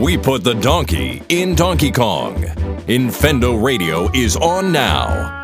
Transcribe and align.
We 0.00 0.16
put 0.16 0.42
the 0.42 0.54
donkey 0.54 1.22
in 1.28 1.54
Donkey 1.54 1.90
Kong. 1.90 2.34
Infendo 2.88 3.62
Radio 3.62 4.10
is 4.14 4.34
on 4.36 4.72
now. 4.72 5.36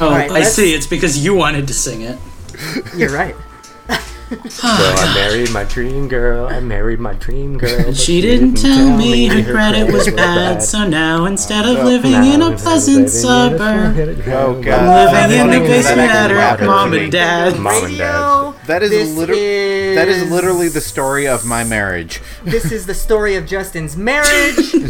Oh, 0.00 0.10
Right, 0.10 0.30
I 0.30 0.34
let's- 0.34 0.54
see. 0.54 0.74
It's 0.74 0.86
because 0.86 1.18
you 1.24 1.34
wanted 1.34 1.66
to 1.68 1.74
sing 1.74 2.02
it. 2.02 2.18
You're 2.96 3.10
right. 3.12 3.34
So 4.48 4.68
I 4.68 4.94
ah, 4.96 5.12
married 5.14 5.50
my 5.50 5.64
dream 5.64 6.08
girl. 6.08 6.46
I 6.48 6.60
married 6.60 7.00
my 7.00 7.14
dream 7.14 7.58
girl. 7.58 7.84
but 7.84 7.96
She 7.96 8.20
didn't 8.20 8.54
tell 8.54 8.96
me 8.96 9.26
her 9.26 9.52
credit 9.52 9.92
was 9.92 10.08
bad, 10.10 10.62
so 10.62 10.86
now 10.86 11.24
instead 11.26 11.64
of 11.66 11.84
living 11.84 12.24
in 12.24 12.42
a 12.42 12.56
pleasant 12.56 13.10
suburb, 13.10 13.96
Oh 14.26 14.60
I'm 14.64 15.12
living 15.12 15.40
in 15.40 15.50
the 15.50 15.66
basement 15.66 16.00
actually 16.00 16.36
at 16.36 16.40
happened 16.40 16.60
her 16.60 16.66
mom 16.66 16.92
and 16.92 17.12
dad. 17.12 17.58
Mom 17.58 17.84
and 17.84 17.98
dad. 17.98 18.04
Radio, 18.04 18.54
That 18.66 18.82
is 18.82 18.90
this 18.90 19.08
is 19.08 19.96
That 19.96 20.08
is 20.08 20.30
literally 20.30 20.68
the 20.68 20.80
story 20.80 21.26
of 21.26 21.44
my 21.44 21.64
marriage. 21.64 22.20
This 22.44 22.72
is 22.72 22.86
the 22.86 22.94
story 22.94 23.36
of 23.36 23.46
Justin's 23.46 23.96
marriage. 23.96 24.72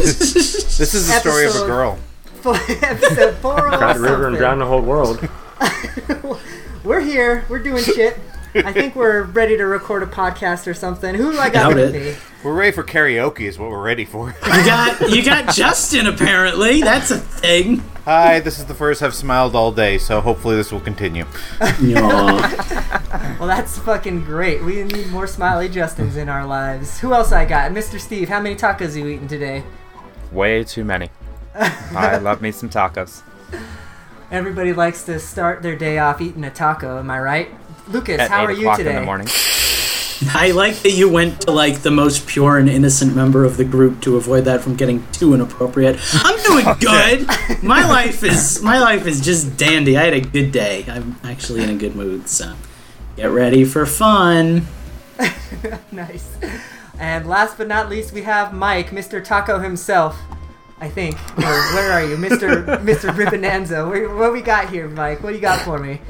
This 0.77 0.93
is 0.93 1.07
the 1.07 1.13
story 1.13 1.45
of 1.45 1.55
a 1.55 1.65
girl. 1.65 1.97
for 2.41 2.55
episode 2.55 3.35
four 3.37 3.73
oh 3.73 3.77
Cried 3.77 3.95
the 3.95 4.01
river 4.01 4.27
and 4.27 4.35
something. 4.35 4.39
drowned 4.39 4.61
the 4.61 4.65
whole 4.65 4.81
world. 4.81 5.29
We're 6.83 6.99
here. 6.99 7.45
We're 7.49 7.63
doing 7.63 7.83
shit. 7.83 8.19
I 8.55 8.71
think 8.71 8.95
we're 8.95 9.23
ready 9.23 9.57
to 9.57 9.65
record 9.65 10.01
a 10.03 10.05
podcast 10.05 10.65
or 10.67 10.73
something. 10.73 11.13
Who 11.13 11.33
do 11.33 11.39
I 11.39 11.49
got 11.49 11.69
Doubt 11.69 11.75
with 11.75 11.93
me? 11.93 12.15
We're 12.43 12.53
ready 12.53 12.71
for 12.71 12.83
karaoke 12.83 13.41
is 13.41 13.59
what 13.59 13.69
we're 13.69 13.83
ready 13.83 14.05
for. 14.05 14.29
You 14.45 14.65
got 14.65 15.09
you 15.09 15.25
got 15.25 15.53
Justin 15.53 16.07
apparently. 16.07 16.81
That's 16.81 17.11
a 17.11 17.17
thing. 17.17 17.79
Hi, 18.05 18.39
this 18.39 18.59
is 18.59 18.65
the 18.65 18.73
first 18.73 19.01
I've 19.01 19.15
smiled 19.15 19.55
all 19.55 19.71
day, 19.71 19.97
so 19.97 20.21
hopefully 20.21 20.55
this 20.55 20.71
will 20.71 20.79
continue. 20.79 21.25
Well, 21.59 23.47
that's 23.47 23.77
fucking 23.79 24.23
great. 24.23 24.63
We 24.63 24.83
need 24.83 25.07
more 25.07 25.27
smiley 25.27 25.67
Justins 25.67 26.15
in 26.15 26.29
our 26.29 26.45
lives. 26.45 26.99
Who 26.99 27.13
else 27.13 27.31
I 27.31 27.43
got? 27.45 27.71
Mr. 27.71 27.99
Steve, 27.99 28.29
how 28.29 28.39
many 28.39 28.55
tacos 28.55 28.95
you 28.95 29.07
eating 29.07 29.27
today? 29.27 29.63
Way 30.31 30.63
too 30.63 30.85
many. 30.85 31.09
I 31.55 32.17
love 32.17 32.41
me 32.41 32.51
some 32.51 32.69
tacos. 32.69 33.23
Everybody 34.31 34.71
likes 34.73 35.03
to 35.03 35.19
start 35.19 35.61
their 35.61 35.75
day 35.75 35.97
off 35.97 36.21
eating 36.21 36.43
a 36.43 36.51
taco. 36.51 36.99
Am 36.99 37.09
I 37.09 37.19
right? 37.19 37.49
Lucas, 37.87 38.19
At 38.19 38.29
how 38.31 38.43
eight 38.43 38.45
are 38.45 38.51
you 38.51 38.59
o'clock 38.61 38.77
today? 38.77 38.89
in 38.91 38.95
the 38.97 39.01
morning. 39.03 39.27
I 40.33 40.51
like 40.51 40.77
that 40.77 40.91
you 40.91 41.09
went 41.09 41.41
to 41.41 41.51
like 41.51 41.81
the 41.81 41.91
most 41.91 42.25
pure 42.25 42.57
and 42.57 42.69
innocent 42.69 43.15
member 43.15 43.43
of 43.43 43.57
the 43.57 43.65
group 43.65 44.01
to 44.01 44.15
avoid 44.15 44.45
that 44.45 44.61
from 44.61 44.75
getting 44.75 45.05
too 45.11 45.33
inappropriate. 45.33 45.99
I'm 46.13 46.41
doing 46.43 46.65
good. 46.79 47.27
My 47.63 47.87
life 47.87 48.23
is 48.23 48.61
my 48.61 48.79
life 48.79 49.05
is 49.05 49.19
just 49.21 49.57
dandy. 49.57 49.97
I 49.97 50.05
had 50.05 50.13
a 50.13 50.21
good 50.21 50.51
day. 50.51 50.85
I'm 50.87 51.17
actually 51.23 51.63
in 51.63 51.69
a 51.69 51.75
good 51.75 51.95
mood, 51.95 52.29
so 52.29 52.55
get 53.17 53.25
ready 53.31 53.65
for 53.65 53.85
fun. 53.85 54.65
Nice. 55.91 56.37
And 56.99 57.25
last 57.27 57.57
but 57.57 57.67
not 57.67 57.89
least, 57.89 58.11
we 58.13 58.23
have 58.23 58.53
Mike, 58.53 58.89
Mr. 58.89 59.23
Taco 59.23 59.59
himself. 59.59 60.17
I 60.79 60.89
think. 60.89 61.15
Or 61.37 61.43
where 61.73 61.91
are 61.91 62.03
you, 62.03 62.17
Mr. 62.17 62.65
Mr. 62.83 63.09
Ribonanza? 63.15 64.17
What 64.17 64.33
we 64.33 64.41
got 64.41 64.69
here, 64.69 64.89
Mike? 64.89 65.23
What 65.23 65.29
do 65.29 65.35
you 65.35 65.41
got 65.41 65.61
for 65.61 65.79
me? 65.79 66.01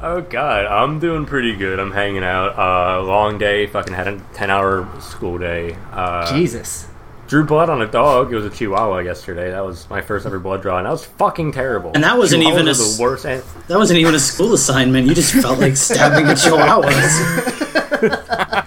Oh 0.00 0.20
god, 0.20 0.66
I'm 0.66 1.00
doing 1.00 1.26
pretty 1.26 1.56
good. 1.56 1.80
I'm 1.80 1.90
hanging 1.90 2.22
out. 2.22 2.56
Uh, 2.58 3.02
long 3.02 3.36
day. 3.38 3.66
Fucking 3.66 3.92
had 3.94 4.06
a 4.06 4.20
10 4.34 4.48
hour 4.50 4.88
school 5.00 5.38
day. 5.38 5.76
Uh, 5.92 6.32
Jesus. 6.32 6.86
Drew 7.26 7.44
blood 7.44 7.68
on 7.68 7.82
a 7.82 7.86
dog. 7.86 8.32
It 8.32 8.36
was 8.36 8.46
a 8.46 8.50
Chihuahua 8.50 8.98
yesterday. 9.00 9.50
That 9.50 9.64
was 9.64 9.90
my 9.90 10.00
first 10.00 10.24
ever 10.24 10.38
blood 10.38 10.62
draw, 10.62 10.78
and 10.78 10.86
that 10.86 10.92
was 10.92 11.04
fucking 11.04 11.52
terrible. 11.52 11.90
And 11.94 12.04
that 12.04 12.16
wasn't 12.16 12.42
Chihuahuas 12.44 12.52
even 12.52 12.68
a 12.68 12.72
the 12.74 12.96
worst. 13.00 13.24
an- 13.26 13.42
That 13.66 13.76
wasn't 13.76 13.98
even 13.98 14.14
a 14.14 14.18
school 14.20 14.54
assignment. 14.54 15.06
You 15.08 15.14
just 15.14 15.34
felt 15.34 15.58
like 15.58 15.76
stabbing 15.76 16.26
a 16.28 16.34
chihuahua. 16.36 16.86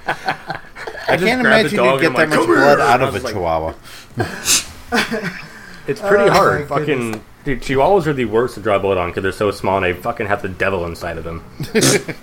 I 1.08 1.18
just 1.18 1.26
can't 1.26 1.42
imagine 1.42 1.84
you'd 1.84 2.02
get 2.02 2.14
that 2.14 2.30
like, 2.30 2.30
much 2.30 2.46
blood 2.46 2.80
out 2.80 3.02
of 3.02 3.16
a 3.16 3.20
like- 3.20 3.34
chihuahua. 3.34 3.74
It's 5.88 6.00
pretty 6.00 6.26
Oh, 6.26 6.28
my 6.28 6.34
hard. 6.36 6.86
goodness. 6.86 7.22
Fucking 7.44 7.54
dude, 7.60 7.62
Chihuahuas 7.64 8.08
are 8.08 8.14
the 8.14 8.26
worst 8.26 8.56
to 8.56 8.62
draw 8.62 8.78
blood 8.80 8.98
on 8.98 9.10
because 9.10 9.24
they're 9.24 9.32
so 9.32 9.52
small 9.52 9.78
and 9.78 9.86
they 9.86 9.94
fucking 10.00 10.28
have 10.28 10.42
the 10.42 10.50
devil 10.50 10.86
inside 10.86 11.18
of 11.18 11.24
them. 11.24 11.44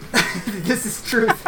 This 0.68 0.84
is 0.84 1.02
truth. 1.08 1.42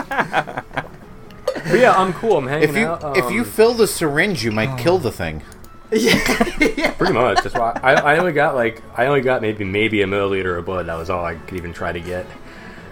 But 1.71 1.79
yeah, 1.79 1.93
I'm 1.93 2.13
cool. 2.15 2.39
I'm 2.39 2.47
hanging 2.47 2.71
If 2.71 2.77
you 2.77 2.87
out. 2.87 3.17
if 3.17 3.31
you 3.31 3.41
um, 3.41 3.47
fill 3.47 3.75
the 3.75 3.87
syringe, 3.87 4.43
you 4.43 4.51
might 4.51 4.79
kill 4.79 4.99
the 4.99 5.13
thing. 5.13 5.43
Yeah. 5.93 6.93
Pretty 6.99 7.13
much. 7.13 7.43
That's 7.43 7.55
why 7.57 7.79
I, 7.83 7.95
I 7.95 8.19
only 8.19 8.31
got 8.33 8.55
like 8.55 8.81
I 8.97 9.07
only 9.07 9.23
got 9.23 9.43
maybe 9.43 9.65
maybe 9.65 10.03
a 10.03 10.07
milliliter 10.07 10.57
of 10.57 10.65
blood. 10.65 10.87
That 10.87 10.95
was 10.95 11.11
all 11.11 11.25
I 11.25 11.35
could 11.35 11.57
even 11.59 11.73
try 11.73 11.91
to 11.91 11.99
get. 11.99 12.27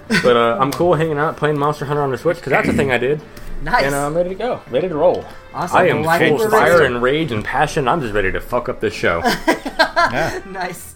But 0.08 0.36
uh, 0.36 0.56
I'm 0.60 0.72
cool 0.72 0.94
hanging 0.94 1.18
out 1.18 1.36
playing 1.36 1.58
Monster 1.58 1.84
Hunter 1.84 2.02
on 2.02 2.10
the 2.10 2.18
Switch 2.18 2.36
because 2.38 2.50
that's 2.50 2.66
the 2.66 2.72
thing 2.74 2.90
I 2.90 2.98
did, 2.98 3.20
Nice. 3.62 3.84
and 3.84 3.94
uh, 3.94 4.06
I'm 4.06 4.14
ready 4.16 4.30
to 4.30 4.34
go, 4.34 4.60
ready 4.70 4.88
to 4.88 4.94
roll. 4.94 5.24
awesome. 5.52 5.76
I 5.76 5.88
am 5.88 6.00
Well, 6.00 6.10
I 6.10 6.18
think 6.18 6.38
full 6.38 6.46
of 6.46 6.52
fire 6.52 6.82
and 6.82 7.02
rage 7.02 7.30
and 7.32 7.44
passion. 7.44 7.86
I'm 7.88 8.00
just 8.00 8.14
ready 8.14 8.32
to 8.32 8.40
fuck 8.40 8.68
up 8.68 8.80
this 8.80 8.94
show. 8.94 9.22
Nice. 10.46 10.94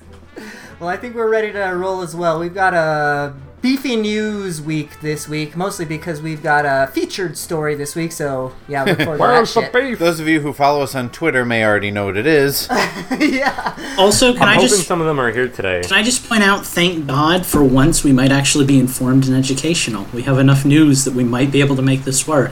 Well, 0.80 0.88
I 0.88 0.96
think 0.96 1.14
we're 1.14 1.28
ready 1.28 1.52
to 1.52 1.60
roll 1.76 2.00
as 2.02 2.16
well. 2.16 2.40
We've 2.40 2.54
got 2.54 2.72
a 2.74 3.34
beefy 3.62 3.94
news 3.96 4.60
week 4.60 5.00
this 5.00 5.28
week, 5.28 5.56
mostly 5.56 5.84
because 5.84 6.20
we've 6.20 6.42
got 6.42 6.64
a 6.66 6.90
featured 6.92 7.38
story 7.38 7.74
this 7.76 7.94
week. 7.94 8.10
So 8.12 8.52
yeah, 8.68 8.82
look 8.82 8.98
forward 8.98 9.18
to 9.18 9.18
that 9.18 9.30
Where's 9.32 9.54
the 9.54 9.62
shit. 9.62 9.72
beef? 9.72 9.98
Those 10.00 10.20
of 10.20 10.28
you 10.28 10.40
who 10.40 10.52
follow 10.52 10.82
us 10.82 10.94
on 10.94 11.10
Twitter 11.10 11.44
may 11.44 11.64
already 11.64 11.90
know 11.92 12.06
what 12.06 12.16
it 12.16 12.26
is. 12.26 12.66
yeah. 13.18 13.94
Also, 13.96 14.32
can 14.32 14.42
I'm 14.42 14.48
I 14.48 14.54
hoping 14.54 14.68
just 14.68 14.86
some 14.88 15.00
of 15.00 15.06
them 15.06 15.20
are 15.20 15.30
here 15.30 15.48
today. 15.48 15.82
Can 15.82 15.92
I 15.92 16.02
just 16.02 16.28
point 16.28 16.42
out, 16.42 16.66
thank 16.66 17.06
God, 17.06 17.46
for 17.46 17.62
once 17.64 18.02
we 18.04 18.12
might 18.12 18.32
actually 18.32 18.66
be 18.66 18.78
informed 18.80 19.26
and 19.28 19.36
educational. 19.36 20.06
We 20.12 20.22
have 20.22 20.38
enough 20.38 20.64
news 20.64 21.04
that 21.04 21.14
we 21.14 21.24
might 21.24 21.50
be 21.52 21.60
able 21.60 21.76
to 21.76 21.82
make 21.82 22.02
this 22.04 22.26
work. 22.26 22.50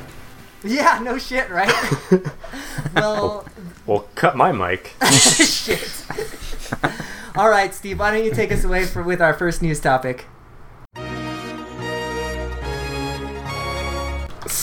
Yeah. 0.62 1.00
No 1.02 1.18
shit, 1.18 1.50
right? 1.50 1.72
well, 2.94 3.46
Well, 3.84 4.06
cut 4.14 4.36
my 4.36 4.52
mic. 4.52 4.94
shit. 5.10 6.04
All 7.34 7.48
right, 7.48 7.74
Steve. 7.74 7.98
Why 7.98 8.12
don't 8.12 8.24
you 8.24 8.32
take 8.32 8.52
us 8.52 8.62
away 8.62 8.84
for 8.86 9.02
with 9.02 9.20
our 9.20 9.34
first 9.34 9.60
news 9.62 9.80
topic? 9.80 10.26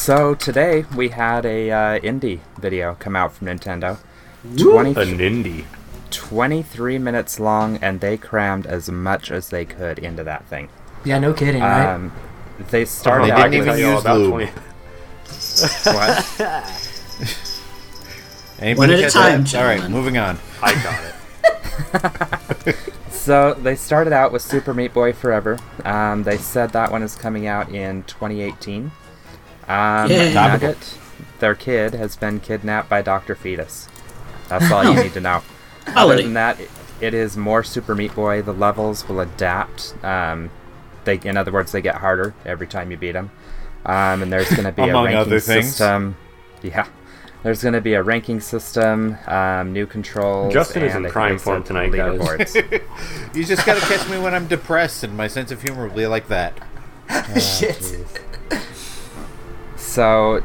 So 0.08 0.36
today 0.36 0.86
we 0.96 1.10
had 1.10 1.46
a 1.46 1.70
uh, 1.70 2.00
indie 2.00 2.40
video 2.58 2.96
come 2.98 3.14
out 3.14 3.34
from 3.34 3.48
Nintendo. 3.48 3.98
20, 4.56 4.92
An 4.92 5.18
indie. 5.18 5.66
23 6.12 6.98
minutes 6.98 7.42
long, 7.42 7.76
and 7.82 8.00
they 8.00 8.16
crammed 8.16 8.66
as 8.66 8.90
much 8.90 9.32
as 9.32 9.50
they 9.50 9.66
could 9.66 10.00
into 10.00 10.24
that 10.24 10.46
thing. 10.46 10.70
Yeah. 11.04 11.20
No 11.20 11.34
kidding, 11.34 11.62
right? 11.62 11.94
Um, 11.94 12.14
they 12.70 12.86
started 12.86 13.28
They 13.28 13.32
out 13.32 13.52
didn't 13.52 13.68
with 13.68 13.80
even 13.80 13.96
use 13.96 14.06
lube. 14.06 14.50
what? 15.94 16.40
Anybody 18.62 18.78
One 18.78 18.92
at 18.92 19.00
a 19.00 19.10
time. 19.10 19.46
All 19.56 19.64
right, 19.66 19.92
moving 19.92 20.18
on. 20.18 20.40
I 20.64 20.74
got 20.84 21.04
it. 22.66 22.78
So 23.10 23.54
they 23.56 23.76
started 23.76 24.14
out 24.14 24.32
with 24.32 24.42
Super 24.42 24.74
Meat 24.74 24.94
Boy 24.94 25.12
Forever. 25.12 25.60
Um, 25.84 26.24
they 26.24 26.38
said 26.38 26.70
that 26.70 26.94
one 26.94 27.04
is 27.04 27.14
coming 27.14 27.46
out 27.46 27.76
in 27.76 28.04
2018. 28.04 28.90
Um, 29.68 30.10
Yay. 30.10 30.34
Nugget, 30.34 30.98
their 31.40 31.56
kid, 31.56 31.94
has 31.94 32.16
been 32.16 32.40
kidnapped 32.40 32.90
by 32.90 33.02
Dr. 33.02 33.36
Fetus. 33.36 33.88
That's 34.50 34.72
all 34.72 34.84
you 34.84 34.96
need 35.04 35.14
to 35.14 35.20
know. 35.22 35.42
Other 35.88 36.22
than 36.22 36.34
that, 36.34 36.60
it- 36.60 36.70
it 37.00 37.14
is 37.14 37.38
more 37.38 37.64
Super 37.64 37.94
Meat 37.94 38.16
Boy. 38.16 38.42
The 38.42 38.54
levels 38.54 39.08
will 39.08 39.20
adapt. 39.20 39.94
Um, 40.04 40.50
they, 41.04 41.20
in 41.24 41.38
other 41.38 41.52
words, 41.52 41.72
they 41.72 41.80
get 41.82 41.94
harder 41.96 42.34
every 42.44 42.66
time 42.66 42.90
you 42.90 42.98
beat 42.98 43.12
them. 43.12 43.30
Um, 43.86 44.24
and 44.24 44.34
there's 44.34 44.50
going 44.50 44.64
to 44.64 44.72
be 44.72 44.82
a 44.90 44.94
ranking 44.96 45.16
other 45.16 45.40
things. 45.40 45.68
system. 45.68 46.18
Yeah. 46.64 46.88
There's 47.44 47.62
going 47.62 47.76
to 47.76 47.82
be 47.82 47.94
a 47.94 48.02
ranking 48.02 48.40
system, 48.42 49.16
um, 49.28 49.74
new 49.74 49.86
controls. 49.86 50.52
Justin 50.52 50.82
is 50.84 50.96
in 50.96 51.06
prime 51.06 51.38
form 51.38 51.62
tonight, 51.64 51.92
guys. 51.94 52.56
You 53.36 53.46
just 53.46 53.64
gotta 53.64 53.80
catch 53.82 54.10
me 54.10 54.18
when 54.18 54.34
I'm 54.34 54.48
depressed, 54.48 55.04
and 55.04 55.16
my 55.16 55.28
sense 55.28 55.52
of 55.52 55.62
humor 55.62 55.88
will 55.88 55.96
be 55.96 56.08
like 56.08 56.28
that. 56.30 56.58
shit. 57.40 57.78
So, 59.98 60.44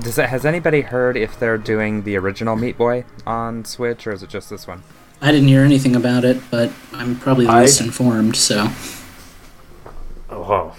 does 0.00 0.16
it, 0.16 0.30
has 0.30 0.46
anybody 0.46 0.80
heard 0.80 1.18
if 1.18 1.38
they're 1.38 1.58
doing 1.58 2.04
the 2.04 2.16
original 2.16 2.56
Meat 2.56 2.78
Boy 2.78 3.04
on 3.26 3.66
Switch, 3.66 4.06
or 4.06 4.12
is 4.14 4.22
it 4.22 4.30
just 4.30 4.48
this 4.48 4.66
one? 4.66 4.82
I 5.20 5.30
didn't 5.30 5.48
hear 5.48 5.60
anything 5.60 5.94
about 5.94 6.24
it, 6.24 6.40
but 6.50 6.72
I'm 6.94 7.18
probably 7.18 7.44
the 7.44 7.52
I- 7.52 7.60
least 7.60 7.82
informed, 7.82 8.34
so. 8.34 8.66
Oh, 10.30 10.74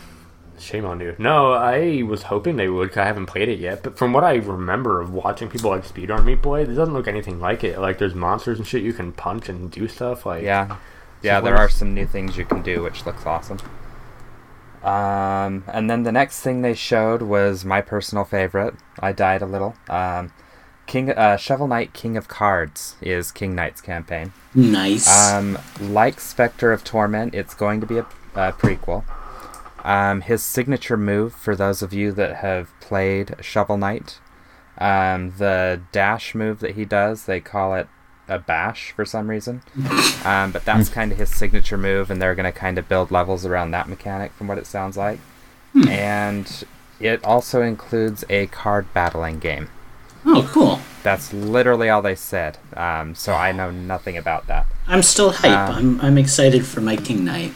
shame 0.58 0.86
on 0.86 1.02
you. 1.02 1.14
No, 1.20 1.52
I 1.54 2.02
was 2.02 2.24
hoping 2.24 2.56
they 2.56 2.68
would. 2.68 2.90
'cause 2.90 2.98
I 2.98 3.06
haven't 3.06 3.28
played 3.28 3.48
it 3.48 3.60
yet, 3.60 3.84
but 3.84 3.96
from 3.96 4.12
what 4.12 4.24
I 4.24 4.38
remember 4.38 5.02
of 5.02 5.14
watching 5.14 5.48
people 5.48 5.70
like 5.70 5.86
speedrun 5.86 6.26
Meat 6.26 6.42
Boy, 6.42 6.62
it 6.62 6.74
doesn't 6.74 6.96
look 6.96 7.08
anything 7.08 7.40
like 7.40 7.64
it. 7.64 7.78
Like 7.78 8.00
there's 8.00 8.16
monsters 8.16 8.58
and 8.58 8.66
shit 8.66 8.82
you 8.82 8.94
can 8.94 9.12
punch 9.12 9.50
and 9.50 9.70
do 9.70 9.88
stuff. 9.88 10.26
Like 10.26 10.42
Yeah, 10.42 10.78
yeah, 11.22 11.42
there 11.42 11.58
are 11.58 11.70
some 11.70 11.94
new 11.94 12.08
things 12.08 12.38
you 12.38 12.46
can 12.46 12.64
do, 12.64 12.82
which 12.82 13.06
looks 13.06 13.24
awesome. 13.28 13.60
Um, 14.86 15.64
and 15.68 15.90
then 15.90 16.04
the 16.04 16.12
next 16.12 16.42
thing 16.42 16.62
they 16.62 16.76
showed 16.76 17.24
was 17.24 17.66
my 17.66 17.82
personal 17.82 18.24
favorite. 18.24 18.76
I 19.00 19.14
died 19.14 19.42
a 19.42 19.48
little. 19.48 19.76
Um, 19.90 20.32
King 20.86 21.10
uh, 21.10 21.38
Shovel 21.38 21.68
Knight 21.68 21.94
King 21.94 22.16
of 22.16 22.28
Cards 22.28 22.96
is 23.02 23.32
King 23.32 23.56
Knight's 23.56 23.82
campaign. 23.82 24.32
Nice. 24.54 25.08
Um, 25.10 25.58
like 25.82 26.20
Spectre 26.20 26.72
of 26.72 26.84
Torment, 26.84 27.34
it's 27.34 27.56
going 27.56 27.82
to 27.82 27.88
be 27.88 27.98
a, 27.98 28.06
a 28.36 28.54
prequel. 28.54 29.04
Um, 29.84 30.22
his 30.22 30.44
signature 30.44 30.98
move, 30.98 31.34
for 31.34 31.56
those 31.56 31.82
of 31.82 31.92
you 31.92 32.12
that 32.12 32.38
have 32.38 32.70
played 32.80 33.36
Shovel 33.42 33.78
Knight, 33.78 34.20
um, 34.78 35.34
the 35.38 35.82
dash 35.92 36.36
move 36.36 36.60
that 36.60 36.76
he 36.76 36.86
does, 36.86 37.26
they 37.26 37.40
call 37.40 37.74
it 37.74 37.88
a 38.28 38.40
bash 38.40 38.92
for 38.92 39.06
some 39.06 39.30
reason. 39.30 39.62
Um, 40.26 40.52
but 40.52 40.66
that's 40.66 40.90
kind 40.90 41.12
of 41.12 41.20
his 41.20 41.30
signature 41.30 41.78
move, 41.78 42.10
and 42.10 42.20
they're 42.20 42.34
going 42.34 42.52
to 42.52 42.58
kind 42.58 42.80
of 42.80 42.90
build 42.90 43.12
levels 43.12 43.46
around 43.46 43.70
that 43.72 43.88
mechanic, 43.88 44.32
from 44.34 44.48
what 44.48 44.58
it 44.58 44.66
sounds 44.66 44.98
like. 44.98 45.20
And 45.88 46.64
it 47.00 47.24
also 47.24 47.62
includes 47.62 48.24
a 48.28 48.48
card 48.48 48.92
battling 48.94 49.38
game. 49.38 49.70
Oh, 50.26 50.50
cool. 50.52 50.80
That's 51.04 51.32
literally 51.32 51.90
all 51.90 52.02
they 52.02 52.16
said. 52.16 52.58
Um, 52.76 53.14
so 53.14 53.34
I 53.34 53.52
know 53.52 53.70
nothing 53.70 54.18
about 54.18 54.48
that. 54.48 54.66
I'm 54.88 55.04
still 55.04 55.30
hype. 55.32 55.52
Um, 55.70 55.76
I'm 55.76 56.02
I'm 56.02 56.18
excited 56.18 56.66
for 56.66 56.82
my 56.82 56.96
King 56.96 57.24
Knight. 57.26 57.54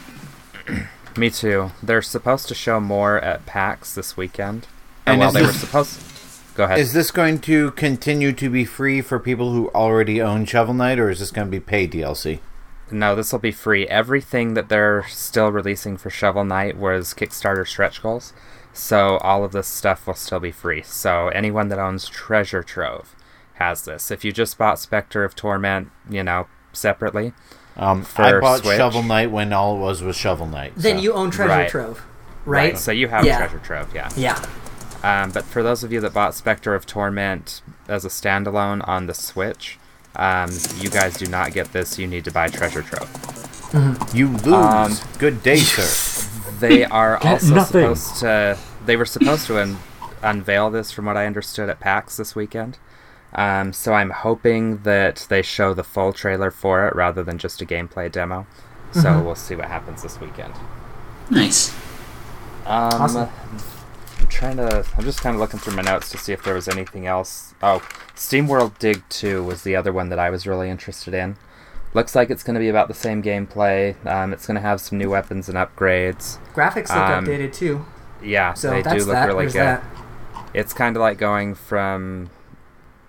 Me 1.18 1.31
too. 1.31 1.71
They're 1.81 2.04
supposed 2.04 2.48
to 2.50 2.54
show 2.56 2.80
more 2.80 3.18
at 3.19 3.45
PAX 3.48 3.95
this 3.95 4.16
weekend. 4.16 4.68
And, 5.07 5.13
And 5.13 5.19
well, 5.21 5.31
they 5.31 5.42
were 5.42 5.48
this- 5.48 5.62
supposed. 5.62 6.00
Go 6.59 6.65
ahead. 6.65 6.79
Is 6.79 6.91
this 6.91 7.09
going 7.09 7.39
to 7.39 7.71
continue 7.71 8.33
to 8.33 8.50
be 8.50 8.65
free 8.65 9.00
for 9.00 9.17
people 9.17 9.53
who 9.53 9.69
already 9.69 10.21
own 10.21 10.44
Shovel 10.44 10.73
Knight, 10.73 11.00
or 11.00 11.09
is 11.09 11.19
this 11.19 11.31
going 11.31 11.47
to 11.47 11.51
be 11.51 11.61
paid 11.61 11.94
DLC? 11.94 12.39
No, 12.91 13.15
this 13.15 13.31
will 13.31 13.39
be 13.39 13.53
free. 13.53 13.88
Everything 13.88 14.56
that 14.56 14.67
they're 14.67 15.06
still 15.07 15.53
releasing 15.53 15.95
for 15.95 16.09
Shovel 16.09 16.44
Knight 16.44 16.75
was 16.75 17.13
Kickstarter 17.13 17.65
stretch 17.65 18.01
goals. 18.03 18.33
So 18.73 19.19
all 19.19 19.45
of 19.45 19.53
this 19.53 19.67
stuff 19.67 20.06
will 20.06 20.15
still 20.15 20.41
be 20.41 20.51
free. 20.51 20.81
So 20.81 21.29
anyone 21.29 21.69
that 21.69 21.79
owns 21.79 22.09
Treasure 22.09 22.61
Trove 22.61 23.15
has 23.53 23.85
this. 23.85 24.11
If 24.11 24.25
you 24.25 24.33
just 24.33 24.57
bought 24.57 24.79
Spectre 24.79 25.23
of 25.23 25.38
Torment, 25.38 25.91
you 26.09 26.25
know, 26.25 26.47
separately, 26.73 27.31
Um, 27.77 28.03
For 28.03 28.23
I 28.23 28.38
bought 28.41 28.63
Switch? 28.63 28.75
Shovel 28.75 29.03
Knight 29.03 29.31
when 29.31 29.53
all 29.53 29.77
it 29.77 29.79
was 29.79 30.03
was 30.03 30.17
Shovel 30.17 30.45
Knight. 30.47 30.73
Then 30.75 30.97
so- 30.97 31.03
you 31.03 31.13
own 31.13 31.31
Treasure 31.31 31.50
Right. 31.51 31.69
Trove, 31.69 32.03
right? 32.45 32.77
So 32.77 32.91
you 32.91 33.07
have 33.07 33.23
Yeah. 33.23 33.38
Treasure 33.38 33.59
Trove, 33.59 33.95
yeah. 33.95 34.09
Yeah. 34.17 34.45
Um, 35.03 35.31
but 35.31 35.45
for 35.45 35.63
those 35.63 35.83
of 35.83 35.91
you 35.93 36.01
that 36.01 36.13
bought 36.13 36.35
Spectre 36.35 36.75
of 36.75 36.85
Torment 36.85 37.61
as 37.87 38.03
a 38.05 38.09
standalone 38.09 38.85
on 38.87 39.07
the 39.07 39.13
Switch, 39.13 39.77
um, 40.15 40.49
you 40.77 40.89
guys 40.89 41.15
do 41.17 41.25
not 41.27 41.53
get 41.53 41.71
this. 41.71 41.97
You 41.97 42.07
need 42.07 42.25
to 42.25 42.31
buy 42.31 42.47
Treasure 42.49 42.81
Trove. 42.81 44.09
you 44.13 44.29
lose. 44.29 44.47
Um, 44.53 44.93
Good 45.17 45.41
day, 45.43 45.57
sir. 45.57 46.25
They 46.59 46.83
are 46.83 47.15
also 47.23 47.55
nothing. 47.55 47.95
supposed 47.95 48.17
to. 48.19 48.57
They 48.85 48.97
were 48.97 49.05
supposed 49.05 49.47
to 49.47 49.61
un- 49.61 49.77
unveil 50.21 50.69
this, 50.69 50.91
from 50.91 51.05
what 51.05 51.15
I 51.15 51.25
understood, 51.25 51.69
at 51.69 51.79
PAX 51.79 52.17
this 52.17 52.35
weekend. 52.35 52.77
Um, 53.33 53.71
so 53.71 53.93
I'm 53.93 54.09
hoping 54.09 54.79
that 54.83 55.25
they 55.29 55.41
show 55.41 55.73
the 55.73 55.85
full 55.85 56.11
trailer 56.11 56.51
for 56.51 56.85
it 56.89 56.95
rather 56.97 57.23
than 57.23 57.37
just 57.37 57.61
a 57.61 57.65
gameplay 57.65 58.11
demo. 58.11 58.45
So 58.91 59.21
we'll 59.21 59.35
see 59.35 59.55
what 59.55 59.67
happens 59.69 60.03
this 60.03 60.19
weekend. 60.19 60.53
Nice. 61.29 61.71
Um, 62.65 62.91
Awesome. 63.03 63.29
I'm 64.19 64.27
trying 64.27 64.57
to. 64.57 64.86
I'm 64.98 65.04
just 65.04 65.21
kind 65.21 65.33
of 65.36 65.39
looking 65.39 65.60
through 65.60 65.75
my 65.75 65.81
notes 65.81 66.10
to 66.12 66.18
see 66.18 66.33
if 66.33 66.44
there 66.44 66.54
was 66.54 66.68
anything 66.68 67.07
else. 67.07 67.54
Oh, 67.63 67.80
SteamWorld 68.16 68.77
Dig 68.80 69.01
2 69.10 69.44
was 69.44 69.63
the 69.63 69.75
other 69.75 69.92
one 69.94 70.10
that 70.10 70.19
I 70.19 70.30
was 70.30 70.45
really 70.45 70.69
interested 70.69 71.13
in. 71.13 71.38
Looks 71.94 72.16
like 72.16 72.30
it's 72.30 72.44
going 72.44 72.54
to 72.54 72.60
be 72.60 72.69
about 72.69 72.88
the 72.88 72.94
same 72.94 73.24
gameplay. 73.24 73.95
Um, 74.06 74.31
it's 74.33 74.45
going 74.45 74.56
to 74.56 74.62
have 74.62 74.80
some 74.81 74.98
new 74.98 75.10
weapons 75.10 75.50
and 75.50 75.57
upgrades. 75.57 76.38
Graphics 76.54 76.89
look 76.89 76.98
Um, 76.98 77.25
updated 77.25 77.54
too. 77.54 77.86
Yeah, 78.21 78.54
So 78.54 78.69
they 78.69 78.81
that's 78.81 79.04
do 79.04 79.07
look 79.07 79.13
that. 79.16 79.25
really 79.27 79.45
There's 79.48 79.54
good. 79.54 79.62
that. 79.62 79.83
It's 80.54 80.74
kind 80.74 80.95
of 80.95 81.01
like 81.01 81.18
going 81.18 81.56
from, 81.56 82.30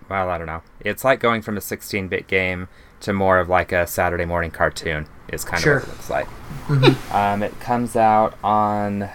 well, 0.08 0.30
I 0.30 0.38
don't 0.38 0.46
know. 0.46 0.62
It's 0.80 1.04
like 1.04 1.20
going 1.20 1.42
from 1.42 1.56
a 1.56 1.60
16-bit 1.60 2.26
game 2.26 2.68
to 3.00 3.12
more 3.12 3.38
of 3.38 3.48
like 3.48 3.72
a 3.72 3.86
Saturday 3.86 4.24
morning 4.24 4.50
cartoon. 4.50 5.06
Is 5.32 5.44
kind 5.44 5.62
Sure. 5.62 5.76
of 5.78 5.82
what 5.82 5.88
it 5.88 5.92
looks 5.92 6.10
like. 6.10 6.26
Mm-hmm. 6.68 7.14
Um, 7.14 7.42
it 7.42 7.58
comes 7.60 7.96
out 7.96 8.36
on. 8.42 9.10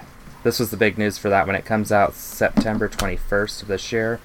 This 0.46 0.60
was 0.60 0.70
the 0.70 0.78
big 0.78 1.00
news 1.00 1.18
for 1.18 1.28
that 1.30 1.48
when 1.48 1.56
It 1.56 1.66
comes 1.66 1.92
out 1.92 2.14
September 2.14 2.88
21st 2.88 3.64
of 3.64 3.68
this 3.68 3.92
year, 3.92 4.20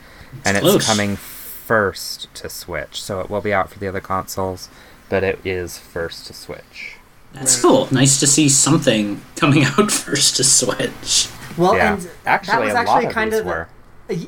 and 0.45 0.55
it's 0.55 0.87
coming 0.87 1.17
first 1.17 2.33
to 2.35 2.51
Switch. 2.51 3.01
So 3.01 3.21
it 3.21 3.31
will 3.31 3.41
be 3.41 3.55
out 3.55 3.71
for 3.71 3.79
the 3.79 3.89
other 3.89 4.03
consoles, 4.03 4.69
but 5.09 5.25
it 5.25 5.39
is 5.47 5.79
first 5.79 6.27
to 6.27 6.35
Switch. 6.35 6.97
That's 7.33 7.59
cool. 7.59 7.89
Nice 7.91 8.21
to 8.21 8.27
see 8.27 8.51
something 8.51 9.23
coming 9.37 9.65
out 9.79 9.91
first 9.91 10.37
to 10.37 10.45
Switch. 10.45 11.29
Well, 11.57 11.75
yeah, 11.75 11.95
and 11.95 12.11
actually, 12.27 12.53
that 12.53 12.65
was 12.67 12.75
a 12.75 12.77
actually 12.77 12.95
lot 12.97 13.05
of 13.07 13.13
kind 13.13 13.33
these 13.33 13.39
of 13.39 13.45
the- 13.47 13.51
were. 13.51 13.69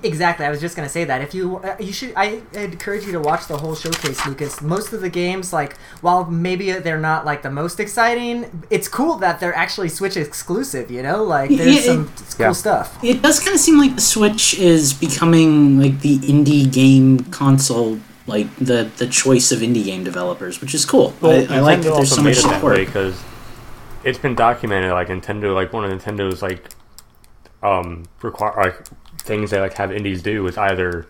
Exactly, 0.02 0.46
I 0.46 0.50
was 0.50 0.60
just 0.60 0.76
gonna 0.76 0.88
say 0.88 1.04
that. 1.04 1.20
If 1.20 1.34
you, 1.34 1.56
uh, 1.58 1.76
you 1.80 1.92
should, 1.92 2.12
I 2.16 2.40
encourage 2.54 3.04
you 3.04 3.12
to 3.12 3.20
watch 3.20 3.46
the 3.48 3.56
whole 3.56 3.74
showcase, 3.74 4.24
Lucas. 4.26 4.60
Most 4.62 4.92
of 4.92 5.00
the 5.00 5.08
games, 5.10 5.52
like, 5.52 5.76
while 6.02 6.24
maybe 6.26 6.70
they're 6.72 7.00
not 7.00 7.24
like 7.24 7.42
the 7.42 7.50
most 7.50 7.80
exciting, 7.80 8.64
it's 8.70 8.86
cool 8.88 9.16
that 9.18 9.40
they're 9.40 9.54
actually 9.56 9.88
Switch 9.88 10.16
exclusive. 10.16 10.90
You 10.90 11.02
know, 11.02 11.24
like 11.24 11.50
there's 11.50 11.74
Yeah, 11.76 11.80
some 11.92 12.04
it- 12.04 12.34
cool 12.36 12.46
Yeah. 12.46 12.52
stuff. 12.52 12.98
It 13.04 13.22
does 13.22 13.40
kind 13.40 13.54
of 13.54 13.60
seem 13.60 13.78
like 13.78 13.94
the 13.96 14.00
Switch 14.00 14.54
is 14.58 14.92
becoming 14.92 15.80
like 15.80 16.00
the 16.00 16.18
indie 16.20 16.70
game 16.72 17.18
console, 17.30 17.98
like 18.26 18.46
the 18.56 18.88
the 18.98 19.06
choice 19.06 19.50
of 19.52 19.60
indie 19.60 19.84
game 19.84 20.04
developers, 20.04 20.60
which 20.60 20.74
is 20.74 20.84
cool. 20.84 21.12
I, 21.22 21.46
I 21.50 21.60
like 21.60 21.82
that 21.82 21.94
there's 21.94 22.14
so 22.14 22.22
much 22.22 22.36
support. 22.36 22.76
because 22.76 23.20
it's 24.04 24.18
been 24.18 24.34
documented. 24.34 24.92
Like 24.92 25.08
Nintendo, 25.08 25.54
like 25.54 25.72
one 25.72 25.84
of 25.84 25.90
Nintendo's 25.90 26.40
like 26.42 26.68
um 27.62 28.04
require 28.22 28.52
like 28.56 28.76
things 29.22 29.50
they 29.50 29.60
like 29.60 29.74
have 29.74 29.90
indies 29.92 30.22
do 30.22 30.46
is 30.46 30.56
either 30.58 31.06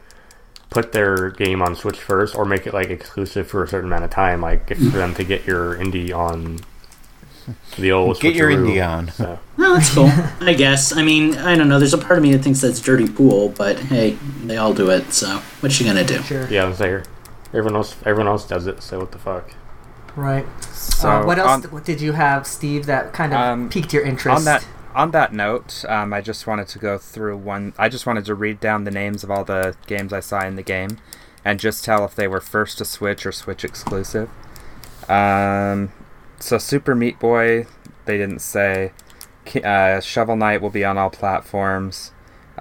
put 0.71 0.93
their 0.93 1.31
game 1.31 1.61
on 1.63 1.75
Switch 1.77 1.99
first 1.99 2.35
or 2.35 2.45
make 2.45 2.67
it 2.67 2.73
like 2.75 2.89
exclusive 2.91 3.47
for 3.49 3.63
a 3.63 3.69
certain 3.69 3.89
amount 3.91 4.05
of 4.05 4.11
time. 4.11 4.41
Like 4.41 4.71
if 4.71 4.79
for 4.79 4.99
them 4.99 5.15
to 5.17 5.25
get 5.25 5.47
your 5.47 5.77
indie 5.77 6.15
on 6.17 6.59
the 7.77 7.91
old 7.93 8.21
Get 8.21 8.35
your 8.37 8.51
indie 8.51 8.87
on. 8.87 9.09
So, 9.11 9.39
Well, 9.57 9.75
that's 9.75 9.93
cool. 9.95 10.07
I 10.41 10.55
guess. 10.55 10.95
I 10.97 11.03
mean, 11.03 11.37
I 11.37 11.57
don't 11.57 11.69
know. 11.69 11.79
There's 11.79 11.93
a 11.95 11.99
part 11.99 12.17
of 12.19 12.23
me 12.23 12.33
that 12.33 12.43
thinks 12.43 12.61
that's 12.61 12.81
dirty 12.81 13.09
pool, 13.09 13.49
but 13.51 13.79
hey, 13.79 14.17
they 14.45 14.57
all 14.57 14.73
do 14.73 14.91
it. 14.91 15.13
So 15.13 15.39
what 15.61 15.79
you 15.81 15.87
gonna 15.87 16.05
do? 16.05 16.23
Sure. 16.23 16.47
yeah, 16.49 16.65
I 16.65 16.69
was 16.69 16.79
there. 16.79 17.05
Everyone 17.49 17.75
else, 17.77 17.97
everyone 18.07 18.29
else 18.29 18.47
does 18.47 18.67
it. 18.67 18.83
So 18.83 19.01
what 19.01 19.13
the 19.13 19.19
fuck? 19.19 19.51
Right. 20.17 20.47
So 20.73 21.09
uh, 21.11 21.27
what 21.27 21.39
else 21.39 21.67
on- 21.67 21.83
did 21.83 22.01
you 22.01 22.13
have, 22.13 22.47
Steve? 22.47 22.87
That 22.87 23.13
kind 23.13 23.33
of 23.35 23.41
Um, 23.41 23.69
piqued 23.69 23.93
your 23.93 24.05
interest. 24.05 24.39
on 24.39 24.45
that 24.45 24.65
on 24.95 25.11
that 25.13 25.33
note, 25.33 25.85
um, 25.89 26.13
I 26.13 26.21
just 26.21 26.47
wanted 26.47 26.69
to 26.69 26.79
go 26.79 26.99
through 26.99 27.37
one. 27.39 27.75
I 27.79 27.89
just 27.89 28.07
wanted 28.07 28.25
to 28.27 28.35
read 28.35 28.61
down 28.61 28.85
the 28.85 28.91
names 28.91 29.25
of 29.25 29.31
all 29.31 29.45
the 29.45 29.77
games 29.87 30.13
I 30.13 30.21
saw 30.21 30.45
in 30.45 30.57
the 30.57 30.63
game, 30.63 30.99
and 31.45 31.59
just 31.59 31.85
tell 31.85 32.05
if 32.05 32.15
they 32.15 32.29
were 32.29 32.41
first 32.41 32.79
to 32.79 32.85
Switch 32.85 33.25
or 33.27 33.33
Switch 33.33 33.65
exclusive. 33.65 34.31
Um, 35.09 35.93
so 36.39 36.59
Super 36.59 36.95
Meat 36.95 37.19
Boy, 37.19 37.67
they 38.05 38.19
didn't 38.19 38.41
say. 38.41 38.93
Uh, 39.63 40.01
Shovel 40.01 40.37
Knight 40.37 40.63
will 40.63 40.71
be 40.71 40.85
on 40.85 40.99
all 40.99 41.11
platforms. 41.11 42.13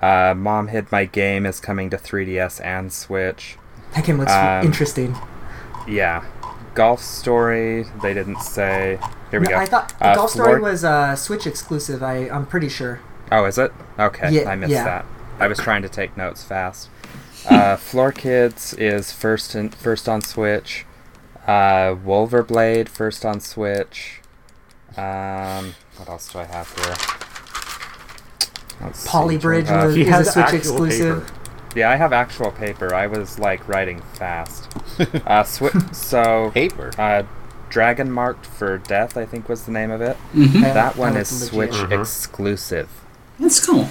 Uh, 0.01 0.33
Mom 0.35 0.69
Hid 0.69 0.91
My 0.91 1.05
Game 1.05 1.45
is 1.45 1.59
coming 1.59 1.89
to 1.91 1.97
3DS 1.97 2.63
and 2.63 2.91
Switch. 2.91 3.57
that 3.93 4.03
game 4.05 4.17
looks 4.17 4.31
um, 4.31 4.65
interesting. 4.65 5.15
Yeah. 5.87 6.25
Golf 6.73 7.01
Story, 7.01 7.85
they 8.01 8.13
didn't 8.13 8.41
say. 8.41 8.99
Here 9.31 9.39
we 9.39 9.45
No, 9.45 9.51
go. 9.51 9.57
I 9.57 9.65
thought 9.65 9.97
the 9.99 10.07
Uh, 10.07 10.15
Golf 10.15 10.29
Story 10.31 10.57
Floor- 10.59 10.71
was 10.71 10.83
uh, 10.83 11.15
Switch 11.15 11.47
exclusive. 11.47 12.03
I 12.03 12.29
I'm 12.29 12.45
pretty 12.45 12.69
sure. 12.69 12.99
Oh, 13.31 13.45
is 13.45 13.57
it? 13.57 13.71
Okay, 13.97 14.29
Yeah, 14.31 14.49
I 14.49 14.55
missed 14.55 14.71
yeah. 14.73 14.83
that. 14.83 15.05
I 15.39 15.47
was 15.47 15.57
trying 15.57 15.81
to 15.83 15.89
take 15.89 16.15
notes 16.17 16.43
fast. 16.43 16.89
Uh, 17.49 17.75
Floor 17.77 18.11
Kids 18.11 18.73
is 18.73 19.11
first 19.11 19.55
in, 19.55 19.69
first 19.69 20.07
on 20.09 20.21
Switch. 20.21 20.85
Uh, 21.47 21.95
Wulverblade 22.05 22.87
first 22.89 23.25
on 23.25 23.39
Switch. 23.39 24.19
Um, 24.97 25.73
what 25.95 26.09
else 26.09 26.31
do 26.31 26.39
I 26.39 26.43
have 26.43 26.69
here? 26.75 26.95
Let's 28.81 29.07
Poly 29.07 29.37
Bridge 29.37 29.69
uh, 29.69 29.83
was- 29.85 29.95
He 29.95 30.01
is 30.01 30.09
has 30.09 30.27
a 30.27 30.31
Switch 30.31 30.53
exclusive. 30.53 31.25
paper. 31.27 31.37
Yeah, 31.75 31.89
I 31.89 31.95
have 31.95 32.11
actual 32.11 32.51
paper. 32.51 32.93
I 32.93 33.07
was 33.07 33.39
like 33.39 33.65
writing 33.67 34.01
fast. 34.15 34.65
uh, 34.99 35.43
Swi- 35.43 35.95
so 35.95 36.51
Paper. 36.53 36.91
uh, 36.97 37.23
Dragon 37.71 38.11
Marked 38.11 38.45
for 38.45 38.77
Death, 38.77 39.17
I 39.17 39.25
think 39.25 39.49
was 39.49 39.65
the 39.65 39.71
name 39.71 39.89
of 39.91 40.01
it. 40.01 40.15
hmm 40.33 40.43
Yeah, 40.61 40.73
That 40.73 40.97
one 40.97 41.13
that 41.15 41.21
is 41.21 41.31
looks 41.53 41.53
legit. 41.53 41.73
Switch 41.73 41.89
Mhm. 41.89 41.99
exclusive. 42.01 42.89
That's 43.39 43.65
cool. 43.65 43.87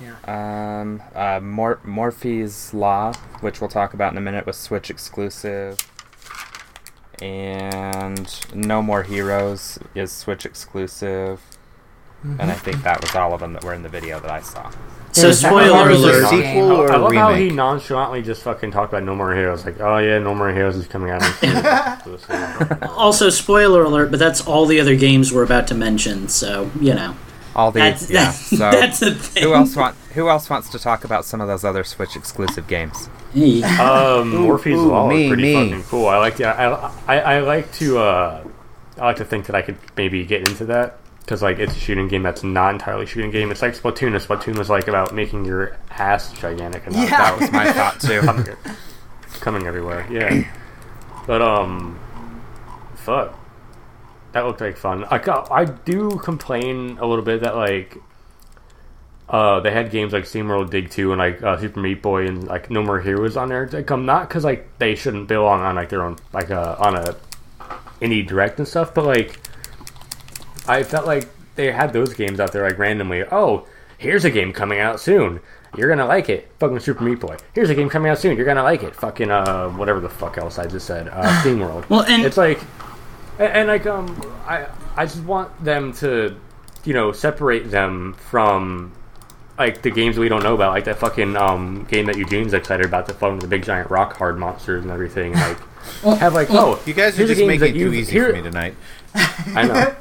Yeah. 0.00 0.80
Um, 0.80 1.02
uh, 1.14 1.40
Mor- 1.40 1.80
Morphies 1.84 2.72
Law, 2.72 3.12
which 3.40 3.60
we'll 3.60 3.68
talk 3.70 3.94
about 3.94 4.12
in 4.12 4.18
a 4.18 4.20
minute, 4.20 4.46
was 4.46 4.56
Switch 4.56 4.90
exclusive. 4.90 5.78
And 7.20 8.28
No 8.54 8.82
More 8.82 9.02
Heroes 9.02 9.78
is 9.94 10.10
Switch 10.12 10.44
exclusive. 10.46 11.40
And 12.38 12.50
I 12.50 12.54
think 12.54 12.82
that 12.84 13.02
was 13.02 13.14
all 13.14 13.34
of 13.34 13.40
them 13.40 13.52
that 13.52 13.62
were 13.64 13.74
in 13.74 13.82
the 13.82 13.88
video 13.90 14.18
that 14.18 14.30
I 14.30 14.40
saw. 14.40 14.70
So 15.14 15.30
spoiler 15.32 15.72
one 15.72 15.90
Is 15.92 16.02
it 16.02 16.06
a 16.14 16.18
alert. 16.18 16.30
game. 16.30 16.42
sequel 16.54 16.72
or 16.72 16.90
I 16.92 16.96
a 16.96 16.98
love 16.98 17.12
how 17.14 17.34
he 17.34 17.48
nonchalantly 17.50 18.20
just 18.22 18.42
fucking 18.42 18.72
talked 18.72 18.92
about 18.92 19.04
No 19.04 19.14
More 19.14 19.32
Heroes. 19.34 19.64
Like, 19.64 19.80
oh 19.80 19.98
yeah, 19.98 20.18
No 20.18 20.34
More 20.34 20.50
Heroes 20.52 20.76
is 20.76 20.86
coming 20.88 21.10
out. 21.10 21.22
Also, 22.96 23.30
spoiler 23.30 23.82
alert, 23.84 24.10
but 24.10 24.18
that's 24.18 24.46
all 24.46 24.66
the 24.66 24.80
other 24.80 24.96
games 24.96 25.32
we're 25.32 25.44
about 25.44 25.66
to 25.68 25.74
mention. 25.74 26.28
So 26.28 26.70
you 26.80 26.94
know, 26.94 27.16
All 27.54 27.70
the 27.70 27.80
that's 27.80 28.10
yeah. 28.10 28.24
that's, 28.24 28.36
So 28.48 28.56
that's 28.70 29.02
a 29.02 29.14
thing. 29.14 29.42
who 29.44 29.54
else 29.54 29.76
want 29.76 29.96
who 30.14 30.28
else 30.28 30.48
wants 30.50 30.68
to 30.70 30.78
talk 30.78 31.04
about 31.04 31.24
some 31.24 31.40
of 31.40 31.48
those 31.48 31.64
other 31.64 31.84
Switch 31.84 32.16
exclusive 32.16 32.66
games? 32.66 33.08
Hey. 33.32 33.62
um, 33.62 34.32
Morphies 34.32 34.74
ooh, 34.76 34.88
Law 34.88 35.08
me, 35.08 35.24
is 35.24 35.28
pretty 35.28 35.42
me. 35.42 35.54
fucking 35.70 35.84
cool. 35.84 36.06
I 36.08 36.18
like 36.18 36.36
the 36.36 36.46
I, 36.46 36.90
I 37.06 37.18
I 37.36 37.40
like 37.40 37.72
to 37.74 37.98
uh 37.98 38.44
I 38.98 39.04
like 39.06 39.16
to 39.16 39.24
think 39.24 39.46
that 39.46 39.56
I 39.56 39.62
could 39.62 39.76
maybe 39.96 40.24
get 40.24 40.48
into 40.48 40.64
that 40.66 40.98
because 41.24 41.40
like 41.40 41.58
it's 41.58 41.74
a 41.74 41.78
shooting 41.78 42.06
game 42.06 42.22
that's 42.22 42.42
not 42.44 42.74
entirely 42.74 43.04
a 43.04 43.06
shooting 43.06 43.30
game. 43.30 43.50
It's 43.50 43.62
like 43.62 43.72
Splatoon. 43.72 44.14
If 44.14 44.28
Splatoon 44.28 44.58
was 44.58 44.68
like 44.68 44.88
about 44.88 45.14
making 45.14 45.46
your 45.46 45.76
ass 45.90 46.32
gigantic 46.34 46.86
and 46.86 46.94
not 46.94 47.08
Yeah. 47.08 47.16
That 47.16 47.40
was 47.40 47.52
my 47.52 47.72
thought 47.72 48.00
too. 48.00 48.20
coming, 48.22 48.56
coming 49.40 49.66
everywhere. 49.66 50.06
Yeah, 50.10 50.46
but 51.26 51.40
um, 51.40 51.98
fuck, 52.96 53.38
that 54.32 54.44
looked 54.44 54.60
like 54.60 54.76
fun. 54.76 55.04
I 55.04 55.18
got, 55.18 55.50
I 55.50 55.64
do 55.64 56.18
complain 56.22 56.98
a 57.00 57.06
little 57.06 57.24
bit 57.24 57.40
that 57.40 57.56
like. 57.56 57.96
Uh, 59.26 59.58
they 59.60 59.70
had 59.70 59.90
games 59.90 60.12
like 60.12 60.24
SteamWorld 60.24 60.68
Dig 60.68 60.90
2 60.90 61.12
and 61.12 61.18
like 61.18 61.42
uh, 61.42 61.58
Super 61.58 61.80
Meat 61.80 62.02
Boy 62.02 62.26
and 62.26 62.46
like 62.46 62.68
No 62.70 62.82
More 62.82 63.00
Heroes 63.00 63.38
on 63.38 63.48
there 63.48 63.64
to 63.64 63.82
come 63.82 64.04
not 64.04 64.28
because 64.28 64.44
like 64.44 64.78
they 64.78 64.94
shouldn't 64.94 65.28
belong 65.28 65.62
on 65.62 65.76
like 65.76 65.88
their 65.88 66.02
own 66.02 66.18
like 66.34 66.50
uh, 66.50 66.76
on 66.78 66.94
a 66.94 67.16
indie 68.02 68.24
direct 68.24 68.58
and 68.58 68.68
stuff, 68.68 68.92
but 68.92 69.06
like 69.06 69.40
I 70.68 70.82
felt 70.82 71.06
like 71.06 71.28
they 71.56 71.70
had 71.72 71.92
those 71.92 72.14
games 72.14 72.40
out 72.40 72.52
there 72.52 72.62
like 72.68 72.78
randomly. 72.78 73.22
Oh, 73.30 73.66
here's 73.98 74.24
a 74.24 74.30
game 74.30 74.52
coming 74.52 74.80
out 74.80 75.00
soon. 75.00 75.40
You're 75.76 75.88
gonna 75.88 76.06
like 76.06 76.28
it. 76.28 76.48
Fucking 76.60 76.78
Super 76.80 77.02
Meat 77.04 77.18
Boy. 77.20 77.36
Here's 77.52 77.68
a 77.70 77.74
game 77.74 77.88
coming 77.88 78.10
out 78.10 78.18
soon. 78.18 78.36
You're 78.36 78.46
gonna 78.46 78.62
like 78.62 78.82
it. 78.82 78.94
Fucking 78.94 79.30
uh, 79.30 79.70
whatever 79.70 80.00
the 80.00 80.08
fuck 80.08 80.38
else 80.38 80.58
I 80.58 80.66
just 80.66 80.86
said. 80.86 81.08
Uh, 81.08 81.22
SteamWorld. 81.42 81.88
Well, 81.88 82.02
and- 82.02 82.24
it's 82.24 82.36
like, 82.36 82.60
and, 83.38 83.52
and 83.52 83.68
like 83.68 83.86
um, 83.86 84.20
I 84.46 84.66
I 84.96 85.04
just 85.06 85.24
want 85.24 85.64
them 85.64 85.92
to, 85.94 86.36
you 86.84 86.94
know, 86.94 87.10
separate 87.12 87.70
them 87.72 88.14
from 88.30 88.92
like 89.58 89.82
the 89.82 89.90
games 89.90 90.16
we 90.18 90.28
don't 90.28 90.42
know 90.44 90.54
about, 90.54 90.72
like 90.72 90.84
that 90.84 90.98
fucking 90.98 91.36
um 91.36 91.84
game 91.90 92.06
that 92.06 92.16
Eugene's 92.16 92.54
excited 92.54 92.86
about, 92.86 93.06
the 93.06 93.14
fucking 93.14 93.40
the 93.40 93.48
big 93.48 93.64
giant 93.64 93.90
rock 93.90 94.16
hard 94.16 94.38
monsters 94.38 94.82
and 94.84 94.92
everything. 94.92 95.32
Like, 95.32 95.58
have 96.18 96.34
like 96.34 96.48
oh, 96.50 96.80
You 96.86 96.94
guys 96.94 97.18
are 97.18 97.26
just 97.26 97.38
game 97.38 97.48
making 97.48 97.74
it 97.74 97.78
too 97.78 97.92
easy 97.92 98.12
here- 98.12 98.28
for 98.30 98.32
me 98.36 98.42
tonight. 98.42 98.74
I 99.14 99.64
know. 99.66 99.94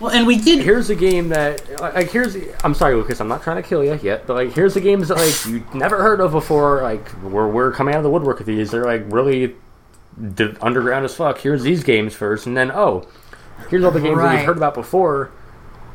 Well, 0.00 0.10
and 0.10 0.26
we 0.26 0.38
did. 0.38 0.62
here's 0.62 0.90
a 0.90 0.94
game 0.94 1.28
that 1.30 1.80
like 1.80 2.10
here's 2.10 2.36
I'm 2.64 2.74
sorry 2.74 2.94
Lucas 2.94 3.20
I'm 3.20 3.28
not 3.28 3.42
trying 3.42 3.62
to 3.62 3.68
kill 3.68 3.84
you 3.84 3.98
yet 4.02 4.26
but 4.26 4.34
like 4.34 4.52
here's 4.52 4.74
the 4.74 4.80
games 4.80 5.08
that 5.08 5.16
like 5.16 5.46
you 5.46 5.64
never 5.74 5.98
heard 5.98 6.20
of 6.20 6.32
before 6.32 6.82
like 6.82 7.12
we're, 7.22 7.48
we're 7.48 7.72
coming 7.72 7.94
out 7.94 7.98
of 7.98 8.04
the 8.04 8.10
woodwork 8.10 8.38
with 8.38 8.46
these 8.46 8.70
they're 8.70 8.84
like 8.84 9.02
really 9.08 9.54
d- 10.34 10.54
underground 10.60 11.04
as 11.04 11.14
fuck 11.14 11.38
here's 11.38 11.62
these 11.62 11.82
games 11.84 12.14
first 12.14 12.46
and 12.46 12.56
then 12.56 12.70
oh 12.72 13.06
here's 13.70 13.84
all 13.84 13.90
the 13.90 14.00
games 14.00 14.18
that 14.18 14.36
we've 14.36 14.44
heard 14.46 14.56
about 14.56 14.74
before 14.74 15.30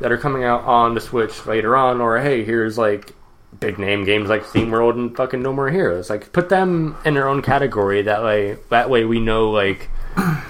that 0.00 0.10
are 0.12 0.18
coming 0.18 0.44
out 0.44 0.62
on 0.64 0.94
the 0.94 1.00
Switch 1.00 1.46
later 1.46 1.76
on 1.76 2.00
or 2.00 2.18
hey 2.20 2.44
here's 2.44 2.76
like 2.76 3.14
big 3.60 3.78
name 3.78 4.04
games 4.04 4.28
like 4.28 4.44
Theme 4.44 4.68
SteamWorld 4.68 4.94
and 4.94 5.16
fucking 5.16 5.40
No 5.40 5.52
More 5.52 5.70
Heroes 5.70 6.10
like 6.10 6.32
put 6.32 6.48
them 6.48 6.96
in 7.04 7.14
their 7.14 7.28
own 7.28 7.40
category 7.42 8.02
that 8.02 8.22
way 8.22 8.58
that 8.70 8.90
way 8.90 9.04
we 9.04 9.20
know 9.20 9.50
like 9.50 9.88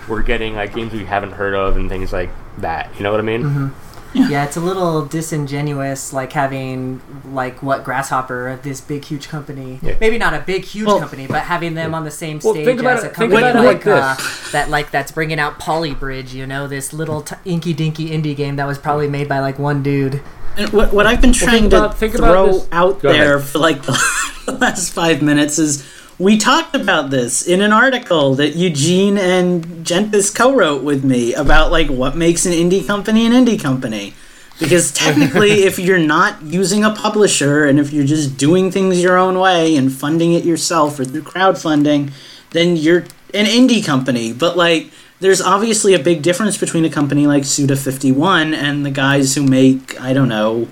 we're 0.09 0.23
getting 0.23 0.55
like 0.55 0.75
games 0.75 0.93
we 0.93 1.05
haven't 1.05 1.33
heard 1.33 1.55
of 1.55 1.77
and 1.77 1.89
things 1.89 2.13
like 2.13 2.31
that 2.59 2.91
you 2.97 3.03
know 3.03 3.11
what 3.11 3.21
I 3.21 3.25
mean 3.25 3.73
Yeah, 4.17 4.45
it's 4.45 4.57
a 4.57 4.61
little 4.61 5.05
disingenuous, 5.07 6.13
like 6.13 6.33
having 6.35 7.01
like 7.33 7.65
what 7.65 7.83
Grasshopper, 7.83 8.61
this 8.63 8.81
big 8.81 9.05
huge 9.05 9.29
company, 9.29 9.81
Yeah. 9.83 9.97
maybe 10.01 10.19
not 10.19 10.33
a 10.35 10.39
big 10.39 10.65
huge 10.65 10.87
Well- 10.87 11.01
company, 11.01 11.27
but 11.27 11.41
having 11.43 11.75
them 11.75 11.97
on 11.97 12.05
the 12.05 12.13
same 12.13 12.39
Well, 12.43 12.55
stage 12.55 12.65
think 12.65 12.79
about 12.81 12.99
as 12.99 13.03
it- 13.03 13.07
a 13.07 13.15
think 13.15 13.33
company 13.33 13.43
about 13.51 13.57
it 13.65 13.67
like, 13.67 13.85
like 13.85 13.87
uh, 14.03 14.15
this. 14.15 14.53
that, 14.53 14.71
like 14.71 14.93
that's 14.93 15.11
bringing 15.11 15.41
out 15.41 15.59
Poly 15.59 15.95
Bridge, 15.95 16.33
you 16.33 16.47
know, 16.47 16.69
this 16.69 16.93
little 16.93 17.23
t- 17.23 17.35
inky 17.45 17.73
dinky 17.73 18.11
indie 18.11 18.37
game 18.37 18.55
that 18.55 18.69
was 18.69 18.79
probably 18.79 19.09
made 19.09 19.29
by 19.29 19.41
like 19.41 19.59
one 19.59 19.83
dude. 19.83 20.23
And 20.57 20.71
what, 20.71 20.93
what 20.95 21.07
I've 21.09 21.21
been 21.21 21.33
trying 21.33 21.63
think 21.63 21.71
to 21.73 21.79
about- 21.79 21.99
think 21.99 22.15
about 22.15 22.31
throw 22.31 22.47
this- 22.53 22.69
out 22.71 23.03
Go 23.03 23.11
there 23.13 23.35
ahead. 23.39 23.49
for 23.49 23.59
like 23.59 23.83
the 24.47 24.57
last 24.61 24.93
five 24.93 25.23
minutes 25.23 25.59
is 25.59 25.85
we 26.19 26.39
talked 26.39 26.75
about 26.75 27.11
this 27.11 27.47
in 27.47 27.61
an 27.61 27.73
article 27.73 28.35
that 28.37 28.55
Eugene 28.55 29.19
and 29.19 29.65
Gentis 29.85 30.35
co-wrote 30.35 30.83
with 30.83 31.05
me 31.05 31.35
about 31.35 31.73
like 31.73 31.89
what 31.89 32.17
makes 32.17 32.47
an 32.47 32.53
indie 32.53 32.87
company 32.87 33.27
an 33.27 33.33
indie 33.33 33.61
company. 33.61 34.15
Because 34.61 34.93
technically, 34.93 35.51
if 35.65 35.81
you're 35.81 35.99
not 35.99 36.41
using 36.43 36.85
a 36.85 36.91
publisher 36.91 37.65
and 37.65 37.81
if 37.81 37.93
you're 37.93 38.07
just 38.07 38.37
doing 38.37 38.71
things 38.71 39.03
your 39.03 39.19
own 39.19 39.39
way 39.39 39.75
and 39.77 39.93
funding 39.93 40.33
it 40.33 40.45
yourself 40.45 41.01
or 41.01 41.05
through 41.05 41.23
crowdfunding, 41.23 42.13
then 42.51 42.77
you're 42.77 43.01
an 43.35 43.47
indie 43.47 43.85
company. 43.85 44.33
But 44.33 44.57
like, 44.57 44.93
there's 45.19 45.41
obviously 45.41 45.95
a 45.95 45.99
big 45.99 46.23
difference 46.23 46.57
between 46.57 46.85
a 46.85 46.91
company 46.91 47.27
like 47.27 47.43
Suda51 47.43 48.55
and 48.55 48.87
the 48.87 48.91
guys 48.91 49.35
who 49.35 49.43
make, 49.43 50.01
I 50.01 50.13
don't 50.13 50.29
know, 50.29 50.69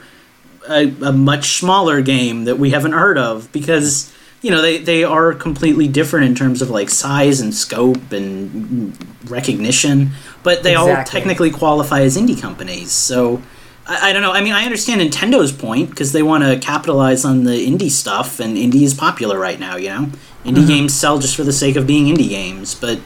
a, 0.69 0.87
a 1.03 1.13
much 1.13 1.59
smaller 1.59 2.01
game 2.03 2.45
that 2.45 2.59
we 2.61 2.71
haven't 2.71 2.93
heard 2.93 3.19
of 3.19 3.51
because 3.51 4.13
you 4.43 4.51
know 4.51 4.61
they, 4.61 4.79
they 4.79 5.05
are 5.05 5.33
completely 5.33 5.89
different 5.89 6.27
in 6.27 6.35
terms 6.35 6.61
of 6.61 6.69
like 6.69 6.91
size 6.91 7.41
and 7.41 7.55
scope 7.55 8.13
and 8.13 8.97
recognition 9.31 10.11
but 10.43 10.63
they 10.63 10.75
all 10.75 11.05
technically 11.05 11.51
qualify 11.51 12.01
as 12.01 12.17
indie 12.17 12.41
companies. 12.41 12.91
So 12.91 13.41
I, 13.87 14.11
I 14.11 14.13
don't 14.13 14.23
know. 14.23 14.33
I 14.33 14.43
mean 14.43 14.53
i 14.53 14.65
understand 14.65 15.01
nintendo's 15.01 15.53
point 15.53 15.91
because 15.91 16.13
they 16.13 16.23
want 16.23 16.45
to 16.45 16.59
capitalize 16.59 17.25
on 17.25 17.45
the 17.45 17.53
indie 17.53 17.91
stuff 17.91 18.41
and 18.41 18.57
indie 18.57 18.83
is 18.83 18.95
popular 18.95 19.39
right 19.39 19.59
now 19.59 19.77
you 19.77 19.89
know? 19.89 20.11
Indie 20.45 20.57
mm-hmm. 20.57 20.67
games 20.67 20.95
sell 20.95 21.19
just 21.21 21.37
for 21.37 21.45
the 21.45 21.53
sake 21.53 21.77
of 21.77 21.87
being 21.87 22.13
indie 22.15 22.29
games 22.29 22.75
but 22.75 23.01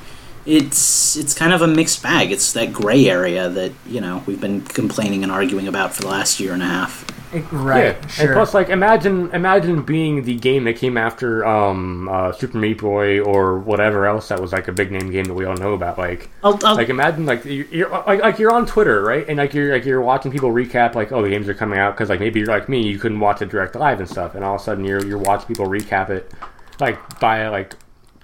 it's 0.46 1.16
it's 1.16 1.34
kind 1.34 1.52
of 1.52 1.60
a 1.60 1.66
mixed 1.66 2.02
bag. 2.02 2.30
It's 2.30 2.52
that 2.52 2.72
gray 2.72 3.08
area 3.08 3.48
that 3.48 3.72
you 3.84 4.00
know 4.00 4.22
we've 4.26 4.40
been 4.40 4.62
complaining 4.62 5.22
and 5.22 5.32
arguing 5.32 5.66
about 5.66 5.92
for 5.92 6.02
the 6.02 6.08
last 6.08 6.38
year 6.40 6.52
and 6.52 6.62
a 6.62 6.66
half 6.66 7.04
Right, 7.52 7.96
Yeah, 8.00 8.06
sure. 8.08 8.26
and 8.26 8.34
plus, 8.34 8.54
like, 8.54 8.68
imagine 8.68 9.30
imagine 9.32 9.82
being 9.82 10.22
the 10.24 10.34
game 10.36 10.64
that 10.64 10.76
came 10.76 10.96
after 10.96 11.44
um, 11.46 12.08
uh, 12.08 12.32
Super 12.32 12.58
Meat 12.58 12.78
Boy 12.78 13.20
or 13.20 13.58
whatever 13.58 14.06
else 14.06 14.28
that 14.28 14.40
was 14.40 14.52
like 14.52 14.68
a 14.68 14.72
big 14.72 14.90
name 14.92 15.10
game 15.10 15.24
that 15.24 15.34
we 15.34 15.44
all 15.44 15.56
know 15.56 15.72
about. 15.74 15.98
Like, 15.98 16.30
I'll, 16.42 16.58
I'll, 16.64 16.76
like 16.76 16.88
imagine 16.88 17.26
like 17.26 17.44
you- 17.44 17.68
you're 17.70 17.88
like, 17.90 18.20
like 18.22 18.38
you're 18.38 18.52
on 18.52 18.66
Twitter, 18.66 19.02
right? 19.02 19.24
And 19.28 19.38
like 19.38 19.54
you're 19.54 19.72
like 19.72 19.84
you're 19.84 20.00
watching 20.00 20.32
people 20.32 20.50
recap 20.50 20.94
like, 20.94 21.12
oh, 21.12 21.22
the 21.22 21.28
games 21.30 21.48
are 21.48 21.54
coming 21.54 21.78
out 21.78 21.94
because 21.94 22.08
like 22.08 22.20
maybe 22.20 22.40
you're 22.40 22.48
like 22.48 22.68
me, 22.68 22.86
you 22.86 22.98
couldn't 22.98 23.20
watch 23.20 23.42
it 23.42 23.48
direct 23.48 23.74
live 23.76 24.00
and 24.00 24.08
stuff, 24.08 24.34
and 24.34 24.44
all 24.44 24.54
of 24.56 24.60
a 24.60 24.64
sudden 24.64 24.84
you're 24.84 25.04
you're 25.06 25.18
watching 25.18 25.46
people 25.48 25.66
recap 25.66 26.10
it 26.10 26.32
like 26.80 27.20
by 27.20 27.48
like 27.48 27.74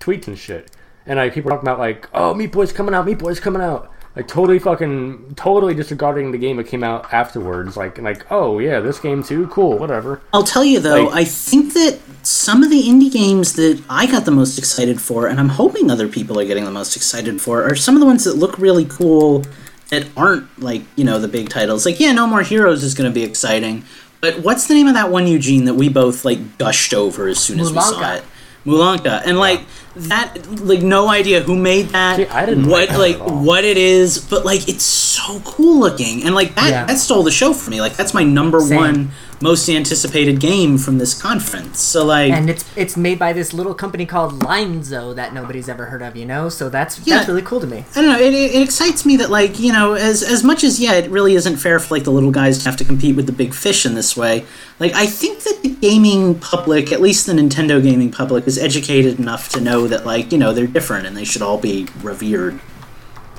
tweets 0.00 0.26
and 0.26 0.38
shit, 0.38 0.70
and 1.06 1.18
like 1.18 1.34
people 1.34 1.50
are 1.50 1.54
talking 1.56 1.68
about 1.68 1.78
like, 1.78 2.08
oh, 2.14 2.34
Meat 2.34 2.50
Boy's 2.52 2.72
coming 2.72 2.94
out, 2.94 3.06
Meat 3.06 3.18
Boy's 3.18 3.38
coming 3.40 3.62
out. 3.62 3.91
Like 4.14 4.28
totally 4.28 4.58
fucking 4.58 5.34
totally 5.36 5.74
disregarding 5.74 6.32
the 6.32 6.38
game 6.38 6.58
that 6.58 6.64
came 6.66 6.84
out 6.84 7.12
afterwards, 7.14 7.76
like 7.78 7.96
like 7.98 8.30
oh 8.30 8.58
yeah 8.58 8.78
this 8.80 8.98
game 8.98 9.22
too 9.22 9.46
cool 9.48 9.78
whatever 9.78 10.20
I'll 10.34 10.44
tell 10.44 10.64
you 10.64 10.80
though, 10.80 11.04
Like- 11.04 11.14
I 11.14 11.24
think 11.24 11.72
that 11.72 11.98
some 12.22 12.62
of 12.62 12.68
the 12.70 12.82
indie 12.82 13.10
games 13.10 13.54
that 13.54 13.82
I 13.88 14.06
got 14.06 14.24
the 14.26 14.30
most 14.30 14.58
excited 14.58 15.00
for, 15.00 15.26
and 15.28 15.40
I'm 15.40 15.48
hoping 15.48 15.90
other 15.90 16.08
people 16.08 16.38
are 16.38 16.44
getting 16.44 16.64
the 16.66 16.70
most 16.70 16.94
excited 16.94 17.40
for, 17.40 17.64
are 17.64 17.74
some 17.74 17.94
of 17.96 18.00
the 18.00 18.06
ones 18.06 18.24
that 18.24 18.36
look 18.36 18.58
really 18.58 18.84
cool 18.84 19.44
that 19.90 20.06
aren't 20.16 20.46
like, 20.62 20.82
you 20.96 21.04
know, 21.04 21.18
the 21.18 21.26
big 21.28 21.48
titles. 21.48 21.84
Like, 21.84 21.98
yeah, 21.98 22.12
No 22.12 22.26
More 22.26 22.42
Heroes 22.42 22.82
is 22.84 22.94
going 22.94 23.10
to 23.10 23.14
be 23.14 23.24
exciting, 23.24 23.82
but 24.20 24.38
what's 24.38 24.66
the 24.68 24.74
name 24.74 24.86
of 24.86 24.94
that 24.94 25.10
one, 25.10 25.26
Eugene, 25.26 25.64
that 25.64 25.74
we 25.74 25.88
both 25.88 26.24
like 26.24 26.58
gushed 26.58 26.94
over 26.94 27.26
as 27.28 27.38
soon 27.38 27.58
as 27.58 27.70
we 27.70 27.74
saw 27.80 28.14
it? 28.14 28.24
Mulaka. 28.66 29.22
And 29.24 29.38
like, 29.38 29.62
that, 29.96 30.38
like, 30.64 30.80
no 30.82 31.08
idea 31.08 31.40
who 31.42 31.56
made 31.56 31.88
that, 31.90 32.16
See, 32.16 32.26
I 32.26 32.46
didn't 32.46 32.66
what, 32.68 32.88
like 32.88 32.88
that 32.90 32.98
like, 32.98 33.14
at 33.16 33.20
all. 33.22 33.44
what 33.44 33.64
it 33.64 33.76
is, 33.76 34.18
but 34.18 34.44
like, 34.44 34.68
it's 34.68 34.84
so 34.84 35.40
cool 35.44 35.80
looking. 35.80 36.24
And 36.24 36.34
like, 36.34 36.54
that, 36.54 36.70
Yeah. 36.70 36.84
that 36.86 36.98
stole 36.98 37.22
the 37.22 37.30
show 37.30 37.52
for 37.52 37.70
me. 37.70 37.80
Like, 37.80 37.96
that's 37.96 38.14
my 38.14 38.22
number 38.24 38.60
Same. 38.60 38.76
one 38.78 39.10
most 39.42 39.68
anticipated 39.68 40.40
game 40.40 40.78
from 40.78 40.98
this 40.98 41.20
conference. 41.20 41.80
So 41.80 42.04
like, 42.04 42.32
and 42.32 42.48
it's 42.48 42.64
it's 42.76 42.96
made 42.96 43.18
by 43.18 43.32
this 43.32 43.52
little 43.52 43.74
company 43.74 44.06
called 44.06 44.40
Lienzo 44.40 45.14
that 45.16 45.34
nobody's 45.34 45.68
ever 45.68 45.86
heard 45.86 46.00
of, 46.02 46.16
you 46.16 46.24
know. 46.24 46.48
So 46.48 46.68
that's 46.68 47.04
Yeah. 47.06 47.16
that's 47.16 47.28
really 47.28 47.42
cool 47.42 47.60
to 47.60 47.66
me. 47.66 47.84
I 47.94 48.00
don't 48.00 48.12
know. 48.12 48.18
It, 48.18 48.32
it, 48.32 48.54
it 48.54 48.62
excites 48.62 49.04
me 49.04 49.16
that 49.18 49.30
like 49.30 49.58
you 49.58 49.72
know, 49.72 49.94
as 49.94 50.22
as 50.22 50.44
much 50.44 50.64
as 50.64 50.80
yeah, 50.80 50.94
it 50.94 51.10
really 51.10 51.34
isn't 51.34 51.56
fair 51.56 51.78
for 51.80 51.94
like 51.94 52.04
the 52.04 52.12
little 52.12 52.30
guys 52.30 52.58
to 52.58 52.64
have 52.64 52.76
to 52.78 52.84
compete 52.84 53.16
with 53.16 53.26
the 53.26 53.32
big 53.32 53.52
fish 53.54 53.84
in 53.84 53.94
this 53.94 54.16
way. 54.16 54.44
Like 54.78 54.92
I 54.94 55.06
think 55.06 55.40
that 55.40 55.60
the 55.62 55.70
gaming 55.70 56.38
public, 56.38 56.92
at 56.92 57.00
least 57.00 57.26
the 57.26 57.32
Nintendo 57.32 57.82
gaming 57.82 58.10
public, 58.10 58.46
is 58.46 58.58
educated 58.58 59.18
enough 59.18 59.48
to 59.50 59.60
know 59.60 59.86
that 59.88 60.06
like 60.06 60.32
you 60.32 60.38
know 60.38 60.52
they're 60.52 60.66
different 60.66 61.06
and 61.06 61.16
they 61.16 61.24
should 61.24 61.42
all 61.42 61.58
be 61.58 61.88
revered. 62.02 62.60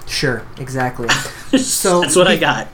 Sure, 0.07 0.45
exactly. 0.57 1.07
So 1.57 2.01
That's 2.01 2.15
what 2.15 2.27
I 2.27 2.35
got. 2.35 2.67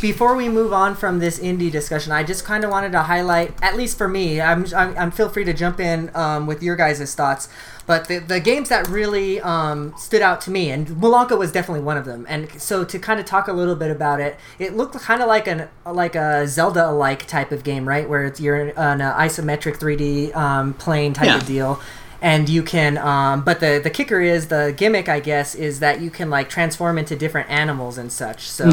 Before 0.00 0.34
we 0.36 0.48
move 0.48 0.72
on 0.72 0.94
from 0.94 1.18
this 1.18 1.38
indie 1.38 1.70
discussion, 1.70 2.12
I 2.12 2.22
just 2.22 2.44
kind 2.44 2.64
of 2.64 2.70
wanted 2.70 2.92
to 2.92 3.02
highlight, 3.02 3.52
at 3.62 3.76
least 3.76 3.98
for 3.98 4.08
me, 4.08 4.40
I'm, 4.40 4.64
I'm, 4.74 4.96
I'm 4.96 5.10
feel 5.10 5.28
free 5.28 5.44
to 5.44 5.52
jump 5.52 5.80
in 5.80 6.10
um, 6.14 6.46
with 6.46 6.62
your 6.62 6.76
guys' 6.76 7.14
thoughts, 7.14 7.48
but 7.86 8.08
the, 8.08 8.18
the 8.18 8.40
games 8.40 8.68
that 8.70 8.88
really 8.88 9.40
um, 9.40 9.94
stood 9.98 10.22
out 10.22 10.40
to 10.42 10.50
me, 10.50 10.70
and 10.70 10.86
Mulaka 10.88 11.36
was 11.38 11.52
definitely 11.52 11.84
one 11.84 11.96
of 11.96 12.04
them. 12.04 12.26
And 12.28 12.48
so 12.60 12.84
to 12.84 12.98
kind 12.98 13.18
of 13.20 13.26
talk 13.26 13.48
a 13.48 13.52
little 13.52 13.76
bit 13.76 13.90
about 13.90 14.20
it, 14.20 14.36
it 14.58 14.76
looked 14.76 14.94
kind 15.00 15.20
of 15.22 15.28
like 15.28 15.46
an 15.46 15.68
like 15.86 16.14
a 16.14 16.46
Zelda-alike 16.46 17.26
type 17.26 17.52
of 17.52 17.64
game, 17.64 17.88
right? 17.88 18.08
Where 18.08 18.24
it's 18.24 18.40
you're 18.40 18.78
on 18.78 19.00
an 19.00 19.12
isometric 19.14 19.78
3D 19.78 20.34
um, 20.36 20.74
plane 20.74 21.12
type 21.12 21.26
Yeah. 21.26 21.36
of 21.38 21.46
deal 21.46 21.80
and 22.20 22.48
you 22.48 22.64
can 22.64 22.98
um, 22.98 23.42
but 23.44 23.60
the 23.60 23.80
the 23.82 23.90
kicker 23.90 24.20
is 24.20 24.48
the 24.48 24.74
gimmick 24.76 25.08
i 25.08 25.20
guess 25.20 25.54
is 25.54 25.78
that 25.78 26.00
you 26.00 26.10
can 26.10 26.28
like 26.28 26.48
transform 26.48 26.98
into 26.98 27.14
different 27.14 27.48
animals 27.48 27.96
and 27.96 28.10
such 28.10 28.40
so 28.48 28.68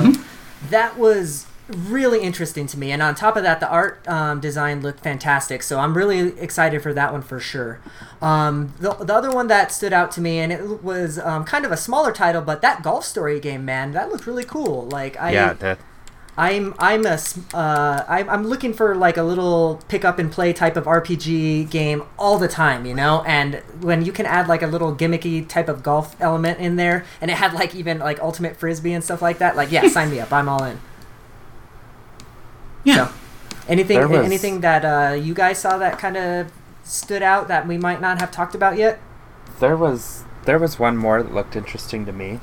that 0.70 0.98
was 0.98 1.48
really 1.68 2.22
interesting 2.22 2.68
to 2.68 2.78
me. 2.78 2.92
And 2.92 3.02
on 3.02 3.16
top 3.16 3.36
of 3.36 3.44
that 3.44 3.60
the 3.60 3.68
art 3.68 4.08
um, 4.08 4.40
design 4.40 4.82
looked 4.82 5.00
fantastic. 5.00 5.64
So 5.64 5.80
i'm 5.80 5.96
really 5.96 6.40
excited 6.40 6.82
for 6.82 6.94
that 6.94 7.12
one 7.12 7.22
for 7.22 7.40
sure. 7.40 7.82
Um, 8.22 8.74
the, 8.80 8.94
the 8.94 9.14
other 9.14 9.32
one 9.32 9.48
that 9.48 9.72
stood 9.72 9.94
out 9.94 10.12
to 10.12 10.22
me 10.22 10.40
and 10.40 10.52
it 10.52 10.84
was 10.84 11.18
um, 11.20 11.44
kind 11.44 11.66
of 11.66 11.72
a 11.72 11.78
smaller 11.78 12.12
title 12.12 12.42
but 12.42 12.62
that 12.62 12.84
golf 12.84 13.06
story 13.06 13.40
game 13.40 13.66
man 13.66 13.92
that 13.94 14.12
looked 14.12 14.28
really 14.28 14.44
cool. 14.44 14.88
Like 14.90 15.20
i 15.20 15.32
yeah, 15.32 15.54
the 15.54 15.78
I'm 16.38 16.74
I'm 16.80 17.06
a 17.06 17.12
s- 17.12 17.39
uh, 17.54 18.04
I'm, 18.10 18.30
I'm 18.30 18.46
looking 18.48 18.74
for 18.74 18.94
like 18.94 19.15
a 19.15 19.24
little 19.24 19.82
pick 19.88 20.04
up 20.04 20.20
and 20.20 20.30
play 20.30 20.51
type 20.51 20.75
of 20.75 20.84
RPG 20.84 21.70
game 21.70 22.04
all 22.20 22.38
the 22.38 22.50
time, 22.50 22.86
you 22.86 22.94
know. 22.94 23.24
And 23.25 23.56
when 23.80 24.04
you 24.04 24.12
can 24.12 24.25
add 24.25 24.48
like 24.50 24.62
a 24.62 24.68
little 24.68 24.94
gimmicky 24.94 25.48
type 25.48 25.70
of 25.70 25.82
golf 25.82 26.15
element 26.20 26.60
in 26.60 26.75
there, 26.75 27.06
and 27.22 27.32
it 27.32 27.36
had 27.38 27.54
like 27.54 27.74
even 27.74 28.00
like 28.00 28.20
ultimate 28.20 28.58
frisbee 28.58 28.92
and 28.94 29.01
stuff 29.04 29.22
like 29.22 29.38
that, 29.38 29.56
like 29.56 29.72
yeah, 29.72 29.88
sign 29.88 30.12
me 30.12 30.20
up. 30.20 30.34
I'm 30.34 30.50
all 30.50 30.63
in. 30.65 30.80
Yeah. 32.84 33.08
So, 33.08 33.13
anything 33.68 33.98
was- 34.08 34.25
anything 34.25 34.62
that 34.62 34.84
uh, 34.84 35.13
you 35.15 35.34
guys 35.34 35.58
saw 35.60 35.77
that 35.77 35.98
kind 35.98 36.18
of 36.18 36.51
stood 36.84 37.24
out 37.24 37.48
that 37.48 37.68
we 37.68 37.77
might 37.77 38.01
not 38.01 38.20
have 38.20 38.32
talked 38.32 38.56
about 38.56 38.77
yet? 38.77 39.00
There 39.60 39.77
was 39.77 40.24
there 40.44 40.60
was 40.60 40.77
one 40.77 40.98
more 40.98 41.24
that 41.24 41.34
looked 41.34 41.56
interesting 41.56 42.06
to 42.06 42.12
me. 42.12 42.39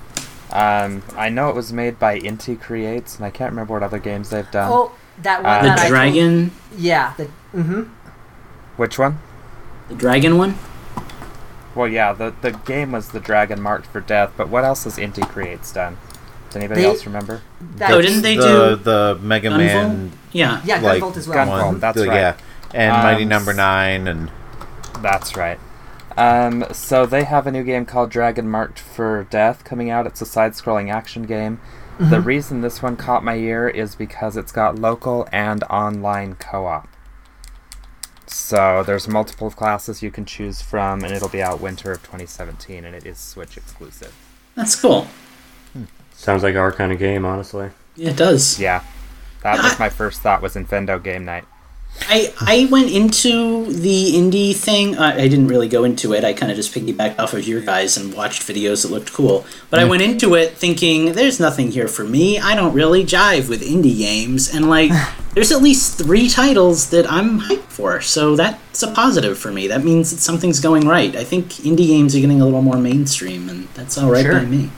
Um, 0.52 1.02
I 1.16 1.28
know 1.30 1.48
it 1.48 1.56
was 1.56 1.72
made 1.72 1.98
by 1.98 2.18
Inti 2.20 2.60
Creates, 2.60 3.16
and 3.16 3.24
I 3.24 3.30
can't 3.30 3.50
remember 3.50 3.72
what 3.74 3.82
other 3.82 3.98
games 3.98 4.30
they've 4.30 4.50
done. 4.50 4.70
oh, 4.72 4.92
that 5.22 5.42
one. 5.42 5.52
Uh, 5.52 5.62
The 5.62 5.68
that 5.68 5.78
I 5.78 5.82
told- 5.82 5.90
dragon, 5.90 6.50
yeah. 6.76 7.14
The 7.16 7.24
mm-hmm. 7.54 7.82
Which 8.76 8.98
one? 8.98 9.18
the 9.88 9.94
dragon 9.94 10.38
one. 10.38 10.56
Well, 11.74 11.88
yeah, 11.88 12.12
the 12.12 12.34
the 12.42 12.50
game 12.52 12.92
was 12.92 13.08
the 13.08 13.20
Dragon 13.20 13.60
Marked 13.60 13.86
for 13.86 14.00
Death, 14.00 14.32
but 14.36 14.48
what 14.48 14.62
else 14.64 14.84
has 14.84 14.96
Inti 14.98 15.26
Creates 15.26 15.72
done? 15.72 15.96
Does 16.48 16.56
anybody 16.56 16.82
They- 16.82 16.86
else 16.88 17.06
remember? 17.06 17.40
That, 17.76 17.90
Oh, 17.92 18.02
didn't 18.02 18.20
they 18.22 18.36
the, 18.36 18.42
do 18.42 18.76
the 18.76 19.18
Mega 19.22 19.48
Gunvolt? 19.48 19.56
Man 19.56 20.12
Yeah. 20.32 20.60
Yeah, 20.64 20.80
like 20.80 21.02
Gunvolt 21.02 21.16
as 21.16 21.28
well. 21.28 21.46
Gunvolt, 21.46 21.64
one, 21.66 21.80
that's 21.80 21.96
the- 21.98 22.08
right. 22.08 22.14
Yeah, 22.14 22.34
and 22.74 23.02
Mighty 23.02 23.22
Um, 23.22 23.28
Number 23.30 23.54
Nine, 23.54 24.06
and 24.06 24.30
That's 25.00 25.34
right. 25.36 25.58
Um, 26.16 26.64
so 26.72 27.06
they 27.06 27.24
have 27.24 27.46
a 27.46 27.52
new 27.52 27.64
game 27.64 27.86
called 27.86 28.10
Dragon 28.10 28.48
Marked 28.48 28.78
for 28.78 29.24
Death 29.30 29.64
coming 29.64 29.90
out. 29.90 30.06
It's 30.06 30.20
a 30.20 30.26
side-scrolling 30.26 30.92
action 30.92 31.22
game. 31.24 31.60
The 31.98 32.20
reason 32.20 32.62
this 32.62 32.82
one 32.82 32.96
caught 32.96 33.22
my 33.22 33.36
ear 33.36 33.68
is 33.68 33.94
because 33.94 34.36
it's 34.36 34.50
got 34.50 34.76
local 34.78 35.28
and 35.30 35.62
online 35.64 36.34
co-op. 36.34 36.88
So 38.26 38.82
there's 38.84 39.06
multiple 39.06 39.50
classes 39.50 40.02
you 40.02 40.10
can 40.10 40.24
choose 40.24 40.62
from, 40.62 41.04
and 41.04 41.12
it'll 41.12 41.28
be 41.28 41.42
out 41.42 41.60
winter 41.60 41.92
of 41.92 42.02
2017, 42.02 42.84
and 42.84 42.96
it 42.96 43.06
is 43.06 43.18
Switch 43.18 43.56
exclusive. 43.56 44.12
That's 44.54 44.74
cool. 44.74 45.06
Sounds 46.12 46.42
like 46.42 46.56
our 46.56 46.72
kind 46.72 46.92
of 46.92 46.98
game, 46.98 47.24
honestly. 47.24 47.70
Yeah, 47.94 48.10
it 48.10 48.16
does. 48.16 48.58
Yeah, 48.58 48.82
that 49.42 49.62
was 49.62 49.78
my 49.78 49.88
first 49.88 50.22
thought. 50.22 50.42
Was 50.42 50.54
Infendo 50.54 51.00
Game 51.02 51.24
Night? 51.24 51.44
I 52.08 52.32
I 52.40 52.68
went 52.70 52.90
into 52.90 53.66
the 53.72 54.12
indie 54.14 54.54
thing. 54.54 54.96
Uh, 54.98 55.14
I 55.16 55.28
didn't 55.28 55.46
really 55.48 55.68
go 55.68 55.84
into 55.84 56.12
it. 56.14 56.24
I 56.24 56.32
kind 56.32 56.50
of 56.50 56.56
just 56.56 56.74
piggybacked 56.74 57.18
off 57.18 57.32
of 57.32 57.46
your 57.46 57.60
guys 57.60 57.96
and 57.96 58.12
watched 58.12 58.42
videos 58.42 58.82
that 58.82 58.90
looked 58.90 59.12
cool. 59.12 59.46
But 59.70 59.78
I 59.80 59.84
went 59.84 60.02
into 60.02 60.34
it 60.34 60.52
thinking, 60.56 61.12
"There's 61.12 61.38
nothing 61.38 61.70
here 61.70 61.88
for 61.88 62.04
me. 62.04 62.38
I 62.38 62.54
don't 62.54 62.74
really 62.74 63.04
jive 63.04 63.48
with 63.48 63.62
indie 63.62 63.96
games." 63.98 64.52
And 64.52 64.68
like, 64.68 64.90
there's 65.34 65.52
at 65.52 65.62
least 65.62 65.96
three 65.98 66.28
titles 66.28 66.90
that 66.90 67.10
I'm 67.10 67.40
hyped 67.42 67.70
for. 67.70 68.00
So 68.00 68.36
that's 68.36 68.82
a 68.82 68.90
positive 68.90 69.38
for 69.38 69.52
me. 69.52 69.68
That 69.68 69.84
means 69.84 70.10
that 70.10 70.18
something's 70.18 70.60
going 70.60 70.86
right. 70.88 71.14
I 71.14 71.24
think 71.24 71.48
indie 71.64 71.86
games 71.86 72.16
are 72.16 72.20
getting 72.20 72.40
a 72.40 72.44
little 72.44 72.62
more 72.62 72.78
mainstream, 72.78 73.48
and 73.48 73.68
that's 73.74 73.96
all 73.96 74.10
right 74.10 74.24
Sure. 74.24 74.34
by 74.40 74.44
me. 74.44 74.70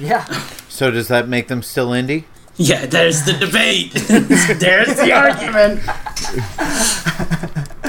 Yeah. 0.00 0.24
so 0.68 0.90
does 0.90 1.06
that 1.08 1.28
make 1.28 1.46
them 1.48 1.62
still 1.62 1.90
indie? 1.90 2.24
Yeah, 2.56 2.86
there's 2.86 3.24
the 3.24 3.32
debate. 3.32 3.92
there's 4.60 4.96
the 4.96 5.12
argument. 5.12 5.80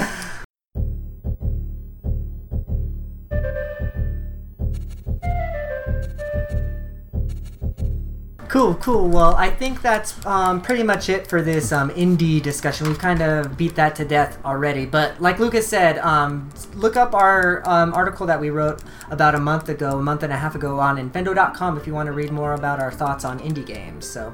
Cool, 8.54 8.76
cool. 8.76 9.08
Well, 9.08 9.34
I 9.34 9.50
think 9.50 9.82
that's 9.82 10.24
um, 10.24 10.62
pretty 10.62 10.84
much 10.84 11.08
it 11.08 11.26
for 11.26 11.42
this 11.42 11.72
um, 11.72 11.90
indie 11.90 12.40
discussion. 12.40 12.86
We've 12.86 12.96
kind 12.96 13.20
of 13.20 13.58
beat 13.58 13.74
that 13.74 13.96
to 13.96 14.04
death 14.04 14.38
already. 14.44 14.86
But 14.86 15.20
like 15.20 15.40
Lucas 15.40 15.66
said, 15.66 15.98
um, 15.98 16.48
look 16.76 16.96
up 16.96 17.14
our 17.14 17.68
um, 17.68 17.92
article 17.92 18.28
that 18.28 18.40
we 18.40 18.50
wrote 18.50 18.80
about 19.10 19.34
a 19.34 19.40
month 19.40 19.68
ago, 19.68 19.98
a 19.98 20.02
month 20.02 20.22
and 20.22 20.32
a 20.32 20.36
half 20.36 20.54
ago 20.54 20.78
on 20.78 20.98
Infendo.com 20.98 21.76
if 21.76 21.84
you 21.88 21.94
want 21.94 22.06
to 22.06 22.12
read 22.12 22.30
more 22.30 22.52
about 22.52 22.78
our 22.78 22.92
thoughts 22.92 23.24
on 23.24 23.40
indie 23.40 23.66
games. 23.66 24.06
So, 24.06 24.32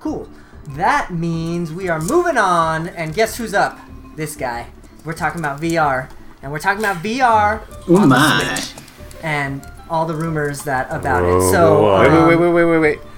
cool. 0.00 0.28
That 0.70 1.12
means 1.12 1.72
we 1.72 1.88
are 1.88 2.00
moving 2.00 2.38
on. 2.38 2.88
And 2.88 3.14
guess 3.14 3.36
who's 3.36 3.54
up? 3.54 3.78
This 4.16 4.34
guy. 4.34 4.70
We're 5.04 5.12
talking 5.12 5.38
about 5.38 5.60
VR. 5.60 6.10
And 6.42 6.50
we're 6.50 6.58
talking 6.58 6.80
about 6.80 6.96
VR 6.96 7.62
Oh 7.88 7.96
on 7.98 8.08
the. 8.08 8.56
Switch 8.56 8.82
and 9.22 9.64
all 9.88 10.04
the 10.04 10.16
rumors 10.16 10.64
that 10.64 10.90
about 10.90 11.22
it. 11.22 11.48
So, 11.52 11.80
whoa. 11.80 12.00
Wait, 12.00 12.10
um, 12.10 12.26
wait, 12.26 12.34
wait, 12.34 12.50
wait, 12.50 12.64
wait, 12.64 12.78
wait. 12.78 13.11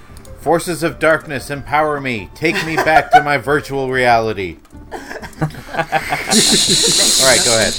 Forces 0.44 0.82
of 0.82 0.98
darkness, 0.98 1.48
empower 1.48 2.02
me. 2.02 2.28
Take 2.34 2.66
me 2.66 2.76
back 2.76 3.10
to 3.12 3.22
my 3.22 3.38
virtual 3.38 3.90
reality. 3.90 4.58
All 4.92 4.98
right, 4.98 5.50
go 7.46 7.56
ahead. 7.56 7.74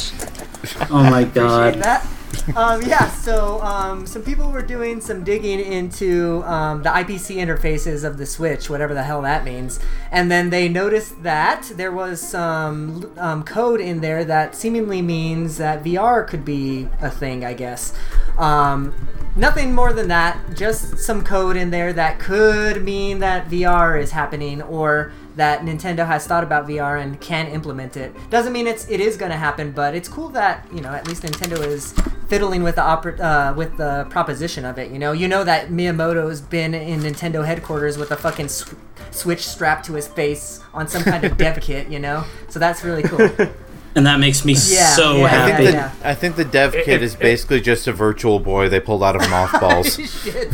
Oh 0.90 1.08
my 1.08 1.22
Appreciate 1.22 1.34
god. 1.36 1.76
that. 1.76 2.08
Um, 2.56 2.82
yeah, 2.82 3.08
so 3.12 3.62
um, 3.62 4.08
some 4.08 4.24
people 4.24 4.52
were 4.52 4.64
doing 4.64 5.00
some 5.00 5.24
digging 5.24 5.60
into 5.60 6.42
um, 6.46 6.82
the 6.82 6.90
IPC 6.90 7.36
interfaces 7.38 8.04
of 8.04 8.18
the 8.18 8.26
Switch, 8.26 8.68
whatever 8.70 8.96
the 8.96 9.04
hell 9.04 9.22
that 9.22 9.46
means, 9.46 9.80
and 10.12 10.32
then 10.32 10.50
they 10.50 10.68
noticed 10.68 11.22
that 11.24 11.72
there 11.76 11.92
was 11.92 12.20
some 12.20 13.12
um, 13.18 13.44
code 13.44 13.80
in 13.80 14.02
there 14.02 14.26
that 14.26 14.56
seemingly 14.56 15.04
means 15.04 15.58
that 15.58 15.84
VR 15.84 16.28
could 16.28 16.44
be 16.44 16.90
a 17.02 17.12
thing, 17.12 17.46
I 17.46 17.54
guess. 17.54 17.94
Um, 18.38 18.94
nothing 19.36 19.74
more 19.74 19.94
than 19.94 20.08
that, 20.10 20.56
just 20.56 20.98
some 21.00 21.24
code 21.24 21.58
in 21.58 21.70
there 21.72 21.94
that 21.94 22.20
could 22.20 22.84
mean 22.84 23.20
that 23.20 23.50
VR 23.50 24.02
is 24.02 24.12
happening 24.12 24.62
or 24.62 25.12
that 25.36 25.62
Nintendo 25.62 26.06
has 26.08 26.26
thought 26.26 26.44
about 26.44 26.66
VR 26.68 27.02
and 27.02 27.20
can 27.20 27.48
implement 27.48 27.98
it. 27.98 28.16
Doesn't 28.30 28.54
mean 28.54 28.68
it's 28.68 28.90
it 28.90 29.02
is 29.02 29.18
going 29.18 29.32
to 29.32 29.38
happen, 29.38 29.72
but 29.72 29.94
it's 29.94 30.08
cool 30.08 30.30
that 30.30 30.66
you 30.74 30.82
know 30.82 30.90
at 30.90 31.08
least 31.08 31.24
Nintendo 31.24 31.60
is 31.66 31.94
fiddling 32.30 32.64
with 32.64 32.76
the 32.76 32.82
oper- 32.82 33.20
uh, 33.20 33.54
with 33.54 33.76
the 33.78 34.08
proposition 34.10 34.64
of 34.66 34.78
it. 34.80 34.92
You 34.92 35.00
know, 35.00 35.12
you 35.12 35.28
know 35.28 35.44
that 35.44 35.70
Miyamoto's 35.70 36.42
been 36.42 36.74
in 36.74 37.02
Nintendo 37.02 37.46
headquarters 37.46 37.98
with 37.98 38.12
a 38.12 38.18
fucking 38.18 38.48
sw- 38.48 38.76
Switch 39.12 39.46
strapped 39.48 39.86
to 39.86 39.94
his 39.94 40.08
face 40.08 40.62
on 40.74 40.88
some 40.88 41.04
kind 41.04 41.24
of 41.24 41.38
dev 41.38 41.60
kit. 41.62 41.90
You 41.90 42.00
know, 42.00 42.24
so 42.50 42.60
that's 42.60 42.84
really 42.84 43.04
cool. 43.04 43.30
And 43.98 44.06
that 44.06 44.20
makes 44.20 44.44
me 44.44 44.54
Yeah, 44.54 44.88
so 44.88 45.16
yeah, 45.18 45.24
I 45.24 45.28
happy. 45.30 45.52
think, 45.64 45.68
the, 45.68 45.72
yeah. 45.78 45.92
I 46.04 46.14
think 46.16 46.36
the 46.36 46.44
dev 46.46 46.76
It- 46.76 46.84
kit 46.86 46.96
it- 47.02 47.04
is 47.04 47.16
basically 47.16 47.62
just 47.62 47.88
a 47.88 47.94
virtual 47.94 48.40
boy 48.40 48.68
they 48.68 48.82
pulled 48.82 49.04
out 49.04 49.16
of 49.16 49.30
mothballs. 49.30 49.96
Shit. 50.24 50.50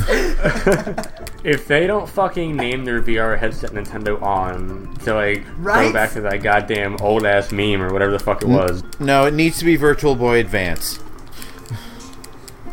If 1.44 1.68
they 1.68 1.88
don't 1.88 2.08
fucking 2.08 2.56
name 2.56 2.86
their 2.86 3.02
VR 3.02 3.40
headset 3.40 3.72
Nintendo 3.72 4.22
on 4.22 4.94
to 5.06 5.16
like 5.16 5.44
Right? 5.58 5.88
go 5.88 5.94
back 5.94 6.12
to 6.12 6.22
that 6.22 6.44
goddamn 6.44 6.98
old 7.02 7.26
ass 7.26 7.52
meme 7.52 7.82
or 7.82 7.92
whatever 7.92 8.12
the 8.12 8.20
fuck 8.20 8.44
it 8.44 8.48
was, 8.48 8.84
no, 9.00 9.26
it 9.26 9.34
needs 9.34 9.58
to 9.58 9.66
be 9.66 9.76
Virtual 9.76 10.14
Boy 10.16 10.40
Advance. 10.40 11.00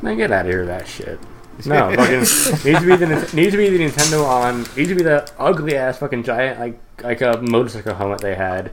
man, 0.02 0.18
get 0.18 0.30
out 0.30 0.44
of 0.44 0.50
here 0.52 0.60
with 0.60 0.68
that 0.68 0.86
shit. 0.86 1.18
No, 1.66 1.92
fucking 1.96 2.18
needs 2.20 2.50
to 2.62 2.86
be 2.86 2.94
the 2.96 3.30
needs 3.34 3.50
to 3.52 3.56
be 3.56 3.68
the 3.68 3.78
Nintendo 3.88 4.24
on 4.24 4.58
needs 4.76 4.90
to 4.90 4.94
be 4.94 5.02
the 5.02 5.28
ugly 5.40 5.74
ass 5.76 5.98
fucking 5.98 6.22
giant 6.22 6.60
like 6.60 6.78
like 7.02 7.20
a 7.20 7.40
motorcycle 7.42 7.94
helmet 7.96 8.20
they 8.20 8.36
had. 8.36 8.70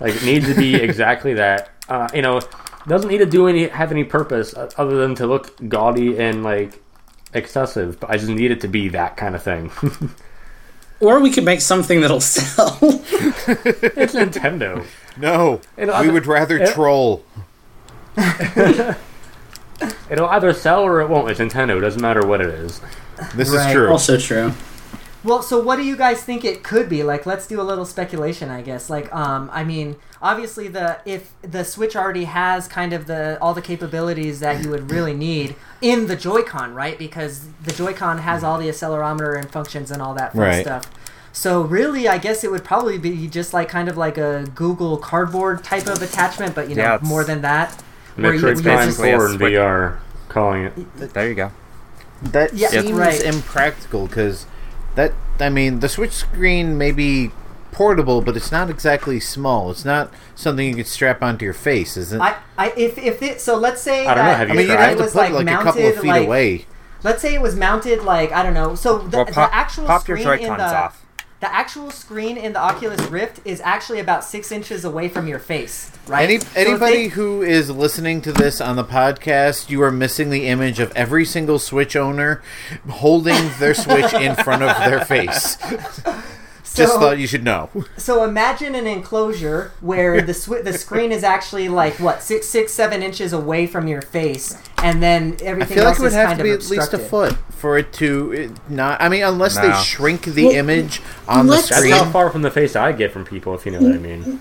Like 0.00 0.14
it 0.16 0.24
needs 0.24 0.46
to 0.46 0.54
be 0.54 0.74
exactly 0.82 1.34
that. 1.34 1.70
Uh, 1.88 2.08
you 2.14 2.22
know, 2.22 2.40
doesn't 2.88 3.08
need 3.10 3.18
to 3.18 3.26
do 3.26 3.46
any 3.48 3.68
have 3.68 3.90
any 3.92 4.04
purpose 4.04 4.54
other 4.56 4.96
than 4.96 5.14
to 5.16 5.26
look 5.26 5.54
gaudy 5.68 6.18
and 6.18 6.42
like 6.42 6.82
excessive. 7.34 8.00
But 8.00 8.10
I 8.10 8.16
just 8.16 8.28
need 8.28 8.50
it 8.50 8.60
to 8.62 8.68
be 8.68 8.88
that 8.90 9.16
kind 9.16 9.34
of 9.34 9.42
thing. 9.42 9.70
Or 10.98 11.20
we 11.20 11.30
could 11.30 11.44
make 11.44 11.60
something 11.60 12.00
that'll 12.00 12.22
sell. 12.22 12.78
it's 12.80 14.14
Nintendo. 14.14 14.82
No, 15.18 15.60
It'll 15.76 15.92
we 15.94 16.00
either- 16.06 16.12
would 16.14 16.26
rather 16.26 16.56
it- 16.56 16.72
troll. 16.72 17.22
It'll 18.16 18.96
either 20.30 20.54
sell 20.54 20.84
or 20.84 21.02
it 21.02 21.10
won't. 21.10 21.30
It's 21.30 21.38
Nintendo. 21.38 21.76
It 21.76 21.80
doesn't 21.80 22.00
matter 22.00 22.26
what 22.26 22.40
it 22.40 22.48
is. 22.48 22.80
This 23.34 23.50
Right. 23.50 23.66
is 23.68 23.72
true. 23.74 23.90
also 23.90 24.16
true. 24.18 24.54
Well, 25.26 25.42
so 25.42 25.58
what 25.60 25.74
do 25.76 25.82
you 25.82 25.96
guys 25.96 26.22
think 26.22 26.44
it 26.44 26.62
could 26.62 26.88
be? 26.88 27.02
Like, 27.02 27.26
let's 27.26 27.48
do 27.48 27.60
a 27.60 27.64
little 27.64 27.84
speculation, 27.84 28.48
I 28.48 28.62
guess. 28.62 28.88
Like, 28.88 29.12
um, 29.12 29.50
I 29.52 29.64
mean, 29.64 29.96
obviously, 30.22 30.68
the 30.68 30.98
if 31.04 31.32
the 31.42 31.64
Switch 31.64 31.96
already 31.96 32.24
has 32.24 32.68
kind 32.68 32.92
of 32.92 33.06
the 33.08 33.36
all 33.40 33.52
the 33.52 33.60
capabilities 33.60 34.38
that 34.38 34.62
you 34.62 34.70
would 34.70 34.92
really 34.92 35.14
need 35.14 35.56
in 35.80 36.06
the 36.06 36.14
Joy-Con, 36.14 36.74
right? 36.74 36.96
Because 36.96 37.48
the 37.64 37.72
Joy-Con 37.72 38.18
has 38.18 38.44
all 38.44 38.56
the 38.58 38.68
accelerometer 38.68 39.36
and 39.36 39.50
functions 39.50 39.90
and 39.90 40.00
all 40.00 40.14
that 40.14 40.32
fun 40.32 40.42
Right. 40.42 40.62
stuff. 40.64 40.84
So 41.32 41.60
really, 41.62 42.06
I 42.08 42.18
guess 42.18 42.44
it 42.44 42.50
would 42.52 42.64
probably 42.64 42.96
be 42.96 43.26
just 43.26 43.52
like 43.52 43.68
kind 43.68 43.88
of 43.88 43.96
like 43.96 44.16
a 44.18 44.46
Google 44.54 44.96
Cardboard 44.96 45.64
type 45.64 45.88
of 45.88 46.00
attachment, 46.02 46.54
but 46.54 46.68
you 46.70 46.76
know, 46.76 46.82
Yeah, 46.84 46.98
more 47.02 47.24
than 47.24 47.42
that. 47.42 47.72
Where 48.14 48.32
you- 48.32 48.40
Metroid 48.40 48.62
Prime 48.62 48.86
just- 48.86 48.98
4 48.98 49.28
in 49.30 49.38
VR, 49.38 49.98
calling 50.28 50.62
it. 50.66 51.12
There 51.14 51.28
you 51.28 51.34
go. 51.34 51.50
That 52.22 52.54
Yeah, 52.54 52.68
seems 52.68 52.92
right. 52.92 53.20
impractical 53.22 54.06
because 54.06 54.46
that 54.96 55.14
I 55.40 55.48
mean 55.50 55.80
the 55.80 55.88
Switch 55.88 56.12
screen 56.12 56.76
may 56.78 56.92
be 56.92 57.30
portable, 57.72 58.22
but 58.22 58.36
it's 58.36 58.50
not 58.52 58.70
exactly 58.70 59.20
small. 59.20 59.70
It's 59.70 59.84
not 59.84 60.12
something 60.34 60.66
you 60.68 60.74
could 60.76 60.86
strap 60.88 61.22
onto 61.22 61.44
your 61.44 61.54
face, 61.54 61.96
is 61.96 62.12
it? 62.12 62.22
I, 62.22 62.36
I 62.58 62.72
if 62.76 62.98
if 62.98 63.22
it 63.22 63.40
so 63.40 63.56
let's 63.56 63.82
say 63.82 64.06
I 64.06 64.14
don't 64.14 64.24
know, 64.26 64.34
that 64.34 64.36
have 64.36 64.50
you 64.50 64.54
I 64.54 64.56
mean, 64.56 64.66
if 64.66 64.70
you'd 64.70 64.76
tried? 64.76 64.82
have 64.82 64.92
it 64.92 64.98
to 64.98 65.02
was 65.04 65.12
put 65.12 65.18
like, 65.18 65.30
it 65.30 65.34
like 65.34 65.50
a 65.50 65.58
couple 65.58 65.86
of 65.86 65.96
feet 65.96 66.16
like 66.16 66.22
away. 66.22 66.66
let's 67.02 67.22
say 67.22 67.34
it 67.34 67.40
was 67.42 67.56
mounted 67.56 68.02
like 68.02 68.32
I 68.32 68.42
don't 68.42 68.54
know. 68.54 68.74
So 68.74 68.98
the, 68.98 69.18
Well, 69.18 69.26
pop, 69.26 69.50
the 69.50 69.54
actual 69.54 69.86
pop 69.86 70.08
your 70.08 70.18
screen 70.18 70.24
Joy 70.24 70.38
in 70.38 70.56
the 70.56 70.64
off. 70.64 71.05
The 71.40 71.52
actual 71.54 71.90
screen 71.90 72.36
in 72.38 72.52
the 72.54 72.58
Oculus 72.60 73.00
Rift 73.10 73.40
is 73.44 73.60
actually 73.60 74.00
about 74.00 74.24
six 74.24 74.50
inches 74.50 74.84
away 74.84 75.08
from 75.08 75.26
your 75.28 75.38
face, 75.38 75.90
right? 76.06 76.28
Any, 76.28 76.40
So 76.40 76.48
anybody 76.56 76.96
they- 76.96 77.08
who 77.08 77.42
is 77.42 77.70
listening 77.70 78.22
to 78.22 78.32
this 78.32 78.60
on 78.60 78.76
the 78.76 78.84
podcast, 78.84 79.68
you 79.68 79.82
are 79.82 79.90
missing 79.92 80.30
the 80.30 80.46
image 80.46 80.80
of 80.80 80.92
every 80.96 81.24
single 81.26 81.58
Switch 81.58 81.94
owner 81.94 82.42
holding 82.88 83.50
their 83.58 83.74
Switch 83.74 84.14
in 84.14 84.34
front 84.36 84.62
of 84.62 84.76
their 84.78 85.04
face. 85.04 85.58
Just 86.76 86.92
So- 86.94 87.00
thought 87.00 87.18
you 87.18 87.26
should 87.26 87.42
know. 87.44 87.70
So 87.96 88.22
imagine 88.24 88.74
an 88.74 88.86
enclosure 88.86 89.72
where 89.80 90.20
the 90.20 90.34
sw- 90.34 90.62
the 90.62 90.72
screen 90.72 91.10
is 91.12 91.24
actually 91.24 91.68
like 91.68 91.98
what 91.98 92.22
six 92.22 92.46
six 92.46 92.72
seven 92.72 93.02
inches 93.02 93.32
away 93.32 93.66
from 93.66 93.88
your 93.88 94.02
face, 94.02 94.56
and 94.82 95.02
then 95.02 95.36
everything. 95.42 95.46
I 95.46 95.50
everything 95.50 95.74
feel 95.76 95.84
like 95.84 95.98
it 95.98 96.02
would 96.02 96.12
have 96.12 96.36
to 96.38 96.42
be 96.44 96.50
at 96.50 96.68
least 96.70 96.92
a 96.94 96.98
foot 96.98 97.36
for 97.50 97.78
it 97.78 97.92
to 97.94 98.32
it 98.32 98.50
not. 98.70 99.00
I 99.00 99.08
mean, 99.08 99.22
unless 99.22 99.56
they 99.56 99.72
shrink 99.82 100.22
the 100.24 100.44
Well, 100.46 100.54
image 100.56 101.00
on 101.26 101.46
the 101.46 101.52
let's- 101.52 101.68
That's 101.68 101.80
screen. 101.80 101.94
how 101.94 102.04
far 102.10 102.30
from 102.30 102.42
the 102.42 102.50
face 102.50 102.76
I 102.76 102.92
get 102.92 103.12
from 103.12 103.24
people, 103.24 103.54
if 103.54 103.64
you 103.66 103.72
know 103.72 103.80
what 103.80 103.94
I 103.94 103.98
mean. 103.98 104.40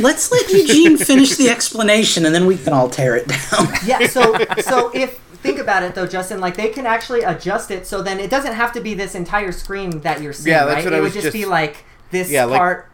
Let's 0.00 0.30
let 0.30 0.48
Eugene 0.50 0.96
finish 0.96 1.34
the 1.36 1.50
explanation, 1.50 2.24
and 2.24 2.32
then 2.34 2.46
we 2.46 2.56
can 2.56 2.72
all 2.72 2.88
tear 2.88 3.16
it 3.16 3.26
down. 3.28 3.68
Yeah. 3.84 4.06
So 4.06 4.36
so 4.60 4.90
if 4.94 5.18
think 5.44 5.58
about 5.60 5.82
it 5.82 5.94
though, 5.94 6.06
Justin, 6.06 6.40
like 6.40 6.56
they 6.56 6.68
can 6.70 6.86
actually 6.86 7.22
adjust 7.22 7.70
it 7.70 7.86
so 7.86 8.02
then 8.02 8.18
it 8.18 8.30
doesn't 8.30 8.54
have 8.54 8.72
to 8.72 8.80
be 8.80 8.94
this 8.94 9.14
entire 9.14 9.52
screen 9.52 10.00
that 10.00 10.20
you're 10.20 10.32
seeing. 10.32 10.54
Yeah, 10.56 10.64
that's 10.64 10.76
right? 10.76 10.84
what 10.84 10.92
it 10.92 10.96
I 10.96 11.00
would 11.00 11.04
was 11.04 11.12
just, 11.14 11.24
just- 11.26 11.32
be 11.34 11.44
like 11.44 11.84
this 12.10 12.30
Yeah, 12.30 12.44
like- 12.44 12.58
part. 12.58 12.90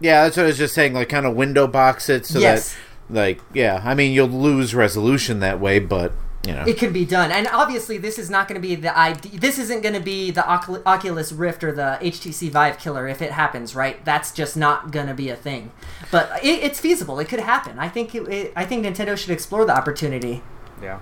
Yeah, 0.00 0.24
that's 0.24 0.36
what 0.36 0.44
I 0.44 0.46
was 0.46 0.58
just 0.58 0.74
saying. 0.74 0.94
Like, 0.94 1.08
kind 1.08 1.26
of 1.26 1.34
window 1.34 1.66
box 1.66 2.08
it 2.08 2.24
so 2.24 2.38
Yes. 2.38 2.76
that, 3.08 3.14
like, 3.14 3.40
yeah. 3.52 3.82
I 3.84 3.94
mean, 3.94 4.12
you'll 4.12 4.28
lose 4.28 4.72
resolution 4.74 5.40
that 5.40 5.58
way, 5.58 5.78
but 5.80 6.12
you 6.46 6.54
know, 6.54 6.62
It 6.66 6.78
can 6.78 6.92
be 6.92 7.04
done, 7.04 7.32
and 7.32 7.48
obviously, 7.48 7.98
this 7.98 8.16
is 8.18 8.30
not 8.30 8.46
going 8.48 8.58
to 8.62 8.66
be 8.66 8.74
the 8.76 8.96
ID. 8.96 9.36
This 9.38 9.58
isn't 9.58 9.82
going 9.82 9.94
to 9.94 10.00
be 10.00 10.30
the 10.30 10.46
Oculus 10.48 11.32
Rift 11.32 11.64
or 11.64 11.72
the 11.72 11.98
HTC 12.00 12.48
Vive 12.48 12.78
killer 12.78 13.06
if 13.08 13.20
it 13.20 13.32
happens, 13.32 13.74
right? 13.74 14.02
That's 14.04 14.30
just 14.32 14.56
not 14.56 14.92
going 14.92 15.08
to 15.08 15.14
be 15.14 15.28
a 15.30 15.36
thing. 15.36 15.72
But 16.12 16.30
it, 16.42 16.62
it's 16.62 16.78
feasible; 16.80 17.18
it 17.18 17.28
could 17.28 17.40
happen. 17.40 17.78
I 17.78 17.88
think. 17.88 18.14
It, 18.14 18.28
it, 18.28 18.52
I 18.56 18.64
think 18.64 18.86
Nintendo 18.86 19.18
should 19.18 19.30
explore 19.30 19.64
the 19.66 19.76
opportunity. 19.76 20.42
Yeah. 20.80 21.00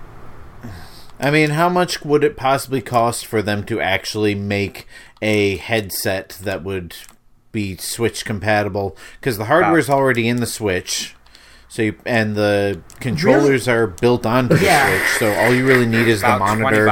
I 1.19 1.31
mean, 1.31 1.51
how 1.51 1.67
much 1.67 2.03
would 2.05 2.23
it 2.23 2.37
possibly 2.37 2.81
cost 2.81 3.25
for 3.25 3.41
them 3.41 3.63
to 3.65 3.81
actually 3.81 4.35
make 4.35 4.87
a 5.21 5.57
headset 5.57 6.37
that 6.43 6.63
would 6.63 6.95
be 7.51 7.75
Switch 7.77 8.23
compatible? 8.23 8.95
Because 9.19 9.37
the 9.37 9.45
hardware 9.45 9.79
is 9.79 9.89
already 9.89 10.27
in 10.27 10.37
the 10.37 10.45
Switch, 10.45 11.15
so 11.67 11.81
you, 11.81 11.95
and 12.05 12.35
the 12.35 12.81
controllers 12.99 13.67
are 13.67 13.87
built 13.87 14.25
onto 14.25 14.55
the 14.57 14.65
Yeah. 14.65 14.87
Switch. 14.87 15.19
So 15.19 15.33
all 15.33 15.53
you 15.53 15.65
really 15.65 15.87
need 15.87 16.07
is 16.07 16.21
the 16.21 16.35
About 16.35 16.45
twenty 16.55 16.61
monitor. 16.61 16.85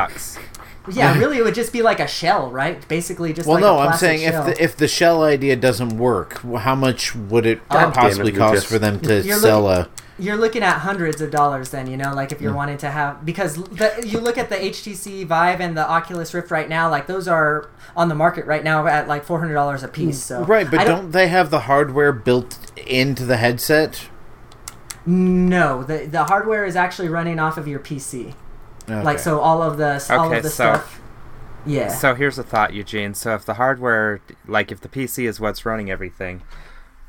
Yeah, 0.91 1.17
really, 1.17 1.37
it 1.37 1.43
would 1.43 1.55
just 1.55 1.73
be 1.73 1.81
like 1.81 1.99
a 1.99 2.07
shell, 2.07 2.51
right? 2.51 2.85
Basically, 2.87 3.33
just 3.33 3.47
Well, 3.47 3.55
like 3.55 3.61
no, 3.63 3.77
a 3.77 3.87
I'm 3.87 3.97
saying 3.97 4.21
shell. 4.29 4.47
if 4.47 4.55
the, 4.57 4.63
if 4.63 4.77
the 4.77 4.87
shell 4.87 5.23
idea 5.23 5.55
doesn't 5.55 5.97
work, 5.97 6.41
how 6.57 6.75
much 6.75 7.15
would 7.15 7.45
it 7.45 7.67
God 7.69 7.79
damn 7.79 7.89
it, 7.89 7.95
possibly 7.95 8.31
cost 8.31 8.65
for 8.67 8.77
them 8.79 8.99
to 9.01 9.21
You're 9.21 9.37
sell 9.39 9.63
looking- 9.63 9.91
you're 10.17 10.37
looking 10.37 10.63
at 10.63 10.77
hundreds 10.79 11.19
of 11.19 11.29
dollars 11.29 11.71
then 11.71 11.87
you 11.87 11.97
know 11.97 12.13
like 12.13 12.31
if 12.31 12.39
you're 12.39 12.51
Hmm. 12.51 12.57
wanting 12.57 12.77
to 12.77 12.89
have 12.89 13.25
because 13.25 13.55
the, 13.55 14.01
you 14.07 14.17
look 14.21 14.37
at 14.37 14.47
the 14.47 14.55
htc 14.55 15.25
vive 15.27 15.59
and 15.59 15.75
the 15.77 15.85
oculus 15.85 16.33
rift 16.33 16.51
right 16.51 16.69
now 16.69 16.89
like 16.89 17.05
those 17.07 17.27
are 17.27 17.69
on 17.97 18.07
the 18.07 18.15
market 18.15 18.45
right 18.45 18.63
now 18.63 18.87
at 18.87 19.09
like 19.09 19.25
$400 19.25 19.83
a 19.83 19.87
piece 19.89 20.23
so 20.23 20.45
right? 20.45 20.71
But 20.71 20.79
I 20.79 20.83
don't, 20.85 21.11
they 21.11 21.27
have 21.27 21.49
the 21.51 21.59
hardware 21.61 22.13
built 22.13 22.57
into 22.87 23.25
the 23.25 23.35
headset? 23.35 24.07
no 25.05 25.83
the, 25.83 26.05
the 26.05 26.23
hardware 26.23 26.63
is 26.65 26.75
actually 26.77 27.09
running 27.09 27.37
off 27.37 27.57
of 27.57 27.67
your 27.67 27.79
pc 27.81 28.33
like 28.87 29.19
so 29.19 29.39
all 29.39 29.61
of 29.61 29.77
the 29.77 30.05
all 30.11 30.31
of 30.33 30.43
the 30.43 30.49
so- 30.49 30.73
stuff 30.75 31.01
yeah 31.65 31.87
So 31.87 32.13
here's 32.13 32.37
a 32.37 32.43
thought, 32.43 32.73
Eugene. 32.75 33.15
So 33.15 33.33
if 33.33 33.43
the 33.43 33.55
hardware, 33.55 34.21
like 34.47 34.71
if 34.71 34.81
the 34.81 34.87
PC 34.89 35.27
is 35.27 35.39
what's 35.39 35.65
running 35.65 35.89
everything, 35.89 36.43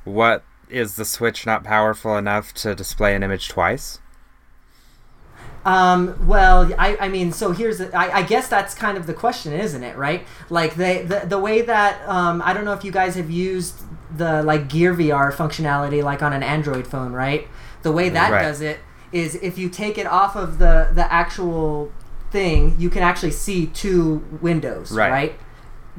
what 0.04 0.44
is 0.70 0.96
the 0.96 1.04
Switch 1.04 1.44
not 1.44 1.62
powerful 1.62 2.16
enough 2.16 2.54
to 2.54 2.74
display 2.74 3.14
an 3.14 3.22
image 3.22 3.48
twice? 3.50 3.98
Um, 5.66 6.26
well, 6.28 6.72
I, 6.78 6.96
I 7.00 7.08
mean, 7.08 7.32
so 7.32 7.50
here's, 7.52 7.78
the, 7.78 7.94
I, 7.94 8.18
I 8.18 8.22
guess 8.22 8.48
that's 8.48 8.72
kind 8.74 8.96
of 8.96 9.06
the 9.06 9.14
question, 9.14 9.52
isn't 9.52 9.82
it? 9.82 9.96
Right? 9.96 10.26
Like 10.48 10.76
they, 10.76 11.02
the, 11.02 11.24
the 11.26 11.38
way 11.38 11.60
that, 11.62 12.00
um, 12.08 12.40
I 12.44 12.52
don't 12.52 12.64
know 12.64 12.72
if 12.72 12.84
you 12.84 12.92
guys 12.92 13.16
have 13.16 13.30
used 13.30 13.82
the 14.16 14.42
like 14.44 14.68
Gear 14.68 14.94
VR 14.94 15.32
functionality, 15.32 16.02
like 16.04 16.22
on 16.22 16.32
an 16.32 16.42
Android 16.44 16.86
phone, 16.86 17.12
right? 17.12 17.48
The 17.82 17.90
way 17.92 18.08
that 18.10 18.30
Right. 18.30 18.42
does 18.42 18.60
it 18.60 18.78
is 19.12 19.36
if 19.36 19.56
you 19.58 19.68
take 19.68 19.98
it 19.98 20.06
off 20.06 20.36
of 20.36 20.58
the 20.58 20.88
the 20.92 21.10
actual 21.12 21.92
thing, 22.30 22.74
you 22.78 22.90
can 22.90 23.02
actually 23.02 23.30
see 23.30 23.66
two 23.66 24.24
windows, 24.42 24.90
Right. 24.92 25.10
right? 25.10 25.34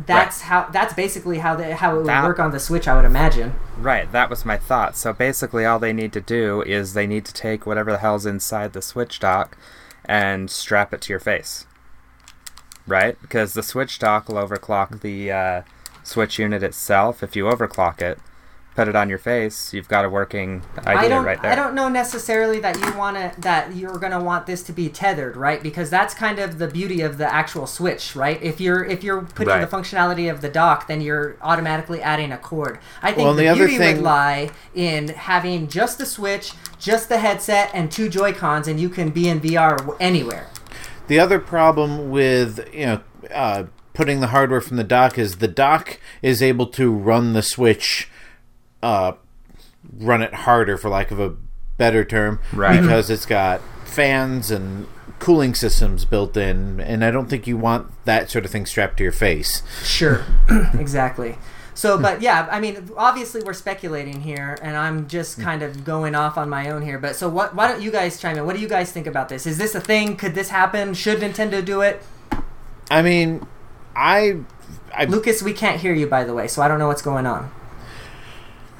That's 0.06 0.42
how. 0.42 0.68
That's 0.72 0.94
basically 0.94 1.40
how 1.40 1.56
the, 1.56 1.76
how 1.76 1.94
it 1.96 1.98
would 2.00 2.06
That- 2.08 2.24
work 2.24 2.38
on 2.40 2.52
the 2.52 2.60
Switch, 2.60 2.88
I 2.88 2.96
would 2.96 3.06
imagine. 3.06 3.56
Right, 3.80 4.12
that 4.12 4.30
was 4.30 4.46
my 4.46 4.58
thought. 4.58 4.96
So 4.96 5.12
basically, 5.14 5.66
all 5.66 5.80
they 5.80 5.94
need 5.94 6.14
to 6.14 6.22
do 6.22 6.62
is 6.62 6.94
they 6.94 7.08
need 7.08 7.26
to 7.26 7.34
take 7.34 7.66
whatever 7.66 7.92
the 7.92 7.98
hell's 7.98 8.26
inside 8.26 8.74
the 8.74 8.82
Switch 8.82 9.20
dock 9.20 9.58
and 10.06 10.52
strap 10.52 10.94
it 10.94 11.02
to 11.02 11.14
your 11.14 11.20
face. 11.20 11.66
Right? 12.86 13.20
Because 13.22 13.54
the 13.54 13.64
Switch 13.64 13.98
dock 14.00 14.30
will 14.30 14.36
overclock 14.36 15.02
the 15.02 15.32
uh, 15.32 15.62
Switch 16.04 16.38
unit 16.40 16.62
itself. 16.64 17.24
If 17.24 17.36
you 17.36 17.46
overclock 17.46 18.00
it, 18.02 18.20
put 18.78 18.88
it 18.88 18.96
on 18.96 19.10
your 19.10 19.18
face, 19.18 19.74
you've 19.74 19.88
got 19.88 20.06
a 20.06 20.10
working 20.10 20.62
idea 20.86 20.98
I 21.00 21.08
don't. 21.10 21.26
right 21.26 21.42
there. 21.42 21.52
I 21.52 21.56
don't 21.56 21.74
know 21.74 21.90
necessarily 21.90 22.60
that 22.60 22.80
you 22.80 22.96
want 22.96 23.18
to 23.18 23.34
that 23.42 23.76
you're 23.76 23.98
gonna 23.98 24.24
want 24.24 24.46
this 24.46 24.62
to 24.64 24.72
be 24.72 24.88
tethered, 24.88 25.36
right? 25.36 25.64
Because 25.64 25.90
that's 25.90 26.14
kind 26.14 26.38
of 26.38 26.60
the 26.60 26.68
beauty 26.68 27.02
of 27.02 27.18
the 27.18 27.26
actual 27.34 27.66
Switch, 27.66 28.16
right? 28.16 28.40
If 28.42 28.62
you're 28.62 28.86
if 28.86 29.04
you're 29.04 29.24
putting 29.24 29.48
Right. 29.48 29.68
the 29.68 29.76
functionality 29.76 30.30
of 30.32 30.42
the 30.42 30.50
dock, 30.50 30.86
then 30.88 31.02
you're 31.02 31.38
automatically 31.42 32.04
adding 32.04 32.32
a 32.32 32.38
cord. 32.38 32.78
I 33.02 33.08
think 33.14 33.26
Well, 33.26 33.34
the, 33.34 33.42
the 33.44 33.48
other 33.48 33.66
beauty 33.66 33.80
thing- 33.80 33.96
would 33.96 34.04
lie 34.06 34.52
in 34.76 35.08
having 35.08 35.68
just 35.70 35.98
the 35.98 36.06
Switch, 36.06 36.52
just 36.78 37.10
the 37.10 37.18
headset, 37.18 37.72
and 37.74 37.92
two 37.92 38.10
Joy 38.10 38.32
Cons, 38.32 38.68
and 38.68 38.80
you 38.80 38.90
can 38.90 39.10
be 39.10 39.28
in 39.28 39.42
VR 39.42 39.96
anywhere. 40.00 40.46
The 41.08 41.20
other 41.20 41.40
problem 41.40 42.12
with 42.12 42.70
you 42.72 42.86
know 42.86 43.00
uh, 43.34 43.64
putting 43.96 44.20
the 44.20 44.28
hardware 44.28 44.62
from 44.62 44.78
the 44.78 44.84
dock 44.84 45.18
is 45.18 45.38
the 45.38 45.48
dock 45.48 46.00
is 46.22 46.44
able 46.44 46.68
to 46.68 46.92
run 46.92 47.34
the 47.34 47.42
Switch, 47.42 48.08
uh, 48.84 49.14
run 50.00 50.22
it 50.22 50.34
harder 50.34 50.78
for 50.78 50.90
lack 50.90 51.12
of 51.12 51.20
a 51.20 51.36
better 51.78 52.04
term, 52.04 52.40
Right. 52.54 52.82
Because 52.82 53.10
it's 53.10 53.26
got 53.26 53.62
fans 53.86 54.52
and 54.52 54.88
cooling 55.20 55.56
systems 55.56 56.06
built 56.06 56.38
in, 56.38 56.80
and 56.80 57.04
I 57.04 57.12
don't 57.12 57.28
think 57.28 57.48
you 57.48 57.58
want 57.58 57.92
that 58.06 58.30
sort 58.30 58.46
of 58.46 58.52
thing 58.52 58.66
strapped 58.66 58.98
to 58.98 59.04
your 59.04 59.12
face. 59.12 59.64
Sure, 59.84 60.24
exactly. 60.74 61.38
So, 61.74 62.00
but 62.00 62.22
yeah, 62.24 62.48
I 62.52 62.60
mean, 62.60 62.90
obviously 62.98 63.42
we're 63.44 63.54
speculating 63.54 64.22
here, 64.22 64.58
and 64.62 64.76
I'm 64.76 65.08
just 65.08 65.40
kind 65.40 65.62
of 65.62 65.84
going 65.84 66.16
off 66.16 66.38
on 66.38 66.50
my 66.50 66.70
own 66.70 66.82
here. 66.82 66.98
But 67.00 67.16
so, 67.16 67.30
what? 67.30 67.56
Why 67.56 67.68
don't 67.68 67.82
you 67.82 67.92
guys 67.92 68.20
chime 68.20 68.38
in? 68.38 68.46
What 68.46 68.56
do 68.56 68.62
you 68.62 68.68
guys 68.70 68.92
think 68.92 69.08
about 69.08 69.30
this? 69.30 69.46
Is 69.46 69.58
this 69.58 69.76
a 69.76 69.82
thing? 69.82 70.16
Could 70.18 70.36
this 70.36 70.50
happen? 70.50 70.94
Should 70.94 71.20
Nintendo 71.20 71.64
do 71.64 71.82
it? 71.82 72.02
I 72.90 73.02
mean, 73.02 73.46
I. 73.96 74.38
I 74.94 75.06
Lucas, 75.06 75.44
we 75.44 75.54
can't 75.54 75.80
hear 75.82 75.94
you, 75.94 76.08
by 76.08 76.24
the 76.24 76.34
way, 76.34 76.48
so 76.48 76.62
I 76.62 76.68
don't 76.68 76.80
know 76.80 76.88
what's 76.88 77.02
going 77.02 77.26
on. 77.28 77.52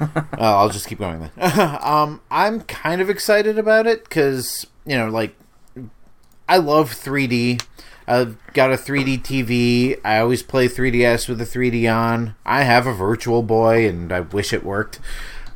Oh, 0.40 0.58
I'll 0.58 0.68
just 0.68 0.86
keep 0.86 0.98
going 0.98 1.20
then. 1.20 1.30
um, 1.82 2.20
I'm 2.30 2.60
kind 2.62 3.00
of 3.00 3.10
excited 3.10 3.58
about 3.58 3.86
it 3.86 4.04
because 4.04 4.66
you 4.88 4.96
know, 4.96 5.08
like, 5.08 5.36
I 6.48 6.56
love 6.56 6.90
3D. 6.92 7.62
I've 8.06 8.38
got 8.54 8.72
a 8.72 8.76
3D 8.76 9.20
TV. 9.22 10.00
I 10.02 10.18
always 10.18 10.42
play 10.42 10.66
3DS 10.66 11.28
with 11.28 11.38
the 11.38 11.44
3D 11.44 11.94
on. 11.94 12.34
I 12.46 12.62
have 12.62 12.86
a 12.86 12.94
Virtual 12.94 13.42
Boy, 13.42 13.86
and 13.86 14.10
I 14.10 14.20
wish 14.20 14.54
it 14.54 14.64
worked. 14.64 14.98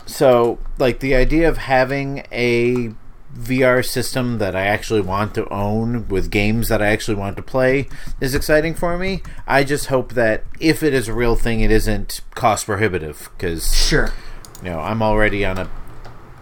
So, 0.04 0.58
like, 0.78 1.00
the 1.00 1.14
idea 1.14 1.48
of 1.48 1.56
having 1.56 2.26
a 2.30 2.92
VR 3.34 3.82
system 3.82 4.36
that 4.36 4.54
I 4.54 4.66
actually 4.66 5.00
want 5.00 5.34
to 5.36 5.48
own 5.48 6.06
with 6.08 6.30
games 6.30 6.68
that 6.68 6.82
I 6.82 6.88
actually 6.88 7.14
want 7.14 7.36
to 7.36 7.42
play 7.42 7.88
is 8.20 8.34
exciting 8.34 8.74
for 8.74 8.98
me. 8.98 9.22
I 9.46 9.64
just 9.64 9.86
hope 9.86 10.12
that 10.12 10.44
if 10.60 10.82
it 10.82 10.92
is 10.92 11.08
a 11.08 11.14
real 11.14 11.36
thing, 11.36 11.60
it 11.60 11.70
isn't 11.70 12.20
cost 12.34 12.66
prohibitive 12.66 13.30
because 13.38 13.74
Sure. 13.74 14.12
You 14.62 14.70
know, 14.70 14.80
I'm 14.80 15.02
already 15.02 15.44
on 15.44 15.58
a 15.58 15.70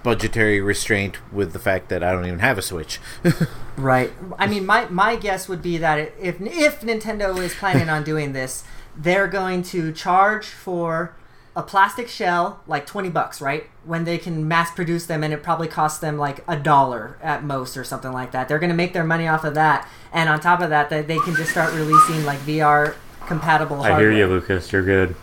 budgetary 0.02 0.60
restraint 0.60 1.18
with 1.32 1.52
the 1.52 1.58
fact 1.58 1.88
that 1.90 2.02
I 2.02 2.12
don't 2.12 2.26
even 2.26 2.38
have 2.38 2.58
a 2.58 2.62
Switch. 2.62 3.00
Right. 3.76 4.12
I 4.38 4.46
mean, 4.46 4.66
my, 4.66 4.86
my 4.90 5.16
guess 5.16 5.48
would 5.48 5.62
be 5.62 5.78
that 5.78 6.12
if 6.20 6.38
if 6.38 6.82
Nintendo 6.82 7.38
is 7.38 7.54
planning 7.54 7.88
on 7.88 8.04
doing 8.04 8.34
this, 8.34 8.62
they're 8.94 9.26
going 9.26 9.62
to 9.62 9.90
charge 9.90 10.48
for 10.48 11.14
a 11.56 11.62
plastic 11.62 12.06
shell 12.06 12.60
like 12.66 12.84
20 12.84 13.08
bucks, 13.08 13.40
right? 13.40 13.64
When 13.84 14.04
they 14.04 14.18
can 14.18 14.46
mass 14.46 14.70
produce 14.70 15.06
them 15.06 15.24
and 15.24 15.32
it 15.32 15.42
probably 15.42 15.66
costs 15.66 15.98
them 15.98 16.18
like 16.18 16.44
a 16.46 16.56
dollar 16.56 17.16
at 17.22 17.42
most 17.42 17.76
or 17.78 17.84
something 17.84 18.12
like 18.12 18.32
that. 18.32 18.48
They're 18.48 18.58
going 18.58 18.70
to 18.70 18.76
make 18.76 18.92
their 18.92 19.04
money 19.04 19.26
off 19.26 19.44
of 19.44 19.54
that. 19.54 19.88
And 20.12 20.28
on 20.28 20.40
top 20.40 20.60
of 20.60 20.68
that, 20.68 20.90
that 20.90 21.06
they 21.08 21.18
can 21.20 21.34
just 21.34 21.50
start 21.50 21.72
releasing 21.72 22.24
like 22.26 22.38
VR 22.40 22.96
compatible 23.26 23.76
hardware. 23.76 23.96
I 23.96 24.00
hear 24.00 24.12
you, 24.12 24.26
Lucas. 24.26 24.70
You're 24.72 24.82
good. 24.82 25.16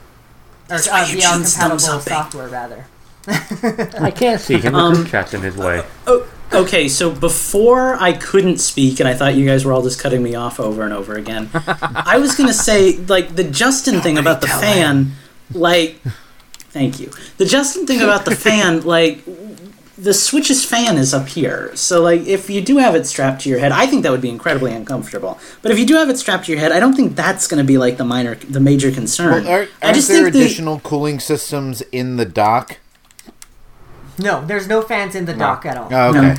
Or 0.69 0.77
That's 0.77 0.87
uh, 0.87 0.91
why 0.91 1.05
VR 1.05 1.33
compatible 1.43 1.99
software, 1.99 2.47
rather. 2.47 2.85
I 3.27 4.11
can't 4.11 4.39
see 4.39 4.57
him. 4.57 4.73
The 4.73 4.79
Um, 4.79 4.93
group 4.95 5.07
chat's 5.09 5.33
in 5.33 5.41
his 5.41 5.57
way. 5.57 5.83
Oh, 6.05 6.27
okay, 6.53 6.87
so 6.87 7.11
before 7.11 7.95
I 7.95 8.13
couldn't 8.13 8.59
speak, 8.59 8.99
and 8.99 9.07
I 9.09 9.13
thought 9.13 9.35
you 9.35 9.45
guys 9.45 9.65
were 9.65 9.73
all 9.73 9.81
just 9.83 9.99
cutting 9.99 10.23
me 10.23 10.35
off 10.35 10.59
over 10.59 10.83
and 10.83 10.93
over 10.93 11.15
again, 11.15 11.49
I 11.53 12.17
was 12.19 12.35
gonna 12.35 12.53
say 12.53 12.97
like 12.97 13.35
the 13.35 13.43
Justin 13.43 14.01
thing 14.01 14.17
about 14.17 14.41
the 14.41 14.47
fan 14.47 15.11
like, 15.53 15.99
thank 16.71 16.99
you. 16.99 17.11
The 17.37 17.45
Justin 17.45 17.85
thing 17.87 18.01
about 18.01 18.25
the 18.25 18.35
fan, 18.45 18.81
like, 18.81 19.23
the 19.97 20.13
Switch's 20.13 20.63
fan 20.63 20.97
is 20.97 21.13
up 21.13 21.27
here. 21.27 21.75
So, 21.75 22.01
like, 22.03 22.21
if 22.21 22.49
you 22.49 22.61
do 22.61 22.77
have 22.77 22.93
it 22.95 23.07
strapped 23.07 23.41
to 23.41 23.49
your 23.49 23.59
head, 23.59 23.71
I 23.71 23.87
think 23.87 24.03
that 24.03 24.11
would 24.11 24.21
be 24.21 24.29
incredibly 24.29 24.73
uncomfortable. 24.73 25.39
But 25.61 25.71
if 25.71 25.79
you 25.79 25.85
do 25.85 25.95
have 25.95 26.09
it 26.09 26.17
strapped 26.17 26.45
to 26.45 26.51
your 26.51 26.61
head, 26.61 26.71
I 26.71 26.79
don't 26.79 26.93
think 26.93 27.15
that's 27.15 27.47
going 27.47 27.57
to 27.57 27.67
be 27.67 27.77
like 27.77 27.97
the 27.97 28.05
minor, 28.05 28.35
the 28.35 28.59
major 28.59 28.91
concern. 28.91 29.43
Well, 29.45 29.47
are, 29.47 29.67
I 29.81 29.85
aren't 29.87 29.95
just 29.95 30.07
there 30.07 30.23
think 30.23 30.33
the- 30.33 30.41
additional 30.41 30.79
cooling 30.81 31.19
systems 31.19 31.81
in 31.91 32.17
the 32.17 32.25
dock? 32.25 32.77
No, 34.19 34.45
there's 34.45 34.67
no 34.67 34.81
fans 34.81 35.15
in 35.15 35.25
the 35.25 35.33
dock 35.33 35.65
at 35.65 35.77
all. 35.77 35.89
Oh, 35.91 36.09
okay. 36.09 36.21
No. 36.21 36.35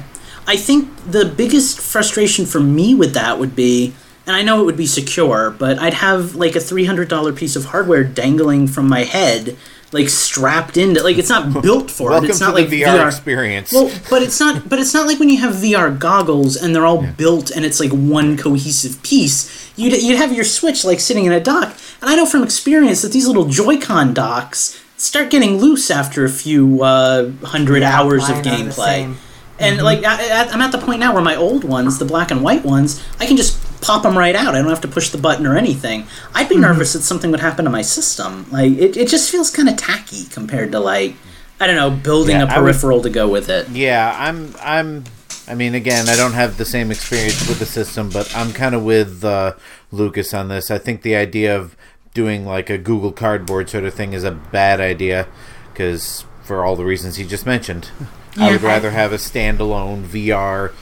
I 0.46 0.56
think 0.56 0.88
the 1.08 1.24
biggest 1.24 1.78
frustration 1.80 2.46
for 2.46 2.58
me 2.60 2.94
with 2.94 3.14
that 3.14 3.38
would 3.38 3.54
be, 3.54 3.92
and 4.26 4.34
I 4.34 4.42
know 4.42 4.60
it 4.62 4.64
would 4.64 4.76
be 4.76 4.86
secure, 4.86 5.50
but 5.50 5.78
I'd 5.78 5.94
have 5.94 6.34
like 6.34 6.56
a 6.56 6.60
three 6.60 6.86
hundred 6.86 7.08
dollar 7.08 7.32
piece 7.32 7.54
of 7.54 7.66
hardware 7.66 8.02
dangling 8.02 8.66
from 8.66 8.88
my 8.88 9.04
head, 9.04 9.56
like 9.92 10.09
strapped 10.09 10.77
into. 10.77 11.03
Like 11.03 11.18
it's 11.18 11.29
not 11.29 11.62
built 11.62 11.90
for 11.90 12.12
it. 12.12 12.24
It's 12.24 12.38
to 12.38 12.44
not 12.44 12.55
the 12.55 12.62
like 12.62 12.70
VR, 12.70 13.07
experience. 13.07 13.72
Well, 13.72 13.90
but 14.11 14.22
it's 14.22 14.38
not. 14.40 14.68
But 14.68 14.79
it's 14.79 14.94
not 14.94 15.07
like 15.07 15.18
when 15.18 15.29
you 15.29 15.38
have 15.38 15.55
VR 15.55 15.96
goggles 15.98 16.57
and 16.57 16.74
they're 16.74 16.87
all 16.87 17.03
built 17.03 17.51
and 17.51 17.64
it's 17.64 17.81
like 17.81 17.90
one 17.90 18.37
cohesive 18.37 19.03
piece. 19.03 19.72
You'd 19.77 20.01
you'd 20.03 20.18
have 20.18 20.33
your 20.33 20.44
Switch 20.44 20.85
like 20.85 21.01
sitting 21.01 21.24
in 21.24 21.33
a 21.33 21.40
dock, 21.40 21.77
and 22.01 22.11
I 22.11 22.16
know 22.16 22.27
from 22.27 22.42
experience 22.42 23.03
that 23.03 23.12
these 23.12 23.27
little 23.27 23.46
Joy-Con 23.46 24.14
docks 24.14 24.83
start 24.96 25.31
getting 25.31 25.59
loose 25.59 25.90
after 25.90 26.24
a 26.24 26.29
few 26.29 26.83
uh, 26.83 27.31
hundred 27.44 27.83
hours 27.83 28.29
of 28.29 28.37
Mine 28.37 28.38
are 28.38 28.42
the 28.42 28.51
gameplay. 28.51 29.16
And 29.61 29.83
like 29.83 30.05
I, 30.05 30.44
I, 30.44 30.48
I'm 30.48 30.61
at 30.61 30.72
the 30.72 30.79
point 30.79 31.01
now 31.01 31.12
where 31.14 31.22
my 31.22 31.35
old 31.35 31.64
ones, 31.64 31.98
the 31.98 32.05
black 32.05 32.31
and 32.31 32.42
white 32.42 32.64
ones, 32.64 33.05
I 33.18 33.27
can 33.27 33.37
just 33.37 33.59
pop 33.80 34.02
them 34.02 34.16
right 34.18 34.34
out. 34.34 34.54
I 34.54 34.58
don't 34.60 34.68
have 34.70 34.80
to 34.82 34.88
push 34.88 35.10
the 35.10 35.18
button 35.18 35.46
or 35.46 35.56
anything. 35.56 36.06
I'd 36.34 36.48
be 36.48 36.54
Mm-hmm. 36.56 36.62
nervous 36.62 36.92
that 36.94 37.02
something 37.02 37.30
would 37.30 37.40
happen 37.40 37.64
to 37.64 37.70
my 37.70 37.82
system. 37.82 38.46
Like 38.50 38.72
it, 38.72 38.96
it 38.96 39.08
just 39.08 39.30
feels 39.30 39.50
kind 39.50 39.68
of 39.68 39.76
tacky 39.76 40.24
compared 40.26 40.72
to 40.72 40.80
like 40.80 41.14
I 41.60 41.66
don't 41.66 41.76
know 41.76 41.90
building 41.90 42.36
Yeah, 42.36 42.44
a 42.44 42.46
I 42.46 42.58
would- 42.58 42.64
peripheral 42.72 43.02
to 43.02 43.10
go 43.10 43.28
with 43.28 43.48
it. 43.48 43.68
Yeah, 43.70 44.14
I'm. 44.18 44.54
I'm. 44.60 45.04
I 45.48 45.54
mean, 45.54 45.74
again, 45.74 46.08
I 46.10 46.16
don't 46.16 46.34
have 46.34 46.58
the 46.58 46.64
same 46.66 46.90
experience 46.90 47.48
with 47.48 47.58
the 47.58 47.64
system, 47.66 48.10
but 48.10 48.30
I'm 48.36 48.52
kind 48.52 48.74
of 48.74 48.84
with 48.84 49.24
uh, 49.24 49.54
Lucas 49.90 50.34
on 50.34 50.48
this. 50.48 50.70
I 50.70 50.76
think 50.76 51.00
the 51.02 51.16
idea 51.16 51.56
of 51.56 51.74
doing 52.12 52.44
like 52.44 52.68
a 52.68 52.76
Google 52.76 53.12
Cardboard 53.12 53.70
sort 53.70 53.84
of 53.84 53.94
thing 53.94 54.12
is 54.12 54.24
a 54.24 54.30
bad 54.30 54.78
idea 54.80 55.26
because 55.72 56.24
for 56.44 56.64
all 56.64 56.76
the 56.76 56.84
reasons 56.84 57.16
he 57.16 57.24
just 57.24 57.46
mentioned, 57.46 57.90
I 58.36 58.50
would 58.50 58.60
rather 58.62 58.90
have 58.90 59.10
a 59.12 59.16
standalone 59.16 60.04
VR. 60.04 60.72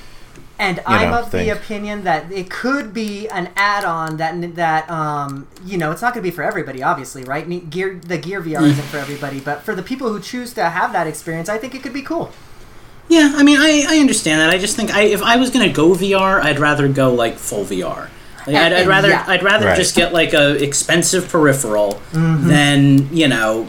And 0.58 0.80
I'm 0.86 1.10
know, 1.10 1.18
of 1.20 1.30
thing. 1.30 1.46
the 1.46 1.52
opinion 1.52 2.04
that 2.04 2.32
it 2.32 2.48
could 2.48 2.94
be 2.94 3.28
an 3.28 3.50
add-on 3.56 4.16
that 4.16 4.54
that 4.56 4.90
um 4.90 5.46
you 5.64 5.76
know 5.76 5.90
it's 5.92 6.00
not 6.00 6.14
going 6.14 6.24
to 6.24 6.30
be 6.30 6.34
for 6.34 6.42
everybody, 6.42 6.82
obviously, 6.82 7.24
right? 7.24 7.46
Ne- 7.46 7.60
Gear 7.60 8.00
the 8.02 8.16
Gear 8.18 8.40
VR 8.40 8.62
isn't 8.62 8.86
for 8.86 8.98
everybody, 8.98 9.40
but 9.40 9.62
for 9.62 9.74
the 9.74 9.82
people 9.82 10.10
who 10.12 10.20
choose 10.20 10.54
to 10.54 10.70
have 10.70 10.92
that 10.92 11.06
experience, 11.06 11.48
I 11.48 11.58
think 11.58 11.74
it 11.74 11.82
could 11.82 11.92
be 11.92 12.02
cool. 12.02 12.32
Yeah, 13.08 13.32
I 13.36 13.42
mean 13.42 13.58
I, 13.58 13.84
I 13.86 13.98
understand 13.98 14.40
that. 14.40 14.50
I 14.50 14.58
just 14.58 14.76
think 14.76 14.94
I 14.94 15.02
if 15.02 15.22
I 15.22 15.36
was 15.36 15.50
gonna 15.50 15.72
go 15.72 15.90
VR, 15.90 16.40
I'd 16.40 16.58
rather 16.58 16.88
go 16.88 17.12
like 17.12 17.36
full 17.36 17.64
VR. 17.64 18.08
Like, 18.46 18.56
I'd, 18.56 18.72
I'd 18.72 18.86
rather 18.86 19.08
yeah. 19.08 19.24
I'd 19.26 19.42
rather 19.42 19.66
Right. 19.66 19.76
just 19.76 19.96
get 19.96 20.12
like 20.12 20.32
a 20.34 20.62
expensive 20.62 21.28
peripheral 21.28 22.00
Mm-hmm. 22.12 22.48
than 22.48 23.14
you 23.16 23.28
know 23.28 23.66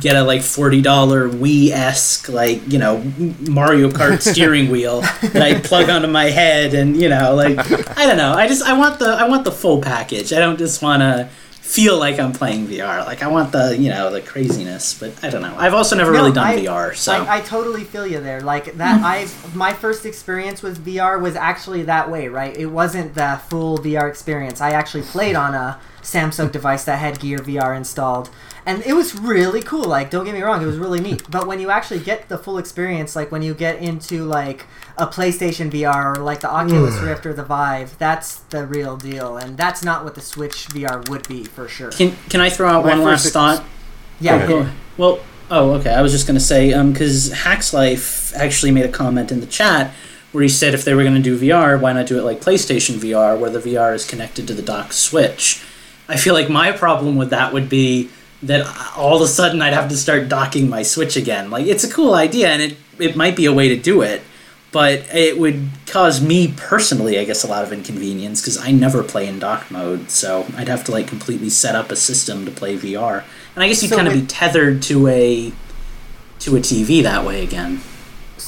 get 0.00 0.14
a 0.16 0.22
like 0.22 0.42
forty 0.42 0.80
dollar 0.80 1.28
Wii 1.28 1.70
esque 1.70 2.28
like 2.28 2.60
you 2.70 2.78
know 2.78 3.02
Mario 3.40 3.90
Kart 3.90 4.22
steering 4.32 4.70
wheel 4.70 5.00
that 5.22 5.42
I 5.42 5.58
plug 5.60 5.88
onto 5.90 6.06
my 6.08 6.24
head 6.26 6.74
and 6.74 6.96
you 7.00 7.08
know 7.08 7.34
like 7.34 7.58
I 7.98 8.06
don't 8.06 8.16
know 8.16 8.32
I 8.32 8.46
just 8.46 8.62
I 8.62 8.72
want 8.78 8.98
the 8.98 9.08
I 9.08 9.26
want 9.28 9.44
the 9.44 9.52
full 9.52 9.80
package. 9.80 10.32
I 10.32 10.38
don't 10.38 10.58
just 10.58 10.80
want 10.82 11.00
to 11.02 11.28
feel 11.64 11.98
like 11.98 12.20
I'm 12.20 12.32
playing 12.34 12.66
VR. 12.68 13.06
Like 13.06 13.22
I 13.22 13.28
want 13.28 13.50
the 13.50 13.76
you 13.76 13.88
know 13.88 14.10
the 14.10 14.20
craziness, 14.20 14.92
but 14.98 15.12
I 15.24 15.30
don't 15.30 15.40
know. 15.40 15.56
I've 15.56 15.72
also 15.72 15.96
never 15.96 16.12
No, 16.12 16.18
really 16.18 16.32
done 16.32 16.46
I- 16.46 16.58
VR, 16.58 16.94
so 16.94 17.12
I, 17.12 17.38
I 17.38 17.40
totally 17.40 17.84
feel 17.84 18.06
you 18.06 18.20
there. 18.20 18.42
Like 18.42 18.76
that, 18.76 18.98
hmm. 18.98 19.04
I 19.04 19.26
my 19.54 19.72
first 19.72 20.04
experience 20.04 20.62
with 20.62 20.84
VR 20.84 21.20
was 21.20 21.36
actually 21.36 21.82
that 21.84 22.10
way, 22.10 22.28
right? 22.28 22.54
It 22.54 22.66
wasn't 22.66 23.14
the 23.14 23.40
full 23.48 23.78
VR 23.78 24.08
experience. 24.08 24.60
I 24.60 24.70
actually 24.72 25.04
played 25.04 25.36
on 25.36 25.54
a 25.54 25.80
Samsung 26.02 26.52
device 26.52 26.84
that 26.84 26.98
had 26.98 27.18
Gear 27.18 27.38
VR 27.38 27.74
installed, 27.74 28.28
and 28.66 28.82
it 28.84 28.94
was 28.94 29.14
really 29.18 29.62
cool. 29.62 29.84
Like, 29.84 30.10
don't 30.10 30.24
get 30.24 30.34
me 30.34 30.42
wrong, 30.42 30.62
it 30.62 30.66
was 30.66 30.78
really 30.78 31.00
neat. 31.00 31.22
But 31.30 31.46
when 31.46 31.58
you 31.60 31.70
actually 31.70 32.00
get 32.00 32.28
the 32.28 32.38
full 32.38 32.58
experience, 32.58 33.16
like 33.16 33.32
when 33.32 33.42
you 33.42 33.54
get 33.54 33.80
into 33.80 34.24
like 34.24 34.66
a 34.96 35.06
PlayStation 35.06 35.70
VR 35.70 36.16
or 36.16 36.22
like 36.22 36.40
the 36.40 36.50
Oculus 36.50 36.96
Rift 36.98 37.26
or 37.26 37.32
the 37.32 37.42
Vive, 37.42 37.98
that's 37.98 38.36
the 38.50 38.66
real 38.66 38.96
deal, 38.96 39.36
and 39.36 39.56
that's 39.56 39.82
not 39.82 40.04
what 40.04 40.14
the 40.14 40.20
Switch 40.20 40.68
VR 40.68 41.08
would 41.08 41.26
be 41.28 41.44
for 41.44 41.68
sure. 41.68 41.90
Can 41.90 42.16
can 42.28 42.40
I 42.40 42.50
throw 42.50 42.68
out 42.68 42.84
My 42.84 42.90
one 42.90 42.98
first 42.98 43.06
last 43.06 43.26
ex- 43.26 43.32
thought? 43.32 43.64
Yeah, 44.20 44.36
ahead. 44.36 44.48
hit 44.48 44.66
it. 44.66 44.72
Well, 44.96 45.20
oh, 45.50 45.72
okay. 45.72 45.92
I 45.92 46.02
was 46.02 46.12
just 46.12 46.26
gonna 46.26 46.40
say, 46.40 46.72
um, 46.72 46.92
because 46.92 47.32
Hacks 47.32 47.72
Life 47.74 48.32
actually 48.36 48.70
made 48.72 48.84
a 48.84 48.92
comment 48.92 49.32
in 49.32 49.40
the 49.40 49.46
chat 49.46 49.92
where 50.32 50.42
he 50.42 50.48
said 50.48 50.74
if 50.74 50.84
they 50.84 50.94
were 50.94 51.04
gonna 51.04 51.20
do 51.20 51.38
VR, 51.38 51.80
why 51.80 51.92
not 51.92 52.06
do 52.06 52.18
it 52.18 52.22
like 52.22 52.40
PlayStation 52.40 52.96
VR, 52.96 53.38
where 53.38 53.50
the 53.50 53.60
VR 53.60 53.94
is 53.94 54.06
connected 54.06 54.46
to 54.46 54.54
the 54.54 54.62
dock 54.62 54.92
Switch? 54.92 55.62
I 56.08 56.16
feel 56.16 56.34
like 56.34 56.50
my 56.50 56.70
problem 56.70 57.16
with 57.16 57.30
that 57.30 57.52
would 57.52 57.68
be 57.68 58.10
that 58.46 58.94
all 58.96 59.16
of 59.16 59.22
a 59.22 59.28
sudden 59.28 59.62
I'd 59.62 59.74
have 59.74 59.88
to 59.90 59.96
start 59.96 60.28
docking 60.28 60.68
my 60.68 60.82
Switch 60.82 61.16
again. 61.16 61.50
Like 61.50 61.66
it's 61.66 61.84
a 61.84 61.92
cool 61.92 62.14
idea, 62.14 62.48
and 62.48 62.62
it 62.62 62.76
it 62.98 63.16
might 63.16 63.36
be 63.36 63.46
a 63.46 63.52
way 63.52 63.68
to 63.68 63.76
do 63.76 64.02
it. 64.02 64.22
But 64.72 65.06
it 65.14 65.38
would 65.38 65.68
cause 65.86 66.20
me 66.20 66.52
personally, 66.56 67.20
I 67.20 67.24
guess, 67.24 67.44
a 67.44 67.46
lot 67.46 67.62
of 67.62 67.72
inconvenience 67.72 68.40
because 68.40 68.58
I 68.58 68.72
never 68.72 69.04
play 69.04 69.28
in 69.28 69.38
dock 69.38 69.70
mode. 69.70 70.10
So 70.10 70.46
I'd 70.56 70.66
have 70.66 70.82
to 70.84 70.92
like 70.92 71.06
completely 71.06 71.48
set 71.48 71.76
up 71.76 71.92
a 71.92 71.96
system 71.96 72.44
to 72.44 72.50
play 72.50 72.76
VR, 72.76 73.22
and 73.54 73.62
I 73.62 73.68
guess 73.68 73.82
you'd 73.82 73.90
So 73.90 73.96
kind 73.96 74.08
of 74.08 74.14
be 74.14 74.26
tethered 74.26 74.82
to 74.82 75.06
a 75.08 75.52
to 76.40 76.56
a 76.56 76.60
TV 76.60 77.02
that 77.02 77.24
way 77.24 77.42
again. 77.42 77.80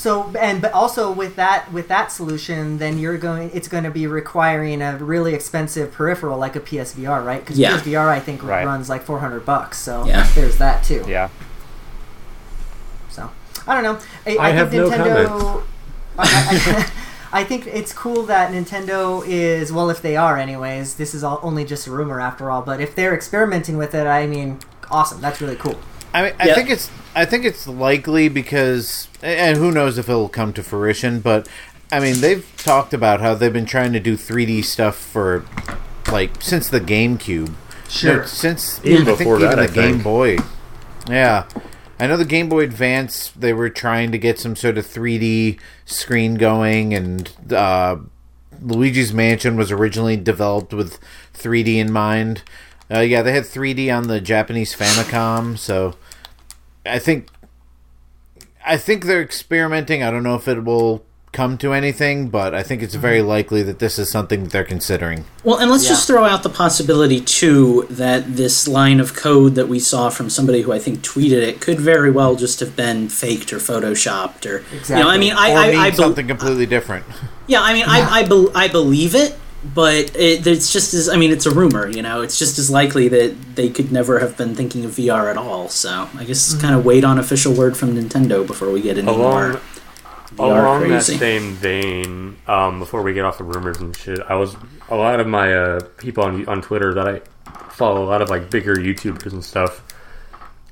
So 0.07 0.31
and 0.39 0.63
but 0.63 0.73
also 0.73 1.11
with 1.11 1.35
that 1.35 1.73
with 1.73 1.89
that 1.89 2.13
solution, 2.13 2.79
then 2.79 2.97
you're 2.97 3.19
going. 3.19 3.51
It's 3.53 3.67
going 3.67 3.83
to 3.83 3.91
be 3.91 4.07
requiring 4.07 4.81
a 4.81 4.97
really 4.99 5.35
expensive 5.35 5.91
peripheral 5.91 6.39
like 6.39 6.55
a 6.55 6.61
PSVR, 6.61 7.27
right? 7.27 7.41
Because 7.41 7.59
Yeah. 7.59 7.73
PSVR 7.77 8.07
I 8.09 8.21
think 8.21 8.45
Right. 8.45 8.65
runs 8.65 8.89
like 8.89 9.03
400 9.03 9.45
bucks. 9.45 9.79
So 9.79 10.05
Yeah. 10.07 10.25
there's 10.37 10.59
that 10.59 10.85
too. 10.85 11.05
Yeah. 11.09 11.29
So 13.11 13.29
I 13.67 13.75
don't 13.75 13.83
know. 13.83 13.99
I, 14.25 14.39
I 14.39 14.51
have 14.51 14.71
think 14.71 14.93
no 14.93 14.97
Nintendo. 14.97 15.63
I, 16.17 16.23
I, 16.23 16.93
I 17.41 17.43
think 17.43 17.67
it's 17.67 17.93
cool 17.93 18.23
that 18.27 18.53
Nintendo 18.53 19.27
is 19.27 19.73
well, 19.73 19.91
if 19.91 20.03
they 20.03 20.17
are, 20.17 20.39
anyways. 20.39 20.95
This 20.95 21.17
is 21.17 21.25
all, 21.25 21.41
only 21.43 21.65
just 21.65 21.89
a 21.89 21.91
rumor 21.91 22.21
after 22.21 22.49
all. 22.49 22.63
But 22.63 22.81
if 22.81 22.95
they're 22.95 23.13
experimenting 23.13 23.77
with 23.77 23.93
it, 23.93 24.07
I 24.07 24.29
mean, 24.29 24.61
awesome. 24.89 25.21
That's 25.21 25.41
really 25.41 25.57
cool. 25.57 25.75
I 26.17 26.23
mean, 26.23 26.33
I 26.41 26.47
Yeah. 26.49 26.55
think 26.55 26.71
it's 26.71 26.91
I 27.15 27.25
think 27.25 27.45
it's 27.47 27.67
likely 27.67 28.29
because, 28.29 29.09
and 29.23 29.57
who 29.57 29.71
knows 29.73 29.97
if 29.97 30.09
it'll 30.09 30.29
come 30.29 30.53
to 30.55 30.63
fruition. 30.63 31.21
But 31.21 31.49
I 31.91 32.01
mean, 32.01 32.21
they've 32.21 32.45
talked 32.57 32.93
about 32.93 33.21
how 33.21 33.35
they've 33.35 33.53
been 33.53 33.65
trying 33.67 33.93
to 33.95 34.01
do 34.01 34.17
3D 34.17 34.63
stuff 34.65 34.97
for 34.97 35.45
like 36.11 36.43
since 36.43 36.69
the 36.69 36.81
GameCube. 36.81 37.53
Sure. 37.89 38.21
No, 38.21 38.27
since 38.27 38.81
Even 38.85 39.03
I 39.03 39.05
think 39.05 39.19
before 39.19 39.37
even 39.37 39.51
that, 39.51 39.57
the 39.73 39.81
I 39.81 39.87
Game. 39.89 40.03
Boy. 40.03 40.37
Yeah, 41.09 41.45
I 42.01 42.07
know 42.07 42.17
the 42.17 42.25
Game 42.25 42.49
Boy 42.49 42.65
Advance. 42.65 43.31
They 43.37 43.53
were 43.53 43.71
trying 43.71 44.11
to 44.13 44.19
get 44.19 44.39
some 44.39 44.57
sort 44.57 44.77
of 44.77 44.87
3D 44.87 45.59
screen 45.85 46.35
going, 46.35 46.93
and 46.95 47.31
uh, 47.53 47.97
Luigi's 48.61 49.13
Mansion 49.13 49.57
was 49.57 49.71
originally 49.71 50.17
developed 50.17 50.73
with 50.75 50.99
3D 51.35 51.77
in 51.77 51.93
mind. 51.93 52.43
Uh, 52.91 53.01
yeah, 53.01 53.23
they 53.23 53.33
had 53.33 53.45
3D 53.45 53.95
on 53.95 54.07
the 54.09 54.21
Japanese 54.21 54.75
Famicom, 54.75 55.59
so 55.59 55.95
I 56.85 56.99
think 56.99 57.29
I 58.67 58.77
think 58.77 59.05
they're 59.05 59.23
experimenting. 59.23 60.03
I 60.03 60.11
don't 60.11 60.23
know 60.23 60.35
if 60.35 60.49
it 60.49 60.65
will 60.65 61.05
come 61.33 61.59
to 61.59 61.73
anything, 61.75 62.29
but 62.31 62.55
I 62.55 62.63
think 62.63 62.83
it's 62.83 62.95
very 62.95 63.21
likely 63.21 63.63
that 63.63 63.79
this 63.79 63.99
is 63.99 64.11
something 64.11 64.45
that 64.45 64.53
they're 64.53 64.65
considering. 64.65 65.25
Well, 65.45 65.59
and 65.59 65.71
let's 65.71 65.85
Yeah. 65.85 65.91
just 65.91 66.07
throw 66.07 66.25
out 66.25 66.43
the 66.43 66.49
possibility 66.49 67.21
too 67.21 67.87
that 67.91 68.37
this 68.37 68.67
line 68.67 69.01
of 69.01 69.15
code 69.15 69.55
that 69.57 69.69
we 69.69 69.79
saw 69.79 70.09
from 70.09 70.31
somebody 70.31 70.63
who 70.63 70.73
I 70.73 70.79
think 70.79 71.03
tweeted 71.03 71.43
it 71.43 71.61
could 71.61 71.79
very 71.79 72.11
well 72.11 72.37
just 72.37 72.61
have 72.61 72.75
been 72.75 73.09
faked 73.09 73.53
or 73.53 73.59
photoshopped 73.59 74.47
or 74.47 74.59
you 74.59 74.95
know. 74.95 75.09
I 75.11 75.17
Exactly. 75.17 75.19
mean, 75.19 75.33
I 75.37 75.53
or 75.53 75.59
I, 75.59 75.67
mean 75.71 75.79
I, 75.79 75.91
bel- 75.91 75.99
something 75.99 76.27
completely 76.27 76.67
different. 76.67 77.05
yeah, 77.47 77.61
I 77.63 77.75
mean, 77.75 77.85
I 77.87 78.01
I, 78.01 78.23
bel 78.23 78.51
I 78.55 78.69
believe 78.69 79.15
it, 79.15 79.37
but 79.65 80.15
it, 80.17 80.47
it's 80.47 80.73
just 80.73 80.95
as 80.95 81.09
I 81.09 81.17
mean, 81.17 81.31
it's 81.31 81.47
a 81.47 81.51
rumor. 81.51 81.89
You 81.89 82.03
know, 82.03 82.23
it's 82.23 82.39
just 82.39 82.59
as 82.59 82.71
likely 82.71 83.09
that 83.09 83.37
they 83.55 83.69
could 83.71 83.91
never 83.93 84.19
have 84.19 84.37
been 84.37 84.55
thinking 84.55 84.85
of 84.85 84.93
VR 84.93 85.31
at 85.31 85.37
all. 85.37 85.69
So 85.69 86.09
I 86.17 86.25
guess 86.25 86.55
kind 86.61 86.75
of 86.75 86.85
wait 86.85 87.05
on 87.05 87.19
official 87.19 87.55
word 87.55 87.77
from 87.77 87.95
Nintendo 87.95 88.47
before 88.47 88.71
we 88.71 88.83
get 88.83 88.99
any 88.99 89.09
Along, 89.09 89.51
more. 89.53 89.61
VR 90.35 90.63
along 90.63 90.81
that 90.83 90.89
crazy. 90.89 91.17
same 91.17 91.53
vein, 91.55 92.37
um, 92.47 92.79
before 92.79 93.03
we 93.03 93.15
get 93.15 93.25
off 93.25 93.39
the 93.39 93.45
rumors 93.45 93.79
and 93.79 93.97
shit, 93.97 94.21
I 94.29 94.35
was 94.35 94.57
a 94.89 94.97
lot 94.97 95.19
of 95.21 95.27
my 95.27 95.55
uh, 95.55 95.81
people 95.97 96.25
on 96.25 96.47
on 96.49 96.63
Twitter 96.63 96.95
that 96.95 97.09
I 97.09 97.21
follow, 97.71 98.05
a 98.05 98.09
lot 98.09 98.23
of 98.23 98.29
like 98.29 98.51
bigger 98.51 98.75
YouTubers 98.75 99.33
and 99.33 99.45
stuff, 99.45 99.83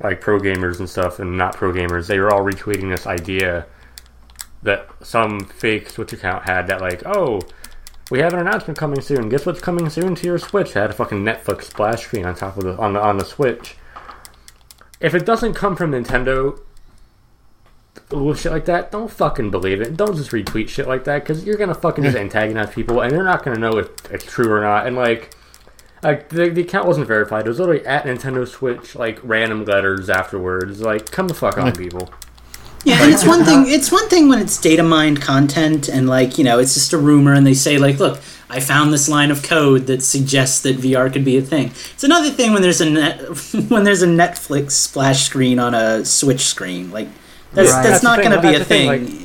like 0.02 0.20
pro 0.20 0.38
gamers 0.38 0.78
and 0.78 0.88
stuff, 0.88 1.18
and 1.18 1.36
not 1.38 1.56
pro 1.56 1.72
gamers. 1.72 2.06
They 2.06 2.18
were 2.18 2.32
all 2.32 2.42
retweeting 2.42 2.90
this 2.90 3.06
idea 3.06 3.66
that 4.62 4.88
some 5.02 5.40
fake 5.40 5.90
Switch 5.90 6.12
account 6.12 6.48
had 6.48 6.66
that 6.68 6.80
like, 6.80 7.02
oh, 7.06 7.40
we 8.10 8.20
have 8.20 8.32
an 8.32 8.40
announcement 8.40 8.78
coming 8.78 9.00
soon. 9.00 9.28
Guess 9.28 9.46
what's 9.46 9.60
coming 9.60 9.88
soon 9.88 10.14
to 10.14 10.26
your 10.26 10.38
Switch? 10.38 10.70
It 10.70 10.74
had 10.74 10.90
a 10.90 10.94
fucking 10.94 11.24
Netflix 11.24 11.64
splash 11.64 12.02
screen 12.02 12.26
on 12.26 12.34
top 12.34 12.56
of 12.56 12.64
the 12.64 12.76
on 12.76 12.92
the 12.92 13.00
on 13.00 13.18
the 13.18 13.24
Switch. 13.24 13.76
if 15.00 15.14
it 15.14 15.24
doesn't 15.26 15.54
come 15.54 15.76
from 15.76 15.92
Nintendo, 15.92 16.60
with 18.10 18.40
shit 18.40 18.52
like 18.52 18.66
that, 18.66 18.90
don't 18.90 19.10
fucking 19.10 19.50
believe 19.50 19.80
it. 19.80 19.96
Don't 19.96 20.16
just 20.16 20.30
retweet 20.30 20.68
shit 20.68 20.86
like 20.86 21.04
that 21.04 21.20
because 21.22 21.44
you're 21.44 21.56
gonna 21.56 21.74
fucking 21.74 22.04
just 22.04 22.16
antagonize 22.16 22.70
people, 22.70 23.00
and 23.00 23.10
they're 23.12 23.24
not 23.24 23.42
gonna 23.42 23.58
know 23.58 23.78
if 23.78 23.88
it's 24.10 24.24
true 24.24 24.50
or 24.50 24.60
not. 24.60 24.86
And 24.86 24.96
like, 24.96 25.34
like 26.02 26.28
the, 26.28 26.50
the 26.50 26.62
account 26.62 26.86
wasn't 26.86 27.06
verified. 27.06 27.46
It 27.46 27.48
was 27.48 27.58
literally 27.58 27.86
at 27.86 28.04
Nintendo 28.04 28.46
Switch, 28.46 28.94
like 28.94 29.18
random 29.22 29.64
letters 29.64 30.10
afterwards. 30.10 30.80
Like, 30.80 31.10
come 31.10 31.28
the 31.28 31.34
fuck 31.34 31.56
on, 31.56 31.72
people. 31.72 32.12
Yeah, 32.84 33.02
and 33.02 33.12
it's 33.12 33.26
one 33.26 33.44
thing. 33.44 33.64
It's 33.66 33.90
one 33.90 34.08
thing 34.08 34.28
when 34.28 34.38
it's 34.40 34.60
data 34.60 34.82
mined 34.82 35.20
content 35.22 35.88
and 35.88 36.06
like 36.08 36.36
you 36.38 36.44
know 36.44 36.58
it's 36.58 36.74
just 36.74 36.92
a 36.92 36.98
rumor, 36.98 37.32
and 37.32 37.46
they 37.46 37.54
say 37.54 37.78
like, 37.78 37.98
look, 37.98 38.20
I 38.50 38.60
found 38.60 38.92
this 38.92 39.08
line 39.08 39.30
of 39.30 39.42
code 39.42 39.86
that 39.86 40.02
suggests 40.02 40.60
that 40.62 40.76
VR 40.76 41.10
could 41.12 41.24
be 41.24 41.36
a 41.38 41.42
thing. 41.42 41.68
It's 41.94 42.04
another 42.04 42.30
thing 42.30 42.52
when 42.52 42.60
there's 42.62 42.80
a 42.82 42.90
net 42.90 43.20
when 43.68 43.84
there's 43.84 44.02
a 44.02 44.06
Netflix 44.06 44.72
splash 44.72 45.24
screen 45.24 45.58
on 45.58 45.74
a 45.74 46.04
Switch 46.04 46.42
screen. 46.42 46.90
Like 46.90 47.08
that's 47.52 47.70
Right. 47.70 47.82
that's 47.82 48.02
That's 48.02 48.04
not 48.04 48.18
going 48.20 48.32
to 48.32 48.40
be 48.42 48.54
a 48.54 48.64
thing, 48.64 48.88
thing. 49.06 49.06
like- 49.20 49.23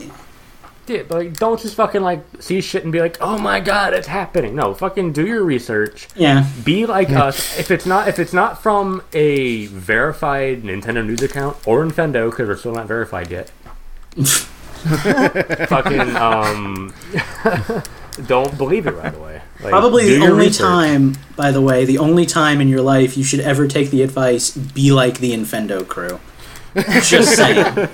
Yeah, 0.89 1.03
but 1.07 1.17
like, 1.19 1.37
don't 1.37 1.59
just 1.59 1.75
fucking 1.75 2.01
like 2.01 2.23
see 2.39 2.61
shit 2.61 2.83
and 2.83 2.91
be 2.91 2.99
like, 2.99 3.17
oh 3.21 3.37
my 3.37 3.59
god, 3.59 3.93
it's 3.93 4.07
happening. 4.07 4.55
No, 4.55 4.73
fucking 4.73 5.13
do 5.13 5.25
your 5.27 5.43
research. 5.43 6.07
yeah. 6.15 6.49
Be 6.63 6.85
like 6.85 7.11
us. 7.11 7.57
If 7.59 7.69
it's 7.71 7.85
not 7.85 8.07
if 8.07 8.17
it's 8.19 8.33
not 8.33 8.61
from 8.63 9.03
a 9.13 9.67
verified 9.67 10.63
Nintendo 10.63 11.05
news 11.05 11.21
account 11.21 11.57
or 11.67 11.85
Nintendo 11.85 12.29
because 12.31 12.47
we're 12.47 12.57
still 12.57 12.73
not 12.73 12.87
verified 12.87 13.29
yet. 13.29 13.51
fucking 15.67 16.15
um, 16.15 16.93
don't 18.27 18.57
believe 18.57 18.87
it 18.87 18.91
right 18.95 19.13
away. 19.13 19.41
Like, 19.61 19.71
Probably 19.71 20.17
the 20.17 20.25
only 20.25 20.47
research. 20.47 20.61
time, 20.65 21.15
by 21.35 21.51
the 21.51 21.61
way, 21.61 21.83
the 21.85 21.97
only 21.97 22.25
time 22.25 22.61
in 22.61 22.69
your 22.69 22.81
life 22.81 23.17
you 23.17 23.23
should 23.23 23.41
ever 23.41 23.67
take 23.67 23.91
the 23.91 24.01
advice, 24.01 24.51
be 24.51 24.91
like 24.93 25.19
the 25.19 25.33
Infendo 25.33 25.85
crew. 25.85 26.19
Just 27.03 27.35
saying. 27.35 27.89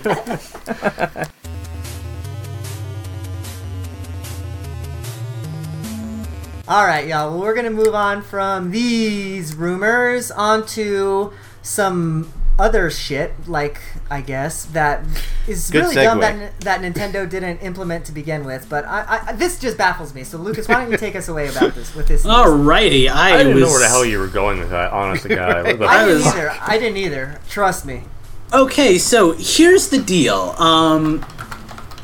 All 6.68 6.84
right, 6.84 7.08
y'all. 7.08 7.30
Well, 7.30 7.42
we're 7.42 7.54
gonna 7.54 7.70
move 7.70 7.94
on 7.94 8.24
from 8.24 8.72
these 8.72 9.56
rumors 9.56 10.32
onto 10.32 11.32
some 11.62 12.34
other 12.58 12.90
shit, 12.90 13.34
like 13.48 13.80
I 14.10 14.22
guess 14.22 14.66
that 14.66 15.06
is 15.48 15.70
Good 15.70 15.84
really 15.84 15.96
dumb 15.96 16.22
that, 16.22 16.60
that 16.62 16.82
Nintendo 16.82 17.30
didn't 17.30 17.60
implement 17.60 18.06
to 18.06 18.12
begin 18.12 18.46
with. 18.46 18.68
But 18.68 18.84
I, 18.86 19.26
I, 19.28 19.34
this 19.34 19.60
just 19.60 19.78
baffles 19.78 20.16
me. 20.16 20.24
So, 20.24 20.40
Lucas, 20.40 20.68
why 20.68 20.82
don't 20.82 20.92
you 20.92 20.98
take 20.98 21.16
us 21.16 21.28
away 21.28 21.50
about 21.50 21.76
this 21.76 21.94
with 21.94 22.08
this? 22.08 22.26
news? 22.26 22.34
Alrighty, 22.34 23.10
I, 23.10 23.36
I 23.36 23.38
didn't 23.38 23.54
was 23.54 23.64
know 23.66 23.70
where 23.70 23.82
the 23.82 23.88
hell 23.88 24.04
you 24.04 24.18
were 24.18 24.26
going 24.26 24.58
with 24.58 24.72
that. 24.72 24.92
Honest 24.92 25.22
to 25.22 25.36
God, 25.36 25.66
what 25.80 25.88
I 25.88 26.04
didn't 26.08 26.26
either. 26.26 26.50
I 26.62 26.80
didn't 26.80 26.98
either. 26.98 27.40
Trust 27.48 27.86
me. 27.86 28.06
Okay, 28.52 28.98
so 28.98 29.34
here's 29.34 29.90
the 29.90 30.00
deal. 30.00 30.56
Um, 30.58 31.24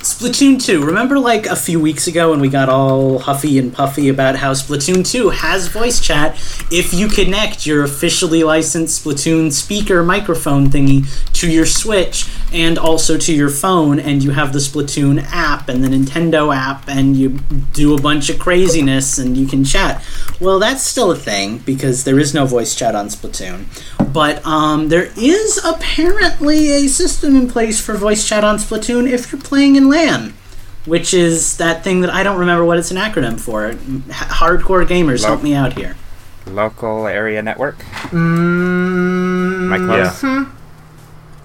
Splatoon 0.01 0.59
2. 0.59 0.83
Remember, 0.83 1.19
like, 1.19 1.45
a 1.45 1.55
few 1.55 1.79
weeks 1.79 2.07
ago 2.07 2.31
when 2.31 2.39
we 2.39 2.49
got 2.49 2.69
all 2.69 3.19
huffy 3.19 3.59
and 3.59 3.71
puffy 3.71 4.09
about 4.09 4.35
how 4.35 4.51
Splatoon 4.51 5.07
2 5.07 5.29
has 5.29 5.67
voice 5.67 5.99
chat 5.99 6.33
if 6.71 6.91
you 6.91 7.07
connect 7.07 7.67
your 7.67 7.83
officially 7.83 8.43
licensed 8.43 9.05
Splatoon 9.05 9.51
speaker 9.51 10.03
microphone 10.03 10.69
thingy 10.69 11.05
to 11.33 11.51
your 11.51 11.67
Switch 11.67 12.27
and 12.51 12.79
also 12.79 13.15
to 13.15 13.31
your 13.31 13.49
phone, 13.49 13.99
and 13.99 14.23
you 14.23 14.31
have 14.31 14.53
the 14.53 14.59
Splatoon 14.59 15.23
app 15.31 15.69
and 15.69 15.83
the 15.83 15.87
Nintendo 15.87 16.55
app, 16.55 16.87
and 16.87 17.15
you 17.15 17.37
do 17.73 17.95
a 17.95 18.01
bunch 18.01 18.29
of 18.31 18.39
craziness 18.39 19.19
and 19.19 19.37
you 19.37 19.45
can 19.45 19.63
chat. 19.63 20.03
Well, 20.39 20.57
that's 20.57 20.81
still 20.81 21.11
a 21.11 21.15
thing 21.15 21.59
because 21.59 22.05
there 22.05 22.17
is 22.17 22.33
no 22.33 22.45
voice 22.45 22.73
chat 22.73 22.95
on 22.95 23.07
Splatoon. 23.09 23.65
But 24.03 24.45
um, 24.45 24.89
there 24.89 25.09
is 25.17 25.59
apparently 25.63 26.71
a 26.71 26.87
system 26.87 27.35
in 27.35 27.49
place 27.49 27.79
for 27.83 27.93
voice 27.95 28.27
chat 28.27 28.43
on 28.43 28.57
Splatoon 28.57 29.09
if 29.09 29.31
you're 29.31 29.41
playing 29.41 29.75
in 29.77 29.87
LAN, 29.89 30.33
which 30.85 31.13
is 31.13 31.57
that 31.57 31.83
thing 31.83 32.01
that 32.01 32.09
I 32.09 32.23
don't 32.23 32.39
remember 32.39 32.65
what 32.65 32.77
it's 32.77 32.91
an 32.91 32.97
acronym 32.97 33.39
for. 33.39 33.69
H- 33.69 33.77
hardcore 33.77 34.85
gamers, 34.85 35.23
help 35.25 35.41
me 35.43 35.53
out 35.53 35.73
here. 35.73 35.95
Local 36.47 37.07
area 37.07 37.41
network. 37.41 37.77
Mm, 37.79 39.63
Am 39.65 39.73
I 39.73 39.77
close? 39.77 40.23
Yeah. 40.23 40.45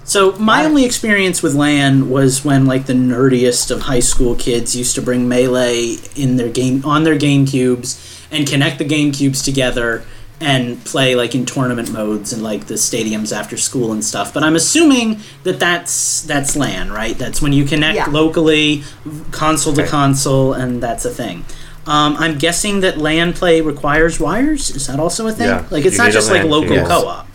So 0.03 0.31
my 0.39 0.63
only 0.63 0.85
experience 0.85 1.43
with 1.43 1.53
LAN 1.53 2.09
was 2.09 2.43
when 2.45 2.65
like 2.65 2.85
the 2.85 2.93
nerdiest 2.93 3.71
of 3.71 3.81
high 3.83 3.99
school 3.99 4.35
kids 4.35 4.75
used 4.75 4.95
to 4.95 5.01
bring 5.01 5.27
Melee 5.27 5.97
in 6.15 6.37
their 6.37 6.49
game 6.49 6.83
on 6.85 7.03
their 7.03 7.17
Game 7.17 7.45
Cubes 7.45 8.25
and 8.31 8.47
connect 8.47 8.77
the 8.77 8.85
Game 8.85 9.11
Cubes 9.11 9.41
together 9.41 10.03
and 10.39 10.83
play 10.85 11.15
like 11.15 11.33
in 11.33 11.45
tournament 11.45 11.91
modes 11.91 12.31
and 12.31 12.43
like 12.43 12.67
the 12.67 12.75
stadiums 12.75 13.35
after 13.35 13.57
school 13.57 13.91
and 13.91 14.03
stuff. 14.05 14.33
But 14.33 14.43
I'm 14.43 14.55
assuming 14.55 15.19
that 15.43 15.59
that's 15.59 16.21
that's 16.21 16.55
LAN, 16.55 16.91
right? 16.91 17.17
That's 17.17 17.41
when 17.41 17.53
you 17.53 17.65
connect 17.65 17.95
Yeah. 17.95 18.05
locally, 18.09 18.83
console 19.31 19.73
to 19.73 19.87
console, 19.87 20.53
and 20.53 20.81
that's 20.81 21.05
a 21.05 21.09
thing. 21.09 21.43
Um, 21.87 22.17
I'm 22.19 22.37
guessing 22.37 22.81
that 22.81 22.97
LAN 22.97 23.33
play 23.33 23.61
requires 23.61 24.19
wires. 24.19 24.69
Is 24.69 24.87
that 24.87 24.99
also 24.99 25.25
a 25.27 25.31
thing? 25.31 25.47
Yeah. 25.47 25.63
Like 25.71 25.85
it's 25.85 25.97
You 25.97 26.03
not 26.03 26.11
just 26.11 26.29
like 26.29 26.43
local 26.43 26.75
cable. 26.75 26.87
co-op. 26.87 27.27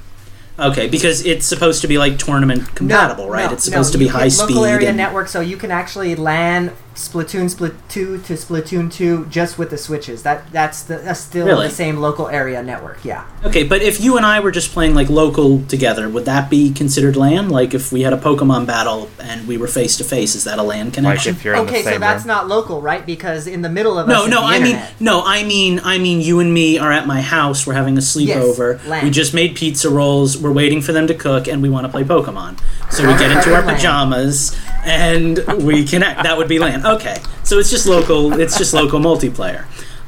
Okay, 0.58 0.86
because 0.86 1.24
it's 1.24 1.46
supposed 1.46 1.80
to 1.80 1.88
be 1.88 1.96
like 1.96 2.18
tournament 2.18 2.74
compatible, 2.74 3.28
right? 3.30 3.46
no, 3.46 3.54
it's 3.54 3.64
supposed 3.64 3.88
no, 3.88 3.92
to 3.94 3.98
be 3.98 4.04
you 4.04 4.10
can- 4.10 4.20
high 4.20 4.28
speed. 4.28 4.50
Local 4.54 4.66
area 4.66 4.88
and- 4.88 4.96
network, 4.98 5.28
so 5.28 5.40
you 5.40 5.56
can 5.56 5.70
actually 5.70 6.14
LAN 6.14 6.70
Splatoon 6.94 7.48
Split 7.48 7.74
two 7.88 8.18
to 8.18 8.34
Splatoon 8.34 8.92
two 8.92 9.26
just 9.26 9.58
with 9.58 9.70
the 9.70 9.78
switches. 9.78 10.22
That 10.22 10.50
that's 10.52 10.82
the 10.82 10.98
that's 10.98 11.20
still 11.20 11.46
Really? 11.46 11.68
the 11.68 11.74
same 11.74 11.96
local 11.98 12.28
area 12.28 12.62
network. 12.62 13.04
Yeah. 13.04 13.24
Okay, 13.44 13.62
but 13.64 13.80
if 13.82 14.00
you 14.00 14.16
and 14.16 14.26
I 14.26 14.40
were 14.40 14.50
just 14.50 14.72
playing 14.72 14.94
like 14.94 15.08
local 15.08 15.62
together, 15.66 16.08
would 16.08 16.26
that 16.26 16.50
be 16.50 16.70
considered 16.72 17.16
LAN? 17.16 17.48
Like 17.48 17.72
if 17.74 17.92
we 17.92 18.02
had 18.02 18.12
a 18.12 18.18
Pokemon 18.18 18.66
battle 18.66 19.08
and 19.20 19.48
we 19.48 19.56
were 19.56 19.66
face 19.68 19.96
to 19.96 20.04
face, 20.04 20.34
is 20.34 20.44
that 20.44 20.58
a 20.58 20.62
LAN 20.62 20.90
connection? 20.90 21.02
Like 21.04 21.12
connection? 21.22 21.36
if 21.36 21.44
you're 21.44 21.54
in 21.54 21.64
the 21.66 21.72
Okay, 21.72 21.82
same 21.82 21.94
so 21.94 21.98
that's 22.00 22.22
room. 22.24 22.28
not 22.28 22.48
local, 22.48 22.80
right? 22.82 23.04
Because 23.06 23.46
in 23.46 23.62
the 23.62 23.70
middle 23.70 23.98
of 23.98 24.06
no, 24.06 24.24
is 24.24 24.30
no, 24.30 24.40
the 24.40 24.46
I 24.46 24.58
mean, 24.60 24.80
no, 25.00 25.22
I 25.24 25.44
mean, 25.44 25.80
I 25.84 25.98
mean, 25.98 26.20
you 26.20 26.40
and 26.40 26.52
me 26.52 26.78
are 26.78 26.92
at 26.92 27.06
my 27.06 27.20
house. 27.22 27.66
We're 27.66 27.74
having 27.74 27.96
a 27.96 28.00
sleepover. 28.00 28.86
LAN. 28.86 29.04
we 29.04 29.10
just 29.10 29.32
made 29.34 29.56
pizza 29.56 29.88
rolls. 29.90 30.36
We're 30.36 30.52
waiting 30.52 30.82
for 30.82 30.92
them 30.92 31.06
to 31.06 31.14
cook, 31.14 31.48
and 31.48 31.62
we 31.62 31.68
want 31.70 31.86
to 31.86 31.90
play 31.90 32.04
Pokemon. 32.04 32.58
So 32.92 33.06
we 33.10 33.18
get 33.18 33.30
into 33.30 33.54
our 33.54 33.62
pajamas 33.62 34.54
and 34.84 35.38
we 35.64 35.84
connect. 35.84 36.22
That 36.24 36.36
would 36.36 36.48
be 36.48 36.58
LAN. 36.58 36.84
Okay, 36.84 37.16
so 37.42 37.58
it's 37.58 37.70
just 37.70 37.86
local. 37.86 38.38
It's 38.38 38.58
just 38.58 38.74
local 38.74 39.00
multiplayer. 39.00 39.64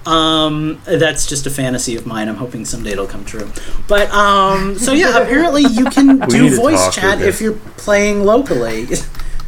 Um, 0.06 0.82
that's 0.84 1.26
just 1.26 1.46
a 1.46 1.50
fantasy 1.50 1.96
of 1.96 2.06
mine. 2.06 2.28
I'm 2.28 2.36
hoping 2.36 2.66
someday 2.66 2.92
it'll 2.92 3.06
come 3.06 3.24
true. 3.24 3.50
But 3.88 4.10
um, 4.10 4.78
so 4.78 4.92
yeah, 4.92 5.16
apparently 5.16 5.62
you 5.62 5.86
can 5.86 6.18
need 6.18 6.28
do 6.28 6.56
voice 6.56 6.94
chat 6.94 7.22
if 7.22 7.40
you're 7.40 7.54
playing 7.78 8.24
locally. 8.24 8.86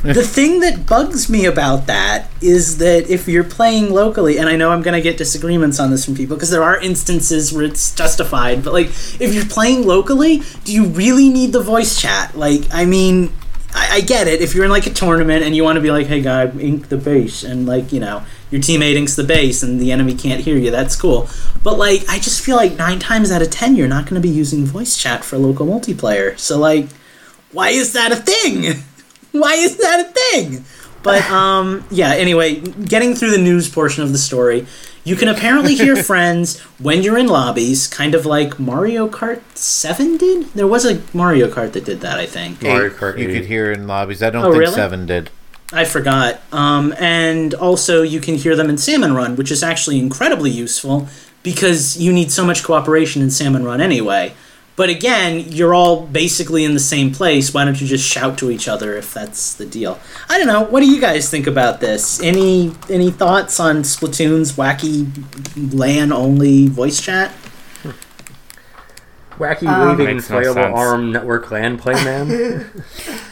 the 0.03 0.23
thing 0.23 0.61
that 0.61 0.87
bugs 0.87 1.29
me 1.29 1.47
about 1.47 1.87
that 1.87 2.31
is 2.41 2.79
that 2.79 3.11
if 3.11 3.27
you're 3.27 3.45
playing 3.45 3.93
locally, 3.93 4.39
and 4.39 4.49
I 4.49 4.57
know 4.57 4.71
I'm 4.71 4.83
going 4.83 4.95
to 4.95 5.01
get 5.01 5.17
disagreements 5.17 5.81
on 5.81 5.91
this 5.91 6.05
from 6.05 6.15
people 6.15 6.37
because 6.37 6.51
there 6.51 6.63
are 6.63 6.81
instances 6.81 7.53
where 7.53 7.65
it's 7.65 7.95
justified, 7.95 8.63
but 8.63 8.73
like 8.73 8.87
if 8.87 9.35
you're 9.35 9.47
playing 9.47 9.87
locally, 9.87 10.43
do 10.65 10.73
you 10.73 10.87
really 10.87 11.29
need 11.29 11.53
the 11.53 11.61
voice 11.61 12.01
chat? 12.01 12.37
Like, 12.37 12.63
I 12.73 12.85
mean, 12.85 13.33
I, 13.75 13.97
I 13.97 14.01
get 14.01 14.29
it. 14.29 14.41
If 14.41 14.55
you're 14.55 14.65
in 14.65 14.71
like 14.71 14.87
a 14.87 14.93
tournament 14.93 15.45
and 15.45 15.57
you 15.57 15.65
want 15.65 15.77
to 15.77 15.83
be 15.83 15.91
like, 15.91 16.07
hey 16.07 16.21
guy, 16.21 16.51
ink 16.59 16.89
the 16.89 16.99
base, 16.99 17.43
and 17.43 17.67
like, 17.67 17.93
you 17.93 18.01
know, 18.01 18.25
your 18.51 18.61
teammate 18.61 18.95
inks 18.95 19.17
the 19.17 19.25
base 19.25 19.63
and 19.63 19.81
the 19.81 19.93
enemy 19.93 20.15
can't 20.15 20.41
hear 20.41 20.57
you, 20.57 20.71
that's 20.71 20.95
cool. 20.95 21.29
But 21.63 21.79
like, 21.79 22.09
I 22.09 22.19
just 22.19 22.45
feel 22.45 22.57
like 22.57 22.77
nine 22.77 22.99
times 22.99 23.31
out 23.31 23.43
of 23.43 23.51
ten, 23.51 23.77
you're 23.77 23.89
not 23.89 24.05
going 24.05 24.21
to 24.21 24.27
be 24.27 24.33
using 24.33 24.65
voice 24.65 24.97
chat 24.97 25.25
for 25.25 25.37
local 25.37 25.67
multiplayer. 25.67 26.39
So 26.39 26.59
like, 26.59 26.89
why 27.53 27.71
is 27.71 27.93
that 27.93 28.13
a 28.13 28.17
thing? 28.17 28.85
Why 29.41 29.55
is 29.55 29.77
that 29.79 30.01
a 30.07 30.13
thing? 30.13 30.65
But 31.03 31.23
um, 31.31 31.85
yeah. 31.91 32.11
Anyway, 32.15 32.61
getting 32.61 33.15
through 33.15 33.31
the 33.31 33.39
news 33.39 33.69
portion 33.69 34.03
of 34.03 34.13
the 34.13 34.19
story, 34.19 34.67
you 35.05 35.15
can 35.17 35.29
apparently 35.29 35.75
hear 35.77 35.97
friends 36.03 36.61
when 36.79 37.03
you're 37.03 37.17
in 37.19 37.29
lobbies, 37.29 37.87
kind 37.87 38.15
of 38.15 38.27
like 38.27 38.59
Mario 38.59 39.09
Kart 39.09 39.41
Seven 39.55 40.17
did. 40.17 40.47
There 40.55 40.67
was 40.67 40.85
a 40.85 41.01
Mario 41.15 41.49
Kart 41.49 41.73
that 41.73 41.85
did 41.85 42.01
that, 42.01 42.19
I 42.19 42.27
think. 42.27 42.63
Mario 42.63 42.91
Eight, 42.91 42.97
Kart 42.97 43.19
you 43.19 43.29
could 43.33 43.47
hear 43.47 43.71
in 43.73 43.87
lobbies. 43.87 44.23
I 44.23 44.31
don't 44.31 44.45
Oh, 44.45 44.51
think 44.53 44.61
really? 44.61 44.75
seven 44.75 45.07
did. 45.07 45.31
I 45.73 45.85
forgot. 45.85 46.41
Um, 46.53 46.95
and 46.99 47.53
also, 47.55 48.03
you 48.03 48.21
can 48.21 48.37
hear 48.37 48.55
them 48.55 48.71
in 48.71 48.79
Salmon 48.79 49.15
Run, 49.15 49.35
which 49.37 49.51
is 49.51 49.63
actually 49.65 49.99
incredibly 49.99 50.51
useful 50.51 51.09
because 51.43 51.97
you 51.97 52.13
need 52.13 52.31
so 52.33 52.45
much 52.45 52.63
cooperation 52.63 53.21
in 53.23 53.31
Salmon 53.31 53.65
Run 53.65 53.81
anyway. 53.81 54.33
But 54.77 54.91
again, 54.91 55.41
you're 55.49 55.75
all 55.75 56.07
basically 56.07 56.63
in 56.63 56.75
the 56.75 56.81
same 56.81 57.11
place. 57.11 57.55
Why 57.55 57.65
don't 57.65 57.81
you 57.81 57.87
just 57.87 58.07
shout 58.07 58.37
to 58.39 58.51
each 58.51 58.69
other 58.69 58.95
if 58.95 59.13
that's 59.13 59.55
the 59.55 59.65
deal? 59.65 59.99
I 60.29 60.37
don't 60.37 60.47
know. 60.47 60.63
What 60.63 60.81
do 60.81 60.87
you 60.87 61.01
guys 61.01 61.31
think 61.31 61.47
about 61.47 61.81
this? 61.81 62.23
Any 62.23 62.73
any 62.91 63.11
thoughts 63.11 63.59
on 63.59 63.77
Splatoon's 63.77 64.53
wacky 64.53 65.11
LAN 65.75 66.13
only 66.13 66.69
voice 66.69 67.01
chat? 67.01 67.33
Wacky 69.39 69.67
Um, 69.67 69.97
waving 69.97 70.17
Makes 70.17 70.31
no 70.31 70.55
arm 70.55 71.11
network 71.11 71.51
LAN 71.51 71.79
play 71.79 71.95
man. 71.95 72.83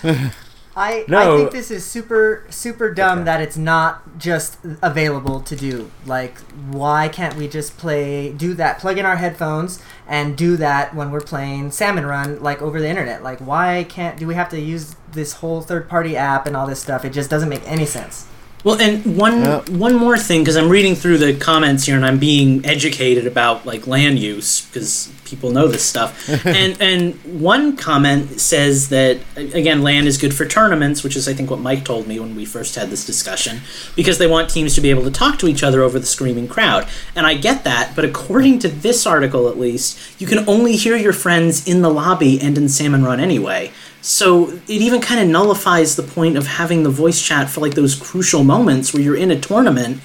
I, 0.77 1.05
I 1.09 1.37
think 1.37 1.53
this 1.53 1.71
is 1.71 1.85
super 1.85 2.45
super 2.51 2.93
dumb 2.93 3.21
Okay. 3.21 3.25
that 3.27 3.41
it's 3.41 3.57
not 3.57 4.19
just 4.19 4.59
available 4.83 5.41
to 5.41 5.55
do. 5.55 5.91
Like, 6.05 6.39
why 6.71 7.09
can't 7.09 7.37
we 7.37 7.47
just 7.49 7.77
play 7.79 8.33
do 8.33 8.55
that? 8.55 8.79
Plug 8.81 8.99
in 8.99 9.07
our 9.07 9.17
headphones 9.17 9.81
and 10.09 10.37
do 10.37 10.57
that 10.57 10.95
when 10.95 11.11
we're 11.11 11.21
playing 11.21 11.71
Salmon 11.71 12.05
Run, 12.07 12.43
like 12.43 12.61
over 12.61 12.81
the 12.81 12.89
internet. 12.89 13.23
Like, 13.23 13.39
why 13.39 13.87
can't 13.89 14.19
do 14.19 14.27
we 14.27 14.35
have 14.35 14.49
to 14.51 14.61
use 14.61 14.97
this 15.13 15.35
whole 15.35 15.61
third 15.63 15.89
party 15.89 16.17
app 16.17 16.47
and 16.47 16.57
all 16.57 16.67
this 16.67 16.81
stuff? 16.81 17.05
It 17.05 17.11
just 17.11 17.31
doesn't 17.31 17.49
make 17.49 17.63
any 17.71 17.87
sense. 17.87 18.27
Well, 18.65 18.81
and 18.81 19.19
one 19.19 19.43
Yeah. 19.43 19.61
one 19.69 19.95
more 19.95 20.17
thing 20.17 20.41
because 20.41 20.57
I'm 20.57 20.71
reading 20.71 20.95
through 20.95 21.19
the 21.19 21.35
comments 21.35 21.85
here 21.85 21.97
and 21.97 22.05
I'm 22.05 22.19
being 22.19 22.65
educated 22.65 23.27
about 23.27 23.67
like 23.67 23.87
land 23.87 24.19
use 24.19 24.63
because 24.63 25.11
people 25.27 25.51
know 25.51 25.69
this 25.69 25.85
stuff. 25.85 26.29
and 26.47 26.81
and 26.81 27.15
one 27.41 27.77
comment 27.77 28.41
says 28.41 28.89
that 28.89 29.19
again, 29.37 29.83
land 29.83 30.07
is 30.07 30.17
good 30.17 30.33
for 30.33 30.47
tournaments, 30.47 31.05
which 31.05 31.15
is 31.15 31.29
I 31.29 31.35
think 31.35 31.51
what 31.51 31.61
Mike 31.61 31.85
told 31.85 32.07
me 32.07 32.19
when 32.19 32.35
we 32.35 32.47
first 32.47 32.75
had 32.75 32.89
this 32.89 33.05
discussion, 33.05 33.61
because 33.97 34.17
they 34.17 34.27
want 34.27 34.49
teams 34.49 34.75
to 34.77 34.81
be 34.81 34.89
able 34.89 35.05
to 35.05 35.11
talk 35.11 35.39
to 35.41 35.47
each 35.47 35.63
other 35.63 35.83
over 35.83 35.99
the 35.99 36.07
screaming 36.07 36.49
crowd. 36.49 36.87
And 37.15 37.27
I 37.27 37.35
get 37.35 37.65
that, 37.65 37.93
but 37.95 38.07
according 38.07 38.61
to 38.61 38.69
this 38.69 39.07
article 39.07 39.47
at 39.49 39.59
least, 39.59 39.99
you 40.19 40.27
can 40.27 40.49
only 40.49 40.77
hear 40.77 40.97
your 40.97 41.13
friends 41.13 41.69
in 41.69 41.83
the 41.83 41.91
lobby 41.91 42.41
and 42.41 42.57
in 42.57 42.71
Salmon 42.71 43.05
Run 43.05 43.21
anyway. 43.21 43.73
So 44.05 44.51
it 44.51 44.69
even 44.69 45.01
kind 45.01 45.19
of 45.19 45.29
nullifies 45.29 45.97
the 45.97 46.03
point 46.03 46.37
of 46.37 46.47
having 46.47 46.83
the 46.83 46.91
voice 46.91 47.23
chat 47.23 47.49
for 47.49 47.63
like 47.63 47.73
those 47.73 47.95
crucial 47.95 48.45
moments 48.45 48.93
where 48.93 49.03
you're 49.03 49.17
in 49.17 49.31
a 49.31 49.41
tournament 49.41 50.03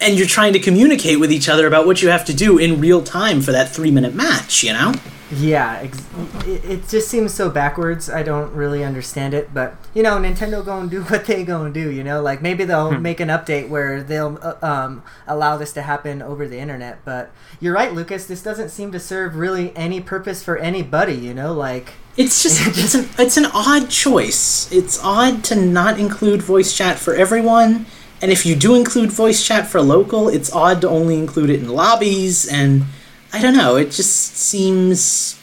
and 0.00 0.16
you're 0.16 0.26
trying 0.26 0.54
to 0.54 0.58
communicate 0.58 1.20
with 1.20 1.30
each 1.30 1.50
other 1.50 1.66
about 1.66 1.86
what 1.86 2.00
you 2.00 2.08
have 2.08 2.24
to 2.24 2.32
do 2.32 2.56
in 2.56 2.80
real 2.80 3.02
time 3.02 3.42
for 3.42 3.52
that 3.52 3.68
three 3.68 3.90
minute 3.90 4.14
match, 4.14 4.64
you 4.64 4.72
know? 4.72 4.94
Yeah, 5.30 5.80
ex- 5.82 6.02
it, 6.46 6.64
it 6.64 6.88
just 6.88 7.08
seems 7.08 7.34
so 7.34 7.50
backwards. 7.50 8.08
I 8.08 8.22
don't 8.22 8.54
really 8.54 8.82
understand 8.82 9.34
it, 9.34 9.52
but 9.52 9.76
you 9.92 10.02
know, 10.02 10.16
Nintendo 10.16 10.64
gonna 10.64 10.88
do 10.88 11.02
what 11.04 11.26
they 11.26 11.44
gonna 11.44 11.72
do. 11.72 11.90
You 11.90 12.04
know, 12.04 12.22
like 12.22 12.40
maybe 12.40 12.64
they'll 12.64 12.98
make 12.98 13.20
an 13.20 13.28
update 13.28 13.68
where 13.68 14.02
they'll 14.02 14.38
uh, 14.40 14.54
um, 14.62 15.02
allow 15.26 15.58
this 15.58 15.74
to 15.74 15.82
happen 15.82 16.22
over 16.22 16.48
the 16.48 16.58
internet. 16.58 17.04
But 17.04 17.30
you're 17.60 17.74
right, 17.74 17.92
Lucas. 17.92 18.24
This 18.26 18.42
doesn't 18.42 18.70
seem 18.70 18.92
to 18.92 18.98
serve 18.98 19.36
really 19.36 19.76
any 19.76 20.00
purpose 20.00 20.42
for 20.42 20.56
anybody. 20.56 21.14
You 21.14 21.34
know, 21.34 21.52
like 21.52 21.92
It's 22.16 22.42
just 22.42 22.60
it's 22.78 22.94
an 22.94 23.08
it's 23.18 23.36
an 23.36 23.46
odd 23.46 23.88
choice. 23.88 24.70
It's 24.70 25.02
odd 25.02 25.44
to 25.44 25.56
not 25.56 25.98
include 25.98 26.42
voice 26.42 26.76
chat 26.76 26.98
for 26.98 27.14
everyone, 27.14 27.86
and 28.20 28.30
if 28.30 28.46
you 28.46 28.54
do 28.54 28.74
include 28.74 29.10
voice 29.10 29.44
chat 29.44 29.66
for 29.66 29.80
local, 29.80 30.28
it's 30.28 30.52
odd 30.52 30.80
to 30.82 30.88
only 30.88 31.18
include 31.18 31.50
it 31.50 31.60
in 31.60 31.68
lobbies. 31.68 32.46
And 32.46 32.84
I 33.32 33.40
don't 33.42 33.56
know. 33.56 33.76
It 33.76 33.90
just 33.90 34.36
seems 34.36 35.40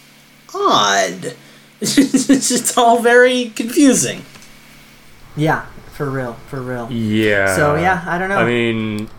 odd. 0.53 1.36
it's 1.82 2.28
just 2.28 2.78
all 2.78 3.01
very 3.01 3.49
confusing. 3.49 4.24
yeah, 5.36 5.65
for 5.93 6.09
real, 6.09 6.34
for 6.47 6.61
real. 6.61 6.91
Yeah. 6.91 7.55
So, 7.55 7.76
yeah, 7.76 8.03
I 8.05 8.17
don't 8.17 8.30
know. 8.30 8.38
I 8.38 8.45
mean, 8.45 9.09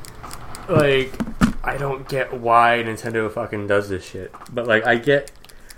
like, 0.68 1.12
I 1.64 1.76
don't 1.76 2.08
get 2.08 2.32
why 2.32 2.82
Nintendo 2.86 3.30
fucking 3.30 3.66
does 3.66 3.88
this 3.88 4.04
shit. 4.04 4.34
But 4.52 4.66
like, 4.66 4.86
I 4.86 4.96
get, 4.96 5.30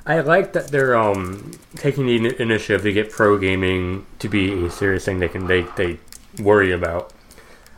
I 0.05 0.21
like 0.21 0.53
that 0.55 0.69
they're 0.69 0.97
um 0.97 1.53
taking 1.77 2.07
the 2.07 2.41
initiative 2.41 2.83
to 2.83 2.93
get 2.93 3.11
pro 3.11 3.39
gaming 3.39 4.07
to 4.19 4.29
be 4.29 4.65
a 4.67 4.71
serious 4.71 5.05
thing 5.05 5.21
they 5.21 5.29
can 5.29 5.47
they 5.47 5.63
they 5.77 5.99
worry 6.41 6.73
about. 6.73 7.13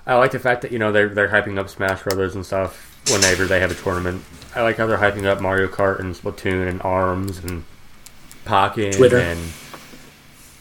I 0.06 0.14
like 0.16 0.32
the 0.32 0.38
fact 0.38 0.62
that 0.62 0.72
you 0.72 0.78
know 0.78 0.92
they're 0.92 1.08
they're 1.08 1.28
hyping 1.28 1.58
up 1.58 1.68
Smash 1.68 2.02
Brothers 2.02 2.34
and 2.34 2.44
stuff 2.44 2.90
whenever 3.10 3.44
they 3.44 3.60
have 3.60 3.70
a 3.70 3.74
tournament. 3.74 4.24
I 4.54 4.62
like 4.62 4.76
how 4.76 4.86
they're 4.86 4.98
hyping 4.98 5.24
up 5.26 5.40
Mario 5.40 5.68
Kart 5.68 6.00
and 6.00 6.14
Splatoon 6.14 6.66
and 6.68 6.80
Arms 6.82 7.38
and 7.38 7.64
Pocket 8.44 8.94
Twitter. 8.94 9.18
and 9.18 9.40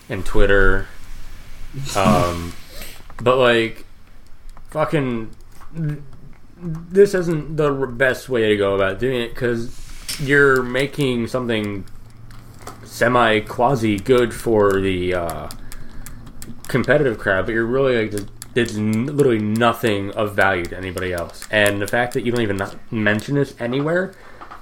and 0.10 0.26
Twitter. 0.26 0.88
Um, 1.96 2.54
but 3.22 3.38
like, 3.38 3.86
fucking, 4.70 5.32
this 6.58 7.14
isn't 7.14 7.58
the 7.58 7.72
best 7.72 8.30
way 8.30 8.50
to 8.50 8.58
go 8.58 8.76
about 8.76 9.00
doing 9.00 9.22
it 9.22 9.30
because 9.30 9.70
you're 10.20 10.64
making 10.64 11.28
something 11.28 11.86
semi 12.84 13.40
quasi 13.40 13.98
good 13.98 14.34
for 14.34 14.80
the 14.80 15.14
uh, 15.14 15.50
competitive 16.68 17.18
crowd, 17.18 17.46
but 17.46 17.54
you're 17.54 17.66
really 17.66 18.08
like 18.08 18.12
just, 18.56 18.76
literally 18.78 19.40
nothing 19.40 20.12
of 20.12 20.36
value 20.36 20.66
to 20.66 20.78
anybody 20.78 21.12
else. 21.12 21.48
And 21.52 21.82
the 21.82 21.88
fact 21.88 22.14
that 22.14 22.24
you 22.24 22.32
don't 22.32 22.42
even 22.42 22.62
mention 22.92 23.36
this 23.36 23.56
anywhere, 23.60 24.14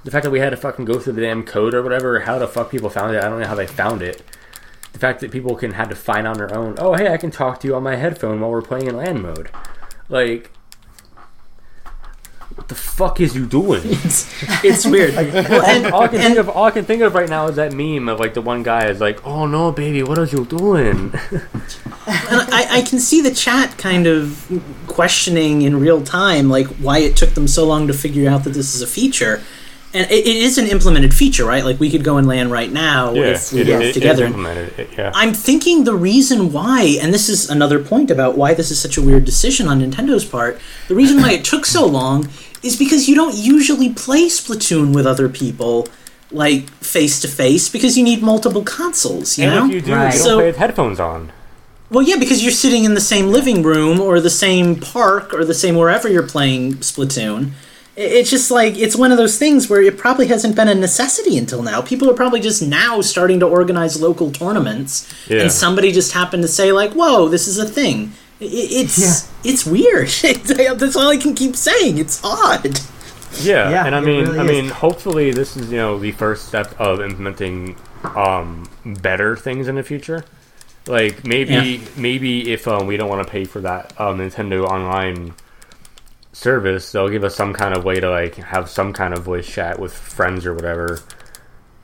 the 0.04 0.10
fact 0.10 0.24
that 0.24 0.30
we 0.30 0.40
had 0.40 0.50
to 0.50 0.56
fucking 0.56 0.84
go 0.84 0.98
through 0.98 1.12
the 1.14 1.20
damn 1.20 1.44
code 1.44 1.74
or 1.74 1.82
whatever, 1.82 2.20
how 2.20 2.38
the 2.38 2.48
fuck 2.48 2.70
people 2.70 2.90
found 2.90 3.14
it, 3.14 3.22
I 3.22 3.28
don't 3.28 3.40
know 3.40 3.46
how 3.46 3.54
they 3.54 3.66
found 3.66 4.02
it. 4.02 4.22
The 4.92 4.98
fact 4.98 5.20
that 5.20 5.30
people 5.30 5.54
can 5.54 5.72
had 5.72 5.88
to 5.90 5.96
find 5.96 6.26
on 6.26 6.36
their 6.36 6.54
own, 6.54 6.76
oh 6.78 6.94
hey, 6.94 7.12
I 7.12 7.16
can 7.16 7.30
talk 7.30 7.60
to 7.60 7.68
you 7.68 7.74
on 7.74 7.82
my 7.82 7.96
headphone 7.96 8.40
while 8.40 8.50
we're 8.50 8.62
playing 8.62 8.86
in 8.86 8.96
LAN 8.96 9.22
mode, 9.22 9.50
like. 10.08 10.50
What 12.54 12.68
the 12.68 12.74
fuck 12.74 13.20
is 13.20 13.34
you 13.34 13.46
doing? 13.46 13.82
It's 14.04 14.28
it's 14.64 14.84
weird. 14.86 15.14
Well, 15.50 15.62
and- 15.64 15.86
all 15.86 16.02
I 16.02 16.08
can 16.08 16.20
think 16.20 16.38
of, 16.38 16.48
all 16.48 16.64
I 16.64 16.70
can 16.70 16.84
think 16.84 17.02
of 17.02 17.14
right 17.14 17.28
now 17.28 17.46
is 17.48 17.56
that 17.56 17.72
meme 17.72 18.08
of 18.08 18.20
like 18.20 18.34
the 18.34 18.42
one 18.42 18.62
guy 18.62 18.88
is 18.88 19.00
like, 19.00 19.24
"Oh 19.26 19.46
no, 19.46 19.72
baby, 19.72 20.02
what 20.02 20.18
are 20.18 20.24
you 20.26 20.44
doing?" 20.44 21.14
And 22.04 22.40
I, 22.52 22.78
I 22.78 22.82
can 22.82 22.98
see 22.98 23.20
the 23.20 23.30
chat 23.30 23.78
kind 23.78 24.08
of 24.08 24.50
questioning 24.88 25.62
in 25.62 25.78
real 25.78 26.02
time, 26.02 26.48
like 26.48 26.66
why 26.78 26.98
it 26.98 27.16
took 27.16 27.30
them 27.34 27.46
so 27.46 27.64
long 27.64 27.86
to 27.86 27.92
figure 27.92 28.28
out 28.28 28.42
that 28.44 28.50
this 28.54 28.74
is 28.74 28.82
a 28.82 28.86
feature. 28.88 29.40
And 29.94 30.10
it, 30.10 30.26
it 30.26 30.36
is 30.36 30.56
an 30.58 30.66
implemented 30.68 31.12
feature, 31.12 31.44
right? 31.44 31.64
Like 31.64 31.78
we 31.78 31.90
could 31.90 32.02
go 32.02 32.16
and 32.16 32.26
land 32.26 32.50
right 32.50 32.72
now 32.72 33.14
if 33.14 33.52
we 33.52 33.60
it- 33.60 33.68
work 33.68 33.82
it- 33.82 33.86
it 33.88 33.92
together. 33.92 34.24
implemented 34.24 34.78
it, 34.78 34.88
yeah. 34.96 35.12
I'm 35.14 35.34
thinking 35.34 35.84
the 35.84 35.94
reason 35.94 36.50
why, 36.52 36.96
and 37.00 37.12
this 37.12 37.28
is 37.28 37.50
another 37.50 37.78
point 37.82 38.10
about 38.10 38.36
why 38.36 38.54
this 38.54 38.70
is 38.70 38.80
such 38.80 38.96
a 38.96 39.02
weird 39.02 39.24
decision 39.26 39.68
on 39.68 39.80
Nintendo's 39.80 40.24
part, 40.24 40.58
the 40.88 40.94
reason 40.94 41.20
why 41.20 41.32
it 41.32 41.44
took 41.44 41.66
so 41.66 41.84
long 41.98 42.28
is 42.62 42.76
because 42.76 43.08
you 43.08 43.14
don't 43.14 43.34
usually 43.34 43.92
play 43.92 44.26
Splatoon 44.28 44.94
with 44.94 45.06
other 45.06 45.28
people, 45.28 45.88
like 46.30 46.70
face 46.70 47.20
to 47.20 47.28
face, 47.28 47.68
because 47.68 47.98
you 47.98 48.04
need 48.04 48.22
multiple 48.22 48.62
consoles, 48.62 49.36
you 49.36 49.44
and 49.44 49.54
know? 49.54 49.66
if 49.66 49.72
you 49.74 49.80
do, 49.82 49.92
Right. 49.94 50.12
you 50.14 50.18
don't 50.18 50.26
So- 50.26 50.36
play 50.36 50.46
with 50.46 50.56
headphones 50.56 51.00
on. 51.00 51.30
Well, 51.90 52.02
yeah, 52.02 52.16
because 52.16 52.42
you're 52.42 52.52
sitting 52.52 52.84
in 52.84 52.94
the 52.94 53.02
same 53.02 53.26
living 53.28 53.62
room 53.62 54.00
or 54.00 54.18
the 54.20 54.30
same 54.30 54.76
park 54.76 55.34
or 55.34 55.44
the 55.44 55.52
same 55.52 55.74
wherever 55.76 56.08
you're 56.08 56.26
playing 56.26 56.76
Splatoon. 56.76 57.50
I- 57.96 58.00
It's 58.00 58.30
just 58.30 58.50
like 58.50 58.78
it's 58.78 58.96
one 58.96 59.12
of 59.12 59.18
those 59.18 59.36
things 59.38 59.68
where 59.68 59.82
it 59.82 59.98
probably 59.98 60.26
hasn't 60.28 60.56
been 60.56 60.68
a 60.68 60.74
necessity 60.74 61.36
until 61.36 61.62
now. 61.62 61.82
People 61.82 62.08
are 62.10 62.14
probably 62.14 62.40
just 62.40 62.62
now 62.62 63.00
starting 63.02 63.38
to 63.40 63.46
organize 63.46 64.00
local 64.00 64.30
tournaments, 64.30 65.06
Yeah. 65.28 65.42
and 65.42 65.52
somebody 65.52 65.92
just 65.92 66.12
happened 66.12 66.42
to 66.42 66.48
say 66.48 66.72
like, 66.72 66.92
"Whoa, 66.94 67.28
this 67.28 67.46
is 67.46 67.58
a 67.58 67.66
thing." 67.66 68.12
I- 68.40 68.44
I- 68.44 68.48
It's 68.82 69.26
it's 69.44 69.66
weird. 69.66 70.08
That's 70.78 70.96
all 70.96 71.08
I 71.08 71.16
can 71.18 71.34
keep 71.34 71.54
saying. 71.54 71.98
It's 71.98 72.20
odd. 72.24 72.80
Yeah, 73.40 73.70
Yeah, 73.70 73.86
and 73.86 73.94
I 73.94 74.00
mean, 74.00 74.24
really 74.26 74.38
I 74.38 74.44
is. 74.44 74.50
mean, 74.50 74.68
hopefully 74.70 75.30
this 75.32 75.56
is 75.56 75.70
you 75.70 75.78
know 75.78 75.98
the 75.98 76.12
first 76.12 76.48
step 76.48 76.74
of 76.78 77.00
implementing 77.00 77.76
um, 78.16 78.68
better 78.84 79.36
things 79.36 79.68
in 79.68 79.74
the 79.76 79.82
future. 79.82 80.24
Like 80.86 81.24
maybe 81.26 81.52
Yeah. 81.54 81.78
maybe 81.96 82.52
if 82.52 82.66
um, 82.66 82.86
we 82.86 82.96
don't 82.96 83.08
want 83.08 83.24
to 83.26 83.30
pay 83.30 83.44
for 83.44 83.60
that 83.60 83.92
um, 83.98 84.18
Nintendo 84.18 84.64
Online 84.64 85.32
service, 86.32 86.90
they'll 86.92 87.08
give 87.08 87.24
us 87.24 87.36
some 87.36 87.52
kind 87.52 87.76
of 87.76 87.84
way 87.84 88.00
to 88.00 88.10
like 88.10 88.36
have 88.36 88.68
some 88.68 88.92
kind 88.92 89.14
of 89.14 89.22
voice 89.22 89.46
chat 89.46 89.78
with 89.78 89.92
friends 89.92 90.46
or 90.46 90.54
whatever, 90.54 91.00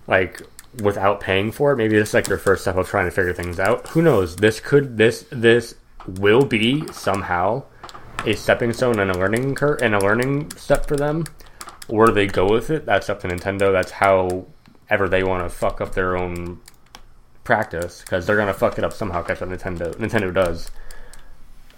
like 0.06 0.42
without 0.82 1.20
paying 1.20 1.52
for 1.52 1.72
it. 1.72 1.76
Maybe 1.76 1.96
is 1.96 2.14
like 2.14 2.26
their 2.26 2.38
first 2.38 2.62
step 2.62 2.76
of 2.76 2.88
trying 2.88 3.06
to 3.06 3.10
figure 3.10 3.32
things 3.32 3.58
out. 3.58 3.88
Who 3.88 4.02
knows? 4.02 4.36
This 4.36 4.60
could 4.60 4.96
this 4.96 5.26
this 5.30 5.74
will 6.06 6.44
be 6.44 6.86
somehow 6.92 7.64
a 8.24 8.34
stepping 8.34 8.72
stone 8.72 8.98
and 8.98 9.10
a 9.10 9.18
learning 9.18 9.54
curve 9.54 9.80
and 9.82 9.94
a 9.94 10.00
learning 10.00 10.50
step 10.52 10.86
for 10.86 10.96
them. 10.96 11.24
Where 11.86 12.08
they 12.08 12.26
go 12.26 12.46
with 12.50 12.70
it, 12.70 12.84
that's 12.84 13.08
up 13.08 13.20
to 13.20 13.28
Nintendo. 13.28 13.72
That's 13.72 13.92
how 13.92 14.46
ever 14.90 15.08
they 15.08 15.22
want 15.22 15.44
to 15.44 15.48
fuck 15.48 15.80
up 15.80 15.94
their 15.94 16.16
own 16.16 16.60
practice 17.44 18.02
because 18.02 18.26
they're 18.26 18.36
gonna 18.36 18.52
fuck 18.52 18.76
it 18.78 18.84
up 18.84 18.92
somehow. 18.92 19.22
Catch 19.22 19.40
what 19.40 19.50
Nintendo 19.50 19.94
Nintendo 19.94 20.32
does. 20.32 20.70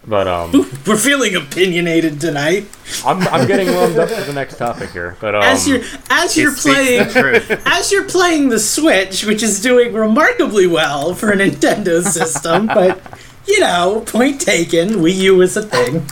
But 0.06 0.26
um, 0.26 0.52
We're 0.86 0.96
feeling 0.96 1.36
opinionated 1.36 2.20
tonight. 2.20 2.66
I'm, 3.04 3.20
I'm 3.28 3.46
getting 3.46 3.72
warmed 3.74 3.98
up 3.98 4.08
for 4.08 4.22
the 4.22 4.32
next 4.32 4.56
topic 4.56 4.90
here. 4.90 5.16
But 5.20 5.34
um, 5.34 5.42
As 5.42 5.68
you're 5.68 5.82
as 6.08 6.36
you're 6.36 6.54
playing 6.54 7.08
the 7.08 7.60
as 7.66 7.92
you're 7.92 8.08
playing 8.08 8.48
the 8.48 8.58
Switch, 8.58 9.24
which 9.24 9.42
is 9.42 9.60
doing 9.60 9.92
remarkably 9.92 10.66
well 10.66 11.14
for 11.14 11.30
a 11.30 11.36
Nintendo 11.36 12.02
system, 12.02 12.66
but 12.74 13.00
you 13.46 13.60
know, 13.60 14.02
point 14.06 14.40
taken. 14.40 14.88
Wii 14.88 15.14
U 15.16 15.42
is 15.42 15.56
a 15.58 15.62
thing. 15.62 16.06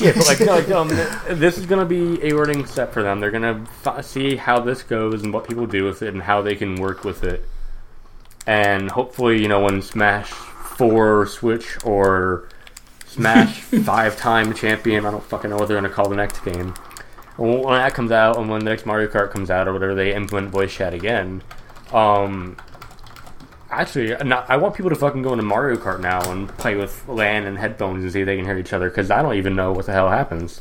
yeah, 0.00 0.12
but 0.16 0.26
like, 0.26 0.40
no, 0.40 0.54
like 0.54 0.70
um, 0.70 0.88
this 1.38 1.58
is 1.58 1.66
gonna 1.66 1.84
be 1.84 2.22
a 2.24 2.32
learning 2.36 2.64
step 2.66 2.92
for 2.92 3.02
them. 3.02 3.18
They're 3.18 3.30
gonna 3.32 3.66
f- 3.84 4.04
see 4.04 4.36
how 4.36 4.60
this 4.60 4.82
goes 4.84 5.24
and 5.24 5.32
what 5.32 5.48
people 5.48 5.66
do 5.66 5.84
with 5.84 6.02
it 6.02 6.14
and 6.14 6.22
how 6.22 6.42
they 6.42 6.54
can 6.54 6.76
work 6.76 7.02
with 7.02 7.24
it. 7.24 7.44
And 8.46 8.88
hopefully, 8.90 9.42
you 9.42 9.48
know, 9.48 9.60
when 9.60 9.82
Smash 9.82 10.30
Four 10.30 11.26
Switch 11.26 11.76
or 11.84 12.48
Smash 13.12 13.60
Five 13.84 14.16
Time 14.16 14.54
Champion, 14.54 15.06
I 15.06 15.10
don't 15.10 15.22
fucking 15.24 15.50
know 15.50 15.56
what 15.56 15.68
they're 15.68 15.76
gonna 15.76 15.92
call 15.92 16.08
the 16.08 16.16
next 16.16 16.44
game. 16.44 16.74
When 17.36 17.62
that 17.62 17.94
comes 17.94 18.12
out, 18.12 18.36
and 18.36 18.48
when 18.48 18.60
the 18.60 18.70
next 18.70 18.84
Mario 18.84 19.08
Kart 19.08 19.30
comes 19.30 19.50
out, 19.50 19.66
or 19.66 19.72
whatever, 19.72 19.94
they 19.94 20.14
implement 20.14 20.50
voice 20.50 20.74
chat 20.74 20.94
again. 20.94 21.42
Um, 21.92 22.56
Actually, 23.72 24.14
not, 24.22 24.50
I 24.50 24.58
want 24.58 24.74
people 24.74 24.90
to 24.90 24.96
fucking 24.96 25.22
go 25.22 25.32
into 25.32 25.42
Mario 25.42 25.78
Kart 25.78 25.98
now 25.98 26.30
and 26.30 26.46
play 26.58 26.74
with 26.74 27.08
LAN 27.08 27.46
and 27.46 27.56
headphones 27.56 28.04
and 28.04 28.12
see 28.12 28.20
if 28.20 28.26
they 28.26 28.36
can 28.36 28.44
hear 28.44 28.58
each 28.58 28.74
other 28.74 28.90
because 28.90 29.10
I 29.10 29.22
don't 29.22 29.34
even 29.36 29.56
know 29.56 29.72
what 29.72 29.86
the 29.86 29.92
hell 29.92 30.10
happens. 30.10 30.60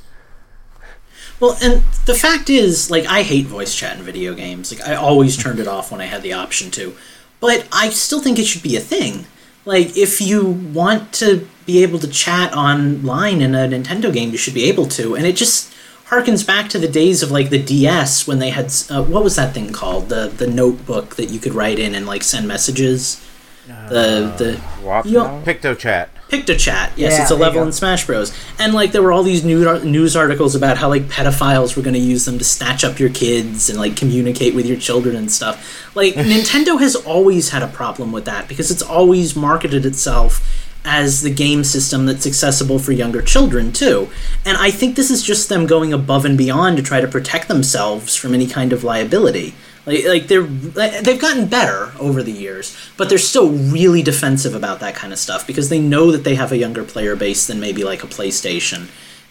Well, 1.42 1.58
and 1.62 1.84
the 2.06 2.14
fact 2.14 2.50
is, 2.50 2.90
like, 2.90 3.06
I 3.08 3.24
hate 3.24 3.48
voice 3.48 3.76
chat 3.76 3.98
in 3.98 4.04
video 4.04 4.34
games. 4.34 4.72
Like, 4.72 4.88
I 4.88 4.96
always 4.96 5.36
turned 5.36 5.60
it 5.60 5.68
off 5.68 5.92
when 5.92 6.00
I 6.00 6.06
had 6.06 6.22
the 6.22 6.32
option 6.32 6.72
to. 6.72 6.96
But 7.42 7.68
I 7.74 7.90
still 7.90 8.22
think 8.22 8.40
it 8.40 8.46
should 8.46 8.64
be 8.64 8.78
a 8.78 8.80
thing. 8.80 9.26
Like, 9.66 9.96
if 9.96 10.20
you 10.22 10.46
want 10.46 11.14
to 11.14 11.48
be 11.66 11.84
able 11.84 12.00
to 12.00 12.08
chat 12.08 12.54
online 12.54 13.42
in 13.42 13.54
a 13.54 13.68
Nintendo 13.68 14.12
game, 14.12 14.32
you 14.32 14.38
should 14.38 14.54
be 14.56 14.66
able 14.66 14.88
to. 14.88 15.16
And 15.16 15.26
it 15.26 15.36
just 15.36 15.72
harkens 16.12 16.46
back 16.46 16.70
to 16.70 16.78
the 16.78 16.88
days 16.88 17.24
of 17.24 17.32
like 17.32 17.50
the 17.50 17.62
DS 17.62 18.28
when 18.28 18.40
they 18.40 18.50
had 18.50 18.74
uh, 18.90 19.02
what 19.02 19.24
was 19.24 19.38
that 19.38 19.54
thing 19.54 19.72
called 19.72 20.10
the 20.10 20.28
the 20.28 20.46
notebook 20.48 21.16
that 21.16 21.30
you 21.30 21.40
could 21.40 21.54
write 21.54 21.80
in 21.80 21.96
and 21.96 22.06
like 22.06 22.24
send 22.24 22.48
messages. 22.48 23.26
The 23.68 24.34
the 24.38 24.62
Walk 24.86 25.06
you- 25.06 25.14
now? 25.20 25.42
PictoChat. 25.46 26.08
PictoChat. 26.30 26.92
Yes, 26.96 26.98
Yeah, 26.98 27.22
it's 27.24 27.32
a 27.32 27.36
level 27.36 27.62
in 27.64 27.72
Smash 27.74 28.08
Bros. 28.08 28.34
And 28.58 28.74
like 28.74 28.94
there 28.94 29.02
were 29.02 29.12
all 29.12 29.24
these 29.24 29.44
new 29.44 29.80
news 29.84 30.16
articles 30.16 30.56
about 30.56 30.78
how 30.78 30.88
like 30.88 31.04
pedophiles 31.04 31.76
were 31.76 31.82
going 31.84 31.94
to 31.94 32.00
use 32.00 32.24
them 32.26 32.38
to 32.38 32.44
snatch 32.46 32.84
up 32.86 33.00
your 33.00 33.10
kids 33.10 33.70
and 33.70 33.78
like 33.78 33.98
communicate 33.98 34.56
with 34.56 34.66
your 34.66 34.78
children 34.78 35.16
and 35.16 35.32
stuff. 35.32 35.94
Like 35.96 36.14
Nintendo 36.16 36.80
has 36.80 36.96
always 36.96 37.50
had 37.50 37.64
a 37.64 37.68
problem 37.68 38.12
with 38.14 38.26
that 38.26 38.48
because 38.48 38.72
it's 38.72 38.82
always 38.82 39.36
marketed 39.36 39.86
itself 39.86 40.68
as 40.84 41.22
the 41.22 41.30
game 41.30 41.64
system 41.64 42.06
that's 42.08 42.26
accessible 42.26 42.80
for 42.80 42.92
younger 42.92 43.22
children 43.22 43.72
too. 43.72 44.10
And 44.46 44.58
I 44.58 44.72
think 44.72 44.96
this 44.96 45.12
is 45.12 45.22
just 45.22 45.50
them 45.50 45.68
going 45.68 45.94
above 45.94 46.26
and 46.26 46.38
beyond 46.38 46.78
to 46.78 46.84
try 46.84 47.02
to 47.02 47.08
protect 47.08 47.48
themselves 47.50 48.16
from 48.16 48.34
any 48.34 48.48
kind 48.48 48.74
of 48.74 48.84
liability. 48.84 49.54
Like, 49.86 50.06
like 50.06 50.28
they're 50.28 50.44
they've 50.44 51.20
gotten 51.20 51.48
better 51.48 51.92
over 52.00 52.22
the 52.22 52.32
years, 52.32 52.78
but 52.98 53.10
they're 53.10 53.18
still 53.18 53.50
really 53.50 54.04
defensive 54.04 54.54
about 54.54 54.80
that 54.82 54.94
kind 54.96 55.12
of 55.12 55.18
stuff 55.20 55.48
because 55.48 55.70
they 55.70 55.80
know 55.80 56.12
that 56.12 56.24
they 56.24 56.36
have 56.36 56.52
a 56.52 56.58
younger 56.58 56.84
player 56.84 57.16
base 57.16 57.48
than 57.48 57.60
maybe 57.60 57.84
like 57.84 58.04
a 58.04 58.08
PlayStation, 58.08 58.90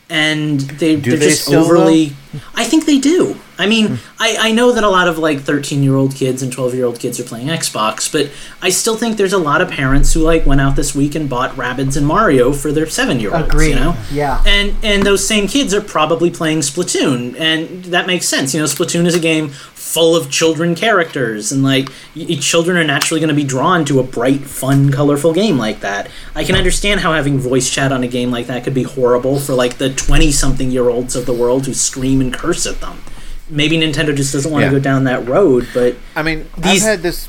and 0.09 0.59
they 0.61 0.97
Do 0.97 1.11
they're 1.13 1.21
they 1.21 1.27
just 1.29 1.53
overly. 1.53 2.15
I 2.55 2.65
think 2.65 2.87
they 2.87 2.99
do. 2.99 3.37
I 3.59 3.67
mean. 3.67 3.99
I, 4.23 4.37
I 4.39 4.53
know 4.53 4.73
that 4.73 4.85
a 4.85 4.89
lot 4.89 5.09
of 5.09 5.19
like 5.19 5.41
thirteen 5.41 5.83
year 5.83 5.95
old 5.95 6.15
kids 6.15 6.43
and 6.43 6.53
twelve 6.53 6.75
year 6.75 6.85
old 6.85 6.99
kids 6.99 7.19
are 7.21 7.25
playing 7.25 7.47
Xbox, 7.47 8.11
but 8.13 8.31
I 8.61 8.69
still 8.71 8.97
think 8.97 9.17
there's 9.17 9.33
a 9.33 9.39
lot 9.39 9.63
of 9.63 9.71
parents 9.71 10.13
who 10.13 10.21
like 10.21 10.45
went 10.47 10.61
out 10.61 10.77
this 10.77 10.95
week 10.95 11.15
and 11.15 11.29
bought 11.29 11.53
Rabbids 11.53 11.97
and 11.97 12.07
Mario 12.07 12.53
for 12.53 12.71
their 12.73 12.87
seven 12.87 13.19
year 13.21 13.35
olds. 13.35 13.49
Agreed. 13.49 13.71
You 13.71 13.75
know, 13.77 13.97
Yeah. 14.13 14.43
and 14.47 14.75
and 14.83 15.05
those 15.05 15.27
same 15.27 15.47
kids 15.49 15.73
are 15.73 15.81
probably 15.81 16.31
playing 16.31 16.59
Splatoon, 16.61 17.39
and 17.39 17.85
that 17.87 18.07
makes 18.07 18.29
sense. 18.29 18.53
You 18.53 18.61
know, 18.61 18.67
Splatoon 18.67 19.07
is 19.07 19.15
a 19.15 19.21
game 19.21 19.49
full 19.93 20.15
of 20.15 20.31
children 20.31 20.75
characters, 20.75 21.51
and 21.53 21.63
like 21.63 21.89
y- 22.15 22.37
children 22.41 22.77
are 22.77 22.85
naturally 22.85 23.21
going 23.21 23.29
to 23.29 23.35
be 23.35 23.45
drawn 23.45 23.85
to 23.87 23.99
a 23.99 24.03
bright, 24.03 24.41
fun, 24.43 24.91
colorful 24.93 25.33
game 25.33 25.59
like 25.59 25.81
that. 25.81 26.09
I 26.35 26.45
can 26.45 26.55
understand 26.55 27.01
how 27.01 27.13
having 27.13 27.39
voice 27.39 27.69
chat 27.71 27.91
on 27.93 28.03
a 28.05 28.09
game 28.09 28.31
like 28.31 28.47
that 28.47 28.63
could 28.65 28.75
be 28.75 28.85
horrible 28.85 29.39
for 29.41 29.55
like 29.55 29.79
the 29.79 29.93
twenty-something 29.93 30.71
year 30.71 30.89
olds 30.89 31.17
of 31.17 31.27
the 31.27 31.33
world 31.33 31.67
who 31.67 31.75
scream 31.75 32.21
and 32.21 32.33
curse 32.33 32.67
at 32.67 32.81
them. 32.81 32.99
Maybe 33.49 33.77
Nintendo 33.77 34.15
just 34.15 34.33
doesn't 34.33 34.51
want 34.53 34.63
to 34.63 34.67
Yeah. 34.67 34.73
go 34.73 34.79
down 34.79 35.05
that 35.05 35.27
road, 35.27 35.67
but 35.75 35.97
I 36.15 36.23
mean, 36.23 36.47
These- 36.57 36.83
I've 36.85 36.89
had 36.91 37.03
this. 37.03 37.29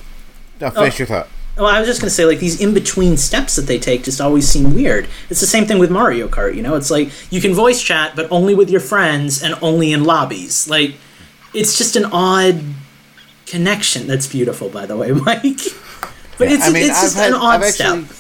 Oh, 0.62 0.68
oh, 0.68 0.70
finish 0.70 1.00
your 1.00 1.08
thought. 1.08 1.28
well, 1.58 1.66
I 1.66 1.80
was 1.80 1.88
just 1.88 2.00
gonna 2.00 2.12
say, 2.12 2.26
like 2.26 2.38
these 2.40 2.62
in 2.62 2.76
between 2.76 3.18
steps 3.18 3.56
that 3.56 3.64
they 3.66 3.80
take 3.80 4.04
just 4.04 4.22
always 4.22 4.48
seem 4.48 4.76
weird. 4.76 5.08
It's 5.32 5.40
the 5.42 5.48
same 5.48 5.66
thing 5.66 5.80
with 5.80 5.90
Mario 5.90 6.28
Kart. 6.28 6.54
You 6.56 6.62
know, 6.62 6.76
it's 6.76 6.92
like 6.92 7.10
you 7.32 7.42
can 7.42 7.56
voice 7.56 7.82
chat, 7.82 8.16
but 8.16 8.28
only 8.30 8.54
with 8.54 8.70
your 8.70 8.82
friends 8.82 9.42
and 9.42 9.56
only 9.64 9.92
in 9.92 10.04
lobbies. 10.04 10.68
Like, 10.70 10.94
it's 11.54 11.78
just 11.78 11.96
an 11.96 12.06
odd 12.06 12.62
connection. 13.46 14.08
That's 14.08 14.28
beautiful, 14.28 14.70
by 14.70 14.86
the 14.86 14.98
way, 14.98 15.12
Mike. 15.12 15.62
But 16.38 16.52
it's 16.52 16.66
I 16.66 16.70
mean, 16.72 16.90
it's 16.90 17.02
just 17.02 17.16
had, 17.16 17.30
an 17.30 17.36
odd 17.36 17.62
I've 17.62 17.64
actually, 17.64 18.06
step. 18.06 18.18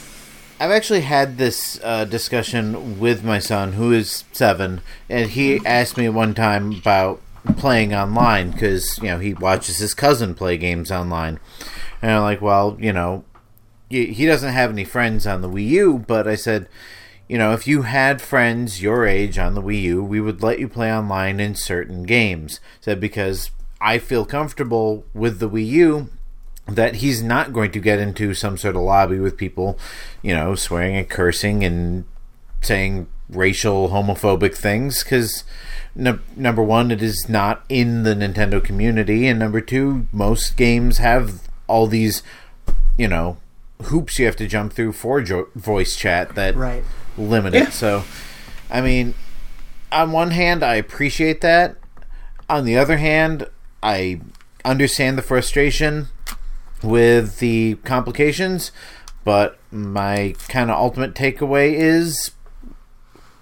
I've 0.59 0.71
actually 0.71 1.01
had 1.01 1.37
this 1.37 1.79
uh, 1.83 2.05
discussion 2.05 2.99
with 2.99 3.23
my 3.23 3.39
son, 3.39 3.73
who 3.73 3.91
is 3.91 4.25
seven, 4.31 4.81
and 5.09 5.31
he 5.31 5.59
asked 5.65 5.97
me 5.97 6.07
one 6.09 6.35
time 6.35 6.73
about 6.73 7.21
playing 7.57 7.95
online 7.95 8.51
because 8.51 8.99
you 8.99 9.05
know 9.05 9.17
he 9.17 9.33
watches 9.33 9.79
his 9.79 9.95
cousin 9.95 10.35
play 10.35 10.57
games 10.57 10.91
online, 10.91 11.39
and 12.01 12.11
I'm 12.11 12.21
like, 12.21 12.41
well, 12.41 12.77
you 12.79 12.93
know, 12.93 13.23
he 13.89 14.25
doesn't 14.25 14.53
have 14.53 14.69
any 14.69 14.85
friends 14.85 15.25
on 15.25 15.41
the 15.41 15.49
Wii 15.49 15.67
U, 15.67 16.05
but 16.07 16.27
I 16.27 16.35
said. 16.35 16.67
You 17.31 17.37
know, 17.37 17.53
if 17.53 17.65
you 17.65 17.83
had 17.83 18.21
friends 18.21 18.81
your 18.81 19.07
age 19.07 19.37
on 19.37 19.53
the 19.53 19.61
Wii 19.61 19.83
U, 19.83 20.03
we 20.03 20.19
would 20.19 20.43
let 20.43 20.59
you 20.59 20.67
play 20.67 20.93
online 20.93 21.39
in 21.39 21.55
certain 21.55 22.03
games. 22.03 22.59
Said 22.81 22.99
because 22.99 23.51
I 23.79 23.99
feel 23.99 24.25
comfortable 24.25 25.05
with 25.13 25.39
the 25.39 25.49
Wii 25.49 25.65
U, 25.67 26.09
that 26.67 26.95
he's 26.95 27.23
not 27.23 27.53
going 27.53 27.71
to 27.71 27.79
get 27.79 27.99
into 27.99 28.33
some 28.33 28.57
sort 28.57 28.75
of 28.75 28.81
lobby 28.81 29.17
with 29.17 29.37
people, 29.37 29.79
you 30.21 30.35
know, 30.35 30.55
swearing 30.55 30.97
and 30.97 31.07
cursing 31.07 31.63
and 31.63 32.03
saying 32.59 33.07
racial, 33.29 33.87
homophobic 33.87 34.53
things 34.53 35.01
because. 35.01 35.45
Num- 35.93 36.23
number 36.37 36.63
one, 36.63 36.89
it 36.89 37.01
is 37.01 37.27
not 37.27 37.65
in 37.67 38.03
the 38.03 38.15
Nintendo 38.15 38.63
community, 38.63 39.27
and 39.27 39.37
number 39.37 39.59
two, 39.59 40.07
most 40.13 40.55
games 40.55 40.99
have 40.99 41.49
all 41.67 41.85
these, 41.85 42.23
you 42.97 43.09
know, 43.09 43.35
hoops 43.83 44.17
you 44.17 44.25
have 44.25 44.37
to 44.37 44.47
jump 44.47 44.71
through 44.71 44.93
for 44.93 45.21
jo- 45.21 45.49
voice 45.53 45.97
chat 45.97 46.35
that 46.35 46.55
Right. 46.55 46.83
Limit 47.17 47.53
it. 47.55 47.73
So, 47.73 48.03
I 48.69 48.81
mean, 48.81 49.13
on 49.91 50.11
one 50.11 50.31
hand, 50.31 50.63
I 50.63 50.75
appreciate 50.75 51.41
that. 51.41 51.75
On 52.49 52.65
the 52.65 52.77
other 52.77 52.97
hand, 52.97 53.47
I 53.81 54.21
understand 54.63 55.17
the 55.17 55.21
frustration 55.21 56.07
with 56.83 57.39
the 57.39 57.75
complications, 57.83 58.71
but 59.23 59.57
my 59.71 60.35
kind 60.47 60.69
of 60.69 60.77
ultimate 60.77 61.13
takeaway 61.13 61.73
is 61.73 62.31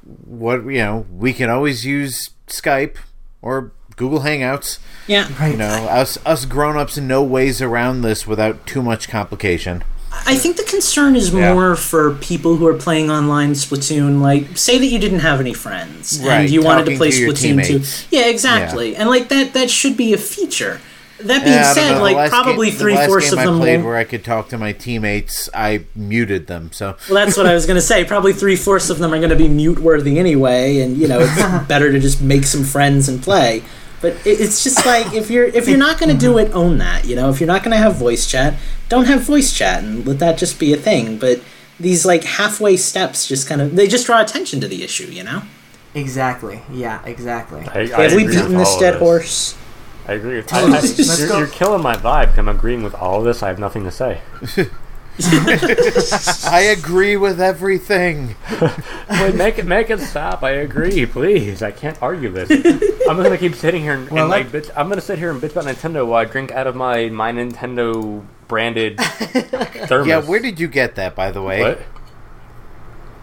what 0.03 0.63
you 0.65 0.80
know, 0.80 1.05
we 1.11 1.34
can 1.34 1.49
always 1.49 1.86
use 1.86 2.32
Skype 2.47 2.97
or 3.41 3.72
Google 3.95 4.22
Hangouts. 4.22 4.80
Yeah, 5.07 5.30
Right. 5.39 5.51
You 5.51 5.57
know, 5.57 5.67
us 5.67 6.17
us 6.26 6.45
grown-ups 6.45 6.97
know 6.97 7.24
ways 7.24 7.61
around 7.61 8.01
this 8.01 8.26
without 8.26 8.65
too 8.65 8.82
much 8.82 9.09
complication. 9.09 9.84
I 10.12 10.36
think 10.36 10.57
the 10.57 10.64
concern 10.64 11.16
is 11.16 11.30
Yeah. 11.30 11.53
more 11.53 11.76
for 11.76 12.12
people 12.16 12.55
who 12.57 12.68
are 12.68 12.74
playing 12.74 13.10
online 13.12 13.53
Splatoon. 13.53 14.22
Like, 14.22 14.57
say 14.57 14.78
that 14.78 14.86
you 14.86 14.99
didn't 14.99 15.20
have 15.20 15.39
any 15.39 15.53
friends 15.53 16.20
Right, 16.24 16.41
and 16.41 16.49
you 16.49 16.62
wanted 16.62 16.86
to 16.88 16.97
play 16.97 17.12
to 17.12 17.28
Splatoon 17.28 17.66
too. 17.66 17.82
Yeah, 18.10 18.26
exactly. 18.28 18.95
And 18.95 19.10
like 19.10 19.30
that, 19.30 19.53
that 19.53 19.70
should 19.70 19.95
be 19.97 20.14
a 20.14 20.18
feature. 20.18 20.82
That 21.22 21.43
being 21.43 21.53
Yeah, 21.55 21.74
said, 21.74 21.99
like 22.01 22.30
probably 22.30 22.68
game- 22.68 22.76
the 22.76 22.80
three 22.80 22.95
last 22.95 23.07
fourths 23.10 23.30
game 23.30 23.39
of 23.39 23.45
them 23.45 23.55
I 23.55 23.60
played 23.60 23.74
won't 23.78 23.86
where 23.88 23.97
I 23.97 24.03
could 24.05 24.24
talk 24.24 24.47
to 24.49 24.57
my 24.57 24.72
teammates, 24.72 25.49
I 25.53 25.82
muted 25.93 26.47
them. 26.47 26.70
So 26.74 26.95
Well, 27.10 27.26
that's 27.26 27.36
what 27.38 27.45
I 27.45 27.53
was 27.53 27.66
going 27.66 27.76
to 27.76 27.82
say. 27.82 28.05
Probably 28.05 28.32
three 28.32 28.55
fourths 28.55 28.89
of 28.89 28.99
them 28.99 29.14
are 29.14 29.18
going 29.18 29.30
to 29.30 29.36
be 29.36 29.49
mute 29.49 29.80
worthy 29.80 30.18
anyway, 30.18 30.80
and 30.80 30.95
you 30.97 31.07
know 31.10 31.20
it's 31.20 31.36
better 31.68 31.91
to 31.91 31.99
just 31.99 32.22
make 32.22 32.45
some 32.45 32.64
friends 32.64 33.10
and 33.10 33.22
play. 33.22 33.64
But 34.01 34.15
it's 34.25 34.63
just 34.63 34.85
like 34.85 35.13
if 35.13 35.29
you're 35.29 35.45
if 35.45 35.67
you're 35.67 35.77
not 35.77 35.99
going 35.99 36.09
to 36.09 36.17
do 36.17 36.37
it, 36.37 36.51
own 36.53 36.77
that. 36.77 37.05
You 37.05 37.15
know, 37.15 37.29
if 37.29 37.39
you're 37.39 37.47
not 37.47 37.63
going 37.63 37.75
to 37.75 37.77
have 37.77 37.95
voice 37.95 38.29
chat, 38.29 38.55
don't 38.87 39.05
have 39.05 39.21
voice 39.21 39.53
chat 39.53 39.83
and 39.83 40.05
let 40.05 40.19
that 40.19 40.37
just 40.37 40.59
be 40.59 40.73
a 40.73 40.77
thing. 40.77 41.17
But 41.17 41.41
these 41.79 42.05
like 42.05 42.23
halfway 42.23 42.77
steps 42.77 43.27
just 43.27 43.47
kind 43.47 43.61
of 43.61 43.75
they 43.75 43.87
just 43.87 44.05
draw 44.05 44.21
attention 44.21 44.61
to 44.61 44.67
the 44.67 44.83
issue. 44.83 45.07
You 45.07 45.23
know, 45.23 45.41
Exactly. 45.93 46.61
Yeah. 46.71 47.03
Exactly. 47.05 47.61
I, 47.67 47.81
I 47.81 47.87
have 48.03 48.13
we 48.13 48.23
agree 48.23 48.35
beaten 48.35 48.57
this 48.57 48.77
dead 48.77 48.95
this. 48.95 48.99
horse? 48.99 49.57
I 50.07 50.13
agree. 50.13 50.37
With, 50.37 50.53
I, 50.53 50.59
I, 50.59 50.81
you're, 50.81 51.39
you're 51.39 51.47
killing 51.47 51.81
my 51.81 51.95
vibe. 51.95 52.37
I'm 52.37 52.47
agreeing 52.47 52.83
with 52.83 52.95
all 52.95 53.19
of 53.19 53.25
this. 53.25 53.43
I 53.43 53.47
have 53.47 53.59
nothing 53.59 53.83
to 53.83 53.91
say. 53.91 54.21
I 56.45 56.76
agree 56.78 57.17
with 57.17 57.41
everything. 57.41 58.36
Wait, 59.09 59.36
make 59.36 59.57
it 59.57 59.65
make 59.65 59.89
it 59.89 59.99
stop. 59.99 60.43
I 60.43 60.51
agree, 60.51 61.05
please. 61.05 61.61
I 61.61 61.72
can't 61.72 62.01
argue 62.01 62.30
this. 62.30 62.49
I'm 63.07 63.17
gonna 63.17 63.38
keep 63.38 63.55
sitting 63.55 63.82
here 63.82 63.93
and, 63.93 64.09
Well, 64.09 64.24
and 64.24 64.30
like 64.32 64.47
bitch. 64.47 64.70
I'm 64.78 64.88
gonna 64.89 65.01
sit 65.01 65.20
here 65.20 65.32
and 65.32 65.41
bitch 65.41 65.51
about 65.51 65.65
Nintendo 65.65 66.07
while 66.07 66.22
I 66.22 66.26
drink 66.26 66.51
out 66.51 66.67
of 66.67 66.76
my 66.76 67.09
my 67.09 67.32
Nintendo 67.32 68.26
branded 68.47 68.97
thermos. 69.01 70.07
Yeah, 70.07 70.22
where 70.22 70.39
did 70.39 70.59
you 70.59 70.67
get 70.67 70.95
that, 70.95 71.15
by 71.15 71.32
the 71.32 71.41
way? 71.41 71.61
what? 71.61 71.80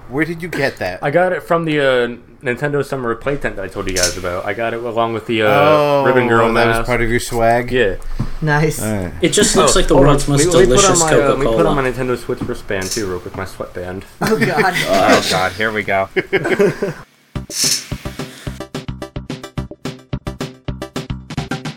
Where 0.08 0.24
did 0.24 0.40
you 0.42 0.48
get 0.48 0.76
that? 0.76 1.02
I 1.02 1.10
got 1.10 1.32
it 1.32 1.42
from 1.42 1.64
the 1.64 1.80
uh, 1.80 2.16
Nintendo 2.42 2.84
Summer 2.84 3.14
Play 3.14 3.36
Tent 3.36 3.56
that 3.56 3.64
I 3.64 3.68
told 3.68 3.88
you 3.88 3.96
guys 3.96 4.16
about. 4.16 4.44
I 4.44 4.52
got 4.54 4.74
it 4.74 4.82
along 4.82 5.14
with 5.14 5.26
the 5.26 5.42
uh, 5.42 5.48
oh, 5.50 6.04
Ribbon 6.06 6.28
Girl 6.28 6.46
that 6.52 6.66
mask. 6.66 6.78
was 6.80 6.86
part 6.86 7.00
of 7.02 7.10
your 7.10 7.20
swag. 7.20 7.72
yeah. 7.72 7.96
Nice. 8.42 8.82
All 8.82 8.92
right. 9.04 9.12
It 9.22 9.30
just 9.30 9.56
looks 9.56 9.74
Oh, 9.74 9.78
like 9.78 9.88
the 9.88 9.94
hold 9.94 10.06
on. 10.06 10.10
world's 10.12 10.28
most 10.28 10.46
Let 10.46 10.68
me- 10.68 10.74
let 10.74 10.80
put 10.80 10.84
on 10.84 10.92
delicious 10.92 11.00
my, 11.00 11.06
uh, 11.06 11.10
Coca 11.10 11.28
Let 11.28 11.38
me 11.38 11.46
put 11.46 11.66
on 11.66 11.76
my 11.76 11.82
Nintendo 11.90 12.18
Switch 12.18 12.40
wristband 12.42 12.86
too, 12.90 13.06
real 13.08 13.20
quick. 13.20 13.36
My 13.36 13.44
sweatband. 13.46 14.04
Oh 14.20 14.38
God. 14.38 14.74
Oh 14.88 15.26
god, 15.30 15.52
here 15.52 15.72
we 15.72 15.82
go. 15.82 16.08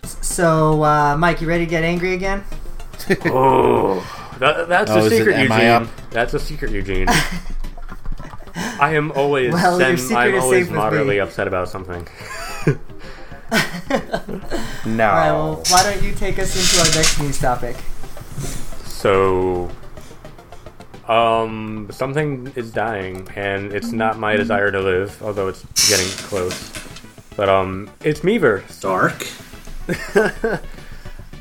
so, 0.02 0.82
uh, 0.84 1.16
Mike, 1.16 1.40
you 1.40 1.48
ready 1.48 1.64
to 1.64 1.70
get 1.70 1.82
angry 1.84 2.14
again? 2.14 2.44
Oh, 3.26 4.00
that, 4.38 4.68
that's 4.68 4.90
Oh, 4.90 4.96
a 4.96 4.98
is 5.04 5.12
it- 5.12 5.18
secret, 5.18 5.36
am 5.36 5.52
I 5.52 5.78
Eugene. 5.78 5.92
That's 6.10 6.34
a 6.34 6.38
secret, 6.38 6.70
Eugene. 6.72 7.06
I 8.80 8.94
am 8.94 9.12
always 9.12 9.52
Well, 9.52 9.78
your 9.80 9.96
sen- 9.96 9.98
secret 9.98 10.16
I'm 10.18 10.34
is 10.34 10.42
always 10.44 10.58
safe 10.64 10.70
with 10.70 10.76
moderately 10.76 11.14
me. 11.16 11.20
upset 11.20 11.46
about 11.48 11.68
something. 11.68 12.06
No. 14.86 15.08
All 15.08 15.14
right. 15.14 15.30
Well, 15.32 15.62
why 15.70 15.82
don't 15.82 16.02
you 16.02 16.14
take 16.14 16.38
us 16.38 16.54
into 16.54 16.78
our 16.88 16.94
next 16.96 17.20
news 17.20 17.38
topic? 17.40 17.76
So 18.84 19.68
Um, 21.08 21.88
something 21.90 22.52
is 22.54 22.70
dying, 22.70 23.26
and 23.34 23.72
it's 23.72 23.90
not 23.90 24.18
my 24.18 24.36
desire 24.36 24.70
to 24.70 24.80
live, 24.80 25.20
although 25.22 25.48
it's 25.48 25.64
getting 25.88 26.06
close. 26.28 26.70
But 27.36 27.48
um, 27.48 27.90
it's 28.04 28.20
Miiverse. 28.20 28.80
Dark. 28.80 29.26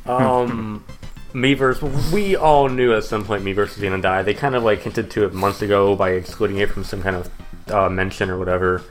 Um, 0.05 0.83
Miiverse. 1.33 2.11
We 2.11 2.35
all 2.35 2.69
knew 2.69 2.93
at 2.93 3.03
some 3.03 3.23
point 3.23 3.43
Miiverse 3.43 3.75
was 3.75 3.77
gonna 3.77 4.01
die. 4.01 4.23
They 4.23 4.33
kind 4.33 4.55
of 4.55 4.63
like 4.63 4.81
hinted 4.81 5.11
to 5.11 5.25
it 5.25 5.33
months 5.33 5.61
ago 5.61 5.95
by 5.95 6.11
excluding 6.11 6.57
it 6.57 6.69
from 6.69 6.83
some 6.83 7.03
kind 7.03 7.15
of 7.15 7.29
uh, 7.71 7.89
mention 7.89 8.29
or 8.29 8.37
whatever. 8.37 8.83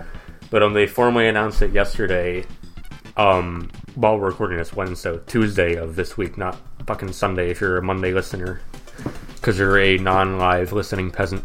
But 0.51 0.63
um, 0.63 0.73
they 0.73 0.87
formally 0.87 1.29
announced 1.29 1.63
it 1.63 1.73
yesterday. 1.73 2.45
Um, 3.17 3.71
while 3.97 4.17
we're 4.17 4.29
recording 4.29 4.59
this 4.59 4.73
Wednesday, 4.73 5.11
so 5.11 5.19
Tuesday 5.27 5.75
of 5.75 5.97
this 5.97 6.17
week, 6.17 6.39
not 6.39 6.57
fucking 6.87 7.13
Sunday 7.13 7.51
if 7.51 7.61
you're 7.61 7.79
a 7.79 7.83
Monday 7.83 8.13
listener, 8.13 8.61
because 9.35 9.59
you're 9.59 9.79
a 9.79 9.99
non-live 9.99 10.73
listening 10.73 11.11
peasant. 11.11 11.45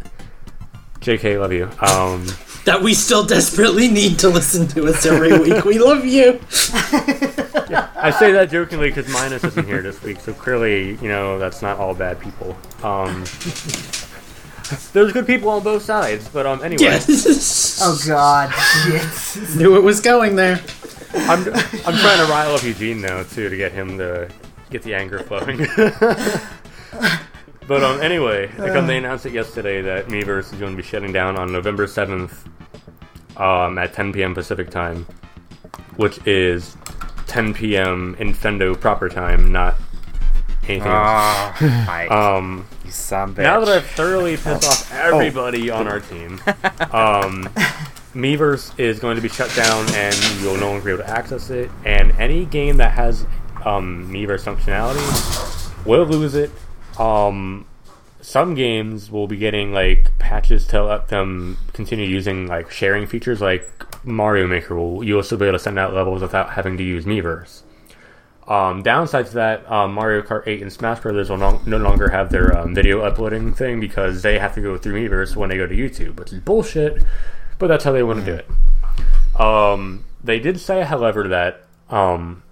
JK, 1.04 1.40
love 1.40 1.52
you. 1.52 1.66
Um, 1.82 2.26
That 2.66 2.82
we 2.82 2.94
still 2.94 3.26
desperately 3.26 3.90
need 3.90 4.20
to 4.20 4.30
listen 4.30 4.68
to 4.70 4.86
us 4.88 5.06
every 5.06 5.38
week. 5.50 5.66
We 5.66 5.80
love 5.80 6.06
you. 6.06 6.40
I 7.96 8.12
say 8.18 8.32
that 8.32 8.50
jokingly 8.50 8.90
because 8.90 9.12
Minus 9.12 9.44
isn't 9.44 9.66
here 9.66 9.82
this 9.82 10.02
week, 10.02 10.20
so 10.22 10.34
clearly, 10.34 10.96
you 11.02 11.10
know, 11.10 11.38
that's 11.40 11.62
not 11.62 11.78
all 11.78 11.94
bad 11.94 12.20
people. 12.22 12.56
Um, 12.84 13.26
there's 14.94 15.12
good 15.12 15.28
people 15.28 15.50
on 15.50 15.62
both 15.64 15.84
sides, 15.84 16.30
but 16.30 16.46
um, 16.46 16.64
anyway, 16.64 16.84
Yes. 16.84 17.80
Oh 17.82 18.00
God, 18.08 18.50
shit. 18.54 19.56
Knew 19.58 19.76
it 19.76 19.84
was 19.84 20.00
going 20.00 20.36
there. 20.38 20.62
I'm 21.14 21.40
I'm 21.48 21.96
trying 21.98 22.26
to 22.26 22.32
rile 22.32 22.56
up 22.56 22.64
Eugene 22.64 23.02
now 23.02 23.24
too 23.24 23.50
to 23.50 23.58
get 23.58 23.72
him 23.74 23.98
to 23.98 24.30
get 24.70 24.84
the 24.84 24.94
anger 24.96 25.20
flowing. 25.20 25.68
but 27.68 27.84
um, 27.84 28.02
anyway, 28.02 28.48
like 28.58 28.72
um, 28.74 28.88
they 28.88 28.98
announced 28.98 29.26
it 29.26 29.34
yesterday 29.34 29.82
that 29.82 30.08
Miiverse 30.08 30.54
is 30.54 30.60
going 30.60 30.72
to 30.72 30.78
be 30.78 30.84
shutting 30.88 31.12
down 31.12 31.38
on 31.38 31.52
November 31.52 31.88
seventh, 31.88 32.48
um, 33.38 33.78
at 33.78 33.94
10 33.94 34.14
p.m. 34.14 34.34
Pacific 34.34 34.70
time, 34.70 35.06
which 35.98 36.20
is 36.28 36.76
10 37.28 37.54
p.m. 37.54 38.16
Infendo 38.20 38.80
proper 38.80 39.10
time, 39.10 39.52
not 39.52 39.76
anything 40.68 40.88
else. 40.88 40.90
Ah, 40.92 41.86
Mike, 41.88 42.12
Um, 42.12 42.68
you 42.86 42.92
son 42.92 43.30
of 43.30 43.38
now 43.38 43.60
that 43.60 43.68
bitch. 43.68 43.76
I've 43.78 43.86
thoroughly 43.88 44.38
pissed 44.38 44.66
off 44.66 44.92
everybody 44.94 45.70
on 45.70 45.88
our 45.88 46.00
team, 46.00 46.40
um, 46.92 47.50
Miiverse 48.14 48.78
is 48.80 49.00
going 49.00 49.16
to 49.16 49.22
be 49.22 49.30
shut 49.30 49.54
down 49.56 49.86
and 49.96 50.16
you'll 50.42 50.58
no 50.58 50.68
longer 50.70 50.86
be 50.86 50.92
able 50.92 51.04
to 51.04 51.10
access 51.10 51.50
it. 51.50 51.72
And 51.86 52.12
any 52.14 52.46
game 52.46 52.78
that 52.78 52.92
has 52.92 53.26
um, 53.66 54.08
Miiverse 54.12 54.44
functionality 54.44 55.86
will 55.86 56.06
lose 56.06 56.36
it. 56.36 56.52
Um, 57.00 57.66
some 58.22 58.56
games 58.56 59.12
will 59.12 59.28
be 59.28 59.38
getting 59.38 59.74
like 59.74 60.18
patches 60.18 60.66
to 60.68 60.84
let 60.84 61.10
them 61.10 61.58
continue 61.74 62.06
using 62.06 62.48
like 62.48 62.72
sharing 62.72 63.06
features, 63.06 63.42
like 63.42 63.70
Mario 64.06 64.48
Maker. 64.48 64.76
Will 64.76 65.04
you'll 65.04 65.24
still 65.24 65.38
be 65.38 65.46
able 65.46 65.58
to 65.58 65.64
send 65.64 65.78
out 65.78 65.94
levels 65.94 66.22
without 66.22 66.52
having 66.52 66.78
to 66.78 66.84
use 66.84 67.06
Miiverse. 67.06 67.64
Um, 68.48 68.84
downside 68.84 69.28
to 69.28 69.34
that, 69.36 69.72
um, 69.72 69.94
Mario 69.94 70.22
Kart 70.22 70.46
8 70.46 70.62
and 70.62 70.72
Smash 70.72 71.00
Brothers 71.00 71.30
will 71.30 71.38
no, 71.38 71.62
no 71.66 71.78
longer 71.78 72.10
have 72.10 72.30
their 72.30 72.58
um, 72.58 72.76
video 72.76 73.02
uploading 73.02 73.54
thing 73.54 73.80
because 73.80 74.22
they 74.22 74.38
have 74.38 74.54
to 74.56 74.62
go 74.62 74.78
through 74.78 75.02
Miiverse 75.02 75.36
when 75.36 75.50
they 75.50 75.56
go 75.56 75.66
to 75.66 75.76
YouTube, 75.76 76.20
which 76.20 76.34
is 76.34 76.40
bullshit. 76.40 77.04
But 77.58 77.68
that's 77.68 77.86
how 77.86 77.94
they 77.94 78.04
want 78.04 78.26
to 78.26 78.26
do 78.26 78.34
it. 78.34 79.40
Um, 79.40 80.04
they 80.24 80.40
did 80.40 80.60
say, 80.60 80.84
however, 80.84 81.30
that 81.30 81.64
um, 81.90 82.43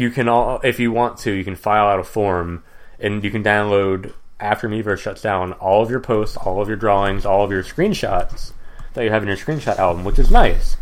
you 0.00 0.10
can 0.10 0.28
all, 0.28 0.60
if 0.62 0.78
you 0.80 0.92
want 0.92 1.18
to, 1.18 1.32
you 1.32 1.44
can 1.44 1.56
file 1.56 1.86
out 1.86 1.98
a 2.00 2.04
form 2.04 2.62
and 2.98 3.22
you 3.24 3.30
can 3.30 3.42
download 3.44 4.12
after 4.40 4.68
Miiverse 4.68 4.98
shuts 4.98 5.22
down 5.22 5.52
all 5.54 5.82
of 5.82 5.90
your 5.90 6.00
posts, 6.00 6.36
all 6.36 6.60
of 6.62 6.68
your 6.68 6.76
drawings, 6.76 7.26
all 7.26 7.44
of 7.44 7.50
your 7.50 7.62
screenshots 7.62 8.52
that 8.94 9.04
you 9.04 9.10
have 9.10 9.22
in 9.22 9.28
your 9.28 9.36
screenshot 9.36 9.76
album, 9.78 10.04
which 10.04 10.18
is 10.18 10.30
nice. 10.30 10.76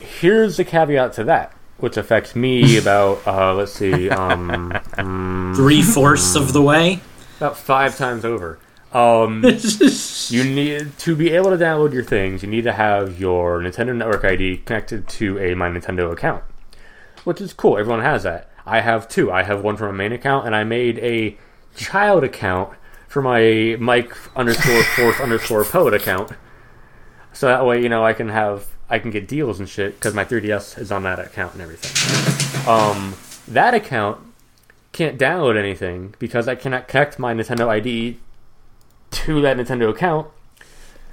Here's 0.00 0.56
the 0.56 0.64
caveat 0.64 1.12
to 1.14 1.24
that, 1.24 1.52
which 1.78 1.96
affects 1.96 2.34
me 2.36 2.76
about 2.78 3.26
uh, 3.26 3.54
let's 3.54 3.72
see, 3.72 4.10
um, 4.10 4.72
mm, 4.72 5.56
Three 5.56 5.82
fourths 5.82 6.34
of 6.34 6.52
the 6.52 6.62
way. 6.62 7.00
about 7.36 7.56
five 7.56 7.96
times 7.96 8.24
over. 8.24 8.58
Um, 8.92 9.42
you 10.28 10.44
need 10.44 10.98
to 10.98 11.16
be 11.16 11.30
able 11.30 11.50
to 11.50 11.56
download 11.56 11.94
your 11.94 12.04
things. 12.04 12.42
You 12.42 12.48
need 12.50 12.64
to 12.64 12.72
have 12.72 13.18
your 13.18 13.60
Nintendo 13.60 13.96
Network 13.96 14.24
ID 14.24 14.58
connected 14.58 15.08
to 15.08 15.38
a 15.38 15.54
My 15.54 15.70
Nintendo 15.70 16.12
account, 16.12 16.44
which 17.24 17.40
is 17.40 17.52
cool. 17.52 17.78
Everyone 17.78 18.02
has 18.02 18.22
that. 18.22 18.50
I 18.64 18.80
have 18.80 19.08
two. 19.08 19.30
I 19.30 19.42
have 19.42 19.62
one 19.62 19.76
for 19.76 19.90
my 19.90 19.96
main 19.96 20.12
account, 20.12 20.46
and 20.46 20.54
I 20.54 20.64
made 20.64 20.98
a 20.98 21.36
child 21.76 22.24
account 22.24 22.74
for 23.08 23.22
my 23.22 23.76
Mike 23.78 24.14
underscore 24.36 24.82
fourth 24.96 25.20
underscore 25.20 25.64
poet 25.64 25.94
account. 25.94 26.32
So 27.32 27.46
that 27.46 27.64
way, 27.66 27.82
you 27.82 27.88
know, 27.88 28.04
I 28.04 28.12
can 28.12 28.28
have 28.28 28.68
I 28.88 28.98
can 28.98 29.10
get 29.10 29.26
deals 29.26 29.58
and 29.58 29.68
shit 29.68 29.94
because 29.94 30.14
my 30.14 30.24
3DS 30.24 30.78
is 30.78 30.92
on 30.92 31.02
that 31.04 31.18
account 31.18 31.54
and 31.54 31.62
everything. 31.62 32.68
Um, 32.68 33.14
that 33.48 33.74
account 33.74 34.20
can't 34.92 35.18
download 35.18 35.56
anything 35.56 36.14
because 36.18 36.46
I 36.46 36.54
cannot 36.54 36.88
connect 36.88 37.18
my 37.18 37.32
Nintendo 37.32 37.68
ID 37.68 38.18
to 39.12 39.40
that 39.40 39.56
Nintendo 39.56 39.88
account 39.88 40.28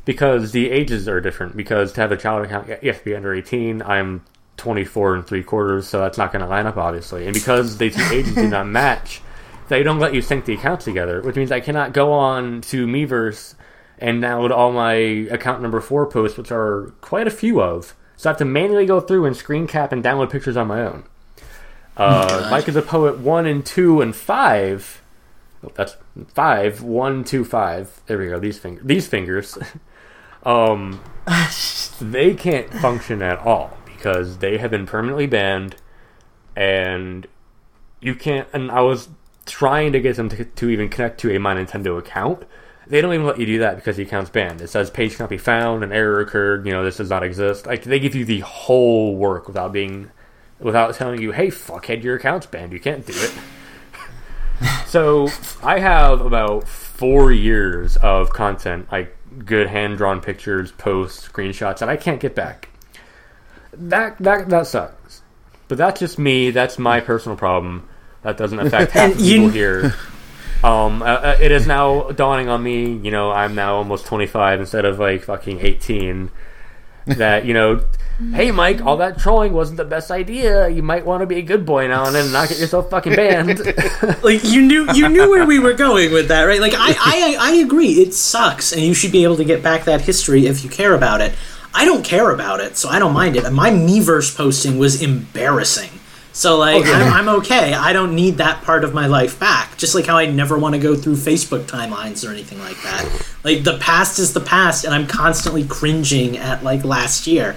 because 0.03 0.51
the 0.51 0.69
ages 0.69 1.07
are 1.07 1.21
different. 1.21 1.55
Because 1.55 1.93
to 1.93 2.01
have 2.01 2.11
a 2.11 2.17
child 2.17 2.45
account, 2.45 2.67
you 2.67 2.91
have 2.91 2.99
to 2.99 3.05
be 3.05 3.15
under 3.15 3.33
18. 3.33 3.81
I'm 3.81 4.25
24 4.59 5.15
and 5.15 5.25
three 5.25 5.43
quarters, 5.43 5.87
so 5.87 5.99
that's 5.99 6.17
not 6.17 6.31
going 6.31 6.43
to 6.43 6.47
line 6.47 6.67
up, 6.67 6.77
obviously. 6.77 7.25
And 7.25 7.33
because 7.33 7.77
the 7.77 7.89
two 7.89 8.03
ages 8.11 8.35
do 8.35 8.47
not 8.47 8.67
match, 8.67 9.21
they 9.69 9.81
don't 9.81 9.99
let 9.99 10.13
you 10.13 10.21
sync 10.21 10.45
the 10.45 10.53
accounts 10.53 10.85
together, 10.85 11.21
which 11.21 11.35
means 11.35 11.51
I 11.51 11.59
cannot 11.59 11.93
go 11.93 12.11
on 12.11 12.61
to 12.61 12.85
Miiverse 12.85 13.55
and 13.97 14.21
download 14.21 14.51
all 14.51 14.71
my 14.71 14.93
account 14.93 15.61
number 15.61 15.79
four 15.81 16.05
posts, 16.05 16.37
which 16.37 16.51
are 16.51 16.93
quite 17.01 17.27
a 17.27 17.31
few 17.31 17.61
of. 17.61 17.95
So 18.17 18.29
I 18.29 18.31
have 18.31 18.37
to 18.39 18.45
manually 18.45 18.85
go 18.85 18.99
through 18.99 19.25
and 19.25 19.35
screen 19.35 19.67
cap 19.67 19.91
and 19.91 20.03
download 20.03 20.31
pictures 20.31 20.57
on 20.57 20.67
my 20.67 20.81
own. 20.81 21.03
Uh, 21.95 22.47
Mike 22.49 22.67
is 22.67 22.75
a 22.75 22.81
poet 22.81 23.19
one 23.19 23.45
and 23.45 23.65
two 23.65 24.01
and 24.01 24.15
five. 24.15 25.01
Oh, 25.63 25.71
that's 25.75 25.97
five, 26.27 26.81
one, 26.81 27.23
two, 27.23 27.43
five. 27.43 28.01
There 28.07 28.17
we 28.17 28.29
go. 28.29 28.39
These 28.39 28.57
finger, 28.59 28.81
these 28.83 29.07
fingers. 29.07 29.57
um, 30.43 31.01
they 32.01 32.33
can't 32.33 32.73
function 32.73 33.21
at 33.21 33.39
all 33.39 33.78
because 33.99 34.37
they 34.37 34.57
have 34.57 34.71
been 34.71 34.85
permanently 34.85 35.27
banned, 35.27 35.75
and 36.55 37.27
you 37.99 38.15
can't. 38.15 38.47
And 38.53 38.71
I 38.71 38.79
was 38.79 39.09
trying 39.45 39.91
to 39.91 39.99
get 39.99 40.15
them 40.15 40.29
to, 40.29 40.45
to 40.45 40.69
even 40.69 40.87
connect 40.87 41.19
to 41.21 41.35
a 41.35 41.39
My 41.39 41.53
Nintendo 41.53 41.99
account. 41.99 42.43
They 42.87 43.01
don't 43.01 43.13
even 43.13 43.25
let 43.25 43.39
you 43.39 43.45
do 43.45 43.59
that 43.59 43.75
because 43.75 43.97
the 43.97 44.03
account's 44.03 44.29
banned. 44.29 44.61
It 44.61 44.69
says 44.69 44.89
page 44.89 45.17
cannot 45.17 45.29
be 45.29 45.37
found, 45.37 45.83
an 45.83 45.91
error 45.91 46.21
occurred. 46.21 46.65
You 46.65 46.71
know 46.71 46.83
this 46.83 46.97
does 46.97 47.09
not 47.09 47.23
exist. 47.23 47.67
Like 47.67 47.83
they 47.83 47.99
give 47.99 48.15
you 48.15 48.25
the 48.25 48.39
whole 48.39 49.15
work 49.15 49.47
without 49.47 49.73
being, 49.73 50.09
without 50.59 50.95
telling 50.95 51.21
you, 51.21 51.33
hey 51.33 51.47
fuckhead, 51.47 52.01
your 52.01 52.15
account's 52.15 52.45
banned. 52.47 52.71
You 52.71 52.79
can't 52.79 53.05
do 53.05 53.13
it. 53.15 53.33
So 54.87 55.29
I 55.63 55.79
have 55.79 56.19
about 56.19 56.67
four 56.67 57.31
years 57.31 57.95
of 57.97 58.31
content, 58.31 58.91
like 58.91 59.15
good 59.45 59.67
hand 59.67 59.97
drawn 59.97 60.19
pictures, 60.19 60.71
posts, 60.73 61.29
screenshots 61.29 61.77
that 61.77 61.87
I 61.87 61.95
can't 61.95 62.19
get 62.19 62.35
back. 62.35 62.68
That 63.79 64.17
that 64.19 64.49
that 64.49 64.67
sucks. 64.67 65.21
But 65.67 65.77
that's 65.77 65.99
just 65.99 66.19
me. 66.19 66.51
That's 66.51 66.77
my 66.77 66.99
personal 66.99 67.37
problem. 67.37 67.87
That 68.23 68.37
doesn't 68.37 68.59
affect 68.59 68.91
half 68.93 69.11
And 69.11 69.19
the 69.19 69.23
people 69.23 69.49
here. 69.49 69.95
Um, 70.63 71.01
uh, 71.01 71.05
uh, 71.05 71.37
it 71.39 71.51
is 71.53 71.65
now 71.65 72.11
dawning 72.11 72.49
on 72.49 72.61
me. 72.61 72.91
You 72.97 73.11
know, 73.11 73.31
I'm 73.31 73.55
now 73.55 73.75
almost 73.75 74.05
25 74.07 74.59
instead 74.59 74.83
of 74.85 74.99
like 74.99 75.23
fucking 75.23 75.59
18. 75.59 76.31
That 77.05 77.43
you 77.45 77.55
know, 77.55 77.83
hey 78.33 78.51
Mike, 78.51 78.85
all 78.85 78.97
that 78.97 79.17
trolling 79.17 79.51
wasn't 79.51 79.77
the 79.77 79.85
best 79.85 80.11
idea. 80.11 80.69
You 80.69 80.83
might 80.83 81.07
want 81.07 81.21
to 81.21 81.25
be 81.25 81.37
a 81.37 81.41
good 81.41 81.65
boy 81.65 81.87
now 81.87 82.05
and 82.05 82.13
then 82.13 82.25
and 82.25 82.33
not 82.33 82.49
get 82.49 82.59
yourself 82.59 82.91
fucking 82.91 83.15
banned. 83.15 83.59
like 84.23 84.43
you 84.43 84.61
knew 84.61 84.85
you 84.93 85.09
knew 85.09 85.27
where 85.27 85.43
we 85.43 85.57
were 85.57 85.73
going 85.73 86.11
with 86.11 86.27
that, 86.27 86.43
right? 86.43 86.59
Like 86.61 86.73
I, 86.75 86.93
I 86.99 87.37
I 87.39 87.51
agree, 87.55 87.93
it 87.93 88.13
sucks, 88.13 88.73
and 88.73 88.83
you 88.83 88.93
should 88.93 89.11
be 89.11 89.23
able 89.23 89.37
to 89.37 89.43
get 89.43 89.63
back 89.63 89.85
that 89.85 90.01
history 90.01 90.45
if 90.45 90.63
you 90.63 90.69
care 90.69 90.93
about 90.93 91.21
it. 91.21 91.33
I 91.73 91.85
don't 91.85 92.03
care 92.03 92.31
about 92.31 92.59
it, 92.59 92.77
so 92.77 92.89
I 92.89 92.99
don't 92.99 93.13
mind 93.13 93.35
it. 93.35 93.45
And 93.45 93.55
my 93.55 93.69
Miiverse 93.69 94.35
posting 94.35 94.79
was 94.79 95.01
embarrassing. 95.01 95.91
So 96.31 96.57
like 96.57 96.85
I'm, 96.85 97.13
I'm 97.27 97.29
okay. 97.39 97.73
I 97.73 97.91
don't 97.91 98.15
need 98.15 98.37
that 98.37 98.63
part 98.63 98.83
of 98.83 98.93
my 98.93 99.07
life 99.07 99.39
back. 99.39 99.77
Just 99.77 99.93
like 99.93 100.05
how 100.05 100.17
I 100.17 100.25
never 100.27 100.57
want 100.57 100.73
to 100.75 100.79
go 100.79 100.95
through 100.95 101.15
Facebook 101.15 101.63
timelines 101.65 102.27
or 102.27 102.31
anything 102.31 102.59
like 102.59 102.81
that. 102.83 103.27
Like 103.43 103.63
the 103.63 103.77
past 103.79 104.19
is 104.19 104.33
the 104.33 104.39
past, 104.39 104.85
and 104.85 104.93
I'm 104.93 105.05
constantly 105.07 105.65
cringing 105.65 106.37
at 106.37 106.63
like 106.63 106.85
last 106.85 107.27
year. 107.27 107.55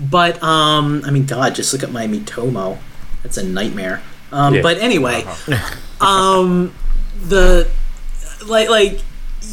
But 0.00 0.42
um, 0.42 1.02
I 1.04 1.10
mean, 1.10 1.26
God, 1.26 1.54
just 1.54 1.72
look 1.72 1.82
at 1.82 1.92
my 1.92 2.06
Miitomo. 2.06 2.78
That's 3.22 3.36
a 3.36 3.44
nightmare. 3.44 4.02
Um, 4.32 4.54
Yeah. 4.54 4.62
But 4.62 4.78
anyway, 4.78 5.24
um, 6.00 6.74
the 7.22 7.70
like 8.46 8.68
like 8.68 9.00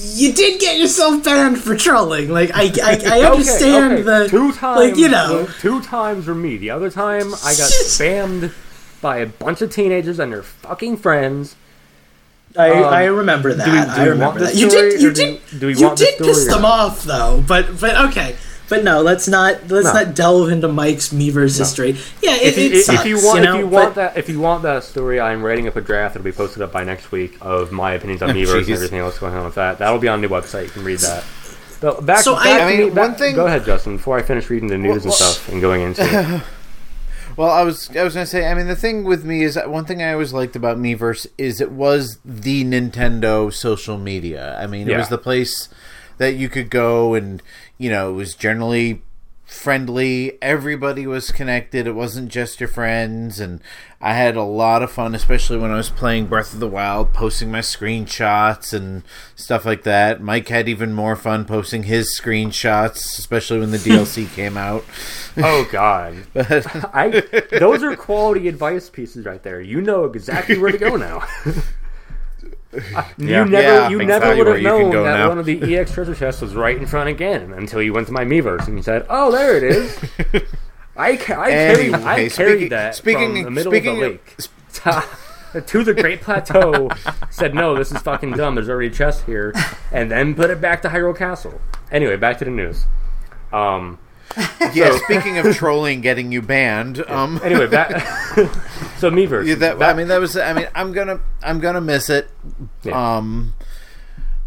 you 0.04 0.34
did 0.34 0.60
get 0.60 0.78
yourself 0.78 1.24
banned 1.24 1.60
for 1.60 1.76
trolling. 1.76 2.30
Like 2.30 2.52
I 2.54 2.72
I, 2.84 3.22
I 3.22 3.22
understand 3.32 3.93
okay, 3.93 4.02
the 4.04 4.28
two 4.30 4.52
times. 4.54 4.80
like 4.80 4.97
you 4.97 5.10
know 5.10 5.47
two 5.60 5.82
times 5.82 6.26
for 6.26 6.36
me. 6.36 6.58
The 6.58 6.70
other 6.72 6.89
time 6.89 7.28
I 7.34 7.54
got 7.56 7.70
spammed 7.72 8.52
by 9.02 9.18
a 9.18 9.26
bunch 9.26 9.62
of 9.62 9.72
teenagers 9.72 10.20
and 10.20 10.32
their 10.32 10.43
fucking 10.43 10.97
friends. 10.97 11.56
I, 12.58 12.70
Um, 12.72 12.84
I 12.84 13.06
remember 13.06 13.54
that. 13.54 13.66
do 13.66 13.72
we- 13.72 13.78
do 13.80 14.02
I 14.02 14.06
remember 14.08 14.39
that. 14.41 14.56
You 14.56 14.70
did. 14.70 15.02
You 15.02 15.10
or 15.10 15.14
do- 15.14 15.39
did. 15.52 15.60
do 15.60 15.68
we 15.68 15.76
you 15.76 15.86
want 15.88 15.97
did 15.97 16.18
piss 16.18 16.45
them 16.47 16.66
off 16.66 17.04
though. 17.04 17.43
But 17.47 17.80
but 17.80 17.95
okay. 18.10 18.36
But 18.72 18.84
no, 18.86 19.02
let's 19.02 19.28
not 19.28 19.68
let's 19.70 19.86
No. 19.86 19.94
not 19.94 20.16
delve 20.16 20.50
into 20.50 20.68
Mike's 20.70 21.10
Miiverse 21.10 21.58
history. 21.58 21.92
Yeah, 22.24 22.36
it, 22.36 22.42
If 22.44 22.58
you, 22.58 22.72
it 22.80 22.84
sucks, 22.86 23.02
if 23.02 23.06
you 23.06 23.18
want, 23.18 23.44
know, 23.44 23.56
if 23.56 23.60
you 23.60 23.66
but- 23.66 23.72
want 23.84 23.96
that, 23.96 24.18
if 24.18 24.30
you 24.30 24.40
want 24.40 24.64
that 24.64 24.84
story, 24.86 25.20
I'm 25.20 25.44
writing 25.44 25.68
up 25.68 25.76
a 25.76 25.82
draft. 25.82 26.16
It'll 26.16 26.24
be 26.24 26.32
posted 26.32 26.62
up 26.64 26.72
by 26.72 26.84
next 26.86 27.12
week 27.12 27.38
of 27.42 27.72
my 27.74 27.92
opinions 27.94 28.22
on 28.22 28.30
oh, 28.30 28.34
Miiverse 28.34 28.60
and 28.60 28.66
Jeez. 28.68 28.76
everything 28.76 29.00
else 29.00 29.20
going 29.20 29.36
on 29.36 29.44
with 29.44 29.56
that. 29.56 29.78
That'll 29.78 30.00
be 30.00 30.08
on 30.08 30.22
the 30.22 30.28
website. 30.30 30.64
You 30.64 30.70
can 30.70 30.84
read 30.86 31.00
that. 31.00 31.24
But 31.82 32.06
back, 32.06 32.20
So 32.24 32.36
back 32.36 32.46
I- 32.46 32.58
to 32.60 32.64
I 32.64 32.78
mean, 32.78 32.94
back- 32.94 33.10
one 33.10 33.16
thing- 33.16 33.36
Go 33.36 33.46
ahead, 33.46 33.66
Justin. 33.66 33.98
Before 33.98 34.18
I 34.18 34.22
finish 34.22 34.50
reading 34.50 34.70
the 34.70 34.78
news 34.78 35.04
and 35.04 35.14
stuff 35.14 35.50
and 35.50 35.60
going 35.62 35.82
into 35.82 36.02
it. 36.04 36.42
Well, 37.38 37.50
I 37.50 37.64
was 37.64 37.90
I 37.96 38.04
was 38.04 38.14
gonna 38.14 38.26
say. 38.26 38.46
I 38.46 38.54
mean, 38.54 38.68
the 38.68 38.76
thing 38.76 39.06
with 39.06 39.24
me 39.24 39.42
is 39.44 39.56
that 39.56 39.70
one 39.70 39.86
thing 39.86 40.02
I 40.04 40.12
always 40.12 40.34
liked 40.34 40.56
about 40.58 40.78
Miiverse 40.78 41.28
is 41.38 41.62
it 41.62 41.72
was 41.72 42.20
the 42.26 42.66
Nintendo 42.66 43.52
social 43.54 43.98
media. 43.98 44.58
I 44.60 44.68
mean, 44.68 44.90
it 44.90 44.98
was 44.98 45.08
the 45.08 45.18
place 45.18 45.70
that 46.18 46.36
you 46.36 46.50
could 46.50 46.70
go 46.70 47.14
and 47.14 47.42
you 47.82 47.90
know 47.90 48.12
it 48.12 48.14
was 48.14 48.36
generally 48.36 49.02
friendly. 49.44 50.38
Everybody 50.42 51.08
was 51.08 51.32
connected. 51.32 51.88
It 51.88 51.96
wasn't 51.96 52.30
just 52.30 52.60
your 52.60 52.70
friends, 52.70 53.40
and 53.40 53.60
I 54.00 54.14
had 54.14 54.36
a 54.36 54.44
lot 54.44 54.84
of 54.84 54.92
fun, 54.92 55.16
especially 55.16 55.58
when 55.58 55.72
I 55.72 55.78
was 55.78 55.90
playing 55.90 56.28
Breath 56.28 56.54
of 56.54 56.60
the 56.60 56.68
Wild, 56.68 57.12
posting 57.12 57.52
my 57.52 57.60
screenshots 57.60 58.72
and 58.72 59.02
stuff 59.36 59.66
like 59.66 59.82
that. 59.84 60.22
Mike 60.22 60.48
had 60.48 60.70
even 60.70 60.94
more 60.94 61.16
fun 61.16 61.46
posting 61.46 61.84
his 61.84 62.18
screenshots, 62.22 63.18
especially 63.18 63.60
when 63.60 63.72
the 63.72 63.78
DLC 63.80 64.32
came 64.32 64.58
out. 64.58 64.86
oh 65.38 65.68
God, 65.72 66.28
I 66.36 67.24
those 67.52 67.82
are 67.82 67.96
quality 67.96 68.48
advice 68.48 68.92
pieces 68.92 69.26
right 69.26 69.42
there. 69.42 69.60
You 69.60 69.82
know 69.82 70.06
exactly 70.06 70.60
where 70.60 70.72
to 70.72 70.78
go 70.78 70.96
now. 70.98 71.28
Yeah. 72.74 73.06
you 73.18 73.26
never, 73.46 73.52
Yeah, 73.52 73.90
you 73.90 73.98
never 74.04 74.36
would 74.36 74.48
have 74.48 74.62
known 74.62 74.92
that 74.92 75.04
now. 75.04 75.28
one 75.30 75.38
of 75.38 75.46
the 75.46 75.76
EX 75.78 75.92
treasure 75.94 76.16
chests 76.16 76.42
was 76.42 76.56
right 76.56 76.78
in 76.78 76.86
front 76.86 77.10
again 77.10 77.52
until 77.54 77.82
you 77.82 77.94
went 77.94 78.08
to 78.08 78.14
my 78.14 78.24
Miiverse 78.24 78.68
and 78.68 78.78
you 78.78 78.84
said, 78.84 79.06
"Oh, 79.10 79.32
there 79.32 79.58
it 79.58 79.64
is." 79.64 79.98
I, 80.96 81.18
ca- 81.18 81.40
I 81.42 81.50
carried, 81.52 81.94
I 81.94 82.14
Anyway, 82.14 82.30
carried 82.30 82.32
speaking- 82.32 82.70
that 82.70 82.96
speaking- 82.96 83.34
from 83.36 83.44
the 83.44 83.52
middle 83.52 83.72
speaking 83.72 83.92
of 83.92 83.98
the 83.98 84.10
lake 84.10 85.66
to 85.68 85.84
the 85.84 85.94
Great 85.94 86.22
Plateau. 86.22 86.90
said, 87.30 87.54
"No, 87.54 87.76
this 87.76 87.92
is 87.92 87.98
fucking 88.00 88.32
dumb. 88.32 88.56
There's 88.56 88.70
already 88.70 88.88
a 88.88 88.92
chest 88.92 89.26
here," 89.26 89.54
and 89.92 90.10
then 90.10 90.34
put 90.36 90.50
it 90.50 90.62
back 90.62 90.82
to 90.84 90.90
Hyrule 90.90 91.18
Castle. 91.18 91.60
Anyway, 91.92 92.16
back 92.16 92.38
to 92.40 92.46
the 92.46 92.52
news. 92.52 92.86
Um, 93.52 94.00
yeah, 94.74 94.98
speaking 95.06 95.38
of 95.38 95.56
trolling 95.56 96.02
getting 96.02 96.32
you 96.32 96.42
banned, 96.42 97.04
um 97.10 97.40
anyway, 97.44 97.68
back. 97.68 97.92
so 98.98 99.10
Miiverse. 99.12 99.48
yeah, 99.48 99.56
that, 99.56 99.82
I 99.82 99.94
mean 99.94 100.08
that 100.08 100.20
was 100.20 100.38
I 100.38 100.54
mean 100.54 100.68
I'm 100.76 100.92
going 100.94 101.08
to 101.08 101.20
I'm 101.44 101.60
going 101.60 101.76
to 101.76 101.82
miss 101.82 102.10
it. 102.10 102.30
Yeah. 102.84 103.18
Um 103.18 103.54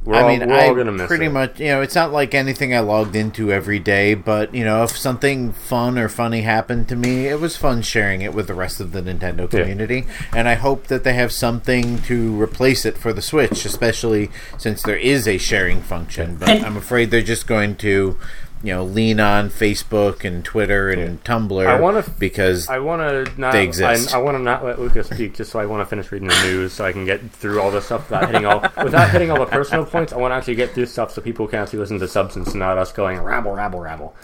we're 0.05 0.16
I 0.16 0.22
all, 0.22 0.28
mean 0.28 0.47
we're 0.47 0.55
I 0.55 0.68
all 0.68 0.74
gonna 0.74 0.93
miss 0.93 1.07
pretty 1.07 1.24
it. 1.26 1.30
much, 1.32 1.59
you 1.59 1.68
know, 1.68 1.80
it's 1.80 1.95
not 1.95 2.12
like 2.12 2.35
anything 2.35 2.74
I 2.74 2.80
logged 2.80 3.16
into 3.16 3.51
every 3.51 3.78
day, 3.78 4.12
but 4.12 4.55
you 4.55 4.62
know, 4.62 4.82
if 4.82 4.91
something 4.95 5.55
fun 5.55 5.99
or 5.99 6.11
funny 6.11 6.43
happened 6.43 6.89
to 6.91 6.97
me, 6.97 7.26
it 7.26 7.41
was 7.41 7.57
fun 7.57 7.80
sharing 7.80 8.20
it 8.20 8.35
with 8.35 8.47
the 8.47 8.53
rest 8.53 8.80
of 8.80 8.93
the 8.93 9.01
Nintendo 9.01 9.51
Yeah. 9.51 9.61
community, 9.62 10.05
and 10.35 10.47
I 10.47 10.57
hope 10.57 10.89
that 10.89 11.05
they 11.05 11.14
have 11.14 11.32
something 11.32 12.03
to 12.03 12.39
replace 12.39 12.85
it 12.85 12.99
for 12.99 13.14
the 13.14 13.22
Switch, 13.22 13.64
especially 13.64 14.30
since 14.59 14.82
there 14.82 14.99
is 14.99 15.26
a 15.26 15.39
sharing 15.39 15.80
function, 15.80 16.37
but 16.37 16.51
And- 16.51 16.66
I'm 16.66 16.76
afraid 16.76 17.11
they're 17.11 17.22
just 17.22 17.47
going 17.47 17.74
to 17.76 18.18
you 18.64 18.72
know, 18.72 18.82
lean 18.82 19.20
on 19.20 19.50
Facebook 19.50 20.24
and 20.24 20.44
Twitter 20.44 20.88
and 20.90 21.22
Tumblr 21.22 21.66
I 21.66 21.78
wanna- 21.78 22.02
because 22.18 22.66
I 22.68 22.78
want 22.78 23.02
to 23.26 23.40
not. 23.40 23.52
They 23.52 23.62
exist. 23.62 24.14
I, 24.14 24.18
I 24.18 24.22
want 24.22 24.36
to 24.36 24.42
not 24.42 24.64
let 24.64 24.80
Lucas 24.80 25.06
speak, 25.08 25.34
just 25.34 25.52
so 25.52 25.58
I 25.60 25.66
want 25.66 25.82
to 25.82 25.86
finish 25.86 26.10
reading 26.10 26.28
the 26.28 26.42
news, 26.44 26.72
so 26.72 26.84
I 26.84 26.92
can 26.92 27.04
get 27.04 27.30
through 27.30 27.60
all 27.60 27.70
the 27.70 27.82
stuff 27.82 28.08
without 28.10 28.26
hitting 28.30 28.46
all 28.46 28.60
without 28.82 29.10
hitting 29.10 29.30
all 29.30 29.38
the 29.38 29.46
personal 29.46 29.84
points. 29.84 30.12
I 30.12 30.16
want 30.16 30.32
to 30.32 30.36
actually 30.36 30.54
get 30.54 30.70
through 30.72 30.86
stuff 30.86 31.12
so 31.12 31.20
people 31.20 31.46
can 31.46 31.58
actually 31.60 31.80
listen 31.80 31.98
to 32.00 32.08
substance, 32.08 32.48
and 32.52 32.58
not 32.60 32.78
us 32.78 32.90
going 32.90 33.20
rabble, 33.20 33.52
rabble, 33.52 33.80
rabble. 33.80 34.16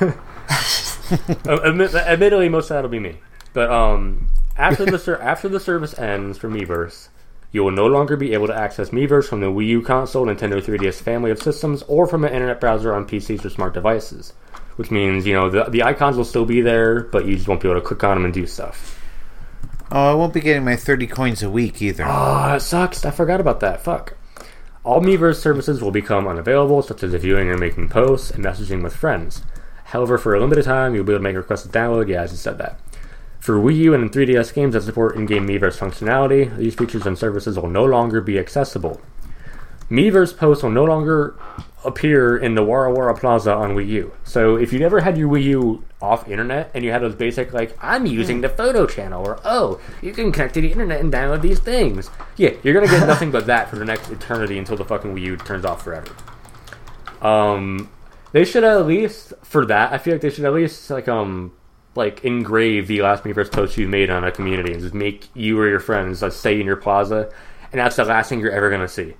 Admittedly, 1.48 2.48
most 2.48 2.64
of 2.70 2.76
that'll 2.76 2.90
be 2.90 3.00
me. 3.00 3.16
But 3.52 3.70
um, 3.70 4.28
after 4.56 4.84
the 4.84 4.98
ser- 5.00 5.20
after 5.20 5.48
the 5.48 5.60
service 5.60 5.98
ends 5.98 6.38
for 6.38 6.48
Miiverse, 6.48 7.08
you 7.50 7.64
will 7.64 7.70
no 7.70 7.86
longer 7.86 8.16
be 8.16 8.34
able 8.34 8.46
to 8.46 8.54
access 8.54 8.90
Miiverse 8.90 9.28
from 9.28 9.40
the 9.40 9.46
Wii 9.46 9.66
U 9.68 9.82
console, 9.82 10.26
Nintendo 10.26 10.62
3DS 10.62 11.00
family 11.00 11.30
of 11.30 11.42
systems, 11.42 11.82
or 11.84 12.06
from 12.06 12.24
an 12.24 12.32
internet 12.32 12.60
browser 12.60 12.94
on 12.94 13.06
PCs 13.06 13.44
or 13.44 13.50
smart 13.50 13.74
devices. 13.74 14.32
Which 14.76 14.90
means 14.90 15.26
you 15.26 15.34
know 15.34 15.50
the 15.50 15.64
the 15.64 15.82
icons 15.82 16.16
will 16.16 16.24
still 16.24 16.44
be 16.44 16.60
there, 16.60 17.00
but 17.04 17.26
you 17.26 17.34
just 17.34 17.48
won't 17.48 17.60
be 17.60 17.68
able 17.68 17.80
to 17.80 17.86
click 17.86 18.04
on 18.04 18.16
them 18.16 18.24
and 18.24 18.32
do 18.34 18.46
stuff. 18.46 19.00
oh, 19.90 20.12
I 20.12 20.14
won't 20.14 20.32
be 20.34 20.40
getting 20.40 20.64
my 20.64 20.76
thirty 20.76 21.06
coins 21.06 21.42
a 21.42 21.50
week 21.50 21.82
either. 21.82 22.04
Ah, 22.06 22.54
it 22.54 22.60
sucks. 22.60 23.04
I 23.04 23.10
forgot 23.10 23.40
about 23.40 23.58
that. 23.60 23.82
Fuck. 23.82 24.14
All 24.84 25.00
Miiverse 25.00 25.40
services 25.40 25.82
will 25.82 25.90
become 25.90 26.28
unavailable, 26.28 26.82
such 26.82 27.02
as 27.02 27.12
viewing 27.14 27.50
and 27.50 27.58
making 27.58 27.88
posts 27.88 28.30
and 28.30 28.44
messaging 28.44 28.82
with 28.82 28.94
friends. 28.94 29.42
However, 29.86 30.16
for 30.16 30.34
a 30.34 30.40
limited 30.40 30.64
time, 30.64 30.94
you'll 30.94 31.04
be 31.04 31.12
able 31.12 31.20
to 31.20 31.24
make 31.24 31.36
requests 31.36 31.62
to 31.62 31.68
download. 31.68 32.08
Yeah, 32.08 32.22
I 32.22 32.26
just 32.26 32.42
said 32.42 32.58
that. 32.58 32.78
For 33.48 33.58
Wii 33.58 33.76
U 33.76 33.94
and 33.94 34.12
3DS 34.12 34.52
games 34.52 34.74
that 34.74 34.82
support 34.82 35.16
in-game 35.16 35.48
Miiverse 35.48 35.78
functionality, 35.78 36.54
these 36.58 36.74
features 36.74 37.06
and 37.06 37.16
services 37.16 37.58
will 37.58 37.70
no 37.70 37.82
longer 37.82 38.20
be 38.20 38.38
accessible. 38.38 39.00
Miiverse 39.90 40.36
posts 40.36 40.62
will 40.62 40.70
no 40.70 40.84
longer 40.84 41.34
appear 41.82 42.36
in 42.36 42.56
the 42.56 42.60
Wara 42.60 42.94
Wara 42.94 43.18
Plaza 43.18 43.54
on 43.54 43.74
Wii 43.74 43.88
U. 43.88 44.12
So 44.22 44.56
if 44.56 44.70
you 44.70 44.84
ever 44.84 45.00
had 45.00 45.16
your 45.16 45.30
Wii 45.30 45.44
U 45.44 45.84
off 46.02 46.28
internet 46.28 46.70
and 46.74 46.84
you 46.84 46.90
had 46.90 47.00
those 47.00 47.14
basic 47.14 47.54
like 47.54 47.74
I'm 47.80 48.04
using 48.04 48.42
the 48.42 48.50
photo 48.50 48.84
channel 48.86 49.26
or 49.26 49.40
oh 49.46 49.80
you 50.02 50.12
can 50.12 50.30
connect 50.30 50.52
to 50.52 50.60
the 50.60 50.70
internet 50.70 51.00
and 51.00 51.10
download 51.10 51.40
these 51.40 51.58
things, 51.58 52.10
yeah, 52.36 52.50
you're 52.62 52.74
gonna 52.74 52.86
get 52.86 53.06
nothing 53.06 53.30
but 53.30 53.46
that 53.46 53.70
for 53.70 53.76
the 53.76 53.84
next 53.86 54.10
eternity 54.10 54.58
until 54.58 54.76
the 54.76 54.84
fucking 54.84 55.14
Wii 55.14 55.22
U 55.22 55.36
turns 55.38 55.64
off 55.64 55.82
forever. 55.82 56.14
Um, 57.22 57.88
they 58.32 58.44
should 58.44 58.64
at 58.64 58.84
least 58.84 59.32
for 59.42 59.64
that. 59.64 59.90
I 59.90 59.96
feel 59.96 60.12
like 60.12 60.20
they 60.20 60.28
should 60.28 60.44
at 60.44 60.52
least 60.52 60.90
like 60.90 61.08
um 61.08 61.52
like 61.94 62.24
engrave 62.24 62.86
the 62.86 63.02
last 63.02 63.24
Miiverse 63.24 63.50
post 63.50 63.76
you 63.76 63.88
made 63.88 64.10
on 64.10 64.24
a 64.24 64.30
community 64.30 64.72
and 64.72 64.80
just 64.82 64.94
make 64.94 65.28
you 65.34 65.58
or 65.58 65.68
your 65.68 65.80
friends 65.80 66.22
like 66.22 66.32
stay 66.32 66.60
in 66.60 66.66
your 66.66 66.76
plaza, 66.76 67.30
and 67.72 67.80
that's 67.80 67.96
the 67.96 68.04
last 68.04 68.28
thing 68.28 68.40
you're 68.40 68.52
ever 68.52 68.70
gonna 68.70 68.88
see. 68.88 69.14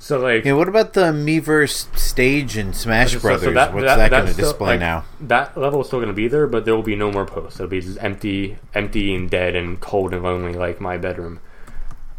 So 0.00 0.20
like 0.20 0.44
Yeah, 0.44 0.52
what 0.52 0.68
about 0.68 0.92
the 0.92 1.12
Miiverse 1.12 1.96
stage 1.98 2.56
in 2.56 2.72
Smash 2.72 3.12
so- 3.12 3.18
so 3.18 3.22
Brothers? 3.22 3.54
that- 3.54 3.74
What's 3.74 3.86
that- 3.86 3.96
that, 3.96 4.10
going 4.10 4.26
to 4.26 4.32
display 4.34 4.70
like, 4.74 4.80
now? 4.80 5.04
That 5.20 5.56
level 5.58 5.80
is 5.80 5.88
still 5.88 5.98
going 5.98 6.06
to 6.06 6.14
be 6.14 6.28
there, 6.28 6.46
but 6.46 6.64
there 6.64 6.76
will 6.76 6.84
be 6.84 6.94
no 6.94 7.10
more 7.10 7.24
posts. 7.26 7.58
It'll 7.58 7.68
be 7.68 7.80
just 7.80 7.98
empty, 8.00 8.58
empty 8.76 9.12
and 9.12 9.28
dead 9.28 9.56
and 9.56 9.80
cold 9.80 10.14
and 10.14 10.22
lonely, 10.22 10.52
like 10.52 10.80
my 10.80 10.98
bedroom. 10.98 11.40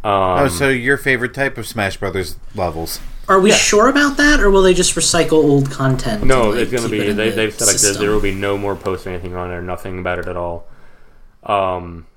Um, 0.04 0.12
oh, 0.12 0.48
so 0.50 0.68
your 0.68 0.98
favorite 0.98 1.34
type 1.34 1.58
of 1.58 1.66
Smash 1.66 1.96
Brothers 1.96 2.36
levels? 2.54 3.00
Are 3.30 3.40
we 3.40 3.52
Yeah. 3.52 3.56
sure 3.56 3.88
about 3.88 4.18
that, 4.18 4.40
or 4.40 4.50
will 4.50 4.64
they 4.64 4.74
just 4.74 4.96
recycle 4.96 5.34
old 5.34 5.70
content? 5.72 6.24
no, 6.24 6.46
and, 6.46 6.52
like, 6.54 6.60
it's 6.64 6.72
going 6.72 6.84
to 6.84 6.90
be. 6.90 7.12
They, 7.14 7.30
the 7.30 7.36
they've 7.36 7.54
said 7.54 7.68
like 7.68 8.00
there, 8.00 8.12
will 8.12 8.20
be 8.20 8.34
no 8.34 8.58
more 8.58 8.76
posts 8.76 9.06
or 9.06 9.12
anything 9.12 9.36
on 9.36 9.50
there. 9.50 9.62
Nothing 9.62 10.00
about 10.00 10.18
it 10.20 10.28
at 10.28 10.36
all. 10.36 10.66
Um, 11.44 12.08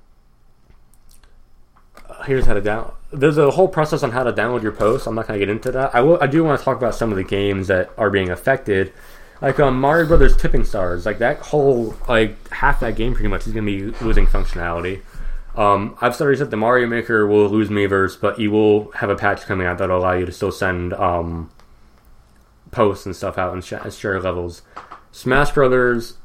here's 2.25 2.45
how 2.45 2.55
to 2.55 2.61
down. 2.61 2.91
There's 3.11 3.37
a 3.37 3.51
whole 3.51 3.67
process 3.67 4.01
on 4.01 4.11
how 4.11 4.23
to 4.23 4.33
download 4.33 4.63
your 4.63 4.71
posts. 4.71 5.05
I'm 5.05 5.13
not 5.15 5.27
going 5.27 5.39
to 5.39 5.45
get 5.45 5.51
into 5.51 5.71
that. 5.71 5.93
I 5.93 6.01
will. 6.01 6.17
I 6.21 6.27
do 6.27 6.43
want 6.43 6.59
to 6.59 6.65
talk 6.65 6.77
about 6.77 6.95
some 6.95 7.11
of 7.11 7.17
the 7.17 7.23
games 7.23 7.67
that 7.67 7.91
are 7.97 8.09
being 8.09 8.29
affected. 8.29 8.91
Like 9.41 9.59
um, 9.59 9.79
Mario 9.79 10.07
Brothers 10.07 10.35
Tipping 10.37 10.63
Stars, 10.63 11.05
like 11.05 11.19
that 11.19 11.39
whole 11.39 11.95
like 12.07 12.49
half 12.49 12.79
that 12.79 12.95
game 12.95 13.13
pretty 13.13 13.27
much 13.29 13.45
is 13.45 13.53
going 13.53 13.65
to 13.65 13.91
be 13.91 14.03
losing 14.03 14.25
functionality. 14.25 15.01
Um, 15.55 15.95
I've 16.01 16.19
already 16.19 16.37
said 16.37 16.49
the 16.49 16.57
Mario 16.57 16.87
Maker 16.87 17.27
will 17.27 17.47
lose 17.47 17.69
Miiverse, 17.69 18.19
but 18.19 18.39
you 18.39 18.49
will 18.49 18.91
have 18.91 19.09
a 19.09 19.15
patch 19.15 19.41
coming 19.41 19.67
out 19.67 19.77
that'll 19.77 19.99
allow 19.99 20.13
you 20.13 20.25
to 20.25 20.31
still 20.31 20.51
send 20.51 20.93
um, 20.93 21.51
posts 22.71 23.05
and 23.05 23.15
stuff 23.15 23.37
out 23.37 23.53
and 23.53 23.63
sh- 23.63 23.73
share 23.95 24.19
levels. 24.19 24.63
Smash 25.11 25.51
Brothers, 25.51 26.17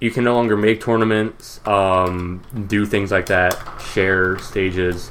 you 0.00 0.10
can 0.10 0.24
no 0.24 0.34
longer 0.34 0.56
make 0.56 0.82
tournaments, 0.82 1.66
um, 1.66 2.42
do 2.66 2.84
things 2.84 3.10
like 3.10 3.26
that, 3.26 3.58
share 3.80 4.38
stages, 4.38 5.08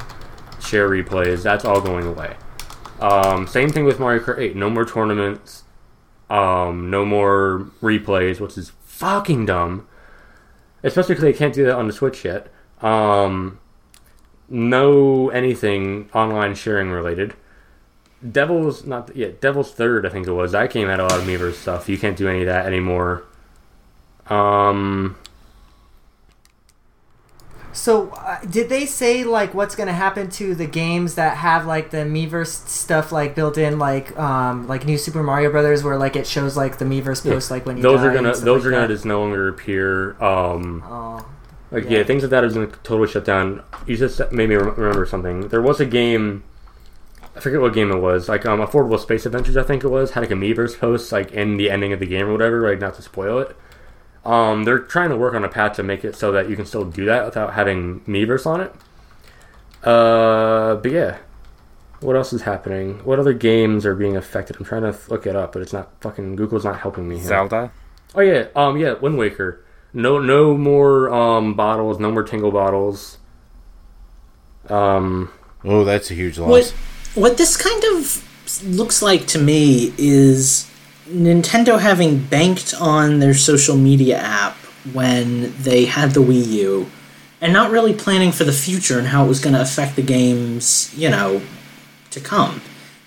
share 0.61 0.88
replays. 0.88 1.41
That's 1.41 1.65
all 1.65 1.82
going 1.82 2.05
away. 2.05 2.36
Um, 2.99 3.47
same 3.47 3.69
thing 3.69 3.86
with 3.86 3.99
Mario 3.99 4.24
Kart 4.24 4.38
8. 4.38 4.55
No 4.55 4.69
more 4.69 4.86
tournaments. 4.86 5.63
Um, 6.30 6.89
no 6.89 7.05
more 7.05 7.71
replays, 7.82 8.39
which 8.39 8.57
is 8.57 8.71
fucking 8.86 9.47
dumb. 9.47 9.88
Especially 10.84 11.15
because 11.15 11.24
they 11.24 11.34
can't 11.34 11.53
do 11.53 11.65
that 11.65 11.76
on 11.76 11.88
the 11.88 11.93
Switch 11.93 12.24
yet. 12.24 12.47
Um, 12.82 13.59
no 14.50 15.30
anything 15.30 16.10
online 16.14 16.56
sharing 16.56 16.89
related. 16.89 17.34
Devil's 18.30 18.86
not 18.86 19.16
yeah, 19.16 19.30
Devil's 19.41 19.72
Third 19.74 20.06
I 20.06 20.10
think 20.10 20.28
it 20.28 20.32
was. 20.34 20.56
I 20.56 20.68
came 20.68 20.89
out 20.89 21.00
a 21.00 21.04
lot 21.04 21.20
of 21.20 21.26
Miiverse 21.26 21.56
stuff. 21.56 21.89
You 21.89 21.98
can't 21.98 22.18
do 22.18 22.28
any 22.30 22.41
of 22.41 22.46
that 22.48 22.66
anymore. 22.66 23.24
Um, 24.28 25.18
So, 27.76 28.10
uh, 28.12 28.39
did 28.46 28.70
they 28.70 28.86
say 28.86 29.24
like 29.24 29.56
what's 29.56 29.76
gonna 29.76 29.94
happen 29.94 30.30
to 30.32 30.54
the 30.54 30.68
games 30.68 31.16
that 31.16 31.38
have 31.38 31.66
like 31.66 31.89
the 31.89 31.98
Miiverse 32.06 32.68
stuff 32.68 33.12
like 33.12 33.34
built 33.34 33.58
in, 33.58 33.80
like 33.80 34.16
um 34.18 34.68
like 34.68 34.86
New 34.86 34.98
Super 34.98 35.24
Mario 35.24 35.50
Brothers, 35.50 35.84
where 35.84 35.98
like 35.98 36.16
it 36.16 36.28
shows 36.28 36.56
like 36.56 36.78
the 36.78 36.86
Miiverse 36.86 37.24
post 37.24 37.50
like 37.50 37.66
when 37.66 37.78
you 37.78 37.82
those 37.82 38.00
die 38.00 38.08
are 38.08 38.12
gonna 38.14 38.36
those 38.36 38.64
like 38.64 38.66
are 38.66 38.72
gonna 38.72 38.88
just 38.88 39.06
no 39.06 39.22
longer 39.22 39.48
appear. 39.48 40.22
Um, 40.24 40.84
Oh, 40.86 41.26
like 41.74 41.84
Yeah. 41.86 41.97
yeah. 41.97 42.03
things 42.05 42.24
like 42.24 42.30
that 42.30 42.45
is 42.45 42.53
gonna 42.53 42.67
totally 42.67 43.09
shut 43.09 43.26
down. 43.26 43.61
You 43.86 43.97
just 43.97 44.19
made 44.32 44.47
me 44.47 44.55
rem- 44.55 44.76
remember 44.76 45.05
something. 45.05 45.49
There 45.49 45.61
was 45.61 45.82
a 45.82 45.86
game 45.86 46.43
I 47.36 47.39
forget 47.39 47.59
what 47.61 47.74
game 47.74 47.91
it 47.91 47.97
was. 47.97 48.30
Like 48.30 48.45
um, 48.45 48.59
Affordable 48.59 48.99
Space 48.99 49.26
Adventures, 49.26 49.57
I 49.57 49.63
think 49.63 49.84
it 49.84 49.88
was, 49.88 50.11
had 50.11 50.21
like 50.21 50.32
a 50.32 50.36
Miiverse 50.36 50.78
post 50.80 51.11
like 51.11 51.32
in 51.32 51.57
the 51.57 51.69
ending 51.71 51.91
of 51.91 51.99
the 51.99 52.05
game 52.05 52.28
or 52.28 52.32
whatever, 52.32 52.69
like 52.69 52.80
not 52.80 52.93
to 52.95 53.01
spoil 53.01 53.39
it. 53.39 53.55
Um, 54.24 54.63
they're 54.63 54.80
trying 54.80 55.09
to 55.09 55.17
work 55.17 55.34
on 55.34 55.43
a 55.43 55.49
patch 55.49 55.76
to 55.78 55.84
make 55.84 56.05
it 56.05 56.15
so 56.15 56.32
that 56.32 56.49
you 56.49 56.55
can 56.55 56.65
still 56.65 56.86
do 56.86 57.05
that 57.05 57.26
without 57.26 57.53
having 57.55 58.01
Miiverse 58.01 58.45
on 58.45 58.61
it. 58.61 58.74
Uh, 59.84 60.76
but 60.76 60.91
yeah, 60.91 61.17
what 61.99 62.15
else 62.15 62.32
is 62.32 62.43
happening? 62.43 63.03
What 63.03 63.19
other 63.19 63.34
games 63.34 63.86
are 63.86 63.95
being 63.95 64.15
affected? 64.15 64.55
I'm 64.57 64.65
trying 64.65 64.84
to 64.84 64.97
look 65.09 65.26
it 65.26 65.36
up, 65.36 65.53
but 65.53 65.61
it's 65.61 65.74
not 65.74 65.89
fucking 66.01 66.36
Google's 66.36 66.63
not 66.63 66.80
helping 66.80 67.09
me. 67.09 67.17
Here. 67.17 67.28
Zelda. 67.28 67.71
Oh 68.15 68.21
yeah, 68.21 68.47
um, 68.55 68.78
yeah, 68.78 68.93
Wind 68.93 69.17
Waker. 69.17 69.65
No, 69.94 70.20
no 70.20 70.58
more 70.58 71.14
um 71.14 71.54
bottles. 71.54 72.00
No 72.00 72.12
more 72.12 72.24
Tingle 72.24 72.52
bottles. 72.52 73.18
Um, 74.70 75.30
Oh, 75.66 75.84
that's 75.84 76.12
a 76.12 76.14
huge 76.14 76.38
loss. 76.38 76.50
What 76.50 76.66
what 77.16 77.38
this 77.38 77.56
kind 77.56 77.84
of 77.96 78.64
looks 78.66 79.02
like 79.02 79.28
to 79.28 79.39
me 79.39 79.94
is 79.98 80.70
Nintendo 81.08 81.80
having 81.80 82.20
banked 82.20 82.74
on 82.80 83.20
their 83.20 83.34
social 83.34 83.78
media 83.78 84.18
app 84.18 84.56
when 84.91 85.54
they 85.62 85.86
had 85.86 86.12
the 86.12 86.20
Wii 86.22 86.48
U 86.48 86.91
and 87.39 87.54
not 87.54 87.72
really 87.72 87.94
planning 87.94 88.32
for 88.32 88.44
the 88.44 88.52
future 88.54 88.98
and 89.00 89.08
how 89.08 89.24
it 89.26 89.28
was 89.28 89.39
going 89.39 89.54
to 89.54 89.62
affect 89.62 89.96
the 89.96 90.02
games, 90.02 90.94
you 90.98 91.10
know, 91.10 91.41
to 92.10 92.20
come. 92.20 92.62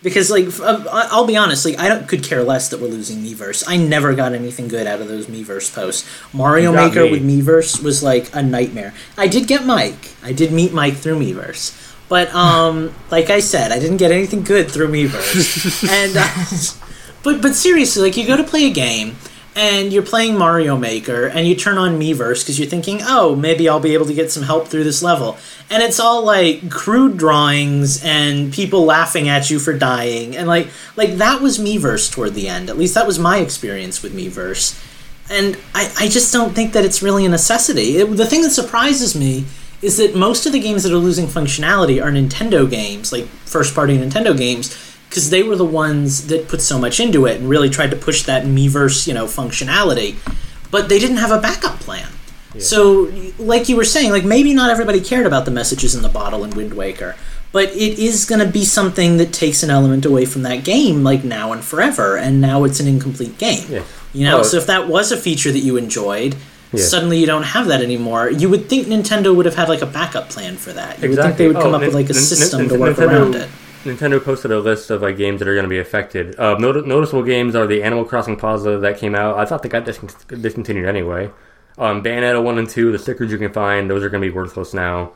Because 0.07 0.31
like 0.31 0.47
I- 0.61 1.09
I'll 1.11 1.27
be 1.27 1.37
honest, 1.37 1.65
like 1.65 1.81
I 1.81 1.89
don't 1.89 2.07
could 2.07 2.23
care 2.23 2.45
less 2.45 2.69
that 2.69 2.81
we're 2.81 2.87
losing 2.87 3.25
Miiverse. 3.25 3.65
I 3.67 3.77
never 3.77 4.15
got 4.15 4.35
anything 4.35 4.69
good 4.69 4.87
out 4.87 5.01
of 5.01 5.09
those 5.09 5.27
Miiverse 5.27 5.75
posts. 5.75 6.09
Mario 6.33 6.73
Maker 6.73 7.07
me. 7.07 7.11
with 7.11 7.25
Miiverse 7.25 7.83
was 7.83 8.05
like 8.05 8.33
a 8.33 8.41
nightmare. 8.41 8.95
I 9.19 9.27
did 9.27 9.49
get 9.49 9.67
Mike. 9.67 10.15
I 10.23 10.33
did 10.33 10.53
meet 10.53 10.73
Mike 10.73 10.95
through 10.95 11.19
Miiverse. 11.19 11.75
But 12.09 12.33
um, 12.33 12.95
like 13.11 13.31
I 13.31 13.41
said, 13.41 13.73
I 13.73 13.81
didn't 13.81 13.97
get 13.97 14.13
anything 14.13 14.45
good 14.45 14.71
through 14.71 14.93
Miiverse. 14.93 15.89
and 15.91 16.17
uh, 16.17 17.11
but 17.25 17.43
but 17.43 17.57
seriously, 17.57 18.05
like 18.05 18.17
you 18.17 18.29
go 18.29 18.37
to 18.37 18.45
play 18.45 18.67
a 18.67 18.71
game 18.73 19.17
and 19.57 19.91
you're 19.91 20.03
playing 20.03 20.37
Mario 20.37 20.77
Maker 20.77 21.27
and 21.27 21.49
you 21.49 21.55
turn 21.57 21.79
on 21.79 21.99
Miiverse 21.99 22.43
because 22.43 22.59
you're 22.59 22.69
thinking, 22.69 23.01
oh, 23.03 23.35
maybe 23.35 23.71
I'll 23.71 23.81
be 23.81 23.95
able 23.95 24.05
to 24.05 24.13
get 24.13 24.31
some 24.31 24.43
help 24.43 24.69
through 24.69 24.85
this 24.85 25.03
level. 25.03 25.39
And 25.71 25.83
it's 25.83 25.99
all 25.99 26.23
like 26.23 26.71
crude 26.71 27.17
drawings 27.17 28.05
and 28.05 28.53
people 28.53 28.85
laughing 28.85 29.31
at 29.31 29.49
you 29.49 29.59
for 29.59 29.77
dying 29.77 30.37
and 30.37 30.47
like 30.47 30.69
like 30.95 31.13
that 31.15 31.41
was 31.41 31.59
Miiverse 31.59 32.13
toward 32.13 32.35
the 32.35 32.49
end. 32.49 32.69
At 32.69 32.77
least 32.77 32.95
that 32.95 33.07
was 33.07 33.19
my 33.19 33.39
experience 33.39 34.03
with 34.03 34.15
Miiverse. 34.15 34.79
And 35.31 35.59
I, 35.75 35.91
I 36.01 36.09
just 36.09 36.33
don't 36.33 36.55
think 36.55 36.75
that 36.75 36.85
it's 36.85 37.03
really 37.03 37.25
a 37.25 37.29
necessity. 37.31 37.97
It, 37.97 38.15
the 38.17 38.27
thing 38.27 38.43
that 38.43 38.51
surprises 38.51 39.19
me 39.19 39.47
is 39.81 39.97
that 39.97 40.15
most 40.15 40.47
of 40.47 40.53
the 40.53 40.61
games 40.61 40.83
that 40.83 40.93
are 40.93 40.99
losing 40.99 41.27
functionality 41.27 42.03
are 42.03 42.11
Nintendo 42.11 42.69
games, 42.69 43.11
like 43.11 43.25
first 43.25 43.75
party 43.75 43.97
Nintendo 43.97 44.37
games, 44.37 44.75
because 45.09 45.31
they 45.31 45.43
were 45.43 45.57
the 45.57 45.65
ones 45.65 46.27
that 46.29 46.49
put 46.49 46.61
so 46.61 46.79
much 46.79 47.01
into 47.01 47.27
it 47.27 47.41
and 47.41 47.49
really 47.49 47.71
tried 47.71 47.91
to 47.91 47.97
push 47.97 48.23
that 48.25 48.45
Miiverse, 48.45 49.07
you 49.07 49.15
know, 49.15 49.27
functionality. 49.27 50.17
But 50.71 50.89
they 50.89 50.99
didn't 50.99 51.19
have 51.19 51.31
a 51.31 51.41
backup 51.41 51.79
plan. 51.81 52.09
So, 52.59 53.13
like 53.39 53.69
you 53.69 53.77
were 53.77 53.85
saying, 53.85 54.11
like 54.13 54.25
maybe 54.25 54.55
not 54.55 54.71
everybody 54.71 55.01
cared 55.01 55.27
about 55.27 55.45
the 55.45 55.51
messages 55.51 55.95
in 55.95 56.01
the 56.03 56.09
bottle 56.09 56.43
in 56.43 56.51
Wind 56.51 56.73
Waker, 56.73 57.15
but 57.53 57.69
it 57.71 57.99
is 57.99 58.25
going 58.25 58.39
to 58.45 58.51
be 58.51 58.65
something 58.65 59.19
that 59.19 59.33
takes 59.35 59.63
an 59.63 59.69
element 59.69 60.07
away 60.07 60.25
from 60.25 60.43
that 60.43 60.65
game, 60.65 61.05
like 61.05 61.23
now 61.23 61.53
and 61.53 61.63
forever, 61.63 62.17
and 62.17 62.41
now 62.41 62.65
it's 62.65 62.81
an 62.81 62.89
incomplete 62.89 63.37
game. 63.37 63.67
Yeah. 63.71 63.83
You 64.15 64.25
know, 64.25 64.39
Oh. 64.41 64.43
so 64.43 64.57
if 64.57 64.67
that 64.69 64.89
was 64.89 65.13
a 65.13 65.19
feature 65.19 65.53
that 65.53 65.59
you 65.59 65.77
enjoyed, 65.77 66.35
Yeah. 66.73 66.83
suddenly 66.85 67.19
you 67.19 67.27
don't 67.27 67.43
have 67.43 67.67
that 67.69 67.83
anymore. 67.83 68.31
You 68.31 68.49
would 68.49 68.71
think 68.71 68.87
Nintendo 68.87 69.37
would 69.37 69.45
have 69.45 69.57
had 69.57 69.69
like 69.69 69.83
a 69.83 69.87
backup 69.87 70.31
plan 70.31 70.57
for 70.57 70.73
that. 70.73 71.03
You 71.03 71.11
would 71.11 71.19
think 71.19 71.37
they 71.37 71.49
would 71.49 71.57
come 71.59 71.73
Oh, 71.75 71.77
up 71.77 71.83
with 71.83 71.95
like 71.95 72.09
a 72.09 72.15
system 72.15 72.61
Nin- 72.63 72.69
to 72.71 72.79
work 72.79 72.97
Nintendo- 72.97 73.07
around 73.13 73.35
it. 73.35 73.49
Nintendo 73.85 74.23
posted 74.23 74.51
a 74.51 74.59
list 74.59 74.91
of 74.91 75.03
like 75.03 75.17
games 75.17 75.39
that 75.39 75.49
are 75.49 75.55
going 75.55 75.65
to 75.65 75.71
be 75.71 75.79
affected. 75.79 76.39
Uh, 76.39 76.57
not- 76.59 76.87
noticeable 76.87 77.23
games 77.23 77.55
are 77.55 77.67
the 77.67 77.83
Animal 77.83 78.05
Crossing 78.05 78.37
Plaza 78.37 78.79
that 78.79 78.99
came 78.99 79.15
out. 79.15 79.39
I 79.39 79.45
thought 79.45 79.63
they 79.63 79.69
got 79.69 79.85
dis- 79.85 79.99
discontinued 80.29 80.87
anyway. 80.87 81.31
Um, 81.79 82.03
Bayonetta 82.03 82.43
one 82.43 82.59
and 82.59 82.69
two, 82.69 82.91
the 82.91 82.99
stickers 82.99 83.31
you 83.31 83.39
can 83.39 83.53
find, 83.53 83.91
those 83.91 84.03
are 84.03 84.09
going 84.09 84.23
to 84.23 84.29
be 84.29 84.35
worthless 84.35 84.73
now. 84.73 85.13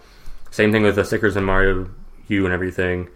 Same 0.51 0.73
thing 0.73 0.83
with 0.83 0.97
the 0.97 1.05
stickers 1.05 1.37
in 1.37 1.45
Mario 1.45 1.91
U 2.29 2.45
and 2.45 2.53
everything. 2.53 3.09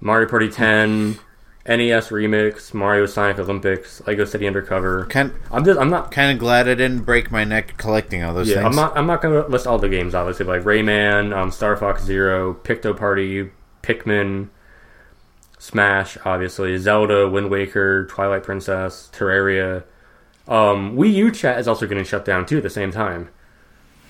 Mario 0.00 0.28
Party 0.28 0.50
10, 0.50 1.18
NES 1.66 2.08
Remix, 2.08 2.74
Mario 2.74 3.06
Sonic 3.06 3.38
Olympics, 3.38 4.02
Lego 4.06 4.24
City 4.24 4.46
Undercover. 4.46 5.06
Kind 5.06 5.32
I'm 5.50 5.64
just 5.64 5.78
I'm 5.78 5.90
not 5.90 6.10
kind 6.10 6.32
of 6.32 6.38
glad 6.38 6.68
I 6.68 6.74
didn't 6.74 7.04
break 7.04 7.30
my 7.30 7.44
neck 7.44 7.76
collecting 7.76 8.22
all 8.22 8.34
those 8.34 8.48
yeah, 8.48 8.56
things. 8.56 8.66
I'm 8.66 8.74
not. 8.74 8.96
I'm 8.96 9.06
not 9.06 9.22
going 9.22 9.42
to 9.42 9.48
list 9.48 9.66
all 9.66 9.78
the 9.78 9.88
games. 9.88 10.14
Obviously, 10.14 10.44
like 10.44 10.62
Rayman, 10.62 11.34
um, 11.36 11.50
Star 11.52 11.76
Fox 11.76 12.02
Zero, 12.02 12.54
Picto 12.54 12.96
Party, 12.96 13.50
Pikmin, 13.82 14.48
Smash, 15.62 16.18
obviously 16.24 16.76
Zelda, 16.76 17.28
Wind 17.28 17.48
Waker, 17.48 18.04
Twilight 18.06 18.42
Princess, 18.42 19.08
Terraria. 19.12 19.84
Um, 20.48 20.96
Wii 20.96 21.12
U 21.14 21.30
chat 21.30 21.60
is 21.60 21.68
also 21.68 21.86
getting 21.86 22.02
shut 22.02 22.24
down 22.24 22.46
too 22.46 22.56
at 22.56 22.64
the 22.64 22.68
same 22.70 22.90
time. 22.90 23.28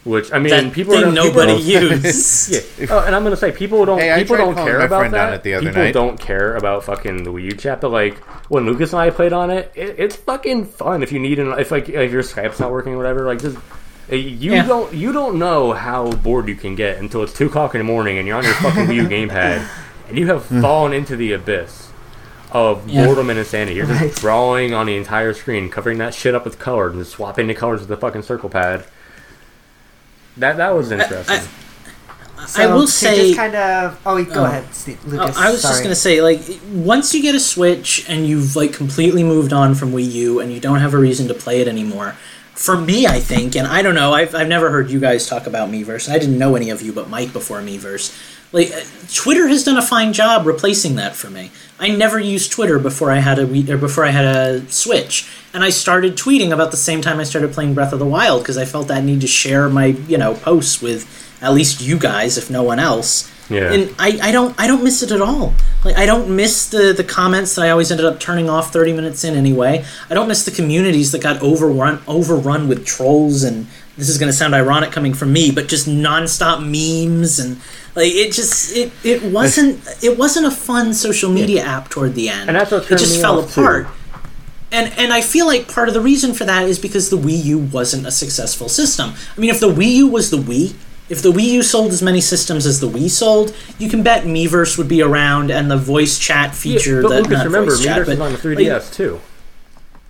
Which 0.05 0.33
I 0.33 0.39
mean, 0.39 0.49
That 0.51 0.73
people 0.73 0.95
thing 0.95 1.05
are 1.05 1.13
nobody 1.13 1.53
don't- 1.53 1.65
yeah. 2.49 2.89
Oh, 2.91 3.05
and 3.07 3.15
I'm 3.15 3.23
gonna 3.23 3.37
say 3.37 3.53
people 3.53 3.85
don't 3.85 3.99
Hey, 4.01 4.19
people 4.23 4.39
don't 4.39 4.55
care 4.55 4.79
my 4.79 4.85
about 4.87 5.11
that. 5.11 5.35
it 5.35 5.43
the 5.43 5.55
other 5.55 5.67
people 5.67 5.83
night. 5.83 5.93
don't 5.93 6.19
care 6.19 6.57
about 6.57 6.85
fucking 6.85 7.23
the 7.25 7.31
Wii 7.31 7.43
U 7.43 7.51
chat, 7.53 7.83
but 7.83 7.91
like 7.91 8.17
when 8.49 8.65
Lucas 8.65 8.95
and 8.95 9.03
I 9.03 9.11
played 9.11 9.35
on 9.35 9.51
it, 9.51 9.71
it 9.75 9.97
it's 9.99 10.17
fucking 10.17 10.65
fun. 10.65 11.03
If 11.03 11.13
you 11.13 11.19
need 11.19 11.39
an 11.39 11.53
if 11.59 11.71
like 11.71 11.91
if 11.91 12.11
your 12.11 12.23
Skype's 12.23 12.61
not 12.61 12.73
working 12.73 12.95
or 12.95 12.97
whatever, 12.97 13.27
like 13.27 13.41
just 13.41 13.59
uh, 14.11 14.17
you 14.17 14.55
Yeah. 14.55 14.67
don't 14.67 14.93
you 14.95 15.13
don't 15.13 15.39
know 15.39 15.73
how 15.75 16.11
bored 16.11 16.49
you 16.49 16.55
can 16.57 16.75
get 16.77 16.97
until 16.97 17.23
it's 17.23 17.35
two 17.35 17.47
o'clock 17.47 17.75
in 17.75 17.79
the 17.79 17.85
morning 17.85 18.17
and 18.17 18.27
you're 18.27 18.39
on 18.39 18.43
your 18.45 18.55
fucking 18.55 18.87
Wii 18.87 18.97
U 18.97 19.07
gamepad 19.29 19.69
and 20.09 20.19
you 20.19 20.27
have 20.27 20.47
hmm. 20.47 20.61
fallen 20.61 20.93
into 20.93 21.17
the 21.17 21.33
abyss 21.33 21.91
of 22.51 22.89
Yeah. 22.89 23.07
boredom 23.07 23.31
and 23.31 23.39
insanity. 23.39 23.77
You're 23.77 23.87
just 23.87 24.21
drawing 24.21 24.75
on 24.75 24.87
the 24.87 24.97
entire 24.97 25.33
screen, 25.33 25.71
covering 25.71 25.99
that 25.99 26.15
shit 26.15 26.35
up 26.35 26.45
with 26.45 26.59
color 26.59 26.89
and 26.89 26.99
just 26.99 27.13
swapping 27.13 27.47
the 27.47 27.55
colors 27.55 27.81
with 27.81 27.89
the 27.89 27.97
fucking 27.97 28.23
circle 28.23 28.49
pad. 28.49 28.85
That 30.37 30.57
that 30.59 30.75
was 30.75 30.91
interesting. 30.91 31.41
So 32.47 32.63
I 32.63 32.75
will 32.75 32.87
to 32.87 32.93
say, 32.93 33.29
just 33.29 33.37
kind 33.37 33.55
of. 33.55 34.01
Oh, 34.05 34.23
go 34.25 34.43
Oh. 34.43 34.45
ahead, 34.45 34.65
Steve, 34.75 34.99
Lucas. 35.07 35.37
I 35.37 35.51
was 35.51 35.63
just 35.63 35.83
gonna 35.83 35.95
say, 35.95 36.21
like, 36.21 36.41
once 36.73 37.15
you 37.15 37.23
get 37.23 37.35
a 37.35 37.41
Switch 37.41 38.05
and 38.09 38.27
you've 38.27 38.57
like 38.57 38.73
completely 38.73 39.23
moved 39.23 39.53
on 39.53 39.75
from 39.75 39.93
Wii 39.93 40.11
U 40.11 40.41
and 40.41 40.53
you 40.53 40.59
don't 40.59 40.81
have 40.81 40.93
a 40.93 40.99
reason 40.99 41.29
to 41.29 41.35
play 41.35 41.61
it 41.61 41.69
anymore, 41.69 42.17
for 42.55 42.77
me, 42.77 43.07
I 43.07 43.21
think, 43.21 43.57
and 43.57 43.67
I 43.67 43.83
don't 43.83 43.95
know, 43.95 44.13
I've, 44.13 44.35
I've 44.35 44.49
never 44.49 44.71
heard 44.71 44.91
you 44.91 45.01
guys 45.01 45.27
talk 45.27 45.47
about 45.47 45.71
Miiverse, 45.71 46.11
I 46.11 46.19
didn't 46.19 46.39
know 46.39 46.55
any 46.57 46.71
of 46.71 46.83
you 46.83 46.93
but 46.93 47.09
Mike 47.09 47.33
before 47.33 47.61
Miiverse. 47.61 48.13
Like, 48.53 48.71
uh, 48.71 48.81
Twitter 49.13 49.49
has 49.49 49.65
done 49.65 49.77
a 49.77 49.83
fine 49.83 50.13
job 50.13 50.47
replacing 50.47 50.97
that 50.97 51.17
for 51.17 51.29
me. 51.31 51.51
I 51.79 51.89
never 51.89 52.19
used 52.19 52.53
Twitter 52.53 52.79
before 52.79 53.11
I 53.11 53.19
had 53.19 53.39
a 53.39 53.73
or 53.73 53.77
before 53.77 54.05
I 54.05 54.11
had 54.11 54.25
a 54.25 54.71
Switch, 54.71 55.29
and 55.53 55.65
I 55.65 55.71
started 55.71 56.17
tweeting 56.17 56.53
about 56.53 56.71
the 56.71 56.77
same 56.77 57.03
time 57.03 57.19
I 57.19 57.25
started 57.25 57.53
playing 57.53 57.75
Breath 57.75 57.93
of 57.93 57.99
the 57.99 58.07
Wild 58.07 58.43
because 58.43 58.57
I 58.57 58.65
felt 58.65 58.89
that 58.89 59.05
need 59.05 59.21
to 59.23 59.27
share 59.27 59.69
my 59.69 59.87
you 59.87 60.17
know 60.17 60.35
posts 60.35 60.81
with 60.81 61.07
at 61.43 61.53
least 61.53 61.81
you 61.81 61.99
guys, 61.99 62.39
if 62.39 62.51
no 62.51 62.63
one 62.63 62.79
else. 62.79 63.31
Yeah. 63.51 63.73
And 63.73 63.95
I, 63.99 64.19
I 64.29 64.33
don't 64.33 64.59
I 64.59 64.67
don't 64.67 64.85
miss 64.85 65.03
it 65.03 65.11
at 65.11 65.21
all. 65.21 65.55
Like 65.85 65.97
I 65.97 66.07
don't 66.07 66.35
miss 66.35 66.71
the 66.71 66.93
the 66.93 67.05
comments 67.05 67.55
that 67.57 67.63
I 67.67 67.71
always 67.71 67.91
ended 67.91 68.07
up 68.07 68.21
turning 68.21 68.49
off 68.49 68.73
30 68.73 68.93
minutes 68.93 69.25
in 69.25 69.35
anyway. 69.35 69.85
I 70.09 70.15
don't 70.15 70.29
miss 70.29 70.45
the 70.45 70.53
communities 70.53 71.13
that 71.13 71.21
got 71.21 71.43
overrun 71.43 72.01
overrun 72.07 72.69
with 72.69 72.87
trolls 72.87 73.43
and 73.43 73.67
this 73.97 74.09
is 74.09 74.19
going 74.19 74.29
to 74.29 74.33
sound 74.33 74.55
ironic 74.55 74.91
coming 74.91 75.15
from 75.15 75.33
me, 75.33 75.51
but 75.51 75.69
just 75.69 75.87
nonstop 75.87 76.61
memes 76.61 77.39
and 77.39 77.61
like 77.95 78.13
it 78.13 78.33
just 78.33 78.75
it 78.75 78.93
it 79.05 79.23
wasn't 79.23 79.81
it 80.03 80.17
wasn't 80.17 80.47
a 80.47 80.51
fun 80.51 80.95
social 80.95 81.31
media 81.31 81.63
app 81.63 81.91
toward 81.91 82.15
the 82.15 82.29
end. 82.29 82.49
And 82.49 82.57
that's 82.57 82.71
what 82.71 82.91
it 82.91 82.99
just 82.99 83.17
me 83.17 83.21
fell 83.23 83.41
off, 83.41 83.55
too. 83.55 83.61
apart. 83.61 83.87
And 84.71 84.93
and 84.97 85.13
I 85.13 85.21
feel 85.21 85.47
like 85.47 85.69
part 85.69 85.89
of 85.89 85.95
the 85.95 86.01
reason 86.01 86.33
for 86.33 86.45
that 86.45 86.67
is 86.67 86.79
because 86.79 87.11
the 87.11 87.19
Wii 87.19 87.45
U 87.45 87.59
wasn't 87.59 88.07
a 88.07 88.11
successful 88.11 88.71
system. 88.71 89.13
I 89.37 89.41
mean, 89.41 89.51
if 89.51 89.61
the 89.61 89.69
Wii 89.69 89.93
U 89.97 90.07
was 90.09 90.31
the 90.31 90.39
Wii, 90.39 90.75
if 91.11 91.21
the 91.21 91.31
Wii 91.31 91.45
U 91.45 91.63
sold 91.63 91.93
as 91.93 92.01
many 92.03 92.23
systems 92.23 92.65
as 92.65 92.81
the 92.81 92.89
Wii 92.89 93.11
sold, 93.11 93.55
you 93.79 93.91
can 93.91 94.03
bet 94.03 94.25
Miiverse 94.25 94.79
would 94.79 94.89
be 94.89 95.03
around 95.03 95.51
and 95.51 95.71
the 95.71 95.77
voice 95.77 96.19
chat 96.19 96.55
feature. 96.55 96.97
Yeah, 96.97 97.03
but 97.03 97.09
that, 97.11 97.23
Lucas, 97.25 97.45
remember, 97.45 97.71
voice 97.73 97.85
chat, 97.85 97.99
Miiverse 97.99 98.19
but, 98.19 98.21
on 98.21 98.33
the 98.33 98.39
3DS 98.39 98.95
too. 98.95 99.21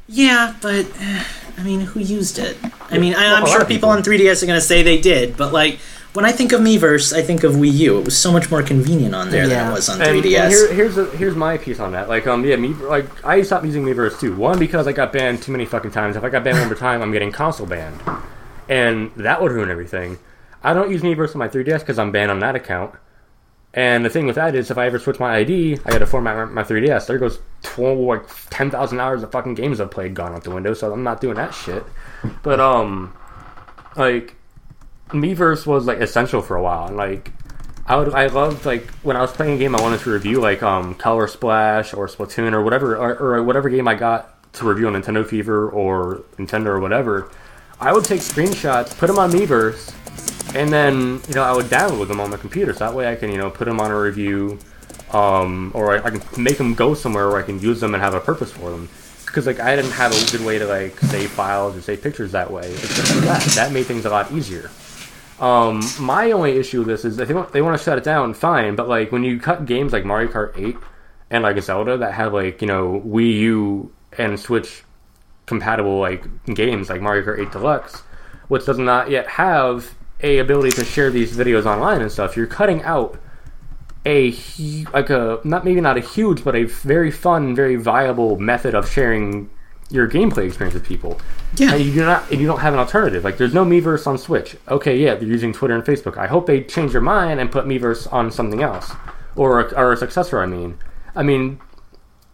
yeah, 0.06 0.54
but 0.62 0.86
eh, 1.00 1.24
I 1.62 1.64
mean, 1.64 1.80
who 1.82 2.00
used 2.00 2.40
it? 2.40 2.56
I 2.90 2.98
mean, 2.98 3.14
I, 3.14 3.34
I'm 3.36 3.44
a 3.44 3.46
sure 3.46 3.60
people 3.60 3.68
people. 3.76 3.88
on 3.90 4.02
3DS 4.02 4.42
are 4.42 4.46
going 4.46 4.58
to 4.58 4.66
say 4.66 4.82
they 4.82 5.00
did, 5.00 5.36
but 5.36 5.52
like 5.52 5.78
when 6.12 6.24
I 6.24 6.32
think 6.32 6.50
of 6.52 6.60
Miiverse, 6.60 7.16
I 7.16 7.22
think 7.22 7.44
of 7.44 7.52
Wii 7.52 7.72
U. 7.72 7.98
It 8.00 8.04
was 8.04 8.18
so 8.18 8.32
much 8.32 8.50
more 8.50 8.64
convenient 8.64 9.14
on 9.14 9.30
there 9.30 9.46
than 9.46 9.56
Yeah. 9.58 9.70
it 9.70 9.74
was 9.74 9.88
on 9.88 10.02
And, 10.02 10.10
3DS. 10.22 10.40
and 10.40 10.52
here, 10.52 10.72
here's 10.74 10.98
a, 10.98 11.04
here's 11.16 11.36
my 11.36 11.56
piece 11.58 11.78
on 11.78 11.92
that. 11.92 12.08
Like 12.08 12.26
um 12.26 12.44
yeah, 12.44 12.56
me 12.56 12.68
like 12.74 13.06
I 13.24 13.42
stopped 13.42 13.64
using 13.64 13.84
Miiverse 13.84 14.18
too. 14.18 14.34
One 14.34 14.58
because 14.58 14.88
I 14.88 14.92
got 14.92 15.12
banned 15.12 15.40
too 15.40 15.52
many 15.52 15.64
fucking 15.64 15.92
times. 15.92 16.16
If 16.16 16.24
I 16.24 16.30
got 16.30 16.42
banned 16.42 16.58
one 16.58 16.66
more 16.66 16.74
time, 16.76 17.00
I'm 17.00 17.12
getting 17.12 17.30
console 17.30 17.66
banned, 17.68 18.00
and 18.68 19.12
that 19.16 19.40
would 19.40 19.52
ruin 19.52 19.70
everything. 19.70 20.18
I 20.64 20.74
don't 20.74 20.90
use 20.90 21.02
Miiverse 21.02 21.34
on 21.34 21.38
my 21.38 21.48
3DS 21.48 21.78
because 21.80 21.98
I'm 21.98 22.10
banned 22.12 22.30
on 22.32 22.40
that 22.40 22.56
account. 22.56 22.94
And 23.74 24.04
the 24.04 24.10
thing 24.10 24.26
with 24.26 24.34
that 24.36 24.54
is, 24.54 24.70
if 24.70 24.76
I 24.78 24.86
ever 24.86 24.98
switch 24.98 25.18
my 25.18 25.36
ID, 25.36 25.78
I 25.86 25.90
got 25.92 25.98
to 26.00 26.06
format 26.06 26.36
my, 26.36 26.62
my 26.62 26.62
3DS. 26.62 27.06
There 27.06 27.18
goes 27.18 27.38
12, 27.62 27.98
like 27.98 28.50
ten 28.50 28.70
thousand 28.70 29.00
hours 29.00 29.22
of 29.22 29.32
fucking 29.32 29.54
games 29.54 29.80
I've 29.80 29.90
played 29.90 30.14
gone 30.14 30.34
out 30.34 30.44
the 30.44 30.50
window. 30.50 30.74
So 30.74 30.92
I'm 30.92 31.02
not 31.02 31.20
doing 31.20 31.36
that 31.36 31.54
shit. 31.54 31.84
But 32.42 32.60
um, 32.60 33.14
like 33.96 34.36
Miiverse 35.08 35.66
was 35.66 35.86
like 35.86 35.98
essential 35.98 36.42
for 36.42 36.56
a 36.56 36.62
while, 36.62 36.86
and 36.86 36.96
like 36.96 37.30
I 37.86 37.96
would 37.96 38.14
I 38.14 38.26
loved 38.26 38.64
like 38.64 38.88
when 39.02 39.16
I 39.16 39.20
was 39.20 39.32
playing 39.32 39.56
a 39.56 39.58
game 39.58 39.74
I 39.74 39.80
wanted 39.80 40.00
to 40.00 40.12
review 40.12 40.40
like 40.40 40.62
um 40.62 40.94
Color 40.94 41.28
Splash 41.28 41.94
or 41.94 42.06
Splatoon 42.06 42.52
or 42.52 42.62
whatever 42.62 42.96
or, 42.96 43.16
or 43.18 43.42
whatever 43.42 43.68
game 43.68 43.88
I 43.88 43.94
got 43.94 44.52
to 44.54 44.68
review 44.68 44.86
on 44.86 44.94
Nintendo 44.94 45.26
Fever 45.26 45.68
or 45.68 46.24
Nintendo 46.36 46.66
or 46.66 46.80
whatever. 46.80 47.30
I 47.80 47.92
would 47.92 48.04
take 48.04 48.20
screenshots, 48.20 48.96
put 48.96 49.08
them 49.08 49.18
on 49.18 49.32
Miiverse, 49.32 49.92
and 50.54 50.72
then 50.72 51.20
you 51.28 51.34
know 51.34 51.42
I 51.42 51.52
would 51.52 51.66
download 51.66 52.08
them 52.08 52.20
on 52.20 52.30
my 52.30 52.36
computer. 52.36 52.72
So 52.72 52.80
that 52.80 52.94
way 52.94 53.10
I 53.10 53.16
can 53.16 53.30
you 53.30 53.38
know 53.38 53.50
put 53.50 53.64
them 53.64 53.80
on 53.80 53.90
a 53.90 53.98
review, 53.98 54.58
um, 55.12 55.70
or 55.74 55.92
I, 55.92 56.06
I 56.06 56.10
can 56.10 56.42
make 56.42 56.58
them 56.58 56.74
go 56.74 56.94
somewhere 56.94 57.28
where 57.28 57.38
I 57.38 57.42
can 57.42 57.60
use 57.60 57.80
them 57.80 57.94
and 57.94 58.02
have 58.02 58.14
a 58.14 58.20
purpose 58.20 58.52
for 58.52 58.70
them. 58.70 58.88
Because 59.26 59.46
like 59.46 59.60
I 59.60 59.76
didn't 59.76 59.92
have 59.92 60.12
a 60.12 60.30
good 60.30 60.44
way 60.44 60.58
to 60.58 60.66
like 60.66 60.98
save 61.00 61.30
files 61.30 61.76
or 61.76 61.80
save 61.80 62.02
pictures 62.02 62.32
that 62.32 62.50
way. 62.50 62.70
That, 62.72 63.52
that 63.54 63.72
made 63.72 63.86
things 63.86 64.04
a 64.04 64.10
lot 64.10 64.30
easier. 64.32 64.70
Um, 65.40 65.82
my 65.98 66.30
only 66.32 66.52
issue 66.58 66.80
with 66.80 66.88
this 66.88 67.04
is 67.04 67.18
if 67.18 67.28
they 67.28 67.34
want, 67.34 67.52
they 67.52 67.62
want 67.62 67.76
to 67.76 67.82
shut 67.82 67.98
it 67.98 68.04
down, 68.04 68.34
fine. 68.34 68.76
But 68.76 68.88
like 68.88 69.10
when 69.10 69.24
you 69.24 69.40
cut 69.40 69.66
games 69.66 69.92
like 69.92 70.04
Mario 70.04 70.30
Kart 70.30 70.56
8 70.56 70.76
and 71.30 71.42
like 71.42 71.60
Zelda 71.62 71.96
that 71.98 72.12
have 72.12 72.32
like 72.32 72.60
you 72.60 72.68
know 72.68 73.02
Wii 73.06 73.32
U 73.40 73.92
and 74.18 74.38
Switch 74.38 74.84
compatible 75.46 75.98
like 75.98 76.24
games 76.46 76.88
like 76.88 77.00
Mario 77.00 77.24
Kart 77.24 77.40
8 77.40 77.52
Deluxe, 77.52 78.00
which 78.48 78.66
does 78.66 78.78
not 78.78 79.10
yet 79.10 79.26
have 79.28 79.94
a 80.22 80.38
ability 80.38 80.70
to 80.70 80.84
share 80.84 81.10
these 81.10 81.36
videos 81.36 81.66
online 81.66 82.00
and 82.00 82.12
stuff, 82.12 82.36
you're 82.36 82.46
cutting 82.46 82.82
out 82.82 83.18
a 84.04 84.30
like 84.92 85.10
a 85.10 85.40
not 85.44 85.64
maybe 85.64 85.80
not 85.80 85.96
a 85.96 86.00
huge 86.00 86.44
but 86.44 86.56
a 86.56 86.64
very 86.64 87.10
fun, 87.10 87.54
very 87.54 87.76
viable 87.76 88.38
method 88.38 88.74
of 88.74 88.90
sharing 88.90 89.48
your 89.90 90.08
gameplay 90.08 90.46
experience 90.46 90.74
with 90.74 90.84
people. 90.84 91.20
Yeah. 91.56 91.74
And 91.74 91.84
you 91.84 91.92
do 91.92 92.04
not 92.04 92.30
and 92.30 92.40
you 92.40 92.46
don't 92.46 92.60
have 92.60 92.72
an 92.72 92.80
alternative. 92.80 93.24
Like 93.24 93.36
there's 93.36 93.54
no 93.54 93.64
Miiverse 93.64 94.06
on 94.06 94.18
Switch. 94.18 94.56
Okay, 94.68 94.98
yeah, 94.98 95.14
they're 95.14 95.28
using 95.28 95.52
Twitter 95.52 95.74
and 95.74 95.84
Facebook. 95.84 96.16
I 96.16 96.26
hope 96.26 96.46
they 96.46 96.62
change 96.62 96.92
their 96.92 97.00
mind 97.00 97.40
and 97.40 97.50
put 97.50 97.66
Miiverse 97.66 98.12
on 98.12 98.30
something 98.30 98.62
else. 98.62 98.92
Or 99.36 99.60
a, 99.60 99.74
or 99.74 99.92
a 99.92 99.96
successor, 99.96 100.40
I 100.40 100.46
mean. 100.46 100.78
I 101.14 101.22
mean 101.22 101.60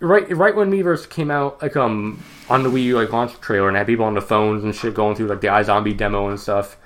right 0.00 0.34
right 0.36 0.54
when 0.54 0.70
Miiverse 0.70 1.08
came 1.08 1.30
out, 1.30 1.60
like 1.60 1.76
um 1.76 2.22
on 2.48 2.62
the 2.62 2.70
Wii 2.70 2.84
U 2.84 2.96
like 2.96 3.12
launch 3.12 3.38
trailer 3.40 3.68
and 3.68 3.76
had 3.76 3.86
people 3.86 4.04
on 4.04 4.14
the 4.14 4.20
phones 4.22 4.64
and 4.64 4.74
shit 4.74 4.94
going 4.94 5.16
through 5.16 5.26
like 5.26 5.40
the 5.40 5.48
iZombie 5.48 5.96
demo 5.96 6.28
and 6.28 6.38
stuff. 6.40 6.76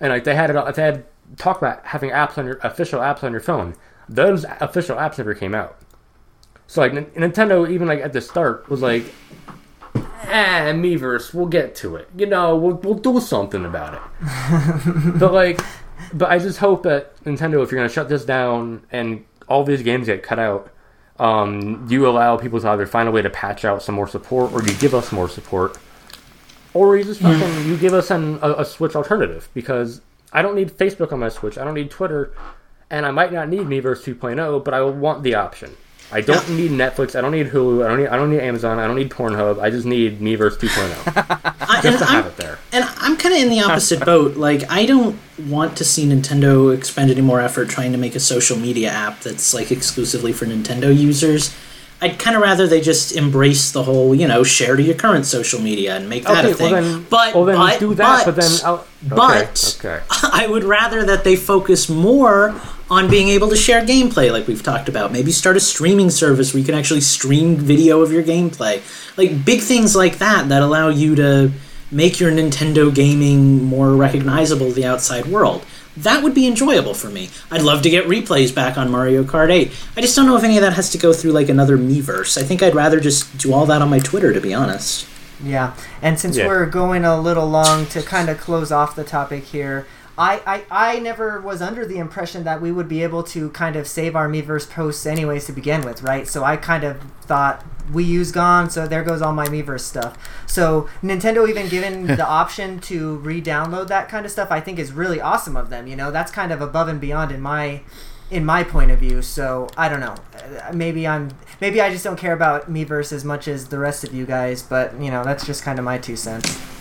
And 0.00 0.10
like 0.12 0.24
they 0.24 0.34
had 0.34 0.50
it 0.50 0.74
they 0.74 0.82
had 0.82 1.04
talk 1.36 1.58
about 1.58 1.84
having 1.86 2.10
apps 2.10 2.38
on 2.38 2.46
your 2.46 2.58
official 2.62 3.00
apps 3.00 3.22
on 3.24 3.32
your 3.32 3.40
phone. 3.40 3.74
Those 4.08 4.44
official 4.60 4.96
apps 4.96 5.18
never 5.18 5.34
came 5.34 5.54
out. 5.54 5.78
So 6.66 6.80
like 6.80 6.92
N- 6.92 7.06
Nintendo 7.16 7.68
even 7.70 7.88
like 7.88 8.00
at 8.00 8.12
the 8.12 8.20
start 8.20 8.68
was 8.68 8.82
like 8.82 9.04
Ah, 9.94 10.72
Miiverse, 10.74 11.32
we'll 11.32 11.46
get 11.46 11.74
to 11.76 11.96
it. 11.96 12.08
You 12.16 12.26
know, 12.26 12.56
we'll, 12.56 12.74
we'll 12.76 12.94
do 12.94 13.18
something 13.20 13.64
about 13.64 13.94
it. 13.94 14.00
but 15.18 15.32
like, 15.32 15.60
but 16.12 16.30
I 16.30 16.38
just 16.38 16.58
hope 16.58 16.82
that 16.82 17.16
Nintendo, 17.24 17.62
if 17.62 17.70
you're 17.70 17.78
gonna 17.78 17.88
shut 17.88 18.08
this 18.08 18.24
down 18.24 18.82
and 18.92 19.24
all 19.48 19.64
these 19.64 19.82
games 19.82 20.06
get 20.06 20.22
cut 20.22 20.38
out, 20.38 20.70
um, 21.18 21.86
you 21.88 22.06
allow 22.08 22.36
people 22.36 22.60
to 22.60 22.68
either 22.68 22.86
find 22.86 23.08
a 23.08 23.10
way 23.10 23.22
to 23.22 23.30
patch 23.30 23.64
out 23.64 23.82
some 23.82 23.94
more 23.94 24.06
support, 24.06 24.52
or 24.52 24.62
you 24.62 24.74
give 24.74 24.94
us 24.94 25.10
more 25.12 25.28
support, 25.28 25.78
or 26.74 26.96
you 26.96 27.04
just 27.04 27.20
fucking 27.20 27.66
you 27.66 27.76
give 27.76 27.94
us 27.94 28.10
an, 28.10 28.38
a, 28.42 28.52
a 28.58 28.64
Switch 28.64 28.94
alternative 28.94 29.48
because 29.54 30.00
I 30.32 30.42
don't 30.42 30.54
need 30.54 30.70
Facebook 30.70 31.12
on 31.12 31.20
my 31.20 31.28
Switch, 31.28 31.56
I 31.56 31.64
don't 31.64 31.74
need 31.74 31.90
Twitter, 31.90 32.32
and 32.90 33.04
I 33.06 33.10
might 33.10 33.32
not 33.32 33.48
need 33.48 33.62
Miiverse 33.62 34.02
2.0, 34.02 34.64
but 34.64 34.74
I 34.74 34.80
will 34.80 34.92
want 34.92 35.22
the 35.22 35.34
option. 35.34 35.76
I 36.10 36.22
don't 36.22 36.48
need 36.50 36.70
Netflix. 36.70 37.14
I 37.16 37.20
don't 37.20 37.32
need 37.32 37.48
Hulu. 37.48 37.84
I 37.84 37.88
don't 37.88 37.98
need. 37.98 38.08
I 38.08 38.16
don't 38.16 38.30
need 38.30 38.40
Amazon. 38.40 38.78
I 38.78 38.86
don't 38.86 38.96
need 38.96 39.10
Pornhub. 39.10 39.60
I 39.60 39.68
just 39.68 39.84
need 39.84 40.20
Miiverse 40.20 40.56
2.0 40.56 41.52
I, 41.60 41.82
just 41.82 41.86
and 41.86 41.98
to 41.98 42.04
I'm, 42.04 42.10
have 42.10 42.26
it 42.26 42.36
there. 42.38 42.58
And 42.72 42.84
I'm 42.98 43.16
kind 43.18 43.34
of 43.34 43.42
in 43.42 43.50
the 43.50 43.60
opposite 43.60 44.04
boat. 44.04 44.36
Like, 44.36 44.70
I 44.70 44.86
don't 44.86 45.18
want 45.46 45.76
to 45.76 45.84
see 45.84 46.06
Nintendo 46.06 46.74
expend 46.74 47.10
any 47.10 47.20
more 47.20 47.40
effort 47.40 47.68
trying 47.68 47.92
to 47.92 47.98
make 47.98 48.14
a 48.14 48.20
social 48.20 48.56
media 48.56 48.88
app 48.88 49.20
that's 49.20 49.52
like 49.52 49.70
exclusively 49.70 50.32
for 50.32 50.46
Nintendo 50.46 50.96
users. 50.96 51.54
I'd 52.00 52.18
kind 52.18 52.36
of 52.36 52.42
rather 52.42 52.66
they 52.68 52.80
just 52.80 53.14
embrace 53.16 53.72
the 53.72 53.82
whole, 53.82 54.14
you 54.14 54.28
know, 54.28 54.44
share 54.44 54.76
to 54.76 54.82
your 54.82 54.94
current 54.94 55.26
social 55.26 55.60
media 55.60 55.96
and 55.96 56.08
make 56.08 56.22
that 56.24 56.44
Okay, 56.44 56.52
a 56.52 56.54
thing. 56.54 56.72
well 56.72 56.82
then, 56.82 57.06
but 57.10 57.34
well 57.34 57.44
then 57.44 57.56
but, 57.56 57.80
do 57.80 57.94
that. 57.94 58.24
But, 58.24 58.36
but, 58.36 58.40
then, 58.40 58.60
I'll, 58.64 58.74
okay, 58.74 58.86
but 59.16 59.76
okay. 59.80 60.04
I 60.10 60.46
would 60.48 60.62
rather 60.62 61.04
that 61.04 61.24
they 61.24 61.34
focus 61.34 61.88
more 61.88 62.54
on 62.90 63.10
being 63.10 63.28
able 63.28 63.48
to 63.48 63.56
share 63.56 63.84
gameplay, 63.84 64.32
like 64.32 64.46
we've 64.46 64.62
talked 64.62 64.88
about. 64.88 65.12
Maybe 65.12 65.30
start 65.30 65.56
a 65.56 65.60
streaming 65.60 66.10
service 66.10 66.52
where 66.52 66.60
you 66.60 66.66
can 66.66 66.74
actually 66.74 67.02
stream 67.02 67.56
video 67.56 68.00
of 68.00 68.10
your 68.12 68.22
gameplay. 68.22 68.80
Like 69.16 69.44
big 69.44 69.60
things 69.60 69.94
like 69.94 70.18
that 70.18 70.48
that 70.48 70.62
allow 70.62 70.88
you 70.88 71.14
to 71.16 71.52
make 71.90 72.20
your 72.20 72.30
Nintendo 72.30 72.94
gaming 72.94 73.64
more 73.64 73.92
recognizable 73.94 74.68
to 74.68 74.72
the 74.72 74.84
outside 74.86 75.26
world. 75.26 75.64
That 75.96 76.22
would 76.22 76.34
be 76.34 76.46
enjoyable 76.46 76.94
for 76.94 77.08
me. 77.08 77.28
I'd 77.50 77.62
love 77.62 77.82
to 77.82 77.90
get 77.90 78.06
replays 78.06 78.54
back 78.54 78.78
on 78.78 78.90
Mario 78.90 79.24
Kart 79.24 79.50
8. 79.50 79.72
I 79.96 80.00
just 80.00 80.14
don't 80.14 80.26
know 80.26 80.36
if 80.36 80.44
any 80.44 80.56
of 80.56 80.62
that 80.62 80.74
has 80.74 80.90
to 80.90 80.98
go 80.98 81.12
through 81.12 81.32
like 81.32 81.48
another 81.48 81.76
Miiverse. 81.76 82.40
I 82.40 82.44
think 82.44 82.62
I'd 82.62 82.74
rather 82.74 83.00
just 83.00 83.36
do 83.38 83.52
all 83.52 83.66
that 83.66 83.82
on 83.82 83.90
my 83.90 83.98
Twitter, 83.98 84.32
to 84.32 84.40
be 84.40 84.54
honest. 84.54 85.06
Yeah, 85.42 85.74
and 86.02 86.18
since 86.18 86.36
Yeah. 86.36 86.46
we're 86.46 86.66
going 86.66 87.04
a 87.04 87.20
little 87.20 87.48
long 87.48 87.86
to 87.86 88.02
kind 88.02 88.28
of 88.28 88.38
close 88.38 88.70
off 88.72 88.96
the 88.96 89.04
topic 89.04 89.44
here, 89.44 89.86
I, 90.18 90.40
I, 90.44 90.94
I 90.96 90.98
never 90.98 91.40
was 91.40 91.62
under 91.62 91.86
the 91.86 91.98
impression 91.98 92.42
that 92.42 92.60
we 92.60 92.72
would 92.72 92.88
be 92.88 93.04
able 93.04 93.22
to 93.24 93.50
kind 93.50 93.76
of 93.76 93.86
save 93.86 94.16
our 94.16 94.28
Miiverse 94.28 94.68
posts 94.68 95.06
anyways 95.06 95.46
to 95.46 95.52
begin 95.52 95.82
with, 95.82 96.02
right? 96.02 96.26
So 96.26 96.42
I 96.42 96.56
kind 96.56 96.82
of 96.82 97.00
thought 97.22 97.64
we 97.92 98.02
U's 98.04 98.32
gone, 98.32 98.68
so 98.68 98.88
there 98.88 99.04
goes 99.04 99.22
all 99.22 99.32
my 99.32 99.46
Miiverse 99.46 99.80
stuff. 99.80 100.18
So 100.46 100.88
Nintendo 101.02 101.48
even 101.48 101.68
given 101.68 102.06
the 102.16 102.26
option 102.26 102.80
to 102.80 103.16
re-download 103.18 103.86
that 103.88 104.08
kind 104.08 104.26
of 104.26 104.32
stuff, 104.32 104.50
I 104.50 104.60
think 104.60 104.80
is 104.80 104.92
really 104.92 105.20
awesome 105.20 105.56
of 105.56 105.70
them. 105.70 105.86
You 105.86 105.94
know, 105.94 106.10
that's 106.10 106.32
kind 106.32 106.50
of 106.50 106.60
above 106.60 106.88
and 106.88 107.00
beyond 107.00 107.30
in 107.30 107.40
my 107.40 107.82
in 108.30 108.44
my 108.44 108.62
point 108.62 108.90
of 108.90 108.98
view. 108.98 109.22
So 109.22 109.68
I 109.76 109.88
don't 109.88 110.00
know. 110.00 110.16
Uh, 110.34 110.72
Maybe 110.74 111.06
I'm 111.06 111.30
maybe 111.60 111.80
I 111.80 111.90
just 111.90 112.04
don't 112.04 112.18
care 112.18 112.34
about 112.34 112.70
Miiverse 112.70 113.12
as 113.12 113.24
much 113.24 113.48
as 113.48 113.68
the 113.68 113.78
rest 113.78 114.04
of 114.04 114.12
you 114.12 114.26
guys, 114.26 114.62
but 114.62 115.00
you 115.00 115.10
know 115.10 115.22
that's 115.22 115.46
just 115.46 115.62
kind 115.62 115.78
of 115.78 115.84
my 115.84 115.96
two 115.96 116.16
cents. 116.16 116.77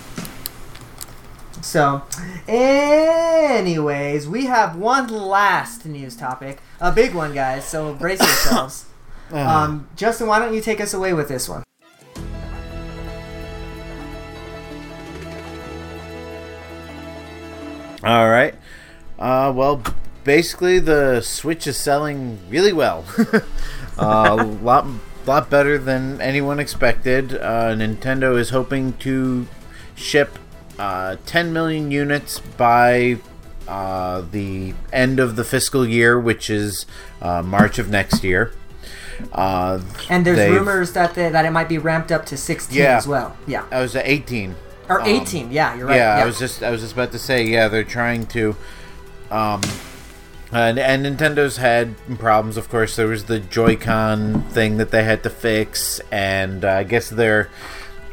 So, 1.62 2.04
anyways, 2.48 4.28
we 4.28 4.46
have 4.46 4.76
one 4.76 5.08
last 5.08 5.86
news 5.86 6.16
topic, 6.16 6.60
a 6.80 6.92
big 6.92 7.14
one, 7.14 7.34
guys. 7.34 7.66
So 7.66 7.94
brace 7.94 8.20
yourselves. 8.22 8.86
um, 9.32 9.88
Justin, 9.96 10.28
why 10.28 10.40
don't 10.40 10.54
you 10.54 10.62
take 10.62 10.80
us 10.80 10.94
away 10.94 11.14
with 11.14 11.28
this 11.28 11.50
one? 11.50 11.64
All 18.04 18.30
right. 18.30 18.56
Uh, 19.20 19.52
well, 19.56 19.84
basically, 20.24 20.80
the 20.80 21.22
Switch 21.22 21.66
is 21.68 21.78
selling 21.78 22.40
really 22.50 22.72
well. 22.72 23.04
uh, 23.98 24.38
a 24.40 24.44
lot, 24.44 24.86
lot 25.26 25.50
better 25.50 25.78
than 25.78 26.22
anyone 26.22 26.60
expected. 26.60 27.34
Uh, 27.34 27.74
Nintendo 27.76 28.38
is 28.38 28.52
hoping 28.52 28.94
to 29.00 29.48
ship 29.96 30.38
uh, 30.80 31.18
10 31.26 31.54
million 31.54 31.92
units 31.92 32.40
by 32.40 33.18
uh, 33.68 34.22
the 34.32 34.74
end 34.94 35.20
of 35.20 35.36
the 35.36 35.44
fiscal 35.44 35.86
year, 35.88 36.20
which 36.20 36.50
is 36.50 36.86
uh, 37.22 37.42
March 37.42 37.80
of 37.80 37.90
next 37.90 38.24
year. 38.24 38.52
Uh, 39.34 39.80
And 40.10 40.26
there's 40.26 40.52
rumors 40.52 40.94
that 40.94 41.16
they, 41.16 41.30
that 41.30 41.44
it 41.46 41.52
might 41.52 41.68
be 41.68 41.78
ramped 41.80 42.12
up 42.12 42.26
to 42.28 42.38
16 42.38 42.78
Yeah. 42.78 42.98
as 42.98 43.08
well. 43.08 43.36
Yeah, 43.48 43.64
I 43.72 43.82
was 43.82 43.96
at 43.96 44.06
18. 44.08 44.56
or 44.90 45.02
Um, 45.02 45.08
18. 45.08 45.52
Yeah, 45.52 45.76
you're 45.76 45.88
right. 45.88 45.96
yeah, 45.98 46.16
I 46.22 46.26
was 46.26 46.38
just 46.40 46.62
I 46.64 46.70
was 46.70 46.82
just 46.82 46.94
about 46.94 47.12
to 47.14 47.20
say 47.20 47.44
yeah 47.44 47.68
they're 47.68 47.84
trying 47.84 48.26
to 48.28 48.56
um 49.32 49.62
and, 50.54 50.80
and 50.80 51.04
Nintendo's 51.06 51.58
had 51.58 51.96
problems 52.20 52.56
of 52.56 52.70
course 52.70 52.96
there 52.96 53.08
was 53.08 53.26
the 53.26 53.40
Joy-Con 53.40 54.44
thing 54.52 54.78
that 54.78 54.92
they 54.92 55.04
had 55.04 55.24
to 55.24 55.30
fix 55.30 56.00
and 56.12 56.64
uh, 56.64 56.70
I 56.72 56.84
guess 56.84 57.10
they're 57.10 57.50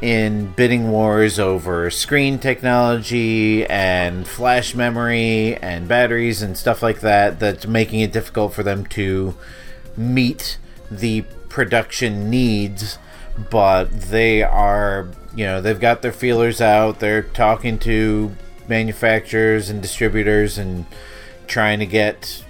in 0.05 0.51
bidding 0.51 0.91
wars 0.91 1.39
over 1.39 1.89
screen 1.89 2.37
technology 2.37 3.65
and 3.65 4.27
flash 4.27 4.75
memory 4.75 5.55
and 5.57 5.87
batteries 5.87 6.43
and 6.43 6.55
stuff 6.55 6.83
like 6.83 6.99
that 6.99 7.39
that's 7.39 7.65
making 7.65 8.01
it 8.01 8.13
difficult 8.13 8.53
for 8.53 8.61
them 8.61 8.85
to 8.85 9.35
meet 9.97 10.59
the 10.91 11.21
production 11.49 12.29
needs. 12.29 12.99
But 13.49 13.85
they 13.85 14.43
are 14.43 15.09
you 15.33 15.45
know 15.45 15.59
they've 15.59 15.79
got 15.79 16.03
their 16.03 16.13
feelers 16.13 16.61
out. 16.61 16.99
They're 16.99 17.23
talking 17.23 17.79
to 17.79 18.31
manufacturers 18.67 19.71
and 19.71 19.81
distributors 19.81 20.59
and 20.59 20.85
trying 21.47 21.79
to 21.79 21.87
get 21.87 22.43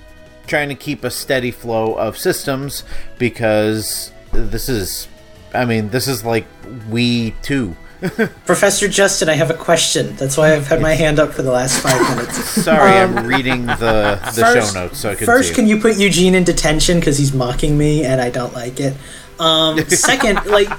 trying 0.45 0.67
to 0.67 0.75
keep 0.75 1.05
a 1.05 1.09
steady 1.09 1.51
flow 1.51 1.93
of 1.93 2.17
systems 2.17 2.83
because 3.17 4.11
this 4.33 4.67
is 4.67 5.07
i 5.55 5.65
mean 5.65 5.89
this 5.89 6.07
is 6.07 6.23
like 6.23 6.45
we 6.89 7.31
too. 7.41 7.75
Professor 8.45 8.87
Justin, 8.87 9.29
I 9.29 9.33
have 9.33 9.49
a 9.49 9.55
question. 9.55 10.15
That's 10.17 10.37
why 10.37 10.53
I've 10.53 10.67
had 10.67 10.81
my 10.81 10.93
hand 10.93 11.17
up 11.17 11.33
for 11.33 11.41
the 11.41 11.51
last 11.51 11.81
five 11.81 11.99
minutes. 12.15 12.37
sorry 12.63 12.91
i'm 12.91 13.25
reading 13.25 13.65
the 13.65 14.19
the 14.35 14.41
First- 14.41 14.73
show 14.73 14.81
notes 14.81 14.99
so 14.99 15.11
i 15.11 15.15
can 15.15 15.25
First, 15.25 15.49
see 15.49 15.55
can 15.55 15.65
you 15.67 15.79
put 15.79 15.97
Eugene 15.97 16.35
in 16.35 16.43
detention 16.43 16.99
because 16.99 17.17
he's 17.17 17.33
mocking 17.33 17.77
me 17.77 18.03
and 18.03 18.21
I 18.21 18.29
don't 18.29 18.53
like 18.53 18.79
it? 18.79 18.95
Um, 19.39 19.79
second, 19.89 20.45
like, 20.45 20.69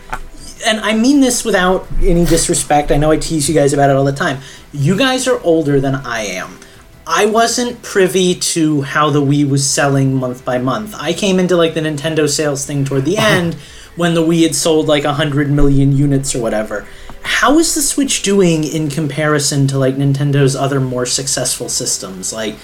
and 0.67 0.81
I 0.81 0.95
mean 0.95 1.21
this 1.21 1.45
without 1.45 1.87
any 2.01 2.25
disrespect. 2.25 2.91
I 2.93 2.97
know 2.97 3.11
I 3.11 3.17
tease 3.17 3.49
you 3.49 3.55
guys 3.55 3.73
about 3.73 3.91
it 3.91 3.97
all 3.97 4.05
the 4.05 4.13
time. 4.13 4.39
You 4.73 4.97
guys 4.97 5.27
are 5.27 5.41
older 5.41 5.81
than 5.81 5.95
I 5.95 6.21
am. 6.21 6.59
I 7.07 7.27
wasn't 7.27 7.83
privy 7.83 8.35
to 8.35 8.83
how 8.83 9.11
the 9.11 9.21
Wii 9.21 9.49
was 9.49 9.69
selling 9.69 10.15
month 10.15 10.45
by 10.45 10.59
month. 10.59 10.95
I 10.97 11.13
came 11.13 11.39
into 11.39 11.57
like 11.57 11.75
the 11.75 11.81
Nintendo 11.81 12.29
sales 12.29 12.67
thing 12.67 12.85
toward 12.85 13.05
the 13.05 13.17
end 13.17 13.57
when 13.97 14.15
the 14.15 14.23
Wii 14.23 14.43
had 14.43 14.55
sold 14.55 14.87
like 14.87 15.05
100 15.05 15.51
million 15.51 15.93
units 15.97 16.35
or 16.35 16.43
whatever. 16.43 16.87
How 17.23 17.59
is 17.59 17.75
the 17.75 17.83
Switch 17.83 18.23
doing 18.23 18.63
in 18.65 18.89
comparison 18.89 19.67
to 19.69 19.79
like 19.79 19.97
Nintendo's 19.97 20.55
other 20.55 20.81
more 20.81 21.07
successful 21.07 21.69
systems? 21.69 22.33
Like 22.33 22.57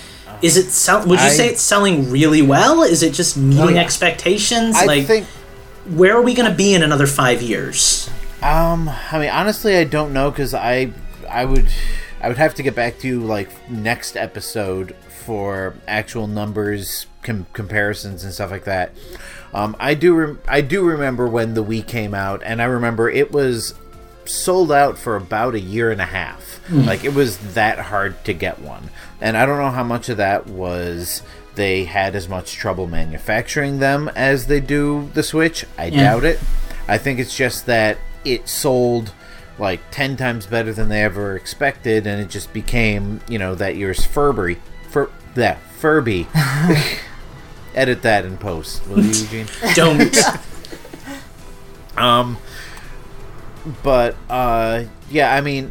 is 0.42 0.56
it 0.56 0.70
sell- 0.70 1.06
would 1.06 1.20
you 1.20 1.26
I- 1.26 1.30
say 1.30 1.48
it's 1.48 1.62
selling 1.62 2.10
really 2.10 2.42
well? 2.42 2.82
Is 2.82 3.02
it 3.02 3.12
just 3.12 3.36
meeting 3.36 3.76
yeah. 3.76 3.82
expectations? 3.82 4.76
I 4.76 4.86
like 4.86 5.06
think 5.06 5.26
where 5.86 6.16
are 6.16 6.22
we 6.22 6.34
going 6.34 6.48
to 6.50 6.56
be 6.56 6.74
in 6.74 6.82
another 6.82 7.06
5 7.06 7.42
years? 7.42 8.08
Um, 8.42 8.88
I 9.10 9.18
mean, 9.18 9.30
honestly, 9.30 9.76
I 9.76 9.84
don't 9.84 10.12
know 10.12 10.30
because 10.30 10.54
I, 10.54 10.92
I 11.28 11.44
would, 11.44 11.68
I 12.20 12.28
would 12.28 12.38
have 12.38 12.54
to 12.56 12.62
get 12.62 12.74
back 12.74 12.98
to 13.00 13.08
you 13.08 13.20
like 13.20 13.48
next 13.70 14.16
episode 14.16 14.94
for 15.08 15.74
actual 15.86 16.26
numbers 16.26 17.06
com- 17.22 17.46
comparisons 17.52 18.24
and 18.24 18.32
stuff 18.32 18.50
like 18.50 18.64
that. 18.64 18.92
Um, 19.54 19.76
I 19.78 19.94
do, 19.94 20.38
I 20.48 20.60
do 20.62 20.84
remember 20.84 21.28
when 21.28 21.54
the 21.54 21.64
Wii 21.64 21.86
came 21.86 22.14
out, 22.14 22.42
and 22.44 22.62
I 22.62 22.64
remember 22.64 23.10
it 23.10 23.32
was 23.32 23.74
sold 24.24 24.70
out 24.72 24.96
for 24.96 25.16
about 25.16 25.54
a 25.54 25.60
year 25.60 25.90
and 25.90 26.00
a 26.00 26.06
half. 26.06 26.60
Like 26.86 27.04
it 27.04 27.12
was 27.12 27.54
that 27.54 27.78
hard 27.78 28.24
to 28.24 28.32
get 28.32 28.60
one, 28.60 28.90
and 29.20 29.36
I 29.36 29.44
don't 29.46 29.58
know 29.58 29.70
how 29.70 29.84
much 29.84 30.08
of 30.08 30.16
that 30.18 30.46
was 30.46 31.22
they 31.54 31.84
had 31.84 32.14
as 32.14 32.28
much 32.28 32.54
trouble 32.54 32.86
manufacturing 32.86 33.78
them 33.78 34.08
as 34.14 34.46
they 34.46 34.60
do 34.60 35.10
the 35.14 35.22
Switch. 35.22 35.66
I 35.76 35.90
doubt 35.90 36.24
it. 36.24 36.40
I 36.88 36.98
think 36.98 37.18
it's 37.18 37.36
just 37.36 37.66
that 37.66 37.98
it 38.24 38.48
sold 38.48 39.12
like 39.58 39.80
10 39.90 40.16
times 40.16 40.46
better 40.46 40.72
than 40.72 40.88
they 40.88 41.02
ever 41.02 41.36
expected 41.36 42.06
and 42.06 42.20
it 42.20 42.30
just 42.30 42.52
became, 42.52 43.20
you 43.28 43.38
know, 43.38 43.54
that 43.54 43.76
year's 43.76 44.04
Furby. 44.04 44.56
Fur 44.88 45.10
that 45.34 45.60
Furby. 45.78 46.26
Edit 47.74 48.02
that 48.02 48.24
in 48.24 48.36
post, 48.36 48.86
will 48.88 49.00
you, 49.00 49.08
Eugene? 49.22 49.46
Don't. 49.74 50.16
Um, 51.94 52.38
but 53.82 54.16
uh, 54.30 54.84
yeah, 55.10 55.34
I 55.34 55.42
mean, 55.42 55.70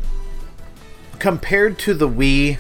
compared 1.17 1.79
to 1.79 1.95
the 1.95 2.07
Wii, 2.07 2.59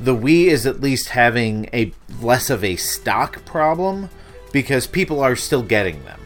the 0.00 0.16
Wii 0.16 0.46
is 0.46 0.66
at 0.66 0.80
least 0.80 1.10
having 1.10 1.68
a 1.72 1.92
less 2.20 2.50
of 2.50 2.64
a 2.64 2.74
stock 2.74 3.44
problem 3.44 4.10
because 4.52 4.88
people 4.88 5.20
are 5.20 5.36
still 5.36 5.62
getting 5.62 6.04
them. 6.04 6.20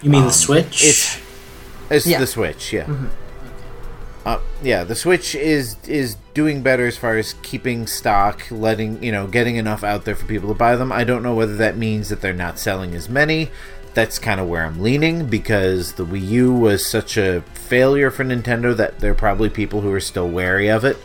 You 0.00 0.08
mean 0.08 0.24
the 0.24 0.32
Switch? 0.32 0.82
It's 0.82 1.20
it's 1.90 2.06
Yeah. 2.06 2.18
the 2.18 2.26
Switch, 2.26 2.72
yeah. 2.72 2.86
Uh, 4.30 4.40
yeah, 4.62 4.84
the 4.84 4.94
Switch 4.94 5.34
is 5.34 5.76
is 5.88 6.16
doing 6.34 6.62
better 6.62 6.86
as 6.86 6.96
far 6.96 7.16
as 7.16 7.34
keeping 7.42 7.86
stock, 7.86 8.42
letting 8.50 9.02
you 9.02 9.10
know, 9.10 9.26
getting 9.26 9.56
enough 9.56 9.82
out 9.82 10.04
there 10.04 10.14
for 10.14 10.26
people 10.26 10.48
to 10.48 10.54
buy 10.54 10.76
them. 10.76 10.92
I 10.92 11.02
don't 11.04 11.22
know 11.22 11.34
whether 11.34 11.56
that 11.56 11.76
means 11.76 12.08
that 12.10 12.20
they're 12.20 12.32
not 12.32 12.58
selling 12.58 12.94
as 12.94 13.08
many. 13.08 13.50
That's 13.92 14.20
kind 14.20 14.38
of 14.40 14.46
where 14.46 14.64
I'm 14.64 14.80
leaning 14.80 15.26
because 15.26 15.94
the 15.94 16.06
Wii 16.06 16.28
U 16.28 16.52
was 16.52 16.86
such 16.86 17.16
a 17.16 17.40
failure 17.54 18.10
for 18.12 18.24
Nintendo 18.24 18.76
that 18.76 19.00
there 19.00 19.10
are 19.10 19.16
probably 19.16 19.48
people 19.50 19.80
who 19.80 19.92
are 19.92 20.00
still 20.00 20.28
wary 20.28 20.68
of 20.68 20.84
it. 20.84 20.96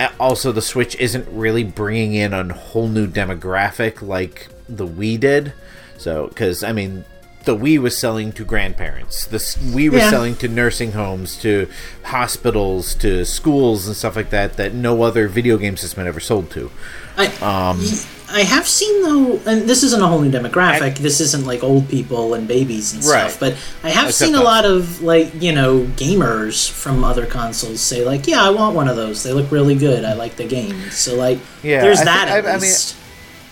A- 0.00 0.10
Also, 0.18 0.50
the 0.50 0.62
Switch 0.62 0.96
isn't 0.96 1.28
really 1.30 1.62
bringing 1.62 2.14
in 2.14 2.32
a 2.34 2.52
whole 2.52 2.88
new 2.88 3.06
demographic 3.06 4.02
like 4.02 4.48
the 4.68 4.86
Wii 4.86 5.20
did. 5.20 5.52
So, 5.96 6.26
because 6.26 6.64
I 6.64 6.72
mean, 6.72 7.04
the 7.44 7.56
Wii 7.56 7.78
was 7.78 7.96
selling 7.98 8.32
to 8.32 8.44
grandparents. 8.44 9.24
The 9.26 9.38
Wii 9.38 9.90
was 9.90 10.00
Yeah. 10.02 10.10
selling 10.10 10.36
to 10.36 10.48
nursing 10.48 10.92
homes, 10.92 11.36
to 11.38 11.66
hospitals, 12.04 12.94
to 12.96 13.24
schools, 13.24 13.86
and 13.86 13.96
stuff 13.96 14.14
like 14.16 14.30
that. 14.30 14.56
That 14.56 14.74
no 14.74 15.02
other 15.02 15.28
video 15.28 15.56
game 15.56 15.76
system 15.76 16.00
had 16.04 16.08
ever 16.08 16.20
sold 16.20 16.50
to. 16.52 16.70
I, 17.16 17.26
Um, 17.42 17.84
I 18.32 18.40
have 18.42 18.66
seen 18.66 19.02
though, 19.02 19.40
and 19.44 19.68
this 19.68 19.82
isn't 19.82 20.00
a 20.00 20.06
whole 20.06 20.20
new 20.20 20.30
demographic. 20.30 20.96
this 20.98 21.20
isn't 21.20 21.44
like 21.46 21.62
old 21.62 21.88
people 21.88 22.32
and 22.34 22.46
babies 22.48 22.94
and 22.94 23.04
Right. 23.04 23.28
stuff. 23.30 23.40
But 23.40 23.54
I 23.84 23.90
have 23.90 24.08
Except 24.08 24.28
seen 24.30 24.34
a 24.34 24.42
lot 24.42 24.64
of 24.64 25.02
like 25.02 25.32
you 25.42 25.52
know 25.52 25.86
gamers 25.96 26.68
from 26.70 27.04
other 27.04 27.26
consoles 27.26 27.80
say 27.80 28.04
like, 28.04 28.26
yeah, 28.26 28.42
I 28.42 28.50
want 28.50 28.74
one 28.74 28.88
of 28.88 28.96
those. 28.96 29.22
They 29.24 29.32
look 29.32 29.50
really 29.50 29.74
good. 29.74 30.04
I 30.04 30.14
like 30.14 30.36
the 30.36 30.44
game. 30.44 30.76
So 30.90 31.14
like, 31.16 31.38
Yeah, 31.62 31.82
there's 31.82 32.00
I 32.00 32.04
that 32.04 32.28
I- 32.28 32.52
I 32.54 32.58
mean. 32.58 32.72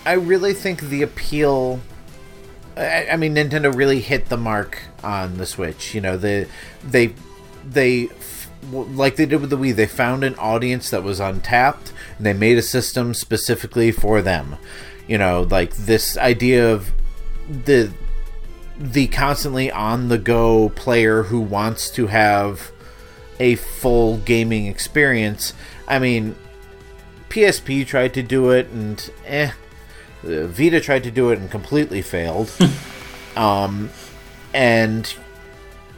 I 0.03 0.13
really 0.13 0.53
think 0.55 0.89
the 0.89 1.03
appeal. 1.03 1.79
I, 2.77 3.09
I 3.11 3.17
mean, 3.17 3.35
Nintendo 3.35 3.73
really 3.73 3.99
hit 3.99 4.27
the 4.27 4.37
mark 4.37 4.79
on 5.03 5.37
the 5.37 5.45
Switch. 5.45 5.93
You 5.93 6.01
know, 6.01 6.17
the 6.17 6.47
they 6.83 7.13
they 7.65 8.09
like 8.71 9.15
they 9.15 9.25
did 9.25 9.41
with 9.41 9.49
the 9.49 9.57
Wii. 9.57 9.75
They 9.75 9.87
found 9.87 10.23
an 10.23 10.35
audience 10.35 10.89
that 10.89 11.03
was 11.03 11.19
untapped, 11.19 11.93
and 12.17 12.25
they 12.25 12.33
made 12.33 12.57
a 12.57 12.63
system 12.63 13.13
specifically 13.13 13.91
for 13.91 14.21
them. 14.21 14.57
You 15.07 15.17
know, 15.17 15.47
like 15.49 15.75
this 15.75 16.17
idea 16.17 16.71
of 16.71 16.91
the 17.49 17.91
the 18.77 19.07
constantly 19.07 19.71
on 19.71 20.07
the 20.07 20.17
go 20.17 20.69
player 20.69 21.23
who 21.23 21.39
wants 21.39 21.89
to 21.91 22.07
have 22.07 22.71
a 23.39 23.55
full 23.55 24.17
gaming 24.17 24.67
experience. 24.67 25.53
I 25.87 25.99
mean, 25.99 26.35
PSP 27.29 27.85
tried 27.85 28.13
to 28.13 28.23
do 28.23 28.49
it 28.49 28.67
and 28.69 29.11
eh. 29.25 29.51
Uh, 30.23 30.47
Vita 30.47 30.79
tried 30.79 31.03
to 31.03 31.11
do 31.11 31.29
it 31.31 31.39
and 31.39 31.49
completely 31.49 32.01
failed. 32.01 32.51
um, 33.35 33.89
and 34.53 35.13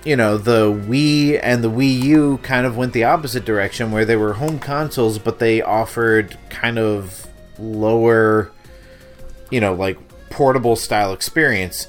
you 0.06 0.16
know 0.16 0.38
the 0.38 0.72
Wii 0.72 1.40
and 1.42 1.64
the 1.64 1.70
Wii 1.70 2.02
U 2.04 2.40
kind 2.44 2.66
of 2.66 2.78
went 2.78 2.94
the 2.94 3.04
opposite 3.04 3.46
direction, 3.46 3.92
where 3.92 4.06
they 4.06 4.16
were 4.16 4.34
home 4.34 4.60
consoles, 4.60 5.18
but 5.20 5.40
they 5.40 5.62
offered 5.62 6.38
kind 6.50 6.78
of 6.78 7.28
lower, 7.58 8.52
you 9.50 9.60
know, 9.60 9.74
like 9.74 9.98
portable 10.30 10.76
style 10.76 11.14
experience. 11.14 11.88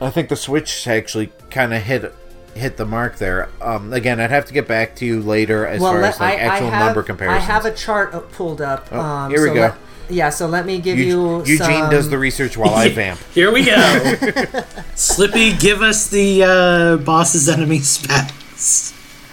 I 0.00 0.10
think 0.10 0.28
the 0.28 0.36
Switch 0.36 0.86
actually 0.86 1.32
kind 1.50 1.72
of 1.72 1.82
hit 1.82 2.14
hit 2.54 2.76
the 2.76 2.86
mark 2.86 3.18
there. 3.18 3.48
Um, 3.60 3.92
again, 3.92 4.18
I'd 4.18 4.30
have 4.30 4.46
to 4.46 4.52
get 4.52 4.66
back 4.66 4.96
to 4.96 5.06
you 5.06 5.20
later 5.20 5.66
as 5.66 5.80
far 5.80 6.00
let- 6.00 6.14
as 6.14 6.20
like 6.20 6.38
actual 6.38 6.70
have, 6.70 6.86
number 6.86 7.02
comparisons. 7.02 7.48
I 7.48 7.52
have 7.52 7.64
a 7.66 7.72
chart 7.72 8.32
pulled 8.32 8.60
up. 8.60 8.88
Oh, 8.90 9.00
um, 9.00 9.30
here 9.30 9.42
we 9.42 9.48
so 9.48 9.54
go. 9.54 9.60
let- 9.60 9.74
yeah, 10.08 10.30
so 10.30 10.46
let 10.46 10.66
me 10.66 10.78
give 10.80 10.98
you. 10.98 11.38
Eu- 11.38 11.44
Eugene 11.44 11.56
some- 11.58 11.90
does 11.90 12.08
the 12.10 12.18
research 12.18 12.56
while 12.56 12.74
I 12.74 12.88
vamp. 12.94 13.20
Here 13.34 13.52
we 13.52 13.64
go. 13.64 13.76
Slippy, 14.94 15.52
give 15.56 15.82
us 15.82 16.08
the 16.08 16.42
uh, 16.44 16.96
boss's 17.04 17.48
enemy 17.48 17.80
specs. 17.80 18.92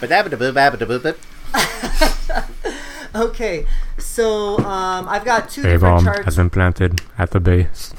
Okay, 3.16 3.64
so 3.96 4.58
um, 4.58 5.08
I've 5.08 5.24
got 5.24 5.48
two 5.48 5.62
different 5.62 5.82
A-bomb 5.84 6.04
charts. 6.04 6.24
has 6.24 6.36
been 6.36 6.50
planted 6.50 7.00
at 7.16 7.30
the 7.30 7.38
base. 7.38 7.94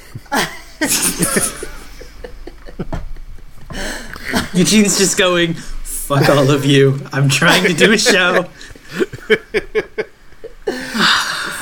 Eugene's 4.54 4.98
just 4.98 5.18
going, 5.18 5.54
fuck 5.54 6.28
all 6.30 6.52
of 6.52 6.66
you. 6.66 7.00
I'm 7.14 7.30
trying 7.30 7.64
to 7.64 7.74
do 7.74 7.94
a 7.94 7.98
show. 7.98 8.50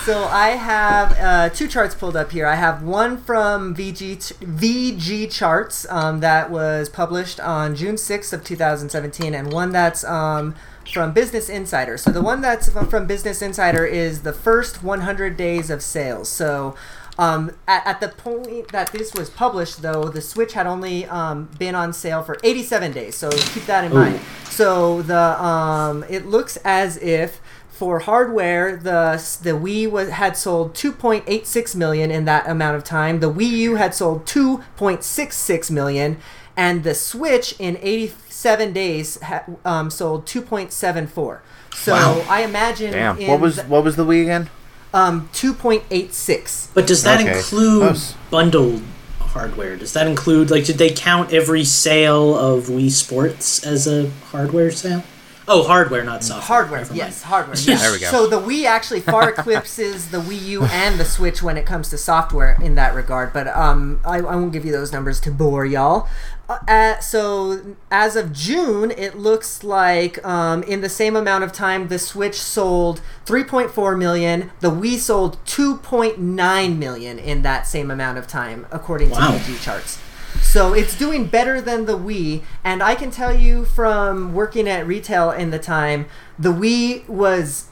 So 0.03 0.25
I 0.25 0.49
have 0.49 1.17
uh, 1.17 1.49
two 1.49 1.69
charts 1.69 1.95
pulled 1.95 2.17
up 2.17 2.33
here. 2.33 2.45
I 2.45 2.55
have 2.55 2.83
one 2.83 3.15
from 3.15 3.73
VG 3.73 4.17
VG 4.17 5.31
Charts 5.31 5.89
um, 5.89 6.19
that 6.19 6.51
was 6.51 6.89
published 6.89 7.39
on 7.39 7.73
June 7.73 7.95
6th 7.95 8.33
of 8.33 8.43
2017, 8.43 9.33
and 9.33 9.53
one 9.53 9.71
that's 9.71 10.03
um, 10.03 10.55
from 10.91 11.13
Business 11.13 11.47
Insider. 11.47 11.97
So 11.97 12.11
the 12.11 12.21
one 12.21 12.41
that's 12.41 12.69
from 12.69 13.07
Business 13.07 13.41
Insider 13.41 13.85
is 13.85 14.23
the 14.23 14.33
first 14.33 14.83
100 14.83 15.37
days 15.37 15.69
of 15.69 15.81
sales. 15.81 16.27
So 16.27 16.75
um, 17.17 17.51
at, 17.65 17.87
at 17.87 18.01
the 18.01 18.09
point 18.09 18.73
that 18.73 18.91
this 18.91 19.13
was 19.13 19.29
published, 19.29 19.81
though, 19.81 20.09
the 20.09 20.21
Switch 20.21 20.51
had 20.51 20.67
only 20.67 21.05
um, 21.05 21.49
been 21.57 21.75
on 21.75 21.93
sale 21.93 22.23
for 22.23 22.37
87 22.43 22.91
days. 22.91 23.15
So 23.15 23.29
keep 23.29 23.65
that 23.67 23.85
in 23.85 23.93
mind. 23.93 24.19
So 24.49 25.01
the 25.01 25.41
um, 25.41 26.03
it 26.09 26.25
looks 26.25 26.57
as 26.57 26.97
if 26.97 27.39
for 27.73 27.99
hardware, 27.99 28.77
the 28.77 29.21
the 29.41 29.51
Wii 29.51 29.89
was 29.89 30.09
had 30.11 30.37
sold 30.37 30.73
2.86 30.75 31.75
million 31.75 32.11
in 32.11 32.25
that 32.25 32.47
amount 32.47 32.77
of 32.77 32.83
time. 32.83 33.19
The 33.19 33.31
Wii 33.31 33.49
U 33.49 33.75
had 33.75 33.93
sold 33.95 34.25
2.66 34.25 35.71
million, 35.71 36.17
and 36.55 36.83
the 36.83 36.93
Switch 36.93 37.55
in 37.59 37.77
87 37.81 38.73
days 38.73 39.19
ha- 39.21 39.43
um, 39.65 39.89
sold 39.89 40.25
2.74. 40.25 41.39
So 41.73 41.93
Wow. 41.93 42.23
I 42.29 42.43
imagine 42.43 42.91
Damn. 42.91 43.17
What 43.27 43.39
was 43.39 43.55
the- 43.55 43.63
what 43.63 43.83
was 43.83 43.95
the 43.95 44.05
Wii 44.05 44.21
again? 44.21 44.49
um 44.93 45.27
2.86. 45.33 46.67
But 46.75 46.85
does 46.85 47.01
that 47.03 47.19
Okay. 47.21 47.37
include 47.37 47.81
Close. 47.81 48.13
bundled 48.29 48.81
hardware? 49.19 49.75
Does 49.75 49.93
that 49.93 50.05
include, 50.05 50.51
like, 50.51 50.65
did 50.65 50.77
they 50.77 50.91
count 50.91 51.33
every 51.33 51.63
sale 51.65 52.37
of 52.37 52.65
Wii 52.65 52.91
Sports 52.91 53.63
as 53.65 53.87
a 53.87 54.11
hardware 54.31 54.69
sale? 54.71 55.03
Oh, 55.47 55.63
hardware, 55.63 56.03
not 56.03 56.23
software. 56.23 56.45
Hardware, 56.65 56.87
yes, 56.95 57.21
hardware. 57.23 57.57
Yeah. 57.57 57.75
There 57.75 57.91
we 57.91 57.99
go. 57.99 58.07
So 58.11 58.27
the 58.27 58.39
Wii 58.39 58.65
actually 58.65 59.01
far 59.01 59.29
eclipses 59.37 60.09
the 60.09 60.19
Wii 60.19 60.41
U 60.47 60.63
and 60.65 60.99
the 60.99 61.05
Switch 61.05 61.43
when 61.43 61.57
it 61.57 61.65
comes 61.65 61.89
to 61.89 61.97
software 61.97 62.57
in 62.61 62.75
that 62.75 62.93
regard. 62.95 63.33
But 63.33 63.47
um, 63.49 63.99
I, 64.05 64.17
I 64.19 64.35
won't 64.35 64.53
give 64.53 64.63
you 64.65 64.71
those 64.71 64.93
numbers 64.93 65.19
to 65.21 65.31
bore 65.31 65.65
y'all. 65.65 66.07
Uh, 66.47 66.59
uh, 66.67 66.99
so 66.99 67.75
as 67.91 68.15
of 68.15 68.31
June, 68.31 68.91
it 68.91 69.17
looks 69.17 69.63
like 69.65 70.23
um, 70.25 70.63
in 70.63 70.81
the 70.81 70.89
same 70.89 71.15
amount 71.15 71.43
of 71.43 71.51
time, 71.51 71.87
the 71.89 71.99
Switch 71.99 72.35
sold 72.39 73.01
3.4 73.25 73.97
million, 73.97 74.51
the 74.61 74.69
Wii 74.71 74.97
sold 74.97 75.37
2.9 75.45 76.77
million 76.77 77.19
in 77.19 77.41
that 77.41 77.67
same 77.67 77.91
amount 77.91 78.17
of 78.17 78.27
time, 78.27 78.65
according 78.71 79.09
to 79.09 79.15
Wow. 79.15 79.37
VG 79.37 79.61
charts. 79.61 79.99
So 80.41 80.73
it's 80.73 80.97
doing 80.97 81.27
better 81.27 81.61
than 81.61 81.85
the 81.85 81.97
Wii, 81.97 82.41
and 82.63 82.83
I 82.83 82.95
can 82.95 83.11
tell 83.11 83.33
you 83.33 83.65
from 83.65 84.33
working 84.33 84.67
at 84.67 84.85
retail 84.85 85.31
in 85.31 85.51
the 85.51 85.59
time, 85.59 86.05
the 86.37 86.51
Wii 86.53 87.07
was. 87.07 87.67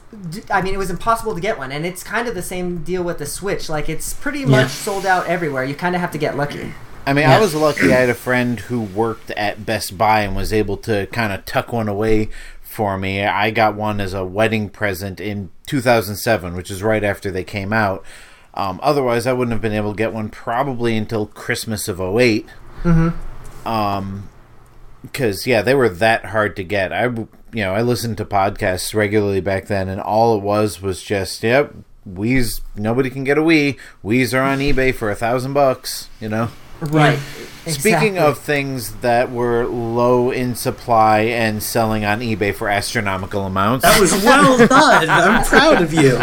I 0.50 0.60
mean, 0.60 0.74
it 0.74 0.78
was 0.78 0.90
impossible 0.90 1.34
to 1.34 1.40
get 1.40 1.56
one, 1.58 1.72
and 1.72 1.86
it's 1.86 2.02
kind 2.02 2.28
of 2.28 2.34
the 2.34 2.42
same 2.42 2.82
deal 2.84 3.02
with 3.02 3.18
the 3.18 3.26
Switch. 3.26 3.68
Like, 3.68 3.88
it's 3.88 4.12
pretty 4.12 4.44
much 4.44 4.68
sold 4.68 5.06
out 5.06 5.26
everywhere. 5.26 5.64
You 5.64 5.74
kind 5.74 5.94
of 5.94 6.00
have 6.02 6.10
to 6.10 6.18
get 6.18 6.36
lucky. 6.36 6.72
I 7.06 7.14
mean, 7.14 7.22
Yeah. 7.28 7.36
I 7.36 7.40
was 7.40 7.54
lucky. 7.54 7.92
I 7.92 7.96
had 7.96 8.10
a 8.10 8.14
friend 8.14 8.60
who 8.60 8.82
worked 8.82 9.30
at 9.32 9.64
Best 9.64 9.96
Buy 9.96 10.20
and 10.20 10.36
was 10.36 10.52
able 10.52 10.76
to 10.78 11.06
kind 11.06 11.32
of 11.32 11.44
tuck 11.46 11.72
one 11.72 11.88
away 11.88 12.28
for 12.60 12.96
me. 12.98 13.24
I 13.24 13.50
got 13.50 13.74
one 13.74 14.00
as 14.00 14.14
a 14.14 14.24
wedding 14.24 14.68
present 14.68 15.18
in 15.18 15.50
2007, 15.66 16.54
which 16.54 16.70
is 16.70 16.82
right 16.82 17.02
after 17.02 17.30
they 17.30 17.44
came 17.44 17.72
out. 17.72 18.04
Um, 18.54 18.80
otherwise, 18.82 19.26
I 19.26 19.32
wouldn't 19.32 19.52
have 19.52 19.62
been 19.62 19.72
able 19.72 19.92
to 19.92 19.96
get 19.96 20.12
one 20.12 20.28
probably 20.28 20.96
until 20.96 21.26
Christmas 21.26 21.88
of 21.88 22.00
8 22.00 22.46
Mm-hmm. 22.82 23.68
Um, 23.68 24.28
because 25.02 25.46
yeah, 25.46 25.62
they 25.62 25.74
were 25.74 25.88
that 25.88 26.26
hard 26.26 26.56
to 26.56 26.64
get. 26.64 26.92
I 26.92 27.04
you 27.04 27.28
know 27.54 27.74
I 27.74 27.82
listened 27.82 28.16
to 28.18 28.24
podcasts 28.24 28.94
regularly 28.94 29.40
back 29.40 29.66
then, 29.66 29.88
and 29.88 30.00
all 30.00 30.36
it 30.36 30.42
was 30.42 30.80
was 30.80 31.02
just 31.02 31.42
yep. 31.42 31.74
Wii's 32.08 32.60
nobody 32.74 33.10
can 33.10 33.22
get 33.24 33.38
a 33.38 33.42
Wii. 33.42 33.78
Wii's 34.04 34.34
are 34.34 34.42
on 34.42 34.58
eBay 34.58 34.94
for 34.94 35.10
a 35.10 35.14
thousand 35.14 35.52
bucks. 35.52 36.08
You 36.20 36.28
know. 36.28 36.50
Right. 36.80 37.20
Speaking 37.66 38.18
of 38.18 38.38
things 38.38 38.92
that 38.96 39.30
were 39.30 39.66
low 39.66 40.30
in 40.32 40.54
supply 40.56 41.20
and 41.20 41.62
selling 41.62 42.04
on 42.04 42.20
eBay 42.20 42.52
for 42.54 42.68
astronomical 42.68 43.44
amounts, 43.46 43.84
That 43.84 44.00
was 44.00 44.12
well 44.24 44.58
done. 44.66 45.08
I'm 45.08 45.44
proud 45.44 45.80
of 45.80 45.92
you. 45.94 46.16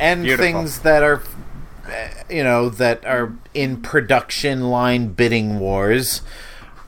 and 0.00 0.22
Beautiful. 0.22 0.44
things 0.44 0.80
that 0.80 1.02
are, 1.02 1.22
you 2.28 2.44
know, 2.44 2.68
that 2.70 3.04
are 3.04 3.32
in 3.54 3.80
production 3.80 4.68
line 4.70 5.08
bidding 5.08 5.58
wars, 5.58 6.22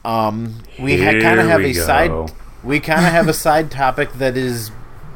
um, 0.04 0.56
we 0.78 1.02
ha- 1.02 1.12
kind 1.20 1.40
of 1.40 1.46
have 1.46 1.60
a 1.62 1.72
go. 1.72 1.80
side. 1.86 2.32
We 2.62 2.80
kind 2.80 3.04
of 3.04 3.12
have 3.12 3.28
a 3.28 3.34
side 3.34 3.70
topic 3.70 4.12
that 4.14 4.36
is 4.36 4.70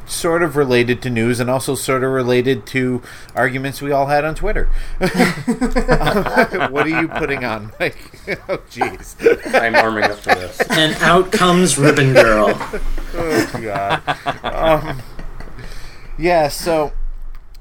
sort 0.07 0.43
of 0.43 0.57
related 0.57 1.03
to 1.03 1.11
news 1.11 1.41
and 1.41 1.51
also 1.51 1.75
sort 1.75 2.05
of 2.05 2.11
related 2.11 2.67
to 2.67 3.03
arguments 3.35 3.83
we 3.83 3.93
all 3.93 4.07
had 4.07 4.25
on 4.25 4.35
Twitter. 4.35 4.67
what 4.99 6.87
are 6.87 7.01
you 7.01 7.09
putting 7.09 7.45
on, 7.45 7.73
Mike? 7.79 7.97
oh, 8.49 8.59
jeez. 8.71 9.17
I'm 9.55 9.75
arming 9.75 10.05
up 10.05 10.19
for 10.19 10.35
this. 10.35 10.61
And 10.71 10.95
out 11.03 11.33
comes 11.33 11.79
Ribbon 11.79 12.15
Girl. 12.15 12.49
Oh 13.19 13.61
god. 13.63 14.03
um, 14.45 15.01
yeah, 16.19 16.49
so 16.49 16.93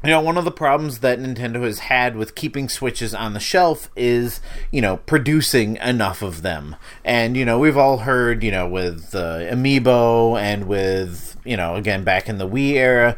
you 0.07 0.11
know, 0.11 0.21
one 0.21 0.37
of 0.37 0.45
the 0.45 0.51
problems 0.51 0.99
that 0.99 1.19
Nintendo 1.19 1.63
has 1.63 1.79
had 1.79 2.15
with 2.15 2.35
keeping 2.35 2.69
Switches 2.69 3.13
on 3.13 3.33
the 3.33 3.39
shelf 3.39 3.89
is, 3.95 4.41
you 4.71 4.81
know, 4.81 4.97
producing 4.97 5.77
enough 5.77 6.21
of 6.21 6.41
them. 6.41 6.75
And, 7.03 7.35
you 7.37 7.45
know, 7.45 7.59
we've 7.59 7.77
all 7.77 7.99
heard, 7.99 8.43
you 8.43 8.51
know, 8.51 8.67
with 8.67 9.15
uh, 9.15 9.39
Amiibo 9.39 10.39
and 10.39 10.67
with, 10.67 11.37
you 11.45 11.57
know, 11.57 11.75
again, 11.75 12.03
back 12.03 12.27
in 12.29 12.37
the 12.37 12.47
Wii 12.47 12.73
era, 12.73 13.17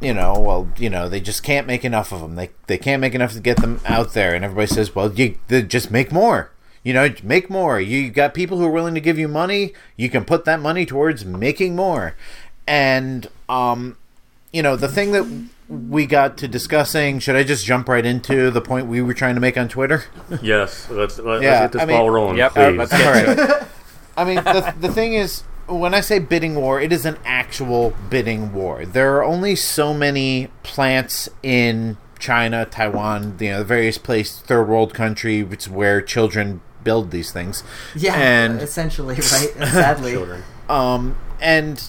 you 0.00 0.12
know, 0.12 0.38
well, 0.38 0.70
you 0.76 0.90
know, 0.90 1.08
they 1.08 1.20
just 1.20 1.42
can't 1.42 1.66
make 1.66 1.84
enough 1.84 2.12
of 2.12 2.20
them. 2.20 2.34
They, 2.36 2.50
they 2.66 2.78
can't 2.78 3.00
make 3.00 3.14
enough 3.14 3.32
to 3.32 3.40
get 3.40 3.58
them 3.58 3.80
out 3.86 4.12
there. 4.12 4.34
And 4.34 4.44
everybody 4.44 4.66
says, 4.66 4.94
well, 4.94 5.12
you 5.12 5.38
just 5.48 5.90
make 5.90 6.12
more. 6.12 6.50
You 6.82 6.92
know, 6.92 7.14
make 7.22 7.48
more. 7.48 7.80
You 7.80 8.10
got 8.10 8.34
people 8.34 8.58
who 8.58 8.66
are 8.66 8.70
willing 8.70 8.94
to 8.94 9.00
give 9.00 9.18
you 9.18 9.26
money. 9.26 9.72
You 9.96 10.10
can 10.10 10.24
put 10.24 10.44
that 10.44 10.60
money 10.60 10.84
towards 10.84 11.24
making 11.24 11.74
more. 11.74 12.14
And, 12.66 13.26
um, 13.48 13.96
you 14.52 14.62
know, 14.62 14.76
the 14.76 14.88
thing 14.88 15.12
that 15.12 15.48
we 15.68 16.06
got 16.06 16.36
to 16.38 16.48
discussing, 16.48 17.18
should 17.18 17.36
I 17.36 17.42
just 17.42 17.64
jump 17.64 17.88
right 17.88 18.04
into 18.04 18.50
the 18.50 18.60
point 18.60 18.86
we 18.86 19.00
were 19.02 19.14
trying 19.14 19.34
to 19.34 19.40
make 19.40 19.56
on 19.56 19.68
Twitter? 19.68 20.04
Yes, 20.42 20.88
let's 20.90 21.18
let, 21.18 21.42
Yeah, 21.42 21.52
us 21.54 21.60
get 21.60 21.72
this 21.72 21.82
I 21.82 21.84
mean- 21.86 21.96
ball 21.96 22.10
rolling, 22.10 22.36
Yep. 22.36 22.52
please. 22.52 22.76
let's 22.78 22.90
get 22.92 23.38
right. 23.38 23.66
I 24.16 24.24
mean, 24.24 24.36
the, 24.36 24.74
the 24.80 24.92
thing 24.92 25.14
is, 25.14 25.42
when 25.66 25.94
I 25.94 26.00
say 26.00 26.18
bidding 26.18 26.54
war, 26.56 26.80
it 26.80 26.92
is 26.92 27.06
an 27.06 27.16
actual 27.24 27.94
bidding 28.10 28.52
war. 28.52 28.84
There 28.84 29.16
are 29.16 29.24
only 29.24 29.56
so 29.56 29.94
many 29.94 30.48
plants 30.62 31.28
in 31.42 31.96
China, 32.18 32.64
Taiwan, 32.66 33.36
you 33.40 33.50
know, 33.50 33.58
the 33.60 33.64
various 33.64 33.96
place, 33.98 34.38
third 34.38 34.64
world 34.68 34.92
country, 34.94 35.42
which 35.42 35.62
is 35.66 35.70
where 35.70 36.00
children 36.02 36.60
build 36.84 37.10
these 37.10 37.32
things. 37.32 37.64
Yeah, 37.96 38.14
and 38.14 38.60
essentially, 38.60 39.14
right? 39.14 39.22
Sadly. 39.24 40.18
Um 40.68 41.16
and 41.40 41.82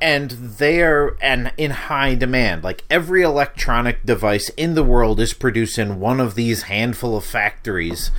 and 0.00 0.30
they 0.30 0.82
are 0.82 1.16
and 1.20 1.52
in 1.56 1.70
high 1.70 2.14
demand. 2.14 2.64
Like 2.64 2.84
every 2.90 3.22
electronic 3.22 4.04
device 4.04 4.48
in 4.50 4.74
the 4.74 4.84
world 4.84 5.20
is 5.20 5.32
produced 5.32 5.78
in 5.78 6.00
one 6.00 6.20
of 6.20 6.34
these 6.34 6.64
handful 6.64 7.16
of 7.16 7.24
factories. 7.24 8.10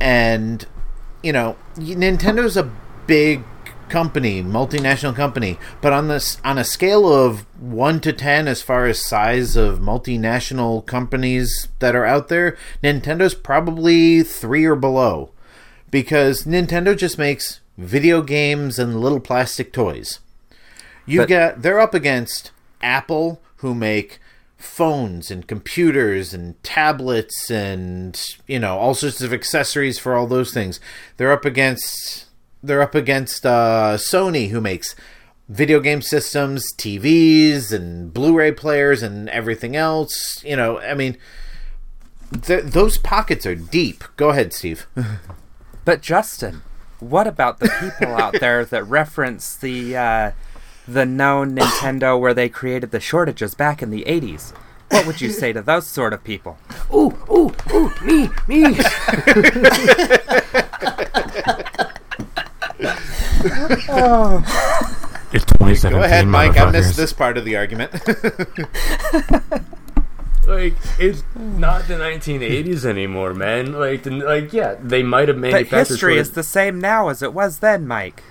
And 0.00 0.66
you 1.22 1.32
know 1.32 1.56
nintendo's 1.76 2.56
a 2.56 2.70
big 3.06 3.42
company 3.88 4.42
multinational 4.42 5.14
company 5.14 5.58
but 5.80 5.92
on 5.92 6.08
this 6.08 6.38
on 6.44 6.58
a 6.58 6.64
scale 6.64 7.12
of 7.12 7.46
1 7.60 8.00
to 8.00 8.12
10 8.12 8.48
as 8.48 8.60
far 8.60 8.86
as 8.86 9.04
size 9.04 9.56
of 9.56 9.78
multinational 9.78 10.84
companies 10.84 11.68
that 11.78 11.94
are 11.94 12.04
out 12.04 12.28
there 12.28 12.56
nintendo's 12.82 13.34
probably 13.34 14.22
3 14.22 14.64
or 14.64 14.76
below. 14.76 15.30
Because 15.90 16.44
Nintendo 16.44 16.96
just 16.96 17.16
makes 17.16 17.60
video 17.78 18.20
games 18.20 18.78
and 18.78 19.00
little 19.00 19.20
plastic 19.20 19.72
toys. 19.72 20.18
You 21.06 21.20
But- 21.20 21.28
get 21.28 21.62
they're 21.62 21.80
up 21.80 21.94
against 21.94 22.50
Apple 22.82 23.40
who 23.56 23.74
make 23.74 24.20
phones 24.58 25.30
and 25.30 25.46
computers 25.46 26.32
and 26.34 26.60
tablets 26.62 27.50
and 27.50 28.18
you 28.46 28.58
know 28.58 28.78
all 28.78 28.94
sorts 28.94 29.20
of 29.20 29.32
accessories 29.32 29.98
for 29.98 30.14
all 30.14 30.26
those 30.26 30.52
things. 30.52 30.80
They're 31.16 31.32
up 31.32 31.44
against 31.44 32.24
they're 32.62 32.82
up 32.82 32.94
against 32.94 33.46
uh, 33.46 33.96
Sony 33.98 34.48
who 34.50 34.60
makes 34.60 34.96
video 35.48 35.78
game 35.78 36.02
systems, 36.02 36.66
TVs 36.76 37.70
and 37.72 38.12
Blu-ray 38.12 38.50
players 38.52 39.02
and 39.02 39.28
everything 39.28 39.76
else. 39.76 40.42
You 40.44 40.56
know, 40.56 40.80
I 40.80 40.94
mean 40.94 41.16
th- 42.42 42.64
those 42.64 42.98
pockets 42.98 43.46
are 43.46 43.54
deep. 43.54 44.02
Go 44.16 44.30
ahead, 44.30 44.52
Steve. 44.52 44.86
But 45.84 46.02
Justin, 46.02 46.62
what 46.98 47.28
about 47.28 47.60
the 47.60 47.68
people 47.80 48.16
out 48.16 48.34
there 48.40 48.64
that 48.64 48.82
reference 48.88 49.54
the 49.54 49.96
uh, 49.96 50.30
the 50.86 51.06
known 51.06 51.56
Nintendo 51.56 52.18
where 52.18 52.34
they 52.34 52.48
created 52.48 52.90
the 52.90 53.00
shortages 53.00 53.54
back 53.54 53.82
in 53.82 53.90
the 53.90 54.04
'80s? 54.04 54.52
What 54.90 55.06
would 55.06 55.20
you 55.20 55.30
say 55.30 55.52
to 55.52 55.62
those 55.62 55.86
sort 55.86 56.12
of 56.12 56.22
people? 56.22 56.58
Ooh, 56.94 57.16
ooh, 57.30 57.54
ooh, 57.72 57.92
me, 58.04 58.30
me. 58.46 58.76
It's 65.32 65.44
2017. 65.44 65.90
Go 65.90 66.02
ahead, 66.02 66.26
Mike. 66.26 66.56
I 66.56 66.70
missed 66.70 66.96
this 66.96 67.12
part 67.12 67.36
of 67.36 67.44
the 67.44 67.56
argument. 67.56 67.92
Like, 70.46 70.74
it's 71.00 71.24
not 71.34 71.88
the 71.88 71.94
1980s 71.94 72.84
anymore, 72.84 73.34
man. 73.34 73.72
Like, 73.72 74.04
the, 74.04 74.12
like 74.12 74.52
yeah, 74.52 74.76
they 74.80 75.02
might 75.02 75.26
have 75.26 75.36
manufactured. 75.36 75.70
But 75.70 75.88
history 75.88 76.18
is 76.18 76.30
the 76.30 76.44
same 76.44 76.80
now 76.80 77.08
as 77.08 77.20
it 77.20 77.34
was 77.34 77.58
then, 77.58 77.84
Mike. 77.88 78.22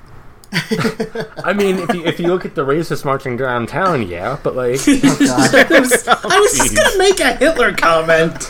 I 1.43 1.53
mean, 1.53 1.79
if 1.79 1.93
you 1.93 2.05
if 2.05 2.19
you 2.19 2.27
look 2.27 2.45
at 2.45 2.55
the 2.55 2.65
racists 2.65 3.03
marching 3.03 3.37
downtown, 3.37 4.07
yeah, 4.07 4.37
but 4.41 4.55
like, 4.55 4.79
I 4.87 5.65
was, 5.69 6.07
I 6.07 6.39
was 6.39 6.57
just 6.57 6.75
gonna 6.75 6.97
make 6.97 7.19
a 7.19 7.35
Hitler 7.35 7.73
comment. 7.73 8.47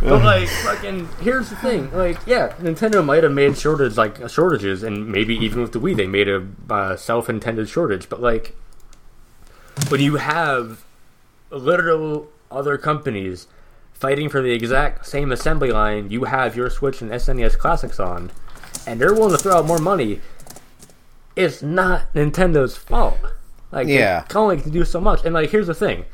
but 0.00 0.24
like, 0.24 0.48
fucking, 0.48 1.08
here's 1.20 1.48
the 1.50 1.56
thing. 1.56 1.90
Like, 1.92 2.18
yeah, 2.26 2.54
Nintendo 2.60 3.04
might 3.04 3.22
have 3.22 3.32
made 3.32 3.56
shortage 3.56 3.96
like 3.96 4.28
shortages, 4.28 4.82
and 4.82 5.08
maybe 5.08 5.34
even 5.36 5.62
with 5.62 5.72
the 5.72 5.80
Wii, 5.80 5.96
they 5.96 6.06
made 6.06 6.28
a 6.28 6.46
uh, 6.68 6.96
self-intended 6.96 7.68
shortage. 7.68 8.08
But 8.08 8.20
like, 8.20 8.54
when 9.88 10.00
you 10.00 10.16
have 10.16 10.84
literal 11.50 12.28
other 12.50 12.76
companies 12.76 13.46
fighting 13.92 14.28
for 14.28 14.42
the 14.42 14.52
exact 14.52 15.06
same 15.06 15.30
assembly 15.32 15.70
line 15.70 16.10
you 16.10 16.24
have 16.24 16.56
your 16.56 16.68
Switch 16.68 17.00
and 17.00 17.10
SNES 17.10 17.56
Classics 17.56 17.98
on, 17.98 18.30
and 18.86 19.00
they're 19.00 19.14
willing 19.14 19.32
to 19.32 19.38
throw 19.38 19.56
out 19.58 19.66
more 19.66 19.78
money, 19.78 20.20
it's 21.36 21.62
not 21.62 22.12
Nintendo's 22.14 22.76
fault. 22.76 23.18
Like, 23.72 23.88
Yeah. 23.88 24.20
they 24.20 24.26
can 24.28 24.36
only 24.38 24.56
do 24.58 24.84
so 24.84 25.00
much. 25.00 25.24
And 25.24 25.34
like, 25.34 25.50
here's 25.50 25.66
the 25.66 25.74
thing: 25.74 26.04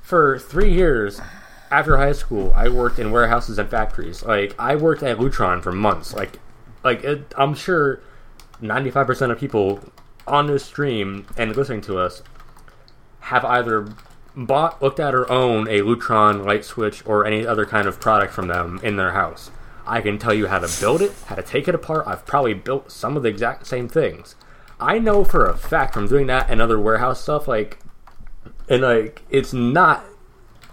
for 0.00 0.38
three 0.38 0.70
years 0.72 1.20
after 1.70 1.96
high 1.96 2.12
school, 2.12 2.52
I 2.54 2.68
worked 2.68 2.98
in 2.98 3.10
warehouses 3.10 3.58
and 3.58 3.68
factories. 3.68 4.22
Like, 4.24 4.54
I 4.58 4.76
worked 4.76 5.02
at 5.02 5.18
Lutron 5.18 5.62
for 5.62 5.72
months. 5.72 6.14
Like, 6.14 6.38
like 6.84 7.02
it, 7.04 7.32
I'm 7.36 7.54
sure 7.54 8.00
ninety-five 8.60 9.06
percent 9.06 9.32
of 9.32 9.38
people 9.38 9.80
on 10.26 10.46
this 10.46 10.64
stream 10.64 11.26
and 11.36 11.56
listening 11.56 11.80
to 11.82 11.98
us 11.98 12.22
have 13.20 13.44
either 13.44 13.88
bought, 14.36 14.80
looked 14.80 15.00
at, 15.00 15.14
or 15.14 15.30
own 15.30 15.66
a 15.66 15.80
Lutron 15.80 16.44
light 16.44 16.64
switch 16.64 17.02
or 17.04 17.26
any 17.26 17.44
other 17.44 17.66
kind 17.66 17.88
of 17.88 18.00
product 18.00 18.32
from 18.32 18.46
them 18.46 18.78
in 18.84 18.96
their 18.96 19.10
house. 19.12 19.50
I 19.90 20.00
can 20.00 20.18
tell 20.18 20.32
you 20.32 20.46
how 20.46 20.60
to 20.60 20.80
build 20.80 21.02
it, 21.02 21.12
how 21.26 21.34
to 21.34 21.42
take 21.42 21.66
it 21.66 21.74
apart. 21.74 22.06
I've 22.06 22.24
probably 22.24 22.54
built 22.54 22.92
some 22.92 23.16
of 23.16 23.24
the 23.24 23.28
exact 23.28 23.66
same 23.66 23.88
things. 23.88 24.36
I 24.78 25.00
know 25.00 25.24
for 25.24 25.46
a 25.46 25.56
fact 25.56 25.94
from 25.94 26.06
doing 26.06 26.28
that 26.28 26.48
and 26.48 26.60
other 26.60 26.78
warehouse 26.78 27.20
stuff, 27.20 27.48
like, 27.48 27.80
and 28.68 28.82
like, 28.82 29.22
it's 29.30 29.52
not 29.52 30.04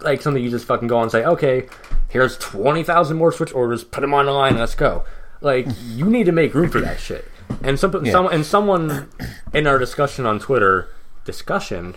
like 0.00 0.22
something 0.22 0.40
you 0.40 0.50
just 0.50 0.66
fucking 0.66 0.86
go 0.86 1.02
and 1.02 1.10
say, 1.10 1.24
okay, 1.24 1.68
here's 2.08 2.38
20,000 2.38 3.16
more 3.16 3.32
switch 3.32 3.52
orders, 3.52 3.82
put 3.82 4.02
them 4.02 4.14
on 4.14 4.26
the 4.26 4.32
line, 4.32 4.56
let's 4.56 4.76
go. 4.76 5.04
Like, 5.40 5.66
you 5.82 6.04
need 6.04 6.26
to 6.26 6.32
make 6.32 6.54
room 6.54 6.70
for 6.70 6.80
that 6.80 7.00
shit. 7.00 7.28
And 7.60 7.76
some, 7.76 8.06
some 8.06 8.28
and 8.28 8.46
someone 8.46 9.10
in 9.52 9.66
our 9.66 9.78
discussion 9.78 10.26
on 10.26 10.38
Twitter, 10.38 10.90
discussion, 11.24 11.96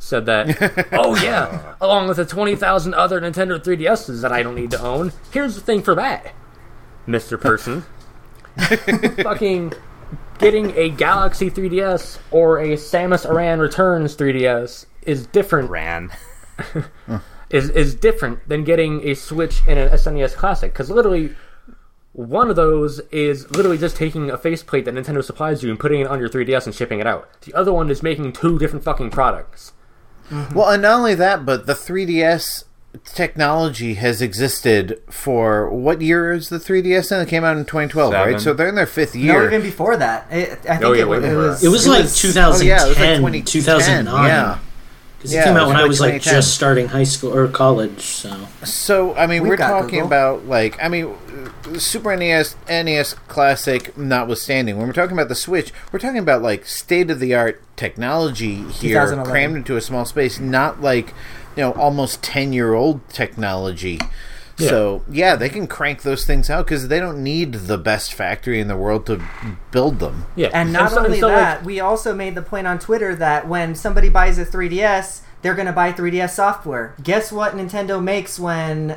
said 0.00 0.26
that, 0.26 0.88
oh 0.92 1.14
yeah, 1.22 1.74
along 1.80 2.08
with 2.08 2.16
the 2.16 2.24
20,000 2.24 2.92
other 2.92 3.20
Nintendo 3.20 3.62
3DSs 3.62 4.20
that 4.22 4.32
I 4.32 4.42
don't 4.42 4.56
need 4.56 4.72
to 4.72 4.82
own, 4.82 5.12
here's 5.30 5.54
the 5.54 5.60
thing 5.60 5.82
for 5.82 5.94
that, 5.94 6.34
Mr. 7.06 7.40
Person. 7.40 7.84
fucking 9.22 9.72
getting 10.38 10.76
a 10.76 10.88
Galaxy 10.90 11.50
3DS 11.50 12.18
or 12.30 12.58
a 12.58 12.68
Samus 12.74 13.28
Aran 13.28 13.60
Returns 13.60 14.16
3DS 14.16 14.86
is 15.02 15.26
different 15.26 15.70
Ran. 15.70 16.10
is 17.50 17.70
is 17.70 17.94
different 17.94 18.48
than 18.48 18.64
getting 18.64 19.06
a 19.06 19.14
Switch 19.14 19.60
and 19.68 19.78
an 19.78 19.90
SNES 19.90 20.34
Classic 20.34 20.72
because 20.72 20.90
literally 20.90 21.34
one 22.12 22.48
of 22.48 22.56
those 22.56 23.00
is 23.12 23.50
literally 23.50 23.76
just 23.76 23.94
taking 23.94 24.30
a 24.30 24.38
faceplate 24.38 24.86
that 24.86 24.94
Nintendo 24.94 25.22
supplies 25.22 25.62
you 25.62 25.68
and 25.68 25.78
putting 25.78 26.00
it 26.00 26.06
on 26.06 26.18
your 26.18 26.30
3DS 26.30 26.64
and 26.64 26.74
shipping 26.74 26.98
it 26.98 27.06
out. 27.06 27.28
The 27.42 27.52
other 27.52 27.74
one 27.74 27.90
is 27.90 28.02
making 28.02 28.32
two 28.32 28.58
different 28.58 28.84
fucking 28.84 29.10
products. 29.10 29.72
Well, 30.54 30.70
and 30.70 30.82
not 30.82 30.98
only 30.98 31.14
that, 31.14 31.44
but 31.44 31.66
the 31.66 31.74
3DS 31.74 32.64
technology 33.04 33.94
has 33.94 34.20
existed 34.22 35.00
for 35.10 35.68
what 35.70 36.00
year 36.00 36.32
is 36.32 36.48
the 36.48 36.58
3DS? 36.58 37.10
And 37.12 37.22
it 37.26 37.28
came 37.30 37.44
out 37.44 37.56
in 37.56 37.64
2012, 37.64 38.12
right? 38.12 38.40
So 38.40 38.52
they're 38.54 38.68
in 38.68 38.74
their 38.74 38.86
fifth 38.86 39.14
No, 39.14 39.20
year. 39.20 39.46
even 39.46 39.62
before 39.62 39.96
that. 39.96 40.26
It, 40.32 40.50
I 40.68 40.76
think 40.76 40.84
Oh, 40.84 40.92
yeah, 40.92 41.02
it, 41.02 41.08
way 41.08 41.18
was, 41.18 41.24
it 41.32 41.36
was. 41.36 41.64
It 41.64 41.68
was 41.68 41.86
like 41.88 42.08
2010, 42.08 42.44
oh, 42.44 42.60
yeah, 42.62 42.84
it 42.86 42.88
was 42.88 42.98
like 42.98 43.44
2010, 43.46 44.04
2009. 44.06 44.26
Yeah. 44.26 44.58
Because 45.18 45.32
Yeah, 45.32 45.40
it 45.40 45.44
came 45.44 45.56
out 45.56 45.62
was 45.62 45.68
when 45.68 45.76
I 45.82 45.84
was 45.88 46.00
like 46.00 46.20
just 46.22 46.54
starting 46.54 46.88
high 46.88 47.04
school 47.04 47.34
or 47.34 47.48
college. 47.48 48.02
So 48.02 48.36
So 48.64 49.14
I 49.14 49.26
mean, 49.26 49.42
We've 49.42 49.50
we're 49.50 49.56
talking 49.56 49.88
Google. 50.00 50.06
about 50.06 50.46
like 50.46 50.76
I 50.82 50.88
mean, 50.88 51.14
Super 51.78 52.14
NES, 52.16 52.54
NES 52.68 53.14
Classic, 53.26 53.96
notwithstanding. 53.96 54.76
When 54.76 54.86
we're 54.86 54.92
talking 54.92 55.16
about 55.16 55.28
the 55.28 55.34
Switch, 55.34 55.72
we're 55.90 55.98
talking 56.00 56.18
about 56.18 56.42
like 56.42 56.66
state 56.66 57.10
of 57.10 57.18
the 57.18 57.34
art 57.34 57.62
technology 57.76 58.56
here, 58.56 58.92
2011. 59.00 59.24
crammed 59.30 59.56
into 59.56 59.76
a 59.76 59.80
small 59.80 60.04
space, 60.04 60.38
not 60.38 60.82
like 60.82 61.14
you 61.56 61.62
know 61.62 61.72
almost 61.72 62.22
ten 62.22 62.52
year 62.52 62.74
old 62.74 63.08
technology. 63.08 63.98
So 64.58 65.04
yeah, 65.10 65.36
they 65.36 65.50
can 65.50 65.66
crank 65.66 66.00
those 66.00 66.24
things 66.24 66.48
out 66.48 66.64
because 66.64 66.88
they 66.88 66.98
don't 66.98 67.22
need 67.22 67.52
the 67.52 67.76
best 67.76 68.14
factory 68.14 68.58
in 68.58 68.68
the 68.68 68.76
world 68.76 69.04
to 69.04 69.20
build 69.70 69.98
them. 69.98 70.24
Yeah, 70.34 70.48
And 70.54 70.72
not 70.72 70.92
so- 70.92 71.04
only 71.04 71.20
so, 71.20 71.26
like, 71.26 71.36
that, 71.36 71.64
we 71.64 71.78
also 71.78 72.14
made 72.14 72.34
the 72.34 72.40
point 72.40 72.66
on 72.66 72.78
Twitter 72.78 73.14
that 73.16 73.46
when 73.46 73.74
somebody 73.74 74.08
buys 74.08 74.38
a 74.38 74.46
3DS, 74.46 75.20
they're 75.42 75.52
going 75.54 75.66
to 75.66 75.74
buy 75.74 75.92
3DS 75.92 76.30
software. 76.30 76.94
Guess 77.02 77.32
what 77.32 77.52
Nintendo 77.54 78.02
makes 78.02 78.38
when 78.40 78.96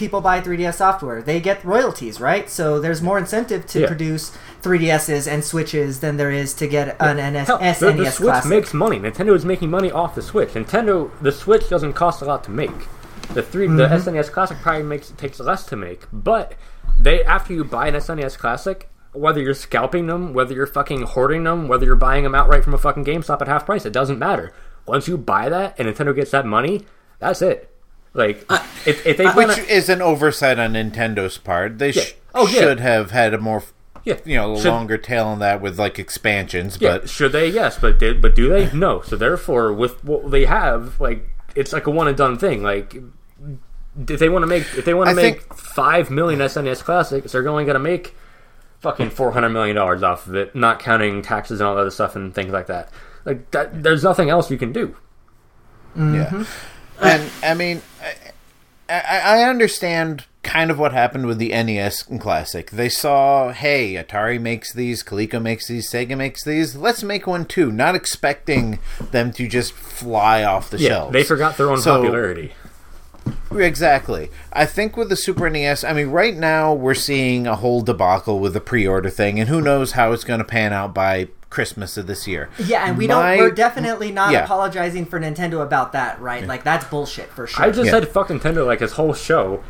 people 0.00 0.20
buy 0.20 0.40
3DS 0.40 0.76
software? 0.76 1.22
They 1.22 1.38
get 1.38 1.62
royalties, 1.64 2.20
right? 2.20 2.50
So 2.50 2.80
there's 2.80 3.00
more 3.02 3.18
incentive 3.18 3.66
to 3.66 3.80
Yeah. 3.80 3.86
produce 3.86 4.32
3DSs 4.62 5.28
and 5.28 5.44
Switches 5.44 6.00
than 6.00 6.16
there 6.16 6.30
is 6.30 6.54
to 6.54 6.66
get 6.66 6.96
an 6.98 7.20
NS- 7.20 7.46
Hell, 7.46 7.58
SNES 7.60 7.78
the, 7.78 8.04
the 8.04 8.10
Switch 8.10 8.30
Classic. 8.30 8.50
makes 8.50 8.74
money. 8.74 8.98
Nintendo 8.98 9.34
is 9.36 9.44
making 9.44 9.70
money 9.70 9.92
off 9.92 10.14
the 10.14 10.22
Switch. 10.22 10.50
Nintendo, 10.54 11.10
the 11.20 11.30
Switch 11.30 11.68
doesn't 11.68 11.92
cost 11.92 12.22
a 12.22 12.24
lot 12.24 12.42
to 12.44 12.50
make. 12.50 12.88
The 13.34 13.42
3 13.42 13.68
the 13.68 13.86
mm-hmm. 13.86 13.94
SNES 13.94 14.32
Classic 14.32 14.56
probably 14.58 14.82
makes 14.82 15.10
takes 15.10 15.38
less 15.38 15.64
to 15.66 15.76
make, 15.76 16.02
but 16.12 16.54
they 16.98 17.22
after 17.22 17.52
you 17.52 17.62
buy 17.62 17.86
an 17.86 17.94
SNES 17.94 18.36
Classic, 18.36 18.88
whether 19.12 19.40
you're 19.40 19.54
scalping 19.54 20.06
them, 20.08 20.32
whether 20.32 20.52
you're 20.54 20.66
fucking 20.66 21.02
hoarding 21.02 21.44
them, 21.44 21.68
whether 21.68 21.84
you're 21.84 21.94
buying 21.94 22.24
them 22.24 22.34
outright 22.34 22.64
from 22.64 22.74
a 22.74 22.78
fucking 22.78 23.04
GameStop 23.04 23.40
at 23.40 23.46
half 23.48 23.66
price, 23.66 23.84
it 23.84 23.92
doesn't 23.92 24.18
matter. 24.18 24.52
Once 24.86 25.06
you 25.06 25.16
buy 25.16 25.48
that 25.48 25.78
and 25.78 25.86
Nintendo 25.86 26.14
gets 26.14 26.32
that 26.32 26.46
money, 26.46 26.86
that's 27.18 27.42
it. 27.42 27.70
Like 28.12 28.44
if, 28.86 29.06
if 29.06 29.16
they 29.16 29.26
Which 29.26 29.34
wanna- 29.36 29.52
is 29.68 29.88
an 29.88 30.02
oversight 30.02 30.58
on 30.58 30.72
Nintendo's 30.72 31.38
part. 31.38 31.78
They 31.78 31.92
sh- 31.92 32.14
Oh, 32.34 32.46
yeah. 32.46 32.60
should 32.60 32.80
have 32.80 33.10
had 33.12 33.34
a 33.34 33.38
more, 33.38 33.62
yeah, 34.04 34.18
you 34.24 34.36
know, 34.36 34.56
should- 34.56 34.68
longer 34.70 34.98
tail 34.98 35.26
on 35.26 35.38
that 35.40 35.60
with 35.60 35.78
like 35.78 35.98
expansions. 35.98 36.78
Yeah, 36.80 36.98
But 36.98 37.08
should 37.08 37.32
they? 37.32 37.48
Yes, 37.48 37.78
but 37.78 37.98
did, 37.98 38.20
but 38.20 38.34
do 38.34 38.48
they? 38.48 38.70
No. 38.72 39.00
So 39.02 39.16
therefore, 39.16 39.72
with 39.72 40.02
what 40.04 40.30
they 40.30 40.44
have, 40.46 41.00
like 41.00 41.28
it's 41.54 41.72
like 41.72 41.86
a 41.86 41.90
one 41.90 42.08
and 42.08 42.16
done 42.16 42.36
thing. 42.38 42.62
Like 42.62 42.96
if 44.08 44.18
they 44.20 44.28
want 44.28 44.42
to 44.42 44.46
make 44.46 44.62
if 44.76 44.84
they 44.84 44.94
want 44.94 45.08
I 45.08 45.12
to 45.12 45.16
make 45.16 45.42
think- 45.42 45.54
five 45.54 46.10
million 46.10 46.40
SNES 46.40 46.82
classics, 46.84 47.32
they're 47.32 47.48
only 47.48 47.64
going 47.64 47.74
to 47.74 47.80
make 47.80 48.14
fucking 48.80 49.10
four 49.10 49.32
hundred 49.32 49.50
million 49.50 49.76
dollars 49.76 50.02
off 50.02 50.26
of 50.26 50.34
it, 50.34 50.54
not 50.54 50.78
counting 50.80 51.22
taxes 51.22 51.60
and 51.60 51.68
all 51.68 51.74
that 51.74 51.82
other 51.82 51.90
stuff 51.90 52.16
and 52.16 52.34
things 52.34 52.52
like 52.52 52.66
that. 52.66 52.88
Like 53.24 53.50
that, 53.50 53.82
there's 53.82 54.02
nothing 54.02 54.30
else 54.30 54.50
you 54.50 54.56
can 54.58 54.72
do. 54.72 54.96
Yeah, 55.96 56.02
mm-hmm. 56.02 56.42
And 57.00 57.30
I 57.42 57.54
mean, 57.54 57.82
I, 58.88 59.20
I, 59.20 59.42
understand 59.44 60.24
kind 60.42 60.70
of 60.70 60.78
what 60.78 60.92
happened 60.92 61.26
with 61.26 61.38
the 61.38 61.50
NES 61.50 62.02
Classic. 62.18 62.70
They 62.70 62.88
saw, 62.88 63.52
hey, 63.52 63.94
Atari 63.94 64.40
makes 64.40 64.72
these, 64.72 65.02
Coleco 65.02 65.40
makes 65.40 65.68
these, 65.68 65.90
Sega 65.90 66.16
makes 66.16 66.44
these. 66.44 66.74
Let's 66.76 67.02
make 67.02 67.26
one 67.26 67.44
too. 67.44 67.70
Not 67.70 67.94
expecting 67.94 68.78
them 69.12 69.32
to 69.32 69.46
just 69.46 69.72
fly 69.72 70.42
off 70.42 70.70
the 70.70 70.78
Yeah, 70.78 70.88
shelves. 70.88 71.12
they 71.12 71.22
forgot 71.22 71.56
their 71.56 71.70
own 71.70 71.78
So- 71.78 71.96
popularity. 71.98 72.52
Exactly. 73.52 74.30
I 74.52 74.64
think 74.64 74.96
with 74.96 75.08
the 75.08 75.16
Super 75.16 75.48
NES, 75.50 75.84
I 75.84 75.92
mean, 75.92 76.08
right 76.08 76.36
now 76.36 76.72
we're 76.72 76.94
seeing 76.94 77.46
a 77.46 77.56
whole 77.56 77.82
debacle 77.82 78.38
with 78.40 78.54
the 78.54 78.60
pre-order 78.60 79.10
thing, 79.10 79.38
and 79.38 79.48
who 79.48 79.60
knows 79.60 79.92
how 79.92 80.12
it's 80.12 80.24
going 80.24 80.38
to 80.38 80.44
pan 80.44 80.72
out 80.72 80.94
by 80.94 81.28
Christmas 81.50 81.96
of 81.96 82.06
this 82.06 82.26
year. 82.28 82.48
Yeah, 82.58 82.86
and 82.88 82.96
we 82.96 83.06
My- 83.08 83.36
don't. 83.36 83.38
We're 83.38 83.50
definitely 83.50 84.12
not 84.12 84.32
Yeah. 84.32 84.44
apologizing 84.44 85.06
for 85.06 85.18
Nintendo 85.20 85.60
about 85.62 85.92
that, 85.92 86.20
right? 86.20 86.46
Like 86.46 86.62
that's 86.64 86.84
bullshit 86.86 87.30
for 87.32 87.46
sure. 87.46 87.64
I 87.66 87.70
just 87.70 87.86
Yeah. 87.86 87.90
said 87.92 88.08
fuck 88.08 88.28
Nintendo 88.28 88.64
like 88.64 88.80
his 88.80 88.92
whole 88.92 89.12
show. 89.14 89.60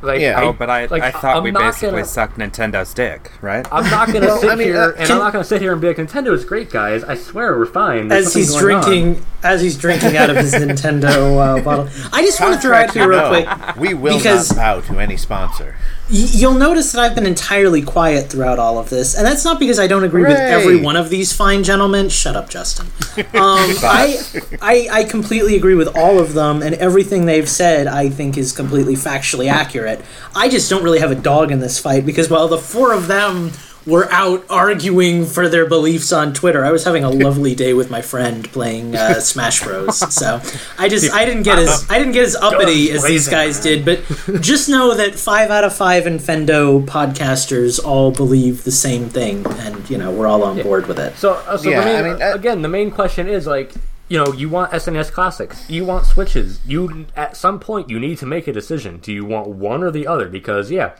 Like, 0.00 0.20
Yeah. 0.20 0.40
Oh, 0.40 0.52
but 0.52 0.70
I, 0.70 0.86
like, 0.86 1.02
I 1.02 1.10
thought 1.10 1.38
I'm 1.38 1.42
we 1.42 1.50
basically 1.50 1.90
gonna- 1.90 2.04
sucked 2.04 2.38
Nintendo's 2.38 2.94
dick, 2.94 3.32
right? 3.40 3.66
I'm 3.72 3.82
not 3.90 4.06
gonna 4.12 4.20
Well, 4.26 4.38
sit 4.38 4.50
I 4.50 4.54
mean, 4.54 4.68
here 4.68 4.80
uh, 4.80 4.86
and 4.90 4.96
can- 4.96 5.10
I'm 5.12 5.18
not 5.18 5.32
gonna 5.32 5.42
sit 5.44 5.60
here 5.60 5.72
and 5.72 5.80
be 5.80 5.88
like 5.88 5.96
Nintendo 5.96 6.32
is 6.32 6.44
great, 6.44 6.70
guys. 6.70 7.02
I 7.02 7.16
swear 7.16 7.58
we're 7.58 7.66
fine. 7.66 8.06
There's 8.06 8.26
as 8.28 8.34
he's 8.34 8.50
going 8.60 8.76
on." 8.76 8.82
drinking, 8.84 9.24
as 9.42 9.60
he's 9.60 9.76
drinking 9.76 10.16
out 10.16 10.30
of 10.30 10.36
his 10.36 10.54
Nintendo 10.54 11.58
uh, 11.58 11.62
bottle, 11.62 11.88
I 12.12 12.22
just 12.22 12.40
want 12.40 12.54
to 12.54 12.60
throw 12.60 12.76
out 12.76 12.88
Contract 12.88 12.92
here 12.94 13.08
real 13.08 13.28
quick. 13.28 13.76
We 13.76 13.94
will 13.94 14.18
because- 14.18 14.50
not 14.54 14.56
bow 14.56 14.80
to 14.94 15.00
any 15.00 15.16
sponsor. 15.16 15.74
You'll 16.10 16.54
notice 16.54 16.92
that 16.92 17.02
I've 17.02 17.14
been 17.14 17.26
entirely 17.26 17.82
quiet 17.82 18.30
throughout 18.30 18.58
all 18.58 18.78
of 18.78 18.88
this, 18.88 19.14
and 19.14 19.26
that's 19.26 19.44
not 19.44 19.60
because 19.60 19.78
I 19.78 19.86
don't 19.86 20.04
agree 20.04 20.22
with 20.22 20.38
every 20.38 20.80
one 20.80 20.96
of 20.96 21.10
these 21.10 21.34
fine 21.34 21.62
gentlemen. 21.62 22.08
Shut 22.08 22.36
up, 22.36 22.48
Justin. 22.48 22.86
Um, 23.34 23.74
I, 23.82 24.18
I 24.62 24.88
I 24.90 25.04
completely 25.04 25.56
agree 25.56 25.74
with 25.74 25.96
all 25.96 26.18
of 26.20 26.34
them, 26.34 26.62
and 26.62 26.74
everything 26.76 27.26
they've 27.26 27.48
said 27.48 27.86
I 27.86 28.08
think 28.08 28.38
is 28.38 28.52
completely 28.52 28.94
factually 28.94 29.50
accurate. 29.50 30.00
I 30.36 30.48
just 30.48 30.70
don't 30.70 30.82
really 30.84 31.00
have 31.00 31.10
a 31.10 31.16
dog 31.16 31.50
in 31.50 31.58
this 31.58 31.78
fight 31.78 32.06
because 32.06 32.30
while 32.30 32.46
the 32.48 32.58
four 32.58 32.92
of 32.92 33.06
them 33.08 33.50
were 33.88 34.10
out 34.12 34.44
arguing 34.50 35.24
for 35.24 35.48
their 35.48 35.66
beliefs 35.66 36.12
on 36.12 36.34
Twitter, 36.34 36.64
I 36.64 36.70
was 36.70 36.84
having 36.84 37.04
a 37.04 37.10
lovely 37.10 37.54
day 37.54 37.72
with 37.72 37.90
my 37.90 38.02
friend 38.02 38.48
playing 38.52 38.94
uh, 38.94 39.14
Smash 39.20 39.62
Bros. 39.62 39.98
So 40.14 40.40
I 40.78 40.88
just 40.88 41.12
I 41.12 41.24
didn't 41.24 41.44
get 41.44 41.58
as 41.58 41.86
I 41.90 41.98
didn't 41.98 42.12
get 42.12 42.24
as 42.24 42.36
uppity 42.36 42.90
as 42.90 43.02
these 43.04 43.28
guys 43.28 43.60
did, 43.60 43.84
but 43.84 44.04
just 44.40 44.68
know 44.68 44.94
that 44.94 45.14
five 45.14 45.50
out 45.50 45.64
of 45.64 45.74
five 45.74 46.04
Infendo 46.04 46.84
podcasters 46.84 47.82
all 47.82 48.12
believe 48.12 48.64
the 48.64 48.70
same 48.72 49.08
thing, 49.08 49.46
and 49.46 49.88
you 49.88 49.96
know 49.96 50.10
we're 50.10 50.26
all 50.26 50.42
on 50.42 50.62
board 50.62 50.86
with 50.86 50.98
it. 50.98 51.16
So, 51.16 51.32
uh, 51.32 51.56
so 51.56 51.70
Yeah, 51.70 51.80
the 51.80 51.86
main, 51.86 51.96
I 51.96 52.12
mean, 52.12 52.22
uh, 52.22 52.34
again, 52.34 52.62
the 52.62 52.68
main 52.68 52.90
question 52.90 53.26
is 53.26 53.46
like, 53.46 53.72
you 54.08 54.18
know, 54.22 54.32
you 54.32 54.48
want 54.48 54.72
SNES 54.72 55.10
classics, 55.12 55.68
you 55.70 55.84
want 55.84 56.04
Switches. 56.04 56.60
You 56.66 57.06
at 57.16 57.36
some 57.36 57.58
point 57.58 57.88
you 57.88 57.98
need 57.98 58.18
to 58.18 58.26
make 58.26 58.46
a 58.46 58.52
decision. 58.52 58.98
Do 58.98 59.12
you 59.12 59.24
want 59.24 59.48
one 59.48 59.82
or 59.82 59.90
the 59.90 60.06
other? 60.06 60.28
Because 60.28 60.70
yeah, 60.70 60.92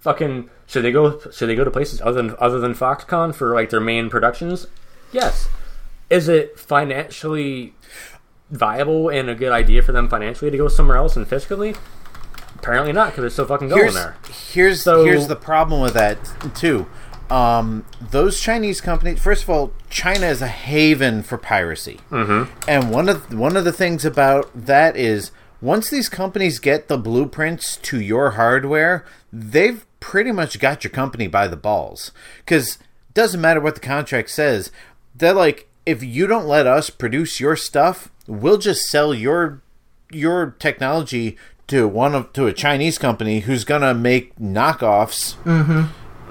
fucking 0.00 0.50
should 0.72 0.84
they 0.84 0.92
go? 0.92 1.20
Should 1.30 1.50
they 1.50 1.54
go 1.54 1.64
to 1.64 1.70
places 1.70 2.00
other 2.00 2.22
than 2.22 2.34
other 2.38 2.58
than 2.58 2.74
Foxconn 2.74 3.34
for 3.34 3.54
like 3.54 3.68
their 3.68 3.80
main 3.80 4.08
productions? 4.08 4.66
Yes. 5.12 5.48
Is 6.08 6.28
it 6.28 6.58
financially 6.58 7.74
viable 8.50 9.10
and 9.10 9.28
a 9.28 9.34
good 9.34 9.52
idea 9.52 9.82
for 9.82 9.92
them 9.92 10.08
financially 10.08 10.50
to 10.50 10.56
go 10.56 10.68
somewhere 10.68 10.96
else 10.96 11.14
and 11.14 11.26
fiscally? 11.26 11.76
Apparently 12.56 12.92
not, 12.92 13.10
because 13.10 13.22
they're 13.22 13.30
still 13.30 13.46
fucking 13.46 13.68
going 13.68 13.82
Here's 13.82 13.94
there. 13.94 14.16
here's 14.50 14.82
So- 14.82 15.04
here's 15.04 15.26
the 15.26 15.36
problem 15.36 15.82
with 15.82 15.92
that 15.92 16.18
too. 16.54 16.86
Um, 17.28 17.84
those 18.10 18.40
Chinese 18.40 18.80
companies, 18.80 19.20
first 19.22 19.42
of 19.42 19.50
all, 19.50 19.72
China 19.90 20.26
is 20.26 20.40
a 20.40 20.48
haven 20.48 21.22
for 21.22 21.36
piracy, 21.38 22.00
mm-hmm. 22.10 22.50
and 22.68 22.90
one 22.90 23.08
of 23.08 23.32
one 23.32 23.56
of 23.56 23.64
the 23.64 23.72
things 23.72 24.04
about 24.04 24.50
that 24.54 24.96
is 24.96 25.32
once 25.62 25.88
these 25.88 26.08
companies 26.10 26.58
get 26.58 26.88
the 26.88 26.98
blueprints 26.98 27.76
to 27.76 28.00
your 28.00 28.32
hardware, 28.32 29.04
they've 29.32 29.86
pretty 30.02 30.32
much 30.32 30.58
got 30.58 30.82
your 30.82 30.90
company 30.90 31.28
by 31.28 31.46
the 31.46 31.56
balls 31.56 32.10
because 32.38 32.76
doesn't 33.14 33.40
matter 33.40 33.60
what 33.60 33.76
the 33.76 33.80
contract 33.80 34.30
says. 34.30 34.72
They're 35.14 35.32
like, 35.32 35.68
if 35.86 36.02
you 36.02 36.26
don't 36.26 36.46
let 36.46 36.66
us 36.66 36.90
produce 36.90 37.38
your 37.38 37.54
stuff, 37.54 38.10
we'll 38.26 38.58
just 38.58 38.82
sell 38.86 39.14
your 39.14 39.62
your 40.10 40.56
technology 40.58 41.38
to 41.68 41.86
one 41.86 42.14
of 42.16 42.32
to 42.32 42.46
a 42.46 42.52
Chinese 42.52 42.98
company 42.98 43.40
who's 43.40 43.64
gonna 43.64 43.94
make 43.94 44.34
knockoffs, 44.36 45.36
mm-hmm. 45.44 45.84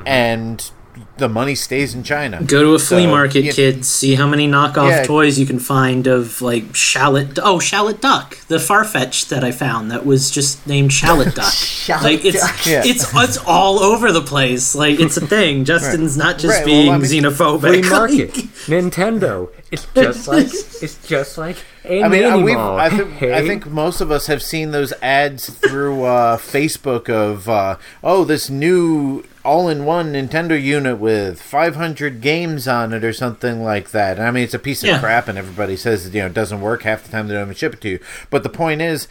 and 0.06 0.70
the 1.18 1.30
money 1.30 1.56
stays 1.56 1.94
in 1.94 2.04
China. 2.04 2.42
Go 2.44 2.64
to 2.64 2.70
a 2.74 2.80
flea 2.80 3.04
So, 3.04 3.10
market, 3.10 3.44
you- 3.44 3.54
kids. 3.54 3.88
See 3.88 4.16
how 4.16 4.28
many 4.28 4.48
knockoff 4.48 4.90
Yeah. 4.90 5.04
toys 5.04 5.38
you 5.40 5.46
can 5.46 5.60
find 5.60 6.08
of 6.08 6.42
like 6.42 6.76
shallot. 6.76 7.38
Oh, 7.42 7.60
shallot 7.60 8.02
duck, 8.02 8.38
the 8.48 8.58
Farfetch'd 8.58 9.30
that 9.30 9.44
I 9.44 9.52
found 9.52 9.92
that 9.92 10.06
was 10.06 10.32
just 10.32 10.66
named 10.66 10.92
shallot 10.92 11.36
duck. 11.36 11.54
Shallot 11.54 12.04
like 12.04 12.26
it's 12.26 12.40
duck. 12.42 12.66
Yeah. 12.66 12.82
it's 12.86 13.14
it's 13.16 13.38
all 13.46 13.80
over 13.80 14.12
the 14.12 14.22
place. 14.22 14.74
Like 14.76 15.00
it's 15.00 15.18
a 15.18 15.26
thing. 15.28 15.64
Justin's 15.72 16.18
not 16.18 16.40
just 16.40 16.58
Right, 16.58 16.66
well, 16.66 16.66
being 16.66 16.92
I 16.92 16.98
mean- 16.98 17.24
xenophobic. 17.24 17.60
Flea 17.62 17.90
market, 17.90 18.34
Nintendo. 18.68 19.50
It's 19.72 19.86
just 19.96 20.28
like 20.28 20.48
it's 20.48 21.08
just 21.08 21.38
like 21.38 21.56
a 21.86 22.04
I 22.04 22.08
mean, 22.10 22.26
uh, 22.26 22.38
we've, 22.40 22.56
mall. 22.56 22.78
I 22.78 22.90
think 22.90 23.22
I 23.24 23.46
think 23.48 23.68
most 23.68 24.02
of 24.02 24.12
us 24.12 24.28
have 24.28 24.42
seen 24.44 24.72
those 24.72 24.92
ads 25.02 25.50
through 25.50 26.04
uh, 26.04 26.38
Facebook 26.38 27.10
of 27.10 27.48
uh, 27.48 27.78
oh 28.04 28.24
this 28.26 28.50
new 28.50 29.24
all-in-one 29.44 30.14
Nintendo 30.14 30.62
unit 30.62 30.98
with 31.00 31.42
500 31.42 32.22
games 32.22 32.68
on 32.68 32.94
it 32.94 33.04
or 33.04 33.14
something 33.14 33.64
like 33.64 33.92
that. 33.92 34.20
I 34.20 34.32
mean, 34.32 34.44
it's 34.44 34.54
a 34.54 34.60
piece 34.60 34.84
of 34.84 34.90
Yeah. 34.90 35.00
crap, 35.00 35.28
and 35.28 35.38
everybody 35.38 35.76
says 35.76 36.14
you 36.14 36.22
know 36.22 36.28
it 36.28 36.34
doesn't 36.34 36.62
work 36.62 36.84
half 36.84 37.04
the 37.04 37.10
time. 37.12 37.28
They 37.28 37.34
don't 37.34 37.44
even 37.44 37.56
ship 37.56 37.74
it 37.74 37.82
to 37.82 37.90
you. 37.90 38.00
But 38.30 38.44
the 38.44 38.50
point 38.50 38.82
is, 38.82 39.08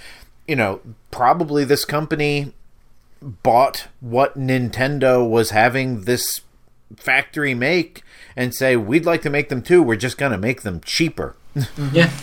you 0.47 0.57
know, 0.57 0.81
probably 1.11 1.65
this 1.65 1.85
company 1.85 2.53
bought 3.23 3.89
what 4.01 4.39
Nintendo 4.39 5.29
was 5.29 5.51
having 5.51 6.03
this 6.03 6.41
factory 6.97 7.55
make 7.55 8.03
and 8.37 8.55
say 8.55 8.77
we'd 8.77 9.05
like 9.07 9.23
to 9.23 9.31
make 9.31 9.49
them 9.49 9.63
too. 9.63 9.83
We're 9.83 9.97
just 9.97 10.17
gonna 10.19 10.39
make 10.39 10.63
them 10.63 10.81
cheaper. 10.85 11.35
yeah. 11.93 12.11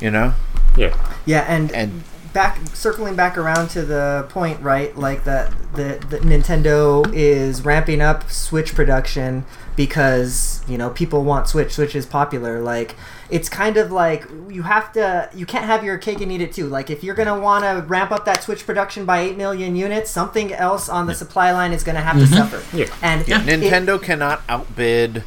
You 0.00 0.10
know. 0.10 0.34
yeah, 0.76 0.92
Yeah, 1.24 1.44
and, 1.48 1.72
And- 1.72 2.02
back 2.34 2.58
circling 2.74 3.14
back 3.14 3.38
around 3.38 3.68
to 3.68 3.82
the 3.82 4.26
point, 4.28 4.60
right? 4.60 4.94
Like 4.98 5.24
that 5.24 5.50
the, 5.74 6.04
the 6.10 6.18
Nintendo 6.18 7.08
is 7.14 7.64
ramping 7.64 8.02
up 8.02 8.30
Switch 8.30 8.74
production 8.74 9.46
because 9.76 10.62
you 10.68 10.76
know 10.76 10.90
people 10.90 11.24
want 11.24 11.48
Switch. 11.48 11.72
Switch 11.72 11.94
is 11.94 12.04
popular. 12.04 12.60
Like 12.60 12.96
it's 13.30 13.48
kind 13.48 13.76
of 13.76 13.90
like 13.90 14.28
you 14.50 14.62
have 14.62 14.92
to 14.92 15.30
you 15.32 15.46
can't 15.46 15.64
have 15.64 15.84
your 15.84 15.96
cake 15.96 16.20
and 16.20 16.30
eat 16.30 16.42
it 16.42 16.52
too. 16.52 16.66
Like 16.66 16.90
if 16.90 17.02
you're 17.02 17.14
gonna 17.14 17.38
want 17.38 17.64
to 17.64 17.86
ramp 17.86 18.10
up 18.10 18.24
that 18.26 18.42
Switch 18.42 18.66
production 18.66 19.06
by 19.06 19.20
eight 19.20 19.38
million 19.38 19.76
units, 19.76 20.10
something 20.10 20.52
else 20.52 20.88
on 20.88 21.06
the 21.06 21.14
supply 21.14 21.52
line 21.52 21.72
is 21.72 21.84
gonna 21.84 22.02
have 22.02 22.16
to 22.16 22.24
mm-hmm. 22.24 22.34
suffer. 22.34 22.76
Yeah. 22.76 22.92
And 23.00 23.22
it- 23.22 23.62
Nintendo 23.62 24.02
cannot 24.02 24.42
outbid 24.48 25.22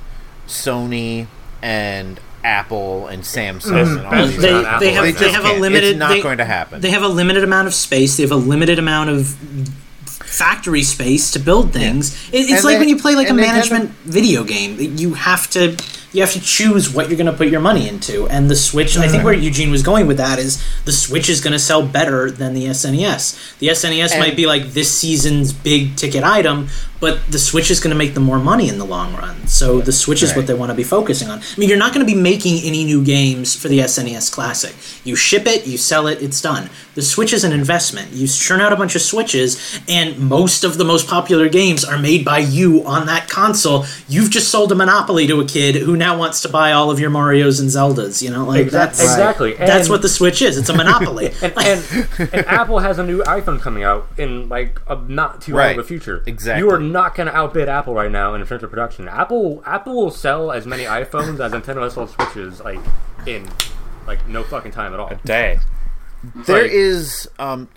Sony 0.46 1.28
and 1.62 2.20
Apple 2.44 3.08
and 3.08 3.24
Samsung. 3.24 3.62
Mm-hmm. 3.86 3.98
and 3.98 4.08
all 4.08 4.28
these 4.28 4.42
They, 4.42 4.54
Apple 4.66 4.80
they 4.80 4.94
have 4.94 5.04
right 5.04 5.16
they 5.16 5.32
have 5.32 5.46
a 5.46 5.54
limited. 5.60 5.90
It's 5.92 6.00
not 6.00 6.10
they- 6.10 6.22
going 6.22 6.38
to 6.38 6.46
happen. 6.46 6.82
They 6.82 6.92
have 6.92 7.04
a 7.04 7.08
limited 7.08 7.44
amount 7.44 7.68
of 7.68 7.74
space. 7.74 8.18
They 8.18 8.24
have 8.24 8.32
a 8.32 8.36
limited 8.36 8.80
amount 8.80 9.10
of 9.10 9.28
factory 10.08 10.84
space 10.84 11.32
to 11.32 11.40
build 11.40 11.74
things. 11.74 12.14
It, 12.34 12.42
it's 12.42 12.52
And 12.52 12.64
like 12.64 12.76
they- 12.76 12.80
when 12.80 12.90
you 12.90 12.98
play 12.98 13.16
like 13.16 13.28
a 13.28 13.32
and 13.32 13.40
Nintendo- 13.40 13.42
management 13.54 13.90
video 14.04 14.44
game. 14.44 14.78
You 14.98 15.14
have 15.16 15.50
to 15.52 15.76
you 16.14 16.22
have 16.22 16.32
to 16.32 16.40
choose 16.42 16.90
what 16.92 17.10
you're 17.10 17.18
going 17.18 17.30
to 17.32 17.38
put 17.38 17.50
your 17.50 17.60
money 17.60 17.88
into. 17.88 18.28
And 18.30 18.50
the 18.50 18.56
Switch, 18.56 18.96
and 18.96 19.04
I 19.04 19.08
think 19.08 19.18
mm-hmm. 19.20 19.26
where 19.26 19.34
Eugene 19.36 19.70
was 19.70 19.84
going 19.84 20.08
with 20.08 20.18
that 20.18 20.40
is 20.40 20.64
the 20.86 20.94
Switch 20.94 21.28
is 21.30 21.42
going 21.42 21.52
to 21.52 21.60
sell 21.60 21.86
better 21.86 22.32
than 22.32 22.54
the 22.54 22.66
SNES. 22.68 23.58
The 23.60 23.68
SNES 23.68 24.12
And- 24.14 24.20
might 24.22 24.36
be 24.36 24.46
like 24.48 24.68
this 24.68 24.90
season's 24.92 25.52
big 25.52 25.96
ticket 25.98 26.24
item, 26.24 26.70
but 27.00 27.20
the 27.32 27.40
Switch 27.40 27.70
is 27.72 27.80
going 27.80 27.92
to 27.92 27.98
make 27.98 28.14
them 28.14 28.24
more 28.24 28.40
money 28.40 28.70
in 28.70 28.78
the 28.80 28.86
long 28.86 29.14
run. 29.16 29.48
So 29.48 29.82
the 29.82 29.92
Switch 29.92 30.24
is 30.24 30.36
what 30.36 30.48
they 30.48 30.54
want 30.54 30.72
to 30.72 30.76
be 30.76 30.84
focusing 30.84 31.30
on. 31.30 31.40
I 31.40 31.44
mean, 31.60 31.70
you're 31.70 31.78
not 31.78 31.94
going 31.94 32.06
to 32.06 32.12
be 32.12 32.20
making 32.20 32.60
any 32.64 32.84
new 32.86 33.04
games 33.04 33.56
for 33.56 33.68
the 33.68 33.80
SNES 33.80 34.32
Classic. 34.32 34.76
You 35.06 35.16
ship 35.16 35.46
it, 35.46 35.68
you 35.68 35.78
sell 35.78 36.08
it, 36.08 36.22
it's 36.22 36.42
done. 36.42 36.70
The 36.96 37.02
Switch 37.02 37.34
is 37.34 37.44
an 37.44 37.52
investment. 37.52 38.12
You 38.12 38.28
churn 38.28 38.62
out 38.62 38.74
a 38.74 38.76
bunch 38.76 38.96
of 38.96 39.02
Switches, 39.02 39.80
and 39.88 40.18
most 40.18 40.64
of 40.64 40.78
the 40.78 40.84
most 40.86 41.08
popular 41.08 41.48
games 41.50 41.86
are 41.86 41.98
made 42.00 42.26
by 42.26 42.40
you 42.40 42.84
on 42.86 43.06
that 43.08 43.30
console. 43.30 43.86
You've 44.10 44.32
just 44.32 44.50
sold 44.50 44.72
a 44.72 44.76
monopoly 44.76 45.28
to 45.28 45.40
a 45.40 45.46
kid 45.46 45.76
who 45.76 45.96
now 45.96 46.18
wants 46.18 46.42
to 46.42 46.50
buy 46.50 46.72
all 46.72 46.90
of 46.90 47.00
your 47.00 47.10
Mario's 47.12 47.60
and 47.60 47.70
Zeldas. 47.70 48.22
You 48.22 48.32
know, 48.32 48.46
like 48.46 48.68
that's 48.72 49.00
exactly. 49.02 49.54
that's 49.54 49.82
And- 49.86 49.90
what 49.90 50.02
the 50.02 50.10
Switch 50.10 50.42
is. 50.42 50.58
It's 50.58 50.70
a 50.70 50.76
monopoly. 50.76 51.28
and, 51.44 51.54
and, 51.58 52.20
and 52.34 52.46
Apple 52.48 52.80
has 52.80 52.98
a 52.98 53.04
new 53.06 53.22
iPhone 53.24 53.62
coming 53.62 53.84
out 53.84 54.08
in 54.18 54.50
like 54.50 54.80
a 54.88 54.96
not 54.96 55.42
too 55.42 55.52
long 55.54 55.60
Right. 55.60 55.78
of 55.78 55.86
a 55.86 55.88
future. 55.88 56.24
Exactly. 56.26 56.64
You 56.88 56.92
are 56.92 56.94
not 56.94 57.16
going 57.16 57.28
to 57.28 57.36
outbid 57.36 57.68
Apple 57.68 57.94
right 57.94 58.12
now 58.12 58.34
in 58.34 58.46
terms 58.46 58.64
of 58.64 58.70
production. 58.70 59.08
Apple 59.10 59.62
Apple 59.66 59.96
will 59.96 60.12
sell 60.12 60.52
as 60.52 60.66
many 60.66 60.84
iPhones 60.84 61.40
as 61.40 61.52
Nintendo 61.52 61.82
has 61.84 61.94
sold 61.94 62.10
Switches 62.12 62.62
like 62.62 62.80
in 63.26 63.48
like 64.08 64.26
no 64.28 64.44
fucking 64.44 64.72
time 64.72 64.94
at 64.94 65.00
all. 65.00 65.10
A 65.10 65.16
day. 65.16 65.60
There 66.46 66.64
Like- 66.64 66.72
is 66.72 67.30
um 67.40 67.68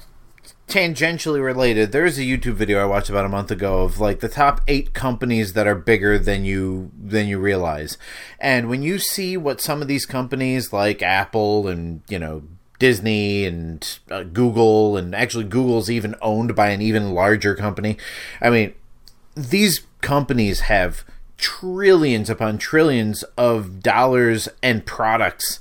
tangentially 0.68 1.42
related 1.44 1.90
there 1.90 2.04
is 2.04 2.16
a 2.16 2.22
youtube 2.22 2.52
video 2.52 2.80
i 2.80 2.84
watched 2.84 3.10
about 3.10 3.24
a 3.24 3.28
month 3.28 3.50
ago 3.50 3.82
of 3.82 3.98
like 3.98 4.20
the 4.20 4.28
top 4.28 4.60
eight 4.68 4.92
companies 4.94 5.54
that 5.54 5.66
are 5.66 5.74
bigger 5.74 6.16
than 6.16 6.44
you 6.44 6.92
than 6.96 7.26
you 7.26 7.40
realize 7.40 7.98
and 8.38 8.68
when 8.68 8.80
you 8.80 8.96
see 8.96 9.36
what 9.36 9.60
some 9.60 9.82
of 9.82 9.88
these 9.88 10.06
companies 10.06 10.72
like 10.72 11.02
apple 11.02 11.66
and 11.66 12.02
you 12.08 12.20
know 12.20 12.44
disney 12.78 13.44
and 13.46 13.98
uh, 14.12 14.22
google 14.22 14.96
and 14.96 15.12
actually 15.12 15.42
google's 15.42 15.90
even 15.90 16.14
owned 16.22 16.54
by 16.54 16.68
an 16.68 16.80
even 16.80 17.14
larger 17.14 17.56
company 17.56 17.96
i 18.40 18.48
mean 18.48 18.72
these 19.48 19.80
companies 20.00 20.60
have 20.60 21.04
trillions 21.38 22.28
upon 22.28 22.58
trillions 22.58 23.22
of 23.38 23.80
dollars 23.80 24.48
and 24.62 24.84
products 24.84 25.60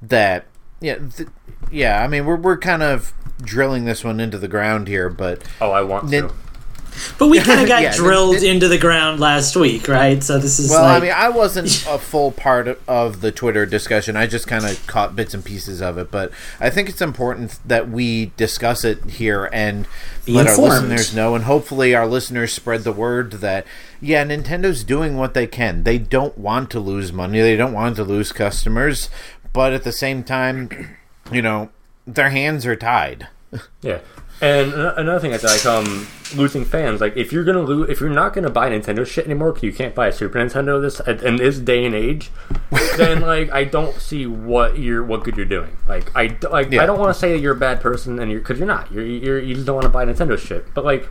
that 0.00 0.44
yeah 0.80 0.96
th- 1.16 1.28
yeah 1.70 2.02
i 2.02 2.08
mean 2.08 2.24
we're, 2.26 2.36
we're 2.36 2.58
kind 2.58 2.82
of 2.82 3.12
drilling 3.40 3.84
this 3.84 4.02
one 4.02 4.18
into 4.18 4.36
the 4.38 4.48
ground 4.48 4.88
here 4.88 5.08
but 5.08 5.42
Oh, 5.60 5.70
I 5.70 5.82
want 5.82 6.08
Nin- 6.08 6.28
to. 6.28 6.34
But 7.18 7.28
we 7.28 7.38
kind 7.40 7.60
of 7.60 7.68
got 7.74 7.82
Yeah, 7.82 7.94
drilled 7.96 8.36
it- 8.36 8.42
into 8.44 8.68
the 8.68 8.78
ground 8.78 9.20
last 9.20 9.56
week, 9.56 9.88
right? 9.88 10.22
So 10.22 10.38
this 10.38 10.58
is 10.58 10.70
well 10.70 10.82
like 10.82 11.02
i 11.02 11.04
mean 11.04 11.14
i 11.14 11.28
wasn't 11.28 11.66
a 11.88 11.98
full 11.98 12.32
part 12.32 12.68
of- 12.68 12.78
of 12.88 13.20
the 13.20 13.30
twitter 13.32 13.64
discussion 13.66 14.16
i 14.16 14.26
just 14.26 14.46
kind 14.46 14.64
of 14.64 14.86
caught 14.86 15.14
bits 15.16 15.34
and 15.34 15.44
pieces 15.44 15.80
of 15.80 15.98
it 15.98 16.10
but 16.10 16.30
i 16.60 16.68
think 16.70 16.88
it's 16.88 17.00
important 17.00 17.58
that 17.66 17.88
we 17.88 18.32
discuss 18.36 18.84
it 18.84 19.02
here 19.10 19.48
and 19.52 19.86
Be 20.24 20.32
let 20.32 20.46
informed. 20.48 20.70
our 20.72 20.80
listeners 20.80 21.14
know 21.14 21.34
and 21.34 21.44
hopefully 21.44 21.94
our 21.94 22.06
listeners 22.06 22.52
spread 22.52 22.82
the 22.84 22.92
word 22.92 23.32
that 23.34 23.66
yeah 24.00 24.24
nintendo's 24.24 24.84
doing 24.84 25.16
what 25.16 25.34
they 25.34 25.46
can 25.46 25.84
they 25.84 25.98
don't 25.98 26.36
want 26.38 26.70
to 26.70 26.80
lose 26.80 27.12
money 27.12 27.40
they 27.40 27.56
don't 27.56 27.72
want 27.72 27.96
to 27.96 28.04
lose 28.04 28.32
customers 28.32 29.08
but 29.52 29.72
at 29.72 29.84
the 29.84 29.92
same 29.92 30.22
time 30.22 30.96
you 31.30 31.42
know 31.42 31.70
their 32.06 32.30
hands 32.30 32.66
are 32.66 32.76
tied 32.76 33.28
Yeah. 33.82 33.98
And 34.42 34.72
another 34.74 35.20
thing 35.20 35.30
is 35.30 35.44
like 35.44 35.64
um 35.64 36.08
losing 36.34 36.64
fans. 36.64 37.00
Like 37.00 37.16
if 37.16 37.32
you're 37.32 37.44
gonna 37.44 37.62
lose, 37.62 37.88
if 37.88 38.00
you're 38.00 38.10
not 38.10 38.34
gonna 38.34 38.50
buy 38.50 38.68
Nintendo 38.70 39.06
shit 39.06 39.24
anymore, 39.24 39.56
you 39.62 39.72
can't 39.72 39.94
buy 39.94 40.08
a 40.08 40.12
Super 40.12 40.40
Nintendo 40.40 40.82
this 40.82 40.98
in 41.22 41.36
this 41.36 41.60
day 41.60 41.84
and 41.84 41.94
age, 41.94 42.30
then 42.96 43.20
like 43.20 43.52
I 43.52 43.62
don't 43.62 43.94
see 43.94 44.26
what 44.26 44.78
you're 44.78 45.04
what 45.04 45.22
good 45.22 45.36
you're 45.36 45.46
doing. 45.46 45.76
Like 45.86 46.10
I 46.16 46.36
like 46.50 46.72
Yeah. 46.72 46.82
I 46.82 46.86
don't 46.86 46.98
want 46.98 47.14
to 47.14 47.18
say 47.18 47.32
that 47.32 47.38
you're 47.38 47.54
a 47.54 47.58
bad 47.58 47.80
person 47.80 48.18
and 48.18 48.32
you're 48.32 48.40
because 48.40 48.58
you're 48.58 48.66
not. 48.66 48.90
You're, 48.90 49.06
you're 49.06 49.38
you 49.38 49.54
just 49.54 49.64
don't 49.64 49.76
want 49.76 49.84
to 49.84 49.90
buy 49.90 50.04
Nintendo 50.04 50.36
shit. 50.36 50.74
But 50.74 50.84
like 50.84 51.08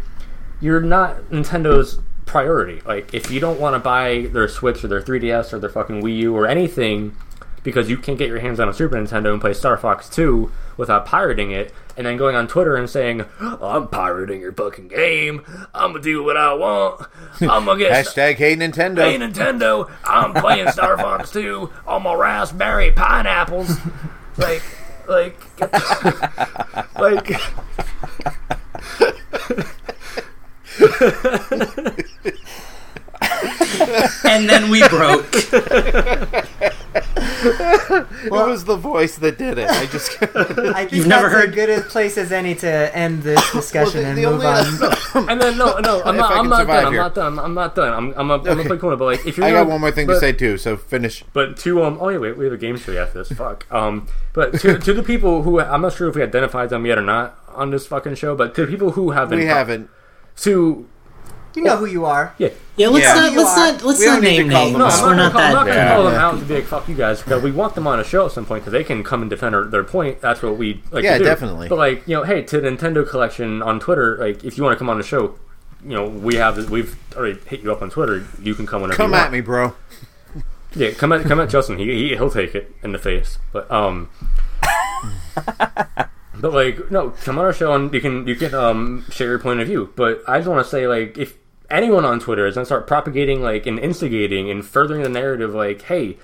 you're 0.59 0.81
not 0.81 1.21
Nintendo's 1.29 2.01
priority. 2.25 2.81
Like 2.85 3.13
if 3.13 3.31
you 3.31 3.39
don't 3.39 3.61
want 3.61 3.75
to 3.75 3.79
buy 3.79 4.27
their 4.33 4.49
Switch 4.49 4.83
or 4.83 4.89
their 4.89 5.01
3DS 5.01 5.53
or 5.53 5.59
their 5.59 5.69
fucking 5.69 6.01
Wii 6.01 6.17
U 6.17 6.35
or 6.35 6.47
anything 6.47 7.15
because 7.63 7.89
you 7.89 7.97
can't 7.97 8.17
get 8.17 8.27
your 8.27 8.39
hands 8.39 8.59
on 8.59 8.67
a 8.67 8.73
Super 8.73 8.95
Nintendo 8.95 9.31
and 9.31 9.39
play 9.39 9.53
Star 9.53 9.77
Fox 9.77 10.09
2 10.09 10.51
without 10.77 11.05
pirating 11.05 11.51
it, 11.51 11.71
and 11.97 12.05
then 12.05 12.17
going 12.17 12.35
on 12.35 12.47
Twitter 12.47 12.75
and 12.75 12.89
saying, 12.89 13.25
I'm 13.39 13.87
pirating 13.87 14.41
your 14.41 14.53
fucking 14.53 14.87
game, 14.87 15.43
I'm 15.73 15.91
gonna 15.91 16.03
do 16.03 16.23
what 16.23 16.37
I 16.37 16.53
want, 16.53 17.07
I'm 17.41 17.65
gonna 17.65 17.79
get. 17.79 17.91
hashtag 18.05 18.35
hey 18.35 18.55
nintendo 18.55 18.99
Hey 18.99 19.17
Nintendo, 19.17 19.91
I'm 20.05 20.33
playing 20.33 20.69
Star 20.71 20.97
Fox 20.97 21.31
2 21.31 21.71
on 21.87 22.03
my 22.03 22.13
raspberry 22.13 22.91
pineapples. 22.91 23.77
Like, 24.37 24.63
like, 25.07 25.37
like. 26.99 27.31
and 34.25 34.49
then 34.49 34.69
we 34.69 34.87
broke. 34.87 35.35
it 36.93 38.31
was 38.31 38.65
the 38.65 38.75
voice 38.75 39.15
that 39.17 39.37
did 39.37 39.57
it 39.57 39.69
i 39.69 39.85
just 39.87 40.11
I 40.21 40.25
think 40.85 40.91
You've 40.93 41.07
never 41.07 41.29
that's 41.29 41.41
heard- 41.41 41.49
a 41.49 41.55
good 41.55 41.69
a 41.69 41.81
place 41.81 42.17
as 42.17 42.31
any 42.31 42.55
to 42.55 42.95
end 42.95 43.23
this 43.23 43.51
discussion 43.51 44.01
the- 44.03 44.07
and 44.09 44.17
the 44.17 44.23
move 44.25 44.33
only- 44.43 44.45
on. 44.45 45.27
And 45.31 45.41
then 45.41 45.57
no, 45.57 45.77
no, 45.79 46.01
I'm 46.03 46.15
not. 46.15 46.31
I 46.31 46.39
I'm 46.39 46.49
not 46.49 46.67
done. 46.67 46.85
I'm 46.87 46.95
not 46.95 47.15
done. 47.15 47.39
I'm 47.39 47.53
not 47.53 47.75
done. 47.75 47.93
I'm. 47.93 48.13
I'm. 48.17 48.31
A, 48.31 48.35
I'm 48.35 48.43
gonna 48.43 48.59
Okay. 48.61 48.67
play 48.69 48.77
corner, 48.77 48.95
but 48.95 49.05
like, 49.05 49.25
if 49.25 49.37
you're. 49.37 49.45
i 49.45 49.51
gonna- 49.51 49.65
got 49.65 49.71
one 49.71 49.81
more 49.81 49.91
thing 49.91 50.07
to 50.07 50.19
say 50.19 50.31
too 50.31 50.57
so 50.57 50.77
finish 50.77 51.23
But 51.33 51.57
to 51.57 51.83
um, 51.83 51.97
oh 52.01 52.09
yeah, 52.09 52.17
wait, 52.17 52.37
we 52.37 52.45
have 52.45 52.53
a 52.53 52.57
game 52.57 52.77
show 52.77 52.97
after 52.97 53.19
this. 53.23 53.31
Fuck. 53.37 53.65
Um, 53.71 54.07
but 54.33 54.59
to 54.61 54.77
to 54.85 54.93
the 54.93 55.03
people 55.03 55.43
who 55.43 55.59
I'm 55.59 55.81
not 55.81 55.93
sure 55.93 56.07
if 56.09 56.15
we 56.15 56.23
identified 56.23 56.69
them 56.69 56.85
yet 56.85 56.97
or 56.97 57.01
not 57.01 57.37
on 57.49 57.71
this 57.71 57.85
fucking 57.87 58.15
show, 58.15 58.35
but 58.35 58.55
to 58.55 58.65
the 58.65 58.71
people 58.71 58.91
who 58.91 59.11
have 59.11 59.29
been 59.29 59.39
we 59.39 59.45
haven't 59.45 59.89
to 60.37 60.87
You 61.55 61.63
know 61.63 61.75
who 61.77 61.85
you 61.85 62.05
are. 62.05 62.33
Yeah. 62.37 62.49
Yeah, 62.77 62.87
let's 62.87 63.05
Yeah. 63.05 63.13
not 63.15 63.31
You 63.33 63.37
let's 63.39 63.51
are. 63.51 63.71
not 63.73 63.83
let's 63.83 63.99
We 63.99 64.05
not 64.05 64.11
don't 64.13 64.21
need 64.23 64.37
to 64.37 64.43
name 64.43 64.51
call 64.51 64.61
names. 64.63 64.71
them 64.73 64.79
No, 64.79 64.85
out. 64.87 64.93
I'm 64.93 65.03
We're 65.03 65.15
not, 65.15 65.17
not 65.17 65.33
gonna 65.33 65.33
call, 65.33 65.41
I'm 65.43 65.53
not 65.53 65.65
that 65.65 65.71
gonna 65.73 65.85
bad. 65.85 65.95
call 65.95 66.03
them 66.05 66.13
out 66.15 66.39
to 66.39 66.45
be 66.45 66.53
like 66.55 66.63
fuck 66.65 66.87
you 66.89 66.95
guys 66.95 67.21
because 67.21 67.43
we 67.43 67.51
want 67.51 67.75
them 67.75 67.87
on 67.87 67.99
a 67.99 68.03
show 68.03 68.25
at 68.25 68.31
some 68.31 68.45
point 68.45 68.63
because 68.63 68.71
they 68.73 68.83
can 68.83 69.03
come 69.03 69.21
and 69.21 69.29
defend 69.29 69.55
our, 69.55 69.65
their 69.65 69.83
point. 69.83 70.21
That's 70.21 70.41
what 70.41 70.57
we 70.57 70.81
like. 70.91 71.03
Yeah, 71.03 71.13
to 71.13 71.19
do. 71.19 71.25
definitely. 71.25 71.67
But 71.69 71.77
like 71.77 72.07
you 72.07 72.15
know, 72.15 72.23
hey, 72.23 72.41
to 72.43 72.61
the 72.61 72.67
Nintendo 72.69 73.07
collection 73.07 73.61
on 73.61 73.79
Twitter, 73.79 74.17
like 74.17 74.43
if 74.43 74.57
you 74.57 74.63
want 74.63 74.73
to 74.75 74.79
come 74.79 74.89
on 74.89 74.97
the 74.97 75.03
show, 75.03 75.37
you 75.83 75.91
know 75.95 76.07
we 76.07 76.35
have 76.35 76.69
we've 76.69 76.95
already 77.15 77.39
hit 77.47 77.61
you 77.61 77.71
up 77.71 77.81
on 77.81 77.89
Twitter. 77.89 78.25
You 78.41 78.55
can 78.55 78.65
come 78.65 78.81
whenever. 78.81 78.97
Come 78.97 79.11
you 79.11 79.17
at 79.17 79.21
want. 79.23 79.33
me, 79.33 79.41
bro. 79.41 79.75
Yeah, 80.73 80.91
come 80.91 81.11
at 81.11 81.23
come 81.25 81.39
at 81.41 81.49
Justin. 81.49 81.77
He, 81.77 81.85
he 81.85 82.09
he'll 82.15 82.29
take 82.31 82.55
it 82.55 82.73
in 82.81 82.93
the 82.93 82.97
face. 82.99 83.37
But 83.51 83.69
um, 83.69 84.09
but 86.39 86.53
like 86.53 86.89
no, 86.91 87.09
come 87.23 87.37
on 87.37 87.45
our 87.45 87.53
show 87.53 87.73
and 87.73 87.93
you 87.93 88.01
can 88.01 88.25
you 88.27 88.35
can 88.35 88.53
um 88.53 89.05
share 89.11 89.27
your 89.27 89.39
point 89.39 89.59
of 89.59 89.67
view. 89.67 89.91
But 89.95 90.21
I 90.27 90.37
just 90.39 90.49
want 90.49 90.63
to 90.65 90.69
say 90.69 90.87
like 90.87 91.17
if 91.17 91.35
anyone 91.71 92.05
on 92.05 92.19
Twitter 92.19 92.45
is 92.45 92.55
gonna 92.55 92.65
start 92.65 92.87
propagating 92.87 93.41
like 93.41 93.65
and 93.65 93.79
instigating 93.79 94.49
and 94.49 94.65
furthering 94.65 95.03
the 95.03 95.09
narrative 95.09 95.53
like 95.53 95.83
hey. 95.83 96.17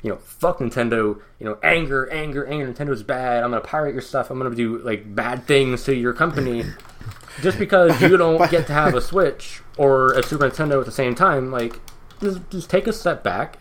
You 0.00 0.10
know, 0.10 0.16
fuck 0.18 0.58
Nintendo. 0.58 1.20
You 1.40 1.46
know, 1.46 1.58
anger, 1.60 2.08
anger, 2.10 2.46
anger. 2.46 2.72
Nintendo's 2.72 3.02
bad. 3.02 3.42
I'm 3.42 3.50
gonna 3.50 3.62
pirate 3.62 3.94
your 3.94 4.00
stuff. 4.00 4.30
I'm 4.30 4.38
gonna 4.38 4.54
do 4.54 4.78
like 4.78 5.12
bad 5.12 5.44
things 5.44 5.82
to 5.84 5.94
your 5.94 6.12
company. 6.12 6.64
Just 7.42 7.58
because 7.58 8.00
you 8.00 8.16
don't 8.16 8.48
get 8.48 8.68
to 8.68 8.72
have 8.72 8.94
a 8.94 9.00
Switch 9.00 9.60
or 9.76 10.12
a 10.12 10.22
Super 10.22 10.48
Nintendo 10.48 10.78
at 10.78 10.86
the 10.86 10.92
same 10.92 11.14
time, 11.14 11.52
like, 11.52 11.80
just, 12.20 12.50
just 12.50 12.68
take 12.68 12.88
a 12.88 12.92
step 12.92 13.22
back 13.22 13.58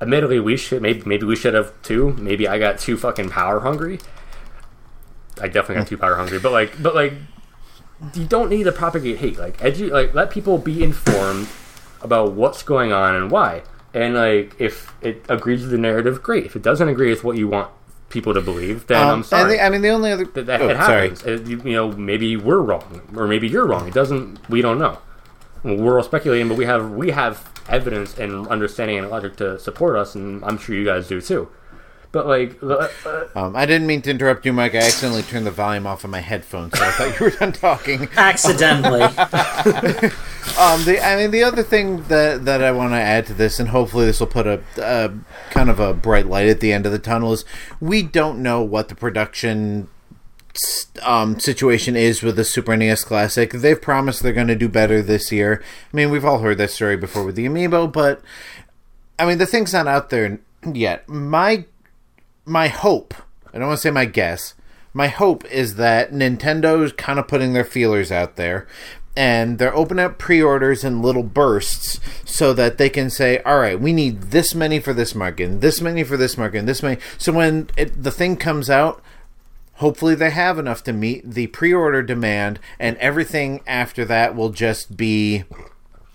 admittedly 0.00 0.38
we 0.38 0.56
should 0.56 0.82
maybe 0.82 1.02
maybe 1.06 1.24
we 1.24 1.36
should 1.36 1.54
have 1.54 1.72
too 1.82 2.12
maybe 2.14 2.46
i 2.46 2.58
got 2.58 2.78
too 2.78 2.96
fucking 2.96 3.30
power 3.30 3.60
hungry 3.60 3.98
i 5.40 5.48
definitely 5.48 5.76
got 5.76 5.86
too 5.86 5.96
power 5.96 6.16
hungry 6.16 6.38
but 6.38 6.52
like 6.52 6.82
but 6.82 6.94
like 6.94 7.14
you 8.14 8.24
don't 8.26 8.50
need 8.50 8.64
to 8.64 8.72
propagate 8.72 9.18
hate 9.18 9.38
like 9.38 9.56
edu- 9.58 9.90
like 9.90 10.14
let 10.14 10.30
people 10.30 10.58
be 10.58 10.82
informed 10.84 11.48
about 12.02 12.32
what's 12.32 12.62
going 12.62 12.92
on 12.92 13.14
and 13.14 13.30
why 13.30 13.62
and 13.94 14.14
like 14.14 14.54
if 14.60 14.92
it 15.00 15.24
agrees 15.28 15.62
with 15.62 15.70
the 15.70 15.78
narrative 15.78 16.22
great 16.22 16.44
if 16.44 16.54
it 16.56 16.62
doesn't 16.62 16.88
agree 16.88 17.08
with 17.10 17.24
what 17.24 17.36
you 17.36 17.48
want 17.48 17.70
people 18.10 18.34
to 18.34 18.40
believe 18.40 18.86
then 18.86 19.00
i'm 19.02 19.08
Um, 19.14 19.22
sorry 19.24 19.42
and 19.42 19.50
the, 19.52 19.64
I 19.64 19.68
mean, 19.70 19.82
the 19.82 19.88
only 19.88 20.12
other. 20.12 20.24
that, 20.26 20.46
that 20.46 20.60
oh, 20.60 20.68
it 20.68 20.76
happens. 20.76 21.24
It- 21.24 21.46
you, 21.46 21.56
you 21.64 21.72
know, 21.72 21.90
maybe 21.92 22.36
we're 22.36 22.60
wrong, 22.60 23.00
or 23.16 23.26
maybe 23.26 23.48
you're 23.48 23.66
wrong. 23.66 23.88
It 23.88 23.94
doesn't. 23.94 24.38
We 24.48 24.62
don't 24.62 24.78
know. 24.78 24.98
We're 25.64 25.96
all 25.98 26.04
speculating, 26.04 26.48
but 26.48 26.56
we 26.56 26.66
have 26.66 26.92
we 26.92 27.10
have 27.10 27.50
evidence 27.68 28.16
and 28.16 28.46
understanding 28.46 28.98
and 28.98 29.10
logic 29.10 29.36
to 29.38 29.58
support 29.58 29.96
us, 29.96 30.14
and 30.14 30.44
I'm 30.44 30.56
sure 30.56 30.76
you 30.76 30.84
guys 30.84 31.08
do 31.08 31.20
too. 31.20 31.48
But 32.12 32.26
like, 32.26 32.62
uh, 32.62 32.88
uh, 33.04 33.24
Um, 33.34 33.56
I 33.56 33.66
didn't 33.66 33.86
mean 33.86 34.02
to 34.02 34.10
interrupt 34.10 34.46
you, 34.46 34.52
Mike. 34.52 34.74
I 34.74 34.78
accidentally 34.78 35.22
turned 35.22 35.46
the 35.46 35.50
volume 35.50 35.86
off 35.86 36.04
of 36.04 36.10
my 36.10 36.20
headphones, 36.20 36.78
so 36.78 36.84
I 36.84 36.90
thought 36.90 37.20
you 37.20 37.26
were 37.26 37.30
done 37.30 37.52
talking. 37.52 38.08
Accidentally. 38.16 39.02
Um, 40.58 40.84
the 40.84 41.04
I 41.04 41.16
mean, 41.16 41.32
the 41.32 41.42
other 41.42 41.62
thing 41.62 42.04
that 42.04 42.44
that 42.46 42.62
I 42.62 42.70
want 42.70 42.92
to 42.92 42.96
add 42.96 43.26
to 43.26 43.34
this, 43.34 43.58
and 43.58 43.68
hopefully 43.68 44.06
this 44.06 44.20
will 44.20 44.26
put 44.28 44.46
a, 44.46 44.62
a 44.78 45.12
kind 45.50 45.68
of 45.68 45.80
a 45.80 45.92
bright 45.92 46.26
light 46.26 46.46
at 46.46 46.60
the 46.60 46.72
end 46.72 46.86
of 46.86 46.92
the 46.92 46.98
tunnel, 46.98 47.32
is 47.32 47.44
we 47.78 48.02
don't 48.02 48.42
know 48.42 48.62
what 48.62 48.88
the 48.88 48.94
production 48.94 49.88
um, 51.02 51.38
situation 51.38 51.96
is 51.96 52.22
with 52.22 52.36
the 52.36 52.44
Super 52.44 52.76
NES 52.76 53.04
Classic. 53.04 53.50
They've 53.50 53.80
promised 53.80 54.22
they're 54.22 54.32
going 54.32 54.46
to 54.46 54.54
do 54.54 54.68
better 54.68 55.02
this 55.02 55.30
year. 55.30 55.62
I 55.92 55.96
mean, 55.96 56.10
we've 56.10 56.24
all 56.24 56.38
heard 56.38 56.58
that 56.58 56.70
story 56.70 56.96
before 56.96 57.24
with 57.24 57.34
the 57.34 57.46
Amiibo, 57.46 57.92
but 57.92 58.22
I 59.18 59.26
mean, 59.26 59.38
the 59.38 59.46
thing's 59.46 59.72
not 59.72 59.86
out 59.86 60.10
there 60.10 60.38
yet. 60.72 61.06
My 61.08 61.66
my 62.46 62.68
hope, 62.68 63.12
I 63.52 63.58
don't 63.58 63.68
want 63.68 63.78
to 63.78 63.82
say 63.82 63.90
my 63.90 64.06
guess, 64.06 64.54
my 64.94 65.08
hope 65.08 65.44
is 65.46 65.74
that 65.74 66.12
Nintendo's 66.12 66.92
kind 66.92 67.18
of 67.18 67.28
putting 67.28 67.52
their 67.52 67.64
feelers 67.64 68.10
out 68.10 68.36
there 68.36 68.66
and 69.16 69.58
they're 69.58 69.74
opening 69.74 70.04
up 70.04 70.18
pre-orders 70.18 70.84
in 70.84 71.02
little 71.02 71.22
bursts 71.22 71.98
so 72.24 72.52
that 72.52 72.76
they 72.76 72.90
can 72.90 73.08
say, 73.08 73.38
all 73.42 73.58
right, 73.58 73.80
we 73.80 73.92
need 73.92 74.24
this 74.24 74.54
many 74.54 74.78
for 74.78 74.92
this 74.92 75.14
market, 75.14 75.44
and 75.44 75.60
this 75.62 75.80
many 75.80 76.04
for 76.04 76.18
this 76.18 76.36
market, 76.36 76.58
and 76.58 76.68
this 76.68 76.82
many. 76.82 77.00
So 77.16 77.32
when 77.32 77.70
it, 77.78 78.02
the 78.02 78.10
thing 78.10 78.36
comes 78.36 78.68
out, 78.68 79.02
hopefully 79.74 80.14
they 80.14 80.30
have 80.30 80.58
enough 80.58 80.84
to 80.84 80.92
meet 80.92 81.30
the 81.30 81.46
pre-order 81.46 82.02
demand, 82.02 82.60
and 82.78 82.98
everything 82.98 83.62
after 83.66 84.04
that 84.04 84.36
will 84.36 84.50
just 84.50 84.98
be, 84.98 85.44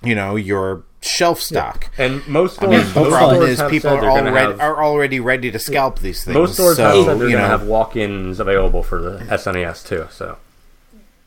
you 0.03 0.15
know, 0.15 0.35
your 0.35 0.83
shelf 1.01 1.41
stock. 1.41 1.89
and 1.97 2.25
most 2.27 2.61
I 2.61 2.65
stores, 2.65 2.85
mean, 2.85 2.93
the 2.93 2.99
most 2.99 3.09
problem 3.09 3.35
stores 3.37 3.49
is 3.49 3.59
have 3.59 3.71
people 3.71 3.89
are 3.91 4.09
already 4.09 4.37
have, 4.37 4.59
are 4.59 4.83
already 4.83 5.19
ready 5.19 5.51
to 5.51 5.59
scalp 5.59 5.99
these 5.99 6.23
things. 6.23 6.35
most 6.35 6.53
stores 6.53 6.77
so, 6.77 6.83
have 6.83 7.05
said 7.05 7.19
they're 7.19 7.29
you 7.29 7.37
know, 7.37 7.47
have 7.47 7.63
walk-ins 7.63 8.39
available 8.39 8.83
for 8.83 9.01
the 9.01 9.19
SNES 9.25 9.87
too. 9.87 10.07
So 10.11 10.37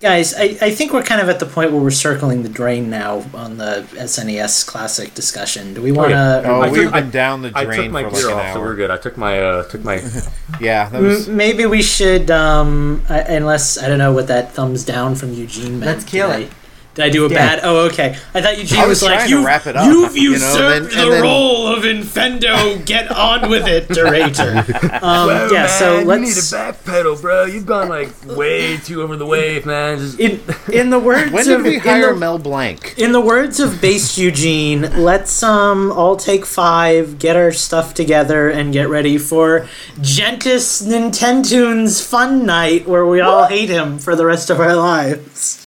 Guys, 0.05 0.34
I, 0.34 0.59
I 0.60 0.70
think 0.70 0.92
we're 0.92 1.02
kind 1.02 1.22
of 1.22 1.30
at 1.30 1.40
the 1.40 1.46
point 1.46 1.72
where 1.72 1.80
we're 1.80 1.90
circling 1.90 2.42
the 2.42 2.48
drain 2.51 2.90
now 2.90 3.24
on 3.32 3.56
the 3.56 3.86
SNES 3.92 4.66
Classic 4.66 5.14
discussion. 5.14 5.72
Do 5.72 5.80
we 5.80 5.92
want 5.92 6.10
to? 6.10 6.42
Oh, 6.44 6.60
I 6.60 6.68
we've 6.68 6.82
took- 6.82 6.92
been 6.92 7.10
down 7.10 7.40
the 7.40 7.52
I 7.55 7.64
drain 7.64 7.84
took 7.84 7.92
my 7.92 8.02
for 8.02 8.10
gear 8.10 8.26
like 8.26 8.34
an 8.34 8.46
off, 8.48 8.52
so 8.55 8.60
we're 8.60 8.74
good. 8.74 8.90
I 8.90 8.98
took 8.98 9.16
my 9.16 9.40
uh, 9.40 9.62
took 9.62 9.82
my 9.82 10.02
Yeah, 10.60 10.90
that 10.90 11.01
was. 11.01 11.26
Maybe 11.26 11.64
we 11.64 11.80
should, 11.80 12.30
um, 12.30 13.02
I, 13.09 13.20
unless 13.20 13.78
I 13.78 13.88
don't 13.88 13.96
know 13.96 14.12
what 14.12 14.26
that 14.26 14.52
thumbs 14.52 14.84
down 14.84 15.14
from 15.14 15.32
Eugene 15.32 15.80
meant. 15.80 16.01
Let's 16.01 16.05
kill 16.05 16.30
Did 16.32 16.48
it. 16.48 16.52
I- 16.95 16.97
Did 16.97 17.05
I 17.07 17.09
do 17.11 17.27
a 17.27 17.29
Yeah. 17.29 17.35
bad? 17.57 17.61
Oh, 17.65 17.77
okay. 17.87 18.16
I 18.35 18.41
thought 18.41 18.57
Eugene 18.57 18.79
I 18.79 18.87
was 18.87 19.03
was, 19.03 19.11
like, 19.11 19.29
you, 19.29 19.45
wrap 19.45 19.66
it 19.66 19.77
up, 19.77 19.87
you've 19.87 20.16
you 20.16 20.31
know, 20.31 20.37
usurped 20.37 20.91
then- 20.95 21.05
the 21.05 21.11
then- 21.11 21.23
role 21.23 21.66
of 21.66 21.83
Infendo. 21.83 22.85
Get 22.87 23.11
on 23.11 23.51
with 23.51 23.66
it, 23.66 23.89
Durator. 23.89 24.65
Um, 25.03 25.29
yeah, 25.53 25.66
so 25.66 26.03
let's. 26.05 26.21
You 26.21 26.27
need 26.27 26.35
to 26.35 26.41
backpedal, 26.41 27.21
bro. 27.21 27.45
You've 27.45 27.66
gone 27.66 27.89
like 27.89 28.11
way 28.27 28.77
too 28.79 29.03
over 29.03 29.16
the 29.16 29.27
wave, 29.27 29.66
man. 29.66 29.99
Just, 29.99 30.19
In, 30.21 30.41
in 30.73 30.91
the 30.91 30.99
words 30.99 31.31
When 31.33 31.45
did 31.45 31.59
of 31.61 31.65
we 31.65 31.79
hire 31.79 32.12
the- 32.15 32.19
Mel 32.19 32.39
Blanc? 32.39 32.95
In 32.97 33.12
the 33.12 33.21
words 33.21 33.59
of 33.61 33.81
Based 33.81 34.16
Eugene, 34.16 34.89
let's 34.97 35.43
um 35.43 35.91
all 35.93 36.16
take 36.16 36.47
five, 36.47 37.19
get 37.19 37.35
our 37.37 37.51
stuff 37.53 37.93
together, 37.93 38.49
and 38.49 38.73
get 38.73 38.89
ready 38.89 39.19
for 39.19 39.66
Gentis 40.01 40.83
Nintendoon's 40.87 42.01
fun 42.01 42.47
night 42.47 42.87
where 42.89 43.05
we 43.05 43.21
all 43.21 43.47
hate 43.47 43.69
him 43.69 43.99
for 43.99 44.15
the 44.15 44.25
rest 44.25 44.49
of 44.49 44.61
our 44.61 44.75
lives. 44.77 45.65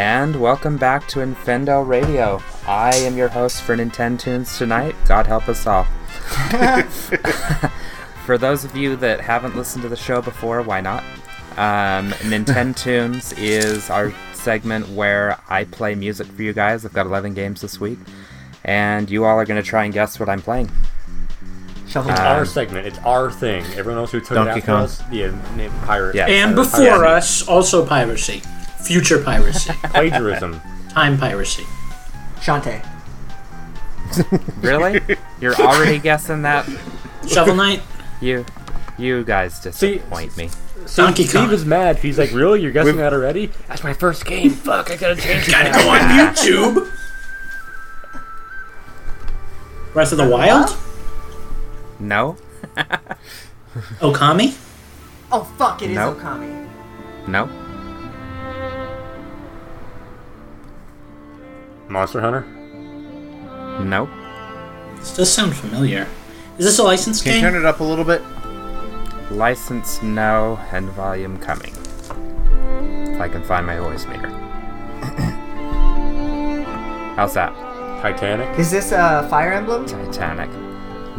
And 0.00 0.40
welcome 0.40 0.78
back 0.78 1.06
to 1.08 1.18
Infendo 1.18 1.86
Radio. 1.86 2.40
I 2.66 2.94
am 2.96 3.18
your 3.18 3.28
host 3.28 3.60
for 3.60 3.76
Nintendo 3.76 4.18
Tunes 4.18 4.56
tonight. 4.56 4.96
God 5.06 5.26
help 5.26 5.46
us 5.46 5.66
all. 5.66 5.84
for 8.24 8.38
those 8.38 8.64
of 8.64 8.74
you 8.74 8.96
that 8.96 9.20
haven't 9.20 9.56
listened 9.56 9.82
to 9.82 9.90
the 9.90 9.96
show 9.96 10.22
before, 10.22 10.62
why 10.62 10.80
not? 10.80 11.04
Um, 11.58 12.14
Tunes 12.76 13.34
is 13.34 13.90
our 13.90 14.10
segment 14.32 14.88
where 14.88 15.38
I 15.50 15.64
play 15.64 15.94
music 15.94 16.28
for 16.28 16.42
you 16.44 16.54
guys. 16.54 16.86
I've 16.86 16.94
got 16.94 17.04
11 17.04 17.34
games 17.34 17.60
this 17.60 17.78
week, 17.78 17.98
and 18.64 19.10
you 19.10 19.26
all 19.26 19.36
are 19.38 19.44
going 19.44 19.62
to 19.62 19.68
try 19.68 19.84
and 19.84 19.92
guess 19.92 20.18
what 20.18 20.30
I'm 20.30 20.40
playing. 20.40 20.70
Shovel 21.88 22.12
it's 22.12 22.20
Um, 22.20 22.26
our 22.26 22.46
segment. 22.46 22.86
It's 22.86 22.98
our 23.00 23.30
thing. 23.30 23.66
Everyone 23.76 23.98
else 24.00 24.12
who 24.12 24.20
took 24.20 24.36
Donkey 24.36 24.50
it 24.50 24.56
after 24.60 24.66
Kong. 24.72 24.82
us, 24.84 25.02
yeah, 25.12 25.56
name 25.56 25.72
pirate. 25.84 26.14
Yeah. 26.16 26.24
And 26.24 26.54
pirate- 26.54 26.70
before 26.70 26.86
pirate- 26.86 27.06
us, 27.18 27.46
also 27.46 27.84
piracy. 27.84 28.42
Future 28.84 29.22
piracy. 29.22 29.72
plagiarism. 29.84 30.60
Time 30.90 31.18
piracy. 31.18 31.64
Shantae. 32.40 32.84
Really? 34.62 35.00
You're 35.40 35.54
already 35.54 35.98
guessing 35.98 36.42
that? 36.42 36.68
Shovel 37.28 37.54
Knight? 37.54 37.82
You, 38.20 38.44
you 38.98 39.24
guys 39.24 39.60
disappoint 39.60 40.36
me. 40.36 40.50
So 40.84 41.04
Donkey 41.06 41.24
Steve 41.24 41.50
is 41.52 41.64
mad. 41.64 41.96
He's 41.96 42.18
like, 42.18 42.32
"Really? 42.32 42.60
You're 42.60 42.70
guessing 42.72 42.96
We've- 42.96 43.02
that 43.02 43.14
already? 43.14 43.46
That's 43.66 43.82
my 43.82 43.94
first 43.94 44.26
game. 44.26 44.50
Fuck! 44.50 44.90
I 44.90 44.96
gotta 44.96 45.16
change 45.16 45.48
it." 45.48 45.50
Gotta 45.52 45.70
go 45.70 45.88
on 45.88 46.00
YouTube! 46.00 46.92
Breath 49.94 50.12
of 50.12 50.18
the 50.18 50.28
Wild? 50.28 50.76
No? 51.98 52.36
Okami? 54.00 54.56
Oh 55.32 55.44
fuck! 55.56 55.80
It 55.80 55.90
is 55.92 55.96
Nope. 55.96 56.18
Okami. 56.18 56.68
No? 57.26 57.46
Monster 61.90 62.20
Hunter. 62.20 62.42
No? 63.84 64.08
This 64.96 65.16
does 65.16 65.32
sound 65.32 65.56
familiar. 65.56 66.06
Is 66.56 66.64
this 66.64 66.78
a 66.78 66.84
licensed 66.84 67.24
game? 67.24 67.34
Can 67.34 67.42
you 67.42 67.50
turn 67.50 67.60
it 67.60 67.66
up 67.66 67.80
a 67.80 67.84
little 67.84 68.04
bit? 68.04 68.22
License 69.30 70.00
no, 70.02 70.58
and 70.72 70.88
volume 70.90 71.36
coming. 71.38 71.74
If 73.12 73.20
I 73.20 73.28
can 73.28 73.42
find 73.42 73.66
my 73.66 73.78
voice 73.78 74.06
meter. 74.06 74.28
How's 77.16 77.34
that? 77.34 77.52
Titanic. 78.02 78.58
Is 78.58 78.70
this 78.70 78.92
uh, 78.92 79.26
Fire 79.28 79.52
Emblem? 79.52 79.84
Titanic. 79.86 80.48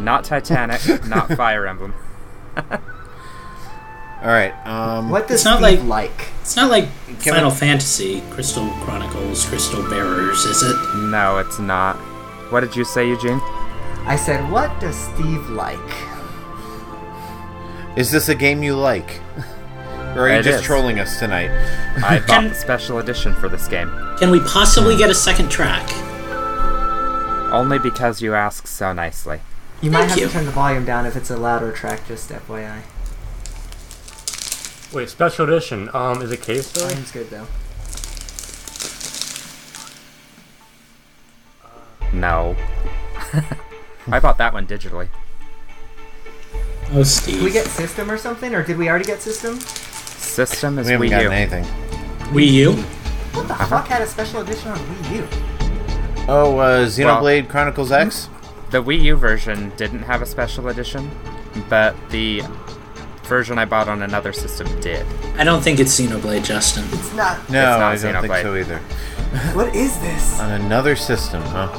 Not 0.00 0.24
Titanic, 0.24 1.06
not 1.06 1.30
Fire 1.36 1.66
Emblem. 1.66 1.94
All 4.22 4.28
right. 4.28 4.52
Um, 4.66 5.10
What 5.10 5.26
does 5.26 5.36
It's 5.40 5.44
not 5.44 5.62
Steve 5.62 5.82
like- 5.84 6.10
like? 6.10 6.28
It's 6.42 6.54
not 6.56 6.70
like 6.70 6.88
Can 7.22 7.34
Final 7.34 7.50
we- 7.50 7.56
Fantasy, 7.56 8.22
Crystal 8.30 8.68
Chronicles, 8.84 9.44
Crystal 9.46 9.82
Bearers, 9.90 10.44
is 10.44 10.62
it? 10.62 10.76
No, 10.96 11.38
it's 11.38 11.58
not. 11.58 11.96
What 12.50 12.60
did 12.60 12.76
you 12.76 12.84
say, 12.84 13.08
Eugene? 13.08 13.40
I 14.06 14.16
said, 14.16 14.50
what 14.50 14.78
does 14.80 14.96
Steve 14.96 15.48
like? 15.50 15.78
Is 17.96 18.10
this 18.10 18.28
a 18.28 18.34
game 18.34 18.62
you 18.62 18.74
like? 18.76 19.20
Or 20.14 20.26
are 20.26 20.28
you 20.28 20.34
It 20.40 20.42
just 20.42 20.60
is. 20.60 20.66
trolling 20.66 20.98
us 21.00 21.18
tonight? 21.18 21.48
I 22.04 22.18
bought 22.18 22.26
Can- 22.28 22.48
the 22.50 22.54
special 22.54 22.98
edition 22.98 23.34
for 23.36 23.48
this 23.48 23.66
game. 23.66 23.90
Can 24.18 24.30
we 24.30 24.40
possibly 24.40 24.94
get 24.94 25.08
a 25.08 25.14
second 25.14 25.48
track? 25.50 25.88
Only 27.50 27.78
because 27.78 28.20
you 28.20 28.34
asked 28.34 28.68
so 28.68 28.92
nicely. 28.92 29.40
You 29.80 29.90
might 29.90 30.10
have 30.10 30.18
you. 30.18 30.26
to 30.26 30.32
turn 30.32 30.44
the 30.44 30.50
volume 30.50 30.84
down 30.84 31.06
if 31.06 31.16
it's 31.16 31.30
a 31.30 31.36
louder 31.38 31.72
track, 31.72 32.06
just 32.06 32.28
FYI. 32.30 32.82
Wait, 34.92 35.08
special 35.08 35.48
edition. 35.48 35.88
Um, 35.94 36.20
is 36.20 36.30
it 36.32 36.42
case 36.42 36.70
though? 36.72 36.86
Volume's 36.86 37.12
good 37.12 37.30
though. 37.30 37.46
No. 42.12 42.56
I 44.08 44.20
bought 44.20 44.36
that 44.38 44.52
one 44.52 44.66
digitally. 44.66 45.08
Oh, 46.92 47.02
Steve. 47.04 47.36
Did 47.36 47.44
we 47.44 47.50
get 47.50 47.66
system 47.66 48.10
or 48.10 48.18
something, 48.18 48.54
or 48.54 48.62
did 48.62 48.76
we 48.76 48.88
already 48.90 49.06
get 49.06 49.22
system? 49.22 49.58
System 49.60 50.78
is 50.78 50.86
We 50.88 50.92
haven't 50.92 51.06
Wii 51.06 51.10
gotten 51.10 51.30
U. 51.30 51.36
anything. 51.36 51.64
Wii 52.34 52.52
U? 52.52 52.72
What 53.32 53.48
the 53.48 53.54
fuck 53.54 53.86
had 53.88 54.02
a 54.02 54.06
special 54.06 54.42
edition 54.42 54.70
on 54.72 54.78
Wii 54.78 55.16
U? 55.16 55.28
Oh, 56.28 56.58
uh, 56.58 56.86
Xenoblade 56.86 57.48
Chronicles 57.48 57.90
X? 57.92 58.28
The 58.70 58.82
Wii 58.82 59.00
U 59.04 59.16
version 59.16 59.72
didn't 59.76 60.02
have 60.02 60.20
a 60.20 60.26
special 60.26 60.68
edition, 60.68 61.10
but 61.70 61.96
the 62.10 62.42
version 63.32 63.58
I 63.58 63.64
bought 63.64 63.88
on 63.88 64.02
another 64.02 64.30
system 64.30 64.66
did. 64.82 65.06
I 65.38 65.44
don't 65.44 65.62
think 65.62 65.80
it's 65.80 65.98
Xenoblade, 65.98 66.44
Justin. 66.44 66.84
It's 66.92 67.14
not. 67.14 67.48
No, 67.48 67.78
not 67.78 67.80
I 67.80 67.96
don't 68.12 68.20
think 68.20 68.34
so 68.36 68.54
either. 68.54 68.78
What 69.56 69.74
is 69.74 69.98
this? 70.00 70.38
On 70.38 70.52
another 70.52 70.94
system, 70.96 71.40
huh? 71.44 71.70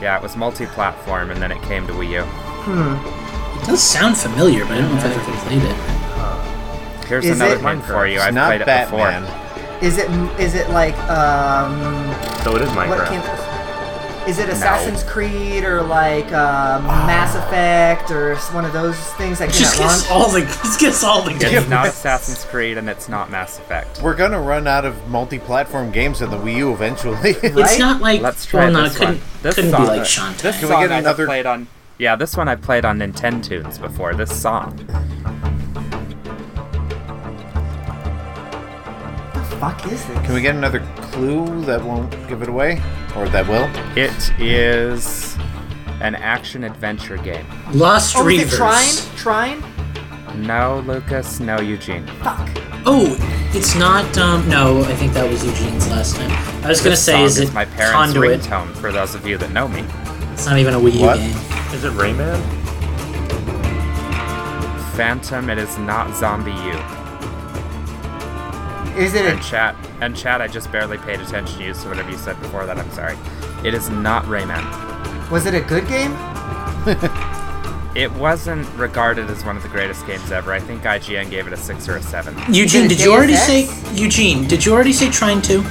Yeah, 0.00 0.16
it 0.16 0.22
was 0.22 0.36
multi-platform, 0.38 1.30
and 1.30 1.42
then 1.42 1.52
it 1.52 1.60
came 1.60 1.86
to 1.86 1.92
Wii 1.92 2.12
U. 2.12 2.22
Hmm. 2.22 3.60
It 3.62 3.66
does 3.66 3.82
sound 3.82 4.16
familiar, 4.16 4.64
but 4.64 4.72
I 4.72 4.80
don't 4.80 4.90
know 4.92 4.96
if 4.96 5.04
I've 5.04 5.28
ever 5.28 5.36
played 5.46 5.62
it. 5.64 7.06
Here's 7.08 7.26
Is 7.26 7.38
another 7.38 7.56
it- 7.56 7.62
one 7.62 7.82
for 7.82 8.06
you. 8.06 8.18
I've 8.18 8.32
not 8.32 8.46
played 8.46 8.62
it 8.62 8.84
before. 8.84 9.10
Is 9.82 9.98
it? 9.98 10.08
Is 10.40 10.54
it 10.54 10.70
like 10.70 10.96
um? 11.10 11.76
So 12.42 12.56
it 12.56 12.62
is 12.62 12.70
What 12.70 12.88
Minecraft. 12.88 13.55
Came? 14.26 14.30
Is 14.32 14.38
it 14.38 14.48
Assassin's 14.48 15.02
Creed 15.04 15.64
or 15.64 15.82
like 15.82 16.26
um, 16.32 16.84
Mass 16.84 17.34
Effect 17.34 18.10
or 18.10 18.36
one 18.54 18.64
of 18.64 18.72
those 18.72 18.98
things 19.14 19.38
that 19.38 19.50
Just 19.52 19.76
at 19.76 19.80
launch? 19.86 20.00
gets 20.02 20.10
all 20.10 20.30
the 20.30 20.40
just 20.42 20.80
gets 20.80 21.04
all 21.04 21.22
the 21.22 21.30
It's 21.34 21.68
not 21.68 21.86
Assassin's 21.86 22.44
Creed, 22.44 22.76
and 22.78 22.88
it's 22.88 23.08
not 23.08 23.30
Mass 23.30 23.58
Effect. 23.58 24.02
We're 24.02 24.14
gonna 24.16 24.40
run 24.40 24.66
out 24.66 24.84
of 24.84 25.08
multi-platform 25.08 25.90
games 25.92 26.20
on 26.22 26.30
the 26.30 26.36
Wii 26.36 26.56
U 26.56 26.72
eventually. 26.72 27.30
It's 27.42 27.78
not 27.78 28.00
like 28.00 28.20
Let's 28.20 28.44
try 28.46 28.64
well, 28.64 28.72
no, 28.72 28.82
this 28.84 28.94
it 28.94 28.98
couldn't, 28.98 29.14
one. 29.18 29.28
This 29.42 29.54
couldn't 29.54 29.70
song- 29.70 29.80
be 29.82 29.86
like 29.88 30.00
Shantae. 30.02 30.52
Can 30.60 30.68
we 30.68 30.74
get 30.76 30.92
I 30.92 30.98
another- 30.98 31.26
played 31.26 31.46
on? 31.46 31.68
Yeah, 31.98 32.14
this 32.14 32.36
one 32.36 32.46
I 32.46 32.56
played 32.56 32.84
on 32.84 32.98
Nintendo's 32.98 33.78
before. 33.78 34.12
This 34.14 34.38
song. 34.38 34.86
Fuck 39.60 39.86
is 39.86 40.04
this? 40.06 40.18
Can 40.26 40.34
we 40.34 40.40
get 40.42 40.54
another 40.54 40.80
clue 41.00 41.64
that 41.64 41.82
won't 41.82 42.10
give 42.28 42.42
it 42.42 42.48
away, 42.48 42.82
or 43.16 43.28
that 43.30 43.48
will? 43.48 43.68
It 43.96 44.12
is 44.40 45.36
an 46.00 46.14
action 46.14 46.62
adventure 46.64 47.16
game. 47.16 47.46
Lost 47.72 48.16
Oh, 48.16 48.26
is 48.28 48.42
it 48.42 48.46
Reavers. 48.58 49.16
Trine? 49.16 49.60
Trine? 49.62 50.42
No, 50.46 50.82
Lucas. 50.86 51.40
No, 51.40 51.58
Eugene. 51.60 52.06
Fuck. 52.22 52.50
Oh, 52.84 53.16
it's 53.54 53.74
not. 53.74 54.16
Um, 54.18 54.46
no, 54.48 54.82
I 54.84 54.94
think 54.94 55.14
that 55.14 55.28
was 55.28 55.42
Eugene's 55.44 55.88
last 55.88 56.16
time. 56.16 56.30
I 56.64 56.68
was 56.68 56.82
gonna 56.82 56.94
say, 56.94 57.12
song 57.14 57.24
is 57.24 57.38
it 57.38 57.52
my 57.54 57.64
parents' 57.64 57.92
Conduit? 58.12 58.40
ringtone? 58.42 58.74
For 58.76 58.92
those 58.92 59.14
of 59.14 59.26
you 59.26 59.38
that 59.38 59.50
know 59.52 59.66
me, 59.68 59.84
It's 60.34 60.44
not 60.44 60.58
even 60.58 60.74
a 60.74 60.78
Wii 60.78 60.92
U 61.00 61.06
What? 61.06 61.16
game. 61.16 61.30
Is 61.74 61.84
it 61.84 61.92
Rayman? 61.94 62.38
Phantom. 64.94 65.48
It 65.50 65.58
is 65.58 65.78
not 65.78 66.08
ZombiU. 66.08 67.05
Is 68.96 69.14
it 69.14 69.26
And 69.26 69.38
a 69.38 69.42
chat, 69.42 69.76
and 70.00 70.16
chat. 70.16 70.40
I 70.40 70.48
just 70.48 70.72
barely 70.72 70.98
paid 70.98 71.20
attention 71.20 71.58
to 71.58 71.64
you, 71.64 71.74
so 71.74 71.88
whatever 71.88 72.10
you 72.10 72.16
said 72.18 72.40
before 72.40 72.66
that, 72.66 72.78
I'm 72.78 72.90
sorry. 72.92 73.16
It 73.64 73.74
is 73.74 73.90
not 73.90 74.24
Rayman. 74.24 75.30
Was 75.30 75.46
it 75.46 75.54
a 75.54 75.60
good 75.60 75.86
game? 75.86 76.12
It 77.96 78.12
wasn't 78.12 78.68
regarded 78.76 79.30
as 79.30 79.42
one 79.42 79.56
of 79.56 79.62
the 79.62 79.70
greatest 79.70 80.06
games 80.06 80.30
ever. 80.30 80.52
I 80.52 80.60
think 80.60 80.82
IGN 80.82 81.30
gave 81.30 81.46
it 81.46 81.54
a 81.54 81.56
six 81.56 81.88
or 81.88 81.96
a 81.96 82.02
seven. 82.02 82.36
Eugene, 82.52 82.84
it 82.84 82.88
did 82.88 83.00
you 83.00 83.10
already 83.10 83.32
Deus 83.32 83.46
say 83.46 83.94
Eugene? 83.94 84.46
Did 84.46 84.66
you 84.66 84.74
already 84.74 84.92
say 84.92 85.10
trying 85.10 85.40
to? 85.42 85.62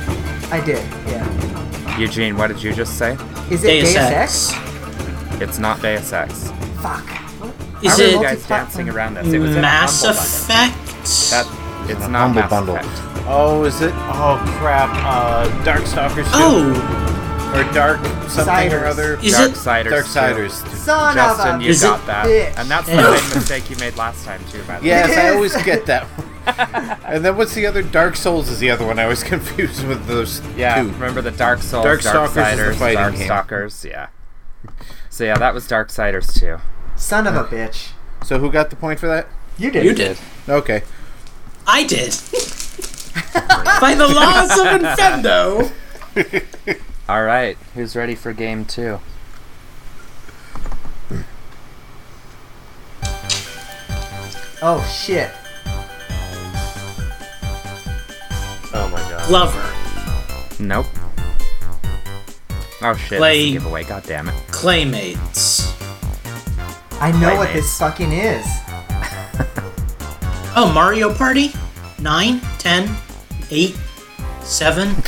I 0.49 0.59
did. 0.65 0.83
Yeah. 1.05 1.99
Eugene, 1.99 2.35
what 2.35 2.47
did 2.47 2.63
you 2.63 2.73
just 2.73 2.97
say? 2.97 3.15
Is 3.51 3.63
it 3.63 3.67
Deus 3.67 3.93
Deus, 3.93 3.95
Ex. 3.97 4.51
Ex? 4.53 5.39
It's 5.39 5.59
not 5.59 5.83
Deus 5.83 6.11
Ex. 6.13 6.49
Fuck. 6.81 7.03
Is 7.83 7.91
How 7.91 8.03
are 8.03 8.07
it 8.07 8.11
you 8.13 8.23
guys 8.23 8.47
dancing 8.47 8.89
around 8.89 9.13
this? 9.13 9.31
It 9.31 9.37
was 9.37 9.55
Mass 9.57 10.03
Effect? 10.03 10.73
That 11.29 11.85
it's 11.87 12.03
a 12.03 12.09
not 12.09 12.33
Humble 12.33 12.41
Mass 12.41 12.49
Bundle. 12.49 12.75
Effect. 12.77 13.14
Oh, 13.27 13.63
is 13.65 13.81
it? 13.81 13.91
Oh 13.95 14.39
crap! 14.59 14.89
Uh, 15.03 15.47
Darkstalkers 15.63 16.25
2? 16.25 16.29
oh, 16.33 17.51
or 17.55 17.73
Dark 17.73 17.99
something 18.29 18.71
or 18.73 18.85
other. 18.85 19.15
Is 19.21 19.37
it- 19.39 19.51
Darksiders. 19.51 19.91
Darksiders. 20.03 20.69
too. 20.69 20.75
Son 20.77 21.15
Justin, 21.15 21.55
of 21.55 21.61
a 21.61 21.63
you 21.63 21.69
Is 21.71 21.83
it- 21.83 21.87
got 21.87 22.05
that. 22.05 22.25
bitch. 22.27 22.53
And 22.59 22.69
that's 22.69 22.85
the 22.87 22.93
Yeah. 22.95 23.15
same 23.17 23.39
mistake 23.39 23.69
you 23.69 23.75
made 23.77 23.95
last 23.97 24.25
time 24.25 24.41
too, 24.51 24.61
by 24.63 24.75
the 24.77 24.81
way. 24.81 24.87
Yes, 24.89 25.17
I 25.17 25.29
always 25.29 25.55
get 25.63 25.85
that. 25.87 26.03
one. 26.03 26.99
and 27.07 27.25
then 27.25 27.35
what's 27.37 27.55
the 27.55 27.65
other? 27.65 27.81
Dark 27.81 28.15
Souls 28.15 28.49
is 28.49 28.59
the 28.59 28.69
other 28.69 28.85
one. 28.85 28.99
I 28.99 29.07
was 29.07 29.23
confused 29.33 29.87
with 29.87 30.05
those 30.05 30.41
Yeah, 30.55 30.81
two. 30.83 30.89
remember 30.91 31.21
the 31.21 31.31
Dark 31.31 31.61
Souls, 31.63 31.83
Darkstalkers 31.85 32.27
is 32.29 32.35
the 32.35 32.41
Darksiders, 32.41 32.75
fighting 32.75 33.19
game. 33.19 33.29
Darkstalkers, 33.29 33.83
yeah. 33.89 34.07
So 35.09 35.23
yeah, 35.23 35.37
that 35.37 35.53
was 35.55 35.65
Dark 35.67 35.87
Darksiders 35.89 36.39
too. 36.39 36.57
Son 36.95 37.25
of 37.25 37.35
a 37.35 37.43
bitch. 37.45 37.89
So 38.23 38.37
who 38.37 38.51
got 38.51 38.69
the 38.69 38.75
point 38.75 38.99
for 38.99 39.07
that? 39.07 39.27
You 39.57 39.71
did. 39.71 39.85
you 39.85 39.93
did. 39.93 40.17
Okay. 40.47 40.83
I 41.65 41.83
did. 41.85 42.13
By 43.81 43.95
the 43.95 44.07
laws 44.07 44.51
of 44.51 44.81
Nintendo. 44.81 45.71
All 47.09 47.23
right, 47.23 47.57
who's 47.73 47.95
ready 47.95 48.15
for 48.15 48.33
game 48.33 48.65
two? 48.65 48.99
Oh 54.61 54.83
shit. 54.91 55.31
Oh 58.73 58.89
my 58.91 58.97
god. 59.09 59.27
Glover, 59.27 59.73
Nope. 60.63 60.87
Oh 62.81 62.93
shit! 62.95 63.17
Play- 63.19 63.37
That's 63.37 63.49
a 63.49 63.53
giveaway. 63.53 63.83
God 63.83 64.03
damn 64.03 64.27
it! 64.29 64.33
Claymates. 64.47 65.71
I 66.99 67.11
know 67.19 67.35
what 67.35 67.51
this 67.53 67.77
fucking 67.77 68.11
is. 68.11 68.45
Oh, 70.57 70.71
Mario 70.73 71.13
Party? 71.13 71.51
9, 71.99 72.39
10, 72.59 72.87
8, 73.55 73.75
7, 74.41 74.95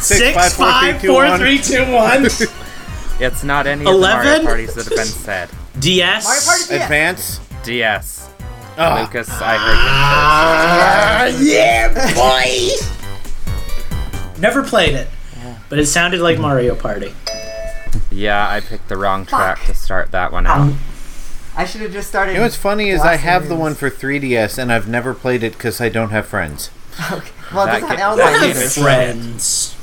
Six, 0.00 0.54
five, 0.54 1.00
four, 1.02 1.36
three, 1.38 1.58
two, 1.58 1.80
one. 1.92 2.28
2, 2.28 2.46
1. 2.46 2.56
It's 3.20 3.42
not 3.42 3.66
any 3.66 3.80
of 3.86 3.94
the 3.94 3.98
Mario 4.00 4.30
11? 4.30 4.46
parties 4.46 4.74
that 4.74 4.84
have 4.84 4.94
been 4.96 5.06
said. 5.06 5.48
DS. 5.80 6.24
Mario 6.24 6.40
Party 6.44 6.64
DS. 6.68 6.82
Advance. 6.82 7.40
DS. 7.64 8.30
Oh, 8.76 9.00
Lucas, 9.02 9.28
I 9.30 9.56
heard 9.56 9.76
Ah, 9.90 11.26
yeah, 11.40 11.88
boy! 12.14 12.76
Never 14.40 14.62
played 14.62 14.94
it, 14.94 15.08
but 15.68 15.78
it 15.80 15.86
sounded 15.86 16.20
like 16.20 16.38
Mario 16.38 16.76
Party. 16.76 17.12
Yeah, 18.12 18.48
I 18.48 18.60
picked 18.60 18.88
the 18.88 18.96
wrong 18.96 19.26
track 19.26 19.58
Fuck. 19.58 19.66
to 19.66 19.74
start 19.74 20.10
that 20.12 20.30
one 20.30 20.46
out. 20.46 20.60
Um, 20.60 20.78
I 21.58 21.64
should 21.66 21.80
have 21.82 21.92
just 21.92 22.08
started. 22.08 22.32
You 22.32 22.38
know 22.38 22.44
what's 22.44 22.56
funny 22.56 22.88
is 22.88 23.00
I 23.00 23.04
blasting 23.04 23.28
have 23.28 23.48
the 23.48 23.56
one 23.56 23.74
for 23.74 23.90
3DS 23.90 24.58
and 24.58 24.72
I've 24.72 24.88
never 24.88 25.12
played 25.12 25.42
it 25.42 25.52
because 25.54 25.80
I 25.80 25.88
don't 25.88 26.10
have 26.10 26.26
friends. 26.26 26.70
Okay. 27.12 27.30
Well, 27.54 27.66
That 27.66 27.78
it 27.78 27.80
doesn't 27.82 27.96
ga- 27.96 28.02
have 28.08 28.16
that 28.18 28.40
game 28.40 28.56
is 28.62 28.76
friends. 28.78 29.76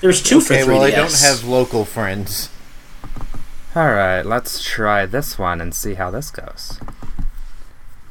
There's 0.00 0.22
two 0.22 0.40
for 0.40 0.54
3DS. 0.54 0.66
well 0.66 0.82
I 0.82 0.90
don't 0.90 1.20
have 1.20 1.44
local 1.44 1.84
friends. 1.84 2.48
All 3.74 3.88
right, 3.90 4.22
let's 4.22 4.62
try 4.62 5.06
this 5.06 5.38
one 5.38 5.60
and 5.60 5.74
see 5.74 5.94
how 5.94 6.10
this 6.10 6.30
goes. 6.30 6.78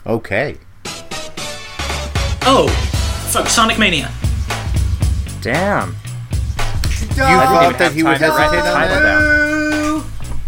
Okay. 0.05 0.57
Oh, 2.43 2.67
fuck, 3.31 3.47
Sonic 3.47 3.77
Mania. 3.77 4.11
Damn. 5.41 5.95
You 7.15 7.23
I 7.25 7.45
thought 7.45 7.77
that 7.79 7.91
he 7.93 8.03
would 8.03 8.17
have 8.17 8.19
time 8.19 8.29
to 8.31 8.35
write 8.35 8.51
hesitate 8.53 8.63
the 8.63 8.69
on 8.69 8.73
title 8.73 8.99
that? 8.99 10.03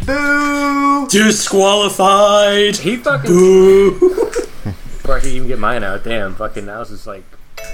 down. 0.05 0.77
Boo! 0.77 0.82
Boo! 1.03 1.09
Disqualified. 1.09 2.77
He 2.77 2.97
fucking 2.97 3.29
Boo. 3.29 3.99
before 4.63 5.17
I 5.17 5.19
could 5.19 5.29
even 5.29 5.47
get 5.47 5.59
mine 5.59 5.83
out. 5.83 6.03
Damn, 6.03 6.35
fucking 6.35 6.65
now 6.65 6.79
this 6.79 6.91
is 6.91 7.05
like 7.07 7.23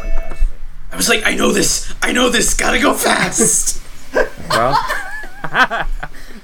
right. 0.03 0.35
I 0.91 0.95
was 0.95 1.07
like, 1.09 1.21
I 1.25 1.35
know 1.35 1.51
this. 1.51 1.93
I 2.01 2.11
know 2.11 2.29
this. 2.29 2.53
Gotta 2.53 2.79
go 2.79 2.93
fast. 2.93 3.81
Well, 4.49 4.75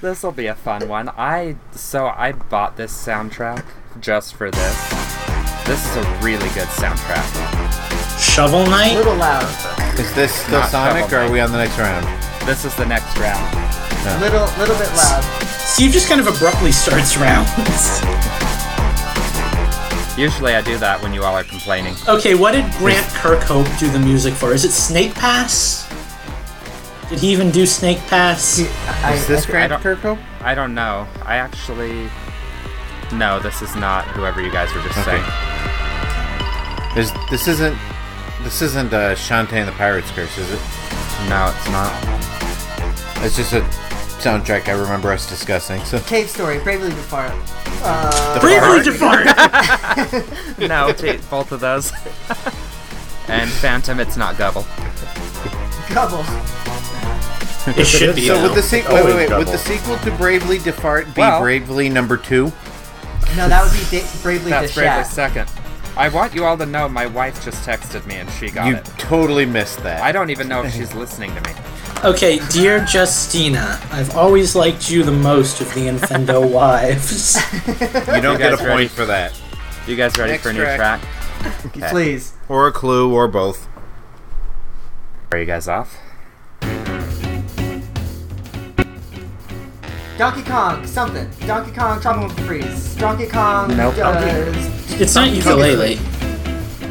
this 0.02 0.22
will 0.22 0.32
be 0.32 0.46
a 0.46 0.54
fun 0.54 0.88
one. 0.88 1.10
I 1.10 1.56
so 1.72 2.06
I 2.06 2.34
bought 2.34 2.78
this 2.78 2.94
soundtrack 2.94 3.66
just 4.00 4.36
for 4.36 4.52
this. 4.52 4.90
This 5.66 5.84
is 5.90 5.96
a 5.98 6.20
really 6.22 6.48
good 6.50 6.68
soundtrack. 6.68 8.20
Shovel 8.22 8.62
A 8.62 8.70
Knight. 8.70 8.96
little 8.96 9.16
loud. 9.16 9.44
Is 10.00 10.14
this 10.14 10.32
still 10.36 10.62
Sonic 10.66 11.12
or 11.12 11.18
are 11.18 11.32
we 11.32 11.40
on 11.40 11.52
the 11.52 11.58
next 11.58 11.80
round? 11.80 12.06
This 12.48 12.64
is 12.64 12.76
the 12.76 12.86
next 12.86 13.18
round. 13.18 13.85
Little, 14.20 14.46
little 14.60 14.78
bit 14.78 14.90
loud. 14.96 15.22
Steve 15.66 15.92
just 15.92 16.08
kind 16.08 16.22
of 16.22 16.28
abruptly 16.28 16.72
starts 16.72 17.18
rounds. 17.18 17.50
Usually 20.18 20.54
I 20.56 20.62
do 20.64 20.78
that 20.78 21.00
when 21.04 21.14
you 21.14 21.24
all 21.24 21.36
are 21.36 21.44
complaining. 21.44 21.96
Okay, 22.08 22.36
what 22.36 22.54
did 22.54 22.72
Grant 22.78 23.06
Kirkhope 23.08 23.68
do 23.80 23.90
the 23.90 24.00
music 24.00 24.34
for? 24.34 24.54
Is 24.54 24.64
it 24.64 24.72
Snake 24.72 25.14
Pass? 25.16 25.84
Did 27.10 27.20
he 27.20 27.28
even 27.34 27.52
do 27.52 27.66
Snake 27.66 28.00
Pass? 28.08 28.62
I, 29.04 29.14
Is 29.14 29.28
this 29.28 29.46
I- 29.48 29.52
Grant 29.52 29.70
don't- 29.72 29.82
Kirkhope? 29.84 30.20
I 30.42 30.56
don't 30.56 30.74
know. 30.74 31.06
I 31.24 31.36
actually. 31.38 32.10
No, 33.12 33.40
this 33.40 33.62
is 33.62 33.76
not 33.76 34.06
whoever 34.08 34.42
you 34.42 34.52
guys 34.52 34.74
were 34.74 34.82
just 34.82 34.98
Okay. 35.00 35.22
saying. 35.22 36.98
Is 36.98 37.12
this 37.30 37.48
isn't 37.48 37.78
this 38.44 38.62
isn't 38.62 38.94
uh, 38.94 39.16
Shantae 39.16 39.54
and 39.54 39.68
the 39.68 39.74
Pirates 39.74 40.10
Curse, 40.12 40.38
is 40.38 40.50
it? 40.52 40.60
No, 41.28 41.52
it's 41.54 41.70
not. 41.70 41.92
It's 43.18 43.36
just 43.36 43.54
a 43.54 43.62
soundtrack 44.22 44.68
I 44.68 44.74
remember 44.74 45.12
us 45.12 45.28
discussing. 45.28 45.84
So 45.84 46.00
Cave 46.02 46.30
Story, 46.30 46.60
Bravely 46.60 46.90
Default. 46.90 47.34
Uh, 47.84 48.40
Bravely 48.40 48.84
Default! 48.84 49.26
no, 50.70 50.92
t- 50.94 51.20
both 51.30 51.52
of 51.52 51.60
those. 51.60 51.92
and 53.28 53.50
Phantom, 53.50 54.00
it's 54.00 54.18
not 54.18 54.38
Gobble. 54.38 54.66
Gobble. 55.94 56.24
It 57.80 57.86
should 57.86 58.16
be. 58.16 58.28
So 58.28 58.36
though. 58.36 58.44
would 58.50 58.56
the 58.56 58.62
sequel 58.62 58.94
wait, 58.96 59.00
always 59.02 59.16
wait, 59.16 59.30
wait, 59.30 59.38
would 59.40 59.48
the 59.48 59.58
sequel 59.58 59.98
to 60.00 60.12
Bravely 60.18 60.60
Default 60.60 61.06
be 61.16 61.22
Well- 61.22 61.42
Bravely 61.42 61.90
number 61.90 62.18
two? 62.18 62.52
No, 63.36 63.50
that 63.50 63.64
would 63.64 63.74
be 63.74 63.84
da- 64.00 64.08
Bravely 64.22 64.52
That's 64.52 64.74
Bravely 64.76 65.04
Defiant. 65.04 65.08
second. 65.08 65.50
I 65.98 66.10
want 66.10 66.36
you 66.36 66.44
all 66.46 66.58
to 66.58 66.66
know 66.66 66.88
my 66.90 67.06
wife 67.08 67.44
just 67.44 67.68
texted 67.68 68.06
me 68.06 68.16
and 68.16 68.30
she 68.32 68.50
got 68.52 68.68
you 68.68 68.76
it. 68.76 68.86
totally 68.98 69.46
missed 69.46 69.82
that. 69.84 70.02
I 70.02 70.12
don't 70.12 70.30
even 70.30 70.48
know 70.48 70.62
if 70.64 70.74
she's 70.74 70.94
listening 70.94 71.34
to 71.36 71.42
me. 71.42 71.52
Okay, 72.06 72.40
dear 72.50 72.86
Justina, 72.86 73.80
I've 73.92 74.16
always 74.16 74.56
liked 74.56 74.92
you 74.92 75.02
the 75.04 75.12
most 75.12 75.60
of 75.60 75.74
the 75.74 75.88
Infendo 75.88 76.48
wives. 76.54 77.36
you 77.68 78.22
don't 78.22 78.34
You 78.34 78.38
get 78.38 78.54
a 78.54 78.58
guys 78.58 78.60
point 78.60 78.70
ready? 78.70 78.88
for 78.90 79.06
that. 79.06 79.34
You 79.88 79.96
guys 79.96 80.16
ready 80.18 80.34
Next 80.34 80.44
for 80.44 80.50
a 80.50 80.54
new 80.54 80.60
track. 80.62 81.02
track? 81.02 81.02
Okay. 81.66 81.90
Please. 81.92 82.34
Or 82.50 82.68
a 82.68 82.72
clue, 82.72 83.14
or 83.14 83.28
both. 83.28 83.68
Are 85.32 85.38
you 85.38 85.46
guys 85.46 85.68
off? 85.68 85.96
Donkey 90.18 90.44
Kong, 90.44 90.88
something. 90.88 91.30
Donkey 91.46 91.72
Kong, 91.72 92.00
Tropical 92.02 92.30
Freeze. 92.46 92.96
Donkey 92.96 93.28
Kong 93.28 93.76
Nope. 93.76 93.96
does. 93.96 95.02
It's 95.02 95.14
not 95.14 95.30
ukulele. 95.32 96.00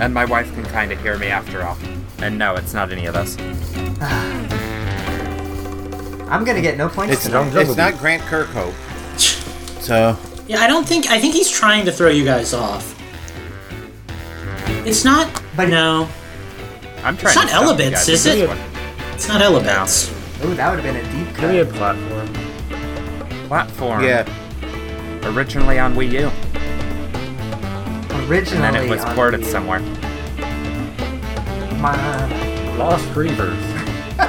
And 0.00 0.12
my 0.14 0.24
wife 0.24 0.52
can 0.54 0.64
kind 0.66 0.92
of 0.92 1.00
hear 1.00 1.16
me 1.18 1.28
after 1.28 1.62
all. 1.62 1.78
And 2.18 2.38
no, 2.38 2.54
it's 2.54 2.74
not 2.74 2.92
any 2.92 3.06
of 3.06 3.14
those. 3.14 3.36
I'm 6.28 6.44
gonna 6.44 6.60
get 6.62 6.76
no 6.76 6.88
points 6.88 7.12
It's, 7.14 7.24
tonight. 7.24 7.54
it's 7.54 7.76
not 7.76 7.98
Grant 7.98 8.22
Kirkhope. 8.22 8.72
So 9.80 10.16
Yeah, 10.46 10.60
I 10.60 10.66
don't 10.66 10.86
think. 10.86 11.10
I 11.10 11.18
think 11.20 11.34
he's 11.34 11.50
trying 11.50 11.84
to 11.86 11.92
throw 11.92 12.08
you 12.08 12.24
guys 12.24 12.52
off. 12.54 12.90
It's 14.86 15.04
not. 15.04 15.28
But- 15.56 15.68
no, 15.68 16.08
I'm 17.04 17.16
trying 17.16 17.32
It's 17.32 17.36
not 17.36 17.42
to 17.44 17.48
stump 17.48 17.78
you 17.78 17.84
Elebits, 17.86 17.90
guys 17.92 18.08
is 18.08 18.24
with 18.24 18.34
it? 18.34 18.38
this 18.40 18.48
one. 18.48 18.58
it's 19.14 19.28
not 19.28 19.40
Elebits. 19.40 20.44
Ooh, 20.44 20.54
that 20.54 20.70
would 20.74 20.84
have 20.84 20.94
been 20.94 20.96
a 20.96 21.12
deep 21.26 21.36
Give 21.40 21.50
me 21.50 21.58
a 21.60 21.64
platform. 21.64 22.28
Platform. 23.48 24.02
yeah, 24.04 24.24
Originally 25.24 25.78
on 25.78 25.94
Wii 25.94 26.10
U. 26.12 26.30
Originally, 28.28 28.66
And 28.66 28.74
then 28.74 28.84
it 28.84 28.90
was 28.90 29.02
on 29.04 29.14
ported 29.14 29.42
the- 29.42 29.46
somewhere. 29.50 29.80
My- 31.80 32.76
Lost 32.76 33.04
Reavers. 33.10 33.60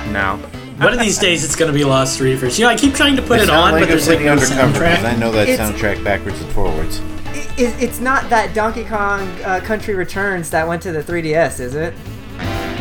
No. 0.12 0.40
One 0.78 0.94
of 0.94 1.00
these 1.00 1.18
days, 1.18 1.44
it's 1.44 1.56
gonna 1.56 1.72
be 1.72 1.84
Lost 1.86 2.20
Reavers. 2.20 2.60
You 2.60 2.66
know, 2.66 2.70
I 2.72 2.76
keep 2.76 2.94
trying 2.94 3.16
to 3.16 3.22
put 3.22 3.40
it's 3.40 3.50
it 3.50 3.54
on, 3.54 3.72
like 3.72 3.82
but 3.84 3.90
there's 3.90 4.08
like 4.10 4.20
the 4.20 4.26
no 4.26 4.32
undercover 4.34 4.74
because 4.80 5.06
I 5.06 5.16
know 5.16 5.32
that 5.32 5.48
It's- 5.48 5.72
soundtrack 5.72 6.04
backwards 6.04 6.42
and 6.42 6.52
forwards. 6.52 7.02
It, 7.58 7.74
it's 7.82 8.00
not 8.02 8.30
that 8.30 8.54
Donkey 8.54 8.84
Kong 8.84 9.22
uh, 9.46 9.62
Country 9.62 9.94
Returns 9.96 10.50
that 10.50 10.68
went 10.68 10.82
to 10.84 10.92
the 10.92 11.02
3DS, 11.02 11.60
is 11.62 11.76
it? 11.76 11.94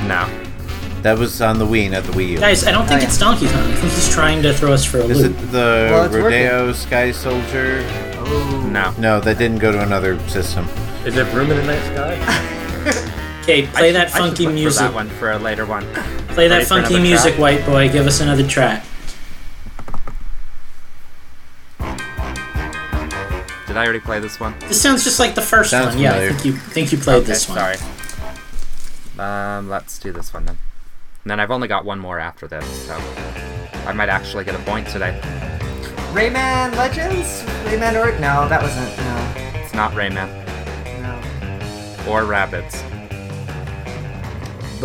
No. 0.08 0.28
That 1.02 1.16
was 1.18 1.40
on 1.40 1.58
the 1.58 1.66
Wii, 1.66 1.90
not 1.90 2.02
the 2.04 2.12
Wii 2.12 2.28
U. 2.30 2.38
Guys, 2.38 2.64
I 2.66 2.72
don't 2.72 2.86
think 2.86 2.98
Oh, 2.98 3.02
yeah. 3.02 3.08
it's 3.08 3.18
Donkey 3.18 3.46
Kong. 3.46 3.56
I 3.62 3.74
think 3.74 3.92
he's 3.92 4.12
trying 4.12 4.42
to 4.42 4.52
throw 4.54 4.72
us 4.72 4.84
for 4.84 4.98
a 4.98 5.04
Is 5.04 5.22
loop. 5.22 5.32
it 5.38 5.52
the 5.52 5.88
Well, 5.92 6.04
it's 6.06 6.14
Rodea 6.14 6.74
Sky 6.74 7.12
Soldier? 7.12 7.84
Oh. 8.16 8.68
No. 8.72 8.92
No, 8.98 9.20
that 9.20 9.38
didn't 9.38 9.58
go 9.58 9.70
to 9.70 9.80
another 9.82 10.18
system. 10.28 10.66
Is 11.04 11.16
it 11.16 11.32
Room 11.34 11.50
in 11.52 11.58
the 11.58 11.64
Night 11.64 11.82
Sky? 11.92 12.60
Okay, 13.44 13.66
play 13.66 13.90
I 13.90 13.92
that 13.92 14.08
should- 14.10 14.16
I 14.16 14.26
funky 14.26 14.44
look 14.46 14.54
music. 14.54 14.78
For 14.80 14.88
that 14.88 14.94
one 14.94 15.08
for 15.10 15.30
a 15.32 15.38
later 15.38 15.66
one. 15.66 15.86
Play 16.28 16.48
that 16.48 16.66
funky 16.66 16.98
music, 16.98 17.34
track? 17.34 17.38
white 17.40 17.66
boy. 17.66 17.90
Give 17.90 18.06
us 18.06 18.20
another 18.20 18.46
track. 18.46 18.84
Did 23.66 23.76
I 23.76 23.84
already 23.84 24.00
play 24.00 24.20
this 24.20 24.38
one? 24.40 24.54
This 24.60 24.80
sounds 24.80 25.04
just 25.04 25.18
like 25.18 25.34
the 25.34 25.42
first 25.42 25.70
Sounds 25.70 25.94
one. 25.94 25.98
Yeah, 26.02 26.14
I 26.14 26.28
think 26.32 26.44
you 26.44 26.52
think 26.52 26.92
you 26.92 26.98
played 26.98 27.16
okay, 27.18 27.26
this 27.26 27.48
one. 27.48 27.58
sorry. 27.58 27.76
Um, 29.18 29.68
let's 29.68 29.98
do 29.98 30.12
this 30.12 30.32
one 30.32 30.46
then. 30.46 30.56
And 31.24 31.30
then 31.30 31.40
I've 31.40 31.50
only 31.50 31.68
got 31.68 31.84
one 31.84 31.98
more 31.98 32.18
after 32.18 32.46
this, 32.46 32.64
so 32.86 32.96
I 33.86 33.92
might 33.92 34.08
actually 34.08 34.44
get 34.44 34.54
a 34.54 34.58
point 34.60 34.86
today. 34.88 35.18
Rayman 36.12 36.76
Legends? 36.76 37.42
Rayman 37.64 37.94
or 38.02 38.12
no, 38.20 38.48
that 38.48 38.62
wasn't. 38.62 38.96
No, 38.96 39.60
It's 39.60 39.74
not 39.74 39.92
Rayman 39.92 40.28
no. 41.02 42.10
or 42.12 42.22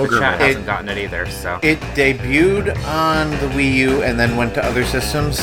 Rabbids. 0.05 0.09
the 0.11 0.19
chat 0.19 0.39
Man. 0.39 0.47
hasn't 0.47 0.65
gotten 0.65 0.89
it 0.89 0.97
either, 0.97 1.25
so 1.29 1.59
It 1.61 1.79
debuted 1.95 2.75
on 2.85 3.31
the 3.31 3.47
Wii 3.55 3.73
U 3.75 4.03
and 4.03 4.19
then 4.19 4.35
went 4.37 4.53
to 4.55 4.65
other 4.65 4.83
systems. 4.85 5.39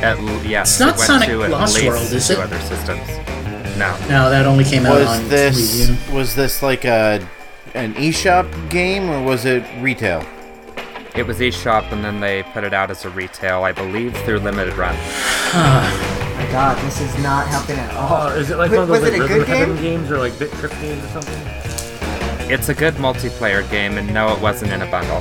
at 0.00 0.16
l- 0.18 0.44
yes, 0.44 0.70
It's 0.70 0.80
not 0.80 0.94
it 0.94 0.98
went 0.98 1.06
Sonic 1.06 1.28
to 1.28 1.42
at 1.44 1.50
Lost 1.50 1.74
least 1.74 1.86
World, 1.88 2.12
is 2.12 2.26
two 2.26 2.32
it? 2.34 2.38
other 2.38 2.60
systems. 2.60 3.08
No, 3.78 3.96
No, 4.08 4.30
that 4.30 4.44
only 4.46 4.64
came 4.64 4.86
out 4.86 4.94
Was 4.98 5.08
on 5.08 5.28
this 5.28 5.88
Wii 5.88 6.08
U. 6.10 6.14
was 6.16 6.34
this 6.34 6.62
like 6.62 6.84
a 6.84 7.20
an 7.74 7.94
eShop 7.94 8.46
game 8.70 9.08
or 9.10 9.22
was 9.22 9.44
it 9.44 9.62
retail? 9.80 10.24
it 11.14 11.26
was 11.26 11.38
eShop, 11.38 11.90
and 11.90 12.04
then 12.04 12.20
they 12.20 12.44
put 12.54 12.62
it 12.62 12.72
out 12.72 12.90
as 12.92 13.04
a 13.04 13.10
retail, 13.10 13.64
I 13.64 13.72
believe, 13.72 14.16
through 14.18 14.38
limited 14.38 14.76
run. 14.76 14.94
Oh 14.96 16.34
my 16.38 16.52
god, 16.52 16.78
this 16.86 17.00
is 17.00 17.12
not 17.24 17.48
helping 17.48 17.76
at 17.76 17.92
all. 17.96 18.28
Uh, 18.28 18.34
is 18.34 18.50
it 18.50 18.56
like 18.56 18.70
one 18.70 18.82
of 18.82 18.88
those 18.88 19.00
was 19.00 19.10
like, 19.10 19.14
it 19.14 19.18
a 19.18 19.22
Rhythm 19.22 19.38
good 19.38 19.48
Heaven 19.48 19.74
game? 19.76 19.82
games 19.82 20.10
or 20.12 20.18
like 20.18 20.38
Bit 20.38 20.52
Trip 20.52 20.70
games 20.80 21.02
or 21.04 21.08
something? 21.20 21.67
It's 22.50 22.70
a 22.70 22.74
good 22.74 22.94
multiplayer 22.94 23.68
game, 23.70 23.98
and 23.98 24.12
no, 24.14 24.32
it 24.34 24.40
wasn't 24.40 24.72
in 24.72 24.80
a 24.80 24.90
bundle. 24.90 25.18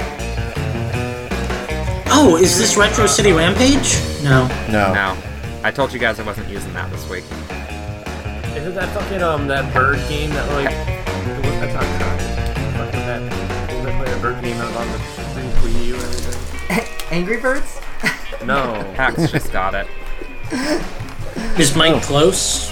Oh, 2.09 2.37
is 2.41 2.57
this 2.57 2.77
Retro 2.77 3.05
City 3.05 3.33
Rampage? 3.33 3.99
No. 4.23 4.47
No. 4.71 4.93
No, 4.93 5.17
I 5.61 5.71
told 5.71 5.91
you 5.91 5.99
guys 5.99 6.21
I 6.21 6.23
wasn't 6.23 6.47
using 6.47 6.71
that 6.73 6.89
this 6.89 7.07
week. 7.09 7.25
Is 8.55 8.65
it 8.65 8.75
that 8.75 8.89
fucking 8.93 9.21
um 9.21 9.45
that 9.47 9.73
bird 9.73 9.99
game 10.07 10.29
that 10.29 10.49
like 10.53 10.69
that's 11.59 11.73
not 11.73 11.83
Fucking 12.77 12.99
that 13.01 13.83
they 13.83 13.91
play 13.97 14.13
a 14.13 14.21
bird 14.21 14.41
game 14.41 14.57
that 14.57 14.75
on 14.77 14.87
the 14.87 14.97
Wii 15.67 15.85
U 15.87 15.95
and 15.95 16.03
everything. 16.03 17.07
Angry 17.11 17.41
Birds? 17.41 17.81
No. 18.45 18.73
Hacks 18.95 19.29
just 19.31 19.51
got 19.51 19.75
it. 19.75 19.87
Is 21.59 21.75
Mike 21.75 22.01
close? 22.03 22.71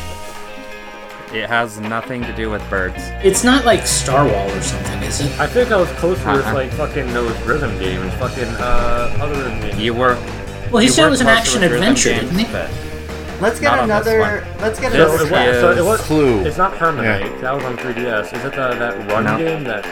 It 1.36 1.50
has 1.50 1.80
nothing 1.80 2.22
to 2.24 2.34
do 2.34 2.50
with 2.50 2.68
birds. 2.70 2.96
It's 3.24 3.44
not 3.44 3.66
like 3.66 3.86
Star 3.86 4.26
Wall 4.26 4.50
or 4.52 4.62
something, 4.62 5.04
is 5.04 5.20
it? 5.20 5.38
I 5.40 5.46
think 5.48 5.70
I 5.72 5.76
was 5.78 5.90
closer 5.94 6.32
with 6.32 6.46
Uh-uh. 6.46 6.54
like 6.54 6.72
fucking 6.72 7.12
those 7.14 7.38
rhythm 7.42 7.78
games, 7.78 8.14
fucking 8.14 8.46
uh 8.56 9.18
other 9.20 9.34
rhythm 9.36 9.60
games. 9.60 9.78
You 9.80 9.94
were. 9.94 10.16
Well, 10.72 10.78
he 10.82 10.88
said 10.88 11.08
it 11.08 11.10
was 11.10 11.20
an 11.22 11.28
action 11.28 11.62
adventure, 11.64 12.10
games, 12.12 12.30
didn't 12.32 12.46
he? 12.48 12.54
Let's 13.42 13.60
get 13.60 13.76
Not 13.76 13.84
another. 13.84 14.48
Let's 14.62 14.80
get 14.80 14.94
This 14.94 15.12
So 15.12 15.26
another 15.26 15.26
it, 15.26 15.48
was, 15.52 15.60
so 15.60 15.72
it 15.72 15.84
was 15.86 16.00
Clue. 16.02 16.46
It's 16.46 16.58
not 16.58 16.74
HarmoKnight. 16.74 17.20
Yeah. 17.30 17.38
That 17.42 17.54
was 17.56 17.66
on 17.66 17.76
3DS. 17.78 18.26
Is 18.28 18.32
it 18.46 18.52
the, 18.52 18.74
that 18.80 19.12
run 19.12 19.26
No. 19.26 19.38
game? 19.38 19.64
That 19.66 19.84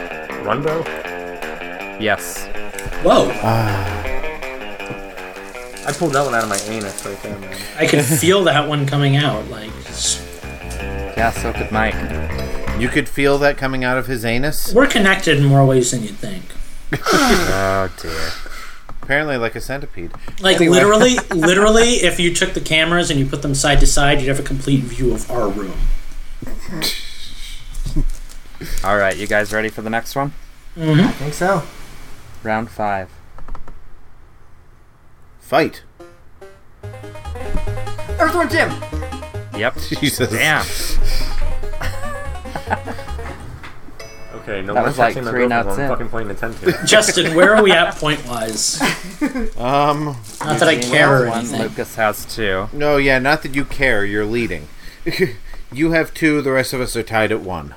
Runbow? 0.46 0.86
yes. 2.00 2.48
Whoa! 3.04 3.30
I 5.86 5.92
pulled 5.92 6.14
that 6.14 6.24
one 6.24 6.34
out 6.34 6.44
of 6.44 6.50
my 6.50 6.58
anus 6.74 7.06
right 7.06 7.22
there, 7.22 7.38
man. 7.38 7.58
I 7.78 7.86
could 7.86 8.06
feel 8.06 8.46
that 8.46 8.68
one 8.70 8.86
coming 8.86 9.18
out. 9.18 9.46
Like, 9.50 9.70
s- 9.88 10.22
Yeah, 11.24 11.32
so 11.32 11.54
could 11.54 11.72
Mike. 11.72 11.96
You 12.82 12.90
could 12.90 13.08
feel 13.08 13.38
that 13.38 13.56
coming 13.58 13.86
out 13.86 13.98
of 13.98 14.08
his 14.08 14.26
anus. 14.26 14.74
we're 14.74 14.88
connected 14.88 15.38
in 15.38 15.46
more 15.46 15.66
ways 15.66 15.92
than 15.92 16.04
you'd 16.04 16.16
think. 16.18 16.44
Oh 17.02 17.90
dear. 18.02 18.32
Apparently, 19.02 19.38
like 19.38 19.56
a 19.56 19.62
centipede. 19.62 20.12
Like 20.42 20.58
Anyway. 20.58 20.76
literally, 20.76 21.16
literally, 21.34 21.90
if 22.04 22.20
you 22.20 22.34
took 22.34 22.54
the 22.54 22.60
cameras 22.62 23.10
and 23.10 23.18
you 23.20 23.26
put 23.26 23.42
them 23.42 23.56
side 23.56 23.80
to 23.80 23.88
side, 23.88 24.20
you'd 24.20 24.28
have 24.28 24.40
a 24.40 24.44
complete 24.44 24.84
view 24.84 25.14
of 25.14 25.30
our 25.32 25.48
room. 25.50 25.78
All 28.84 28.98
right, 28.98 29.16
you 29.18 29.28
guys 29.28 29.52
ready 29.54 29.70
for 29.70 29.82
the 29.82 29.90
next 29.90 30.16
one? 30.16 30.34
Mm-hmm. 30.76 31.02
I 31.08 31.12
think 31.14 31.34
so. 31.34 31.64
Round 32.44 32.70
five. 32.70 33.10
Fight. 35.40 35.84
Earthworm 38.20 38.50
Jim! 38.50 38.72
Yep. 39.58 39.76
Jesus. 40.00 40.30
Damn. 40.32 40.66
Okay, 44.36 44.62
no 44.62 44.74
That 44.74 44.80
more 44.82 44.88
was 44.90 44.98
like 44.98 45.16
texting 45.16 45.24
my 45.24 45.32
three 45.32 45.48
girlfriend 45.48 45.50
notes 45.50 45.66
while 45.68 45.76
I'm 45.76 45.82
in. 45.84 45.90
fucking 45.90 46.10
playing 46.10 46.28
Nintendo. 46.28 46.86
Justin, 46.86 47.34
where 47.34 47.56
are 47.56 47.64
we 47.64 47.72
at 47.72 47.96
point 47.96 48.26
wise? 48.28 48.82
Um. 49.58 50.18
Not 50.42 50.60
that 50.60 50.64
I 50.68 50.80
care 50.80 51.24
or 51.24 51.30
One, 51.30 51.40
anything. 51.40 51.62
Lucas 51.62 51.96
has 51.96 52.26
two. 52.26 52.68
No, 52.74 52.98
yeah, 52.98 53.20
not 53.20 53.44
that 53.44 53.56
you 53.56 53.64
care. 53.64 54.04
You're 54.04 54.26
leading. 54.26 54.68
You 55.72 55.92
have 55.92 56.14
two. 56.14 56.42
The 56.42 56.52
rest 56.52 56.74
of 56.74 56.82
us 56.82 56.94
are 56.98 57.04
tied 57.04 57.32
at 57.32 57.40
one. 57.40 57.76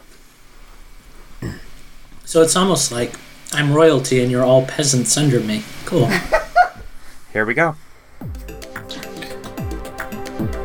So 2.25 2.43
it's 2.43 2.57
almost 2.57 2.91
like 2.91 3.15
I'm 3.53 3.73
royalty 3.73 4.21
and 4.21 4.33
you're 4.33 4.45
all 4.45 4.67
peasants 4.67 5.17
under 5.17 5.39
me. 5.39 5.63
Cool. 5.85 6.11
Here 7.33 7.45
we 7.47 7.55
go. 7.55 7.77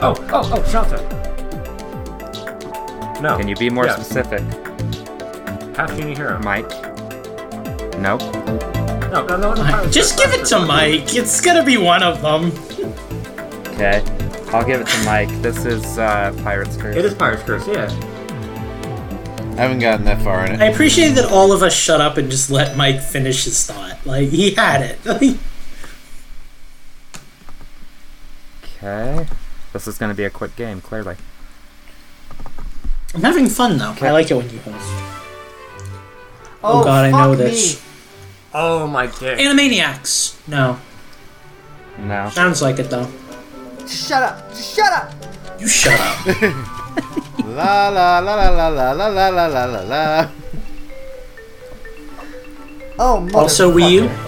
Oh, 0.03 0.15
oh, 0.33 0.51
oh, 0.53 0.63
shelter. 0.71 0.97
No. 3.21 3.37
Can 3.37 3.47
you 3.47 3.55
be 3.55 3.69
more 3.69 3.85
Yeah. 3.85 3.95
specific, 3.95 4.41
Half 5.77 5.95
genie 5.95 6.15
hero. 6.15 6.39
Mike? 6.39 6.69
Nope. 7.99 8.21
No, 9.11 9.25
no, 9.27 9.37
no, 9.37 9.53
no. 9.53 9.63
Pirates 9.63 9.93
Just 9.93 10.17
give 10.17 10.31
it 10.33 10.45
to 10.47 10.59
Mike. 10.59 11.13
It's 11.15 11.39
gonna 11.39 11.63
be 11.63 11.77
one 11.77 12.01
of 12.03 12.21
them. 12.21 12.51
Okay. 13.73 14.03
I'll 14.51 14.65
give 14.65 14.81
it 14.81 14.87
to 14.87 15.03
Mike. 15.05 15.29
This 15.41 15.65
is 15.65 15.97
uh, 15.97 16.33
Pirate's 16.43 16.75
Curse. 16.77 16.95
It 16.95 17.05
is 17.05 17.13
Pirates 17.13 17.43
Curse, 17.43 17.67
yeah. 17.67 17.85
I 19.51 19.65
haven't 19.65 19.79
gotten 19.79 20.05
that 20.05 20.21
far 20.23 20.45
in 20.45 20.53
it. 20.53 20.61
I 20.61 20.65
appreciate 20.65 21.09
that 21.11 21.25
all 21.31 21.51
of 21.51 21.61
us 21.61 21.73
shut 21.73 22.01
up 22.01 22.17
and 22.17 22.31
just 22.31 22.49
let 22.49 22.75
Mike 22.75 23.01
finish 23.01 23.45
his 23.45 23.65
thought. 23.65 23.99
Like 24.05 24.29
he 24.29 24.51
had 24.55 24.81
it. 24.81 25.37
Okay. 28.83 29.27
This 29.73 29.87
is 29.87 29.97
going 29.97 30.09
to 30.11 30.15
be 30.15 30.25
a 30.25 30.29
quick 30.29 30.55
game, 30.55 30.81
clearly. 30.81 31.15
I'm 33.13 33.21
having 33.21 33.47
fun 33.47 33.77
though. 33.77 33.95
I 34.01 34.11
like 34.11 34.31
it 34.31 34.35
when 34.35 34.49
you 34.49 34.59
host. 34.59 34.87
Oh, 36.63 36.83
God, 36.83 37.05
I 37.05 37.11
fuck 37.11 37.19
know 37.21 37.31
me. 37.31 37.35
this. 37.37 37.83
Oh 38.53 38.87
my 38.87 39.07
dick. 39.07 39.39
Animaniacs. 39.39 40.47
No. 40.47 40.79
No. 41.99 42.29
Sounds 42.29 42.61
like 42.61 42.79
it 42.79 42.89
though. 42.89 43.09
Shut 43.87 44.23
up! 44.23 44.49
Just 44.49 44.75
shut 44.75 44.91
up! 44.93 45.13
You 45.59 45.67
shut 45.67 45.99
up. 45.99 46.25
La 47.45 47.89
la 47.89 48.19
la 48.19 48.35
la 48.35 48.49
la 48.49 48.67
la 48.69 48.91
la 48.91 49.07
la 49.07 49.29
la 49.29 49.47
la 49.47 49.65
la 49.65 49.81
la. 49.81 50.29
Oh, 52.99 53.27
also 53.33 53.71
Wii 53.71 53.91
U. 53.91 54.01
motherfucker. 54.03 54.27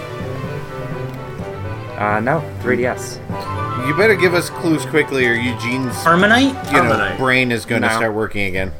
Uh, 2.16 2.20
no. 2.20 2.40
3DS. 2.62 3.63
You 3.86 3.94
better 3.96 4.14
give 4.16 4.34
us 4.34 4.48
clues 4.50 4.84
quickly, 4.86 5.26
or 5.26 5.34
Eugene's 5.34 5.94
HarmoKnight. 5.96 6.66
you 6.72 6.82
know 6.82 6.94
HarmoKnight. 6.94 7.18
brain 7.18 7.52
is 7.52 7.64
going 7.66 7.82
to 7.82 7.88
No. 7.88 7.94
start 7.96 8.14
working 8.14 8.46
again. 8.46 8.72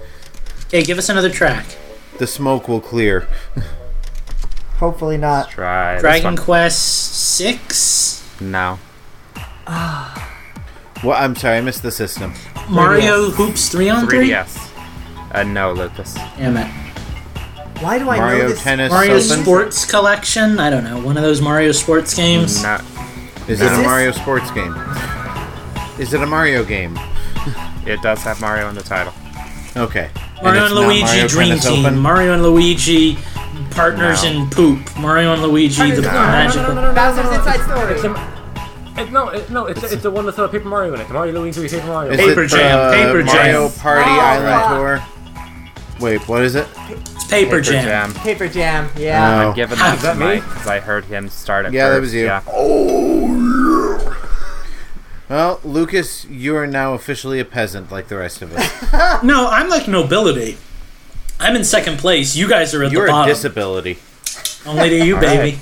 Okay, 0.68 0.82
give 0.82 0.96
us 0.98 1.08
another 1.08 1.30
track. 1.30 1.66
The 2.18 2.26
smoke 2.26 2.68
will 2.68 2.80
clear. 2.80 3.28
Hopefully 4.78 5.16
not. 5.18 5.50
Try 5.50 5.98
Dragon 6.00 6.34
this 6.36 6.44
Quest 6.44 7.14
Six. 7.36 8.22
one. 8.40 8.50
No. 8.50 8.78
Well, 9.66 11.16
I'm 11.22 11.36
sorry, 11.36 11.58
I 11.58 11.60
missed 11.60 11.82
the 11.82 11.90
system. 11.90 12.32
Mario 12.68 13.30
Hoops 13.30 13.68
Three 13.68 13.90
on 13.90 14.06
Three. 14.08 14.30
3DS. 14.30 14.70
Uh, 15.32 15.42
no, 15.42 15.72
Lucas. 15.72 16.14
Damn 16.14 16.56
it. 16.56 16.66
Why 17.80 17.98
do 17.98 18.08
I 18.08 18.16
know 18.16 18.22
Mario 18.22 18.48
this? 18.48 18.62
Tennis 18.62 18.90
Mario 18.90 19.18
something? 19.18 19.44
Sports 19.44 19.84
Collection. 19.84 20.58
I 20.58 20.70
don't 20.70 20.84
know. 20.84 20.98
One 21.00 21.16
of 21.16 21.22
those 21.22 21.40
Mario 21.42 21.72
Sports 21.72 22.14
games. 22.14 22.62
No. 22.62 22.78
Is 23.48 23.60
it 23.60 23.70
Is 23.70 23.78
a 23.78 23.82
Mario 23.82 24.10
sports 24.12 24.50
game? 24.52 24.74
Is 25.98 26.14
it 26.14 26.22
a 26.22 26.26
Mario 26.26 26.64
game? 26.64 26.98
It 27.86 28.00
does 28.00 28.22
have 28.22 28.40
Mario 28.40 28.70
in 28.70 28.74
the 28.74 28.82
title. 28.82 29.12
Okay. 29.76 30.08
Mario 30.42 30.62
it's 30.64 30.72
and 30.72 30.80
Luigi 30.80 31.02
Mario 31.02 31.28
Dream 31.28 31.58
Team. 31.58 31.84
Open? 31.84 31.98
Mario 31.98 32.32
and 32.32 32.42
Luigi 32.42 33.18
Partners 33.72 34.22
No. 34.22 34.30
in 34.30 34.48
Poop. 34.48 34.96
Mario 34.96 35.34
and 35.34 35.42
Luigi 35.42 35.90
the 35.90 36.00
No, 36.00 36.08
no, 36.08 36.12
no, 36.12 36.26
Magical. 36.28 36.62
no, 36.62 36.74
no, 36.76 36.80
no, 36.88 36.94
Bowser's 36.94 37.24
no, 37.26 37.30
no, 37.30 37.36
Inside 37.36 37.60
Story. 37.66 37.92
It's 37.94 38.04
a, 38.04 39.02
it, 39.02 39.12
no, 39.12 39.28
it, 39.28 39.50
no, 39.50 39.66
it's, 39.66 39.82
it's 39.82 40.02
the 40.02 40.10
one 40.10 40.24
with 40.24 40.38
uh, 40.38 40.48
Paper 40.48 40.66
Mario 40.66 40.94
in 40.94 41.00
it. 41.02 41.08
The 41.08 41.12
Mario 41.12 41.38
Luigi 41.38 41.68
Paper 41.68 41.86
Mario. 41.86 42.12
Is 42.12 42.16
Paper 42.20 42.42
it 42.44 42.48
Jam, 42.48 42.90
the 42.90 42.96
Paper 42.96 43.24
Mario 43.24 43.68
Party 43.68 44.10
Oh, 44.10 44.20
Island 44.20 45.02
fuck. 45.04 45.98
Tour. 46.00 46.00
Wait, 46.00 46.26
what 46.26 46.42
is 46.42 46.54
it? 46.54 46.66
It's 47.24 47.30
Paper, 47.30 47.60
Jam. 47.60 48.12
Paper 48.14 48.48
Jam. 48.48 48.90
Yeah. 48.96 49.44
Oh. 49.44 49.48
I'm 49.48 49.54
giving 49.56 49.78
Ah, 49.80 49.82
that 49.82 49.94
is 49.94 50.00
to 50.00 50.06
that 50.08 50.16
me? 50.18 50.24
Mike 50.26 50.44
because 50.44 50.66
I 50.66 50.80
heard 50.80 51.04
him 51.06 51.28
start 51.28 51.66
it 51.66 51.72
Yeah, 51.72 51.88
that 51.90 52.00
was 52.00 52.12
you. 52.14 52.24
Yeah. 52.26 52.42
Well, 55.28 55.58
Lucas, 55.64 56.26
you 56.26 56.54
are 56.56 56.66
now 56.66 56.92
officially 56.94 57.40
a 57.40 57.44
peasant 57.44 57.90
like 57.90 58.08
the 58.08 58.16
rest 58.18 58.42
of 58.42 58.54
us. 58.54 59.22
No, 59.24 59.48
I'm 59.48 59.68
like 59.68 59.88
nobility. 59.88 60.58
I'm 61.40 61.56
in 61.56 61.64
second 61.64 61.98
place. 61.98 62.36
You 62.36 62.48
guys 62.48 62.74
are 62.74 62.84
at 62.84 62.92
You're 62.92 63.06
the 63.06 63.12
bottom. 63.12 63.28
You're 63.28 63.32
a 63.32 63.36
disability. 63.36 63.98
Only 64.66 64.90
to 64.90 65.04
you, 65.04 65.16
baby. 65.20 65.58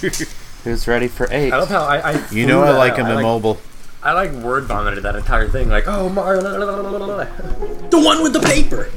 Who's 0.64 0.88
ready 0.88 1.08
for 1.08 1.28
eight? 1.30 1.52
I 1.52 1.58
love 1.58 1.68
how 1.68 1.84
I. 1.84 2.12
I 2.12 2.28
You 2.30 2.46
know 2.46 2.62
I 2.62 2.72
that 2.72 2.78
like 2.78 2.92
out. 2.94 2.98
him 3.00 3.06
I 3.06 3.14
like, 3.14 3.20
immobile. 3.22 3.60
I 4.02 4.12
like 4.12 4.32
word 4.32 4.64
vomited 4.64 5.04
that 5.04 5.14
entire 5.16 5.48
thing. 5.48 5.68
Like, 5.68 5.84
oh 5.86 6.08
Mario. 6.08 6.42
The 6.42 8.00
one 8.04 8.22
with 8.22 8.32
the 8.32 8.40
paper. 8.40 8.90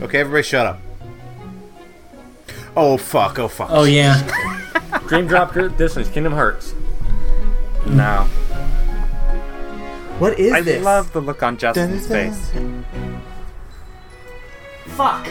Okay, 0.00 0.18
everybody 0.20 0.42
shut 0.42 0.66
up. 0.66 0.80
Oh, 2.76 2.96
fuck. 2.96 3.38
Oh, 3.38 3.48
fuck. 3.48 3.68
Oh 3.70 3.84
yeah. 3.84 4.20
Dream 5.08 5.26
Drop 5.26 5.52
Distance. 5.54 6.08
Kingdom 6.08 6.32
Hearts. 6.32 6.74
No. 7.86 8.24
What 10.18 10.38
is 10.38 10.52
this? 10.52 10.52
I 10.52 10.60
this? 10.60 10.84
love 10.84 11.12
the 11.12 11.20
look 11.20 11.42
on 11.42 11.56
Justin's 11.56 12.06
Dun, 12.06 12.32
dun. 12.32 12.32
face. 12.32 12.52
Fuck. 14.86 15.26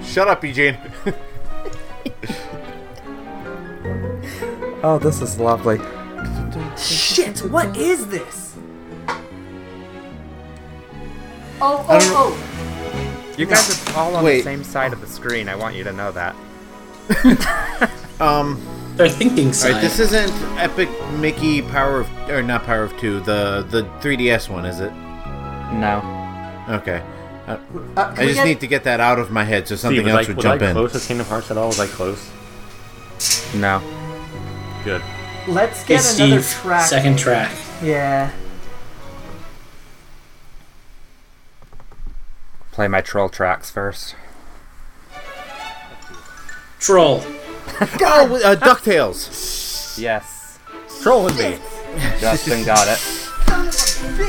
Shut 0.04 0.28
up, 0.28 0.42
Eugene. 0.44 0.78
Oh, 4.82 4.98
this 5.00 5.20
is 5.20 5.40
lovely. 5.40 5.80
Shit. 6.76 7.38
What 7.50 7.76
is 7.76 8.06
this? 8.06 8.54
Oh, 11.60 11.84
oh, 11.88 11.98
oh. 12.12 12.55
You 13.36 13.46
guys 13.46 13.86
are 13.88 13.96
all 13.98 14.16
on 14.16 14.24
Wait. 14.24 14.38
the 14.38 14.42
same 14.44 14.64
side 14.64 14.92
of 14.92 15.00
the 15.00 15.06
screen. 15.06 15.48
I 15.48 15.54
want 15.56 15.74
you 15.76 15.84
to 15.84 15.92
know 15.92 16.10
that. 16.12 16.34
Um, 18.18 18.60
They're 18.96 19.08
thinking 19.10 19.52
side. 19.52 19.68
alright, 19.74 19.82
this 19.82 19.98
isn't 20.00 20.32
Epic 20.58 20.88
Mickey 21.18 21.60
Power 21.60 22.00
of, 22.00 22.30
or 22.30 22.42
not 22.42 22.64
Power 22.64 22.82
of 22.84 22.96
Two, 22.98 23.20
the 23.20 23.66
the 23.70 23.82
3DS 24.00 24.48
one, 24.48 24.64
is 24.64 24.80
it? 24.80 24.90
No. 25.74 25.98
Okay. 26.70 27.02
Uh, 27.46 27.58
Uh, 27.96 28.10
can 28.14 28.18
I 28.18 28.20
we 28.22 28.26
just 28.28 28.36
get- 28.36 28.44
need 28.46 28.60
to 28.60 28.66
get 28.66 28.84
that 28.84 29.00
out 29.00 29.18
of 29.18 29.30
my 29.30 29.44
head 29.44 29.68
so 29.68 29.76
something 29.76 29.96
Steve, 29.98 30.06
was 30.06 30.14
else 30.14 30.26
I, 30.26 30.28
would 30.30 30.36
was 30.38 30.42
jump 30.44 30.62
I 30.62 30.66
in. 30.68 30.72
close 30.72 30.92
to 30.94 31.00
Kingdom 31.06 31.26
Hearts 31.26 31.50
at 31.50 31.58
all? 31.58 31.68
Was 31.68 31.78
I 31.78 31.86
close? 31.86 32.30
No. 33.54 33.80
Good. 34.82 35.02
Let's 35.46 35.82
Okay, 35.84 35.94
get 35.96 36.18
another 36.18 36.42
Steve. 36.42 36.60
track. 36.62 36.86
Second 36.86 37.18
track. 37.18 37.52
Yeah. 37.82 38.30
Play 42.76 42.88
my 42.88 43.00
troll 43.00 43.30
tracks 43.30 43.70
first. 43.70 44.14
Troll. 46.78 47.24
Oh, 47.78 48.40
uh, 48.44 48.54
DuckTales! 48.56 49.98
Yes. 49.98 50.58
Trolling 51.02 51.36
me. 51.36 51.58
Justin 52.20 52.64
got 52.64 52.86
it. 52.86 52.98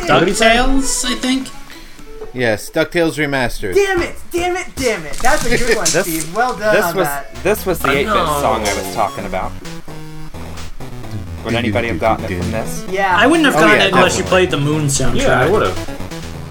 DuckTales, 0.07 1.06
I 1.06 1.15
think. 1.15 1.48
Yes, 2.34 2.69
DuckTales 2.69 3.15
Remastered. 3.18 3.74
Damn 3.76 4.02
it! 4.02 4.15
Damn 4.32 4.56
it! 4.56 4.68
Damn 4.76 5.06
it! 5.06 5.14
That's 5.18 5.45
a 5.45 5.49
good 5.57 5.76
one, 5.76 5.86
This- 5.91 6.03
Steve. 6.24 6.34
Well 6.34 6.57
done 6.57 6.74
This 6.74 6.86
on 6.86 6.95
was 6.95 7.07
that. 7.07 7.36
this 7.44 7.65
was 7.65 7.80
the 7.80 7.90
8-bit 7.90 8.06
know. 8.07 8.26
song 8.41 8.65
I 8.65 8.74
was 8.74 8.95
talking 8.95 9.26
about. 9.26 9.52
Would 11.44 11.53
anybody 11.53 11.90
have 11.90 11.99
gotten 11.99 12.24
it 12.26 12.41
from 12.41 12.52
this? 12.52 12.86
Yeah. 12.90 13.14
I 13.18 13.28
wouldn't 13.28 13.45
have 13.45 13.56
Oh, 13.57 13.60
gotten 13.60 13.80
yeah, 13.82 13.88
it 13.88 13.94
unless 13.94 14.18
you 14.18 14.24
played 14.24 14.52
the 14.52 14.57
Moon 14.60 14.86
soundtrack. 14.88 15.15
Yeah, 15.22 15.41
I 15.41 15.49
would 15.49 15.68
have. 15.68 16.07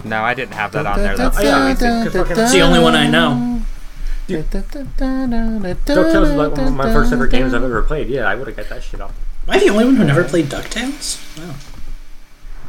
No, 0.09 0.23
I 0.23 0.35
didn't 0.35 0.55
have 0.55 0.73
that 0.73 0.87
on 0.87 0.99
there. 0.99 1.17
That's 1.17 1.39
Oh, 1.39 1.43
yeah, 1.43 1.73
it's, 1.73 1.83
it's, 1.83 2.15
fucking, 2.15 2.39
It's 2.39 2.53
the 2.53 2.61
only 2.61 2.81
one 2.81 2.95
I 2.95 3.09
know. 3.09 3.63
DuckTales 4.29 6.31
is 6.31 6.35
like 6.35 6.53
one 6.53 6.69
of 6.69 6.75
my 6.75 6.93
first 6.93 7.13
ever 7.13 7.27
games 7.27 7.55
I've 7.55 7.63
ever 7.63 7.83
played. 7.83 8.09
Yeah, 8.09 8.29
I 8.29 8.35
would 8.35 8.47
have 8.47 8.57
got 8.57 8.69
that 8.69 8.83
shit 8.83 9.01
off. 9.01 9.15
Am 9.47 9.55
I 9.55 9.59
the 9.59 9.69
only 9.69 9.85
one 9.85 9.97
who 9.97 10.05
never 10.05 10.25
played 10.25 10.47
DuckTales? 10.47 11.39
Wow. 11.39 11.55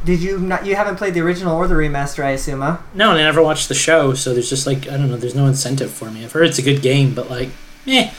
Did 0.04 0.22
you 0.22 0.38
not? 0.38 0.64
You 0.64 0.76
haven't 0.76 0.96
played 0.96 1.14
the 1.14 1.20
original 1.20 1.56
or 1.56 1.66
the 1.66 1.74
remaster, 1.74 2.22
I 2.22 2.30
assume, 2.30 2.60
huh? 2.60 2.78
No, 2.94 3.10
and 3.10 3.18
I 3.18 3.22
never 3.24 3.42
watched 3.42 3.68
the 3.68 3.74
show, 3.74 4.14
so 4.14 4.32
there's 4.32 4.48
just 4.48 4.66
like 4.66 4.86
I 4.86 4.96
don't 4.96 5.10
know. 5.10 5.16
There's 5.16 5.34
no 5.34 5.46
incentive 5.46 5.90
for 5.90 6.10
me. 6.10 6.24
I've 6.24 6.32
heard 6.32 6.46
it's 6.46 6.58
a 6.58 6.62
good 6.62 6.82
game, 6.82 7.14
but 7.14 7.28
like, 7.28 7.50
eh. 7.86 8.12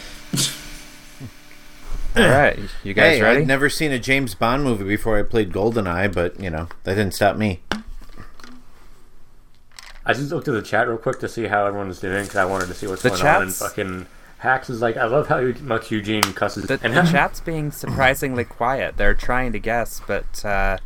All 2.17 2.27
right, 2.27 2.59
you 2.83 2.93
guys 2.93 3.17
Hey, 3.17 3.21
ready? 3.21 3.41
I'd 3.41 3.47
never 3.47 3.69
seen 3.69 3.91
a 3.91 3.99
James 3.99 4.35
Bond 4.35 4.63
movie 4.63 4.83
before 4.83 5.17
I 5.17 5.23
played 5.23 5.53
GoldenEye, 5.53 6.11
but, 6.11 6.37
you 6.39 6.49
know, 6.49 6.67
that 6.83 6.95
didn't 6.95 7.13
stop 7.13 7.37
me. 7.37 7.61
I 10.09 10.13
just 10.13 10.31
looked 10.31 10.47
at 10.47 10.53
the 10.53 10.61
chat 10.61 10.87
real 10.87 10.97
quick 10.97 11.19
to 11.19 11.29
see 11.29 11.45
how 11.45 11.65
everyone's 11.65 11.99
doing 11.99 12.23
because 12.23 12.37
I 12.37 12.45
wanted 12.45 12.67
to 12.67 12.73
see 12.73 12.87
what's 12.87 13.01
The 13.03 13.09
going 13.09 13.21
on. 13.21 13.41
And 13.43 13.51
chat's- 13.51 13.59
fucking 13.59 14.05
Hacks 14.39 14.69
is 14.69 14.81
like, 14.81 14.95
I 14.97 15.05
love 15.05 15.27
how 15.27 15.41
much 15.61 15.91
Eugene 15.91 16.23
cusses. 16.23 16.65
The, 16.67 16.79
and 16.81 16.95
the 16.95 17.03
chat's 17.11 17.39
being 17.41 17.71
surprisingly 17.71 18.45
quiet. 18.45 18.95
They're 18.97 19.13
trying 19.13 19.51
to 19.51 19.59
guess, 19.59 20.01
but 20.07 20.43
uh, 20.45 20.77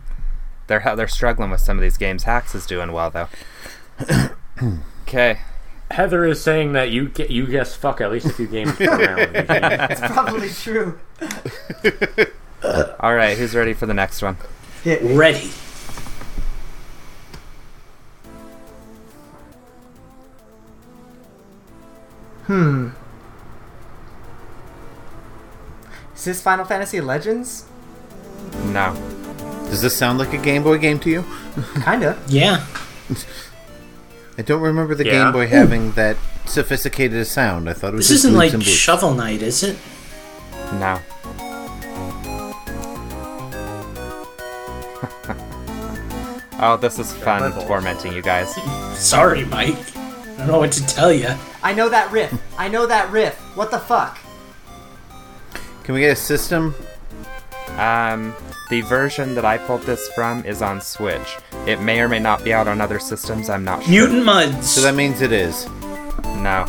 they're 0.67 0.83
they're 0.95 1.07
struggling 1.07 1.51
with 1.51 1.61
some 1.61 1.77
of 1.77 1.81
these 1.81 1.97
games. 1.97 2.23
Hacks 2.23 2.55
is 2.55 2.65
doing 2.65 2.91
well 2.91 3.09
though. 3.11 3.29
Okay, 5.03 5.39
Heather 5.91 6.25
is 6.25 6.41
saying 6.41 6.73
that 6.73 6.89
you 6.89 7.09
get 7.09 7.29
you 7.29 7.45
guess 7.45 7.75
fuck 7.75 8.01
at 8.01 8.11
least 8.11 8.25
a 8.25 8.29
few 8.33 8.47
games 8.47 8.75
per 8.75 8.85
round. 8.85 9.35
It's 9.91 10.01
probably 10.01 10.49
true. 10.49 10.99
all 12.99 13.13
right. 13.13 13.37
Who's 13.37 13.53
ready 13.53 13.73
for 13.73 13.85
the 13.85 13.93
next 13.93 14.21
one? 14.21 14.37
Hit. 14.83 15.01
Ready. 15.03 15.51
Hmm. 22.47 22.89
Is 26.15 26.25
this 26.25 26.41
Final 26.41 26.65
Fantasy 26.65 27.01
Legends? 27.01 27.65
No. 28.65 28.93
Does 29.69 29.81
this 29.81 29.95
sound 29.95 30.19
like 30.19 30.33
a 30.33 30.37
Game 30.37 30.63
Boy 30.63 30.77
game 30.77 30.99
to 30.99 31.09
you? 31.09 31.25
Kinda. 31.83 32.17
Yeah. 32.27 32.65
I 34.37 34.41
don't 34.41 34.61
remember 34.61 34.95
the 34.95 35.05
Yeah. 35.05 35.25
Game 35.25 35.31
Boy 35.33 35.47
having 35.47 35.91
that 35.93 36.17
sophisticated 36.45 37.17
a 37.19 37.25
sound. 37.25 37.69
I 37.69 37.73
thought 37.73 37.93
it 37.93 37.97
was 37.97 38.09
This 38.09 38.23
just 38.23 38.25
isn't 38.25 38.37
like. 38.37 38.61
Shovel 38.61 39.13
Knight, 39.13 39.41
is 39.41 39.63
it? 39.63 39.77
No. 40.73 40.99
oh, 46.59 46.77
this 46.81 46.99
is 46.99 47.13
fun 47.13 47.51
tormenting 47.67 48.13
you 48.13 48.21
guys. 48.21 48.53
Sorry, 48.97 49.45
Mike. 49.45 49.77
I 50.43 50.45
don't 50.45 50.55
know 50.55 50.59
what 50.59 50.73
to 50.73 50.85
tell 50.85 51.13
you. 51.13 51.29
I 51.63 51.73
know 51.73 51.87
that 51.87 52.11
riff. 52.11 52.33
I 52.57 52.67
know 52.67 52.85
that 52.85 53.09
riff. 53.11 53.33
What 53.55 53.71
the 53.71 53.79
fuck? 53.79 54.19
Can 55.85 55.95
we 55.95 56.01
get 56.01 56.11
a 56.11 56.15
system? 56.17 56.75
Um, 57.77 58.35
the 58.69 58.81
version 58.81 59.35
that 59.35 59.45
I 59.45 59.57
pulled 59.57 59.83
this 59.83 60.09
from 60.09 60.43
is 60.45 60.61
on 60.61 60.81
Switch. 60.81 61.37
It 61.65 61.79
may 61.79 62.01
or 62.01 62.09
may 62.09 62.19
not 62.19 62.43
be 62.43 62.51
out 62.53 62.67
on 62.67 62.81
other 62.81 62.99
systems. 62.99 63.49
I'm 63.49 63.63
not 63.63 63.83
sure. 63.83 63.91
Mutant 63.91 64.23
Mudds. 64.25 64.63
So 64.63 64.81
that 64.81 64.95
means 64.95 65.21
it 65.21 65.31
is. 65.31 65.65
No, 66.35 66.65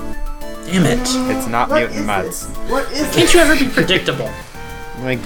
Damn 0.66 0.86
it. 0.86 1.01
it's 1.01 1.48
not 1.48 1.68
What 1.68 1.78
Mutant 1.80 1.98
is 1.98 2.06
Muds. 2.06 2.46
this? 2.46 2.56
What 2.70 2.92
is 2.92 3.01
Can't 3.02 3.14
this? 3.14 3.34
you 3.34 3.40
ever 3.40 3.56
be 3.59 3.68
predictable? 3.68 4.30
Like 5.01 5.18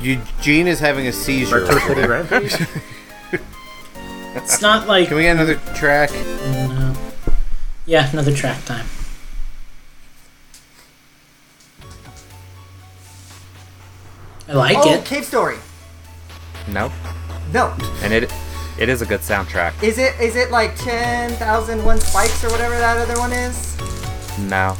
Eugene 0.00 0.68
is 0.68 0.78
having 0.78 1.08
a 1.08 1.12
seizure. 1.12 1.62
Retro 1.64 1.74
over 1.74 1.88
City. 1.94 2.06
Rampage? 2.08 2.54
It's 4.34 4.60
not 4.60 4.88
like. 4.88 5.08
Can 5.08 5.16
we 5.16 5.22
get 5.22 5.36
another 5.36 5.56
track? 5.74 6.10
No. 6.12 6.94
Yeah, 7.86 8.10
another 8.10 8.32
track 8.34 8.64
time. 8.64 8.86
I 14.48 14.52
like 14.52 14.76
oh, 14.78 14.92
it. 14.92 15.04
Cave 15.04 15.24
Story. 15.24 15.56
Nope. 16.68 16.92
No. 17.52 17.74
And 18.02 18.12
it 18.12 18.32
it 18.78 18.88
is 18.88 19.02
a 19.02 19.06
good 19.06 19.20
soundtrack. 19.20 19.82
Is 19.82 19.98
it 19.98 20.18
is 20.20 20.36
it 20.36 20.50
like 20.50 20.76
10,001 20.76 22.00
spikes 22.00 22.44
or 22.44 22.50
whatever 22.50 22.76
that 22.76 22.98
other 22.98 23.18
one 23.18 23.32
is? 23.32 23.78
No. 24.40 24.76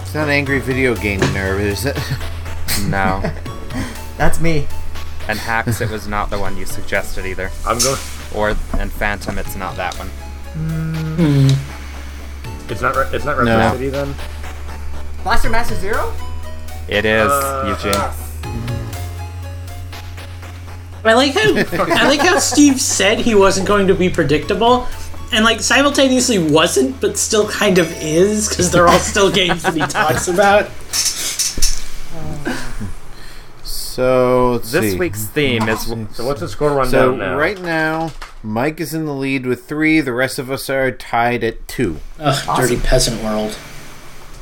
It's 0.00 0.14
not 0.14 0.28
angry 0.28 0.60
video 0.60 0.94
game 0.94 1.20
nerd, 1.20 1.60
is 1.60 1.86
it? 1.86 1.96
No. 2.88 3.22
That's 4.18 4.40
me. 4.40 4.66
And 5.28 5.38
Hacks, 5.38 5.80
it 5.80 5.90
was 5.90 6.06
not 6.08 6.30
the 6.30 6.38
one 6.38 6.56
you 6.56 6.66
suggested 6.66 7.26
either. 7.26 7.50
I'm 7.66 7.78
going. 7.78 7.98
Or 8.34 8.56
and 8.78 8.90
Phantom, 8.92 9.38
it's 9.38 9.56
not 9.56 9.76
that 9.76 9.94
one. 9.98 10.08
Hmm. 10.54 11.48
It's 12.70 12.80
not. 12.80 12.96
Re- 12.96 13.08
It's 13.12 13.24
not 13.24 13.36
Retro 13.36 13.56
No. 13.58 13.72
City 13.72 13.88
then. 13.90 14.14
Blaster 15.22 15.50
Master 15.50 15.74
Zero? 15.76 16.12
It 16.88 17.04
is 17.04 17.30
Uh, 17.30 17.76
Eugene. 17.84 18.00
I 21.04 21.14
like 21.14 21.32
how 21.34 21.40
I 21.94 22.08
like 22.08 22.20
how 22.20 22.38
Steve 22.38 22.80
said 22.80 23.18
he 23.18 23.34
wasn't 23.34 23.66
going 23.66 23.88
to 23.88 23.94
be 23.94 24.08
predictable, 24.08 24.86
and 25.32 25.44
like 25.44 25.60
simultaneously 25.60 26.38
wasn't, 26.38 27.00
but 27.00 27.18
still 27.18 27.48
kind 27.48 27.78
of 27.78 27.90
is 28.00 28.48
because 28.48 28.70
they're 28.70 28.88
all 28.88 28.98
still 29.00 29.30
games 29.30 29.62
that 29.64 29.74
he 29.74 29.80
talks 29.80 30.28
about. 30.28 30.70
So 33.92 34.52
let's 34.52 34.72
This 34.72 34.92
see. 34.92 34.98
week's 34.98 35.26
theme 35.26 35.68
is 35.68 35.82
So 36.12 36.24
what's 36.24 36.40
the 36.40 36.48
score 36.48 36.70
rundown 36.70 37.18
now? 37.18 37.24
so 37.26 37.32
now? 37.32 37.36
right 37.38 37.60
now, 37.60 38.10
Mike 38.42 38.80
is 38.80 38.94
in 38.94 39.04
the 39.04 39.12
lead 39.12 39.44
with 39.44 39.66
three. 39.66 40.00
The 40.00 40.14
rest 40.14 40.38
of 40.38 40.50
us 40.50 40.70
are 40.70 40.90
tied 40.90 41.44
at 41.44 41.68
two. 41.68 41.98
Ugh, 42.18 42.56
dirty 42.56 42.78
peasant 42.78 43.22
world. 43.22 43.54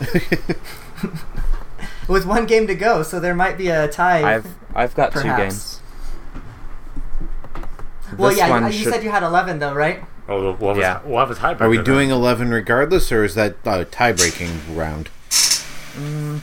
With 2.08 2.26
one 2.26 2.46
game 2.46 2.66
to 2.68 2.74
go, 2.74 3.02
so 3.02 3.18
there 3.20 3.34
might 3.34 3.56
be 3.58 3.68
a 3.68 3.86
tie. 3.88 4.34
I've 4.36 4.46
I've 4.74 4.94
got 4.94 5.12
two 5.12 5.22
games. 5.36 5.80
well, 8.16 8.30
this 8.30 8.38
yeah, 8.38 8.48
one 8.50 8.66
you 8.66 8.72
should- 8.72 8.92
said 8.92 9.02
you 9.04 9.10
had 9.10 9.22
11 9.22 9.58
though, 9.60 9.74
right? 9.74 10.02
Oh, 10.28 10.40
we'll, 10.42 10.54
we'll, 10.74 10.76
Yeah. 10.78 10.94
have, 10.94 11.04
a, 11.04 11.08
we'll 11.08 11.18
have 11.26 11.30
a 11.30 11.34
tiebreaker. 11.34 11.60
Are 11.62 11.68
we 11.68 11.76
then. 11.76 11.84
doing 11.84 12.10
eleven 12.10 12.50
regardless, 12.50 13.10
or 13.12 13.24
is 13.24 13.34
that 13.34 13.56
a 13.64 13.84
tie-breaking 13.84 14.76
round? 14.76 15.08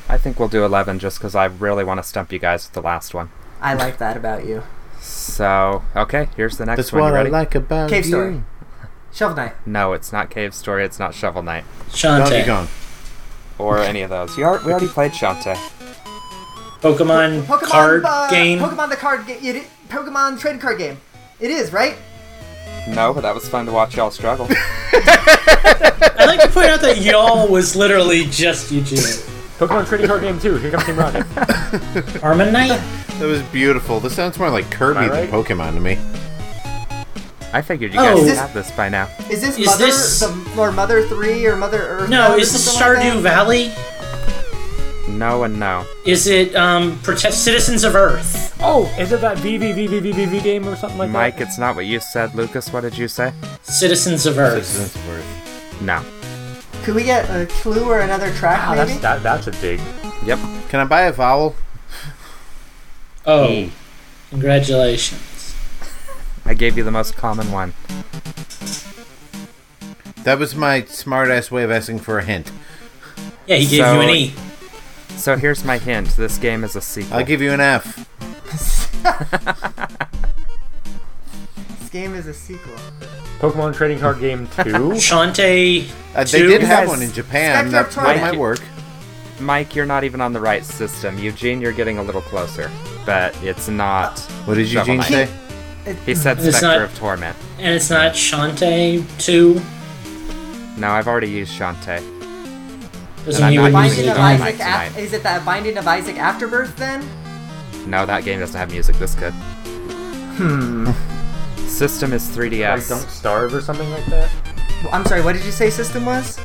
I 0.10 0.18
think 0.18 0.40
we'll 0.40 0.48
do 0.50 0.64
11 0.66 1.00
just 1.00 1.18
because 1.20 1.36
I 1.36 1.46
really 1.46 1.84
want 1.84 2.00
to 2.00 2.04
stump 2.04 2.32
you 2.32 2.40
guys 2.40 2.66
with 2.68 2.74
the 2.74 2.82
last 2.82 3.14
one. 3.14 3.30
I 3.62 3.74
like 3.74 3.98
that 3.98 4.18
about 4.18 4.46
you. 4.46 4.64
So, 5.00 5.84
okay, 5.96 6.28
here's 6.36 6.58
the 6.58 6.66
next 6.66 6.70
one. 6.70 6.76
That's 6.78 6.92
what 6.94 7.00
You 7.00 7.06
I 7.06 7.12
ready? 7.12 7.30
like 7.30 7.56
about 7.56 7.90
Cave 7.90 8.06
you. 8.06 8.12
Story. 8.12 8.44
Shovel 9.14 9.36
Knight. 9.38 9.54
No, 9.66 9.94
it's 9.94 10.12
not 10.12 10.30
Cave 10.30 10.54
Story, 10.54 10.84
it's 10.86 11.00
not 11.00 11.14
Shovel 11.16 11.42
Knight, 11.44 11.64
Donkey 11.92 12.36
Shantae. 12.36 12.46
Gone. 12.46 12.68
or 13.58 13.80
any 13.80 14.02
of 14.02 14.10
those. 14.10 14.38
You 14.38 14.46
are, 14.46 14.60
we 14.64 14.72
already 14.72 14.88
played 14.88 15.12
Shantae. 15.14 15.56
Pokemon, 16.82 17.42
Pokemon 17.44 17.62
card 17.64 18.04
uh, 18.06 18.30
game. 18.30 18.60
Pokemon 18.60 18.90
the 18.90 18.96
card 18.96 19.26
game. 19.26 19.64
Pokemon 19.90 20.40
trading 20.40 20.60
card 20.62 20.78
game. 20.78 20.98
It 21.40 21.50
is, 21.50 21.72
right? 21.74 21.96
No, 22.90 23.14
but 23.14 23.22
that 23.22 23.34
was 23.34 23.48
fun 23.50 23.66
to 23.66 23.72
watch 23.72 23.96
y'all 23.98 24.12
struggle. 24.12 24.48
I'd 24.52 26.26
like 26.28 26.42
to 26.42 26.50
point 26.50 26.68
out 26.68 26.82
that 26.82 27.00
y'all 27.02 27.48
was 27.48 27.76
literally 27.76 28.26
just 28.26 28.72
Eugene. 28.72 29.00
Pokemon 29.58 29.88
Trading 29.88 30.08
Card 30.08 30.22
Game 30.22 30.40
2. 30.40 30.58
Here 30.58 30.72
comes 30.72 30.84
Team 30.86 30.98
Rocket. 30.98 31.26
Armor 32.24 32.52
Knight? 32.52 32.80
That 33.20 33.26
was 33.26 33.42
beautiful. 33.44 34.00
This 34.00 34.16
sounds 34.16 34.38
more 34.38 34.50
like 34.50 34.70
Kirby 34.70 35.00
Am 35.00 35.12
I 35.12 35.16
than 35.22 35.32
right? 35.32 35.46
Pokemon 35.46 35.74
to 35.74 35.80
me. 35.80 35.98
I 37.54 37.62
figured 37.62 37.94
you 37.94 38.00
Oh. 38.00 38.04
guys 38.04 38.16
Is 38.18 38.22
would 38.24 38.32
this- 38.32 38.40
have 38.40 38.54
this 38.54 38.72
by 38.72 38.90
now. 38.90 39.10
Is 39.32 39.42
this 39.42 39.58
Is 39.58 39.66
Mother 39.66 39.86
this- 39.88 40.20
the 40.20 40.62
or 40.62 40.72
Mother 40.72 41.08
Three 41.08 41.46
or 41.48 41.56
Mother 41.56 41.82
Earth? 41.82 42.10
No, 42.10 42.34
or 42.34 42.40
is 42.40 42.52
this 42.52 42.64
something 42.72 42.88
like 43.04 43.14
Stardew 43.14 43.24
that? 43.24 43.34
Valley? 43.34 43.72
No 45.18 45.44
and 45.44 45.58
no. 45.60 45.86
Is 46.06 46.28
it 46.28 46.56
um 46.56 47.00
Protect 47.02 47.34
Citizens 47.34 47.84
of 47.84 47.96
Earth? 47.96 48.56
Oh, 48.62 48.86
is 49.00 49.12
it 49.14 49.22
that 49.22 49.38
VVVVVV 49.38 50.44
game 50.44 50.68
or 50.68 50.76
something 50.76 51.00
like 51.00 51.08
that? 51.08 51.14
Mike, 51.14 51.38
that? 51.38 51.48
it's 51.48 51.58
not 51.58 51.76
what 51.76 51.86
you 51.86 52.00
said. 52.00 52.36
Lucas, 52.36 52.72
what 52.72 52.82
did 52.82 52.98
you 52.98 53.08
say? 53.08 53.32
Citizens 53.64 54.26
of 54.28 54.38
Earth. 54.38 54.66
Citizens 54.66 54.96
of 54.96 55.10
Earth. 55.10 55.82
No. 55.82 56.04
Could 56.88 56.96
we 56.96 57.04
get 57.04 57.30
a 57.30 57.46
clue 57.48 57.84
or 57.84 58.00
another 58.00 58.32
track, 58.36 58.62
Ah, 58.64 58.74
maybe? 58.74 58.92
that's 58.94 59.02
that, 59.02 59.22
that's 59.22 59.48
a 59.48 59.52
dig. 59.52 59.82
Yep. 60.24 60.40
Can 60.70 60.80
I 60.80 60.86
buy 60.86 61.02
a 61.02 61.12
vowel? 61.12 61.54
Oh, 63.26 63.50
E. 63.50 63.74
congratulations. 64.30 65.54
I 66.46 66.54
gave 66.54 66.78
you 66.78 66.86
the 66.86 66.92
most 66.92 67.18
common 67.18 67.52
one. 67.52 67.74
That 70.24 70.40
was 70.40 70.56
my 70.56 70.86
smart-ass 70.86 71.52
way 71.52 71.64
of 71.66 71.72
asking 71.72 72.00
for 72.00 72.20
a 72.20 72.24
hint. 72.24 72.54
Yeah, 73.48 73.58
he 73.58 73.66
gave 73.68 73.84
So- 73.84 73.94
you 73.96 74.02
an 74.08 74.10
E. 74.16 74.34
So 75.18 75.36
here's 75.36 75.66
my 75.66 75.80
hint. 75.80 76.16
This 76.16 76.38
game 76.38 76.64
is 76.64 76.78
a 76.78 76.82
sequel. 76.82 77.18
I'll 77.18 77.26
give 77.26 77.42
you 77.42 77.52
an 77.52 77.60
F. 77.60 78.08
This 81.88 82.02
game 82.02 82.16
is 82.16 82.28
a 82.28 82.34
sequel. 82.34 82.74
Pokemon 83.40 83.74
Trading 83.74 83.98
Card 83.98 84.20
Game 84.20 84.46
2. 84.58 84.64
Shantae. 85.00 85.90
Uh, 86.14 86.26
they 86.26 86.40
Two? 86.40 86.48
did 86.50 86.62
have 86.64 86.80
Guys, 86.82 86.88
one 86.90 87.02
in 87.02 87.14
Japan. 87.14 87.70
Specter 87.70 87.72
That, 87.72 87.88
of 87.88 87.96
that 87.96 88.02
Torment. 88.04 88.22
might 88.22 88.38
work. 88.38 88.60
Mike, 89.40 89.74
you're 89.74 89.86
not 89.86 90.04
even 90.04 90.20
on 90.20 90.34
the 90.34 90.40
right 90.42 90.66
system. 90.66 91.18
Eugene, 91.18 91.62
you're 91.62 91.72
getting 91.72 91.98
a 91.98 92.04
little 92.04 92.20
closer. 92.24 92.70
But 93.06 93.42
it's 93.42 93.70
not. 93.70 94.20
What 94.44 94.56
did 94.56 94.68
Shovel 94.68 94.96
Eugene 94.96 94.98
Knight. 95.18 95.30
say? 95.86 95.96
He 96.06 96.14
said 96.14 96.40
It's 96.40 96.58
Specter 96.58 96.80
not- 96.80 96.82
of 96.90 96.98
Torment. 96.98 97.38
And 97.58 97.74
it's 97.74 97.90
not 97.90 98.16
Shantae 98.16 99.06
2. 99.20 99.62
No, 100.78 100.90
I've 100.90 101.08
already 101.08 101.30
used 101.30 101.58
Shantae. 101.58 102.04
Doesn't 103.24 103.42
I'm 103.46 103.52
mean 103.56 103.72
not 103.72 103.86
you 103.86 103.86
using 103.86 104.06
Binding 104.06 104.06
it 104.08 104.12
of 104.12 104.18
on 104.18 104.32
again. 104.34 104.40
Mike 104.42 104.60
Isaac. 104.60 104.92
Af- 104.92 104.98
is 105.00 105.14
it 105.14 105.24
that 105.24 105.46
Binding 105.46 105.78
of 105.78 105.88
Isaac 105.88 106.18
Afterbirth 106.18 106.76
then? 106.76 107.08
No, 107.90 108.06
that 108.06 108.26
game 108.26 108.42
doesn't 108.42 108.60
have 108.60 108.72
music 108.72 108.98
this 108.98 109.16
good. 109.16 109.34
System 111.68 112.14
is 112.14 112.28
3DS. 112.30 112.90
Don't 112.90 113.00
Starve 113.10 113.54
or 113.54 113.62
something 113.62 113.90
like 113.92 114.06
that. 114.08 114.32
I'm 114.92 115.06
sorry. 115.06 115.22
What 115.22 115.34
did 115.36 115.46
you 115.46 115.52
say? 115.52 115.70
System 115.70 116.06
was? 116.06 116.36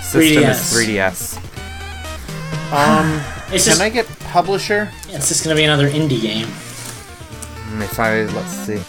System 0.00 0.42
3DS. 0.42 0.50
is 0.50 0.86
3DS. 0.88 2.72
Um, 2.72 3.22
It's 3.52 3.64
can 3.64 3.72
just, 3.72 3.80
I 3.80 3.88
get 3.88 4.06
publisher? 4.30 4.88
it's 5.08 5.28
just 5.28 5.42
gonna 5.42 5.56
be 5.56 5.64
another 5.64 5.90
indie 5.90 6.20
game. 6.22 6.46
Mm, 6.46 7.82
If 7.82 7.98
I 7.98 8.22
let's 8.26 8.52
see. 8.52 8.80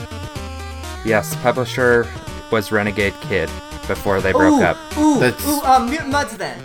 Yes, 1.04 1.36
publisher 1.38 2.08
was 2.52 2.72
Renegade 2.72 3.16
Kid 3.22 3.50
before 3.88 4.22
they 4.22 4.32
broke 4.34 4.62
ooh, 4.62 4.64
up. 4.64 4.78
Ooh, 5.00 5.20
That's- 5.20 5.48
ooh, 5.48 5.62
um, 5.64 5.90
Mutant 5.90 6.14
Mudds 6.14 6.38
then. 6.38 6.60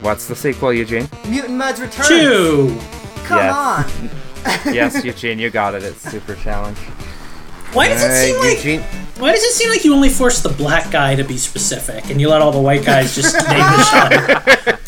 What's 0.00 0.26
the 0.28 0.36
sequel, 0.36 0.72
Eugene? 0.72 1.08
Mutant 1.28 1.60
Mudds 1.60 1.80
Return. 1.80 2.06
Two! 2.06 2.78
Come 3.24 3.38
Yes. 3.38 3.54
on. 3.56 4.10
yes, 4.66 5.04
Eugene, 5.04 5.38
you 5.38 5.50
got 5.50 5.74
it. 5.74 5.82
It's 5.82 6.00
Super 6.10 6.34
Challenge. 6.34 6.78
Why 7.72 7.88
does 7.88 8.02
it 8.02 8.10
Uh, 8.10 8.14
seem 8.14 8.36
like 8.40 8.56
Eugene, 8.64 8.80
why 9.18 9.32
does 9.32 9.42
it 9.44 9.52
seem 9.52 9.68
like 9.70 9.84
you 9.84 9.94
only 9.94 10.08
force 10.08 10.40
the 10.42 10.48
black 10.48 10.90
guy 10.90 11.14
to 11.14 11.22
be 11.22 11.36
specific 11.36 12.10
and 12.10 12.20
you 12.20 12.28
let 12.28 12.42
all 12.42 12.50
the 12.52 12.60
white 12.60 12.84
guys 12.84 13.14
just 13.14 13.34
name 13.48 13.58
the 13.58 13.84
shot? 13.84 14.80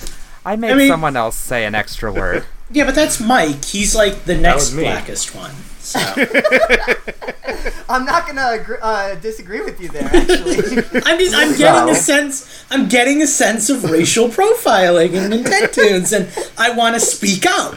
I 0.44 0.56
made 0.56 0.72
I 0.72 0.74
mean- 0.74 0.88
someone 0.88 1.16
else 1.16 1.36
say 1.36 1.64
an 1.64 1.74
extra 1.74 2.12
word. 2.12 2.44
Yeah, 2.70 2.86
but 2.86 2.94
that's 2.94 3.20
Mike. 3.20 3.64
He's 3.66 3.94
like 3.94 4.24
the 4.24 4.34
next 4.36 4.70
blackest 4.70 5.34
one. 5.34 5.52
So 5.78 5.98
I'm 7.88 8.04
not 8.06 8.26
gonna 8.26 8.52
agree, 8.52 8.76
uh, 8.80 9.14
disagree 9.16 9.60
with 9.60 9.78
you 9.80 9.88
there. 9.88 10.04
Actually, 10.04 10.78
I'm 11.04 11.18
just, 11.18 11.34
I'm 11.34 11.50
getting 11.58 11.84
Well. 11.84 11.90
a 11.90 11.94
sense. 11.94 12.64
I'm 12.70 12.88
getting 12.88 13.20
a 13.20 13.26
sense 13.26 13.68
of 13.68 13.84
racial 13.90 14.28
profiling 14.28 15.12
in 15.12 15.30
Nintendo's, 15.30 16.12
and 16.14 16.28
I 16.56 16.70
want 16.70 16.94
to 16.94 17.00
speak 17.00 17.44
up. 17.46 17.74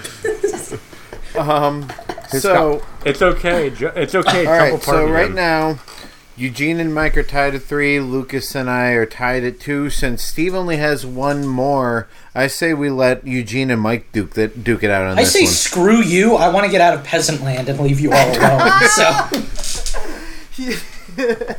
Um, 1.38 1.91
so 2.30 2.82
It's 3.06 3.22
okay. 3.22 3.70
Ju- 3.70 3.91
It's 3.95 4.16
okay. 4.16 4.45
all 4.45 4.53
right, 4.53 4.82
so 4.82 5.07
right 5.10 5.28
him. 5.28 5.36
now, 5.36 5.80
Eugene 6.38 6.80
and 6.82 6.94
Mike 6.94 7.16
are 7.18 7.24
tied 7.24 7.56
at 7.56 7.62
three. 7.64 7.99
Lucas 7.99 8.53
and 8.56 8.70
I 8.70 8.90
are 8.90 9.06
tied 9.06 9.44
at 9.45 9.60
two. 9.60 9.90
Since 9.90 10.22
Steve 10.24 10.53
only 10.53 10.76
has 10.78 11.06
one 11.06 11.48
more, 11.48 12.07
I 12.34 12.48
say 12.48 12.74
we 12.74 12.90
let 12.90 13.26
Eugene 13.26 13.72
and 13.72 13.80
Mike 13.82 14.12
duke 14.12 14.32
that 14.34 14.64
duke 14.64 14.84
it 14.84 14.91
out 14.91 15.03
on 15.06 15.18
I 15.18 15.22
this 15.24 15.32
say 15.34 15.44
one. 15.44 15.52
screw 15.53 16.02
you. 16.02 16.36
I 16.36 16.49
want 16.49 16.66
to 16.66 16.72
get 16.72 16.82
out 16.82 16.94
of 16.94 17.03
peasant 17.06 17.41
land 17.41 17.70
and 17.70 17.80
leave 17.80 17.99
you 18.02 18.12
all 18.12 18.30
alone. 18.38 18.82
so 18.90 19.03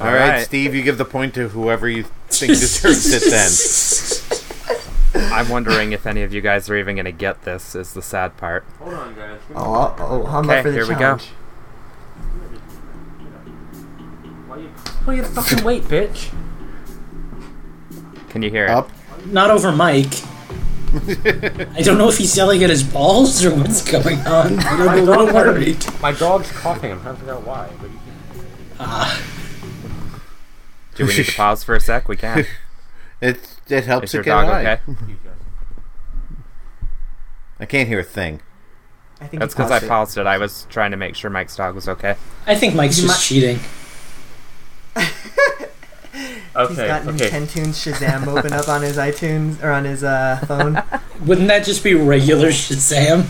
All 0.00 0.06
right, 0.06 0.28
right. 0.30 0.44
Steve, 0.44 0.74
you 0.76 0.82
give 0.82 0.96
the 0.98 1.04
point 1.04 1.34
to 1.34 1.48
whoever 1.48 1.88
you 1.88 2.04
think 2.28 2.52
deserves 2.52 3.12
it. 3.12 3.30
Then 3.30 3.50
I'm 5.32 5.48
wondering 5.48 5.92
if 5.92 6.06
any 6.06 6.22
of 6.22 6.32
you 6.32 6.40
guys 6.40 6.68
are 6.70 6.76
even 6.76 6.96
going 6.96 7.04
to 7.04 7.12
get 7.12 7.42
this. 7.42 7.74
Is 7.74 7.92
the 7.94 8.02
sad 8.02 8.36
part. 8.36 8.64
Hold 8.78 8.94
on, 8.94 9.14
guys. 9.14 9.40
oh, 9.54 9.74
uh, 9.74 9.94
oh, 9.98 10.26
I'm 10.26 10.44
Okay, 10.48 10.58
up 10.58 10.62
for 10.64 10.70
the 10.70 10.76
here 10.76 10.86
we 10.88 10.94
go. 10.94 11.00
challenge. 11.00 11.26
Why 14.46 14.56
you, 14.58 14.68
why 15.04 15.14
you 15.14 15.24
fucking 15.24 15.64
wait, 15.64 15.82
bitch? 15.84 16.32
Can 18.30 18.42
you 18.42 18.50
hear 18.50 18.64
it? 18.64 18.70
up. 18.70 18.90
not 19.26 19.50
over 19.50 19.72
Mike. 19.72 20.12
I 20.94 21.82
don't 21.82 21.98
know 21.98 22.08
if 22.08 22.16
he's 22.16 22.34
yelling 22.36 22.64
at 22.64 22.70
his 22.70 22.82
balls 22.82 23.44
or 23.44 23.54
what's 23.54 23.82
going 23.90 24.18
on. 24.20 24.58
I'm 24.60 24.98
a 24.98 25.02
little 25.02 25.26
worried. 25.26 25.84
My 26.00 26.12
dog's 26.12 26.50
coughing. 26.52 26.92
I'm 26.92 27.00
trying 27.02 27.14
to 27.14 27.20
figure 27.20 27.34
out 27.34 27.46
why. 27.46 27.68
But 27.80 27.90
you 27.90 27.98
can... 27.98 28.76
Ah. 28.80 29.22
Do 30.94 31.06
we 31.06 31.14
need 31.16 31.26
to 31.26 31.32
pause 31.36 31.62
for 31.62 31.74
a 31.74 31.80
sec? 31.80 32.08
We 32.08 32.16
can. 32.16 32.46
It 33.20 33.57
it 33.68 33.84
helps 33.84 34.06
Is 34.08 34.14
it 34.14 34.16
your 34.18 34.24
get 34.24 34.30
dog 34.30 34.44
alive. 34.46 34.80
okay? 34.88 34.98
I 37.60 37.66
can't 37.66 37.88
hear 37.88 38.00
a 38.00 38.04
thing. 38.04 38.40
I 39.20 39.26
think 39.26 39.40
That's 39.40 39.54
because 39.54 39.70
I 39.72 39.80
paused 39.80 40.16
it. 40.16 40.26
I 40.26 40.38
was 40.38 40.66
trying 40.70 40.92
to 40.92 40.96
make 40.96 41.16
sure 41.16 41.28
Mike's 41.30 41.56
dog 41.56 41.74
was 41.74 41.88
okay. 41.88 42.14
I 42.46 42.54
think 42.54 42.74
Mike's 42.74 42.96
just 42.96 43.08
might- 43.08 43.18
cheating. 43.20 43.58
He's 44.94 45.06
Okay. 46.56 46.86
got 46.88 47.06
Okay. 47.06 47.28
Nintendo's 47.30 47.78
Shazam 47.84 48.26
open 48.26 48.52
up 48.52 48.68
on 48.68 48.82
his 48.82 48.96
iTunes 49.08 49.62
or 49.62 49.70
on 49.70 49.84
his 49.84 50.02
uh, 50.02 50.42
phone. 50.46 50.82
Wouldn't 51.26 51.46
that 51.48 51.64
just 51.64 51.84
be 51.84 51.94
regular 51.94 52.48
Shazam? 52.48 53.26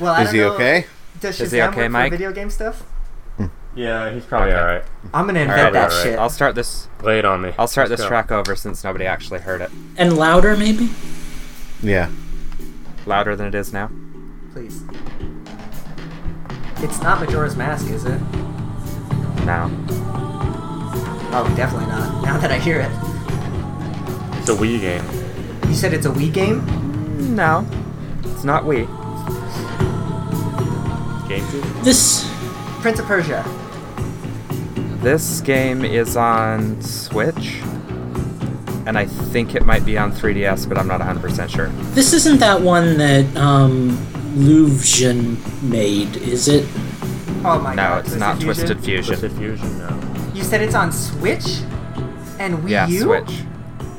Well, 0.00 0.12
I 0.14 0.22
Is 0.22 0.26
don't 0.28 0.34
he 0.34 0.40
know. 0.40 0.52
okay? 0.54 0.86
Does 1.20 1.36
Shazam 1.38 1.40
Is 1.42 1.52
he 1.52 1.62
okay, 1.62 1.82
work 1.82 1.90
Mike? 1.90 2.12
for 2.12 2.16
video 2.18 2.32
game 2.32 2.50
stuff? 2.50 2.82
Yeah, 3.74 4.10
he's 4.12 4.24
probably 4.24 4.50
Okay. 4.52 4.60
all 4.60 4.66
right. 4.66 4.84
I'm 5.14 5.26
gonna 5.26 5.40
invent 5.40 5.62
right, 5.62 5.72
that 5.72 5.90
alright. 5.90 6.02
shit. 6.06 6.18
I'll 6.18 6.28
start 6.28 6.54
this. 6.54 6.88
Lay 7.02 7.18
it 7.18 7.24
on 7.24 7.40
me. 7.40 7.52
I'll 7.58 7.66
start 7.66 7.88
Let's 7.88 8.00
this 8.02 8.04
go. 8.04 8.08
track 8.08 8.30
over 8.30 8.54
since 8.54 8.84
nobody 8.84 9.06
actually 9.06 9.40
heard 9.40 9.60
it. 9.62 9.70
And 9.96 10.16
louder, 10.16 10.56
maybe? 10.56 10.90
Yeah. 11.82 12.10
Louder 13.06 13.34
than 13.34 13.46
it 13.46 13.54
is 13.54 13.72
now. 13.72 13.90
Please. 14.52 14.82
It's 16.78 17.00
not 17.00 17.20
Majora's 17.20 17.56
Mask, 17.56 17.88
is 17.88 18.04
it? 18.04 18.20
No. 19.46 19.70
Oh, 21.34 21.50
definitely 21.56 21.86
not. 21.86 22.22
Now 22.22 22.36
that 22.38 22.50
I 22.52 22.58
hear 22.58 22.80
it. 22.80 22.90
It's 24.38 24.48
a 24.50 24.54
Wii 24.54 24.80
game. 24.80 25.04
You 25.68 25.74
said 25.74 25.94
it's 25.94 26.04
a 26.04 26.10
Wii 26.10 26.30
game? 26.32 26.60
Mm, 26.62 27.30
no. 27.30 27.66
It's 28.32 28.44
not 28.44 28.66
we. 28.66 28.84
GameCube. 31.26 31.84
This. 31.84 32.28
Prince 32.82 32.98
of 32.98 33.06
Persia. 33.06 33.42
This 35.02 35.40
game 35.40 35.84
is 35.84 36.16
on 36.16 36.80
Switch. 36.80 37.60
And 38.86 38.96
I 38.98 39.06
think 39.06 39.54
it 39.54 39.64
might 39.64 39.84
be 39.84 39.96
on 39.98 40.12
3DS, 40.12 40.68
but 40.68 40.78
I'm 40.78 40.86
not 40.88 41.00
100% 41.00 41.48
sure. 41.48 41.68
This 41.94 42.12
isn't 42.12 42.38
that 42.38 42.60
one 42.60 42.98
that 42.98 43.36
um, 43.36 43.96
Louvsion 44.34 45.36
made, 45.62 46.16
is 46.16 46.48
it? 46.48 46.68
Oh 47.44 47.60
my 47.62 47.74
no, 47.74 47.82
god. 47.82 48.06
it's 48.06 48.14
not 48.14 48.40
Twisted 48.40 48.80
Fusion. 48.82 49.16
Twisted 49.18 49.32
Fusion. 49.38 49.78
No. 49.78 50.30
You 50.34 50.42
said 50.42 50.62
it's 50.62 50.74
on 50.74 50.92
Switch? 50.92 51.60
And 52.38 52.58
Wii 52.58 52.70
Yeah, 52.70 52.86
U? 52.88 53.00
Switch. 53.02 53.40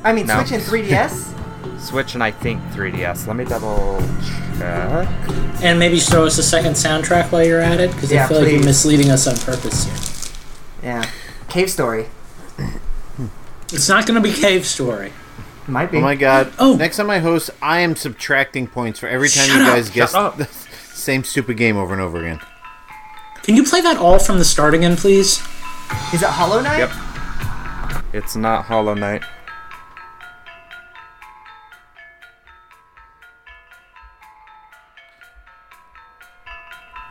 I 0.03 0.13
mean, 0.13 0.25
No. 0.27 0.37
Switch 0.43 0.51
and 0.51 0.63
3DS? 0.63 1.79
Switch 1.79 2.13
and 2.13 2.23
I 2.23 2.31
think 2.31 2.61
3DS. 2.71 3.27
Let 3.27 3.35
me 3.35 3.43
double 3.45 3.99
check. 4.57 5.07
And 5.61 5.79
maybe 5.79 5.99
throw 5.99 6.25
us 6.25 6.37
a 6.37 6.43
second 6.43 6.73
soundtrack 6.73 7.31
while 7.31 7.43
you're 7.45 7.59
at 7.61 7.79
it, 7.81 7.91
because 7.93 8.11
Yeah, 8.11 8.25
I 8.25 8.27
feel 8.29 8.41
like 8.41 8.51
you're 8.51 8.63
misleading 8.63 9.11
us 9.11 9.27
on 9.27 9.35
purpose 9.37 9.85
here. 9.85 10.12
Yeah. 10.83 11.09
Cave 11.49 11.69
Story. 11.69 12.05
It's 13.71 13.89
not 13.89 14.05
going 14.05 14.21
to 14.21 14.27
be 14.27 14.33
Cave 14.33 14.65
Story. 14.65 15.11
Might 15.67 15.91
be. 15.91 15.97
Oh 15.97 16.01
my 16.01 16.15
god. 16.15 16.53
Oh. 16.59 16.75
Next 16.75 16.97
time 16.97 17.09
I 17.09 17.19
host, 17.19 17.49
I 17.61 17.79
am 17.79 17.95
subtracting 17.95 18.67
points 18.67 18.99
for 18.99 19.07
every 19.07 19.29
time 19.29 19.47
Shut 19.47 19.55
you 19.57 19.63
up, 19.63 19.67
guys 19.75 19.89
guess 19.89 20.13
up. 20.13 20.37
the 20.37 20.45
same 20.93 21.23
stupid 21.23 21.57
game 21.57 21.77
over 21.77 21.93
and 21.93 22.01
over 22.01 22.17
again. 22.19 22.39
Can 23.43 23.55
you 23.55 23.63
play 23.63 23.81
that 23.81 23.97
all 23.97 24.19
from 24.19 24.37
the 24.39 24.45
start 24.45 24.73
again, 24.73 24.95
please? 24.95 25.39
Is 26.13 26.21
it 26.21 26.29
Hollow 26.29 26.61
Knight? 26.61 26.79
Yep. 26.79 28.03
It's 28.13 28.35
not 28.35 28.65
Hollow 28.65 28.93
Knight. 28.93 29.23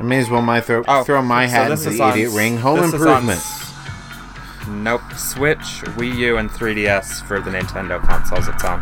I 0.03 0.05
may 0.05 0.19
as 0.19 0.29
well 0.29 0.43
my 0.43 0.61
throw 0.61 0.83
Oh, 0.89 1.05
throw 1.05 1.23
my 1.23 1.47
hat 1.47 1.69
this 1.69 1.83
into 1.83 1.93
is 1.93 1.99
the 1.99 2.03
on- 2.05 2.11
idiot 2.13 2.33
ring. 2.33 2.59
Home 2.59 2.81
this 2.81 2.89
on 2.93 3.01
improvement. 3.01 3.39
s- 3.39 3.69
Nope. 4.67 5.03
Switch, 5.17 5.83
Wii 5.97 6.13
U, 6.17 6.37
and 6.39 6.51
3DS 6.51 7.23
for 7.23 7.41
the 7.41 7.51
Nintendo 7.53 8.01
consoles 8.05 8.49
it's 8.49 8.65
on. 8.65 8.81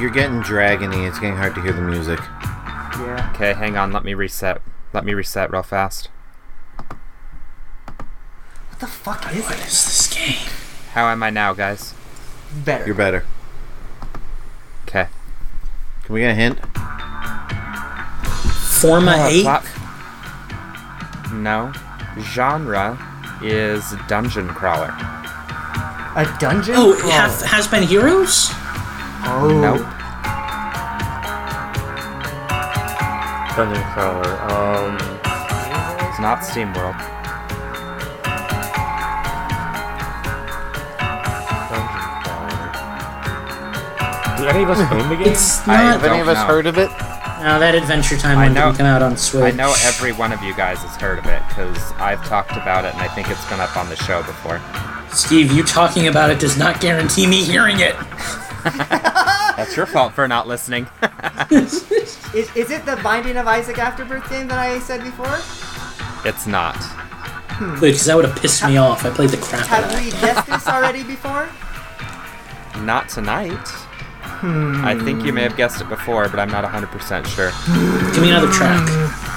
You're 0.00 0.10
getting 0.10 0.42
dragony. 0.42 1.06
It's 1.06 1.20
getting 1.20 1.36
hard 1.36 1.54
to 1.54 1.62
hear 1.62 1.72
the 1.72 1.82
music. 1.82 2.18
Yeah. 2.18 3.30
Okay, 3.32 3.52
hang 3.54 3.76
on. 3.76 3.92
Let 3.92 4.02
me 4.04 4.14
reset. 4.14 4.60
Let 4.92 5.04
me 5.04 5.14
reset 5.14 5.52
real 5.52 5.62
fast. 5.62 6.08
What 8.70 8.80
the 8.80 8.86
fuck 8.88 9.32
is 9.32 9.44
What 9.44 9.52
it? 9.52 9.58
is 9.66 9.84
this 9.84 10.12
game? 10.12 10.48
How 10.94 11.06
am 11.10 11.22
I 11.22 11.30
now, 11.30 11.52
guys? 11.54 11.94
Better. 12.64 12.86
You're 12.86 12.94
better. 12.96 13.24
Okay. 14.88 15.06
Can 16.04 16.12
we 16.12 16.20
get 16.22 16.30
a 16.32 16.34
hint? 16.34 16.58
Forma 18.80 19.12
Uh, 19.12 19.26
8? 19.28 19.42
plat- 19.44 19.64
no. 21.42 21.72
Genre 22.18 22.96
is 23.42 23.94
dungeon 24.08 24.48
crawler. 24.48 24.94
A 26.16 26.24
dungeon? 26.38 26.74
Oh, 26.76 26.94
crawler. 26.98 27.14
have, 27.14 27.42
has 27.42 27.66
been 27.66 27.82
Heroes? 27.82 28.48
Oh. 29.26 29.48
Nope. 29.60 29.80
Dungeon 33.56 33.84
crawler. 33.92 34.32
Um. 34.50 34.96
It's 36.08 36.20
not 36.20 36.38
SteamWorld. 36.40 36.98
Dungeon 41.70 42.06
crawler. 42.22 42.62
Do 44.38 44.46
any 44.46 44.62
of 44.62 44.70
us 44.70 44.78
own 44.92 45.08
the 45.08 45.16
game? 45.16 45.32
It's 45.32 45.66
I 45.66 45.70
not. 45.76 46.00
Have 46.00 46.04
any 46.04 46.20
of 46.20 46.28
us 46.28 46.36
know. 46.36 46.46
heard 46.46 46.66
of 46.66 46.78
it? 46.78 46.90
No, 47.44 47.58
that 47.60 47.74
Adventure 47.74 48.16
Time 48.16 48.38
I 48.38 48.44
one 48.46 48.54
know- 48.54 48.66
didn't 48.66 48.78
come 48.78 48.86
out 48.86 49.02
on 49.02 49.16
Switch. 49.18 49.44
I 49.44 49.50
know 49.50 49.74
every 49.84 50.12
one 50.12 50.32
of 50.32 50.42
you 50.42 50.54
guys 50.54 50.78
has 50.78 50.96
heard 50.96 51.18
of 51.18 51.26
it 51.26 51.42
because 51.48 51.92
I've 51.98 52.24
talked 52.26 52.52
about 52.52 52.86
it 52.86 52.94
and 52.94 53.02
I 53.02 53.08
think 53.08 53.28
it's 53.30 53.44
been 53.50 53.60
up 53.60 53.76
on 53.76 53.88
the 53.90 53.96
show 53.96 54.22
before. 54.22 54.60
Steve, 55.10 55.52
you 55.52 55.62
talking 55.62 56.06
about 56.08 56.30
it 56.30 56.40
does 56.40 56.56
not 56.56 56.80
guarantee 56.80 57.26
me 57.26 57.44
hearing 57.44 57.80
it. 57.80 57.94
That's 58.64 59.76
your 59.76 59.84
fault 59.86 60.14
for 60.14 60.26
not 60.26 60.48
listening. 60.48 60.86
Is, 61.50 62.50
is 62.56 62.70
it 62.72 62.84
the 62.84 62.98
Binding 63.04 63.36
of 63.36 63.46
Isaac 63.46 63.78
Afterbirth 63.78 64.28
game 64.28 64.48
that 64.48 64.58
I 64.58 64.80
said 64.80 65.04
before? 65.04 65.38
it's 66.28 66.46
not. 66.48 66.74
Hmm. 66.76 67.74
Wait, 67.74 67.90
because 67.92 68.06
that 68.06 68.16
would 68.16 68.24
have 68.24 68.34
pissed 68.36 68.64
me 68.66 68.76
off. 68.78 69.04
I 69.04 69.10
played 69.10 69.30
the 69.30 69.36
crap 69.36 69.60
out 69.70 69.84
Have 69.84 69.92
of 69.92 70.00
we 70.04 70.10
that. 70.10 70.20
guessed 70.20 70.46
this 70.48 70.66
already 70.66 71.04
before? 71.04 71.48
Not 72.84 73.08
tonight. 73.08 73.68
Hmm. 74.40 74.84
I 74.84 74.98
think 74.98 75.24
you 75.24 75.32
may 75.32 75.42
have 75.42 75.56
guessed 75.56 75.80
it 75.80 75.88
before, 75.88 76.28
but 76.28 76.38
I'm 76.38 76.50
not 76.50 76.64
100% 76.64 77.26
sure. 77.26 77.50
Give 78.12 78.22
me 78.22 78.30
another 78.30 78.50
track. 78.52 78.86
Hmm. 78.88 79.30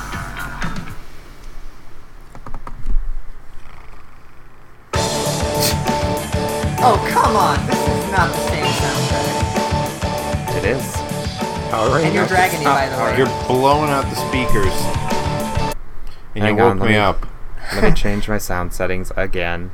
Oh, 6.79 6.97
come 7.11 7.35
on. 7.35 7.57
This 7.67 7.79
is 7.79 8.11
not 8.11 8.29
the 8.31 8.39
same 8.47 8.65
soundtrack. 8.65 10.57
It 10.57 10.65
is. 10.65 10.93
Power 11.69 11.99
And 11.99 12.13
you're 12.13 12.27
dragging 12.27 12.59
me, 12.59 12.65
by 12.65 12.87
the 12.87 12.97
way. 12.97 13.17
You're 13.17 13.47
blowing 13.47 13.89
out 13.89 14.03
the 14.05 14.15
speakers. 14.15 14.73
And 16.35 16.43
Hang 16.43 16.57
you 16.57 16.63
woke 16.63 16.71
on, 16.71 16.79
let 16.79 16.85
me 16.85 16.93
me- 16.93 16.97
up. 16.99 17.25
Let 17.73 17.83
me 17.83 17.91
change 17.91 18.29
my 18.29 18.37
sound 18.37 18.71
settings 18.73 19.11
again. 19.17 19.71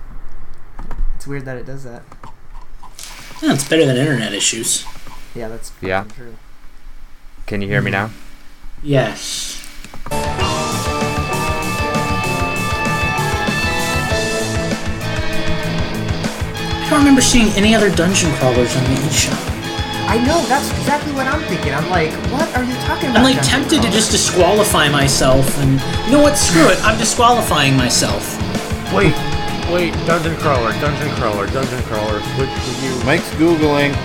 It's 1.16 1.28
weird 1.28 1.46
that 1.46 1.58
it 1.58 1.66
does 1.68 1.84
that. 1.84 2.02
Yeah, 3.42 3.54
it's 3.54 3.68
better 3.70 3.86
than 3.86 3.98
internet 3.98 4.34
issues. 4.34 4.84
Yeah, 5.36 5.48
that's 5.48 5.72
Yeah. 5.82 6.04
true. 6.16 6.36
Can 7.46 7.62
you 7.62 7.68
hear 7.68 7.82
me 7.82 7.92
now? 7.92 8.12
Yes. 8.82 9.60
I 15.56 16.88
don't 16.90 17.00
remember 17.00 17.22
seeing 17.22 17.48
any 17.58 17.74
other 17.76 17.90
dungeon 17.96 18.32
crawlers 18.34 18.76
on 18.76 18.84
the 18.84 18.96
eShop. 19.10 19.50
I 20.08 20.18
know, 20.26 20.46
that's 20.46 20.70
exactly 20.78 21.12
what 21.14 21.26
I'm 21.28 21.42
thinking. 21.48 21.74
I'm 21.74 21.90
like, 21.90 22.12
what 22.32 22.46
are 22.56 22.64
you 22.64 22.76
talking 22.86 23.10
about? 23.10 23.18
I'm 23.20 23.24
like 23.24 23.38
Dungeon 23.38 23.62
tempted 23.66 23.82
to 23.82 23.90
just 23.90 24.12
disqualify 24.12 24.90
myself, 24.90 25.48
and 25.60 25.80
you 26.06 26.12
know 26.12 26.22
what? 26.22 26.38
Screw 26.38 26.68
it. 26.70 26.78
I'm 26.84 26.98
disqualifying 27.00 27.76
myself. 27.76 28.22
Wait, 28.94 29.16
wait, 29.74 29.94
dungeon 30.06 30.36
crawler, 30.38 30.72
dungeon 30.84 31.10
crawler, 31.16 31.48
dungeon 31.48 31.82
crawler. 31.84 32.20
Which 32.38 32.52
do 32.52 32.86
you? 32.86 33.04
Mike's 33.06 33.30
googling. 33.42 33.96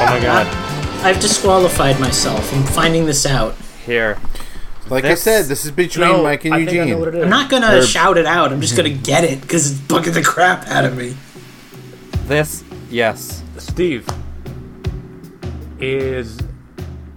Oh 0.00 0.06
my 0.06 0.20
god. 0.20 0.46
I've 1.04 1.20
disqualified 1.20 1.98
myself. 2.00 2.52
I'm 2.54 2.62
finding 2.64 3.06
this 3.06 3.26
out. 3.26 3.54
Here. 3.84 4.18
Like 4.90 5.02
This- 5.02 5.20
I 5.20 5.22
said, 5.22 5.44
this 5.46 5.64
is 5.64 5.70
between 5.70 6.08
No, 6.08 6.22
Mike 6.22 6.44
and 6.44 6.54
I 6.54 6.64
think 6.64 6.70
I 6.70 6.84
know 6.84 6.98
what 6.98 7.06
Eugene. 7.06 7.14
it 7.14 7.18
is. 7.18 7.24
I'm 7.24 7.30
not 7.30 7.50
gonna 7.50 7.82
shout 7.84 8.16
it 8.16 8.26
out. 8.26 8.52
I'm 8.52 8.60
just 8.60 8.76
gonna 8.76 8.90
hmm. 8.90 9.02
get 9.02 9.24
it 9.24 9.40
because 9.40 9.70
it's 9.70 9.80
bugging 9.80 10.14
the 10.14 10.22
crap 10.22 10.66
out 10.68 10.84
of 10.84 10.96
me. 10.96 11.16
This, 12.26 12.64
yes. 12.90 13.42
Steve, 13.58 14.06
is 15.80 16.38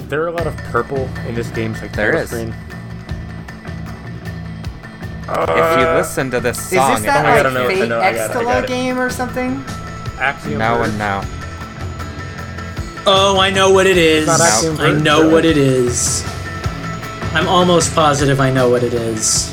there 0.09 0.27
a 0.27 0.31
lot 0.31 0.47
of 0.47 0.55
purple 0.57 1.09
in 1.27 1.35
this 1.35 1.49
game's 1.49 1.81
like 1.81 1.93
There 1.93 2.11
title 2.11 2.21
is. 2.23 2.29
screen? 2.29 2.55
if 5.23 5.47
you 5.47 5.85
uh, 5.85 5.95
listen 5.97 6.29
to 6.31 6.39
this 6.39 6.57
Is 6.57 6.77
song, 6.77 6.95
this 6.95 7.03
that 7.03 7.25
oh, 7.25 7.29
I 7.29 7.33
like 7.35 7.43
gotta 7.43 7.53
know, 7.55 7.65
I 7.65 7.67
fake 7.67 7.89
know, 7.89 7.99
I 8.01 8.13
got 8.13 8.31
it, 8.31 8.35
I 8.35 8.43
got 8.43 8.63
Extala 8.63 8.67
game 8.67 8.99
or 8.99 9.09
something? 9.09 9.63
Axiom 10.19 10.59
no 10.59 10.77
Verge? 10.77 10.89
and 10.89 10.97
no. 10.97 11.40
Oh, 13.05 13.39
I 13.39 13.49
know 13.49 13.71
what 13.71 13.87
it 13.87 13.97
is. 13.97 14.27
I 14.29 14.91
know 14.99 15.27
what 15.29 15.43
it 15.45 15.57
is. 15.57 16.23
I'm 17.33 17.47
almost 17.47 17.95
positive 17.95 18.39
I 18.39 18.51
know 18.51 18.69
what 18.69 18.83
it 18.83 18.93
is. 18.93 19.51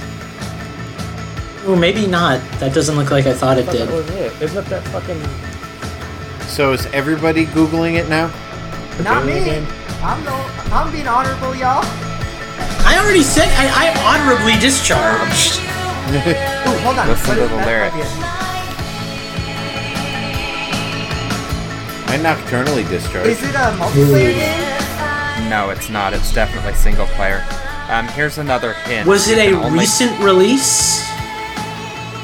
Oh, 1.64 1.76
maybe 1.76 2.06
not. 2.06 2.40
That 2.60 2.74
doesn't 2.74 2.96
look 2.96 3.10
like 3.10 3.26
I 3.26 3.32
thought 3.34 3.56
I 3.56 3.60
it 3.60 3.66
thought 3.66 3.72
did. 3.72 3.88
that 3.88 3.94
was 3.94 4.10
it. 4.10 4.42
Isn't 4.42 4.58
it 4.66 4.68
that 4.70 4.82
fucking 4.88 5.20
So 6.48 6.72
is 6.72 6.86
everybody 6.86 7.46
googling 7.46 7.94
it 7.94 8.08
now? 8.08 8.30
Not 9.02 9.24
me. 9.24 9.34
game? 9.44 9.66
I'm 10.02 10.22
no, 10.24 10.34
I'm 10.72 10.90
being 10.92 11.06
honorable, 11.08 11.54
y'all. 11.54 11.82
I 12.84 12.98
already 13.02 13.22
said 13.22 13.48
I, 13.56 13.68
I'm 13.88 13.96
honorably 14.04 14.58
discharged. 14.60 15.60
Ooh, 16.08 16.78
hold 16.82 16.98
on. 16.98 17.08
Listen 17.08 17.36
What 17.38 17.48
to 17.48 17.48
the 17.48 17.56
lyrics. 17.66 17.94
Be 22.08 22.14
it. 22.14 22.20
I 22.20 22.22
nocturnally 22.22 22.84
discharged. 22.88 23.28
Is 23.28 23.42
it 23.42 23.54
a 23.54 23.72
multiplayer 23.78 24.34
game? 24.34 25.48
No, 25.50 25.70
it's 25.70 25.88
not. 25.88 26.12
It's 26.12 26.32
definitely 26.32 26.74
single 26.74 27.06
player. 27.08 27.44
Um, 27.88 28.06
here's 28.08 28.38
another 28.38 28.72
hint. 28.74 29.06
Was 29.06 29.28
it 29.28 29.38
a 29.38 29.52
only- 29.56 29.78
recent 29.80 30.18
release? 30.20 31.06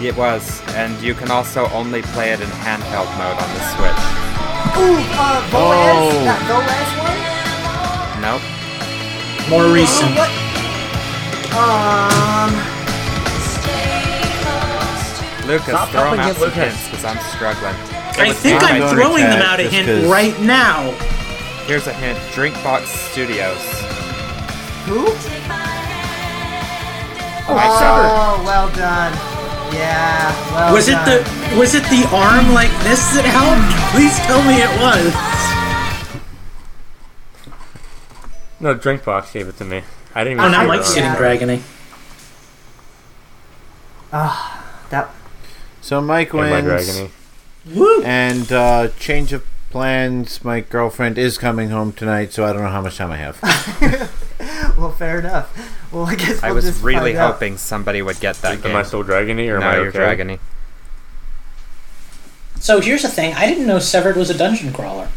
It 0.02 0.16
was, 0.16 0.61
and 0.74 1.01
you 1.01 1.15
can 1.15 1.31
also 1.31 1.69
only 1.70 2.02
play 2.02 2.32
it 2.32 2.40
in 2.40 2.48
handheld 2.48 3.09
mode 3.16 3.39
on 3.39 3.48
the 3.55 3.61
Switch. 3.73 4.02
Ooh, 4.77 4.98
uh, 5.15 5.40
Boaz? 5.51 6.12
Oh. 6.12 6.24
That 6.24 6.40
Boaz 6.51 6.90
one? 7.01 7.19
Nope. 8.20 8.43
More 9.48 9.66
recent. 9.73 10.11
Oh, 10.11 10.16
what? 10.19 10.31
Um, 11.55 12.52
Lucas, 15.47 15.69
Stop 15.69 15.89
throw 15.90 16.12
him 16.12 16.20
out 16.20 16.32
some 16.35 16.43
Lucas. 16.43 16.56
hints 16.56 16.89
because 16.89 17.05
I'm 17.05 17.20
struggling. 17.31 17.77
I 18.16 18.32
think 18.32 18.62
I'm 18.62 18.82
I'm 18.82 18.94
throwing 18.94 19.24
them 19.24 19.42
out 19.42 19.58
a 19.60 19.64
just 19.64 19.74
hint 19.74 19.86
'cause- 19.88 20.04
right 20.10 20.38
now. 20.40 20.92
Here's 21.66 21.86
a 21.86 21.92
hint: 21.92 22.18
Drinkbox 22.32 22.86
Studios. 22.86 23.58
who? 24.86 25.06
Oh, 27.46 27.56
Oh, 27.56 28.42
well 28.44 28.68
done. 28.70 29.12
Yeah, 29.74 30.32
well 30.54 30.72
Was 30.74 30.88
it 30.88 30.98
the 31.04 31.24
was 31.58 31.74
it 31.74 31.82
the 31.84 32.06
arm 32.14 32.52
like 32.54 32.70
this 32.84 33.00
that 33.14 33.24
helped? 33.24 33.64
Please 33.92 34.16
tell 34.20 34.42
me 34.44 34.62
it 34.62 34.70
was. 34.80 35.12
No, 38.60 38.74
Drinkbox 38.74 39.32
gave 39.32 39.48
it 39.48 39.56
to 39.58 39.64
me. 39.64 39.82
I 40.14 40.24
didn't 40.24 40.38
know. 40.38 40.44
Oh, 40.44 40.48
even 40.48 40.52
now 40.52 40.62
see 40.62 40.68
Mike's 40.68 40.90
it. 40.92 40.94
getting 40.94 41.10
Yeah. 41.12 41.18
dragony. 41.18 41.62
Ah, 44.12 44.64
that 44.90 45.10
So 45.80 46.00
Mike 46.00 46.32
Am 46.34 46.40
wins. 46.66 47.10
Dragony? 47.66 47.76
Woo! 47.76 48.02
And 48.02 48.52
uh, 48.52 48.88
change 48.98 49.32
of 49.32 49.44
plans. 49.70 50.44
My 50.44 50.60
girlfriend 50.60 51.18
is 51.18 51.36
coming 51.38 51.70
home 51.70 51.92
tonight, 51.92 52.32
so 52.32 52.44
I 52.44 52.52
don't 52.52 52.62
know 52.62 52.68
how 52.68 52.80
much 52.82 52.96
time 52.96 53.10
I 53.10 53.16
have. 53.16 53.40
well, 54.78 54.92
fair 54.92 55.18
enough. 55.18 55.90
Well, 55.92 56.06
I 56.06 56.14
guess 56.14 56.42
I 56.42 56.48
we'll 56.48 56.56
was 56.56 56.64
just 56.64 56.82
really 56.82 57.12
find 57.12 57.18
out. 57.18 57.32
hoping 57.34 57.56
somebody 57.56 58.00
would 58.02 58.20
get 58.20 58.36
that 58.36 58.62
game. 58.62 58.72
Am 58.72 58.76
I 58.76 58.82
still 58.82 59.02
dragony 59.04 59.48
or 59.52 59.56
am 59.56 59.62
I 59.64 59.76
you're 59.76 59.88
okay? 59.88 59.98
dragony. 59.98 60.38
So 62.60 62.80
here's 62.80 63.02
the 63.02 63.08
thing: 63.08 63.34
I 63.34 63.46
didn't 63.46 63.66
know 63.66 63.78
Severed 63.78 64.16
was 64.16 64.30
a 64.30 64.38
dungeon 64.38 64.72
crawler. 64.72 65.08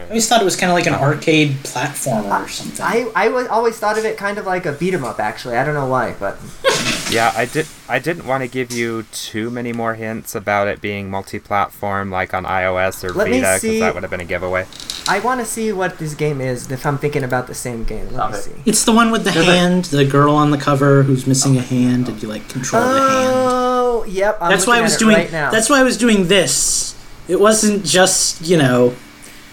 I 0.00 0.08
always 0.08 0.28
thought 0.28 0.40
it 0.40 0.44
was 0.44 0.56
kind 0.56 0.70
of 0.70 0.74
like 0.76 0.86
an 0.86 0.94
arcade 0.94 1.52
platformer 1.64 2.44
or 2.44 2.48
something. 2.48 2.84
I 2.84 3.10
I 3.14 3.28
was 3.28 3.46
always 3.48 3.78
thought 3.78 3.98
of 3.98 4.04
it 4.04 4.16
kind 4.16 4.38
of 4.38 4.46
like 4.46 4.66
a 4.66 4.72
beat 4.72 4.94
'em 4.94 5.04
up. 5.04 5.18
Actually, 5.20 5.56
I 5.56 5.64
don't 5.64 5.74
know 5.74 5.86
why, 5.86 6.14
but 6.18 6.38
Yeah, 7.10 7.32
I 7.36 7.44
did. 7.44 7.66
I 7.88 8.00
didn't 8.00 8.26
want 8.26 8.42
to 8.42 8.48
give 8.48 8.72
you 8.72 9.04
too 9.12 9.48
many 9.50 9.72
more 9.72 9.94
hints 9.94 10.34
about 10.34 10.66
it 10.66 10.80
being 10.80 11.08
multi-platform, 11.08 12.10
like 12.10 12.34
on 12.34 12.44
iOS 12.44 13.04
or 13.04 13.12
Let 13.12 13.28
Vita, 13.28 13.58
because 13.62 13.80
that 13.80 13.94
would 13.94 14.02
have 14.02 14.10
been 14.10 14.20
a 14.20 14.24
giveaway. 14.24 14.66
I 15.08 15.20
want 15.20 15.38
to 15.40 15.46
see 15.46 15.72
what 15.72 15.98
this 15.98 16.14
game 16.14 16.40
is. 16.40 16.68
If 16.70 16.84
I'm 16.84 16.98
thinking 16.98 17.22
about 17.22 17.46
the 17.46 17.54
same 17.54 17.84
game, 17.84 18.08
let 18.12 18.32
me 18.32 18.38
see. 18.38 18.50
it's 18.66 18.84
the 18.84 18.90
one 18.92 19.12
with 19.12 19.22
the 19.22 19.30
hand, 19.30 19.84
the 19.86 20.04
girl 20.04 20.34
on 20.34 20.50
the 20.50 20.58
cover 20.58 21.04
who's 21.04 21.28
missing 21.28 21.56
a 21.56 21.62
hand, 21.62 22.08
and 22.08 22.20
you 22.20 22.28
like 22.28 22.48
control 22.48 22.82
the 22.82 22.88
hand. 22.98 23.30
Oh, 23.32 24.04
yep. 24.08 24.38
I'm 24.40 24.50
That's 24.50 24.66
why 24.66 24.78
I 24.78 24.80
was 24.80 24.96
doing. 24.96 25.14
right 25.16 25.30
now. 25.30 25.52
That's 25.52 25.70
why 25.70 25.78
I 25.78 25.84
was 25.84 25.96
doing 25.96 26.26
this. 26.26 26.96
It 27.28 27.38
wasn't 27.38 27.84
just 27.84 28.42
you 28.44 28.56
know. 28.56 28.96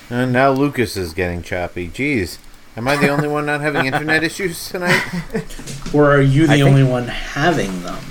And 0.10 0.32
now 0.34 0.52
Lucas 0.52 0.96
is 0.98 1.14
getting 1.14 1.42
choppy. 1.42 1.90
Jeez. 1.90 2.38
Am 2.76 2.88
I 2.88 2.96
the 2.96 3.10
only 3.10 3.28
one 3.28 3.46
not 3.46 3.62
having 3.62 3.86
internet 3.86 4.24
issues 4.30 4.70
tonight? 4.70 5.02
Or 5.94 6.12
are 6.12 6.22
you 6.22 6.48
the 6.48 6.54
I 6.54 6.58
think- 6.58 6.68
only 6.70 6.84
one 6.84 7.08
having 7.08 7.84
them? 7.84 8.04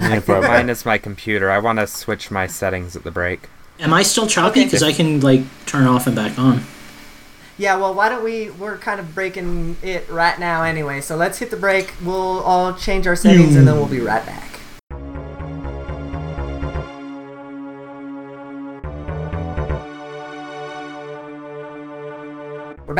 Yeah, 0.00 0.20
probably. 0.20 0.48
Mine 0.48 0.70
is 0.70 0.86
my 0.86 0.96
computer. 0.96 1.50
I 1.50 1.58
want 1.58 1.78
to 1.78 1.86
switch 1.86 2.30
my 2.30 2.46
settings 2.46 2.96
at 2.96 3.04
the 3.04 3.10
break. 3.10 3.48
Am 3.78 3.92
I 3.92 4.02
still 4.02 4.26
choppy? 4.26 4.60
Okay. 4.60 4.64
Because 4.64 4.82
I 4.82 4.92
can 4.92 5.20
like 5.20 5.42
turn 5.66 5.86
off 5.86 6.06
and 6.06 6.16
back 6.16 6.38
on. 6.38 6.62
Yeah, 7.58 7.76
well, 7.76 7.92
why 7.92 8.08
don't 8.08 8.24
we? 8.24 8.48
We're 8.48 8.78
kind 8.78 8.98
of 8.98 9.14
breaking 9.14 9.76
it 9.82 10.08
right 10.08 10.38
now 10.40 10.62
anyway. 10.62 11.02
So 11.02 11.16
let's 11.16 11.38
hit 11.38 11.50
the 11.50 11.58
break. 11.58 11.92
We'll 12.02 12.40
all 12.40 12.72
change 12.72 13.06
our 13.06 13.14
settings 13.16 13.54
and 13.56 13.68
then 13.68 13.76
we'll 13.76 13.86
be 13.88 14.00
right 14.00 14.24
back. 14.24 14.49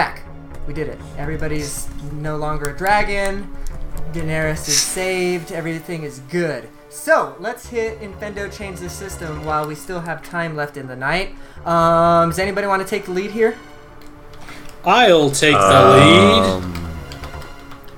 Back. 0.00 0.22
We 0.66 0.72
did 0.72 0.88
it. 0.88 0.98
Everybody's 1.18 1.86
no 2.12 2.38
longer 2.38 2.70
a 2.70 2.76
dragon. 2.76 3.54
Daenerys 4.12 4.66
is 4.66 4.80
saved. 4.80 5.52
Everything 5.52 6.04
is 6.04 6.20
good. 6.30 6.70
So 6.88 7.36
let's 7.38 7.68
hit 7.68 8.00
Infendo 8.00 8.50
change 8.50 8.80
the 8.80 8.88
system 8.88 9.44
while 9.44 9.66
we 9.66 9.74
still 9.74 10.00
have 10.00 10.22
time 10.22 10.56
left 10.56 10.78
in 10.78 10.86
the 10.86 10.96
night. 10.96 11.34
Um, 11.66 12.30
does 12.30 12.38
anybody 12.38 12.66
want 12.66 12.80
to 12.80 12.88
take 12.88 13.04
the 13.04 13.10
lead 13.10 13.30
here? 13.30 13.58
I'll 14.86 15.30
take 15.30 15.52
the 15.52 15.82
lead. 15.96 16.89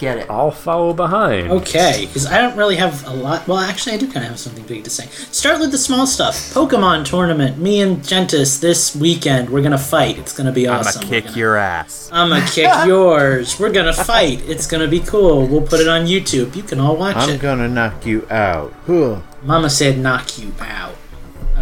Get 0.03 0.19
it. 0.19 0.27
I'll 0.29 0.51
follow 0.51 0.93
behind. 0.93 1.49
Okay, 1.53 2.07
because 2.09 2.27
I 2.27 2.39
don't 2.43 2.57
really 2.57 2.75
have 2.75 3.07
a 3.07 3.13
lot. 3.15 3.47
Well, 3.47 3.59
actually, 3.59 3.93
I 3.93 3.99
do 3.99 4.07
kind 4.07 4.25
of 4.25 4.31
have 4.31 4.39
something 4.41 4.65
big 4.67 4.83
to 4.83 4.91
say. 4.91 5.07
Start 5.31 5.61
with 5.61 5.71
the 5.71 5.79
small 5.79 6.09
stuff. 6.09 6.35
Pokemon 6.53 7.05
tournament. 7.05 7.57
Me 7.59 7.81
and 7.81 7.99
Gentis 7.99 8.59
this 8.61 8.97
weekend. 8.97 9.49
We're 9.49 9.63
gonna 9.63 9.79
fight. 9.79 10.19
It's 10.19 10.37
gonna 10.37 10.51
be 10.51 10.67
awesome. 10.67 11.03
I'm 11.03 11.09
gonna 11.09 11.15
kick 11.21 11.25
gonna- 11.27 11.39
your 11.39 11.57
ass. 11.57 12.11
I'm 12.13 12.31
gonna 12.31 12.45
kick 12.51 12.69
yours. 12.87 13.61
We're 13.61 13.71
gonna 13.71 13.93
fight. 13.93 14.43
It's 14.49 14.67
gonna 14.67 14.89
be 14.89 14.99
cool. 14.99 15.47
We'll 15.47 15.63
put 15.63 15.79
it 15.79 15.87
on 15.87 16.07
YouTube. 16.07 16.57
You 16.57 16.65
can 16.65 16.81
all 16.81 16.97
watch 16.97 17.15
it. 17.29 17.35
I'm 17.35 17.39
gonna 17.39 17.69
knock 17.69 18.05
you 18.05 18.27
out. 18.29 18.73
Huh. 18.89 19.21
Mama 19.45 19.71
said 19.71 19.99
knock 19.99 20.37
you 20.37 20.53
out. 20.59 20.97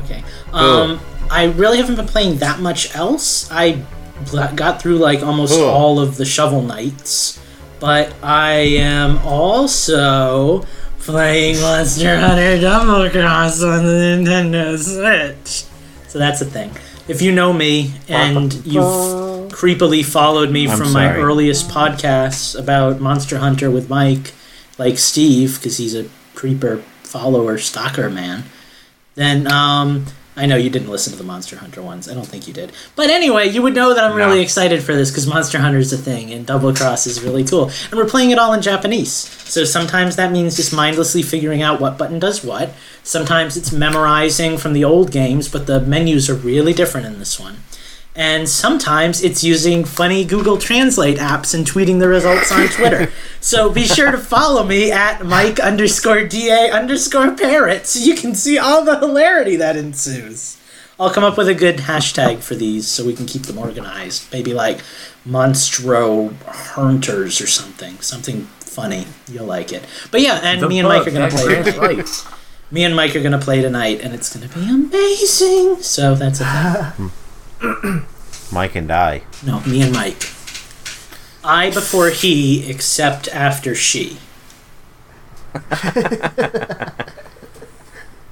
Okay. 0.04 0.24
Um, 0.54 0.98
I 1.30 1.44
really 1.44 1.76
haven't 1.76 1.96
been 1.96 2.06
playing 2.06 2.38
that 2.38 2.58
much 2.60 2.94
else. 2.96 3.50
I 3.52 3.82
got 4.54 4.80
through 4.80 4.96
like 4.96 5.22
almost 5.22 5.52
Cool. 5.54 5.68
all 5.68 6.00
of 6.00 6.16
the 6.16 6.24
Shovel 6.24 6.62
Knights, 6.62 7.38
but 7.80 8.14
I 8.22 8.52
am 8.52 9.18
also 9.18 10.64
playing 11.00 11.60
Monster 11.60 12.18
Hunter 12.18 12.60
Double 12.60 13.10
Cross 13.10 13.62
on 13.62 13.84
the 13.84 13.92
Nintendo 13.92 14.78
Switch. 14.78 15.64
So 16.08 16.18
that's 16.18 16.40
a 16.40 16.44
thing. 16.44 16.70
If 17.08 17.22
you 17.22 17.32
know 17.32 17.52
me 17.52 17.92
and 18.08 18.54
you've 18.66 19.50
creepily 19.50 20.04
followed 20.04 20.50
me 20.50 20.68
I'm 20.68 20.78
from 20.78 20.92
my 20.92 21.14
earliest 21.16 21.68
podcasts 21.68 22.58
about 22.58 23.00
Monster 23.00 23.38
Hunter 23.38 23.70
with 23.70 23.88
Mike, 23.88 24.32
like 24.78 24.98
Steve, 24.98 25.56
because 25.56 25.78
he's 25.78 25.94
a 25.94 26.08
creeper 26.34 26.78
follower 27.02 27.58
stalker 27.58 28.08
man, 28.08 28.44
then 29.14 29.50
um, 29.50 30.06
I 30.36 30.46
know 30.46 30.56
you 30.56 30.70
didn't 30.70 30.88
listen 30.88 31.12
to 31.12 31.18
the 31.18 31.24
Monster 31.24 31.56
Hunter 31.56 31.82
ones. 31.82 32.08
I 32.08 32.14
don't 32.14 32.26
think 32.26 32.46
you 32.46 32.54
did. 32.54 32.72
But 32.94 33.10
anyway, 33.10 33.48
you 33.48 33.62
would 33.62 33.74
know 33.74 33.92
that 33.94 34.04
I'm 34.04 34.16
really 34.16 34.40
excited 34.40 34.82
for 34.82 34.94
this 34.94 35.10
because 35.10 35.26
Monster 35.26 35.58
Hunter 35.58 35.78
is 35.78 35.92
a 35.92 35.98
thing 35.98 36.30
and 36.32 36.46
Double 36.46 36.72
Cross 36.72 37.06
is 37.06 37.22
really 37.22 37.44
cool. 37.44 37.70
And 37.90 37.94
we're 37.94 38.08
playing 38.08 38.30
it 38.30 38.38
all 38.38 38.52
in 38.52 38.62
Japanese. 38.62 39.12
So 39.12 39.64
sometimes 39.64 40.16
that 40.16 40.30
means 40.30 40.56
just 40.56 40.72
mindlessly 40.72 41.22
figuring 41.22 41.62
out 41.62 41.80
what 41.80 41.98
button 41.98 42.20
does 42.20 42.44
what. 42.44 42.72
Sometimes 43.02 43.56
it's 43.56 43.72
memorizing 43.72 44.56
from 44.56 44.72
the 44.72 44.84
old 44.84 45.10
games, 45.10 45.48
but 45.48 45.66
the 45.66 45.80
menus 45.80 46.30
are 46.30 46.34
really 46.34 46.72
different 46.72 47.06
in 47.06 47.18
this 47.18 47.38
one. 47.38 47.56
And 48.16 48.48
sometimes 48.48 49.22
it's 49.22 49.44
using 49.44 49.84
funny 49.84 50.24
Google 50.24 50.58
Translate 50.58 51.18
apps 51.18 51.54
and 51.54 51.64
tweeting 51.64 52.00
the 52.00 52.08
results 52.08 52.50
on 52.50 52.66
Twitter. 52.68 53.12
so 53.40 53.70
be 53.70 53.84
sure 53.84 54.10
to 54.10 54.18
follow 54.18 54.64
me 54.64 54.90
at 54.90 55.24
Mike 55.24 55.60
underscore 55.60 56.24
DA 56.26 56.70
underscore 56.70 57.36
parrot 57.36 57.86
so 57.86 58.00
you 58.00 58.16
can 58.16 58.34
see 58.34 58.58
all 58.58 58.84
the 58.84 58.98
hilarity 58.98 59.56
that 59.56 59.76
ensues. 59.76 60.56
I'll 60.98 61.10
come 61.10 61.24
up 61.24 61.38
with 61.38 61.48
a 61.48 61.54
good 61.54 61.76
hashtag 61.78 62.40
for 62.40 62.54
these 62.54 62.86
so 62.86 63.06
we 63.06 63.14
can 63.14 63.26
keep 63.26 63.42
them 63.42 63.56
organized. 63.56 64.30
Maybe 64.32 64.52
like 64.52 64.80
Monstro 65.26 66.34
Hunters 66.44 67.40
or 67.40 67.46
something. 67.46 67.98
Something 68.00 68.42
funny. 68.58 69.06
You'll 69.26 69.46
like 69.46 69.72
it. 69.72 69.82
But 70.10 70.20
yeah, 70.20 70.40
and 70.42 70.60
The 70.60 70.68
me 70.68 70.78
and 70.78 70.88
Mike 70.88 71.06
are 71.06 71.10
going 71.10 71.30
to 71.30 71.34
play 71.36 71.46
grants 71.46 72.22
tonight. 72.22 72.36
Me 72.70 72.84
and 72.84 72.94
Mike 72.94 73.16
are 73.16 73.20
going 73.20 73.32
to 73.32 73.38
play 73.38 73.62
tonight, 73.62 74.00
and 74.02 74.14
it's 74.14 74.34
going 74.36 74.48
to 74.48 74.58
be 74.58 74.68
amazing. 74.68 75.82
So 75.82 76.14
that's 76.14 76.40
a 76.40 76.92
thing. 76.96 77.10
Mike 78.52 78.74
and 78.74 78.90
I. 78.90 79.22
No, 79.44 79.60
me 79.60 79.82
and 79.82 79.92
Mike. 79.92 80.22
I 81.44 81.70
before 81.72 82.08
he, 82.10 82.68
except 82.70 83.28
after 83.28 83.74
she. 83.74 84.18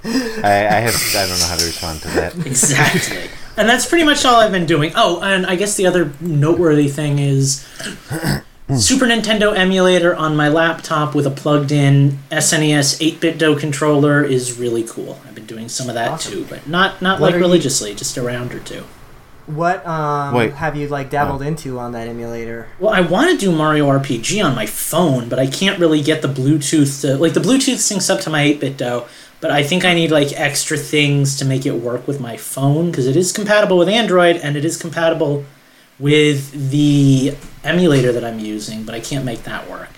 I, 0.01 0.67
I 0.67 0.79
have. 0.79 0.95
I 1.15 1.27
don't 1.27 1.39
know 1.39 1.45
how 1.45 1.57
to 1.57 1.65
respond 1.65 2.01
to 2.03 2.07
that. 2.09 2.35
Exactly. 2.45 3.29
and 3.57 3.67
that's 3.67 3.85
pretty 3.85 4.05
much 4.05 4.23
all 4.25 4.37
I've 4.37 4.51
been 4.51 4.65
doing. 4.65 4.91
Oh, 4.95 5.21
and 5.21 5.45
I 5.45 5.55
guess 5.55 5.75
the 5.75 5.85
other 5.87 6.13
noteworthy 6.21 6.87
thing 6.87 7.19
is 7.19 7.65
Super 8.77 9.05
Nintendo 9.05 9.55
emulator 9.55 10.15
on 10.15 10.35
my 10.37 10.47
laptop 10.47 11.13
with 11.15 11.25
a 11.27 11.31
plugged 11.31 11.71
in 11.71 12.19
SNES 12.31 13.17
8BitDo 13.19 13.59
controller 13.59 14.23
is 14.23 14.57
really 14.57 14.83
cool. 14.83 15.19
I've 15.27 15.35
been 15.35 15.45
doing 15.45 15.67
some 15.67 15.89
of 15.89 15.95
that 15.95 16.11
Awesome. 16.11 16.31
too, 16.33 16.45
but 16.49 16.67
not 16.67 17.01
not 17.01 17.19
What 17.19 17.27
like 17.27 17.33
are 17.35 17.37
you- 17.39 17.43
religiously, 17.43 17.93
just 17.93 18.15
a 18.17 18.21
round 18.21 18.53
or 18.53 18.59
two. 18.59 18.85
What 19.49 19.85
um 19.87 20.35
Wait. 20.35 20.53
have 20.53 20.75
you 20.75 20.87
like 20.87 21.09
dabbled 21.09 21.41
into 21.41 21.79
on 21.79 21.93
that 21.93 22.07
emulator? 22.07 22.67
Well, 22.77 22.93
I 22.93 23.01
want 23.01 23.31
to 23.31 23.37
do 23.37 23.51
Mario 23.51 23.87
RPG 23.87 24.45
on 24.45 24.53
my 24.53 24.67
phone, 24.67 25.27
but 25.27 25.39
I 25.39 25.47
can't 25.47 25.79
really 25.79 26.03
get 26.03 26.21
the 26.21 26.27
Bluetooth 26.27 27.01
to 27.01 27.17
like 27.17 27.33
the 27.33 27.39
Bluetooth 27.39 27.77
syncs 27.77 28.13
up 28.13 28.21
to 28.21 28.29
my 28.29 28.43
8BitDo, 28.43 29.07
but 29.41 29.49
I 29.49 29.63
think 29.63 29.85
I 29.85 29.95
need 29.95 30.11
like 30.11 30.39
extra 30.39 30.77
things 30.77 31.35
to 31.37 31.45
make 31.45 31.65
it 31.65 31.71
work 31.71 32.07
with 32.07 32.21
my 32.21 32.37
phone 32.37 32.91
because 32.91 33.07
it 33.07 33.15
is 33.15 33.31
compatible 33.31 33.79
with 33.79 33.89
Android 33.89 34.35
and 34.37 34.55
it 34.55 34.63
is 34.63 34.77
compatible 34.77 35.45
with 35.97 36.69
the 36.69 37.35
emulator 37.63 38.11
that 38.11 38.23
I'm 38.23 38.39
using, 38.39 38.83
but 38.83 38.93
I 38.93 38.99
can't 38.99 39.25
make 39.25 39.43
that 39.43 39.67
work. 39.67 39.89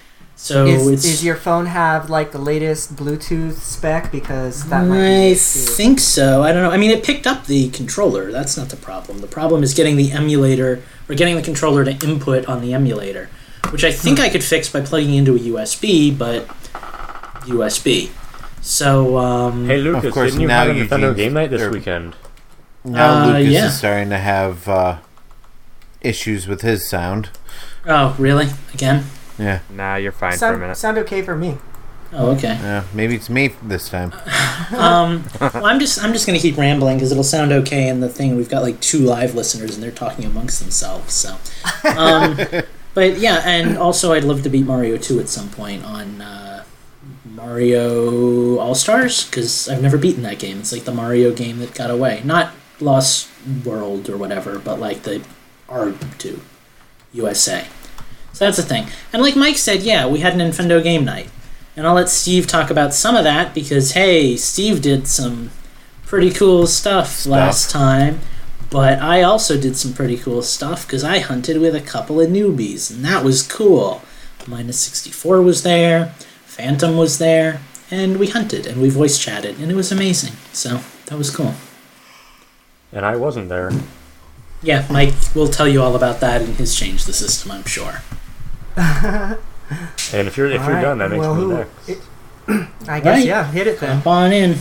So 0.43 0.65
Is, 0.65 0.87
it's 0.87 1.05
is 1.05 1.23
your 1.23 1.35
phone 1.35 1.67
have 1.67 2.09
like 2.09 2.31
the 2.31 2.39
latest 2.39 2.95
Bluetooth 2.95 3.53
spec? 3.57 4.11
Because 4.11 4.67
that 4.69 4.87
might 4.87 4.97
be 4.97 5.31
I 5.31 5.35
think 5.35 5.99
so. 5.99 6.41
I 6.41 6.51
don't 6.51 6.63
know. 6.63 6.71
I 6.71 6.77
mean, 6.77 6.89
it 6.89 7.03
picked 7.03 7.27
up 7.27 7.45
the 7.45 7.69
controller. 7.69 8.31
That's 8.31 8.57
not 8.57 8.69
the 8.69 8.75
problem. 8.75 9.19
The 9.21 9.27
problem 9.27 9.61
is 9.61 9.75
getting 9.75 9.97
the 9.97 10.11
emulator 10.11 10.81
or 11.07 11.13
getting 11.13 11.35
the 11.35 11.43
controller 11.43 11.85
to 11.85 11.91
input 11.91 12.47
on 12.47 12.59
the 12.61 12.73
emulator, 12.73 13.29
which 13.69 13.83
I 13.83 13.91
think 13.91 14.19
I 14.19 14.29
could 14.29 14.43
fix 14.43 14.67
by 14.67 14.81
plugging 14.81 15.13
into 15.13 15.35
a 15.35 15.39
USB, 15.39 16.17
but 16.17 16.47
USB. 17.45 18.09
So, 18.63 19.17
um, 19.19 19.67
Hey 19.67 19.77
Lucas, 19.77 20.05
of 20.05 20.13
course, 20.13 20.31
didn't 20.31 20.41
you 20.41 20.47
now 20.47 20.65
have 20.65 20.75
a 20.75 20.79
Nintendo 20.79 21.15
game 21.15 21.33
night 21.33 21.51
this 21.51 21.61
or- 21.61 21.69
weekend? 21.69 22.15
Now 22.83 23.25
Uh, 23.25 23.27
Lucas 23.27 23.53
yeah. 23.53 23.65
is 23.67 23.77
starting 23.77 24.09
to 24.09 24.17
have 24.17 24.67
uh, 24.67 24.97
issues 26.01 26.47
with 26.47 26.61
his 26.61 26.89
sound. 26.89 27.29
oh, 27.85 28.15
really? 28.17 28.47
Again? 28.73 29.05
Yeah. 29.37 29.59
Nah, 29.69 29.95
you're 29.95 30.11
fine 30.11 30.37
for 30.37 30.53
a 30.53 30.57
minute. 30.57 30.77
sound 30.77 30.97
okay 30.99 31.21
for 31.21 31.35
me. 31.35 31.57
Oh, 32.13 32.31
okay. 32.31 32.55
Yeah. 32.61 32.83
Maybe 32.93 33.15
it's 33.15 33.29
me 33.29 33.53
this 33.63 33.89
time. 33.89 34.13
Um, 34.77 35.25
well, 35.41 35.65
I'm 35.65 35.79
just 35.79 36.01
I'm 36.01 36.13
just 36.13 36.25
gonna 36.25 36.39
keep 36.39 36.55
rambling 36.55 36.95
because 36.95 37.11
it'll 37.11 37.23
sound 37.25 37.51
okay 37.51 37.89
in 37.89 37.99
the 37.99 38.07
thing. 38.07 38.37
We've 38.37 38.47
got 38.47 38.61
like 38.61 38.79
two 38.79 38.99
live 38.99 39.35
listeners 39.35 39.73
and 39.75 39.83
they're 39.83 39.91
talking 39.91 40.23
amongst 40.23 40.61
themselves. 40.61 41.13
So, 41.13 41.35
um, 41.97 42.37
but 42.93 43.17
yeah, 43.17 43.41
and 43.43 43.77
also 43.77 44.13
I'd 44.13 44.23
love 44.23 44.43
to 44.43 44.49
beat 44.49 44.65
Mario 44.65 44.95
2 44.95 45.19
at 45.19 45.27
some 45.27 45.49
point 45.49 45.83
on 45.83 46.21
uh, 46.21 46.63
Mario 47.25 48.59
All 48.59 48.75
Stars 48.75 49.25
because 49.25 49.67
I've 49.67 49.81
never 49.81 49.97
beaten 49.97 50.23
that 50.23 50.39
game. 50.39 50.59
It's 50.59 50.71
like 50.71 50.83
the 50.83 50.93
Mario 50.93 51.33
game 51.33 51.59
that 51.59 51.73
got 51.73 51.89
away, 51.91 52.21
not 52.23 52.53
Lost 52.79 53.29
World 53.65 54.09
or 54.09 54.15
whatever, 54.15 54.57
but 54.57 54.79
like 54.79 55.03
the 55.03 55.21
R2 55.67 56.39
USA. 57.13 57.67
So 58.41 58.45
that's 58.45 58.57
the 58.57 58.63
thing. 58.63 58.87
And 59.13 59.21
like 59.21 59.35
Mike 59.35 59.57
said, 59.57 59.83
yeah, 59.83 60.07
we 60.07 60.21
had 60.21 60.33
an 60.33 60.39
Nintendo 60.39 60.81
game 60.81 61.05
night. 61.05 61.29
And 61.75 61.85
I'll 61.85 61.93
let 61.93 62.09
Steve 62.09 62.47
talk 62.47 62.71
about 62.71 62.91
some 62.91 63.15
of 63.15 63.23
that 63.23 63.53
because, 63.53 63.91
hey, 63.91 64.35
Steve 64.35 64.81
did 64.81 65.07
some 65.07 65.51
pretty 66.07 66.31
cool 66.31 66.65
stuff, 66.65 67.27
last 67.27 67.69
time. 67.69 68.19
But 68.71 68.97
I 68.99 69.21
also 69.21 69.61
did 69.61 69.77
some 69.77 69.93
pretty 69.93 70.17
cool 70.17 70.41
stuff 70.41 70.87
because 70.87 71.03
I 71.03 71.19
hunted 71.19 71.61
with 71.61 71.75
a 71.75 71.81
couple 71.81 72.19
of 72.19 72.31
newbies, 72.31 72.89
and 72.89 73.05
that 73.05 73.23
was 73.23 73.43
cool. 73.43 74.01
Minus 74.47 74.79
64 74.79 75.43
was 75.43 75.61
there, 75.61 76.07
Phantom 76.43 76.97
was 76.97 77.19
there, 77.19 77.61
and 77.91 78.17
we 78.17 78.25
hunted 78.25 78.65
and 78.65 78.81
we 78.81 78.89
voice 78.89 79.19
chatted, 79.19 79.59
and 79.59 79.71
it 79.71 79.75
was 79.75 79.91
amazing. 79.91 80.33
So 80.51 80.79
that 81.05 81.17
was 81.19 81.29
cool. 81.29 81.53
And 82.91 83.05
I 83.05 83.17
wasn't 83.17 83.49
there. 83.49 83.71
Yeah, 84.63 84.87
Mike 84.89 85.13
will 85.35 85.47
tell 85.47 85.67
you 85.67 85.83
all 85.83 85.95
about 85.95 86.21
that 86.21 86.41
in 86.41 86.55
his 86.55 86.73
Change 86.73 87.05
the 87.05 87.13
System, 87.13 87.51
I'm 87.51 87.65
sure. 87.65 88.01
And 90.13 90.27
if 90.27 90.35
you're 90.35 90.47
if 90.47 90.55
you're 90.55 90.63
Alright, 90.63 90.81
done, 90.83 90.97
that 90.97 91.09
makes 91.11 91.21
well, 91.21 91.35
me 91.35 91.41
who- 91.41 91.53
next. 91.53 91.89
it- 91.89 92.01
I 92.89 92.99
guess 92.99 93.17
Right. 93.19 93.25
yeah, 93.25 93.49
hit 93.49 93.67
it 93.67 93.79
then. 93.79 93.97
Jump 93.97 94.07
on 94.07 94.33
in. 94.33 94.57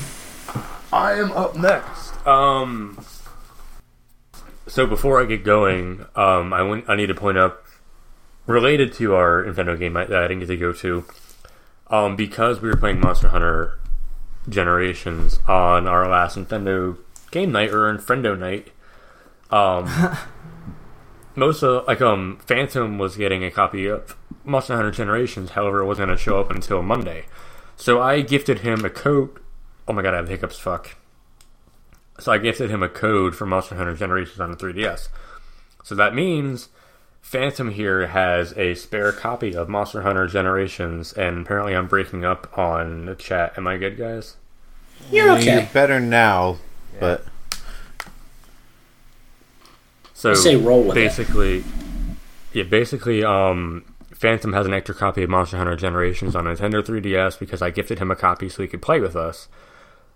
I 0.92 1.12
am 1.14 1.32
up 1.32 1.56
next. 1.56 2.24
Um. 2.26 2.98
So 4.68 4.86
before 4.86 5.20
I 5.20 5.24
get 5.24 5.42
going, 5.44 6.04
um, 6.14 6.52
I 6.52 6.62
want 6.62 6.84
I 6.88 6.94
need 6.94 7.06
to 7.08 7.14
point 7.14 7.38
out, 7.38 7.60
related 8.46 8.92
to 8.94 9.14
our 9.16 9.42
Nintendo 9.44 9.76
game 9.76 9.94
night 9.94 10.08
that 10.10 10.22
I 10.22 10.28
didn't 10.28 10.40
get 10.40 10.46
to 10.48 10.56
go 10.56 10.72
to, 10.74 11.04
um, 11.88 12.14
because 12.14 12.60
we 12.60 12.68
were 12.68 12.76
playing 12.76 13.00
Monster 13.00 13.28
Hunter 13.28 13.78
Generations 14.48 15.40
on 15.48 15.88
our 15.88 16.08
last 16.08 16.36
Nintendo 16.38 16.96
game 17.32 17.50
night 17.50 17.70
or 17.70 17.92
Friendo 17.98 18.38
night. 18.38 18.68
Um, 19.50 19.88
most 21.36 21.62
of 21.62 21.86
like 21.86 22.00
um 22.00 22.38
Phantom 22.44 22.98
was 22.98 23.16
getting 23.16 23.44
a 23.44 23.50
copy 23.50 23.86
of 23.86 24.16
Monster 24.44 24.76
Hunter 24.76 24.90
Generations. 24.90 25.50
However, 25.50 25.80
it 25.80 25.86
wasn't 25.86 26.08
going 26.08 26.16
to 26.16 26.22
show 26.22 26.40
up 26.40 26.50
until 26.50 26.82
Monday. 26.82 27.26
So 27.76 28.00
I 28.00 28.20
gifted 28.20 28.60
him 28.60 28.84
a 28.84 28.90
code. 28.90 29.30
Oh 29.88 29.92
my 29.92 30.02
god, 30.02 30.14
I 30.14 30.18
have 30.18 30.28
hiccups. 30.28 30.58
Fuck. 30.58 30.96
So 32.18 32.32
I 32.32 32.38
gifted 32.38 32.70
him 32.70 32.82
a 32.82 32.88
code 32.88 33.34
for 33.34 33.46
Monster 33.46 33.76
Hunter 33.76 33.94
Generations 33.94 34.40
on 34.40 34.50
the 34.50 34.56
3DS. 34.56 35.08
So 35.82 35.94
that 35.94 36.14
means 36.14 36.68
Phantom 37.22 37.70
here 37.70 38.08
has 38.08 38.52
a 38.58 38.74
spare 38.74 39.12
copy 39.12 39.54
of 39.54 39.68
Monster 39.68 40.02
Hunter 40.02 40.26
Generations, 40.26 41.12
and 41.14 41.46
apparently 41.46 41.74
I'm 41.74 41.86
breaking 41.86 42.24
up 42.24 42.58
on 42.58 43.06
the 43.06 43.14
chat. 43.14 43.54
Am 43.56 43.66
I 43.66 43.78
good, 43.78 43.96
guys? 43.96 44.36
You're 45.10 45.30
okay. 45.32 45.54
You're 45.54 45.70
better 45.72 45.98
now, 45.98 46.58
but 46.98 47.24
So 50.20 50.34
say 50.34 50.54
roll 50.56 50.82
with 50.82 50.96
it. 50.98 51.00
basically, 51.00 51.64
yeah, 52.52 52.64
basically, 52.64 53.24
um, 53.24 53.84
Phantom 54.12 54.52
has 54.52 54.66
an 54.66 54.74
extra 54.74 54.94
copy 54.94 55.22
of 55.22 55.30
Monster 55.30 55.56
Hunter 55.56 55.76
Generations 55.76 56.36
on 56.36 56.44
Nintendo 56.44 56.84
3DS 56.84 57.38
because 57.38 57.62
I 57.62 57.70
gifted 57.70 58.00
him 58.00 58.10
a 58.10 58.16
copy 58.16 58.50
so 58.50 58.60
he 58.62 58.68
could 58.68 58.82
play 58.82 59.00
with 59.00 59.16
us. 59.16 59.48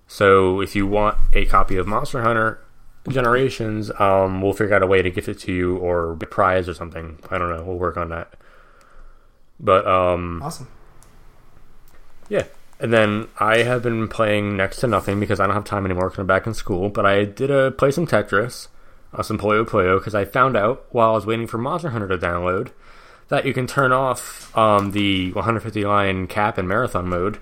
So 0.07 0.61
if 0.61 0.77
you 0.77 0.87
want 0.87 1.17
a 1.33 1.47
copy 1.47 1.79
of 1.79 1.87
Monster 1.87 2.21
Hunter 2.23 2.61
Generations, 3.09 3.91
um, 3.99 4.43
we'll 4.43 4.53
figure 4.53 4.75
out 4.75 4.83
a 4.83 4.87
way 4.87 5.01
to 5.01 5.11
gift 5.11 5.29
it 5.29 5.39
to 5.41 5.53
you 5.55 5.79
or 5.79 6.13
a 6.13 6.17
prize 6.19 6.69
or 6.69 6.75
something. 6.75 7.19
I 7.31 7.39
don't 7.39 7.49
know. 7.49 7.65
We'll 7.65 7.79
work 7.79 7.97
on 7.97 8.11
that. 8.11 8.35
But 9.59 9.87
um, 9.87 10.43
Awesome. 10.43 10.69
yeah. 12.29 12.45
And 12.79 12.93
then 12.93 13.29
I 13.41 13.59
have 13.63 13.83
been 13.83 14.09
playing 14.09 14.55
next 14.59 14.79
to 14.81 14.87
nothing 14.87 15.19
because 15.19 15.41
I 15.41 15.47
don't 15.47 15.55
have 15.55 15.65
time 15.65 15.87
anymore 15.87 16.11
because 16.11 16.19
I'm 16.19 16.27
back 16.27 16.47
in 16.47 16.53
school. 16.53 16.91
But 16.91 17.07
I 17.07 17.25
did 17.25 17.51
uh, 17.51 17.71
play 17.71 17.91
some 17.91 18.07
Tetris, 18.07 18.69
uh, 19.15 19.23
some 19.23 19.39
Puyo 19.39 19.65
Puyo, 19.65 19.99
because 19.99 20.15
I 20.15 20.25
found 20.25 20.57
out 20.57 20.87
while 20.91 21.11
I 21.11 21.15
was 21.15 21.27
waiting 21.27 21.47
for 21.47 21.59
Monster 21.59 21.91
Hunter 21.91 22.09
to 22.09 22.19
download 22.19 22.73
that 23.29 23.47
you 23.47 23.55
can 23.55 23.67
turn 23.67 23.93
off 23.93 24.57
um, 24.57 24.91
the 24.93 25.33
150 25.33 25.85
line 25.85 26.27
cap 26.27 26.59
in 26.59 26.69
marathon 26.69 27.09
mode. 27.09 27.39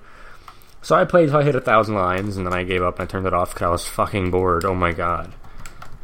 So 0.80 0.96
I 0.96 1.04
played 1.04 1.28
till 1.28 1.38
I 1.38 1.44
hit 1.44 1.54
a 1.54 1.60
thousand 1.60 1.94
lines, 1.94 2.36
and 2.36 2.46
then 2.46 2.52
I 2.52 2.64
gave 2.64 2.82
up 2.82 2.98
and 2.98 3.08
I 3.08 3.10
turned 3.10 3.26
it 3.26 3.34
off 3.34 3.54
because 3.54 3.66
I 3.66 3.70
was 3.70 3.86
fucking 3.86 4.30
bored. 4.30 4.64
Oh 4.64 4.74
my 4.74 4.92
god! 4.92 5.32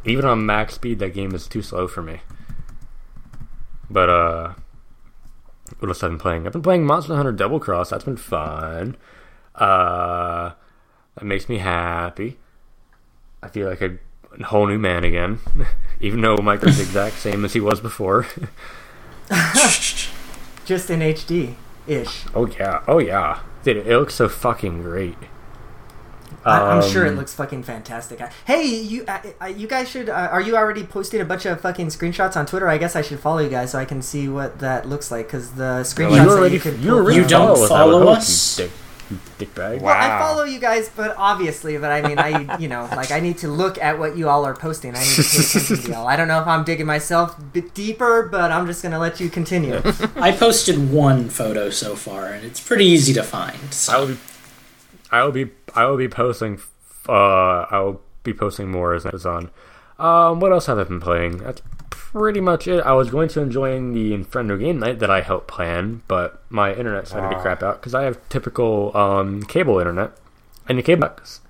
Even 0.05 0.25
on 0.25 0.45
max 0.45 0.75
speed, 0.75 0.99
that 0.99 1.13
game 1.13 1.35
is 1.35 1.47
too 1.47 1.61
slow 1.61 1.87
for 1.87 2.01
me. 2.01 2.21
But 3.89 4.09
uh, 4.09 4.53
what 5.79 5.89
else 5.89 6.01
have 6.01 6.11
I 6.11 6.13
been 6.13 6.19
playing? 6.19 6.47
I've 6.47 6.53
been 6.53 6.61
playing 6.61 6.85
Monster 6.85 7.15
Hunter 7.15 7.31
Double 7.33 7.59
Cross. 7.59 7.89
That's 7.89 8.05
been 8.05 8.17
fun. 8.17 8.95
Uh, 9.55 10.51
that 11.15 11.25
makes 11.25 11.49
me 11.49 11.57
happy. 11.57 12.39
I 13.43 13.49
feel 13.49 13.67
like 13.67 13.81
a 14.39 14.43
whole 14.43 14.67
new 14.67 14.79
man 14.79 15.03
again, 15.03 15.39
even 15.99 16.21
though 16.21 16.37
Mike 16.37 16.63
is 16.63 16.77
the 16.77 16.83
exact 16.83 17.15
same 17.17 17.43
as 17.45 17.53
he 17.53 17.59
was 17.59 17.79
before. 17.81 18.25
Just 20.65 20.89
in 20.89 20.99
HD 20.99 21.55
ish. 21.87 22.25
oh 22.35 22.45
yeah, 22.47 22.83
oh 22.87 22.99
yeah, 22.99 23.39
dude, 23.63 23.77
it 23.77 23.87
looks 23.97 24.13
so 24.15 24.29
fucking 24.29 24.81
great. 24.83 25.15
I- 26.45 26.61
I'm 26.61 26.81
sure 26.89 27.05
it 27.05 27.09
Um, 27.09 27.15
looks 27.17 27.33
fucking 27.33 27.63
fantastic. 27.63 28.21
I- 28.21 28.29
Hey, 28.45 28.63
you 28.65 29.05
you 29.55 29.67
guys 29.67 29.89
should. 29.89 30.09
Uh, 30.09 30.29
are 30.31 30.39
you 30.41 30.55
already 30.55 30.83
posting 30.83 31.19
a 31.21 31.25
bunch 31.25 31.45
of 31.45 31.59
fucking 31.59 31.87
screenshots 31.87 32.37
on 32.37 32.45
Twitter? 32.45 32.67
I 32.69 32.77
guess 32.77 32.95
I 32.95 33.01
should 33.01 33.19
follow 33.19 33.39
you 33.39 33.49
guys 33.49 33.71
so 33.71 33.79
I 33.79 33.85
can 33.85 34.01
see 34.01 34.29
what 34.29 34.59
that 34.59 34.87
looks 34.87 35.11
like. 35.11 35.27
Because 35.27 35.51
the 35.53 35.81
screenshots 35.83 36.11
You 36.11 36.17
that 36.17 36.27
already, 36.29 36.55
you 36.55 36.61
could 36.61 36.79
you 36.79 36.95
already 36.95 37.19
You 37.21 37.27
don't 37.27 37.47
follow 37.47 37.65
us, 37.65 37.71
I 37.71 37.77
follow 37.79 37.99
would 37.99 38.07
hope, 38.07 38.17
us? 38.17 38.59
you 38.59 38.69
dick, 39.09 39.19
you 39.19 39.19
dick 39.37 39.55
bag. 39.55 39.81
Wow. 39.81 39.91
I 39.91 40.19
follow 40.19 40.43
you 40.43 40.59
guys, 40.59 40.89
but 40.95 41.15
obviously, 41.17 41.77
but 41.77 41.91
I 41.91 42.01
mean, 42.07 42.19
I 42.19 42.57
you 42.57 42.67
know, 42.67 42.87
like 42.95 43.11
I 43.11 43.19
need 43.19 43.37
to 43.39 43.47
look 43.47 43.77
at 43.77 43.99
what 43.99 44.17
you 44.17 44.29
all 44.29 44.45
are 44.45 44.55
posting. 44.55 44.95
I 44.95 44.99
need 44.99 45.15
to 45.15 45.23
pay 45.23 45.39
attention 45.39 45.77
to 45.77 45.91
y'all. 45.91 46.07
I 46.07 46.15
don't 46.15 46.27
know 46.27 46.41
if 46.41 46.47
I'm 46.47 46.63
digging 46.63 46.85
myself 46.85 47.37
a 47.37 47.41
bit 47.41 47.73
deeper, 47.73 48.27
but 48.31 48.51
I'm 48.51 48.65
just 48.67 48.83
gonna 48.83 48.99
let 48.99 49.19
you 49.19 49.29
continue. 49.29 49.81
I 50.15 50.31
posted 50.31 50.91
one 50.91 51.29
photo 51.29 51.69
so 51.69 51.95
far, 51.95 52.27
and 52.27 52.45
it's 52.45 52.59
pretty 52.59 52.85
easy 52.85 53.13
to 53.13 53.23
find. 53.23 53.57
I 53.57 53.71
So 53.71 53.99
will 53.99 54.07
be, 54.07 54.17
I 55.11 55.23
will 55.23 55.31
be, 55.31 55.51
I 55.75 55.85
will 55.85 55.97
be 55.97 56.07
posting. 56.07 56.59
Uh, 57.07 57.65
I 57.71 57.79
will 57.79 58.01
be 58.23 58.33
posting 58.33 58.69
more 58.69 58.93
as 58.93 59.05
it's 59.05 59.25
on. 59.25 59.49
Um, 59.97 60.39
what 60.39 60.51
else 60.51 60.67
have 60.67 60.79
I 60.79 60.83
been 60.83 60.99
playing? 61.01 61.37
That's 61.37 61.61
pretty 62.11 62.39
much 62.41 62.67
it. 62.67 62.81
I 62.85 62.93
was 62.93 63.09
going 63.09 63.27
to 63.29 63.41
enjoy 63.41 63.73
the 63.91 64.11
Infrendo 64.17 64.57
game 64.59 64.79
night 64.79 64.99
that 64.99 65.09
I 65.11 65.21
helped 65.21 65.47
plan, 65.47 66.01
but 66.07 66.41
my 66.49 66.73
internet 66.73 67.07
started 67.07 67.35
to 67.35 67.41
crap 67.41 67.61
out 67.61 67.79
because 67.81 67.93
I 67.93 68.03
have 68.03 68.17
typical 68.29 68.95
um, 68.95 69.43
cable 69.43 69.79
internet 69.79 70.11
and 70.67 70.77
the 70.77 70.83
cable 70.83 71.01
box. 71.01 71.41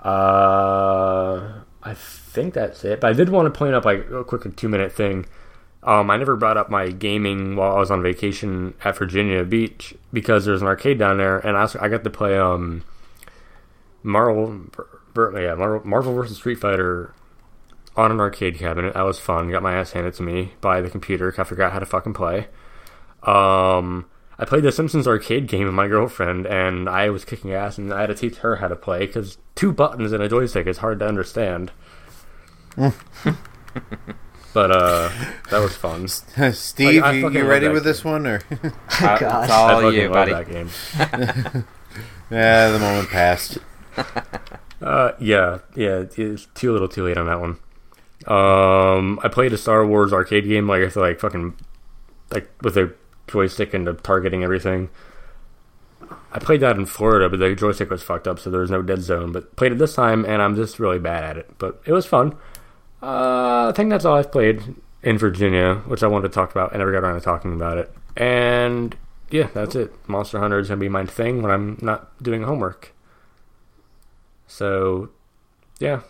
Uh, 0.00 1.60
I 1.82 1.94
think 1.94 2.54
that's 2.54 2.84
it. 2.84 3.00
But 3.00 3.10
I 3.10 3.12
did 3.12 3.28
want 3.28 3.52
to 3.52 3.56
point 3.56 3.74
out 3.74 3.84
like 3.84 4.10
a 4.10 4.24
quick 4.24 4.56
two 4.56 4.68
minute 4.68 4.92
thing. 4.92 5.26
Um, 5.84 6.10
I 6.10 6.16
never 6.16 6.36
brought 6.36 6.56
up 6.56 6.70
my 6.70 6.90
gaming 6.90 7.56
while 7.56 7.74
I 7.76 7.78
was 7.80 7.90
on 7.90 8.02
vacation 8.02 8.74
at 8.84 8.96
Virginia 8.96 9.44
Beach 9.44 9.94
because 10.12 10.44
there's 10.44 10.62
an 10.62 10.68
arcade 10.68 10.98
down 10.98 11.18
there, 11.18 11.38
and 11.38 11.56
I, 11.56 11.62
was- 11.62 11.76
I 11.76 11.88
got 11.88 12.04
to 12.04 12.10
play 12.10 12.38
um, 12.38 12.84
Marvel, 14.04 14.60
yeah, 15.16 15.54
Marvel, 15.54 15.82
Marvel 15.84 16.14
vs. 16.14 16.36
Street 16.36 16.56
Fighter 16.60 17.12
on 17.96 18.10
an 18.10 18.20
arcade 18.20 18.58
cabinet. 18.58 18.94
That 18.94 19.02
was 19.02 19.18
fun. 19.18 19.50
Got 19.50 19.62
my 19.62 19.74
ass 19.74 19.92
handed 19.92 20.14
to 20.14 20.22
me 20.22 20.54
by 20.60 20.80
the 20.80 20.90
computer. 20.90 21.30
'cause 21.30 21.38
I 21.40 21.44
forgot 21.44 21.72
how 21.72 21.78
to 21.78 21.86
fucking 21.86 22.14
play. 22.14 22.48
Um, 23.22 24.06
I 24.38 24.44
played 24.46 24.62
the 24.64 24.72
Simpsons 24.72 25.06
arcade 25.06 25.46
game 25.46 25.66
with 25.66 25.74
my 25.74 25.86
girlfriend, 25.88 26.46
and 26.46 26.88
I 26.88 27.10
was 27.10 27.24
kicking 27.24 27.52
ass, 27.52 27.78
and 27.78 27.92
I 27.92 28.00
had 28.00 28.06
to 28.06 28.14
teach 28.14 28.36
her 28.38 28.56
how 28.56 28.68
to 28.68 28.74
play 28.76 29.06
because 29.06 29.38
two 29.54 29.72
buttons 29.72 30.12
and 30.12 30.22
a 30.22 30.28
joystick 30.28 30.66
is 30.66 30.78
hard 30.78 30.98
to 31.00 31.06
understand. 31.06 31.70
but 34.54 34.70
uh, 34.70 35.08
that 35.50 35.58
was 35.60 35.76
fun. 35.76 36.08
Steve, 36.52 37.02
I- 37.02 37.08
I 37.08 37.12
you, 37.12 37.30
you 37.30 37.44
ready 37.46 37.66
that 37.66 37.72
with 37.72 37.84
this 37.84 38.04
one 38.04 38.26
or? 38.26 38.38
God. 39.00 39.22
it's 39.22 39.22
I 39.22 39.48
all 39.50 39.80
fucking 39.82 40.00
you, 40.00 40.08
love 40.08 40.12
buddy. 40.28 40.32
that 40.32 40.48
game. 40.48 41.64
yeah, 42.30 42.68
the 42.70 42.78
moment 42.78 43.08
passed. 43.10 43.58
Uh, 44.80 45.12
yeah, 45.20 45.58
yeah, 45.76 46.04
it's 46.16 46.46
too 46.54 46.72
little, 46.72 46.88
too 46.88 47.04
late 47.04 47.16
on 47.16 47.26
that 47.26 47.40
one. 47.40 47.58
Um, 48.26 49.18
I 49.22 49.28
played 49.28 49.52
a 49.52 49.58
Star 49.58 49.86
Wars 49.86 50.12
arcade 50.12 50.44
game, 50.44 50.68
like 50.68 50.82
I 50.82 50.88
feel 50.88 51.02
like 51.02 51.20
fucking, 51.20 51.56
like 52.30 52.50
with 52.62 52.76
a 52.76 52.94
joystick 53.26 53.74
and 53.74 53.86
the 53.86 53.94
targeting 53.94 54.44
everything. 54.44 54.90
I 56.32 56.38
played 56.38 56.60
that 56.60 56.76
in 56.76 56.86
Florida, 56.86 57.28
but 57.28 57.38
the 57.38 57.54
joystick 57.54 57.90
was 57.90 58.02
fucked 58.02 58.26
up, 58.26 58.38
so 58.38 58.50
there 58.50 58.60
was 58.60 58.70
no 58.70 58.82
dead 58.82 59.02
zone. 59.02 59.32
But 59.32 59.56
played 59.56 59.72
it 59.72 59.78
this 59.78 59.94
time, 59.94 60.24
and 60.24 60.40
I'm 60.40 60.56
just 60.56 60.78
really 60.78 60.98
bad 60.98 61.24
at 61.24 61.36
it. 61.36 61.58
But 61.58 61.82
it 61.84 61.92
was 61.92 62.06
fun. 62.06 62.36
Uh, 63.02 63.68
I 63.68 63.72
think 63.74 63.90
that's 63.90 64.04
all 64.04 64.16
I've 64.16 64.32
played 64.32 64.74
in 65.02 65.18
Virginia, 65.18 65.76
which 65.86 66.02
I 66.02 66.06
wanted 66.06 66.28
to 66.28 66.34
talk 66.34 66.50
about. 66.50 66.74
I 66.74 66.78
never 66.78 66.92
got 66.92 67.02
around 67.02 67.14
to 67.14 67.20
talking 67.20 67.52
about 67.52 67.78
it. 67.78 67.92
And 68.16 68.96
yeah, 69.30 69.48
that's 69.52 69.74
it. 69.74 69.92
Monster 70.08 70.38
Hunter 70.38 70.58
is 70.58 70.68
gonna 70.68 70.80
be 70.80 70.88
my 70.88 71.04
thing 71.04 71.42
when 71.42 71.50
I'm 71.50 71.78
not 71.82 72.22
doing 72.22 72.42
homework. 72.42 72.94
So, 74.46 75.10
yeah, 75.80 76.02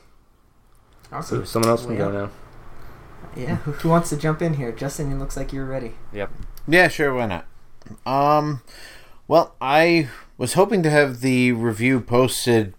Awesome. 1.12 1.44
someone 1.44 1.70
else 1.70 1.84
can 1.84 1.96
go 1.96 2.10
now. 2.10 2.30
Yeah. 3.36 3.56
Who, 3.56 3.72
who 3.72 3.88
wants 3.88 4.10
to 4.10 4.16
jump 4.16 4.42
in 4.42 4.54
here? 4.54 4.72
Justin, 4.72 5.12
it 5.12 5.16
looks 5.16 5.36
like 5.36 5.52
you're 5.52 5.66
ready. 5.66 5.94
Yep. 6.12 6.30
Yeah, 6.66 6.88
sure, 6.88 7.14
why 7.14 7.26
not? 7.26 7.46
Um, 8.06 8.62
well, 9.28 9.54
I 9.60 10.08
was 10.38 10.54
hoping 10.54 10.82
to 10.82 10.90
have 10.90 11.20
the 11.20 11.52
review 11.52 12.00
posted 12.00 12.74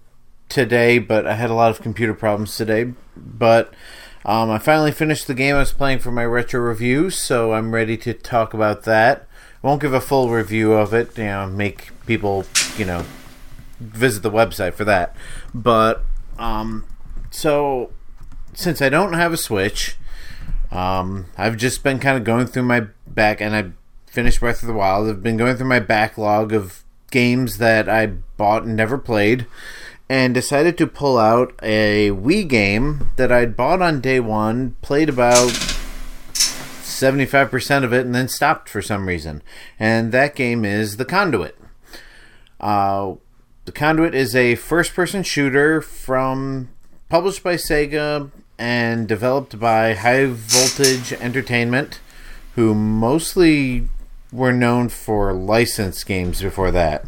today, 0.49 0.99
but 0.99 1.25
I 1.25 1.33
had 1.33 1.49
a 1.49 1.53
lot 1.53 1.71
of 1.71 1.81
computer 1.81 2.13
problems 2.13 2.55
today. 2.55 2.93
But 3.15 3.73
um, 4.25 4.49
I 4.49 4.57
finally 4.57 4.91
finished 4.91 5.27
the 5.27 5.33
game 5.33 5.55
I 5.55 5.59
was 5.59 5.71
playing 5.71 5.99
for 5.99 6.11
my 6.11 6.25
retro 6.25 6.61
review, 6.61 7.09
so 7.09 7.53
I'm 7.53 7.73
ready 7.73 7.97
to 7.97 8.13
talk 8.13 8.53
about 8.53 8.83
that. 8.83 9.27
I 9.63 9.67
won't 9.67 9.81
give 9.81 9.93
a 9.93 10.01
full 10.01 10.29
review 10.29 10.73
of 10.73 10.93
it, 10.93 11.17
you 11.17 11.25
know, 11.25 11.47
make 11.47 11.91
people, 12.05 12.45
you 12.77 12.85
know, 12.85 13.05
visit 13.79 14.23
the 14.23 14.31
website 14.31 14.73
for 14.73 14.83
that. 14.85 15.15
But, 15.53 16.03
um, 16.37 16.85
so 17.31 17.91
since 18.53 18.81
I 18.81 18.89
don't 18.89 19.13
have 19.13 19.33
a 19.33 19.37
Switch, 19.37 19.97
um, 20.71 21.27
I've 21.37 21.57
just 21.57 21.83
been 21.83 21.99
kind 21.99 22.17
of 22.17 22.23
going 22.23 22.47
through 22.47 22.63
my 22.63 22.87
back, 23.07 23.41
and 23.41 23.55
I 23.55 23.71
finished 24.07 24.39
Breath 24.39 24.61
of 24.63 24.67
the 24.67 24.73
Wild. 24.73 25.07
I've 25.07 25.23
been 25.23 25.37
going 25.37 25.55
through 25.55 25.67
my 25.67 25.79
backlog 25.79 26.53
of 26.53 26.83
games 27.11 27.57
that 27.57 27.87
I 27.87 28.07
bought 28.07 28.63
and 28.63 28.75
never 28.75 28.97
played, 28.97 29.45
and 30.09 30.33
decided 30.33 30.77
to 30.77 30.87
pull 30.87 31.17
out 31.17 31.53
a 31.61 32.09
Wii 32.09 32.47
game 32.47 33.11
that 33.15 33.31
I'd 33.31 33.55
bought 33.55 33.81
on 33.81 34.01
day 34.01 34.19
one, 34.19 34.75
played 34.81 35.09
about 35.09 35.51
75% 36.33 37.83
of 37.83 37.93
it, 37.93 38.05
and 38.05 38.15
then 38.15 38.27
stopped 38.27 38.69
for 38.69 38.81
some 38.81 39.07
reason. 39.07 39.41
And 39.79 40.11
that 40.11 40.35
game 40.35 40.65
is 40.65 40.97
The 40.97 41.05
Conduit. 41.05 41.57
Uh, 42.59 43.15
the 43.65 43.71
Conduit 43.71 44.15
is 44.15 44.35
a 44.35 44.55
first 44.55 44.93
person 44.93 45.23
shooter 45.23 45.81
from 45.81 46.69
published 47.09 47.43
by 47.43 47.55
Sega 47.55 48.31
and 48.63 49.09
developed 49.09 49.59
by 49.59 49.93
High 49.93 50.23
Voltage 50.25 51.11
Entertainment, 51.11 51.99
who 52.55 52.73
mostly 52.73 53.89
were 54.31 54.53
known 54.53 54.87
for 54.87 55.33
licensed 55.33 56.05
games 56.05 56.41
before 56.41 56.71
that. 56.71 57.03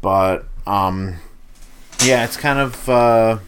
But 0.00 0.44
um 0.64 1.16
yeah, 2.04 2.24
it's 2.24 2.36
kind 2.36 2.60
of 2.60 2.88
uh 2.88 3.38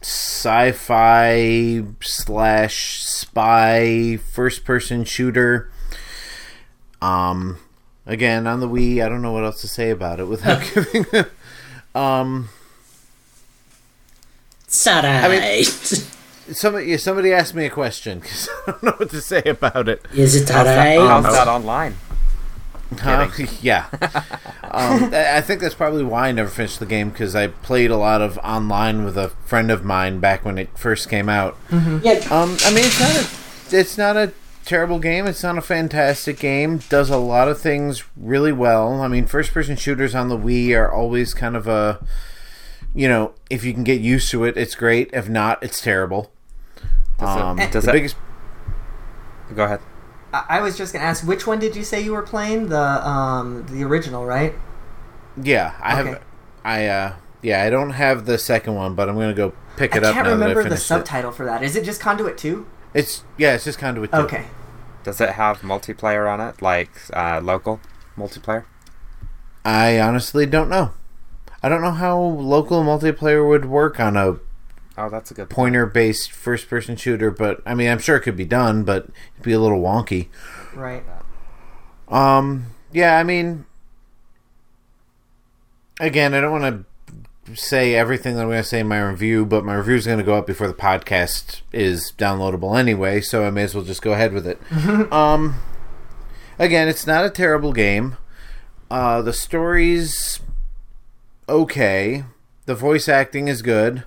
sci-fi 0.00 1.82
slash 2.00 3.02
spy 3.02 4.16
first 4.32 4.64
person 4.64 5.02
shooter. 5.02 5.72
Um 7.02 7.58
again 8.06 8.46
on 8.46 8.60
the 8.60 8.68
Wii, 8.68 9.04
I 9.04 9.08
don't 9.08 9.22
know 9.22 9.32
what 9.32 9.42
else 9.42 9.60
to 9.62 9.68
say 9.68 9.90
about 9.90 10.20
it 10.20 10.26
without 10.26 10.62
giving 10.72 11.04
um 11.96 12.48
it's 14.74 14.86
alright. 15.04 16.56
somebody 16.56 16.86
yeah, 16.86 16.96
somebody 16.96 17.32
asked 17.32 17.54
me 17.54 17.66
a 17.66 17.70
question 17.70 18.20
because 18.20 18.48
I 18.66 18.70
don't 18.72 18.82
know 18.82 18.94
what 18.96 19.10
to 19.10 19.20
say 19.20 19.42
about 19.44 19.88
it. 19.88 20.04
Is 20.14 20.34
it 20.36 20.48
How's 20.48 20.64
that, 20.64 20.96
alright? 20.98 21.24
how's 21.24 21.34
that 21.34 21.48
online? 21.48 21.96
Huh? 22.98 23.28
yeah. 23.60 23.86
um, 24.70 25.12
I 25.12 25.38
I 25.38 25.40
think 25.40 25.60
that's 25.60 25.74
probably 25.74 26.04
why 26.04 26.28
I 26.28 26.32
never 26.32 26.48
finished 26.50 26.78
the 26.80 26.86
game 26.86 27.10
because 27.10 27.34
I 27.34 27.48
played 27.48 27.90
a 27.90 27.96
lot 27.96 28.20
of 28.22 28.38
online 28.38 29.04
with 29.04 29.16
a 29.16 29.30
friend 29.46 29.70
of 29.70 29.84
mine 29.84 30.20
back 30.20 30.44
when 30.44 30.58
it 30.58 30.76
first 30.78 31.08
came 31.08 31.28
out. 31.28 31.56
yeah, 31.72 32.20
Um, 32.30 32.56
I 32.64 32.70
mean, 32.70 32.84
it's 32.84 33.00
not 33.00 33.16
a, 33.16 33.78
it's 33.80 33.98
not 33.98 34.16
a 34.16 34.32
terrible 34.64 34.98
game. 34.98 35.26
It's 35.26 35.42
not 35.42 35.58
a 35.58 35.62
fantastic 35.62 36.38
game. 36.38 36.78
Does 36.88 37.10
a 37.10 37.16
lot 37.16 37.48
of 37.48 37.60
things 37.60 38.04
really 38.16 38.52
well. 38.52 39.00
I 39.00 39.08
mean, 39.08 39.26
first-person 39.26 39.76
shooters 39.76 40.14
on 40.14 40.28
the 40.28 40.38
Wii 40.38 40.76
are 40.78 40.90
always 40.92 41.34
kind 41.34 41.56
of 41.56 41.66
a, 41.66 42.04
you 42.94 43.08
know, 43.08 43.32
if 43.50 43.64
you 43.64 43.72
can 43.74 43.84
get 43.84 44.00
used 44.00 44.30
to 44.30 44.44
it, 44.44 44.56
it's 44.56 44.74
great. 44.74 45.10
If 45.12 45.28
not, 45.28 45.62
it's 45.62 45.80
terrible. 45.80 46.30
Does 47.18 47.36
it- 47.36 47.42
Um, 47.42 47.56
does 47.70 47.84
the 47.84 47.90
it- 47.90 47.92
biggest 47.92 48.16
Go 49.54 49.64
ahead. 49.64 49.80
I, 50.32 50.44
I 50.48 50.60
was 50.60 50.76
just 50.76 50.92
gonna 50.92 51.04
ask, 51.04 51.26
which 51.26 51.46
one 51.46 51.58
did 51.58 51.76
you 51.76 51.84
say 51.84 52.00
you 52.00 52.12
were 52.12 52.22
playing? 52.22 52.68
The 52.68 53.06
um 53.06 53.66
the 53.70 53.84
original, 53.84 54.24
right? 54.24 54.54
Yeah, 55.40 55.72
I 55.82 56.00
Okay. 56.00 56.08
have. 56.10 56.22
I 56.64 56.86
uh, 56.86 57.12
yeah, 57.42 57.62
I 57.62 57.70
don't 57.70 57.90
have 57.90 58.24
the 58.26 58.38
second 58.38 58.74
one, 58.74 58.94
but 58.94 59.08
I'm 59.08 59.16
gonna 59.16 59.34
go 59.34 59.52
pick 59.76 59.94
I 59.94 59.98
it 59.98 60.04
up 60.04 60.10
I 60.10 60.14
can't 60.14 60.24
now 60.26 60.30
that 60.30 60.30
I 60.30 60.32
remember 60.48 60.62
the 60.62 60.68
finished 60.70 60.84
it. 60.84 60.86
subtitle 60.86 61.30
for 61.30 61.44
that. 61.44 61.62
Is 61.62 61.76
it 61.76 61.84
just 61.84 62.00
Conduit 62.00 62.38
Two? 62.38 62.66
It's 62.94 63.22
yeah, 63.36 63.54
it's 63.54 63.64
just 63.64 63.78
Conduit. 63.78 64.10
2. 64.12 64.16
Okay. 64.18 64.46
Does 65.02 65.20
it 65.20 65.30
have 65.30 65.60
multiplayer 65.60 66.32
on 66.32 66.40
it, 66.40 66.62
like 66.62 66.90
uh, 67.12 67.40
local 67.42 67.80
multiplayer? 68.16 68.64
I 69.64 70.00
honestly 70.00 70.46
don't 70.46 70.68
know. 70.70 70.92
I 71.64 71.70
don't 71.70 71.80
know 71.80 71.92
how 71.92 72.20
local 72.20 72.82
multiplayer 72.82 73.48
would 73.48 73.64
work 73.64 73.98
on 73.98 74.18
a 74.18 74.36
Oh, 74.98 75.08
that's 75.08 75.30
a 75.30 75.34
good 75.34 75.48
pointer-based 75.48 76.30
first-person 76.30 76.96
shooter, 76.96 77.30
but 77.30 77.62
I 77.64 77.74
mean, 77.74 77.88
I'm 77.88 77.98
sure 77.98 78.16
it 78.16 78.20
could 78.20 78.36
be 78.36 78.44
done, 78.44 78.84
but 78.84 79.06
it'd 79.32 79.42
be 79.42 79.54
a 79.54 79.58
little 79.58 79.80
wonky. 79.80 80.28
Right. 80.74 81.02
Um, 82.06 82.66
yeah, 82.92 83.18
I 83.18 83.22
mean, 83.22 83.64
again, 85.98 86.34
I 86.34 86.42
don't 86.42 86.60
want 86.60 86.86
to 87.46 87.56
say 87.56 87.94
everything 87.94 88.34
that 88.34 88.42
I'm 88.42 88.48
going 88.48 88.62
to 88.62 88.68
say 88.68 88.80
in 88.80 88.86
my 88.86 89.00
review, 89.00 89.46
but 89.46 89.64
my 89.64 89.74
review 89.74 89.94
is 89.94 90.04
going 90.04 90.18
to 90.18 90.24
go 90.24 90.34
up 90.34 90.46
before 90.46 90.68
the 90.68 90.74
podcast 90.74 91.62
is 91.72 92.12
downloadable 92.18 92.78
anyway, 92.78 93.22
so 93.22 93.46
I 93.46 93.50
may 93.50 93.62
as 93.62 93.74
well 93.74 93.84
just 93.84 94.02
go 94.02 94.12
ahead 94.12 94.34
with 94.34 94.46
it. 94.46 94.60
um, 95.10 95.56
again, 96.58 96.88
it's 96.88 97.06
not 97.06 97.24
a 97.24 97.30
terrible 97.30 97.72
game. 97.72 98.18
Uh, 98.90 99.22
the 99.22 99.32
story's 99.32 100.40
okay. 101.48 102.24
The 102.66 102.74
voice 102.74 103.08
acting 103.08 103.48
is 103.48 103.62
good. 103.62 104.04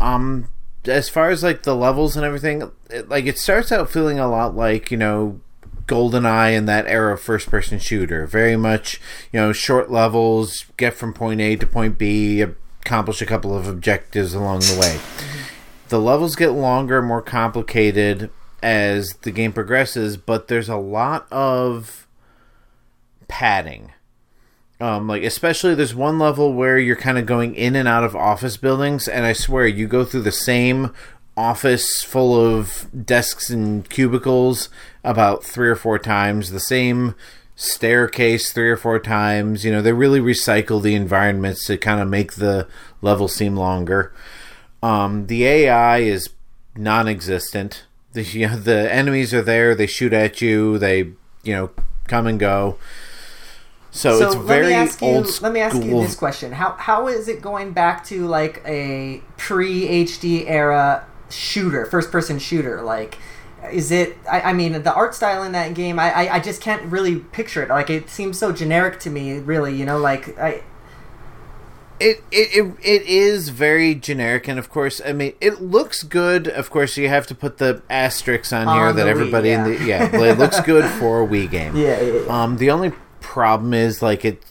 Um, 0.00 0.48
as 0.86 1.08
far 1.08 1.30
as 1.30 1.42
like 1.42 1.64
the 1.64 1.76
levels 1.76 2.16
and 2.16 2.24
everything, 2.24 2.70
it, 2.88 3.08
like 3.08 3.26
it 3.26 3.38
starts 3.38 3.70
out 3.70 3.90
feeling 3.90 4.18
a 4.18 4.28
lot 4.28 4.56
like 4.56 4.90
you 4.90 4.96
know 4.96 5.40
GoldenEye 5.86 6.56
in 6.56 6.66
that 6.66 6.86
era 6.86 7.14
of 7.14 7.20
first 7.20 7.50
person 7.50 7.78
shooter. 7.78 8.26
Very 8.26 8.56
much, 8.56 9.00
you 9.32 9.40
know, 9.40 9.52
short 9.52 9.90
levels, 9.90 10.64
get 10.76 10.94
from 10.94 11.12
point 11.12 11.40
A 11.40 11.56
to 11.56 11.66
point 11.66 11.98
B, 11.98 12.44
accomplish 12.82 13.20
a 13.20 13.26
couple 13.26 13.56
of 13.56 13.66
objectives 13.66 14.32
along 14.32 14.60
the 14.60 14.78
way. 14.80 15.00
The 15.88 16.00
levels 16.00 16.36
get 16.36 16.50
longer, 16.50 17.02
more 17.02 17.22
complicated 17.22 18.30
as 18.62 19.14
the 19.22 19.32
game 19.32 19.52
progresses, 19.52 20.16
but 20.16 20.46
there's 20.46 20.68
a 20.68 20.76
lot 20.76 21.26
of 21.32 22.06
padding. 23.26 23.92
Um, 24.80 25.08
like 25.08 25.22
especially 25.22 25.74
there's 25.74 25.94
one 25.94 26.18
level 26.18 26.54
where 26.54 26.78
you're 26.78 26.96
kind 26.96 27.18
of 27.18 27.26
going 27.26 27.54
in 27.54 27.76
and 27.76 27.86
out 27.86 28.04
of 28.04 28.16
office 28.16 28.56
buildings, 28.56 29.06
and 29.06 29.26
I 29.26 29.34
swear 29.34 29.66
you 29.66 29.86
go 29.86 30.04
through 30.04 30.22
the 30.22 30.32
same 30.32 30.94
office 31.36 32.02
full 32.02 32.34
of 32.34 32.86
desks 33.06 33.50
and 33.50 33.88
cubicles 33.88 34.68
about 35.04 35.44
three 35.44 35.68
or 35.68 35.76
four 35.76 35.98
times, 35.98 36.50
the 36.50 36.60
same 36.60 37.14
staircase 37.56 38.52
three 38.52 38.70
or 38.70 38.76
four 38.76 38.98
times. 38.98 39.64
You 39.64 39.72
know, 39.72 39.82
they 39.82 39.92
really 39.92 40.20
recycle 40.20 40.82
the 40.82 40.94
environments 40.94 41.66
to 41.66 41.76
kind 41.76 42.00
of 42.00 42.08
make 42.08 42.34
the 42.34 42.66
level 43.02 43.28
seem 43.28 43.56
longer. 43.56 44.12
Um, 44.82 45.26
the 45.26 45.44
AI 45.44 45.98
is 45.98 46.30
non-existent. 46.74 47.84
The 48.12 48.22
you 48.38 48.48
know, 48.48 48.56
the 48.56 48.92
enemies 48.92 49.34
are 49.34 49.42
there. 49.42 49.74
They 49.74 49.86
shoot 49.86 50.12
at 50.12 50.40
you. 50.40 50.78
They 50.78 50.98
you 51.42 51.54
know 51.54 51.70
come 52.06 52.26
and 52.26 52.40
go. 52.40 52.78
So, 53.90 54.18
So 54.18 54.26
it's 54.26 54.36
let 54.36 54.46
very 54.46 54.66
me 54.68 54.72
ask 54.74 55.00
you. 55.00 55.08
old 55.08 55.42
Let 55.42 55.52
me 55.52 55.60
ask 55.60 55.76
you 55.76 56.00
this 56.00 56.14
question: 56.14 56.52
How 56.52 56.72
how 56.72 57.08
is 57.08 57.28
it 57.28 57.42
going 57.42 57.72
back 57.72 58.04
to 58.06 58.26
like 58.26 58.62
a 58.64 59.22
pre 59.36 60.04
HD 60.04 60.44
era 60.46 61.06
shooter, 61.28 61.86
first 61.86 62.12
person 62.12 62.38
shooter? 62.38 62.82
Like, 62.82 63.18
is 63.72 63.90
it? 63.90 64.16
I, 64.30 64.40
I 64.42 64.52
mean, 64.52 64.80
the 64.82 64.94
art 64.94 65.14
style 65.14 65.42
in 65.42 65.52
that 65.52 65.74
game, 65.74 65.98
I, 65.98 66.12
I 66.12 66.34
I 66.36 66.40
just 66.40 66.60
can't 66.60 66.82
really 66.84 67.16
picture 67.16 67.62
it. 67.64 67.68
Like, 67.68 67.90
it 67.90 68.08
seems 68.08 68.38
so 68.38 68.52
generic 68.52 69.00
to 69.00 69.10
me. 69.10 69.38
Really, 69.38 69.74
you 69.74 69.84
know, 69.84 69.98
like 69.98 70.38
I. 70.38 70.62
It, 71.98 72.24
it 72.30 72.56
it 72.56 72.74
it 72.82 73.02
is 73.02 73.50
very 73.50 73.94
generic, 73.94 74.48
and 74.48 74.58
of 74.58 74.70
course, 74.70 75.02
I 75.04 75.12
mean, 75.12 75.34
it 75.40 75.60
looks 75.60 76.02
good. 76.02 76.48
Of 76.48 76.70
course, 76.70 76.96
you 76.96 77.08
have 77.08 77.26
to 77.26 77.34
put 77.34 77.58
the 77.58 77.82
asterisks 77.90 78.54
on 78.54 78.74
here 78.74 78.86
that 78.86 78.94
the 78.94 79.02
Wii, 79.02 79.10
everybody 79.10 79.48
yeah. 79.50 79.64
in 79.66 79.70
the 79.70 79.84
yeah, 79.84 80.16
it 80.16 80.38
looks 80.38 80.60
good 80.60 80.88
for 80.98 81.22
a 81.22 81.26
Wii 81.26 81.50
game. 81.50 81.76
Yeah, 81.76 82.00
yeah, 82.00 82.12
yeah. 82.22 82.42
Um, 82.42 82.56
the 82.56 82.70
only 82.70 82.92
problem 83.30 83.72
is 83.72 84.02
like 84.02 84.24
it. 84.24 84.42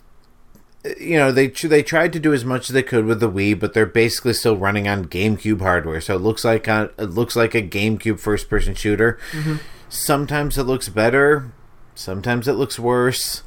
You 0.98 1.18
know 1.18 1.34
they 1.34 1.48
they 1.50 1.84
tried 1.84 2.14
to 2.14 2.20
do 2.20 2.34
as 2.34 2.46
much 2.46 2.70
as 2.70 2.74
they 2.74 2.82
could 2.82 3.06
with 3.06 3.20
the 3.20 3.30
Wii, 3.30 3.60
but 3.60 3.74
they're 3.74 3.86
basically 3.86 4.32
still 4.32 4.56
running 4.56 4.88
on 4.88 5.06
GameCube 5.06 5.60
hardware. 5.60 6.00
So 6.00 6.16
it 6.16 6.22
looks 6.22 6.46
like 6.46 6.70
a, 6.70 6.90
it 6.98 7.10
looks 7.10 7.36
like 7.36 7.54
a 7.54 7.62
GameCube 7.62 8.20
first 8.20 8.50
person 8.50 8.76
shooter. 8.76 9.20
Mm-hmm. 9.32 9.58
Sometimes 9.90 10.58
it 10.58 10.64
looks 10.64 10.88
better, 10.88 11.52
sometimes 11.96 12.48
it 12.48 12.54
looks 12.54 12.80
worse. 12.80 13.44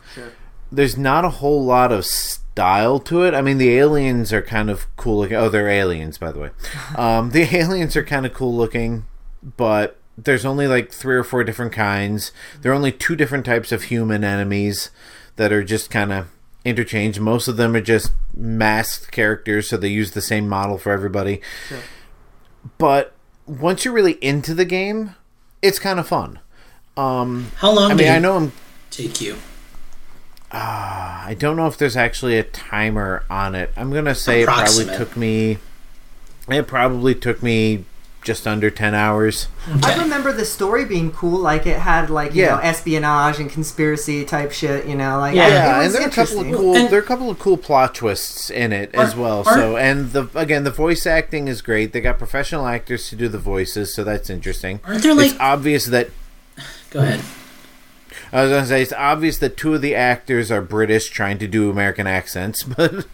There's 0.70 0.96
not 0.96 1.24
a 1.24 1.30
whole 1.30 1.64
lot 1.64 1.92
of 1.92 2.04
style 2.04 2.98
to 3.00 3.22
it. 3.22 3.34
I 3.34 3.40
mean, 3.40 3.58
the 3.58 3.76
aliens 3.76 4.32
are 4.32 4.42
kind 4.42 4.68
of 4.70 4.86
cool 4.96 5.18
looking. 5.18 5.36
Oh, 5.36 5.48
they're 5.48 5.68
aliens, 5.68 6.18
by 6.18 6.32
the 6.32 6.40
way. 6.40 6.50
Um, 6.96 7.30
the 7.30 7.56
aliens 7.56 7.96
are 7.96 8.04
kind 8.04 8.26
of 8.26 8.34
cool 8.34 8.54
looking, 8.54 9.06
but 9.42 9.98
there's 10.16 10.44
only 10.44 10.66
like 10.66 10.92
three 10.92 11.16
or 11.16 11.24
four 11.24 11.44
different 11.44 11.72
kinds. 11.72 12.32
There 12.60 12.72
are 12.72 12.74
only 12.74 12.92
two 12.92 13.16
different 13.16 13.46
types 13.46 13.72
of 13.72 13.84
human 13.84 14.24
enemies 14.24 14.90
that 15.36 15.52
are 15.52 15.64
just 15.64 15.90
kind 15.90 16.12
of 16.12 16.28
interchanged. 16.64 17.20
Most 17.20 17.48
of 17.48 17.56
them 17.56 17.74
are 17.74 17.80
just 17.80 18.12
masked 18.34 19.10
characters, 19.10 19.68
so 19.68 19.76
they 19.76 19.88
use 19.88 20.12
the 20.12 20.22
same 20.22 20.48
model 20.48 20.78
for 20.78 20.92
everybody. 20.92 21.40
But 22.78 23.14
once 23.46 23.84
you're 23.84 23.94
really 23.94 24.18
into 24.24 24.54
the 24.54 24.64
game, 24.64 25.14
it's 25.60 25.78
kind 25.78 25.98
of 25.98 26.06
fun. 26.06 26.38
Um, 26.96 27.50
How 27.56 27.72
long 27.72 27.92
I 27.92 27.94
did 27.94 28.04
mean, 28.04 28.12
I 28.12 28.18
know 28.18 28.36
I'm 28.36 28.52
take 28.90 29.20
you? 29.20 29.36
I 30.54 31.34
don't 31.38 31.56
know 31.56 31.66
if 31.66 31.78
there's 31.78 31.96
actually 31.96 32.36
a 32.38 32.42
timer 32.42 33.24
on 33.30 33.54
it. 33.54 33.72
I'm 33.76 33.90
gonna 33.90 34.14
say 34.14 34.42
it 34.42 34.46
probably 34.46 34.84
took 34.84 35.16
me. 35.16 35.58
It 36.48 36.66
probably 36.66 37.14
took 37.14 37.42
me 37.42 37.84
just 38.22 38.46
under 38.46 38.70
ten 38.70 38.94
hours. 38.94 39.48
I 39.82 39.98
remember 40.00 40.32
the 40.32 40.44
story 40.44 40.84
being 40.84 41.10
cool. 41.12 41.38
Like 41.40 41.66
it 41.66 41.78
had 41.78 42.08
like 42.10 42.34
you 42.34 42.42
Yeah. 42.44 42.50
know 42.56 42.58
espionage 42.62 43.38
and 43.40 43.50
conspiracy 43.50 44.24
type 44.24 44.52
shit. 44.52 44.86
You 44.86 44.94
know, 44.94 45.18
like 45.18 45.34
Yeah. 45.34 45.48
Yeah, 45.48 45.82
and 45.82 45.92
there 45.94 46.02
are 46.02 46.08
a 46.08 46.10
couple 46.10 46.40
of 46.40 46.46
cool. 46.56 46.76
And- 46.76 46.88
there 46.90 46.98
are 46.98 47.02
a 47.02 47.06
couple 47.06 47.30
of 47.30 47.38
cool 47.38 47.56
plot 47.56 47.94
twists 47.94 48.48
in 48.50 48.72
it 48.72 48.94
as 48.94 49.14
Are- 49.14 49.20
well. 49.20 49.38
are- 49.46 49.54
so, 49.54 49.76
and 49.76 50.12
the 50.12 50.28
again, 50.34 50.64
the 50.64 50.70
voice 50.70 51.06
acting 51.06 51.48
is 51.48 51.62
great. 51.62 51.92
They 51.92 52.00
got 52.00 52.18
professional 52.18 52.66
actors 52.66 53.08
to 53.10 53.16
do 53.16 53.28
the 53.28 53.38
voices, 53.38 53.94
so 53.94 54.04
that's 54.04 54.30
interesting. 54.30 54.80
Aren't 54.84 55.02
there 55.02 55.14
like? 55.14 55.32
it's 55.32 55.40
obvious 55.40 55.86
that 55.86 56.10
go 56.90 57.00
ahead. 57.00 57.20
I 58.32 58.42
was 58.44 58.50
gonna 58.52 58.66
say 58.66 58.80
it's 58.82 58.92
obvious 58.94 59.38
that 59.38 59.56
two 59.58 59.74
of 59.74 59.82
the 59.82 59.94
actors 59.94 60.50
are 60.50 60.62
British 60.62 61.10
trying 61.10 61.38
to 61.38 61.46
do 61.46 61.70
American 61.70 62.06
accents, 62.06 62.62
but 62.76 63.04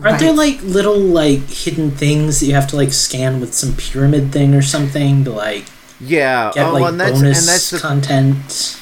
Aren't 0.00 0.20
there 0.20 0.32
like 0.32 0.62
little 0.62 0.98
like 0.98 1.40
hidden 1.40 1.90
things 1.90 2.40
that 2.40 2.46
you 2.46 2.54
have 2.54 2.68
to 2.68 2.76
like 2.76 2.92
scan 2.92 3.40
with 3.40 3.52
some 3.54 3.74
pyramid 3.74 4.32
thing 4.32 4.54
or 4.54 4.62
something 4.62 5.24
to 5.24 5.32
like 5.32 5.64
yeah. 6.00 6.52
get 6.54 6.66
oh, 6.66 6.74
like 6.74 6.84
and 6.84 7.00
that's 7.00 7.20
bonus 7.20 7.38
and 7.38 7.48
that's 7.48 7.70
the 7.70 7.78
content? 7.78 8.80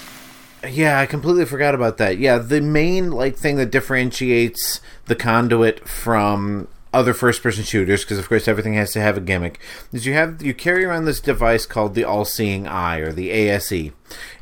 Yeah, 0.71 0.99
I 0.99 1.07
completely 1.07 1.45
forgot 1.45 1.75
about 1.75 1.99
that. 1.99 2.19
Yeah, 2.19 2.39
the 2.39 2.61
main 2.61 3.11
like 3.11 3.37
thing 3.37 3.57
that 3.57 3.71
differentiates 3.71 4.81
the 5.07 5.15
conduit 5.15 5.89
from 5.89 6.69
other 6.93 7.13
first 7.13 7.43
person 7.43 7.63
shooters 7.63 8.05
because 8.05 8.19
of 8.19 8.27
course 8.27 8.49
everything 8.49 8.73
has 8.73 8.91
to 8.91 9.01
have 9.01 9.19
a 9.19 9.21
gimmick 9.21 9.61
is 9.93 10.07
you 10.07 10.15
have 10.15 10.41
you 10.41 10.55
carry 10.55 10.83
around 10.83 11.05
this 11.05 11.21
device 11.21 11.67
called 11.67 11.95
the 11.95 12.05
all-seeing 12.05 12.67
eye 12.67 12.99
or 12.99 13.13
the 13.13 13.31
ASE 13.31 13.91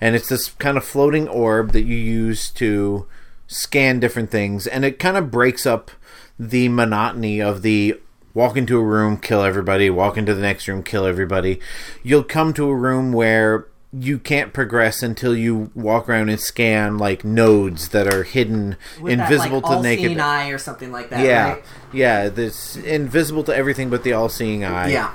and 0.01 0.14
it's 0.14 0.28
this 0.28 0.51
kind 0.51 0.76
of 0.76 0.84
floating 0.84 1.26
orb 1.26 1.72
that 1.72 1.82
you 1.82 1.96
use 1.96 2.51
to 2.51 3.09
scan 3.48 3.98
different 3.98 4.30
things 4.30 4.68
and 4.68 4.84
it 4.84 5.01
kind 5.01 5.16
of 5.16 5.32
breaks 5.32 5.66
up 5.66 5.90
the 6.39 6.69
monotony 6.69 7.40
of 7.40 7.62
the 7.62 7.98
walk 8.32 8.56
into 8.56 8.77
a 8.78 8.82
room 8.82 9.16
kill 9.16 9.43
everybody 9.43 9.89
walk 9.89 10.16
into 10.16 10.35
the 10.35 10.43
next 10.43 10.66
room 10.66 10.82
kill 10.82 11.06
everybody 11.06 11.61
you'll 12.02 12.24
come 12.24 12.52
to 12.52 12.69
a 12.69 12.74
room 12.74 13.12
where 13.12 13.66
you 13.93 14.19
can't 14.19 14.52
progress 14.52 15.05
until 15.05 15.36
you 15.36 15.70
walk 15.74 16.09
around 16.09 16.28
and 16.28 16.40
scan 16.40 16.98
like 16.98 17.24
nodes 17.24 17.90
that 17.90 18.12
are 18.12 18.24
hidden 18.24 18.77
With 19.01 19.12
invisible 19.12 19.61
that, 19.61 19.66
like, 19.69 19.77
to 19.77 19.82
the 19.82 19.97
naked 20.05 20.19
eye 20.19 20.48
or 20.48 20.59
something 20.59 20.90
like 20.90 21.11
that. 21.11 21.24
yeah 21.24 21.52
right? 21.52 21.65
yeah 21.93 22.28
this 22.28 22.74
invisible 22.77 23.44
to 23.44 23.55
everything 23.55 23.90
but 23.90 24.02
the 24.02 24.12
all-seeing 24.12 24.65
eye 24.65 24.89
yeah. 24.90 25.15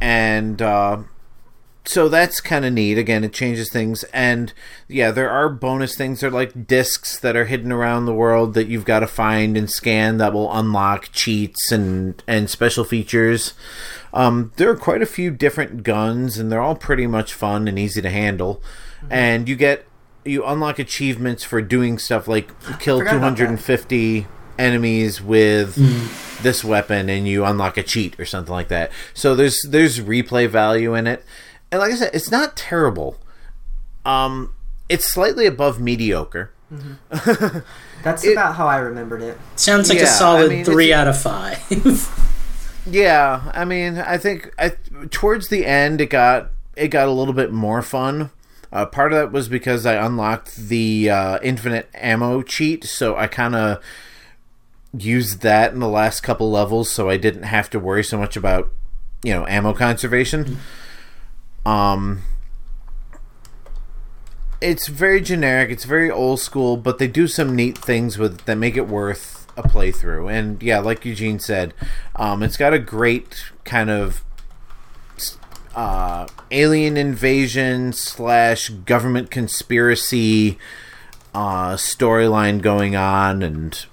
and 0.00 0.62
uh, 0.62 0.98
so 1.86 2.08
that's 2.08 2.40
kind 2.40 2.64
of 2.64 2.72
neat. 2.72 2.96
Again, 2.98 3.24
it 3.24 3.32
changes 3.32 3.70
things, 3.70 4.04
and 4.04 4.52
yeah, 4.88 5.10
there 5.10 5.30
are 5.30 5.48
bonus 5.48 5.96
things. 5.96 6.20
They're 6.20 6.30
like 6.30 6.66
discs 6.66 7.18
that 7.18 7.36
are 7.36 7.44
hidden 7.44 7.72
around 7.72 8.06
the 8.06 8.14
world 8.14 8.54
that 8.54 8.68
you've 8.68 8.84
got 8.84 9.00
to 9.00 9.06
find 9.06 9.56
and 9.56 9.70
scan 9.70 10.18
that 10.18 10.32
will 10.32 10.52
unlock 10.52 11.10
cheats 11.12 11.70
and 11.70 12.22
and 12.26 12.48
special 12.48 12.84
features. 12.84 13.54
Um, 14.12 14.52
there 14.56 14.70
are 14.70 14.76
quite 14.76 15.02
a 15.02 15.06
few 15.06 15.30
different 15.30 15.82
guns, 15.82 16.38
and 16.38 16.50
they're 16.50 16.60
all 16.60 16.76
pretty 16.76 17.06
much 17.06 17.34
fun 17.34 17.68
and 17.68 17.78
easy 17.78 18.00
to 18.00 18.10
handle. 18.10 18.62
And 19.10 19.48
you 19.48 19.56
get 19.56 19.86
you 20.24 20.44
unlock 20.44 20.78
achievements 20.78 21.44
for 21.44 21.60
doing 21.60 21.98
stuff 21.98 22.26
like 22.26 22.48
kill 22.80 22.98
forgot 22.98 23.16
about 23.16 23.30
that. 23.36 23.44
250 23.44 24.26
enemies 24.58 25.20
with 25.20 25.74
this 26.42 26.64
weapon 26.64 27.08
and 27.08 27.26
you 27.26 27.44
unlock 27.44 27.76
a 27.76 27.82
cheat 27.82 28.18
or 28.18 28.24
something 28.24 28.52
like 28.52 28.68
that. 28.68 28.90
So 29.12 29.34
there's 29.34 29.60
there's 29.68 30.00
replay 30.00 30.48
value 30.48 30.94
in 30.94 31.06
it. 31.06 31.24
And 31.74 31.80
like 31.80 31.92
I 31.92 31.96
said, 31.96 32.10
it's 32.14 32.30
not 32.30 32.56
terrible. 32.56 33.18
Um 34.06 34.52
it's 34.88 35.06
slightly 35.12 35.46
above 35.46 35.80
mediocre. 35.80 36.52
That's 38.02 38.22
It- 38.24 38.32
about 38.32 38.54
how 38.54 38.66
I 38.66 38.76
remembered 38.78 39.22
it. 39.22 39.38
Sounds 39.56 39.88
like 39.88 39.98
Yeah, 39.98 40.04
a 40.04 40.08
I 40.08 40.10
solid 40.10 40.50
mean, 40.50 40.64
three 40.64 40.92
out 40.92 41.08
of 41.08 41.20
five. 41.20 41.58
Yeah, 42.86 43.50
I 43.54 43.64
mean, 43.64 43.96
I 43.96 44.18
think 44.18 44.52
I, 44.58 44.72
towards 45.10 45.48
the 45.48 45.64
end 45.64 46.02
it 46.02 46.10
got 46.10 46.50
it 46.76 46.88
got 46.88 47.08
a 47.08 47.12
little 47.12 47.32
bit 47.32 47.50
more 47.50 47.80
fun. 47.80 48.30
Uh, 48.70 48.84
part 48.84 49.10
of 49.14 49.18
that 49.18 49.32
was 49.32 49.48
because 49.48 49.86
I 49.86 49.94
unlocked 49.94 50.54
the 50.56 51.08
uh, 51.08 51.38
infinite 51.42 51.88
ammo 51.94 52.42
cheat, 52.42 52.84
so 52.84 53.16
I 53.16 53.26
kind 53.26 53.54
of 53.54 53.82
used 54.92 55.40
that 55.40 55.72
in 55.72 55.78
the 55.80 55.88
last 55.88 56.20
couple 56.22 56.50
levels, 56.50 56.90
so 56.90 57.08
I 57.08 57.16
didn't 57.16 57.44
have 57.44 57.70
to 57.70 57.78
worry 57.80 58.04
so 58.04 58.18
much 58.18 58.36
about 58.36 58.70
you 59.22 59.32
know 59.32 59.46
ammo 59.46 59.72
conservation. 59.72 60.58
Um, 61.64 62.22
it's 64.60 64.88
very 64.88 65.20
generic. 65.20 65.70
It's 65.70 65.84
very 65.84 66.10
old 66.10 66.40
school, 66.40 66.76
but 66.76 66.98
they 66.98 67.06
do 67.06 67.26
some 67.26 67.54
neat 67.54 67.76
things 67.76 68.18
with 68.18 68.44
that 68.46 68.56
make 68.56 68.76
it 68.76 68.88
worth 68.88 69.46
a 69.56 69.62
playthrough. 69.62 70.32
And 70.32 70.62
yeah, 70.62 70.78
like 70.78 71.04
Eugene 71.04 71.38
said, 71.38 71.74
um, 72.16 72.42
it's 72.42 72.56
got 72.56 72.72
a 72.72 72.78
great 72.78 73.52
kind 73.64 73.90
of 73.90 74.24
uh, 75.74 76.26
alien 76.50 76.96
invasion 76.96 77.92
slash 77.92 78.68
government 78.70 79.30
conspiracy 79.30 80.58
uh, 81.34 81.74
storyline 81.74 82.62
going 82.62 82.94
on, 82.94 83.42
and 83.42 83.86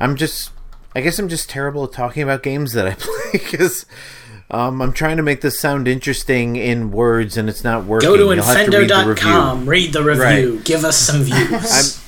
I'm 0.00 0.16
just, 0.16 0.50
I 0.96 1.02
guess 1.02 1.18
I'm 1.18 1.28
just 1.28 1.50
terrible 1.50 1.84
at 1.84 1.92
talking 1.92 2.22
about 2.22 2.42
games 2.42 2.72
that 2.72 2.86
I 2.86 2.94
play 2.98 3.32
because. 3.32 3.86
Um, 4.50 4.80
I'm 4.80 4.92
trying 4.94 5.18
to 5.18 5.22
make 5.22 5.42
this 5.42 5.60
sound 5.60 5.86
interesting 5.86 6.56
in 6.56 6.90
words, 6.90 7.36
and 7.36 7.48
it's 7.50 7.62
not 7.62 7.84
working. 7.84 8.08
Go 8.08 8.16
to 8.16 8.34
You'll 8.34 8.42
have 8.42 8.68
read 8.68 8.88
the 8.88 9.04
review. 9.06 9.54
read 9.70 9.92
the 9.92 10.02
review, 10.02 10.54
Right. 10.56 10.64
give 10.64 10.84
us 10.84 10.96
some 10.96 11.22
views. 11.24 12.02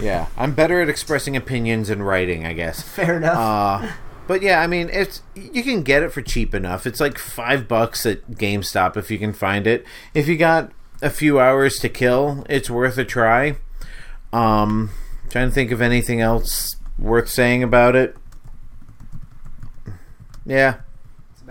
Yeah, 0.00 0.26
I'm 0.36 0.52
better 0.54 0.80
at 0.80 0.88
expressing 0.88 1.36
opinions 1.36 1.90
and 1.90 2.06
writing, 2.06 2.46
I 2.46 2.52
guess. 2.52 2.82
Fair 2.82 3.16
enough. 3.16 3.36
Uh, 3.36 3.88
but 4.28 4.42
yeah, 4.42 4.60
I 4.60 4.66
mean, 4.68 4.88
it's 4.92 5.22
you 5.34 5.62
can 5.64 5.82
get 5.82 6.02
it 6.04 6.12
for 6.12 6.22
cheap 6.22 6.54
enough. 6.54 6.86
It's 6.86 7.00
like 7.00 7.18
five 7.18 7.66
bucks 7.66 8.04
at 8.06 8.30
GameStop 8.32 8.96
if 8.96 9.10
you 9.10 9.18
can 9.18 9.32
find 9.32 9.66
it. 9.66 9.84
If 10.14 10.28
you 10.28 10.36
got 10.36 10.70
a 11.02 11.10
few 11.10 11.40
hours 11.40 11.78
to 11.80 11.88
kill, 11.88 12.44
it's 12.48 12.68
worth 12.70 12.98
a 12.98 13.04
try. 13.04 13.56
Um, 14.32 14.90
trying 15.30 15.48
to 15.48 15.54
think 15.54 15.70
of 15.72 15.80
anything 15.80 16.20
else 16.20 16.76
worth 16.98 17.28
saying 17.28 17.62
about 17.62 17.96
it. 17.96 18.16
Yeah. 20.44 20.76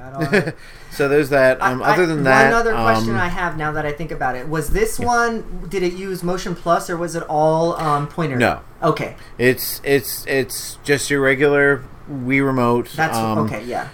About 0.08 0.34
all. 0.34 0.54
So 0.96 1.10
there's 1.10 1.28
that. 1.30 1.62
Um, 1.62 1.84
I- 1.84 1.92
other 1.94 2.06
than 2.06 2.24
that, 2.24 2.52
one 2.52 2.54
other 2.54 2.72
question 2.72 3.16
um, 3.16 3.20
I 3.20 3.28
have 3.28 3.58
now 3.58 3.74
that 3.74 3.86
I 3.86 3.92
think 3.92 4.12
about 4.12 4.38
it 4.38 4.48
was 4.48 4.70
this 4.70 4.98
one. 4.98 5.68
Did 5.68 5.84
it 5.84 5.92
use 5.92 6.24
Motion 6.24 6.56
Plus 6.56 6.90
or 6.90 6.96
was 6.96 7.18
it 7.18 7.24
all 7.24 7.76
um, 7.76 8.08
pointer? 8.08 8.38
No. 8.38 8.62
Okay, 8.82 9.18
it's 9.38 9.82
it's 9.84 10.26
it's 10.26 10.78
just 10.86 11.10
your 11.10 11.20
regular 11.20 11.84
Wii 12.10 12.46
remote. 12.46 12.90
that's 12.96 13.18
um, 13.18 13.40
okay. 13.40 13.66
Yeah. 13.66 13.90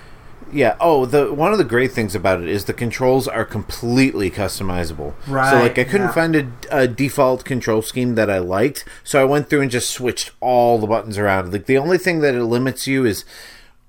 Yeah. 0.54 0.76
Oh, 0.80 1.08
the 1.08 1.34
one 1.34 1.54
of 1.54 1.58
the 1.58 1.64
great 1.64 1.92
things 1.92 2.14
about 2.14 2.40
it 2.40 2.48
is 2.48 2.66
the 2.66 2.74
controls 2.74 3.28
are 3.28 3.46
completely 3.46 4.30
customizable. 4.30 5.16
Right. 5.28 5.50
So 5.50 5.58
like 5.58 5.80
I 5.80 5.86
couldn't 5.86 6.08
yeah. 6.08 6.14
find 6.14 6.36
a, 6.36 6.52
a 6.70 6.88
default 6.88 7.46
control 7.46 7.82
scheme 7.82 8.14
that 8.14 8.30
I 8.30 8.38
liked, 8.38 8.86
so 9.04 9.20
I 9.20 9.24
went 9.26 9.50
through 9.50 9.62
and 9.62 9.72
just 9.72 9.90
switched 9.90 10.32
all 10.40 10.78
the 10.78 10.86
buttons 10.86 11.18
around. 11.18 11.52
Like 11.52 11.66
the 11.66 11.80
only 11.80 11.98
thing 11.98 12.20
that 12.20 12.36
it 12.36 12.44
limits 12.44 12.86
you 12.86 13.06
is 13.06 13.26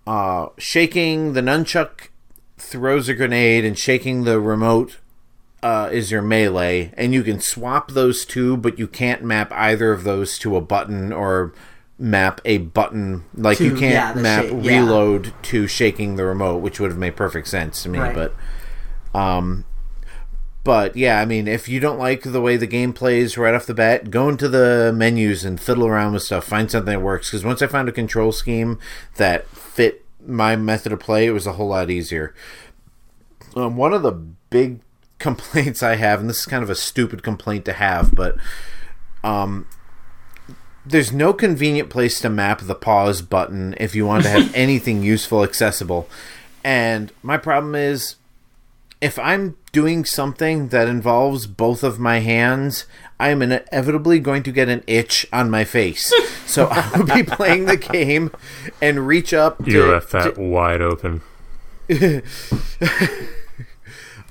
uh, 0.06 0.46
shaking 0.56 1.34
the 1.34 1.42
nunchuck 1.42 2.08
throws 2.72 3.08
a 3.08 3.14
grenade 3.14 3.64
and 3.64 3.78
shaking 3.78 4.24
the 4.24 4.40
remote 4.40 4.98
uh, 5.62 5.88
is 5.92 6.10
your 6.10 6.22
melee, 6.22 6.92
and 6.96 7.14
you 7.14 7.22
can 7.22 7.40
swap 7.40 7.92
those 7.92 8.24
two, 8.24 8.56
but 8.56 8.78
you 8.78 8.88
can't 8.88 9.22
map 9.22 9.52
either 9.52 9.92
of 9.92 10.02
those 10.02 10.38
to 10.38 10.56
a 10.56 10.60
button 10.60 11.12
or 11.12 11.52
map 11.98 12.40
a 12.44 12.58
button. 12.58 13.24
Like 13.34 13.60
you 13.60 13.76
can't 13.76 14.16
yeah, 14.16 14.20
map 14.20 14.44
shake, 14.44 14.64
yeah. 14.64 14.78
reload 14.80 15.32
to 15.44 15.68
shaking 15.68 16.16
the 16.16 16.24
remote, 16.24 16.58
which 16.58 16.80
would 16.80 16.90
have 16.90 16.98
made 16.98 17.14
perfect 17.14 17.46
sense 17.46 17.82
to 17.84 17.88
me. 17.88 18.00
Right. 18.00 18.14
But, 18.14 18.34
um, 19.16 19.64
but 20.64 20.96
yeah, 20.96 21.20
I 21.20 21.26
mean, 21.26 21.46
if 21.46 21.68
you 21.68 21.78
don't 21.78 21.98
like 21.98 22.22
the 22.22 22.40
way 22.40 22.56
the 22.56 22.66
game 22.66 22.92
plays 22.92 23.38
right 23.38 23.54
off 23.54 23.66
the 23.66 23.74
bat, 23.74 24.10
go 24.10 24.28
into 24.28 24.48
the 24.48 24.92
menus 24.94 25.44
and 25.44 25.60
fiddle 25.60 25.86
around 25.86 26.14
with 26.14 26.22
stuff. 26.22 26.44
Find 26.44 26.70
something 26.70 26.92
that 26.92 27.00
works. 27.00 27.30
Because 27.30 27.44
once 27.44 27.62
I 27.62 27.68
found 27.68 27.88
a 27.88 27.92
control 27.92 28.32
scheme 28.32 28.80
that 29.16 29.46
fit 29.48 30.04
my 30.26 30.56
method 30.56 30.92
of 30.92 31.00
play, 31.00 31.26
it 31.26 31.32
was 31.32 31.46
a 31.46 31.52
whole 31.52 31.68
lot 31.68 31.90
easier. 31.90 32.34
Um, 33.54 33.76
one 33.76 33.92
of 33.92 34.02
the 34.02 34.12
big 34.12 34.80
complaints 35.18 35.82
I 35.82 35.96
have, 35.96 36.20
and 36.20 36.28
this 36.28 36.40
is 36.40 36.46
kind 36.46 36.62
of 36.62 36.70
a 36.70 36.74
stupid 36.74 37.22
complaint 37.22 37.64
to 37.66 37.72
have, 37.72 38.14
but 38.14 38.36
um, 39.22 39.66
there's 40.84 41.12
no 41.12 41.32
convenient 41.32 41.90
place 41.90 42.20
to 42.20 42.28
map 42.28 42.60
the 42.60 42.74
pause 42.74 43.22
button 43.22 43.74
if 43.78 43.94
you 43.94 44.06
want 44.06 44.24
to 44.24 44.30
have 44.30 44.52
anything 44.54 45.02
useful 45.02 45.42
accessible. 45.44 46.08
And 46.64 47.12
my 47.22 47.36
problem 47.36 47.74
is 47.74 48.16
if 49.00 49.18
I'm 49.18 49.56
doing 49.72 50.04
something 50.04 50.68
that 50.68 50.88
involves 50.88 51.46
both 51.46 51.82
of 51.82 51.98
my 51.98 52.20
hands, 52.20 52.86
I 53.18 53.30
am 53.30 53.42
inevitably 53.42 54.20
going 54.20 54.42
to 54.44 54.52
get 54.52 54.68
an 54.68 54.84
itch 54.86 55.26
on 55.32 55.50
my 55.50 55.64
face. 55.64 56.12
So 56.46 56.66
I'll 56.70 57.04
be 57.04 57.22
playing 57.22 57.66
the 57.66 57.76
game 57.76 58.30
and 58.80 59.06
reach 59.06 59.34
up. 59.34 59.66
You 59.66 59.84
to- 59.84 59.90
left 59.90 60.10
that 60.12 60.38
wide 60.38 60.80
open. 60.80 61.22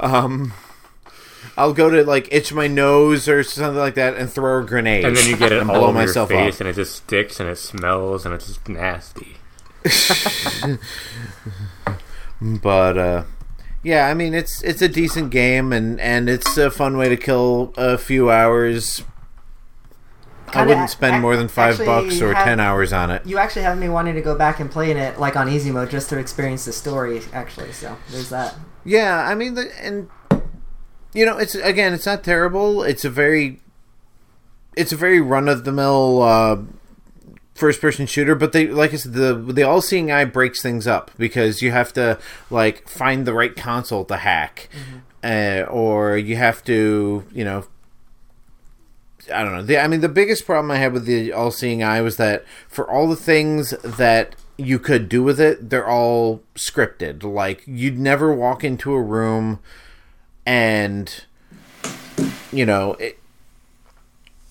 I'll 0.01 1.73
go 1.73 1.89
to 1.89 2.03
like 2.03 2.27
itch 2.31 2.53
my 2.53 2.67
nose 2.67 3.27
or 3.27 3.43
something 3.43 3.77
like 3.79 3.95
that 3.95 4.15
and 4.15 4.29
throw 4.31 4.61
a 4.61 4.65
grenade. 4.65 5.05
And 5.05 5.15
then 5.15 5.29
you 5.29 5.37
get 5.37 5.51
it 5.51 5.61
and 5.61 5.69
all 5.69 5.77
blow 5.79 5.87
over 5.89 5.99
your 5.99 6.07
myself 6.07 6.29
face, 6.29 6.55
up. 6.55 6.61
and 6.61 6.69
it 6.69 6.75
just 6.75 6.95
sticks, 6.95 7.39
and 7.39 7.47
it 7.49 7.57
smells, 7.57 8.25
and 8.25 8.33
it's 8.33 8.47
just 8.47 8.67
nasty. 8.69 9.37
But 12.41 12.97
uh, 12.97 13.23
yeah, 13.83 14.07
I 14.07 14.13
mean 14.15 14.33
it's 14.33 14.63
it's 14.63 14.81
a 14.81 14.87
decent 14.87 15.29
game 15.29 15.71
and 15.71 15.99
and 16.01 16.27
it's 16.29 16.57
a 16.57 16.71
fun 16.71 16.97
way 16.97 17.07
to 17.09 17.17
kill 17.17 17.71
a 17.77 17.97
few 17.99 18.31
hours. 18.31 19.03
I 20.47 20.51
Kinda 20.53 20.67
wouldn't 20.69 20.83
ac- 20.85 20.91
spend 20.93 21.21
more 21.21 21.37
than 21.37 21.47
five 21.47 21.77
bucks 21.77 22.19
or 22.19 22.33
have- 22.33 22.43
ten 22.45 22.59
hours 22.59 22.91
on 22.93 23.11
it. 23.11 23.25
You 23.27 23.37
actually 23.37 23.61
have 23.61 23.77
me 23.77 23.89
wanting 23.89 24.15
to 24.15 24.21
go 24.21 24.35
back 24.35 24.59
and 24.59 24.71
play 24.71 24.89
in 24.91 24.97
it 24.97 25.19
like 25.19 25.35
on 25.35 25.47
easy 25.49 25.71
mode 25.71 25.91
just 25.91 26.09
to 26.09 26.17
experience 26.17 26.65
the 26.65 26.73
story. 26.73 27.21
Actually, 27.31 27.71
so 27.73 27.95
there's 28.09 28.29
that. 28.29 28.55
Yeah, 28.83 29.27
I 29.27 29.35
mean, 29.35 29.53
the, 29.55 29.71
and 29.79 30.09
you 31.13 31.25
know, 31.25 31.37
it's 31.37 31.55
again, 31.55 31.93
it's 31.93 32.05
not 32.05 32.23
terrible. 32.23 32.83
It's 32.83 33.05
a 33.05 33.09
very, 33.09 33.59
it's 34.75 34.91
a 34.91 34.95
very 34.95 35.21
run 35.21 35.47
of 35.47 35.65
the 35.65 35.71
mill 35.71 36.21
uh, 36.21 36.57
first 37.53 37.81
person 37.81 38.05
shooter. 38.05 38.35
But 38.35 38.53
they, 38.53 38.67
like 38.67 38.93
I 38.93 38.97
said, 38.97 39.13
the 39.13 39.33
the 39.35 39.63
all 39.63 39.81
seeing 39.81 40.11
eye 40.11 40.25
breaks 40.25 40.61
things 40.61 40.87
up 40.87 41.11
because 41.17 41.61
you 41.61 41.71
have 41.71 41.93
to 41.93 42.17
like 42.49 42.87
find 42.87 43.25
the 43.25 43.33
right 43.33 43.55
console 43.55 44.05
to 44.05 44.17
hack, 44.17 44.69
uh, 45.23 45.65
or 45.69 46.17
you 46.17 46.35
have 46.37 46.63
to, 46.65 47.25
you 47.31 47.43
know. 47.43 47.65
I 49.31 49.43
don't 49.43 49.53
know. 49.53 49.61
The, 49.61 49.77
I 49.77 49.87
mean, 49.87 50.01
the 50.01 50.09
biggest 50.09 50.47
problem 50.47 50.71
I 50.71 50.77
had 50.77 50.93
with 50.93 51.05
the 51.05 51.31
all 51.31 51.51
seeing 51.51 51.83
eye 51.83 52.01
was 52.01 52.17
that 52.17 52.43
for 52.67 52.89
all 52.89 53.07
the 53.07 53.15
things 53.15 53.69
that 53.83 54.35
you 54.57 54.79
could 54.79 55.09
do 55.09 55.23
with 55.23 55.39
it, 55.39 55.69
they're 55.69 55.87
all 55.87 56.43
scripted. 56.55 57.23
Like, 57.23 57.63
you'd 57.65 57.99
never 57.99 58.33
walk 58.33 58.63
into 58.63 58.93
a 58.93 59.01
room 59.01 59.59
and, 60.45 61.23
you 62.51 62.65
know, 62.65 62.93
it, 62.93 63.17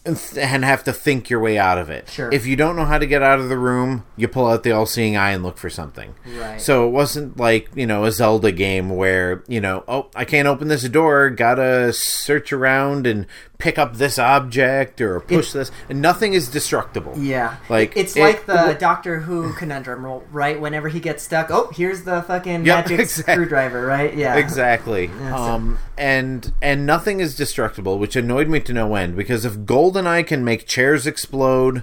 and 0.05 0.65
have 0.65 0.83
to 0.85 0.93
think 0.93 1.29
your 1.29 1.41
way 1.41 1.59
out 1.59 1.77
of 1.77 1.91
it. 1.91 2.09
Sure. 2.09 2.31
If 2.33 2.47
you 2.47 2.57
don't 2.57 2.75
know 2.75 2.87
how 2.87 2.99
to 2.99 3.07
get 3.07 3.23
out 3.23 3.39
of 3.39 3.49
the 3.49 3.59
room, 3.59 4.05
you 4.17 4.29
pull 4.29 4.47
out 4.47 4.63
the 4.63 4.73
all-seeing 4.73 5.17
eye 5.17 5.33
and 5.33 5.43
look 5.43 5.59
for 5.59 5.69
something. 5.69 6.15
Right. 6.27 6.61
So 6.61 6.89
it 6.89 6.91
wasn't 6.91 7.37
like 7.37 7.69
you 7.75 7.87
know 7.87 8.05
a 8.05 8.13
Zelda 8.13 8.51
game 8.51 8.91
where 8.91 9.45
you 9.47 9.61
know 9.61 9.85
oh 9.87 10.09
I 10.15 10.25
can't 10.25 10.49
open 10.49 10.69
this 10.69 10.89
door, 10.89 11.29
gotta 11.29 11.93
search 11.93 12.51
around 12.53 13.07
and 13.07 13.27
pick 13.61 13.79
up 13.79 13.97
this 13.97 14.19
object 14.19 15.01
or 15.01 15.21
push 15.21 15.53
this, 15.53 15.71
and 15.89 16.01
nothing 16.03 16.35
is 16.35 16.49
destructible. 16.49 17.15
Yeah, 17.17 17.57
Like, 17.69 17.97
it's 17.97 18.17
it- 18.17 18.21
like 18.23 18.47
the 18.47 18.77
Doctor 18.81 19.21
Who 19.21 19.53
conundrum, 19.53 20.05
right? 20.33 20.61
Whenever 20.61 20.89
he 20.89 20.99
gets 20.99 21.23
stuck, 21.23 21.51
oh, 21.51 21.71
here's 21.75 22.03
the 22.03 22.23
fucking 22.23 22.65
Yep, 22.65 22.85
magic 22.85 23.01
exact- 23.01 23.31
screwdriver, 23.31 23.87
right? 23.87 24.15
Yeah, 24.17 24.37
Exactly. 24.37 25.11
Um, 25.31 25.79
and 25.97 26.53
and 26.61 26.85
nothing 26.87 27.21
is 27.21 27.37
destructible, 27.37 27.99
which 27.99 28.17
annoyed 28.17 28.49
me 28.49 28.59
to 28.61 28.73
no 28.73 28.95
end. 28.97 29.15
Because 29.17 29.45
if 29.45 29.53
GoldenEye 29.59 30.27
can 30.27 30.45
make 30.45 30.67
chairs 30.67 31.07
explode, 31.07 31.83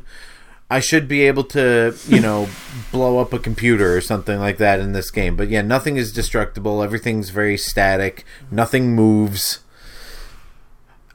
I 0.70 0.80
should 0.82 1.08
be 1.08 1.22
able 1.22 1.44
to, 1.46 1.96
you 2.08 2.20
know, 2.20 2.50
blow 2.92 3.20
up 3.20 3.32
a 3.32 3.40
computer 3.40 3.96
or 3.96 4.02
something 4.02 4.38
like 4.40 4.58
that 4.58 4.80
in 4.82 4.92
this 4.92 5.12
game. 5.12 5.36
But 5.38 5.48
yeah, 5.50 5.62
nothing 5.62 5.96
is 5.98 6.12
destructible. 6.12 6.84
Everything's 6.84 7.30
very 7.30 7.58
static. 7.58 8.26
Nothing 8.52 8.94
moves. 8.96 9.60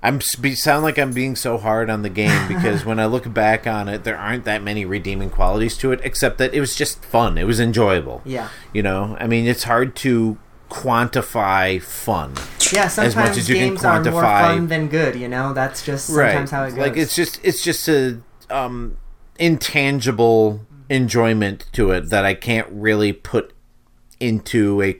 I'm 0.02 0.20
sound 0.20 0.82
like 0.82 0.98
I'm 0.98 1.12
being 1.12 1.36
so 1.36 1.58
hard 1.58 1.88
on 1.88 2.02
the 2.02 2.08
game 2.10 2.48
because 2.48 2.84
when 2.86 2.98
I 2.98 3.06
look 3.06 3.32
back 3.32 3.66
on 3.66 3.88
it, 3.88 4.02
there 4.02 4.18
aren't 4.18 4.44
that 4.44 4.62
many 4.62 4.84
redeeming 4.84 5.30
qualities 5.30 5.76
to 5.78 5.92
it, 5.92 6.00
except 6.02 6.38
that 6.38 6.52
it 6.52 6.60
was 6.60 6.74
just 6.74 7.04
fun. 7.04 7.38
It 7.38 7.44
was 7.44 7.60
enjoyable. 7.60 8.20
Yeah. 8.24 8.48
You 8.72 8.82
know, 8.82 9.16
I 9.20 9.28
mean, 9.28 9.46
it's 9.46 9.62
hard 9.62 9.94
to 9.96 10.38
quantify 10.72 11.80
fun. 11.80 12.34
Yeah, 12.72 12.88
sometimes 12.88 13.14
much 13.14 13.36
as 13.36 13.48
you 13.48 13.56
can 13.56 13.68
games 13.68 13.84
are 13.84 14.02
more 14.02 14.22
fun 14.22 14.68
than 14.68 14.88
good. 14.88 15.14
You 15.14 15.28
know, 15.28 15.52
that's 15.52 15.84
just 15.84 16.06
sometimes 16.06 16.50
how 16.50 16.64
it 16.64 16.70
goes. 16.70 16.78
Like 16.78 16.96
it's 16.96 17.14
just 17.14 17.38
it's 17.44 17.62
just 17.62 17.86
a 17.88 18.20
um 18.50 18.96
intangible 19.38 20.66
enjoyment 20.88 21.66
to 21.72 21.90
it 21.90 22.08
that 22.10 22.24
I 22.24 22.34
can't 22.34 22.68
really 22.70 23.12
put 23.12 23.52
into 24.18 24.80
a 24.82 24.98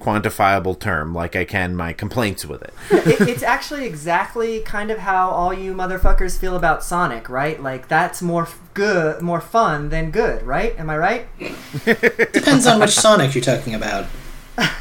quantifiable 0.00 0.78
term 0.78 1.14
like 1.14 1.34
I 1.34 1.44
can 1.44 1.74
my 1.74 1.92
complaints 1.92 2.44
with 2.44 2.62
it. 2.62 2.74
it, 2.90 3.28
it's 3.28 3.42
actually 3.42 3.86
exactly 3.86 4.60
kind 4.60 4.90
of 4.90 4.98
how 4.98 5.30
all 5.30 5.54
you 5.54 5.74
motherfuckers 5.74 6.38
feel 6.38 6.56
about 6.56 6.84
Sonic, 6.84 7.28
right? 7.28 7.62
Like 7.62 7.88
that's 7.88 8.20
more 8.20 8.48
good, 8.74 9.22
more 9.22 9.40
fun 9.40 9.88
than 9.88 10.10
good, 10.10 10.42
right? 10.42 10.78
Am 10.78 10.90
I 10.90 10.98
right? 10.98 11.28
Depends 11.84 12.66
on 12.66 12.80
which 12.80 12.90
Sonic 12.90 13.34
you're 13.34 13.42
talking 13.42 13.74
about. 13.74 14.06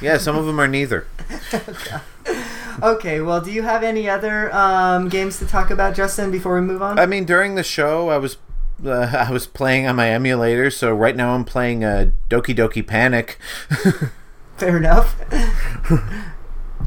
Yeah, 0.02 0.18
some 0.18 0.38
of 0.38 0.46
them 0.46 0.60
are 0.60 0.68
neither. 0.68 1.08
okay, 2.84 3.20
well, 3.22 3.42
do 3.42 3.52
you 3.52 3.64
have 3.64 3.84
any 3.84 4.10
other 4.10 4.54
um, 4.54 5.10
games 5.10 5.38
to 5.40 5.46
talk 5.46 5.70
about, 5.70 5.96
Justin, 5.96 6.32
before 6.32 6.56
we 6.56 6.62
move 6.62 6.82
on? 6.82 6.98
I 6.98 7.06
mean, 7.06 7.26
during 7.26 7.56
the 7.56 7.64
show, 7.64 8.10
I 8.10 8.18
was 8.18 8.38
uh, 8.86 9.26
I 9.28 9.32
was 9.32 9.48
playing 9.48 9.88
on 9.88 9.96
my 9.96 10.10
emulator, 10.10 10.70
so 10.70 10.94
right 10.94 11.16
now 11.16 11.34
I'm 11.34 11.46
playing 11.46 11.84
uh, 11.84 12.12
Doki 12.30 12.56
Doki 12.56 12.86
Panic. 12.86 13.40
Fair 14.58 14.78
enough. 14.78 15.18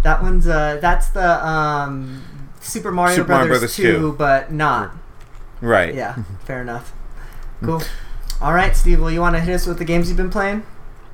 that 0.02 0.22
one's 0.22 0.47
uh, 0.47 0.78
that's 0.80 1.08
the 1.10 1.47
um, 1.47 2.22
Super 2.60 2.90
Mario 2.90 3.16
Super 3.16 3.32
Mario 3.32 3.48
Brothers, 3.48 3.76
Brothers 3.76 3.76
2, 3.76 3.82
2. 3.82 4.12
but 4.14 4.52
not. 4.52 4.92
right. 5.60 5.94
Yeah, 5.94 6.16
fair 6.44 6.62
enough. 6.62 6.92
Cool. 7.62 7.82
All 8.40 8.55
right, 8.55 8.74
Steve. 8.76 9.00
Well, 9.00 9.10
you 9.10 9.20
want 9.20 9.36
to 9.36 9.40
hit 9.40 9.55
us 9.55 9.66
with 9.66 9.78
the 9.78 9.84
games 9.84 10.08
you've 10.08 10.16
been 10.16 10.30
playing? 10.30 10.64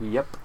Yep. 0.00 0.36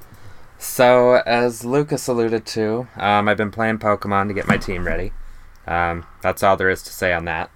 So, 0.57 1.15
as 1.25 1.63
Lucas 1.63 2.07
alluded 2.07 2.45
to, 2.47 2.87
um, 2.97 3.29
I've 3.29 3.37
been 3.37 3.51
playing 3.51 3.79
Pokemon 3.79 4.27
to 4.29 4.33
get 4.33 4.47
my 4.47 4.57
team 4.57 4.85
ready. 4.85 5.13
Um, 5.67 6.05
that's 6.21 6.41
all 6.43 6.57
there 6.57 6.69
is 6.69 6.81
to 6.83 6.91
say 6.91 7.13
on 7.13 7.25
that. 7.25 7.49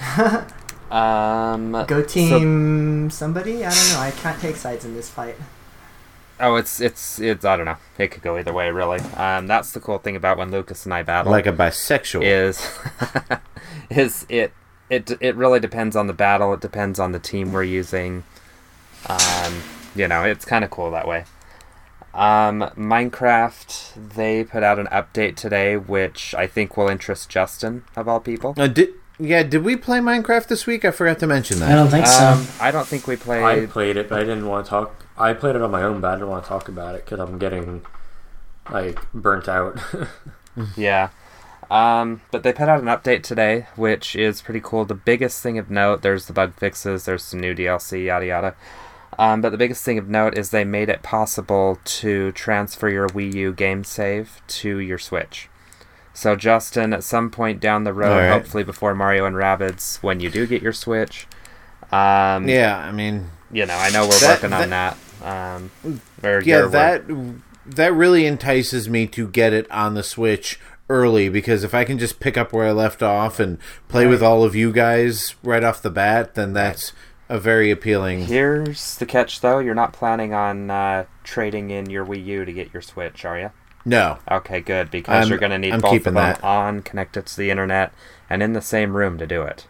um, 0.90 1.72
Go 1.86 2.02
so- 2.02 2.04
team 2.04 3.10
somebody? 3.10 3.64
I 3.64 3.70
don't 3.70 3.92
know. 3.92 4.00
I 4.00 4.10
can't 4.12 4.40
take 4.40 4.56
sides 4.56 4.84
in 4.84 4.94
this 4.94 5.08
fight. 5.10 5.36
Oh, 6.40 6.56
it's 6.56 6.80
it's 6.80 7.18
it's 7.20 7.44
I 7.44 7.56
don't 7.56 7.66
know. 7.66 7.76
It 7.98 8.08
could 8.08 8.22
go 8.22 8.36
either 8.38 8.52
way, 8.52 8.70
really. 8.70 9.00
Um, 9.16 9.46
that's 9.46 9.72
the 9.72 9.80
cool 9.80 9.98
thing 9.98 10.16
about 10.16 10.38
when 10.38 10.50
Lucas 10.50 10.84
and 10.84 10.94
I 10.94 11.02
battle. 11.02 11.32
Like 11.32 11.46
a 11.46 11.52
bisexual. 11.52 12.22
is 12.24 12.68
is 13.90 14.26
it 14.28 14.52
it 14.90 15.10
it 15.20 15.36
really 15.36 15.60
depends 15.60 15.96
on 15.96 16.06
the 16.06 16.12
battle. 16.12 16.52
It 16.54 16.60
depends 16.60 16.98
on 16.98 17.12
the 17.12 17.18
team 17.18 17.52
we're 17.52 17.62
using. 17.64 18.24
Um, 19.08 19.62
you 19.94 20.08
know, 20.08 20.24
it's 20.24 20.44
kind 20.44 20.64
of 20.64 20.70
cool 20.70 20.90
that 20.92 21.06
way. 21.06 21.24
Um, 22.14 22.60
Minecraft, 22.76 24.14
they 24.14 24.42
put 24.44 24.62
out 24.62 24.78
an 24.78 24.86
update 24.86 25.36
today, 25.36 25.76
which 25.76 26.34
I 26.34 26.46
think 26.46 26.76
will 26.76 26.88
interest 26.88 27.28
Justin 27.28 27.84
of 27.94 28.08
all 28.08 28.18
people. 28.18 28.54
Uh, 28.56 28.66
did, 28.66 28.90
yeah, 29.20 29.42
did 29.42 29.62
we 29.62 29.76
play 29.76 29.98
Minecraft 29.98 30.48
this 30.48 30.66
week? 30.66 30.84
I 30.84 30.90
forgot 30.90 31.18
to 31.20 31.26
mention 31.26 31.60
that. 31.60 31.70
I 31.70 31.74
don't 31.74 31.88
think 31.90 32.06
Um, 32.06 32.42
so. 32.44 32.52
I 32.64 32.70
don't 32.70 32.86
think 32.88 33.06
we 33.06 33.16
played. 33.16 33.42
I 33.42 33.54
played. 33.56 33.70
played 33.70 33.96
it, 33.98 34.08
but 34.08 34.18
I 34.18 34.22
didn't 34.24 34.46
want 34.46 34.66
to 34.66 34.70
talk. 34.70 35.06
I 35.18 35.34
played 35.34 35.56
it 35.56 35.62
on 35.62 35.70
my 35.70 35.82
own, 35.82 36.00
but 36.00 36.08
I 36.12 36.14
didn't 36.14 36.28
want 36.28 36.44
to 36.44 36.48
talk 36.48 36.68
about 36.68 36.94
it 36.94 37.04
because 37.04 37.18
I'm 37.20 37.38
getting 37.38 37.84
like 38.70 39.00
burnt 39.12 39.48
out. 39.48 39.78
Yeah. 40.76 41.10
Um, 41.70 42.22
but 42.32 42.42
they 42.42 42.52
put 42.52 42.68
out 42.68 42.80
an 42.80 42.86
update 42.86 43.22
today, 43.22 43.66
which 43.76 44.16
is 44.16 44.42
pretty 44.42 44.60
cool. 44.60 44.84
The 44.84 44.94
biggest 44.94 45.40
thing 45.40 45.56
of 45.56 45.70
note, 45.70 46.02
there's 46.02 46.26
the 46.26 46.32
bug 46.32 46.54
fixes, 46.54 47.04
there's 47.04 47.22
some 47.22 47.38
new 47.38 47.54
DLC, 47.54 48.06
yada 48.06 48.26
yada. 48.26 48.56
Um, 49.18 49.40
but 49.40 49.50
the 49.50 49.56
biggest 49.58 49.84
thing 49.84 49.98
of 49.98 50.08
note 50.08 50.36
is 50.36 50.50
they 50.50 50.64
made 50.64 50.88
it 50.88 51.04
possible 51.04 51.78
to 51.84 52.32
transfer 52.32 52.88
your 52.88 53.06
Wii 53.10 53.34
U 53.34 53.52
game 53.52 53.84
save 53.84 54.40
to 54.48 54.78
your 54.78 54.98
Switch. 54.98 55.48
So 56.12 56.34
Justin, 56.34 56.92
at 56.92 57.04
some 57.04 57.30
point 57.30 57.60
down 57.60 57.84
the 57.84 57.92
road, 57.94 58.12
Alright. 58.14 58.32
hopefully 58.32 58.64
before 58.64 58.94
Mario 58.96 59.26
and 59.26 59.36
Rabbids, 59.36 60.02
when 60.02 60.18
you 60.18 60.28
do 60.30 60.44
get 60.46 60.60
your 60.62 60.72
Switch, 60.72 61.28
um, 61.92 62.48
yeah, 62.48 62.78
I 62.78 62.90
mean, 62.90 63.30
you 63.52 63.64
know, 63.66 63.76
I 63.76 63.90
know 63.90 64.02
we're 64.08 64.18
That- 64.18 64.42
working 64.42 64.52
on 64.52 64.70
that. 64.70 64.96
Um, 65.22 65.70
yeah, 66.22 66.66
that 66.66 67.04
that 67.66 67.92
really 67.92 68.26
entices 68.26 68.88
me 68.88 69.06
to 69.08 69.28
get 69.28 69.52
it 69.52 69.70
on 69.70 69.94
the 69.94 70.02
Switch 70.02 70.58
early 70.88 71.28
because 71.28 71.64
if 71.64 71.74
I 71.74 71.84
can 71.84 71.98
just 71.98 72.18
pick 72.20 72.38
up 72.38 72.52
where 72.52 72.66
I 72.68 72.72
left 72.72 73.02
off 73.02 73.38
and 73.38 73.58
play 73.88 74.06
with 74.06 74.22
all 74.22 74.42
of 74.42 74.54
you 74.54 74.72
guys 74.72 75.34
right 75.42 75.62
off 75.62 75.82
the 75.82 75.90
bat, 75.90 76.34
then 76.34 76.52
that's 76.54 76.92
a 77.28 77.38
very 77.38 77.70
appealing. 77.70 78.24
Here's 78.24 78.96
the 78.96 79.04
catch, 79.04 79.40
though. 79.42 79.58
You're 79.58 79.74
not 79.74 79.92
planning 79.92 80.32
on 80.32 80.70
uh, 80.70 81.04
trading 81.24 81.68
in 81.70 81.90
your 81.90 82.06
Wii 82.06 82.24
U 82.24 82.44
to 82.46 82.52
get 82.52 82.72
your 82.72 82.80
Switch, 82.80 83.24
are 83.26 83.38
you? 83.38 83.50
No, 83.84 84.18
Okay, 84.30 84.60
good, 84.60 84.90
because 84.90 85.14
I'm- 85.14 85.28
you're 85.28 85.38
going 85.38 85.52
to 85.52 85.58
need 85.58 85.72
I'm 85.74 85.80
both 85.80 85.96
of 85.96 86.04
them 86.04 86.14
that. 86.14 86.42
on, 86.42 86.82
connected 86.82 87.26
to 87.26 87.36
the 87.36 87.50
internet, 87.50 87.92
and 88.30 88.42
in 88.42 88.52
the 88.54 88.60
same 88.62 88.96
room 88.96 89.18
to 89.18 89.26
do 89.26 89.42
it. 89.42 89.66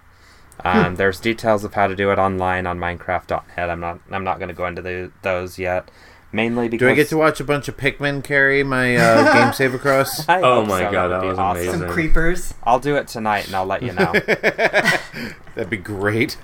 Hmm. 0.60 0.68
Um, 0.68 0.96
there's 0.96 1.20
details 1.20 1.64
of 1.64 1.74
how 1.74 1.86
to 1.86 1.94
do 1.94 2.10
it 2.10 2.18
online 2.18 2.66
on 2.66 2.78
Minecraft.net. 2.78 3.70
I'm 3.70 3.80
not. 3.80 4.00
I'm 4.10 4.24
not 4.24 4.38
going 4.38 4.48
to 4.48 4.54
go 4.54 4.66
into 4.66 4.82
the, 4.82 5.12
those 5.22 5.58
yet. 5.58 5.90
Mainly 6.30 6.68
because 6.68 6.86
do 6.86 6.90
I 6.90 6.94
get 6.94 7.08
to 7.08 7.16
watch 7.16 7.40
a 7.40 7.44
bunch 7.44 7.68
of 7.68 7.78
Pikmin 7.78 8.22
carry 8.22 8.62
my 8.62 8.96
uh, 8.96 9.32
game 9.44 9.52
save 9.54 9.72
across? 9.72 10.28
I 10.28 10.42
Oh 10.42 10.64
my 10.66 10.80
so. 10.82 10.92
God, 10.92 11.10
would 11.10 11.20
that 11.20 11.24
was 11.24 11.38
awesome. 11.38 11.62
amazing. 11.62 11.80
Some 11.80 11.90
creepers. 11.90 12.54
I'll 12.64 12.80
do 12.80 12.96
it 12.96 13.08
tonight, 13.08 13.46
and 13.46 13.54
I'll 13.54 13.64
let 13.64 13.82
you 13.82 13.92
know. 13.92 14.12
That'd 15.54 15.70
be 15.70 15.78
great. 15.78 16.36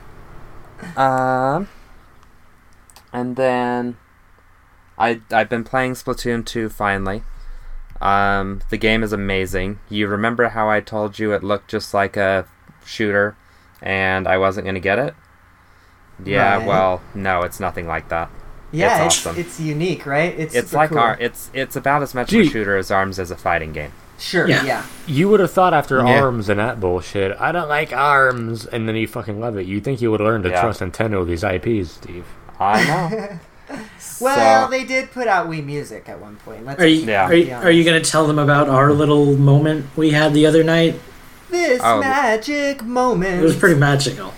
Um, 0.97 1.68
and 3.12 3.36
then 3.36 3.97
I 4.97 5.20
I've 5.31 5.49
been 5.49 5.65
playing 5.65 5.93
Splatoon 5.94 6.47
2 6.47 6.68
finally. 6.70 7.23
Um, 8.01 8.60
the 8.70 8.76
game 8.78 9.02
is 9.02 9.12
amazing. 9.12 9.81
You 9.89 10.09
remember 10.09 10.49
how 10.49 10.68
I 10.68 10.81
told 10.81 11.18
you 11.18 11.33
it 11.33 11.43
looked 11.44 11.70
just 11.70 11.94
like 11.94 12.17
a 12.17 12.47
shooter, 12.84 13.36
and 13.84 14.26
I 14.26 14.38
wasn't 14.38 14.66
gonna 14.66 14.80
get 14.80 14.98
it? 14.98 15.14
Yeah, 16.24 16.56
Right. 16.58 16.66
well, 16.66 17.02
no, 17.14 17.42
it's 17.42 17.60
nothing 17.60 17.86
like 17.86 18.08
that. 18.08 18.30
Yeah, 18.72 19.04
It's 19.06 19.16
it's, 19.16 19.26
awesome. 19.26 19.40
it's 19.40 19.60
unique, 19.60 20.04
right? 20.06 20.34
It's 20.36 20.54
It's 20.54 20.70
super 20.70 20.76
like 20.82 20.90
cool. 20.90 20.98
our 20.98 21.16
it's 21.20 21.50
it's 21.54 21.76
about 21.76 22.02
as 22.02 22.14
much 22.14 22.32
of 22.32 22.40
a 22.40 22.44
shooter 22.44 22.76
as 22.76 22.90
Arms 22.90 23.18
as 23.20 23.30
a 23.30 23.36
fighting 23.36 23.72
game. 23.72 23.92
Sure, 24.18 24.48
Yeah. 24.48 24.64
yeah. 24.64 24.82
you 25.06 25.28
would 25.28 25.40
have 25.40 25.50
thought 25.52 25.74
after 25.74 25.96
Yeah. 25.98 26.20
arms 26.22 26.48
and 26.48 26.58
that 26.60 26.78
bullshit, 26.80 27.36
I 27.40 27.50
don't 27.52 27.68
like 27.68 27.92
arms, 27.92 28.64
and 28.64 28.88
then 28.88 28.94
you 28.96 29.06
fucking 29.08 29.40
love 29.40 29.56
it. 29.58 29.66
You'd 29.66 29.82
think 29.84 30.00
you 30.00 30.10
would 30.12 30.20
learn 30.20 30.42
to 30.44 30.50
Yeah. 30.50 30.60
trust 30.60 30.80
Nintendo 30.80 31.18
with 31.20 31.28
these 31.28 31.42
IPs, 31.44 31.90
Steve. 31.92 32.24
I 32.58 32.84
know. 32.84 33.28
Well, 34.20 34.66
So- 34.66 34.70
they 34.70 34.84
did 34.84 35.10
put 35.10 35.26
out 35.26 35.48
Wii 35.48 35.64
Music 35.64 36.08
at 36.08 36.20
one 36.20 36.36
point. 36.44 36.64
Let's 36.66 36.80
Are 36.80 36.86
you, 36.86 37.06
Yeah. 37.06 37.24
are, 37.26 37.34
you, 37.34 37.52
are 37.54 37.70
you 37.70 37.82
going 37.82 38.00
to 38.00 38.08
tell 38.08 38.26
them 38.26 38.38
about 38.38 38.68
our 38.68 38.92
little 38.92 39.36
moment 39.36 39.86
we 39.96 40.10
had 40.10 40.34
the 40.34 40.46
other 40.46 40.62
night? 40.62 41.00
This 41.55 41.81
Oh. 41.83 42.00
magic 42.00 42.84
moment. 42.84 43.41
It 43.41 43.44
was 43.44 43.57
pretty 43.57 43.78
magical. 43.78 44.33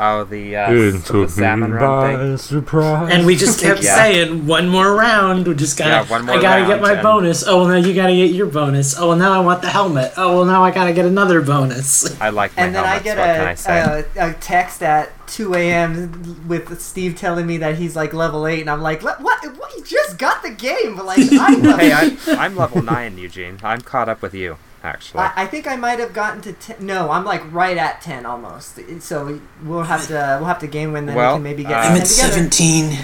oh, 0.00 0.24
the 0.24 0.56
uh, 0.56 0.70
s- 0.72 1.08
the 1.08 1.28
salmon 1.28 1.72
run 1.72 2.16
thing. 2.30 2.36
surprise. 2.38 3.12
And 3.12 3.26
we 3.26 3.36
just 3.36 3.60
kept 3.60 3.82
Yeah. 3.84 3.94
saying, 3.96 4.46
one 4.46 4.68
more 4.68 4.94
round. 4.94 5.46
We 5.46 5.54
just 5.54 5.76
gotta, 5.78 5.90
Yeah, 5.90 6.04
one 6.10 6.24
more 6.24 6.36
I 6.36 6.42
gotta 6.42 6.66
get 6.66 6.80
my 6.80 6.92
and- 6.94 7.02
bonus. 7.02 7.46
Oh, 7.46 7.58
well, 7.58 7.68
now 7.68 7.76
you 7.86 7.94
gotta 7.94 8.14
get 8.14 8.30
your 8.32 8.46
bonus. 8.46 8.98
Oh, 8.98 9.08
well, 9.08 9.16
now 9.18 9.32
I 9.32 9.40
want 9.44 9.60
the 9.62 9.68
helmet. 9.68 10.12
Oh, 10.16 10.36
well, 10.36 10.44
now 10.46 10.64
I 10.64 10.70
gotta 10.70 10.92
get 10.92 11.04
another 11.04 11.40
bonus. 11.42 12.18
I 12.20 12.30
like 12.30 12.56
my 12.56 12.62
and 12.64 12.74
then 12.74 12.84
I 12.84 12.98
helmets. 12.98 13.04
get 13.04 13.18
what 13.18 13.28
I 13.28 13.54
say? 13.54 13.80
a, 14.16 14.24
a, 14.26 14.30
a 14.30 14.34
text 14.34 14.82
at 14.82 15.10
2 15.28 15.54
a.m. 15.54 16.46
with 16.48 16.80
Steve 16.80 17.14
telling 17.16 17.46
me 17.46 17.58
that 17.58 17.76
he's 17.76 17.94
like 17.94 18.12
level 18.12 18.46
8, 18.46 18.60
and 18.62 18.70
I'm 18.70 18.82
like, 18.82 19.02
what? 19.02 19.20
what? 19.20 19.44
what? 19.58 19.76
You 19.76 19.84
just 19.84 20.18
got 20.18 20.42
the 20.42 20.50
game. 20.50 20.96
Like, 20.96 21.18
I'm 21.32 21.62
level 21.62 21.78
hey, 21.78 21.92
I'm, 21.92 22.18
I'm 22.38 22.56
level 22.56 22.82
nine, 22.82 23.18
Eugene. 23.18 23.58
I'm 23.62 23.80
caught 23.82 24.08
up 24.08 24.20
with 24.22 24.34
you, 24.34 24.56
actually. 24.82 25.20
I, 25.20 25.32
I 25.42 25.46
think 25.46 25.66
I 25.66 25.76
might 25.76 25.98
have 25.98 26.12
gotten 26.12 26.40
to 26.42 26.52
10. 26.52 26.84
No, 26.84 27.10
I'm 27.10 27.24
like 27.24 27.42
right 27.52 27.76
at 27.76 28.00
10 28.00 28.26
almost. 28.26 28.78
So 29.00 29.40
we'll 29.62 29.82
have 29.84 30.06
to 30.08 30.36
we'll 30.40 30.48
have 30.48 30.58
to 30.60 30.66
game 30.66 30.92
when 30.92 31.06
then 31.06 31.16
Well, 31.16 31.34
we 31.34 31.36
can 31.36 31.42
maybe 31.42 31.62
get 31.62 31.72
uh, 31.72 31.88
I'm 31.88 31.98
10 31.98 32.06
together. 32.06 32.32
17. 32.32 32.98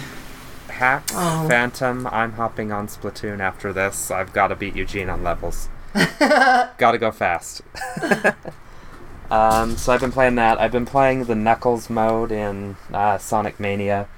Hack, 0.68 1.10
Oh. 1.14 1.46
Phantom, 1.48 2.06
I'm 2.06 2.32
hopping 2.34 2.70
on 2.70 2.86
Splatoon 2.86 3.40
after 3.40 3.72
this. 3.72 4.10
I've 4.12 4.32
got 4.32 4.48
to 4.48 4.56
beat 4.56 4.76
Eugene 4.76 5.08
on 5.08 5.24
levels. 5.24 5.68
got 6.20 6.92
to 6.92 6.98
go 6.98 7.10
fast. 7.10 7.62
um, 9.30 9.76
so 9.76 9.92
I've 9.92 10.00
been 10.00 10.12
playing 10.12 10.36
that. 10.36 10.60
I've 10.60 10.72
been 10.72 10.86
playing 10.86 11.24
the 11.24 11.34
Knuckles 11.34 11.90
mode 11.90 12.30
in 12.30 12.76
uh, 12.92 13.18
Sonic 13.18 13.58
Mania. 13.58 14.08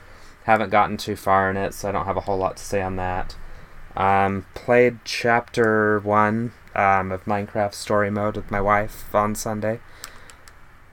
Haven't 0.45 0.71
gotten 0.71 0.97
too 0.97 1.17
far 1.17 1.51
in 1.51 1.57
it, 1.57 1.73
so 1.75 1.89
I 1.89 1.93
don't 1.93 2.07
have 2.07 2.17
a 2.17 2.21
whole 2.23 2.39
lot 2.39 2.57
to 2.59 2.63
say 2.63 2.83
on 2.83 2.97
that. 2.97 3.37
Um, 3.97 4.45
played 4.55 4.99
Chapter 5.05 5.99
1 6.01 6.53
um, 6.81 7.13
of 7.13 7.25
Minecraft 7.25 7.75
Story 7.75 8.11
Mode 8.11 8.37
with 8.37 8.51
my 8.51 8.61
wife 8.61 9.15
on 9.15 9.35
Sunday. 9.35 9.81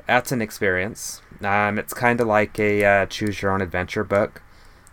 That's 0.05 0.31
an 0.31 0.41
experience. 0.41 1.21
Um, 1.41 1.77
it's 1.77 1.93
kind 1.93 2.19
of 2.19 2.27
like 2.27 2.59
a 2.59 2.83
uh, 2.83 3.05
choose 3.05 3.41
your 3.41 3.51
own 3.51 3.61
adventure 3.61 4.03
book. 4.03 4.41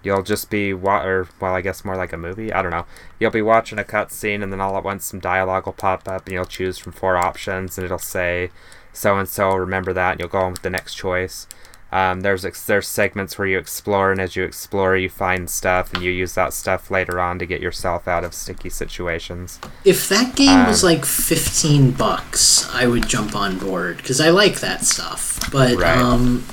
You'll 0.02 0.22
just 0.22 0.50
be 0.50 0.74
wa- 0.74 1.02
or 1.02 1.28
well, 1.40 1.54
I 1.54 1.62
guess 1.62 1.84
more 1.84 1.96
like 1.96 2.12
a 2.12 2.18
movie. 2.18 2.52
I 2.52 2.62
don't 2.62 2.70
know. 2.70 2.86
You'll 3.18 3.30
be 3.30 3.42
watching 3.42 3.78
a 3.78 3.84
cutscene, 3.84 4.42
and 4.42 4.52
then 4.52 4.60
all 4.60 4.76
at 4.76 4.84
once 4.84 5.06
some 5.06 5.20
dialogue 5.20 5.66
will 5.66 5.72
pop 5.72 6.06
up, 6.08 6.26
and 6.26 6.34
you'll 6.34 6.44
choose 6.44 6.78
from 6.78 6.92
four 6.92 7.16
options, 7.16 7.78
and 7.78 7.84
it'll 7.84 7.98
say, 7.98 8.50
"So 8.92 9.16
and 9.18 9.28
so, 9.28 9.54
remember 9.56 9.92
that," 9.94 10.12
and 10.12 10.20
you'll 10.20 10.28
go 10.28 10.38
on 10.38 10.52
with 10.52 10.62
the 10.62 10.70
next 10.70 10.94
choice. 10.94 11.46
Um, 11.94 12.22
there's 12.22 12.44
ex- 12.44 12.66
there's 12.66 12.88
segments 12.88 13.38
where 13.38 13.46
you 13.46 13.56
explore, 13.56 14.10
and 14.10 14.20
as 14.20 14.34
you 14.34 14.42
explore, 14.42 14.96
you 14.96 15.08
find 15.08 15.48
stuff, 15.48 15.94
and 15.94 16.02
you 16.02 16.10
use 16.10 16.34
that 16.34 16.52
stuff 16.52 16.90
later 16.90 17.20
on 17.20 17.38
to 17.38 17.46
get 17.46 17.60
yourself 17.60 18.08
out 18.08 18.24
of 18.24 18.34
sticky 18.34 18.70
situations. 18.70 19.60
If 19.84 20.08
that 20.08 20.34
game 20.34 20.66
was 20.66 20.82
Um, 20.82 20.90
like 20.90 21.04
15 21.04 21.92
bucks, 21.92 22.68
I 22.74 22.88
would 22.88 23.06
jump 23.08 23.36
on 23.36 23.58
board 23.58 23.98
because 23.98 24.20
I 24.20 24.30
like 24.30 24.58
that 24.58 24.84
stuff. 24.84 25.38
But 25.52 25.76
Right. 25.76 25.96
um, 25.96 26.44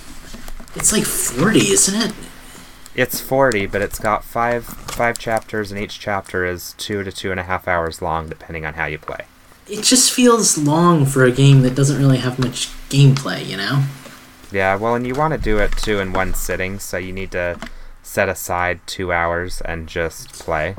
it's 0.75 0.91
like 0.93 1.05
40, 1.05 1.71
isn't 1.71 1.99
it? 1.99 2.13
It's 2.93 3.19
forty, 3.19 3.65
but 3.65 3.81
it's 3.81 3.97
got 3.97 4.23
five 4.23 4.65
five 4.65 5.17
chapters, 5.17 5.71
and 5.71 5.79
each 5.81 5.97
chapter 5.99 6.45
is 6.45 6.75
two 6.77 7.03
to 7.03 7.11
two 7.11 7.31
and 7.31 7.39
a 7.39 7.43
half 7.43 7.67
hours 7.67 7.99
long, 8.01 8.27
depending 8.29 8.63
on 8.65 8.73
how 8.75 8.85
you 8.85 8.99
play. 8.99 9.25
It 9.67 9.81
just 9.83 10.11
feels 10.11 10.57
long 10.57 11.05
for 11.07 11.23
a 11.23 11.31
game 11.31 11.61
that 11.63 11.73
doesn't 11.73 11.97
really 11.97 12.17
have 12.19 12.37
much 12.37 12.67
gameplay, 12.89 13.43
you 13.47 13.55
know? 13.57 13.85
Yeah, 14.51 14.75
well, 14.75 14.95
and 14.95 15.07
you 15.07 15.15
want 15.15 15.33
to 15.33 15.39
do 15.39 15.59
it 15.59 15.71
too 15.77 15.99
in 15.99 16.13
one 16.13 16.33
sitting, 16.33 16.79
so 16.79 16.97
you 16.97 17.13
need 17.13 17.31
to 17.31 17.57
set 18.03 18.27
aside 18.27 18.81
two 18.85 19.13
hours 19.13 19.61
and 19.61 19.87
just 19.87 20.33
play. 20.33 20.75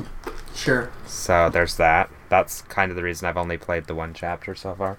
Sure. 0.54 0.90
So 1.06 1.48
there's 1.48 1.76
that. 1.76 2.10
that's 2.28 2.62
kind 2.62 2.90
of 2.90 2.96
the 2.96 3.02
reason 3.02 3.28
I've 3.28 3.36
only 3.36 3.56
played 3.56 3.84
the 3.86 3.94
one 3.94 4.14
chapter 4.14 4.54
so 4.54 4.74
far. 4.74 4.98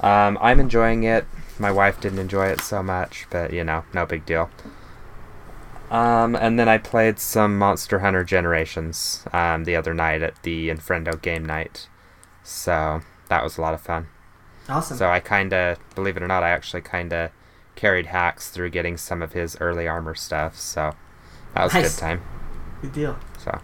Um, 0.00 0.38
I'm 0.40 0.58
enjoying 0.58 1.04
it. 1.04 1.26
My 1.58 1.70
wife 1.70 2.00
didn't 2.00 2.18
enjoy 2.18 2.46
it 2.46 2.60
so 2.60 2.82
much, 2.82 3.26
but 3.30 3.52
you 3.52 3.64
know, 3.64 3.84
no 3.94 4.06
big 4.06 4.26
deal. 4.26 4.50
Um, 5.90 6.34
and 6.34 6.58
then 6.58 6.68
I 6.68 6.78
played 6.78 7.18
some 7.18 7.58
Monster 7.58 7.98
Hunter 7.98 8.24
Generations 8.24 9.24
um, 9.32 9.64
the 9.64 9.76
other 9.76 9.92
night 9.92 10.22
at 10.22 10.42
the 10.42 10.70
Infrendo 10.70 11.20
game 11.20 11.44
night. 11.44 11.88
So 12.42 13.02
that 13.28 13.44
was 13.44 13.58
a 13.58 13.60
lot 13.60 13.74
of 13.74 13.82
fun. 13.82 14.08
Awesome. 14.68 14.96
So 14.96 15.10
I 15.10 15.20
kind 15.20 15.52
of, 15.52 15.78
believe 15.94 16.16
it 16.16 16.22
or 16.22 16.28
not, 16.28 16.42
I 16.42 16.50
actually 16.50 16.80
kind 16.80 17.12
of 17.12 17.30
carried 17.74 18.06
Hacks 18.06 18.50
through 18.50 18.70
getting 18.70 18.96
some 18.96 19.22
of 19.22 19.32
his 19.32 19.56
early 19.60 19.88
armor 19.88 20.14
stuff. 20.14 20.58
So 20.58 20.94
that 21.54 21.64
was 21.64 21.74
a 21.74 21.82
good 21.82 21.98
time. 21.98 22.22
Good 22.80 22.92
deal. 22.92 23.18
So, 23.38 23.60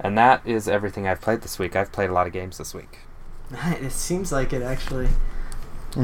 and 0.00 0.16
that 0.18 0.46
is 0.46 0.68
everything 0.68 1.06
I've 1.06 1.20
played 1.20 1.42
this 1.42 1.58
week. 1.58 1.76
I've 1.76 1.92
played 1.92 2.10
a 2.10 2.12
lot 2.12 2.26
of 2.26 2.32
games 2.32 2.58
this 2.58 2.74
week. 2.74 3.00
It 3.52 3.92
seems 3.92 4.32
like 4.32 4.52
it 4.52 4.62
actually. 4.62 5.08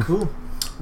Cool. 0.00 0.28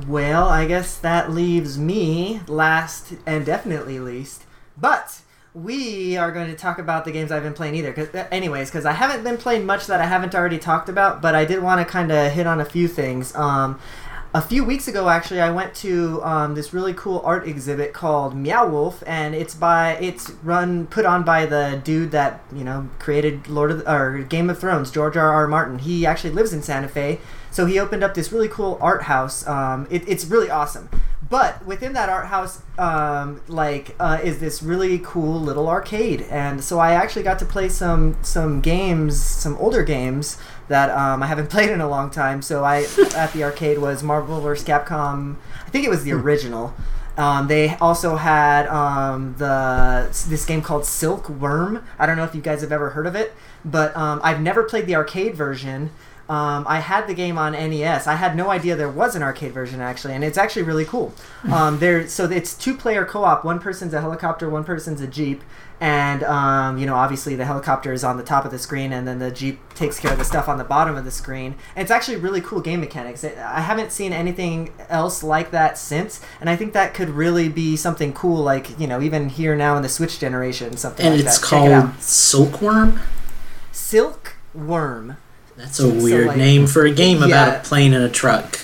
Well, 0.06 0.48
I 0.48 0.66
guess 0.66 0.96
that 0.98 1.30
leaves 1.30 1.78
me 1.78 2.40
last 2.48 3.14
and 3.24 3.46
definitely 3.46 3.98
least. 3.98 4.42
But 4.76 5.20
we 5.54 6.18
are 6.18 6.30
going 6.30 6.48
to 6.48 6.54
talk 6.54 6.78
about 6.78 7.06
the 7.06 7.12
games 7.12 7.32
I've 7.32 7.42
been 7.42 7.54
playing 7.54 7.76
either. 7.76 7.92
Cause, 7.92 8.14
uh, 8.14 8.26
anyways, 8.30 8.68
because 8.68 8.84
I 8.84 8.92
haven't 8.92 9.24
been 9.24 9.38
playing 9.38 9.64
much 9.64 9.86
that 9.86 10.00
I 10.00 10.06
haven't 10.06 10.34
already 10.34 10.58
talked 10.58 10.90
about, 10.90 11.22
but 11.22 11.34
I 11.34 11.46
did 11.46 11.62
want 11.62 11.80
to 11.80 11.90
kind 11.90 12.12
of 12.12 12.32
hit 12.32 12.46
on 12.46 12.60
a 12.60 12.64
few 12.64 12.88
things. 12.88 13.34
Um, 13.34 13.80
a 14.36 14.42
few 14.42 14.64
weeks 14.64 14.86
ago, 14.86 15.08
actually, 15.08 15.40
I 15.40 15.50
went 15.50 15.74
to 15.76 16.22
um, 16.22 16.54
this 16.54 16.74
really 16.74 16.92
cool 16.92 17.22
art 17.24 17.48
exhibit 17.48 17.94
called 17.94 18.36
Meow 18.36 18.66
Wolf, 18.68 19.02
and 19.06 19.34
it's 19.34 19.54
by 19.54 19.92
it's 19.94 20.30
run 20.42 20.86
put 20.88 21.06
on 21.06 21.22
by 21.22 21.46
the 21.46 21.80
dude 21.82 22.10
that 22.10 22.42
you 22.54 22.62
know 22.62 22.90
created 22.98 23.48
Lord 23.48 23.70
of 23.70 23.78
the, 23.78 23.90
or 23.90 24.18
Game 24.18 24.50
of 24.50 24.58
Thrones, 24.58 24.90
George 24.90 25.16
R. 25.16 25.32
R. 25.32 25.46
Martin. 25.48 25.78
He 25.78 26.04
actually 26.04 26.34
lives 26.34 26.52
in 26.52 26.60
Santa 26.60 26.86
Fe, 26.86 27.18
so 27.50 27.64
he 27.64 27.78
opened 27.78 28.04
up 28.04 28.12
this 28.12 28.30
really 28.30 28.48
cool 28.48 28.76
art 28.82 29.04
house. 29.04 29.46
Um, 29.46 29.86
it, 29.90 30.06
it's 30.06 30.26
really 30.26 30.50
awesome. 30.50 30.90
But 31.28 31.64
within 31.66 31.94
that 31.94 32.08
art 32.08 32.26
house, 32.26 32.62
um, 32.78 33.40
like, 33.48 33.96
uh, 33.98 34.20
is 34.22 34.38
this 34.38 34.62
really 34.62 35.00
cool 35.00 35.40
little 35.40 35.66
arcade, 35.66 36.26
and 36.30 36.62
so 36.62 36.78
I 36.78 36.92
actually 36.92 37.22
got 37.22 37.38
to 37.38 37.46
play 37.46 37.70
some 37.70 38.22
some 38.22 38.60
games, 38.60 39.18
some 39.18 39.56
older 39.56 39.82
games 39.82 40.36
that 40.68 40.90
um, 40.90 41.22
I 41.22 41.26
haven't 41.26 41.50
played 41.50 41.70
in 41.70 41.80
a 41.80 41.88
long 41.88 42.10
time. 42.10 42.42
So 42.42 42.64
I 42.64 42.86
at 43.16 43.32
the 43.32 43.44
arcade 43.44 43.78
was 43.78 44.02
Marvel 44.02 44.40
vs. 44.40 44.66
Capcom. 44.66 45.36
I 45.64 45.70
think 45.70 45.84
it 45.84 45.90
was 45.90 46.04
the 46.04 46.12
original. 46.12 46.74
Um, 47.16 47.48
they 47.48 47.76
also 47.76 48.16
had 48.16 48.66
um, 48.66 49.36
the 49.38 50.06
this 50.28 50.44
game 50.44 50.60
called 50.60 50.82
Silkworm. 50.82 51.82
I 51.98 52.04
don't 52.04 52.16
know 52.16 52.24
if 52.24 52.34
you 52.34 52.42
guys 52.42 52.60
have 52.60 52.72
ever 52.72 52.90
heard 52.90 53.06
of 53.06 53.14
it, 53.14 53.32
but 53.64 53.96
um, 53.96 54.20
I've 54.22 54.40
never 54.40 54.64
played 54.64 54.86
the 54.86 54.96
arcade 54.96 55.34
version. 55.34 55.90
Um, 56.28 56.64
I 56.66 56.80
had 56.80 57.06
the 57.06 57.14
game 57.14 57.38
on 57.38 57.52
NES. 57.52 58.08
I 58.08 58.16
had 58.16 58.34
no 58.34 58.50
idea 58.50 58.74
there 58.74 58.90
was 58.90 59.14
an 59.14 59.22
arcade 59.22 59.52
version 59.52 59.80
actually, 59.80 60.14
and 60.14 60.24
it's 60.24 60.36
actually 60.36 60.62
really 60.62 60.84
cool. 60.84 61.14
Um, 61.52 61.78
there, 61.78 62.08
so 62.08 62.24
it's 62.28 62.54
two-player 62.54 63.04
co-op. 63.04 63.44
One 63.44 63.60
person's 63.60 63.94
a 63.94 64.00
helicopter, 64.00 64.50
one 64.50 64.64
person's 64.64 65.00
a 65.00 65.06
jeep, 65.06 65.44
and 65.80 66.24
um, 66.24 66.78
you 66.78 66.86
know, 66.86 66.96
obviously 66.96 67.36
the 67.36 67.44
helicopter 67.44 67.92
is 67.92 68.02
on 68.02 68.16
the 68.16 68.24
top 68.24 68.44
of 68.44 68.50
the 68.50 68.58
screen, 68.58 68.92
and 68.92 69.06
then 69.06 69.20
the 69.20 69.30
jeep 69.30 69.60
takes 69.74 70.00
care 70.00 70.10
of 70.10 70.18
the 70.18 70.24
stuff 70.24 70.48
on 70.48 70.58
the 70.58 70.64
bottom 70.64 70.96
of 70.96 71.04
the 71.04 71.12
screen. 71.12 71.54
And 71.76 71.82
it's 71.82 71.92
actually 71.92 72.16
really 72.16 72.40
cool 72.40 72.60
game 72.60 72.80
mechanics. 72.80 73.22
I 73.24 73.60
haven't 73.60 73.92
seen 73.92 74.12
anything 74.12 74.72
else 74.88 75.22
like 75.22 75.52
that 75.52 75.78
since, 75.78 76.20
and 76.40 76.50
I 76.50 76.56
think 76.56 76.72
that 76.72 76.92
could 76.92 77.10
really 77.10 77.48
be 77.48 77.76
something 77.76 78.12
cool. 78.12 78.42
Like 78.42 78.80
you 78.80 78.88
know, 78.88 79.00
even 79.00 79.28
here 79.28 79.54
now 79.54 79.76
in 79.76 79.82
the 79.84 79.88
Switch 79.88 80.18
generation, 80.18 80.76
something 80.76 81.06
And 81.06 81.14
like 81.14 81.24
it's 81.24 81.38
that. 81.38 81.46
Check 81.48 81.66
it 81.66 81.70
called 81.70 81.84
Silkworm. 83.72 85.16
That's 85.56 85.80
a 85.80 85.88
weird 85.88 86.28
like- 86.28 86.36
name 86.36 86.66
for 86.66 86.84
a 86.84 86.92
game 86.92 87.22
about 87.22 87.56
a 87.56 87.60
plane 87.60 87.94
and 87.94 88.04
a 88.04 88.08
truck. 88.08 88.60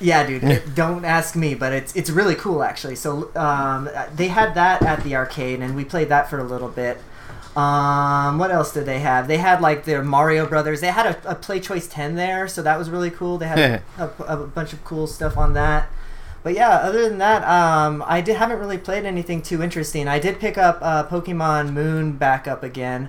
Yeah, 0.00 0.26
dude. 0.26 0.74
don't 0.74 1.04
ask 1.04 1.36
me, 1.36 1.54
but 1.54 1.72
it's 1.72 1.94
it's 1.94 2.08
really 2.08 2.34
cool 2.34 2.62
actually. 2.62 2.96
So 2.96 3.34
um, 3.36 3.90
they 4.14 4.28
had 4.28 4.54
that 4.54 4.82
at 4.82 5.04
the 5.04 5.14
arcade, 5.16 5.60
and 5.60 5.76
we 5.76 5.84
played 5.84 6.08
that 6.08 6.30
for 6.30 6.38
a 6.38 6.44
little 6.44 6.68
bit. 6.68 6.98
Um, 7.56 8.38
what 8.38 8.50
else 8.50 8.72
did 8.72 8.84
they 8.84 9.00
have? 9.00 9.28
They 9.28 9.38
had 9.38 9.60
like 9.62 9.84
their 9.84 10.02
Mario 10.02 10.46
Brothers. 10.46 10.82
They 10.82 10.88
had 10.88 11.06
a, 11.06 11.30
a 11.30 11.34
Play 11.34 11.60
Choice 11.60 11.86
Ten 11.86 12.14
there, 12.14 12.48
so 12.48 12.62
that 12.62 12.78
was 12.78 12.90
really 12.90 13.10
cool. 13.10 13.38
They 13.38 13.48
had 13.48 13.82
a, 13.98 14.02
a, 14.02 14.42
a 14.42 14.46
bunch 14.46 14.72
of 14.72 14.84
cool 14.84 15.06
stuff 15.06 15.36
on 15.38 15.54
that. 15.54 15.88
But 16.42 16.54
yeah, 16.54 16.68
other 16.70 17.08
than 17.08 17.18
that, 17.18 17.42
um, 17.44 18.04
I 18.06 18.20
did, 18.20 18.36
haven't 18.36 18.60
really 18.60 18.78
played 18.78 19.04
anything 19.04 19.42
too 19.42 19.62
interesting. 19.62 20.06
I 20.06 20.18
did 20.18 20.38
pick 20.38 20.56
up 20.56 20.78
uh, 20.80 21.06
Pokemon 21.08 21.72
Moon 21.72 22.12
back 22.12 22.46
up 22.46 22.62
again 22.62 23.08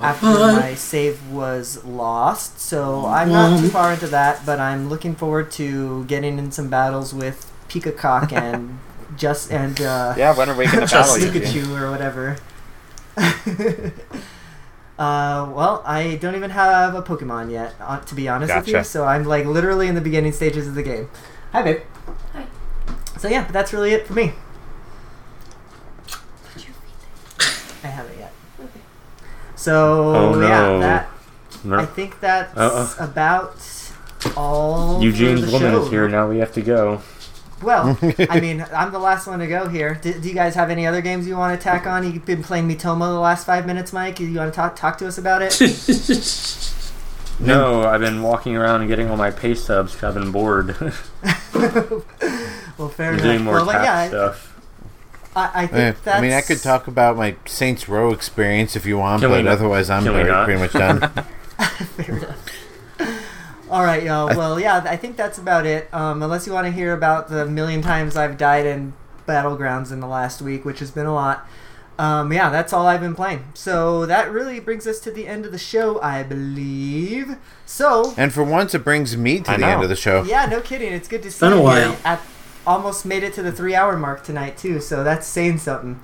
after 0.00 0.26
What? 0.26 0.54
my 0.54 0.74
save 0.74 1.30
was 1.30 1.84
lost. 1.84 2.60
So 2.60 3.06
I'm 3.06 3.30
not 3.30 3.58
too 3.60 3.68
far 3.68 3.92
into 3.92 4.06
that, 4.08 4.44
but 4.46 4.60
I'm 4.60 4.88
looking 4.88 5.14
forward 5.14 5.50
to 5.52 6.04
getting 6.04 6.38
in 6.38 6.52
some 6.52 6.68
battles 6.68 7.12
with 7.12 7.50
Pikacock 7.68 8.32
and 8.36 8.78
just 9.16 9.50
and 9.50 9.80
uh, 9.80 10.14
Yeah, 10.16 10.36
when 10.36 10.48
are 10.48 10.56
we 10.56 10.66
going 10.66 10.86
to 10.86 10.92
battle 10.92 11.18
you? 11.18 11.30
Pikachu 11.30 11.80
or 11.80 11.90
whatever. 11.90 12.36
uh, 14.98 15.50
well, 15.52 15.82
I 15.84 16.16
don't 16.20 16.36
even 16.36 16.50
have 16.50 16.94
a 16.94 17.02
Pokemon 17.02 17.50
yet, 17.50 17.74
uh, 17.80 18.00
to 18.00 18.14
be 18.14 18.28
honest 18.28 18.54
with 18.54 18.68
you. 18.68 18.84
So 18.84 19.04
I'm 19.04 19.24
like 19.24 19.46
literally 19.46 19.88
in 19.88 19.94
the 19.94 20.00
beginning 20.00 20.32
stages 20.32 20.66
of 20.68 20.74
the 20.74 20.82
game. 20.82 21.08
Hi, 21.52 21.62
babe. 21.62 21.80
Hi. 22.32 22.46
So 23.18 23.28
yeah, 23.28 23.44
that's 23.50 23.72
really 23.72 23.92
it 23.92 24.06
for 24.06 24.14
me. 24.14 24.32
I 27.82 27.86
haven't 27.86 28.18
yet. 28.18 28.19
So 29.60 30.14
Oh, 30.16 30.40
yeah, 30.40 31.06
no. 31.64 31.76
I 31.80 31.84
think 31.84 32.18
that's 32.20 32.56
Uh-uh. 32.56 32.94
about 32.98 33.56
all. 34.34 35.02
Eugene's 35.02 35.42
the 35.44 35.52
woman 35.52 35.72
show. 35.72 35.82
is 35.84 35.90
here. 35.90 36.08
Now 36.08 36.28
we 36.28 36.38
have 36.38 36.52
to 36.54 36.62
go. 36.62 37.02
Well, 37.62 37.98
I 38.30 38.40
mean, 38.40 38.64
I'm 38.74 38.90
the 38.90 38.98
last 38.98 39.26
one 39.26 39.38
to 39.40 39.46
go 39.46 39.68
here. 39.68 39.98
Do, 40.00 40.18
do 40.18 40.26
you 40.28 40.34
guys 40.34 40.54
have 40.54 40.70
any 40.70 40.86
other 40.86 41.02
games 41.02 41.26
you 41.26 41.36
want 41.36 41.60
to 41.60 41.62
tack 41.62 41.86
on? 41.86 42.10
You've 42.10 42.24
been 42.24 42.42
playing 42.42 42.70
Miitomo 42.70 43.00
the 43.12 43.20
last 43.20 43.44
five 43.44 43.66
minutes, 43.66 43.92
Mike. 43.92 44.18
You 44.18 44.32
want 44.34 44.50
to 44.50 44.56
talk 44.56 44.76
talk 44.76 44.96
to 44.98 45.06
us 45.06 45.18
about 45.18 45.42
it? 45.42 45.52
No, 47.42 47.84
I've 47.84 48.02
been 48.02 48.20
walking 48.22 48.54
around 48.54 48.82
and 48.82 48.88
getting 48.90 49.08
all 49.08 49.16
my 49.16 49.30
pay 49.30 49.54
stubs 49.54 49.94
'cause 49.96 50.04
I've 50.04 50.12
been 50.22 50.30
bored. 50.30 50.76
well, 51.54 52.88
fair 52.90 53.12
I'm 53.12 53.14
enough. 53.14 53.22
doing 53.22 53.44
more 53.44 53.54
well, 53.54 53.64
but 53.64 53.82
yeah, 53.82 54.08
stuff. 54.08 54.49
I, 55.36 55.62
I 55.62 55.66
think 55.66 56.02
that's. 56.02 56.18
I 56.18 56.20
mean, 56.20 56.32
I 56.32 56.40
could 56.40 56.60
talk 56.60 56.88
about 56.88 57.16
my 57.16 57.36
Saints 57.46 57.88
Row 57.88 58.12
experience 58.12 58.74
if 58.76 58.84
you 58.84 58.98
want, 58.98 59.22
Can 59.22 59.30
but 59.30 59.46
otherwise, 59.46 59.88
I'm 59.88 60.02
Can 60.02 60.12
very, 60.12 60.44
pretty 60.44 60.60
much 60.60 60.72
done. 60.72 61.00
Fair 61.96 62.16
enough. 62.16 62.46
All 63.70 63.84
right, 63.84 64.02
y'all. 64.02 64.26
Well, 64.36 64.58
yeah, 64.58 64.82
I 64.84 64.96
think 64.96 65.16
that's 65.16 65.38
about 65.38 65.64
it. 65.64 65.92
Um, 65.94 66.22
unless 66.22 66.46
you 66.46 66.52
want 66.52 66.66
to 66.66 66.72
hear 66.72 66.92
about 66.92 67.28
the 67.28 67.46
million 67.46 67.82
times 67.82 68.16
I've 68.16 68.36
died 68.36 68.66
in 68.66 68.94
battlegrounds 69.28 69.92
in 69.92 70.00
the 70.00 70.08
last 70.08 70.42
week, 70.42 70.64
which 70.64 70.80
has 70.80 70.90
been 70.90 71.06
a 71.06 71.14
lot. 71.14 71.46
Um, 71.96 72.32
yeah, 72.32 72.48
that's 72.48 72.72
all 72.72 72.86
I've 72.86 73.02
been 73.02 73.14
playing. 73.14 73.44
So 73.54 74.06
that 74.06 74.30
really 74.32 74.58
brings 74.58 74.86
us 74.86 75.00
to 75.00 75.10
the 75.12 75.26
end 75.28 75.44
of 75.44 75.52
the 75.52 75.58
show, 75.58 76.00
I 76.00 76.22
believe. 76.22 77.36
So 77.66 78.14
and 78.16 78.32
for 78.32 78.42
once, 78.42 78.74
it 78.74 78.82
brings 78.82 79.16
me 79.16 79.40
to 79.40 79.50
I 79.50 79.56
the 79.56 79.60
know. 79.60 79.68
end 79.68 79.82
of 79.82 79.88
the 79.90 79.96
show. 79.96 80.24
yeah, 80.24 80.46
no 80.46 80.60
kidding. 80.60 80.92
It's 80.92 81.08
good 81.08 81.22
to 81.22 81.30
see 81.30 81.40
been 81.40 81.52
a 81.52 81.56
you 81.56 81.62
while. 81.62 81.96
At, 82.04 82.20
almost 82.70 83.04
made 83.04 83.22
it 83.22 83.32
to 83.34 83.42
the 83.42 83.52
three 83.52 83.74
hour 83.74 83.96
mark 83.96 84.22
tonight 84.22 84.56
too, 84.56 84.80
so 84.80 85.02
that's 85.04 85.26
saying 85.26 85.58
something. 85.58 86.00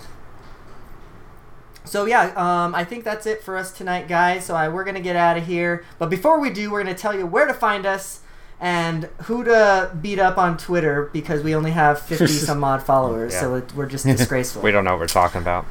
So 1.84 2.04
yeah, 2.04 2.32
um, 2.36 2.74
I 2.74 2.84
think 2.84 3.04
that's 3.04 3.26
it 3.26 3.42
for 3.44 3.56
us 3.56 3.70
tonight, 3.70 4.08
guys. 4.08 4.44
So 4.44 4.54
I, 4.56 4.68
we're 4.68 4.84
gonna 4.84 5.00
get 5.00 5.14
out 5.16 5.36
of 5.36 5.46
here. 5.46 5.84
But 5.98 6.10
before 6.10 6.40
we 6.40 6.50
do, 6.50 6.70
we're 6.70 6.82
gonna 6.82 6.94
tell 6.96 7.16
you 7.16 7.26
where 7.26 7.46
to 7.46 7.54
find 7.54 7.86
us 7.86 8.20
and 8.60 9.04
who 9.24 9.44
to 9.44 9.92
beat 10.02 10.18
up 10.18 10.36
on 10.38 10.56
Twitter 10.58 11.08
because 11.12 11.42
we 11.42 11.54
only 11.54 11.70
have 11.70 12.00
fifty 12.10 12.26
some 12.26 12.64
odd 12.64 12.82
followers, 12.82 13.34
so 13.38 13.54
it, 13.54 13.72
we're 13.74 13.86
just 13.86 14.04
disgraceful. 14.04 14.62
We 14.66 14.72
don't 14.72 14.84
know 14.84 14.92
what 14.92 15.00
we're 15.00 15.06
talking 15.06 15.40
about. 15.40 15.64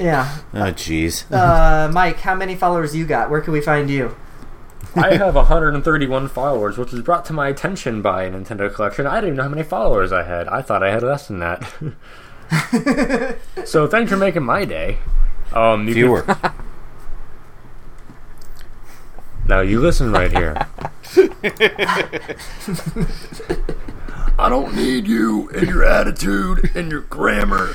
Yeah, 0.00 0.38
Oh, 0.54 0.72
jeez. 0.72 1.24
uh, 1.32 1.90
Mike, 1.92 2.18
how 2.20 2.34
many 2.34 2.56
followers 2.56 2.94
you 2.96 3.06
got? 3.06 3.30
Where 3.30 3.40
can 3.40 3.52
we 3.52 3.60
find 3.60 3.88
you? 3.90 4.16
I 4.96 5.14
have 5.16 5.34
131 5.34 6.28
followers, 6.28 6.78
which 6.78 6.92
was 6.92 7.02
brought 7.02 7.24
to 7.26 7.32
my 7.32 7.48
attention 7.48 8.02
by 8.02 8.24
a 8.24 8.30
Nintendo 8.30 8.72
Collection. 8.72 9.06
I 9.06 9.20
didn't 9.20 9.36
know 9.36 9.44
how 9.44 9.48
many 9.48 9.62
followers 9.62 10.12
I 10.12 10.22
had. 10.24 10.48
I 10.48 10.62
thought 10.62 10.82
I 10.82 10.90
had 10.90 11.02
less 11.02 11.28
than 11.28 11.38
that. 11.40 13.36
so 13.66 13.86
thanks 13.86 14.10
for 14.10 14.16
making 14.16 14.42
my 14.44 14.64
day. 14.64 14.98
Um, 15.52 15.86
you 15.88 15.94
can- 15.94 16.02
Fewer. 16.04 16.24
now 19.46 19.60
you 19.60 19.80
listen 19.80 20.10
right 20.12 20.32
here. 20.32 20.54
I 24.38 24.48
don't 24.48 24.74
need 24.74 25.06
you 25.08 25.48
and 25.50 25.66
your 25.66 25.84
attitude 25.84 26.70
and 26.74 26.90
your 26.90 27.00
grammar. 27.02 27.74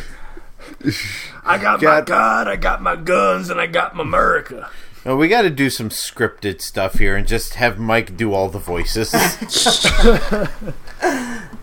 I 1.45 1.57
got 1.57 1.81
my 1.81 1.85
God. 2.01 2.05
God, 2.05 2.47
I 2.47 2.55
got 2.55 2.81
my 2.81 2.95
guns, 2.95 3.49
and 3.49 3.59
I 3.59 3.67
got 3.67 3.95
my 3.95 4.03
America. 4.03 4.69
No, 5.05 5.17
we 5.17 5.27
got 5.27 5.41
to 5.41 5.49
do 5.49 5.69
some 5.69 5.89
scripted 5.89 6.61
stuff 6.61 6.95
here 6.95 7.15
and 7.15 7.27
just 7.27 7.55
have 7.55 7.77
Mike 7.77 8.15
do 8.15 8.33
all 8.33 8.49
the 8.49 8.59
voices. 8.59 9.13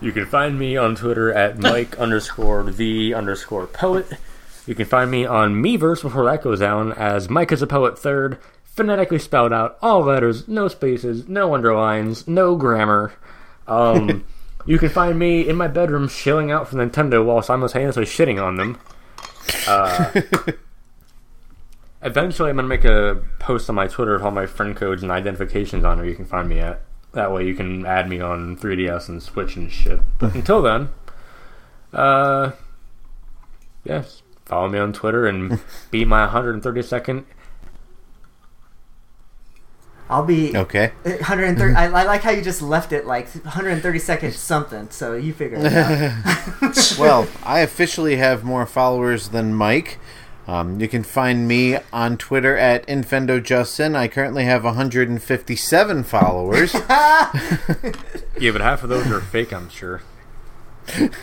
You 0.00 0.12
can 0.12 0.26
find 0.26 0.58
me 0.58 0.76
on 0.76 0.94
Twitter 0.94 1.32
at 1.32 1.58
Mike 1.58 1.98
underscore 1.98 2.70
the 2.70 3.14
underscore 3.14 3.66
poet. 3.66 4.06
You 4.64 4.76
can 4.76 4.86
find 4.86 5.10
me 5.10 5.26
on 5.26 5.54
Miiverse 5.54 6.02
before 6.02 6.24
that 6.26 6.42
goes 6.42 6.60
down 6.60 6.92
as 6.92 7.28
Mike 7.28 7.50
is 7.50 7.62
a 7.62 7.66
Poet 7.66 7.98
Third, 7.98 8.38
phonetically 8.62 9.18
spelled 9.18 9.52
out, 9.52 9.76
all 9.82 10.02
letters, 10.02 10.46
no 10.46 10.68
spaces, 10.68 11.26
no 11.26 11.52
underlines, 11.52 12.28
no 12.28 12.54
grammar. 12.54 13.12
Um, 13.66 14.24
you 14.66 14.78
can 14.78 14.88
find 14.88 15.18
me 15.18 15.48
in 15.48 15.56
my 15.56 15.66
bedroom 15.66 16.06
shilling 16.06 16.52
out 16.52 16.68
for 16.68 16.76
Nintendo 16.76 17.24
while 17.24 17.42
simultaneously 17.42 18.04
shitting 18.04 18.40
on 18.40 18.56
them. 18.56 18.78
Uh, 19.66 20.20
eventually, 22.02 22.50
I'm 22.50 22.56
gonna 22.56 22.68
make 22.68 22.84
a 22.84 23.22
post 23.38 23.68
on 23.68 23.76
my 23.76 23.86
Twitter 23.86 24.14
with 24.14 24.22
all 24.22 24.30
my 24.30 24.46
friend 24.46 24.76
codes 24.76 25.02
and 25.02 25.10
identifications 25.12 25.84
on 25.84 25.98
where 25.98 26.06
you 26.06 26.14
can 26.14 26.24
find 26.24 26.48
me 26.48 26.60
at. 26.60 26.80
That 27.12 27.32
way, 27.32 27.46
you 27.46 27.54
can 27.54 27.86
add 27.86 28.08
me 28.08 28.20
on 28.20 28.56
3DS 28.56 29.08
and 29.08 29.22
Switch 29.22 29.56
and 29.56 29.70
shit. 29.70 30.00
But 30.18 30.34
until 30.34 30.62
then, 30.62 30.90
uh, 31.92 32.52
yes, 33.84 34.22
follow 34.44 34.68
me 34.68 34.78
on 34.78 34.92
Twitter 34.92 35.26
and 35.26 35.60
be 35.90 36.04
my 36.04 36.26
132nd 36.26 37.24
I'll 40.10 40.24
be 40.24 40.56
Okay. 40.56 40.92
130. 41.02 41.74
I, 41.76 41.84
I 41.84 42.04
like 42.04 42.22
how 42.22 42.30
you 42.30 42.40
just 42.40 42.62
left 42.62 42.92
it 42.92 43.06
like 43.06 43.28
130 43.28 43.98
seconds 43.98 44.36
something. 44.36 44.88
So 44.90 45.14
you 45.14 45.34
figure 45.34 45.58
it 45.60 45.72
out. 45.72 46.98
well, 46.98 47.28
I 47.44 47.60
officially 47.60 48.16
have 48.16 48.42
more 48.42 48.64
followers 48.64 49.28
than 49.28 49.52
Mike. 49.54 49.98
Um, 50.48 50.80
you 50.80 50.88
can 50.88 51.02
find 51.04 51.46
me 51.46 51.76
on 51.92 52.16
Twitter 52.16 52.56
at 52.56 52.86
InfendoJustin. 52.86 53.94
I 53.94 54.08
currently 54.08 54.44
have 54.44 54.64
157 54.64 56.02
followers. 56.04 56.74
Yeah, 58.40 58.52
but 58.52 58.60
half 58.60 58.82
of 58.84 58.88
those 58.88 59.10
are 59.10 59.20
fake, 59.20 59.52
I'm 59.52 59.68
sure. 59.68 60.00
if 60.86 61.20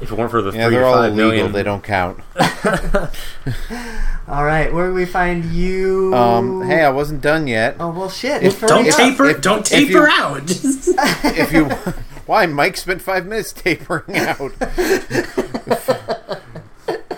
it 0.00 0.12
weren't 0.12 0.30
for 0.30 0.40
the 0.40 0.50
yeah, 0.52 0.64
three 0.66 0.76
they're 0.76 0.80
to 0.80 0.86
all 0.86 0.94
five 0.94 1.12
illegal. 1.12 1.30
million, 1.30 1.52
They 1.52 1.62
don't 1.62 1.82
count. 1.84 2.20
All 4.28 4.44
right, 4.44 4.72
where 4.72 4.88
do 4.88 4.94
we 4.94 5.04
find 5.06 5.44
you? 5.46 6.14
Um, 6.14 6.62
hey, 6.66 6.82
I 6.84 6.90
wasn't 6.90 7.20
done 7.20 7.46
yet. 7.46 7.76
Oh 7.80 7.90
well, 7.90 8.08
shit. 8.10 8.42
If- 8.42 8.60
Don't 8.60 8.88
up. 8.88 8.94
taper. 8.94 9.26
if- 9.30 9.40
don't 9.40 9.60
if 9.60 9.88
taper 9.88 10.06
you- 10.06 10.06
out. 10.10 10.42
if 10.50 11.52
you 11.52 11.68
why 12.28 12.44
Mike 12.44 12.76
spent 12.76 13.00
five 13.00 13.26
minutes 13.26 13.52
tapering 13.52 14.18
out. 14.18 14.52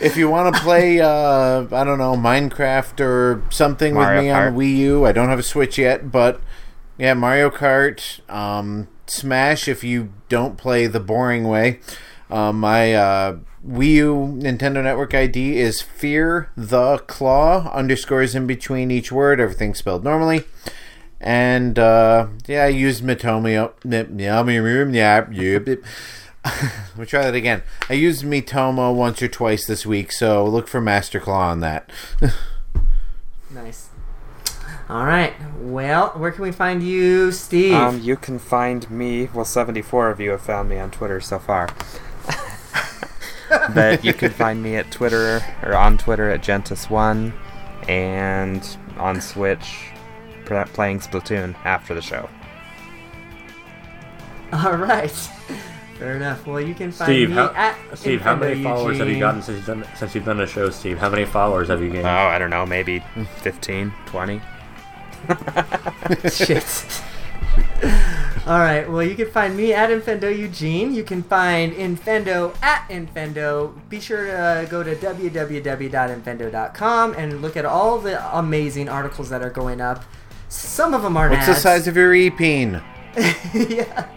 if 0.00 0.16
you 0.16 0.30
want 0.30 0.54
to 0.54 0.60
play, 0.62 1.00
uh, 1.00 1.66
I 1.72 1.84
don't 1.84 1.98
know, 1.98 2.14
Minecraft 2.14 3.00
or 3.00 3.42
something 3.50 3.94
Mario 3.94 4.16
with 4.16 4.24
me 4.24 4.30
on 4.30 4.54
Wii 4.54 4.76
U. 4.76 5.04
I 5.04 5.10
don't 5.10 5.28
have 5.28 5.40
a 5.40 5.42
Switch 5.42 5.78
yet, 5.78 6.12
but 6.12 6.40
yeah, 6.96 7.14
Mario 7.14 7.50
Kart, 7.50 8.20
um, 8.30 8.86
Smash. 9.08 9.66
If 9.66 9.82
you 9.82 10.12
don't 10.28 10.56
play 10.56 10.86
the 10.86 11.00
boring 11.00 11.48
way, 11.48 11.80
um, 12.30 12.60
my 12.60 12.94
uh, 12.94 13.38
Wii 13.66 13.94
U 13.94 14.14
Nintendo 14.38 14.80
Network 14.80 15.12
ID 15.12 15.58
is 15.58 15.82
Fear 15.82 16.50
the 16.56 16.98
Claw. 16.98 17.68
Underscores 17.72 18.36
in 18.36 18.46
between 18.46 18.92
each 18.92 19.10
word. 19.10 19.40
Everything 19.40 19.74
spelled 19.74 20.04
normally. 20.04 20.44
And 21.20 21.78
uh, 21.78 22.28
yeah, 22.46 22.64
I 22.64 22.68
used 22.68 23.04
Miitomo. 23.04 23.72
Yeah, 24.94 25.26
yeah. 25.30 25.76
We'll 26.96 27.06
try 27.06 27.22
that 27.24 27.34
again. 27.34 27.62
I 27.90 27.92
used 27.94 28.24
Miitomo 28.24 28.94
once 28.94 29.20
or 29.20 29.28
twice 29.28 29.66
this 29.66 29.84
week, 29.84 30.12
so 30.12 30.44
look 30.46 30.68
for 30.68 30.80
Master 30.80 31.20
Claw 31.20 31.50
on 31.50 31.60
that. 31.60 31.90
Nice. 33.52 33.88
All 34.88 35.04
right. 35.04 35.34
Well, 35.58 36.10
where 36.10 36.30
can 36.30 36.42
we 36.42 36.52
find 36.52 36.84
you, 36.84 37.32
Steve? 37.32 37.74
Um, 37.74 38.00
you 38.00 38.16
can 38.16 38.38
find 38.38 38.88
me. 38.90 39.28
Well, 39.34 39.44
74 39.44 40.10
of 40.10 40.20
you 40.20 40.30
have 40.30 40.40
found 40.40 40.68
me 40.68 40.78
on 40.78 40.92
Twitter 40.92 41.20
so 41.20 41.40
far. 41.40 41.68
but 43.74 44.04
you 44.04 44.14
can 44.14 44.30
find 44.30 44.62
me 44.62 44.76
at 44.76 44.90
Twitter 44.92 45.40
or 45.64 45.74
on 45.74 45.98
Twitter 45.98 46.30
at 46.30 46.42
Gentis1 46.42 47.32
and 47.88 48.76
on 48.96 49.20
Switch 49.20 49.90
pr- 49.90 49.99
playing 50.72 51.00
Splatoon 51.00 51.54
after 51.64 51.94
the 51.94 52.02
show. 52.02 52.28
All 54.52 54.76
right. 54.76 55.10
Fair 55.98 56.16
enough. 56.16 56.46
Well, 56.46 56.60
you 56.60 56.74
can 56.74 56.90
find 56.92 57.08
Steve, 57.08 57.28
me 57.28 57.34
how, 57.34 57.52
at 57.54 57.76
Steve, 57.94 58.22
how 58.22 58.34
many 58.34 58.56
Infendo 58.56 58.62
followers 58.64 58.98
have 58.98 59.06
you 59.06 59.14
Eugene. 59.14 59.20
gotten 59.20 59.42
since 59.42 59.56
you've 59.58 59.66
done 59.66 59.84
since 59.96 60.14
you've 60.14 60.24
done 60.24 60.38
the 60.38 60.46
show, 60.46 60.70
Steve? 60.70 60.98
How 60.98 61.10
many 61.10 61.24
followers 61.24 61.68
have 61.68 61.82
you 61.82 61.90
gained? 61.90 62.06
Oh, 62.06 62.08
I 62.08 62.38
don't 62.38 62.50
know, 62.50 62.64
maybe 62.64 63.02
15, 63.42 63.92
20. 64.06 64.40
Shit. 66.30 67.02
All 68.46 68.58
right. 68.58 68.90
Well, 68.90 69.02
you 69.02 69.14
can 69.14 69.30
find 69.30 69.54
me 69.56 69.72
at 69.74 69.90
Infendo 69.90 70.34
Eugene. 70.36 70.94
You 70.94 71.04
can 71.04 71.22
find 71.22 71.72
Infendo 71.74 72.54
at 72.62 72.88
Infendo. 72.88 73.74
Be 73.90 74.00
sure 74.00 74.24
to 74.26 74.32
uh, 74.32 74.64
go 74.64 74.82
to 74.82 74.96
www.infendo.com 74.96 77.14
and 77.14 77.42
look 77.42 77.56
at 77.58 77.66
all 77.66 77.98
the 77.98 78.38
amazing 78.38 78.88
articles 78.88 79.28
that 79.28 79.42
are 79.42 79.50
going 79.50 79.82
up. 79.82 80.02
Some 80.50 80.94
of 80.94 81.02
them 81.02 81.16
aren't 81.16 81.32
What's 81.32 81.46
the 81.46 81.54
size 81.54 81.86
of 81.86 81.96
your 81.96 82.12
e-peen? 82.12 82.82
yeah. 83.54 84.08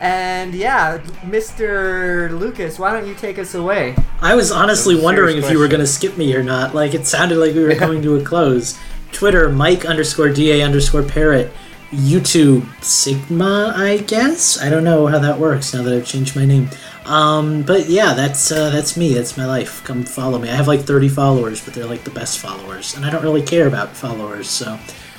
And 0.00 0.54
yeah, 0.54 0.98
Mr. 1.26 2.30
Lucas, 2.38 2.78
why 2.78 2.90
don't 2.90 3.06
you 3.06 3.14
take 3.14 3.38
us 3.38 3.54
away? 3.54 3.94
I 4.22 4.34
was 4.34 4.50
honestly 4.50 4.94
was 4.94 5.04
wondering 5.04 5.32
serious 5.32 5.46
if 5.46 5.52
you 5.52 5.58
were 5.58 5.68
going 5.68 5.80
to 5.80 5.86
skip 5.86 6.16
me 6.16 6.34
or 6.34 6.42
not. 6.42 6.74
Like 6.74 6.94
it 6.94 7.06
sounded 7.06 7.36
like 7.36 7.54
we 7.54 7.62
were 7.62 7.74
coming 7.74 8.00
to 8.00 8.16
a 8.16 8.24
close. 8.24 8.78
Twitter, 9.12 9.50
Mike 9.50 9.84
underscore 9.84 10.30
da 10.30 10.62
underscore 10.62 11.02
parrot. 11.02 11.52
YouTube, 11.90 12.66
Sigma, 12.82 13.74
I 13.76 13.98
guess. 13.98 14.60
I 14.60 14.70
don't 14.70 14.84
know 14.84 15.06
how 15.06 15.18
that 15.18 15.38
works 15.38 15.74
now 15.74 15.82
that 15.82 15.92
I've 15.92 16.06
changed 16.06 16.34
my 16.34 16.46
name. 16.46 16.70
Um, 17.04 17.62
but 17.62 17.88
yeah, 17.90 18.14
that's 18.14 18.50
uh, 18.50 18.70
that's 18.70 18.96
me. 18.96 19.12
That's 19.12 19.36
my 19.36 19.44
life. 19.46 19.84
Come 19.84 20.04
follow 20.04 20.38
me. 20.38 20.48
I 20.48 20.54
have 20.54 20.68
like 20.68 20.80
30 20.80 21.08
followers, 21.08 21.62
but 21.62 21.74
they're 21.74 21.86
like 21.86 22.04
the 22.04 22.10
best 22.10 22.38
followers, 22.38 22.94
and 22.94 23.04
I 23.04 23.10
don't 23.10 23.22
really 23.22 23.42
care 23.42 23.66
about 23.66 23.96
followers, 23.96 24.48
so 24.48 24.78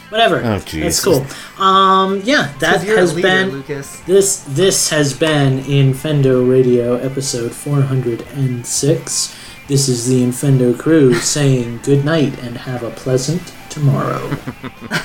whatever. 0.10 0.38
Oh, 0.40 0.42
that's 0.44 0.66
Jesus. 0.66 1.04
cool. 1.04 1.26
Um, 1.64 2.22
yeah, 2.24 2.54
that 2.60 2.84
you're 2.86 2.98
has 2.98 3.14
leader, 3.16 3.28
been. 3.28 3.50
Lucas. 3.50 4.00
This 4.02 4.44
this 4.48 4.90
has 4.90 5.14
been 5.18 5.60
Infendo 5.62 6.50
Radio 6.50 6.96
episode 6.98 7.52
406. 7.54 9.36
This 9.68 9.88
is 9.88 10.08
the 10.08 10.24
Infendo 10.24 10.78
crew 10.78 11.14
saying 11.36 11.80
good 11.84 12.04
night 12.04 12.38
and 12.44 12.58
have 12.58 12.84
a 12.84 12.90
pleasant 12.92 13.54
tomorrow. 13.70 14.30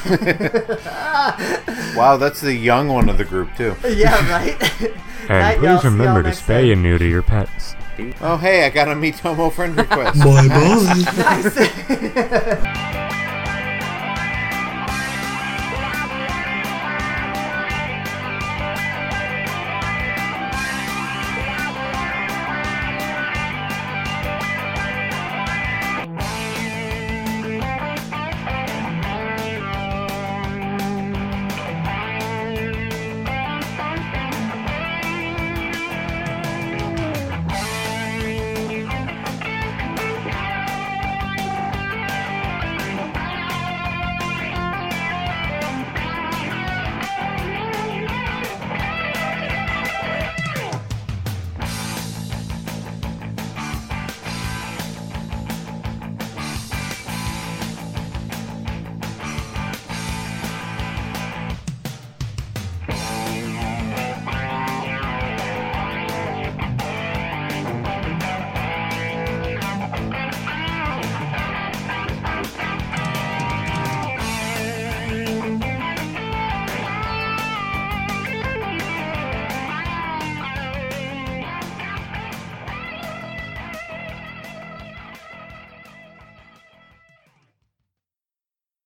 Wow, 1.97 2.16
that's 2.16 2.41
the 2.41 2.52
young 2.52 2.89
one 2.89 3.08
of 3.08 3.18
the 3.18 3.24
group 3.24 3.55
too. 3.57 3.76
Yeah, 3.89 4.16
right. 4.31 4.60
And 5.28 5.28
Night, 5.28 5.58
please 5.58 5.84
remember 5.84 6.23
to 6.23 6.28
next 6.28 6.42
spay 6.42 6.62
time. 6.62 6.73
and 6.73 6.83
neuter 6.83 7.07
your 7.07 7.23
pets. 7.23 7.76
Oh, 8.20 8.36
hey, 8.36 8.66
I 8.66 8.70
got 8.70 8.89
a 8.89 8.94
Miitomo 8.94 9.52
friend 9.52 9.76
request. 9.76 10.18
bye 10.18 10.49
bye. 10.49 11.05
nice. 13.05 13.20